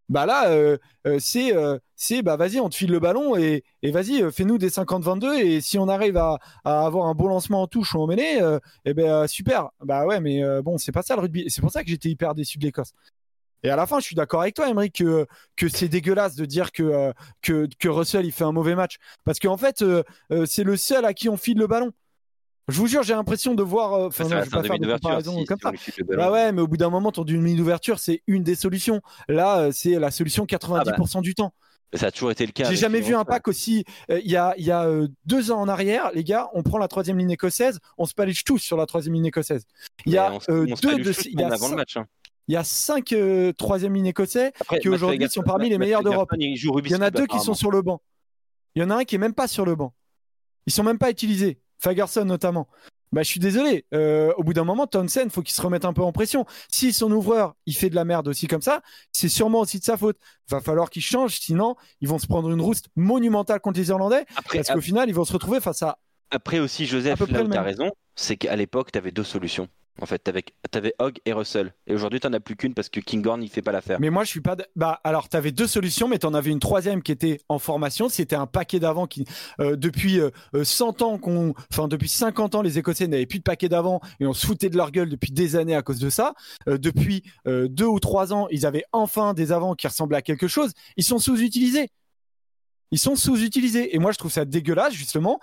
bah 0.09 0.27
là, 0.27 0.51
euh, 0.51 0.77
euh, 1.07 1.19
c'est, 1.19 1.57
euh, 1.57 1.79
c'est, 1.97 2.23
bah 2.23 2.37
vas-y, 2.37 2.61
on 2.61 2.69
te 2.69 2.75
file 2.75 2.91
le 2.91 3.01
ballon 3.01 3.37
et, 3.37 3.65
et 3.83 3.91
vas-y, 3.91 4.31
fais-nous 4.33 4.59
des 4.59 4.69
50-22 4.71 5.39
et 5.39 5.61
si 5.61 5.79
on 5.79 5.89
arrive 5.89 6.17
à, 6.17 6.39
avoir 6.65 7.07
un 7.07 7.15
bon 7.15 7.29
lancement 7.29 7.63
en 7.63 7.67
touche 7.67 7.95
ou 7.95 8.01
en 8.01 8.07
mêlée, 8.07 8.41
eh 8.85 8.95
ben 8.95 9.27
super. 9.27 9.71
Bah 9.81 10.07
ouais, 10.07 10.21
mais 10.21 10.43
bon, 10.63 10.79
c'est 10.79 10.93
pas 10.93 11.03
ça 11.03 11.17
le 11.17 11.23
rugby. 11.23 11.47
C'est 11.49 11.61
pour 11.61 11.71
ça 11.71 11.83
que 11.83 11.89
j'étais 11.91 12.11
hyper 12.11 12.35
déçu 12.35 12.59
de 12.59 12.65
l'Écosse. 12.65 12.93
Et 13.63 13.71
à 13.71 13.77
la 13.77 13.87
fin, 13.87 13.99
je 13.99 14.05
suis 14.05 14.15
d'accord 14.15 14.43
avec 14.43 14.55
toi, 14.55 14.69
Emery, 14.69 14.93
que, 14.93 15.27
que 15.57 15.69
c'est 15.69 15.89
dégueulasse 15.89 16.35
de 16.37 16.45
dire 16.45 16.71
que, 16.71 17.15
que, 17.41 17.67
que, 17.79 17.89
Russell 17.89 18.27
il 18.27 18.33
fait 18.33 18.45
un 18.45 18.53
mauvais 18.53 18.75
match. 18.75 18.99
Parce 19.25 19.39
qu'en 19.39 19.57
fait, 19.57 19.83
c'est 20.47 20.65
le 20.65 20.77
seul 20.77 21.05
à 21.07 21.15
qui 21.15 21.29
on 21.31 21.37
file 21.39 21.59
le 21.59 21.67
ballon. 21.67 21.93
Je 22.69 22.79
vous 22.79 22.87
jure, 22.87 23.03
j'ai 23.03 23.15
l'impression 23.15 23.55
de 23.55 23.63
voir. 23.63 23.93
Euh, 23.93 24.07
enfin, 24.09 24.25
je 24.25 24.35
vais 24.35 24.47
pas 24.47 24.63
faire 24.63 24.79
de 24.79 24.93
comparaison 24.93 25.45
comme 25.45 25.59
ça. 25.61 25.73
Bah 26.09 26.31
ouais, 26.31 26.53
mais 26.53 26.63
au 26.63 26.67
bout 26.67 26.77
d'un 26.77 26.89
moment, 26.89 27.13
ton 27.13 27.25
demi 27.25 27.55
d'ouverture, 27.55 27.99
c'est 27.99 28.23
une 28.27 28.43
des 28.43 28.55
solutions. 28.55 29.03
Là, 29.29 29.59
euh, 29.59 29.71
c'est 29.73 29.99
la 29.99 30.11
solution 30.11 30.45
90% 30.45 30.81
ah 30.81 30.85
bah. 30.97 31.21
du 31.21 31.35
temps. 31.35 31.53
Ça 31.93 32.07
a 32.07 32.11
toujours 32.11 32.31
été 32.31 32.45
le 32.47 32.53
cas. 32.53 32.69
J'ai 32.69 32.77
jamais 32.77 33.01
vu 33.01 33.15
un 33.15 33.25
pack 33.25 33.47
aussi. 33.49 33.85
Euh, 34.11 34.19
il 34.25 34.31
y 34.31 34.37
a, 34.37 34.55
y 34.57 34.71
a 34.71 34.89
deux 35.27 35.53
ans 35.53 35.61
en 35.61 35.69
arrière, 35.69 36.11
les 36.15 36.25
gars, 36.25 36.49
on 36.55 36.63
prend 36.63 36.79
la 36.79 36.89
troisième 36.89 37.19
ligne 37.19 37.31
écossaise, 37.31 37.79
on 37.99 38.07
se 38.07 38.15
palige 38.15 38.43
tous 38.43 38.59
sur 38.59 38.77
la 38.77 38.87
troisième 38.87 39.15
ligne 39.15 39.27
écossaise. 39.27 39.65
Il 40.07 40.13
y 40.13 40.19
a 40.19 40.33
deux 40.49 40.67
de. 40.67 41.13
Il 41.29 41.41
y 41.41 41.43
a 41.43 41.53
avant 41.53 41.69
le 41.69 41.77
match. 41.77 41.97
Hein. 41.97 42.07
Il 42.49 42.55
y 42.55 42.57
a 42.57 42.65
cinq 42.65 43.15
troisième 43.57 43.95
ligne 43.95 44.07
écossais 44.07 44.53
qui 44.81 44.89
aujourd'hui 44.89 45.29
sont 45.29 45.43
parmi 45.43 45.69
les 45.69 45.79
meilleurs 45.79 46.03
d'Europe. 46.03 46.31
Il 46.39 46.57
y 46.57 46.95
en 46.97 47.01
a 47.03 47.11
deux 47.11 47.27
qui 47.27 47.41
sont 47.41 47.55
sur 47.55 47.71
le 47.71 47.83
banc. 47.83 48.01
Il 48.75 48.83
y 48.83 48.85
en 48.85 48.91
a 48.91 48.97
un 48.97 49.05
qui 49.05 49.15
est 49.15 49.19
même 49.19 49.35
pas 49.35 49.47
sur 49.47 49.65
le 49.65 49.77
banc. 49.77 49.95
Ils 50.67 50.73
sont 50.73 50.83
même 50.83 50.99
pas 50.99 51.11
utilisés. 51.11 51.61
Fagerson 51.85 52.25
notamment. 52.25 52.67
Bah, 53.13 53.23
je 53.23 53.29
suis 53.29 53.41
désolé. 53.41 53.85
Euh, 53.95 54.33
au 54.37 54.43
bout 54.43 54.55
d'un 54.55 54.65
moment, 54.65 54.89
Townsend, 54.89 55.29
faut 55.31 55.43
qu'il 55.43 55.55
se 55.55 55.63
remette 55.63 55.85
un 55.85 55.93
peu 55.93 56.03
en 56.03 56.11
pression. 56.11 56.47
Si 56.69 56.93
son 56.93 57.13
ouvreur, 57.13 57.55
il 57.67 57.77
fait 57.77 57.91
de 57.91 57.95
la 57.95 58.05
merde 58.05 58.27
aussi 58.27 58.49
comme 58.49 58.63
ça, 58.63 58.81
c'est 59.13 59.29
sûrement 59.29 59.61
aussi 59.61 59.79
de 59.79 59.85
sa 59.85 59.97
faute. 59.97 60.17
Va 60.49 60.61
falloir 60.61 60.91
qu'il 60.91 61.03
change, 61.03 61.39
sinon, 61.39 61.77
ils 62.01 62.09
vont 62.09 62.19
se 62.19 62.27
prendre 62.27 62.51
une 62.51 62.61
rouste 62.61 62.89
monumentale 62.97 63.61
contre 63.61 63.79
les 63.79 63.91
Irlandais. 63.91 64.25
parce 64.53 64.69
qu'au 64.69 64.81
final, 64.81 65.09
ils 65.09 65.15
vont 65.15 65.25
se 65.25 65.33
retrouver 65.33 65.61
face 65.61 65.83
à. 65.83 65.99
Après 66.31 66.59
aussi, 66.59 66.87
Joseph, 66.87 67.21
là 67.31 67.43
où 67.45 67.49
tu 67.49 67.57
as 67.57 67.63
raison, 67.63 67.93
c'est 68.17 68.37
qu'à 68.37 68.57
l'époque, 68.57 68.91
tu 68.91 68.99
avais 68.99 69.13
deux 69.13 69.23
solutions. 69.23 69.69
En 70.03 70.07
fait, 70.07 70.19
t'avais, 70.19 70.45
avais 70.73 70.95
Hogg 70.99 71.19
et 71.25 71.33
Russell. 71.33 71.73
Et 71.87 71.95
aujourd'hui, 71.95 72.19
t'en 72.19 72.33
as 72.33 72.41
plus 72.41 72.57
qu'une 72.57 72.75
parce 72.75 72.89
que 72.89 72.99
Kinghorn, 72.99 73.43
il 73.43 73.49
fait 73.49 73.63
pas 73.63 73.71
l'affaire. 73.71 74.01
Mais 74.01 74.11
moi, 74.11 74.25
je 74.25 74.29
suis 74.29 74.41
pas. 74.41 74.57
Bah, 74.75 75.01
alors, 75.05 75.29
t'avais 75.29 75.53
deux 75.53 75.69
solutions, 75.69 76.09
mais 76.09 76.19
t'en 76.19 76.35
avais 76.35 76.51
une 76.51 76.59
troisième 76.59 77.01
qui 77.01 77.13
était 77.13 77.41
en 77.49 77.61
formation. 77.61 78.09
C'était 78.09 78.35
un 78.35 78.47
paquet 78.47 78.81
d'avant 78.81 79.07
qui, 79.07 79.25
euh, 79.61 79.77
depuis 79.77 80.19
100 80.61 81.03
euh, 81.03 81.05
ans 81.05 81.19
qu'on, 81.19 81.55
enfin, 81.71 81.87
depuis 81.87 82.09
50 82.09 82.57
ans, 82.57 82.63
les 82.63 82.79
Écossais 82.79 83.07
n'avaient 83.07 83.27
plus 83.27 83.39
de 83.39 83.45
paquet 83.45 83.69
d'avant 83.69 84.01
et 84.19 84.27
on 84.27 84.33
se 84.33 84.47
foutait 84.47 84.69
de 84.69 84.77
leur 84.77 84.91
gueule 84.91 85.09
depuis 85.09 85.31
des 85.31 85.55
années 85.55 85.77
à 85.77 85.83
cause 85.83 86.01
de 86.01 86.11
ça. 86.11 86.35
Euh, 86.69 86.77
depuis 86.77 87.23
deux 87.47 87.87
ou 87.87 88.01
trois 88.01 88.33
ans, 88.33 88.49
ils 88.51 88.67
avaient 88.67 88.85
enfin 88.93 89.33
des 89.33 89.53
avants 89.53 89.75
qui 89.75 89.87
ressemblaient 89.87 90.19
à 90.19 90.23
quelque 90.23 90.49
chose. 90.49 90.73
Ils 90.97 91.05
sont 91.05 91.19
sous-utilisés. 91.19 91.89
Ils 92.91 92.99
sont 92.99 93.17
sous-utilisés. 93.17 93.95
Et 93.95 93.99
moi, 93.99 94.13
je 94.13 94.19
trouve 94.19 94.33
ça 94.33 94.45
dégueulasse, 94.45 94.93
justement 94.93 95.39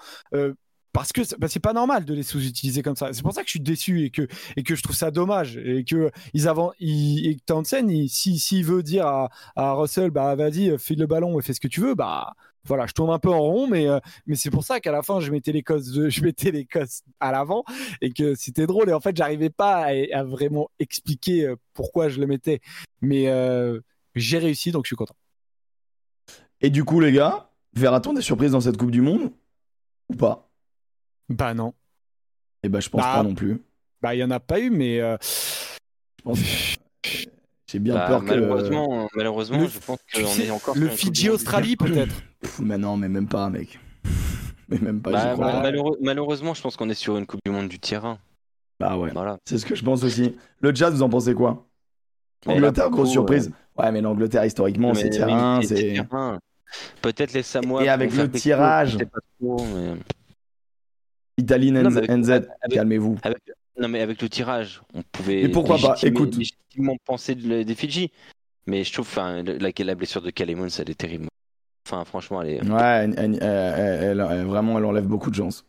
parce 0.93 1.11
que 1.13 1.22
bah, 1.38 1.47
c'est 1.47 1.59
pas 1.59 1.73
normal 1.73 2.05
de 2.05 2.13
les 2.13 2.23
sous-utiliser 2.23 2.81
comme 2.81 2.95
ça. 2.95 3.13
C'est 3.13 3.23
pour 3.23 3.34
ça 3.34 3.41
que 3.41 3.47
je 3.47 3.51
suis 3.51 3.59
déçu 3.59 4.03
et 4.03 4.09
que 4.09 4.27
et 4.57 4.63
que 4.63 4.76
je 4.76 4.84
trouve 4.84 4.95
ça 4.95 5.11
dommage 5.11 5.57
et 5.57 5.84
que 5.84 6.11
ils 6.34 6.47
avant 6.47 6.73
et 6.80 7.38
Townsend 7.45 7.89
il, 7.89 8.09
si 8.09 8.39
s'il 8.39 8.65
veut 8.65 8.84
dire 8.84 9.07
à, 9.07 9.30
à 9.55 9.73
Russell 9.73 10.11
bah 10.11 10.35
vas-y 10.35 10.77
file 10.77 10.99
le 10.99 11.07
ballon 11.07 11.39
et 11.39 11.43
fais 11.43 11.53
ce 11.53 11.59
que 11.59 11.68
tu 11.68 11.81
veux 11.81 11.95
bah 11.95 12.34
voilà, 12.63 12.85
je 12.85 12.93
tourne 12.93 13.09
un 13.09 13.19
peu 13.19 13.30
en 13.30 13.39
rond, 13.39 13.68
mais 13.68 13.88
euh, 13.88 13.99
mais 14.27 14.35
c'est 14.35 14.51
pour 14.51 14.63
ça 14.63 14.80
qu'à 14.80 14.91
la 14.91 15.01
fin 15.01 15.19
je 15.19 15.31
mettais 15.31 15.51
les 15.51 15.63
cosses 15.63 15.93
je 16.09 16.23
mettais 16.23 16.51
les 16.51 16.65
cosses 16.65 17.01
à 17.19 17.31
l'avant 17.31 17.63
et 18.01 18.11
que 18.11 18.35
c'était 18.35 18.68
drôle 18.68 18.89
et 18.89 18.93
en 18.93 18.99
fait 18.99 19.15
j'arrivais 19.15 19.49
pas 19.49 19.88
à, 20.13 20.23
vraiment 20.23 20.69
expliquer 20.80 21.45
euh, 21.45 21.55
pourquoi 21.73 22.09
je 22.09 22.19
le 22.19 22.27
mettais, 22.27 22.61
mais 23.01 23.27
euh, 23.30 23.80
j'ai 24.15 24.38
réussi 24.38 24.72
donc 24.72 24.85
je 24.85 24.89
suis 24.89 24.95
content. 24.95 25.15
Et 26.61 26.69
du 26.69 26.84
coup 26.84 26.99
les 26.99 27.11
gars, 27.11 27.49
verra-t-on 27.73 28.13
des 28.13 28.22
surprises 28.22 28.51
dans 28.51 28.61
cette 28.61 28.77
Coupe 28.77 28.91
du 28.91 29.01
Monde 29.01 29.31
ou 30.09 30.15
pas? 30.15 30.51
Bah 31.31 31.53
non. 31.53 31.69
Et 32.63 32.67
eh 32.67 32.69
bah 32.69 32.79
je 32.79 32.89
pense 32.89 33.01
bah, 33.01 33.13
pas 33.15 33.23
non 33.23 33.33
plus. 33.33 33.61
Bah 34.01 34.15
il 34.15 34.19
y 34.19 34.23
en 34.23 34.31
a 34.31 34.39
pas 34.39 34.59
eu, 34.59 34.69
mais 34.69 34.99
euh, 34.99 35.17
j'ai 37.67 37.79
bien 37.79 37.95
bah, 37.95 38.07
peur 38.07 38.21
malheureusement, 38.21 39.07
que 39.07 39.17
malheureusement, 39.17 39.67
je 39.67 39.79
pense 39.79 39.99
qu'on 40.13 40.41
est 40.41 40.51
encore 40.51 40.77
le 40.77 40.89
Fidji 40.89 41.29
Australie 41.29 41.75
peut-être. 41.77 42.15
Mais 42.59 42.77
non, 42.77 42.97
mais 42.97 43.09
même 43.09 43.27
pas, 43.27 43.49
mec. 43.49 43.79
mais 44.69 44.77
même 44.79 45.01
pas. 45.01 45.35
Bah, 45.35 45.71
malheureusement, 46.01 46.53
je 46.53 46.61
pense 46.61 46.75
qu'on 46.75 46.89
est 46.89 46.95
sur 46.95 47.17
une 47.17 47.25
Coupe 47.25 47.41
du 47.45 47.51
Monde 47.51 47.67
du 47.67 47.79
terrain. 47.79 48.19
Bah 48.79 48.97
ouais. 48.97 49.11
Voilà. 49.13 49.37
C'est 49.45 49.57
ce 49.57 49.65
que 49.65 49.75
je 49.75 49.83
pense 49.83 50.03
aussi. 50.03 50.35
Le 50.59 50.73
Jazz, 50.73 50.93
vous 50.93 51.03
en 51.03 51.09
pensez 51.09 51.33
quoi? 51.33 51.65
Angleterre, 52.45 52.89
grosse 52.89 53.11
surprise. 53.11 53.51
Ouais, 53.77 53.91
mais 53.91 54.01
l'Angleterre 54.01 54.45
historiquement, 54.45 54.93
c'est 54.93 55.09
terrain, 55.09 55.61
c'est. 55.63 55.95
Peut-être 57.01 57.33
les 57.33 57.43
Samoa. 57.43 57.83
Et 57.83 57.89
avec 57.89 58.13
le 58.13 58.31
tirage. 58.31 58.97
Pas 58.97 59.19
trop, 59.39 59.65
mais... 59.73 59.95
Italie 61.37 61.71
NZ, 61.71 62.47
calmez-vous. 62.69 63.17
non, 63.79 63.87
mais 63.87 64.01
avec 64.01 64.21
le 64.21 64.29
tirage, 64.29 64.81
on 64.93 65.01
pouvait. 65.03 65.43
Mais 65.43 65.49
pourquoi 65.49 65.77
pas? 65.77 65.95
Écoute. 66.03 66.37
légitimement 66.37 66.97
penser 67.05 67.35
des 67.35 67.75
Fidji. 67.75 68.11
Mais 68.67 68.83
je 68.83 68.93
trouve 68.93 69.07
enfin, 69.07 69.43
la, 69.43 69.71
la 69.77 69.95
blessure 69.95 70.21
de 70.21 70.29
Kalemon, 70.29 70.67
elle 70.77 70.89
est 70.89 70.95
terrible. 70.95 71.27
Enfin, 71.87 72.05
franchement, 72.05 72.41
elle 72.41 72.49
est. 72.49 72.69
Ouais, 72.69 73.09
elle, 73.17 74.21
vraiment, 74.45 74.77
elle 74.77 74.85
enlève 74.85 75.07
beaucoup 75.07 75.29
de 75.29 75.35
chance. 75.35 75.65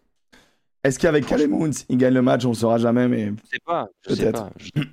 Est-ce 0.85 0.99
qu'avec 0.99 1.27
Kalemon, 1.27 1.71
il 1.89 1.97
gagne 1.97 2.15
le 2.15 2.23
match 2.23 2.45
On 2.45 2.51
ne 2.51 2.55
saura 2.55 2.79
jamais, 2.79 3.09
mais. 3.09 3.27
Je 3.27 3.51
sais 3.51 3.61
pas. 3.65 3.89
Peut-être. 4.07 4.51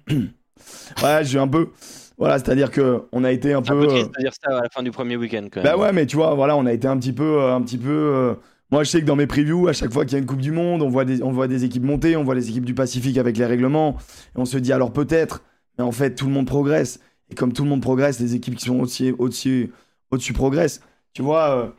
ouais, 1.04 1.24
j'ai 1.24 1.40
un 1.40 1.48
peu. 1.48 1.70
Voilà, 2.18 2.38
c'est-à-dire 2.38 2.70
que 2.70 3.04
on 3.12 3.24
a 3.24 3.32
été 3.32 3.54
un 3.54 3.62
peu. 3.62 3.78
Un 3.78 3.82
peu 3.82 3.88
triste 3.88 4.12
de 4.18 4.22
dire 4.22 4.34
ça 4.34 4.58
à 4.58 4.62
la 4.64 4.70
fin 4.70 4.84
du 4.84 4.92
premier 4.92 5.18
week-end. 5.18 5.48
Quand 5.52 5.62
bah 5.62 5.72
même. 5.72 5.80
Bah 5.80 5.86
ouais, 5.86 5.94
mais 5.94 6.06
tu 6.06 6.16
vois, 6.16 6.34
voilà, 6.36 6.56
on 6.56 6.66
a 6.66 6.74
été 6.74 6.88
un 6.88 6.98
petit 6.98 7.14
peu, 7.14 7.44
un 7.44 7.62
petit 7.62 7.78
peu. 7.78 8.36
Moi, 8.72 8.84
je 8.84 8.90
sais 8.90 9.02
que 9.02 9.06
dans 9.06 9.16
mes 9.16 9.26
previews, 9.28 9.68
à 9.68 9.74
chaque 9.74 9.92
fois 9.92 10.06
qu'il 10.06 10.14
y 10.14 10.16
a 10.16 10.20
une 10.20 10.28
Coupe 10.28 10.42
du 10.42 10.52
Monde, 10.52 10.84
on 10.84 10.90
voit, 10.90 11.06
des, 11.06 11.24
on 11.24 11.32
voit 11.32 11.48
des 11.48 11.64
équipes 11.64 11.84
monter, 11.84 12.16
on 12.16 12.24
voit 12.24 12.36
les 12.36 12.50
équipes 12.50 12.66
du 12.66 12.76
Pacifique 12.76 13.18
avec 13.18 13.36
les 13.38 13.46
règlements, 13.46 13.98
et 14.36 14.40
on 14.40 14.46
se 14.46 14.58
dit 14.58 14.72
alors 14.72 14.94
peut-être, 14.94 15.42
mais 15.78 15.84
en 15.84 15.92
fait, 15.92 16.14
tout 16.14 16.28
le 16.28 16.32
monde 16.32 16.46
progresse. 16.46 17.00
Et 17.30 17.36
comme 17.36 17.54
tout 17.54 17.64
le 17.64 17.70
monde 17.70 17.82
progresse, 17.82 18.20
les 18.20 18.36
équipes 18.36 18.56
qui 18.56 18.66
sont 18.66 18.80
au-dessus 18.80 19.72
au 20.10 20.18
au 20.18 20.34
progressent. 20.34 20.82
Tu 21.14 21.22
vois, 21.22 21.50
euh, 21.52 21.70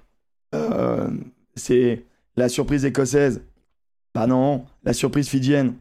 euh, 0.55 1.11
c'est 1.55 2.05
la 2.37 2.49
surprise 2.49 2.85
écossaise. 2.85 3.43
Bah 4.15 4.27
non. 4.27 4.65
La 4.85 4.93
surprise 4.93 5.29
fidjienne. 5.29 5.75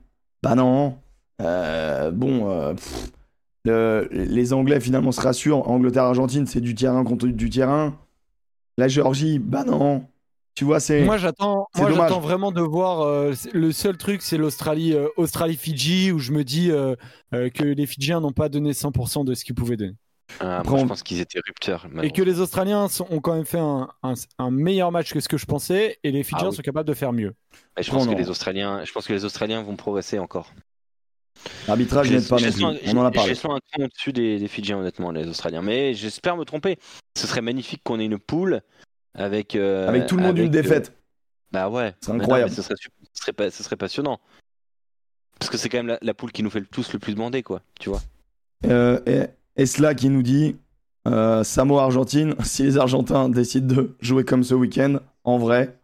Bah 0.44 0.56
non. 0.56 0.98
Euh, 1.42 2.12
bon, 2.12 2.76
les 3.66 4.54
Anglais 4.54 4.80
finalement 4.80 5.12
se 5.12 5.22
rassurent. 5.22 5.70
Angleterre-Argentine, 5.70 6.48
c'est 6.48 6.62
du 6.62 6.76
terrain 6.76 7.04
contre 7.04 7.28
du 7.28 7.50
terrain. 7.50 7.96
La 8.78 8.88
Géorgie, 8.88 9.40
bah 9.40 9.64
non. 9.64 10.06
Tu 10.60 10.66
vois, 10.66 10.82
c'est. 10.82 11.06
Moi, 11.06 11.16
j'attends. 11.16 11.70
Moi, 11.78 11.90
j'attends 11.94 12.20
vraiment 12.20 12.52
de 12.52 12.60
voir. 12.60 13.00
Euh, 13.00 13.34
le 13.54 13.72
seul 13.72 13.96
truc, 13.96 14.22
c'est 14.22 14.36
l'Australie, 14.36 14.94
euh, 14.94 15.08
Australie-Fidji, 15.16 16.12
où 16.12 16.20
je 16.20 16.34
me 16.34 16.44
dis 16.44 16.70
euh, 16.70 16.98
que 17.32 17.64
les 17.64 17.86
Fidjiens 17.86 18.20
n'ont 18.20 18.34
pas 18.34 18.50
donné 18.50 18.74
100% 18.74 19.24
de 19.24 19.34
ce 19.36 19.46
qu'ils 19.46 19.56
pouvaient 19.56 19.78
donner. 19.78 19.96
Ah, 20.42 20.62
moi, 20.66 20.80
je 20.80 20.86
pense 20.86 21.02
qu'ils 21.02 21.22
étaient 21.22 21.40
rupteurs. 21.48 21.88
Et 22.04 22.12
que 22.12 22.22
les 22.22 22.42
Australiens 22.42 22.88
ont 23.10 23.22
quand 23.22 23.36
même 23.36 23.46
fait 23.46 23.58
un, 23.58 23.88
un, 24.04 24.52
meilleur 24.52 24.92
match 24.92 25.14
que 25.14 25.22
ce 25.22 25.30
que 25.30 25.38
je 25.38 25.46
pensais, 25.46 25.98
et 26.04 26.12
les 26.12 26.24
Fidjiens 26.24 26.50
ah 26.52 26.56
sont 26.56 26.62
capables 26.62 26.90
de 26.90 26.94
faire 26.94 27.14
mieux. 27.14 27.34
je 27.80 27.90
pense 27.90 28.06
que 28.06 28.14
les 28.14 28.30
Australiens, 28.30 28.84
je 28.84 28.92
pense 28.92 29.08
que 29.08 29.14
les 29.14 29.24
Australiens 29.24 29.64
vont 29.64 29.78
progresser 29.78 30.20
encore. 30.20 30.52
L'arbitrage 31.70 32.12
n'est 32.12 32.20
pas 32.20 32.36
non 32.60 32.76
On 32.86 32.98
en 32.98 33.06
a 33.06 33.12
parlé. 33.12 33.34
Je 33.34 33.48
un 33.48 33.60
cran 33.72 33.84
au-dessus 33.86 34.12
des, 34.12 34.40
des 34.40 34.48
Fidjiens, 34.50 34.78
honnêtement, 34.78 35.12
les 35.12 35.26
Australiens. 35.26 35.62
Mais 35.62 35.94
j'espère 35.94 36.36
me 36.36 36.44
tromper. 36.44 36.78
Ce 37.18 37.28
serait 37.28 37.42
magnifique 37.42 37.80
qu'on 37.86 37.98
ait 38.02 38.06
une 38.06 38.20
poule 38.20 38.62
avec, 39.14 39.56
euh, 39.56 39.88
avec 39.88 40.06
tout 40.06 40.18
le 40.18 40.24
monde 40.24 40.36
d'une 40.36 40.50
défaite. 40.50 40.96
Bah 41.52 41.70
ouais. 41.70 41.96
C'est 42.02 42.12
incroyable. 42.12 42.52
ce, 42.52 42.62
serait, 42.62 42.76
ce, 43.14 43.24
serait, 43.24 43.50
ce 43.50 43.64
serait 43.64 43.76
passionnant. 43.76 44.20
Parce 45.40 45.50
que 45.50 45.58
c'est 45.58 45.70
quand 45.70 45.82
même 45.82 45.98
la, 46.02 46.14
poule 46.14 46.32
qui 46.32 46.44
nous 46.44 46.50
fait 46.50 46.60
le 46.60 46.66
tous 46.66 46.94
le 46.94 47.00
plus 47.00 47.14
demander, 47.14 47.44
quoi. 47.44 47.62
Tu 47.80 47.90
vois. 47.90 48.02
Euh, 48.66 49.00
et, 49.06 49.24
et 49.56 49.66
cela 49.66 49.96
qui 49.96 50.10
nous 50.10 50.22
dit 50.22 50.58
euh, 51.08 51.44
Samoa-Argentine, 51.44 52.36
si 52.44 52.64
les 52.64 52.78
Argentins 52.78 53.30
décident 53.30 53.76
de 53.76 53.96
jouer 54.02 54.24
comme 54.24 54.44
ce 54.44 54.54
week-end, 54.54 54.98
en 55.24 55.38
vrai. 55.38 55.76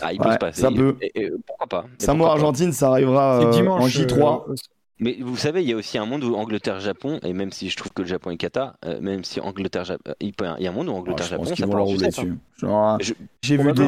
Ah, 0.00 0.12
il 0.12 0.18
peut 0.18 0.32
se 0.32 0.38
passer. 0.38 0.60
Ça 0.60 0.70
peut. 0.70 0.96
Et, 1.00 1.30
pourquoi 1.46 1.66
pas? 1.66 1.84
Samoa-Argentine, 1.98 2.72
ça 2.72 2.90
arrivera 2.90 3.40
en 3.40 3.86
J3. 3.86 4.56
Mais 4.98 5.18
vous 5.20 5.36
savez, 5.36 5.62
il 5.62 5.68
y 5.68 5.74
a 5.74 5.76
aussi 5.76 5.98
un 5.98 6.06
monde 6.06 6.24
où 6.24 6.34
Angleterre-Japon, 6.36 7.20
et 7.22 7.34
même 7.34 7.52
si 7.52 7.68
je 7.68 7.76
trouve 7.76 7.92
que 7.92 8.00
le 8.00 8.08
Japon 8.08 8.30
est 8.30 8.38
cata, 8.38 8.76
euh, 8.86 8.98
même 9.00 9.24
si 9.24 9.40
Angleterre-Japon. 9.40 10.14
Il 10.20 10.32
peut- 10.32 10.46
il 10.58 10.64
y 10.64 10.66
a 10.66 10.70
un 10.70 10.72
monde 10.72 10.88
où 10.88 10.92
Ah, 10.92 10.98
Angleterre-Japon, 11.00 11.44
je 11.44 11.48
pense 11.50 11.56
qu'ils 11.56 11.64
ça 11.64 11.66
vont 11.66 11.72
part 11.72 11.86
dessus. 12.06 12.38
Genre, 12.56 12.98
Je- 13.02 13.12
j'ai 13.42 13.56
vu 13.58 13.72
des, 13.74 13.82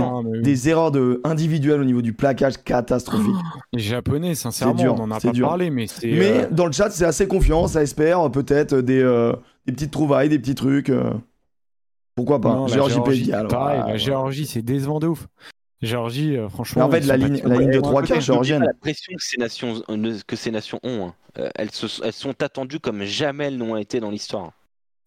mais 0.44 0.68
erreurs 0.68 0.90
de, 0.90 1.20
individuelles 1.24 1.80
au 1.80 1.84
niveau 1.84 2.02
du 2.02 2.12
plaquage 2.12 2.62
catastrophiques. 2.62 3.34
Les 3.72 3.78
Japonais, 3.78 4.34
sincèrement, 4.34 4.74
dur, 4.74 4.94
on 4.98 5.04
en 5.04 5.10
a 5.10 5.18
pas 5.20 5.32
dur. 5.32 5.48
parlé, 5.48 5.70
mais 5.70 5.86
c'est. 5.86 6.10
Mais 6.12 6.44
euh, 6.44 6.48
dans 6.50 6.66
le 6.66 6.72
chat, 6.72 6.90
c'est 6.90 7.06
assez 7.06 7.26
confiant, 7.26 7.66
ça 7.68 7.82
espère 7.82 8.26
euh, 8.26 8.28
peut-être 8.28 8.76
des, 8.76 9.00
euh, 9.00 9.32
des 9.66 9.72
petites 9.72 9.90
trouvailles, 9.90 10.28
des 10.28 10.38
petits 10.38 10.54
trucs. 10.54 10.90
euh, 10.90 11.14
Pourquoi 12.16 12.40
pas? 12.40 12.52
Non, 12.54 12.66
Géorgie, 12.68 12.94
Géorgie, 12.96 13.24
c'est 13.24 13.30
Galles, 13.30 13.48
pareil, 13.48 13.80
ouais, 13.80 13.86
la. 13.92 13.96
Géorgie, 13.96 14.46
c'est 14.46 14.60
décevant 14.62 14.98
de 14.98 15.06
ouf. 15.06 15.26
Géorgie, 15.80 16.36
euh, 16.36 16.48
franchement. 16.48 16.88
Mais 16.88 16.96
en 16.96 17.00
fait, 17.00 17.06
la 17.06 17.16
ligne, 17.16 17.40
la 17.44 17.56
ligne 17.56 17.70
de 17.70 17.80
trois 17.80 18.02
quarts 18.02 18.20
géorgienne. 18.20 18.62
La 18.64 18.72
pression 18.74 19.12
que 19.14 19.22
ces 19.22 19.36
nations, 19.38 19.82
euh, 19.88 20.18
que 20.26 20.34
ces 20.36 20.50
nations 20.50 20.80
ont, 20.82 21.06
hein. 21.08 21.14
Euh, 21.38 21.48
elles, 21.54 21.70
se- 21.70 22.02
elles 22.04 22.12
sont 22.12 22.42
attendues 22.42 22.80
comme 22.80 23.04
jamais 23.04 23.44
elles 23.46 23.56
n'ont 23.58 23.76
été 23.76 24.00
dans 24.00 24.10
l'histoire. 24.10 24.52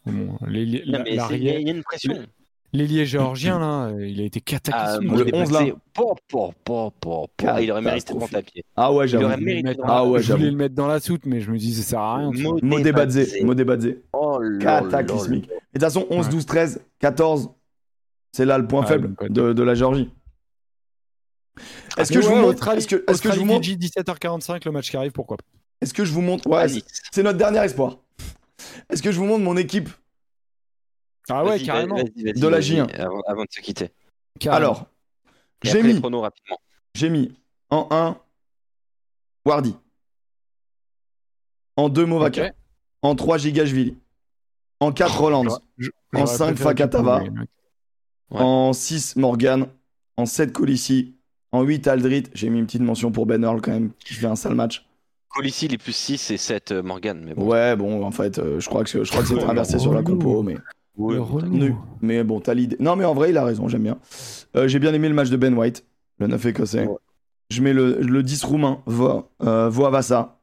Bon, 0.06 0.38
il 0.50 0.76
y, 0.76 1.50
a- 1.50 1.60
une 1.60 1.84
pression. 1.84 2.14
L'ailier 2.74 3.06
géorgien, 3.06 3.60
là, 3.60 3.92
il 4.00 4.22
a 4.22 4.24
été 4.24 4.40
Ah, 4.42 4.50
cataclysmique. 4.50 5.12
le 5.12 5.18
Moudé 5.26 5.32
11, 5.34 5.52
là. 5.52 5.60
Batzé, 5.60 5.74
po, 5.94 6.16
po, 6.30 6.54
po, 6.64 6.92
po, 7.02 7.28
po. 7.36 7.46
Ah, 7.46 7.62
il 7.62 7.70
aurait 7.70 7.82
mérité 7.82 8.14
à 8.34 8.42
pied. 8.42 8.64
Ah 8.78 8.94
ouais, 8.94 9.06
Il 9.06 9.10
j'avoue. 9.10 9.26
aurait 9.26 9.36
Je 9.36 9.40
voulais 9.42 9.46
mérité 9.46 9.62
le 9.64 9.70
mettre 9.70 9.82
de 9.82 9.88
dans- 9.88 9.94
Ah 9.94 10.06
ouais, 10.06 10.22
je 10.22 10.32
voulais 10.34 10.52
le 10.52 10.56
mettre 10.56 10.76
dans 10.76 10.88
la 10.88 11.00
soute, 11.02 11.26
mais 11.26 11.42
je 11.42 11.52
me 11.52 11.58
dis, 11.58 11.74
ça 11.74 11.84
sert 11.84 12.00
à 12.00 12.18
rien. 12.20 12.32
tu 12.32 12.44
vois. 12.44 12.58
Modé 12.64 12.94
Badze, 12.94 13.18
Batzé. 13.18 13.44
Modé 13.44 13.66
Badze. 13.66 13.96
Oh 14.14 14.40
Cataclysmique. 14.62 15.50
Et 15.50 15.50
de 15.50 15.60
toute 15.74 15.82
façon, 15.82 16.08
11, 16.10 16.28
Ouais. 16.28 16.32
12, 16.32 16.46
13, 16.46 16.82
14, 17.00 17.50
c'est 18.32 18.46
là 18.46 18.58
le 18.58 18.68
point 18.68 18.84
Ah, 18.86 18.88
faible 18.88 19.16
de 19.30 19.64
la 19.64 19.74
Géorgie. 19.76 20.10
Est-ce 21.98 22.12
que, 22.14 22.22
je 22.22 22.28
vous 22.28 22.34
ouais, 22.36 22.42
montre 22.42 22.54
Australie- 22.56 22.78
Est-ce 22.80 22.88
que, 22.88 23.04
est-ce 23.12 23.22
que 23.22 23.32
je 23.32 23.40
vous 23.40 23.46
montre 23.46 23.60
Australie-Fidji, 23.62 23.90
17h45, 24.00 24.66
le 24.66 24.72
match 24.72 24.90
qui 24.90 24.98
arrive, 24.98 25.12
pourquoi 25.12 25.38
pas 25.38 25.44
Est-ce 25.82 25.94
que 25.94 26.06
je 26.06 26.12
vous 26.12 26.22
montre 26.22 26.48
Ouais, 26.50 26.68
c'est- 27.12 27.24
notre 27.24 27.38
dernier 27.38 27.60
espoir. 27.60 27.98
Est-ce 28.90 29.02
que 29.02 29.12
je 29.12 29.18
vous 29.18 29.26
montre 29.26 29.44
mon 29.44 29.58
équipe 29.58 29.90
Ah 31.30 31.44
ouais, 31.44 31.52
Vas-y, 31.52 31.66
carrément. 31.66 31.96
vas-y, 31.96 32.24
vas-y, 32.24 32.34
De 32.40 32.48
la 32.48 32.58
vas-y, 32.58 32.76
J1. 32.78 33.00
Avant, 33.02 33.22
avant 33.28 33.44
de 33.44 33.48
se 33.52 33.60
quitter. 33.62 33.90
carrément. 34.40 34.58
Alors, 34.66 34.86
Et 35.64 35.70
j'ai 35.70 35.84
mis, 35.84 36.00
pronos 36.00 36.22
rapidement. 36.22 36.58
j'ai 36.96 37.10
mis 37.10 37.34
en 37.70 37.88
1 37.92 38.18
Wardy, 39.46 39.76
en 41.78 41.90
2 41.90 42.06
Movaka, 42.06 42.52
en 43.02 43.16
3 43.16 43.38
Gigashvili, 43.38 43.98
en 44.80 44.92
4 44.92 45.18
Roland, 45.20 45.44
Je- 45.78 45.90
En 46.14 46.20
j'aurais 46.26 46.28
cinq, 46.38 46.46
préféré 46.56 46.64
Fakatava. 46.70 47.24
Ouais. 47.24 48.40
en 48.40 48.74
6 48.74 49.16
Morgan, 49.16 49.68
en 50.18 50.26
7 50.26 50.52
Colissi, 50.54 51.16
en 51.52 51.64
8 51.64 51.88
Aldrit. 51.88 52.24
J'ai 52.34 52.50
mis 52.50 52.60
une 52.60 52.66
petite 52.66 52.82
mention 52.82 53.12
pour 53.12 53.26
Ben 53.26 53.44
Earl 53.44 53.62
quand 53.62 53.72
même, 53.72 53.92
qui 54.06 54.14
fait 54.14 54.28
un 54.28 54.36
sale 54.36 54.56
match. 54.56 54.86
Colissi, 55.30 55.68
les 55.68 55.78
plus 55.78 55.94
6 55.94 56.32
et 56.32 56.38
7 56.38 56.72
euh, 56.72 56.84
Morgan. 56.84 57.22
Mais 57.26 57.34
bon. 57.34 57.48
Ouais, 57.50 57.76
bon, 57.76 58.04
en 58.04 58.12
fait, 58.12 58.38
euh, 58.40 58.60
je 58.60 58.68
crois 58.68 58.84
que, 58.84 59.04
je 59.04 59.10
crois 59.10 59.22
que 59.24 59.30
c'est 59.30 59.44
inversé 59.44 59.80
sur 59.80 59.94
la 59.94 60.04
compo, 60.04 60.44
mais. 60.44 60.58
Ouais. 60.98 61.18
Mais 62.02 62.24
bon, 62.24 62.42
t'as 62.42 62.54
l'idée. 62.54 62.76
Non, 62.80 62.96
mais 62.98 63.06
en 63.06 63.14
vrai, 63.14 63.30
il 63.30 63.38
a 63.38 63.46
raison, 63.46 63.68
j'aime 63.70 63.84
bien. 63.84 63.98
Euh, 64.58 64.68
J'ai 64.68 64.80
bien 64.80 64.94
aimé 64.94 65.08
le 65.08 65.16
match 65.16 65.30
de 65.30 65.38
Ben 65.38 65.54
White, 65.58 65.86
le 66.20 66.28
9 66.28 66.46
écossais. 66.48 66.86
Ouais. 66.86 66.96
Je 67.50 67.62
mets 67.62 67.74
le, 67.74 67.98
le 68.02 68.24
10 68.24 68.44
roumain, 68.44 68.80
Vo, 68.86 69.26
euh, 69.44 69.70
Voavassa, 69.70 70.38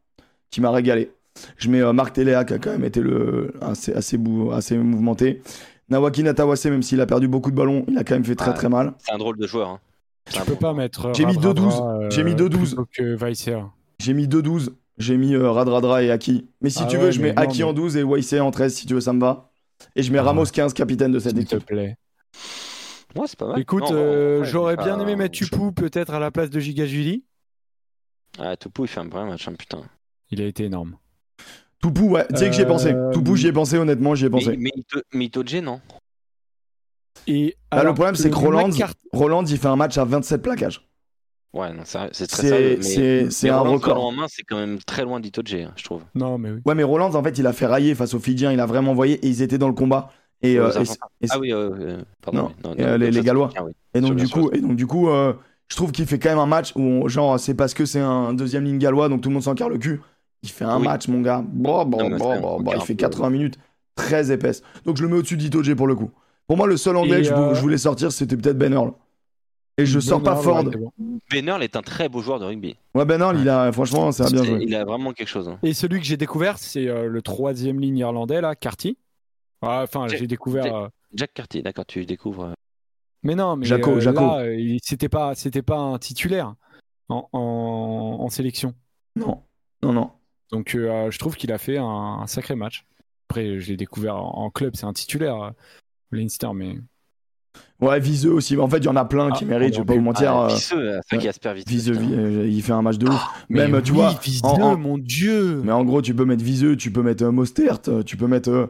qui 0.50 0.60
m'a 0.62 0.70
régalé. 0.70 1.10
Je 1.58 1.68
mets 1.68 1.80
euh, 1.82 1.92
Marc 1.92 2.14
Téléa, 2.14 2.44
qui 2.46 2.54
a 2.54 2.58
quand 2.58 2.70
même 2.70 2.84
été 2.84 3.00
le, 3.00 3.52
assez, 3.60 3.92
assez, 3.92 4.16
bou- 4.18 4.52
assez 4.52 4.76
mouvementé. 4.78 5.42
Nawaki 5.90 6.22
Natawase, 6.22 6.64
même 6.66 6.82
s'il 6.82 7.00
a 7.02 7.06
perdu 7.06 7.28
beaucoup 7.28 7.50
de 7.50 7.56
ballons, 7.56 7.84
il 7.88 7.96
a 7.98 8.04
quand 8.04 8.14
même 8.14 8.24
fait 8.24 8.34
très 8.34 8.50
Ouais. 8.50 8.56
très 8.56 8.68
mal. 8.70 8.94
C'est 8.98 9.12
un 9.12 9.18
drôle 9.18 9.36
de 9.38 9.46
joueur. 9.46 9.68
Hein. 9.68 9.80
Tu 10.32 10.40
peux 10.42 10.56
pas 10.56 10.74
mettre. 10.74 11.06
euh, 11.06 11.12
J'ai 11.14 11.24
mis 11.24 11.34
Radradra, 11.36 11.68
2-12. 11.68 12.04
euh, 12.04 12.10
J'ai 12.10 12.24
mis 12.24 12.34
2-12. 12.34 12.66
plutôt 12.74 12.86
que 12.92 13.16
Weiser. 13.16 13.58
J'ai 13.98 14.14
mis 14.14 14.26
2-12. 14.28 14.70
J'ai 14.98 15.16
mis 15.16 15.34
euh, 15.34 15.50
Radradra 15.50 16.02
et 16.02 16.10
Aki. 16.10 16.48
Mais 16.60 16.70
si 16.70 16.80
Ah 16.82 16.86
tu 16.86 16.96
ouais, 16.96 17.04
veux, 17.04 17.10
je 17.12 17.20
mets 17.20 17.32
non, 17.32 17.42
Aki 17.42 17.58
mais- 17.58 17.64
en 17.64 17.72
12 17.72 17.96
et 17.96 18.02
Waise 18.02 18.34
en 18.34 18.50
13, 18.50 18.74
si 18.74 18.86
tu 18.86 18.94
veux, 18.94 19.00
ça 19.00 19.12
me 19.12 19.20
va. 19.20 19.50
Et 19.94 20.02
je 20.02 20.10
mets 20.12 20.18
Ah. 20.18 20.24
Ramos 20.24 20.44
15, 20.46 20.72
capitaine 20.74 21.12
de 21.12 21.18
cette 21.20 21.36
S'il 21.36 21.46
te 21.46 21.54
équipe. 21.56 21.66
plaît. 21.68 21.96
Ouais, 23.16 23.26
c'est 23.26 23.38
pas 23.38 23.46
mal. 23.46 23.60
Écoute, 23.60 23.84
Non, 23.84 23.88
euh, 23.92 24.40
ouais, 24.40 24.46
j'aurais 24.46 24.76
bien 24.76 24.96
pas- 24.96 25.02
aimé 25.02 25.16
mettre 25.16 25.34
Tupou 25.38 25.72
peut-être 25.72 26.12
à 26.12 26.18
la 26.18 26.30
place 26.30 26.50
de 26.50 26.58
Gigashvili. 26.60 27.24
Ah, 28.38 28.56
Topo, 28.56 28.84
il 28.84 28.88
fait 28.88 29.00
un 29.00 29.08
vrai 29.08 29.24
match, 29.24 29.46
hein, 29.48 29.54
putain. 29.58 29.80
Il 30.30 30.42
a 30.42 30.46
été 30.46 30.64
énorme. 30.64 30.96
Toupou, 31.80 32.10
ouais. 32.10 32.26
Tu 32.30 32.36
sais 32.36 32.46
que 32.50 32.56
j'y 32.56 32.62
ai 32.62 32.66
pensé. 32.66 32.92
Euh, 32.92 33.10
Toupou, 33.12 33.36
j'y 33.36 33.46
ai 33.46 33.52
pensé, 33.52 33.78
honnêtement, 33.78 34.14
j'y 34.14 34.26
ai 34.26 34.30
pensé. 34.30 34.50
Mais, 34.50 34.56
mais, 34.56 34.70
Ito- 34.76 35.02
mais 35.14 35.24
Itoje, 35.26 35.62
non? 35.62 35.80
Et 37.26 37.56
Bah, 37.70 37.82
le 37.84 37.92
problème, 37.94 38.14
c'est 38.14 38.30
que 38.30 38.34
Roland, 38.36 38.68
McCart- 38.68 38.92
Roland, 39.12 39.44
il 39.44 39.58
fait 39.58 39.68
un 39.68 39.76
match 39.76 39.98
à 39.98 40.04
27 40.04 40.42
plaquages. 40.42 40.80
Ouais, 41.54 41.72
non, 41.72 41.82
c'est 41.84 41.98
c'est 42.12 42.26
très 42.26 42.42
C'est- 42.42 42.48
sérieux. 42.48 42.76
mais- 42.76 42.82
c'est- 42.82 43.30
c'est 43.30 43.46
mais 43.48 43.52
un 43.54 43.58
record. 43.60 44.04
en 44.04 44.12
main, 44.12 44.26
c'est 44.28 44.42
quand 44.42 44.56
même 44.58 44.78
très 44.80 45.02
loin 45.04 45.18
d'Itoje, 45.18 45.54
hein, 45.54 45.72
je 45.76 45.84
trouve. 45.84 46.02
Non, 46.14 46.36
mais 46.38 46.50
oui. 46.50 46.60
Ouais, 46.66 46.74
mais 46.74 46.82
Roland, 46.82 47.14
en 47.14 47.22
fait, 47.22 47.38
il 47.38 47.46
a 47.46 47.52
fait 47.54 47.66
railler 47.66 47.94
face 47.94 48.12
aux 48.14 48.18
Fidjiens. 48.20 48.52
Il 48.52 48.60
a 48.60 48.66
vraiment 48.66 48.90
envoyé 48.92 49.14
et 49.14 49.28
ils 49.28 49.40
étaient 49.42 49.56
dans 49.58 49.68
le 49.68 49.74
combat. 49.74 50.10
Et, 50.42 50.58
euh, 50.58 50.64
et- 50.70 50.76
Argentins. 50.76 50.94
et- 51.22 51.26
Ah 51.30 51.38
oui, 51.40 51.52
euh, 51.52 51.98
pardon. 52.22 52.38
Non, 52.42 52.46
oui, 52.48 52.54
non, 52.64 52.74
et, 52.74 52.82
euh, 52.82 52.98
non, 52.98 53.10
les- 53.10 53.20
Gallois. 53.22 53.50
oui. 53.64 53.72
et 53.94 54.00
donc, 54.00 54.14
du 54.16 54.28
coup, 54.28 54.50
et 54.52 54.60
donc, 54.60 54.76
du 54.76 54.86
coup 54.86 55.08
euh, 55.08 55.32
je 55.68 55.74
trouve 55.76 55.90
qu'il 55.90 56.06
fait 56.06 56.18
quand 56.18 56.28
même 56.28 56.38
un 56.38 56.46
match 56.46 56.72
où, 56.76 56.80
on- 56.82 57.08
genre, 57.08 57.40
c'est 57.40 57.54
parce 57.54 57.74
que 57.74 57.84
c'est 57.86 57.98
un 58.00 58.34
deuxième 58.34 58.64
ligne 58.64 58.78
gallois, 58.78 59.08
donc 59.08 59.22
tout 59.22 59.30
le 59.30 59.34
monde 59.34 59.42
s'en 59.42 59.54
carre 59.54 59.68
le 59.70 59.78
cul. 59.78 60.00
Il 60.42 60.50
fait 60.50 60.64
un 60.64 60.78
Oui. 60.78 60.84
match, 60.84 61.08
mon 61.08 61.20
gars. 61.22 61.42
Bon, 61.44 61.84
bon, 61.86 61.98
Non, 61.98 62.08
mais 62.10 62.18
bon, 62.18 62.34
c'est 62.34 62.40
bon, 62.40 62.58
un 62.60 62.62
bon, 62.62 62.72
il 62.76 62.80
fait 62.82 62.94
80 62.94 63.30
minutes, 63.30 63.58
très 63.96 64.30
épaisse. 64.30 64.62
Donc, 64.84 64.96
je 64.96 65.02
le 65.02 65.08
mets 65.08 65.16
au-dessus 65.16 65.36
d'Itoje 65.36 65.74
pour 65.74 65.88
le 65.88 65.96
coup. 65.96 66.10
Pour 66.48 66.56
moi, 66.56 66.66
le 66.66 66.76
seul 66.76 66.96
anglais 66.96 67.20
Et, 67.24 67.28
que 67.28 67.32
euh, 67.34 67.54
je 67.54 67.60
voulais 67.60 67.78
sortir, 67.78 68.10
c'était 68.10 68.36
peut-être 68.36 68.58
Ben 68.58 68.72
Earl. 68.72 68.92
Et 69.76 69.86
je 69.86 70.00
sors 70.00 70.20
pas 70.20 70.34
Ford. 70.34 70.64
ouais, 70.64 70.70
c'est 70.72 70.78
bon. 70.78 70.92
Ben 71.30 71.46
Earl 71.46 71.62
est 71.62 71.76
un 71.76 71.82
très 71.82 72.08
beau 72.08 72.20
joueur 72.20 72.40
de 72.40 72.44
rugby. 72.46 72.74
Ouais, 72.96 73.04
Ben 73.04 73.20
Earl, 73.20 73.38
il 73.38 73.48
a, 73.48 73.70
franchement, 73.70 74.10
ça 74.10 74.24
a 74.26 74.30
bien 74.30 74.42
C'est- 74.42 74.48
joué. 74.48 74.64
Il 74.64 74.74
a 74.74 74.84
vraiment 74.84 75.12
quelque 75.12 75.28
chose. 75.28 75.48
hein. 75.48 75.58
Et 75.62 75.72
celui 75.72 76.00
que 76.00 76.04
j'ai 76.06 76.16
découvert, 76.16 76.58
c'est 76.58 76.88
euh, 76.88 77.06
le 77.06 77.22
troisième 77.22 77.78
ligne 77.78 77.98
irlandais, 77.98 78.40
là, 78.40 78.56
Carty. 78.56 78.98
Ah, 79.62 79.82
Enfin, 79.84 80.08
Jack- 80.08 80.18
j'ai 80.18 80.26
découvert. 80.26 80.64
Jack- 80.64 80.72
euh, 80.74 80.88
Jack 81.14 81.34
Carty, 81.34 81.62
d'accord, 81.62 81.86
tu 81.86 82.04
découvres. 82.06 82.44
euh, 82.46 82.52
Mais 83.22 83.34
non, 83.36 83.56
mais 83.56 83.66
Jaco, 83.66 83.92
euh, 83.92 84.00
Jaco. 84.00 84.20
là, 84.20 84.50
il- 84.52 84.78
c'était 84.82 85.08
pas, 85.08 85.34
c'était 85.36 85.62
pas 85.62 85.78
un 85.78 85.98
titulaire 85.98 86.54
en, 87.08 87.28
en, 87.32 88.16
en 88.20 88.28
sélection. 88.30 88.74
Non, 89.16 89.42
non, 89.82 89.92
non. 89.92 90.10
Donc, 90.50 90.74
euh, 90.74 91.10
je 91.10 91.18
trouve 91.18 91.36
qu'il 91.36 91.52
a 91.52 91.58
fait 91.58 91.76
un, 91.78 91.84
un 92.22 92.26
sacré 92.26 92.54
match. 92.56 92.84
Après, 93.28 93.60
je 93.60 93.68
l'ai 93.68 93.76
découvert 93.76 94.16
en, 94.16 94.44
en 94.46 94.50
club, 94.50 94.74
c'est 94.76 94.86
un 94.86 94.92
titulaire, 94.92 95.52
Leinster, 96.10 96.48
mais 96.54 96.76
Ouais, 97.80 98.00
Viseux 98.00 98.32
aussi. 98.32 98.56
En 98.56 98.68
fait, 98.68 98.78
il 98.78 98.84
y 98.86 98.88
en 98.88 98.96
a 98.96 99.04
plein 99.04 99.30
qui 99.30 99.44
Ah, 99.44 99.48
méritent, 99.48 99.74
je 99.74 99.80
vais 99.80 99.84
pas 99.86 99.94
vous 99.94 100.00
mentir. 100.00 100.32
Ah, 100.32 100.48
euh, 100.72 100.76
euh, 100.76 101.00
ouais. 101.12 101.18
qu'Asper 101.18 101.54
Visseux. 101.54 101.68
Viseux, 101.68 101.96
euh, 101.96 102.46
il 102.48 102.60
fait 102.62 102.72
un 102.72 102.82
match 102.82 102.98
de 102.98 103.06
ouf. 103.06 103.12
Mais 103.48 103.68
Même, 103.68 103.82
tu 103.82 103.92
oui, 103.92 103.98
vois, 103.98 104.18
Viseux, 104.22 104.46
en- 104.46 104.60
en- 104.60 104.76
mon 104.76 104.98
dieu. 104.98 105.60
Mais 105.64 105.70
en 105.72 105.84
gros, 105.84 106.02
tu 106.02 106.12
peux 106.14 106.24
mettre 106.24 106.42
Viseux, 106.42 106.76
tu 106.76 106.90
peux 106.90 107.02
mettre 107.02 107.24
euh, 107.24 107.30
Mostert, 107.30 107.80
tu 108.04 108.16
peux 108.16 108.26
mettre, 108.26 108.50
euh, 108.50 108.66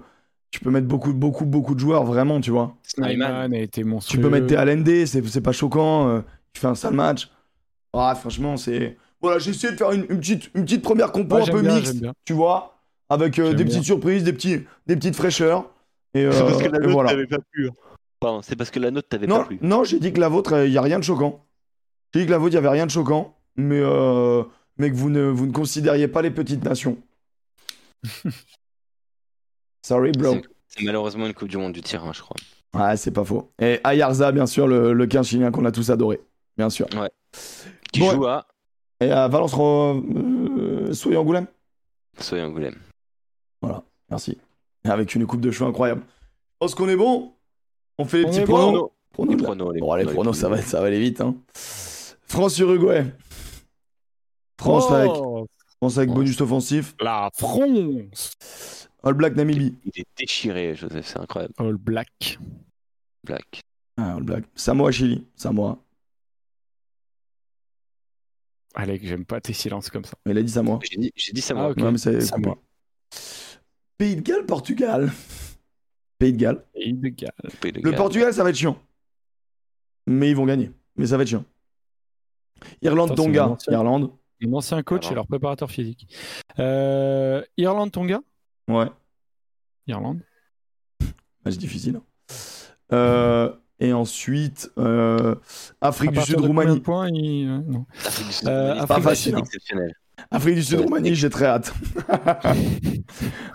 tu 0.51 0.61
peux 0.61 0.71
mettre 0.71 0.87
beaucoup, 0.87 1.15
beaucoup, 1.15 1.47
beaucoup 1.47 1.75
de 1.75 1.81
joueurs, 1.81 2.05
vraiment, 2.05 2.41
tu 2.41 2.51
vois. 2.51 2.77
Snyman 2.83 3.55
a 3.55 3.59
été 3.59 3.83
monstrueux. 3.83 4.19
Tu 4.19 4.23
peux 4.23 4.29
mettre 4.31 4.47
TLND, 4.47 5.07
c'est 5.07 5.27
c'est 5.27 5.41
pas 5.41 5.53
choquant. 5.53 6.09
euh, 6.09 6.21
tu 6.53 6.61
fais 6.61 6.67
un 6.69 6.75
sale 6.75 6.95
match. 6.95 7.31
Ah, 7.95 8.15
franchement, 8.15 8.57
c'est. 8.59 8.99
Voilà, 9.23 9.39
j'ai 9.39 9.51
essayé 9.51 9.73
de 9.73 9.79
faire 9.79 9.91
une, 9.93 10.03
une 10.11 10.21
petite, 10.21 10.51
une 10.55 10.65
petite 10.65 10.83
première 10.83 11.13
compo 11.13 11.37
Ouais, 11.37 11.43
un 11.43 11.47
peu 11.53 11.63
bien, 11.63 11.75
mixte, 11.77 12.05
tu 12.27 12.35
vois, 12.35 12.79
avec 13.09 13.39
euh, 13.39 13.49
des 13.55 13.65
bien. 13.65 13.73
petites 13.75 13.85
surprises, 13.85 14.23
des, 14.23 14.33
petits, 14.35 14.61
des 14.87 14.97
petites 14.97 15.17
fraîcheurs. 15.17 15.71
Et, 16.21 16.25
euh, 16.25 16.33
C'est 16.33 16.43
parce 16.45 16.59
que 16.63 16.69
la 16.69 16.79
note 16.79 16.91
voilà. 16.91 17.11
t'avait 17.11 17.27
pas 17.27 17.39
plu. 17.53 17.71
Pardon, 18.21 18.43
c'est 18.43 18.57
parce 18.57 18.71
que 18.71 18.81
la 18.81 18.91
note 18.91 19.09
t'avait 19.09 19.27
Non, 19.27 19.39
pas 19.41 19.45
plu. 19.47 19.59
non 19.63 19.85
j'ai 19.85 19.99
dit 20.01 20.13
que 20.13 20.21
la 20.21 20.29
vôtre, 20.29 20.65
il 20.67 20.71
n'y 20.71 20.77
a 20.79 20.83
rien 20.83 20.99
de 20.99 21.05
choquant. 21.05 21.45
J'ai 22.15 22.21
dit 22.21 22.27
que 22.27 22.31
la 22.33 22.39
vôtre, 22.39 22.53
il 22.55 22.61
n'y 22.61 22.67
avait 22.67 22.75
rien 22.75 22.87
de 22.87 22.91
choquant, 22.91 23.37
mais, 23.57 23.81
euh, 23.81 24.43
mais 24.79 24.91
que 24.91 24.97
vous 24.97 25.11
ne, 25.11 25.23
vous 25.23 25.47
ne 25.47 25.53
considériez 25.53 26.09
pas 26.09 26.23
les 26.23 26.31
petites 26.31 26.65
nations. 26.65 26.99
Sorry, 29.83 30.13
bro. 30.13 30.35
C'est- 30.35 30.43
C'est 30.69 30.85
malheureusement 30.85 31.27
une 31.27 31.35
Coupe 31.35 31.49
du 31.49 31.57
Monde 31.57 31.73
du 31.73 31.81
tir, 31.81 32.05
hein, 32.05 32.13
je 32.15 32.21
crois. 32.21 32.37
Ouais, 32.75 32.97
c'est 32.97 33.11
pas 33.11 33.25
faux. 33.25 33.51
Et 33.59 33.81
Ayarza, 33.85 34.31
bien 34.33 34.47
sûr, 34.47 34.67
le, 34.69 34.93
le 34.93 35.07
15 35.07 35.27
chilien 35.27 35.51
qu'on 35.51 35.65
a 35.65 35.73
tous 35.73 35.91
adoré. 35.91 36.21
Bien 36.57 36.69
sûr. 36.71 36.87
Qui 37.93 38.01
Bon, 38.01 38.11
joue 38.13 38.27
à 38.27 38.47
Et 39.01 39.11
à 39.11 39.27
Valence, 39.29 39.55
euh, 39.59 40.93
Soyez 40.93 41.17
Angoulême 41.17 41.47
Soyez 42.21 42.45
Angoulême. 42.45 42.77
Merci. 44.11 44.39
Avec 44.89 45.15
une 45.15 45.27
coupe 45.27 45.41
de 45.41 45.51
cheveux 45.51 45.69
incroyable. 45.71 46.03
Je 46.07 46.57
pense 46.61 46.75
qu'on 46.75 46.89
est 46.89 46.97
bon. 46.97 47.33
On 47.99 48.05
fait 48.05 48.19
les 48.19 48.25
On 48.27 48.31
petits 48.31 48.41
pronos. 48.43 48.73
bon. 48.73 48.91
Pronos 49.13 49.31
Les 49.31 49.37
pronos, 49.43 49.73
les 49.75 49.81
Bon, 49.81 49.95
les 49.95 50.05
pronos, 50.05 50.15
pronos, 50.15 50.33
les 50.37 50.41
ça 50.41 50.49
va, 50.49 50.63
ça 50.63 50.81
va 50.81 50.87
aller 50.87 51.01
vite. 51.01 51.21
Hein. 51.21 51.35
France-Uruguay. 52.27 53.05
France 54.61 54.87
Oh, 54.89 54.95
avec, 54.95 55.11
France 55.81 55.99
avec 55.99 56.11
Oh. 56.11 56.15
bonus 56.15 56.41
offensif. 56.41 56.95
La 57.01 57.31
France 57.35 58.37
All 59.03 59.15
Black 59.15 59.35
Namibie. 59.37 59.77
Il 59.85 60.01
est 60.01 60.07
déchiré, 60.17 60.75
Joseph, 60.75 61.07
c'est 61.07 61.19
incroyable. 61.19 61.55
All 61.59 61.77
Black. 61.77 62.39
Black. 63.25 63.61
Ah, 63.97 64.15
All 64.17 64.23
Black. 64.23 64.45
Samoa 64.55 64.91
Chili. 64.93 65.27
Samoa. 65.37 65.79
Allez, 68.75 69.01
j'aime 69.03 69.25
pas 69.25 69.41
tes 69.41 69.53
silences 69.53 69.91
comme 69.91 70.05
ça. 70.05 70.15
Il 70.27 70.37
a 70.39 70.43
dit 70.43 70.53
Samoa. 70.53 70.79
J'ai 70.89 70.97
dit, 70.99 71.13
j'ai 71.17 71.33
dit 71.33 71.41
ça 71.41 71.55
Ah. 71.57 71.71
Ouais, 71.71 71.91
mais 71.93 71.99
c'est 71.99 72.21
Samoa. 72.21 72.57
Pays 73.99 74.17
de 74.17 74.21
Galles, 74.23 74.47
Portugal. 74.47 75.11
Pays 76.19 76.33
de 76.33 76.39
Galles. 76.39 76.65
Et 76.75 76.93
de 76.93 77.09
Galles. 77.09 77.33
Pays 77.61 77.73
de 77.73 77.81
Le. 77.81 77.93
Portugal, 77.97 78.33
ça 78.33 78.45
va 78.45 78.51
être 78.51 78.57
chiant. 78.57 78.79
Mais 80.07 80.31
ils 80.31 80.37
vont 80.37 80.47
gagner. 80.47 80.71
Mais 80.97 81.07
ça 81.07 81.17
va 81.17 81.23
être 81.25 81.29
chiant. 81.29 81.45
Irlande, 82.83 83.11
c'est 83.11 83.17
Tonga. 83.17 83.57
Irlande. 83.69 84.11
Mon 84.41 84.59
ancien 84.59 84.83
coach 84.85 85.03
Alors. 85.07 85.13
et 85.13 85.15
leur 85.17 85.27
préparateur 85.27 85.69
physique. 85.71 86.07
Euh, 86.61 87.43
Irlande-Tonga 87.57 88.21
Ouais, 88.69 88.87
Irlande. 89.89 90.21
match 91.45 91.57
difficile. 91.57 91.97
hein. 91.97 92.03
Euh, 92.93 93.53
et 93.81 93.93
ensuite, 93.93 94.71
euh, 94.79 95.35
Afrique 95.81 96.11
À 96.17 96.21
du 96.21 96.27
Sud, 96.27 96.41
Roumanie. 96.41 96.81
points 96.81 97.09
il- 97.09 97.49
euh, 97.49 97.59
non. 97.67 97.87
Afrique 98.07 98.27
du 98.29 98.33
Sud, 98.33 98.49
Euh, 98.49 98.73
Roumanie, 98.75 98.81
Afrique 98.81 99.05
c'est 99.05 99.11
du 99.11 99.17
Sud, 99.17 99.31
c'est 99.33 99.35
hein. 99.35 99.39
exceptionnel. 99.45 99.95
Afrique 100.31 100.57
du 100.57 100.63
Sud, 100.63 100.81
Roumanie, 100.81 101.15
j'ai 101.15 101.31
très 101.31 101.47
hâte. 101.47 101.73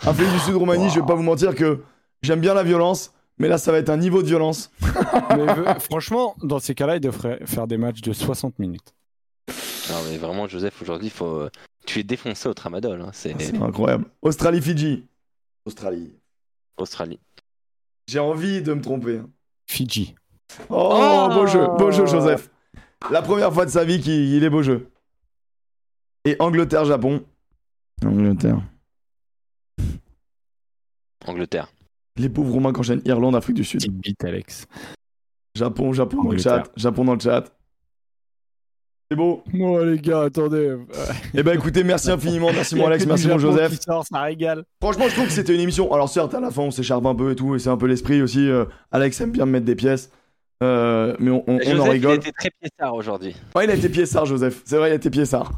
Afrique 0.02 0.32
du 0.32 0.40
Sud, 0.40 0.56
Roumanie, 0.56 0.90
je 0.90 1.00
vais 1.00 1.06
pas 1.06 1.16
vous 1.16 1.24
mentir 1.24 1.54
que 1.56 1.84
j'aime 2.22 2.40
bien 2.40 2.54
la 2.54 2.64
violence, 2.64 3.14
mais 3.38 3.48
là, 3.48 3.58
ça 3.58 3.72
va 3.72 3.78
être 3.78 3.90
un 3.90 3.98
niveau 3.98 4.22
de 4.22 4.28
violence. 4.28 4.72
Mais, 5.36 5.48
euh, 5.50 5.76
franchement, 5.80 6.36
dans 6.42 6.60
ces 6.60 6.74
cas-là, 6.76 6.96
il 6.96 7.00
devrait 7.00 7.40
faire 7.46 7.68
des 7.68 7.78
matchs 7.78 8.02
de 8.02 8.14
60 8.14 8.58
minutes. 8.60 8.94
Non, 9.90 9.98
mais 10.10 10.18
vraiment, 10.18 10.48
Joseph, 10.48 10.82
aujourd'hui, 10.82 11.10
faut... 11.10 11.26
euh, 11.42 11.50
tu 11.86 12.00
es 12.00 12.04
défoncé 12.04 12.48
au 12.48 12.54
tramadol. 12.54 13.02
hein, 13.02 13.10
C'est 13.12 13.36
incroyable. 13.62 14.06
Australie-Fidji. 14.22 15.06
Australie. 15.66 16.14
Australie. 16.78 17.20
J'ai 18.08 18.20
envie 18.20 18.62
de 18.62 18.74
me 18.74 18.82
tromper. 18.82 19.18
hein. 19.18 19.30
Fidji. 19.68 20.16
Oh, 20.70 20.94
Oh 20.96 21.30
beau 21.34 21.48
jeu, 21.48 21.68
beau 21.78 21.92
jeu, 21.92 22.06
Joseph. 22.06 22.50
La 23.12 23.22
première 23.22 23.54
fois 23.54 23.66
de 23.66 23.72
sa 23.72 23.84
vie 23.84 24.00
qu'il 24.00 24.34
il 24.34 24.44
est 24.44 24.50
beau 24.50 24.62
jeu. 24.64 24.88
Et 26.26 26.36
Angleterre-Japon. 26.40 27.24
Angleterre. 28.06 28.62
Angleterre. 31.26 31.68
Les 32.18 32.30
pauvres 32.30 32.54
Romains 32.54 32.74
qui 32.74 32.80
enchaînent 32.80 33.02
Irlande, 33.06 33.36
Afrique 33.36 33.56
du 33.56 33.64
Sud. 33.64 33.80
Petite 33.82 33.94
bite, 33.98 34.24
Alex. 34.24 34.68
Japon, 35.56 35.94
Japon 35.94 36.24
dans 36.24 36.32
le 36.32 36.38
chat. 36.38 36.64
Japon 36.76 37.06
dans 37.06 37.14
le 37.14 37.20
chat. 37.20 37.46
C'est 39.10 39.18
beau. 39.18 39.44
Oh 39.60 39.84
les 39.84 40.00
gars, 40.00 40.24
attendez. 40.24 40.76
Eh 41.34 41.44
ben 41.44 41.54
écoutez, 41.56 41.84
merci 41.84 42.10
infiniment. 42.10 42.52
Merci 42.54 42.76
mon 42.76 42.88
Alex, 42.88 43.06
merci 43.08 43.28
mon 43.28 43.38
Joseph. 43.38 43.80
Sort, 43.82 44.06
ça 44.06 44.22
régale. 44.22 44.64
Franchement, 44.82 45.06
je 45.08 45.14
trouve 45.14 45.26
que 45.26 45.32
c'était 45.32 45.54
une 45.54 45.62
émission. 45.62 45.92
Alors 45.94 46.10
certes, 46.10 46.34
à 46.34 46.40
la 46.40 46.52
fin, 46.52 46.64
on 46.64 46.72
s'écharpe 46.72 47.06
un 47.06 47.14
peu 47.16 47.32
et 47.32 47.36
tout, 47.36 47.56
et 47.56 47.60
c'est 47.60 47.70
un 47.70 47.78
peu 47.78 47.86
l'esprit 47.88 48.22
aussi. 48.22 48.48
euh, 48.50 48.66
Alex 48.92 49.20
aime 49.22 49.32
bien 49.32 49.46
me 49.46 49.52
mettre 49.52 49.66
des 49.66 49.76
pièces. 49.76 50.10
Euh, 50.64 51.16
mais 51.20 51.30
on, 51.32 51.44
on- 51.48 51.56
on 51.56 51.60
Joseph, 51.60 51.80
en 51.80 51.86
il 51.86 51.88
a 51.88 51.92
rigole. 51.92 52.16
été 52.16 52.32
très 52.32 52.50
piétard 52.60 52.96
aujourd'hui. 52.96 53.36
Ouais, 53.56 53.66
il 53.66 53.70
a 53.72 53.76
été 53.76 53.90
piéçard, 53.90 54.26
Joseph. 54.26 54.62
C'est 54.66 54.78
vrai, 54.78 54.90
il 54.90 54.94
a 54.94 54.96
été 54.96 55.10
piéçard. 55.10 55.52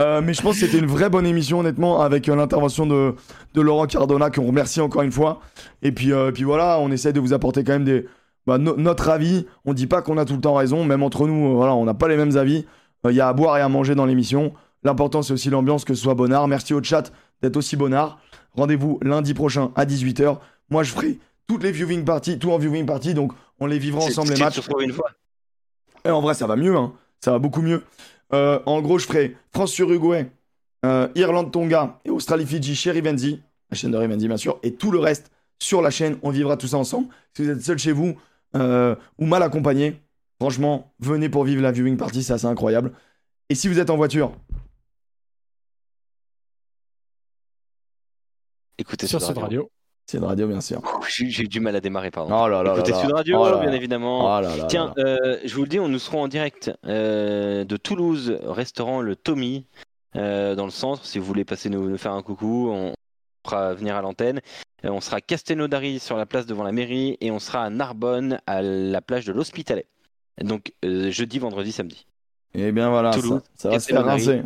Euh, 0.00 0.20
mais 0.22 0.32
je 0.34 0.40
pense 0.42 0.54
que 0.58 0.66
c'était 0.66 0.78
une 0.78 0.86
vraie 0.86 1.10
bonne 1.10 1.26
émission, 1.26 1.60
honnêtement, 1.60 2.00
avec 2.00 2.28
euh, 2.28 2.34
l'intervention 2.34 2.86
de, 2.86 3.14
de 3.54 3.60
Laurent 3.60 3.86
Cardona, 3.86 4.30
qu'on 4.30 4.46
remercie 4.46 4.80
encore 4.80 5.02
une 5.02 5.12
fois. 5.12 5.40
Et 5.82 5.92
puis, 5.92 6.12
euh, 6.12 6.32
puis 6.32 6.44
voilà, 6.44 6.78
on 6.80 6.90
essaie 6.90 7.12
de 7.12 7.20
vous 7.20 7.32
apporter 7.34 7.62
quand 7.62 7.72
même 7.72 7.84
des, 7.84 8.06
bah, 8.46 8.56
no- 8.58 8.76
notre 8.76 9.10
avis. 9.10 9.46
On 9.64 9.74
dit 9.74 9.86
pas 9.86 10.00
qu'on 10.02 10.16
a 10.16 10.24
tout 10.24 10.34
le 10.34 10.40
temps 10.40 10.54
raison, 10.54 10.84
même 10.84 11.02
entre 11.02 11.26
nous, 11.26 11.54
voilà, 11.56 11.74
on 11.74 11.84
n'a 11.84 11.94
pas 11.94 12.08
les 12.08 12.16
mêmes 12.16 12.36
avis. 12.36 12.64
Il 13.08 13.14
y 13.14 13.20
a 13.20 13.28
à 13.28 13.32
boire 13.32 13.58
et 13.58 13.60
à 13.60 13.68
manger 13.68 13.94
dans 13.94 14.06
l'émission. 14.06 14.52
L'important, 14.82 15.22
c'est 15.22 15.32
aussi 15.34 15.50
l'ambiance, 15.50 15.84
que 15.84 15.92
ce 15.94 16.02
soit 16.02 16.14
bonnard. 16.14 16.48
Merci 16.48 16.72
au 16.72 16.82
chat 16.82 17.12
d'être 17.42 17.56
aussi 17.56 17.76
bonnard. 17.76 18.18
Rendez-vous 18.56 18.98
lundi 19.02 19.34
prochain 19.34 19.72
à 19.76 19.84
18h. 19.84 20.38
Moi, 20.70 20.84
je 20.84 20.92
ferai 20.92 21.18
toutes 21.46 21.62
les 21.64 21.72
viewing 21.72 22.04
parties, 22.04 22.38
tout 22.38 22.50
en 22.50 22.58
viewing 22.58 22.86
party, 22.86 23.12
donc 23.14 23.32
on 23.60 23.66
les 23.66 23.78
vivra 23.78 24.00
ensemble 24.02 24.28
les 24.30 24.36
matchs. 24.40 24.60
une 24.80 24.92
fois. 24.92 25.10
Et 26.04 26.10
en 26.10 26.20
vrai, 26.20 26.34
ça 26.34 26.46
va 26.46 26.56
mieux, 26.56 26.76
hein. 26.76 26.92
Ça 27.20 27.30
va 27.32 27.38
beaucoup 27.38 27.62
mieux. 27.62 27.82
Euh, 28.34 28.60
en 28.66 28.80
gros, 28.80 28.98
je 28.98 29.06
ferai 29.06 29.36
France-Uruguay, 29.52 30.30
euh, 30.84 31.08
Irlande-Tonga 31.14 32.00
et 32.04 32.10
Australie-Fidji 32.10 32.74
chez 32.74 32.90
Rivenzi, 32.90 33.42
la 33.70 33.76
chaîne 33.76 33.90
de 33.90 33.96
Rivenzi, 33.96 34.26
bien 34.26 34.36
sûr, 34.36 34.58
et 34.62 34.74
tout 34.74 34.90
le 34.90 34.98
reste 34.98 35.30
sur 35.58 35.82
la 35.82 35.90
chaîne. 35.90 36.18
On 36.22 36.30
vivra 36.30 36.56
tout 36.56 36.66
ça 36.66 36.78
ensemble. 36.78 37.08
Si 37.36 37.44
vous 37.44 37.50
êtes 37.50 37.62
seul 37.62 37.78
chez 37.78 37.92
vous 37.92 38.16
euh, 38.56 38.96
ou 39.18 39.26
mal 39.26 39.42
accompagné, 39.42 40.00
franchement, 40.40 40.92
venez 40.98 41.28
pour 41.28 41.44
vivre 41.44 41.62
la 41.62 41.72
viewing 41.72 41.96
party, 41.96 42.22
c'est 42.22 42.32
assez 42.32 42.46
incroyable. 42.46 42.92
Et 43.48 43.54
si 43.54 43.68
vous 43.68 43.78
êtes 43.78 43.90
en 43.90 43.96
voiture, 43.96 44.32
Écoutez 48.78 49.06
Sur 49.06 49.20
cette 49.20 49.38
radio. 49.38 49.70
De 50.18 50.24
radio, 50.24 50.46
bien 50.46 50.60
sûr. 50.60 50.80
J'ai 51.08 51.44
eu 51.44 51.48
du 51.48 51.60
mal 51.60 51.76
à 51.76 51.80
démarrer, 51.80 52.10
pardon. 52.10 52.34
Oh 52.34 52.48
là 52.48 52.62
là 52.62 52.74
Écoutez 52.74 52.92
là. 52.92 53.00
Sud 53.00 53.12
Radio, 53.12 53.38
Oh 53.38 53.50
là 53.50 53.58
bien 53.58 53.72
évidemment. 53.72 54.24
Oh 54.36 54.40
là 54.40 54.50
Tiens, 54.68 54.92
euh, 54.98 55.38
je 55.44 55.54
vous 55.54 55.62
le 55.62 55.68
dis, 55.68 55.78
on 55.80 55.88
nous 55.88 55.98
serons 55.98 56.22
en 56.22 56.28
direct 56.28 56.70
euh, 56.86 57.64
de 57.64 57.76
Toulouse, 57.76 58.38
restaurant 58.42 59.00
le 59.00 59.16
Tommy, 59.16 59.66
euh, 60.16 60.54
dans 60.54 60.64
le 60.64 60.70
centre. 60.70 61.04
Si 61.04 61.18
vous 61.18 61.24
voulez 61.24 61.44
passer 61.44 61.68
nous, 61.68 61.88
nous 61.88 61.98
faire 61.98 62.12
un 62.12 62.22
coucou, 62.22 62.70
on 62.70 62.94
fera 63.44 63.74
venir 63.74 63.96
à 63.96 64.02
l'antenne. 64.02 64.40
On 64.84 65.00
sera 65.00 65.18
à 65.18 65.20
Castelnaudary 65.20 65.98
sur 66.00 66.16
la 66.16 66.26
place 66.26 66.46
devant 66.46 66.64
la 66.64 66.72
mairie 66.72 67.16
et 67.20 67.30
on 67.30 67.38
sera 67.38 67.64
à 67.64 67.70
Narbonne 67.70 68.40
à 68.46 68.62
la 68.62 69.00
plage 69.00 69.24
de 69.24 69.32
l'Hospitalet. 69.32 69.86
Donc 70.42 70.72
jeudi, 70.82 71.38
vendredi, 71.38 71.70
samedi. 71.72 72.06
Et 72.54 72.70
bien 72.72 72.90
voilà, 72.90 73.12
ça, 73.12 73.20
Toulouse, 73.20 73.40
ça 73.54 73.68
va 73.70 73.74
se 73.80 73.86
faire 73.86 74.04
rincer. 74.04 74.42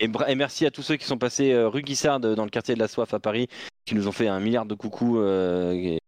Et, 0.00 0.08
et 0.28 0.34
merci 0.34 0.66
à 0.66 0.70
tous 0.70 0.82
ceux 0.82 0.96
qui 0.96 1.04
sont 1.06 1.18
passés 1.18 1.52
euh, 1.52 1.68
rue 1.68 1.82
Guissard 1.82 2.18
dans 2.20 2.44
le 2.44 2.50
quartier 2.50 2.74
de 2.74 2.80
la 2.80 2.88
Soif 2.88 3.14
à 3.14 3.20
Paris, 3.20 3.46
qui 3.84 3.94
nous 3.94 4.08
ont 4.08 4.12
fait 4.12 4.26
un 4.28 4.40
milliard 4.40 4.66
de 4.66 4.74
coucou 4.74 5.18
euh, 5.18 5.72
et- 5.72 5.98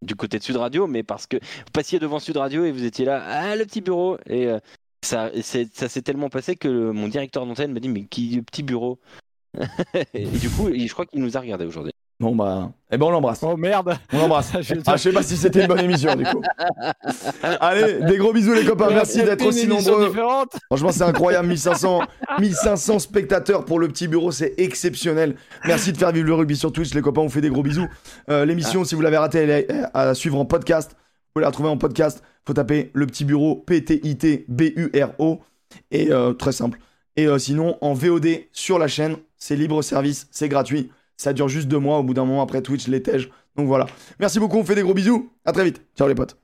du 0.00 0.14
côté 0.14 0.38
de 0.38 0.44
Sud 0.44 0.56
Radio, 0.56 0.86
mais 0.86 1.02
parce 1.02 1.26
que 1.26 1.36
vous 1.36 1.72
passiez 1.72 1.98
devant 1.98 2.20
Sud 2.20 2.36
Radio 2.36 2.64
et 2.64 2.70
vous 2.72 2.84
étiez 2.84 3.04
là, 3.04 3.20
ah 3.26 3.56
le 3.56 3.64
petit 3.66 3.80
bureau, 3.80 4.16
et 4.26 4.46
euh, 4.46 4.60
ça, 5.04 5.30
et 5.34 5.42
ça 5.42 5.88
s'est 5.88 6.02
tellement 6.02 6.28
passé 6.30 6.54
que 6.54 6.68
le- 6.68 6.92
mon 6.92 7.08
directeur 7.08 7.44
d'antenne 7.44 7.72
m'a 7.72 7.80
dit 7.80 7.88
mais 7.88 8.04
qui 8.04 8.28
le 8.36 8.42
petit 8.42 8.62
bureau? 8.62 8.98
Et 10.14 10.26
du 10.26 10.48
coup, 10.50 10.68
je 10.72 10.92
crois 10.92 11.04
qu'il 11.06 11.20
nous 11.20 11.36
a 11.36 11.40
regardé 11.40 11.64
aujourd'hui. 11.64 11.92
Bon 12.20 12.34
bah, 12.34 12.72
eh 12.90 12.98
ben 12.98 13.06
on 13.06 13.10
l'embrasse. 13.10 13.44
Oh 13.44 13.56
merde. 13.56 13.96
On 14.12 14.18
l'embrasse. 14.18 14.50
Je 14.60 14.74
Ah, 14.86 14.96
je 14.96 15.02
sais 15.02 15.12
pas 15.12 15.22
si 15.22 15.36
c'était 15.36 15.60
une 15.60 15.68
bonne 15.68 15.78
émission 15.84 16.16
du 16.16 16.24
coup. 16.24 16.42
Allez, 17.60 18.00
des 18.00 18.16
gros 18.16 18.32
bisous 18.32 18.54
les 18.54 18.64
copains, 18.64 18.88
merci 18.90 19.22
d'être 19.22 19.46
aussi 19.46 19.68
nombreux. 19.68 20.08
différente. 20.08 20.56
Franchement, 20.66 20.90
c'est 20.90 21.04
incroyable, 21.04 21.46
1500, 21.46 22.00
1500 22.40 22.98
spectateurs 22.98 23.64
pour 23.64 23.78
le 23.78 23.86
petit 23.86 24.08
bureau, 24.08 24.32
c'est 24.32 24.54
exceptionnel. 24.58 25.36
Merci 25.64 25.92
de 25.92 25.96
faire 25.96 26.10
vivre 26.10 26.26
le 26.26 26.34
rugby 26.34 26.56
sur 26.56 26.72
Twitch, 26.72 26.92
les 26.92 27.02
copains, 27.02 27.20
on 27.20 27.26
vous 27.26 27.30
fait 27.30 27.40
des 27.40 27.50
gros 27.50 27.62
bisous. 27.62 27.86
Euh, 28.30 28.44
L'émission, 28.44 28.82
si 28.82 28.96
vous 28.96 29.00
l'avez 29.00 29.18
ratée, 29.18 29.38
elle 29.38 29.50
est 29.50 29.68
à 29.94 30.12
suivre 30.14 30.38
en 30.40 30.44
podcast. 30.44 30.92
Vous 30.92 31.32
pouvez 31.34 31.42
la 31.42 31.48
retrouver 31.50 31.68
en 31.68 31.76
podcast. 31.78 32.24
Faut 32.46 32.54
taper 32.54 32.90
le 32.94 33.06
petit 33.06 33.24
bureau 33.24 33.54
P-T-I-T-B-U-R-O. 33.54 35.40
Et 35.90 36.10
euh, 36.10 36.32
très 36.32 36.52
simple. 36.52 36.78
Et 37.16 37.26
euh, 37.26 37.38
sinon, 37.38 37.76
en 37.80 37.92
VOD 37.94 38.26
sur 38.52 38.78
la 38.78 38.88
chaîne, 38.88 39.16
c'est 39.36 39.54
libre 39.54 39.82
service, 39.82 40.26
c'est 40.30 40.48
gratuit. 40.48 40.90
Ça 41.18 41.32
dure 41.34 41.48
juste 41.48 41.68
deux 41.68 41.78
mois. 41.78 41.98
Au 41.98 42.02
bout 42.02 42.14
d'un 42.14 42.24
moment, 42.24 42.42
après 42.42 42.62
Twitch, 42.62 42.88
tèges. 43.02 43.30
Donc 43.56 43.66
voilà. 43.66 43.86
Merci 44.18 44.38
beaucoup, 44.38 44.56
on 44.56 44.64
fait 44.64 44.76
des 44.76 44.82
gros 44.82 44.94
bisous. 44.94 45.30
À 45.44 45.52
très 45.52 45.64
vite. 45.64 45.82
Ciao 45.96 46.08
les 46.08 46.14
potes. 46.14 46.36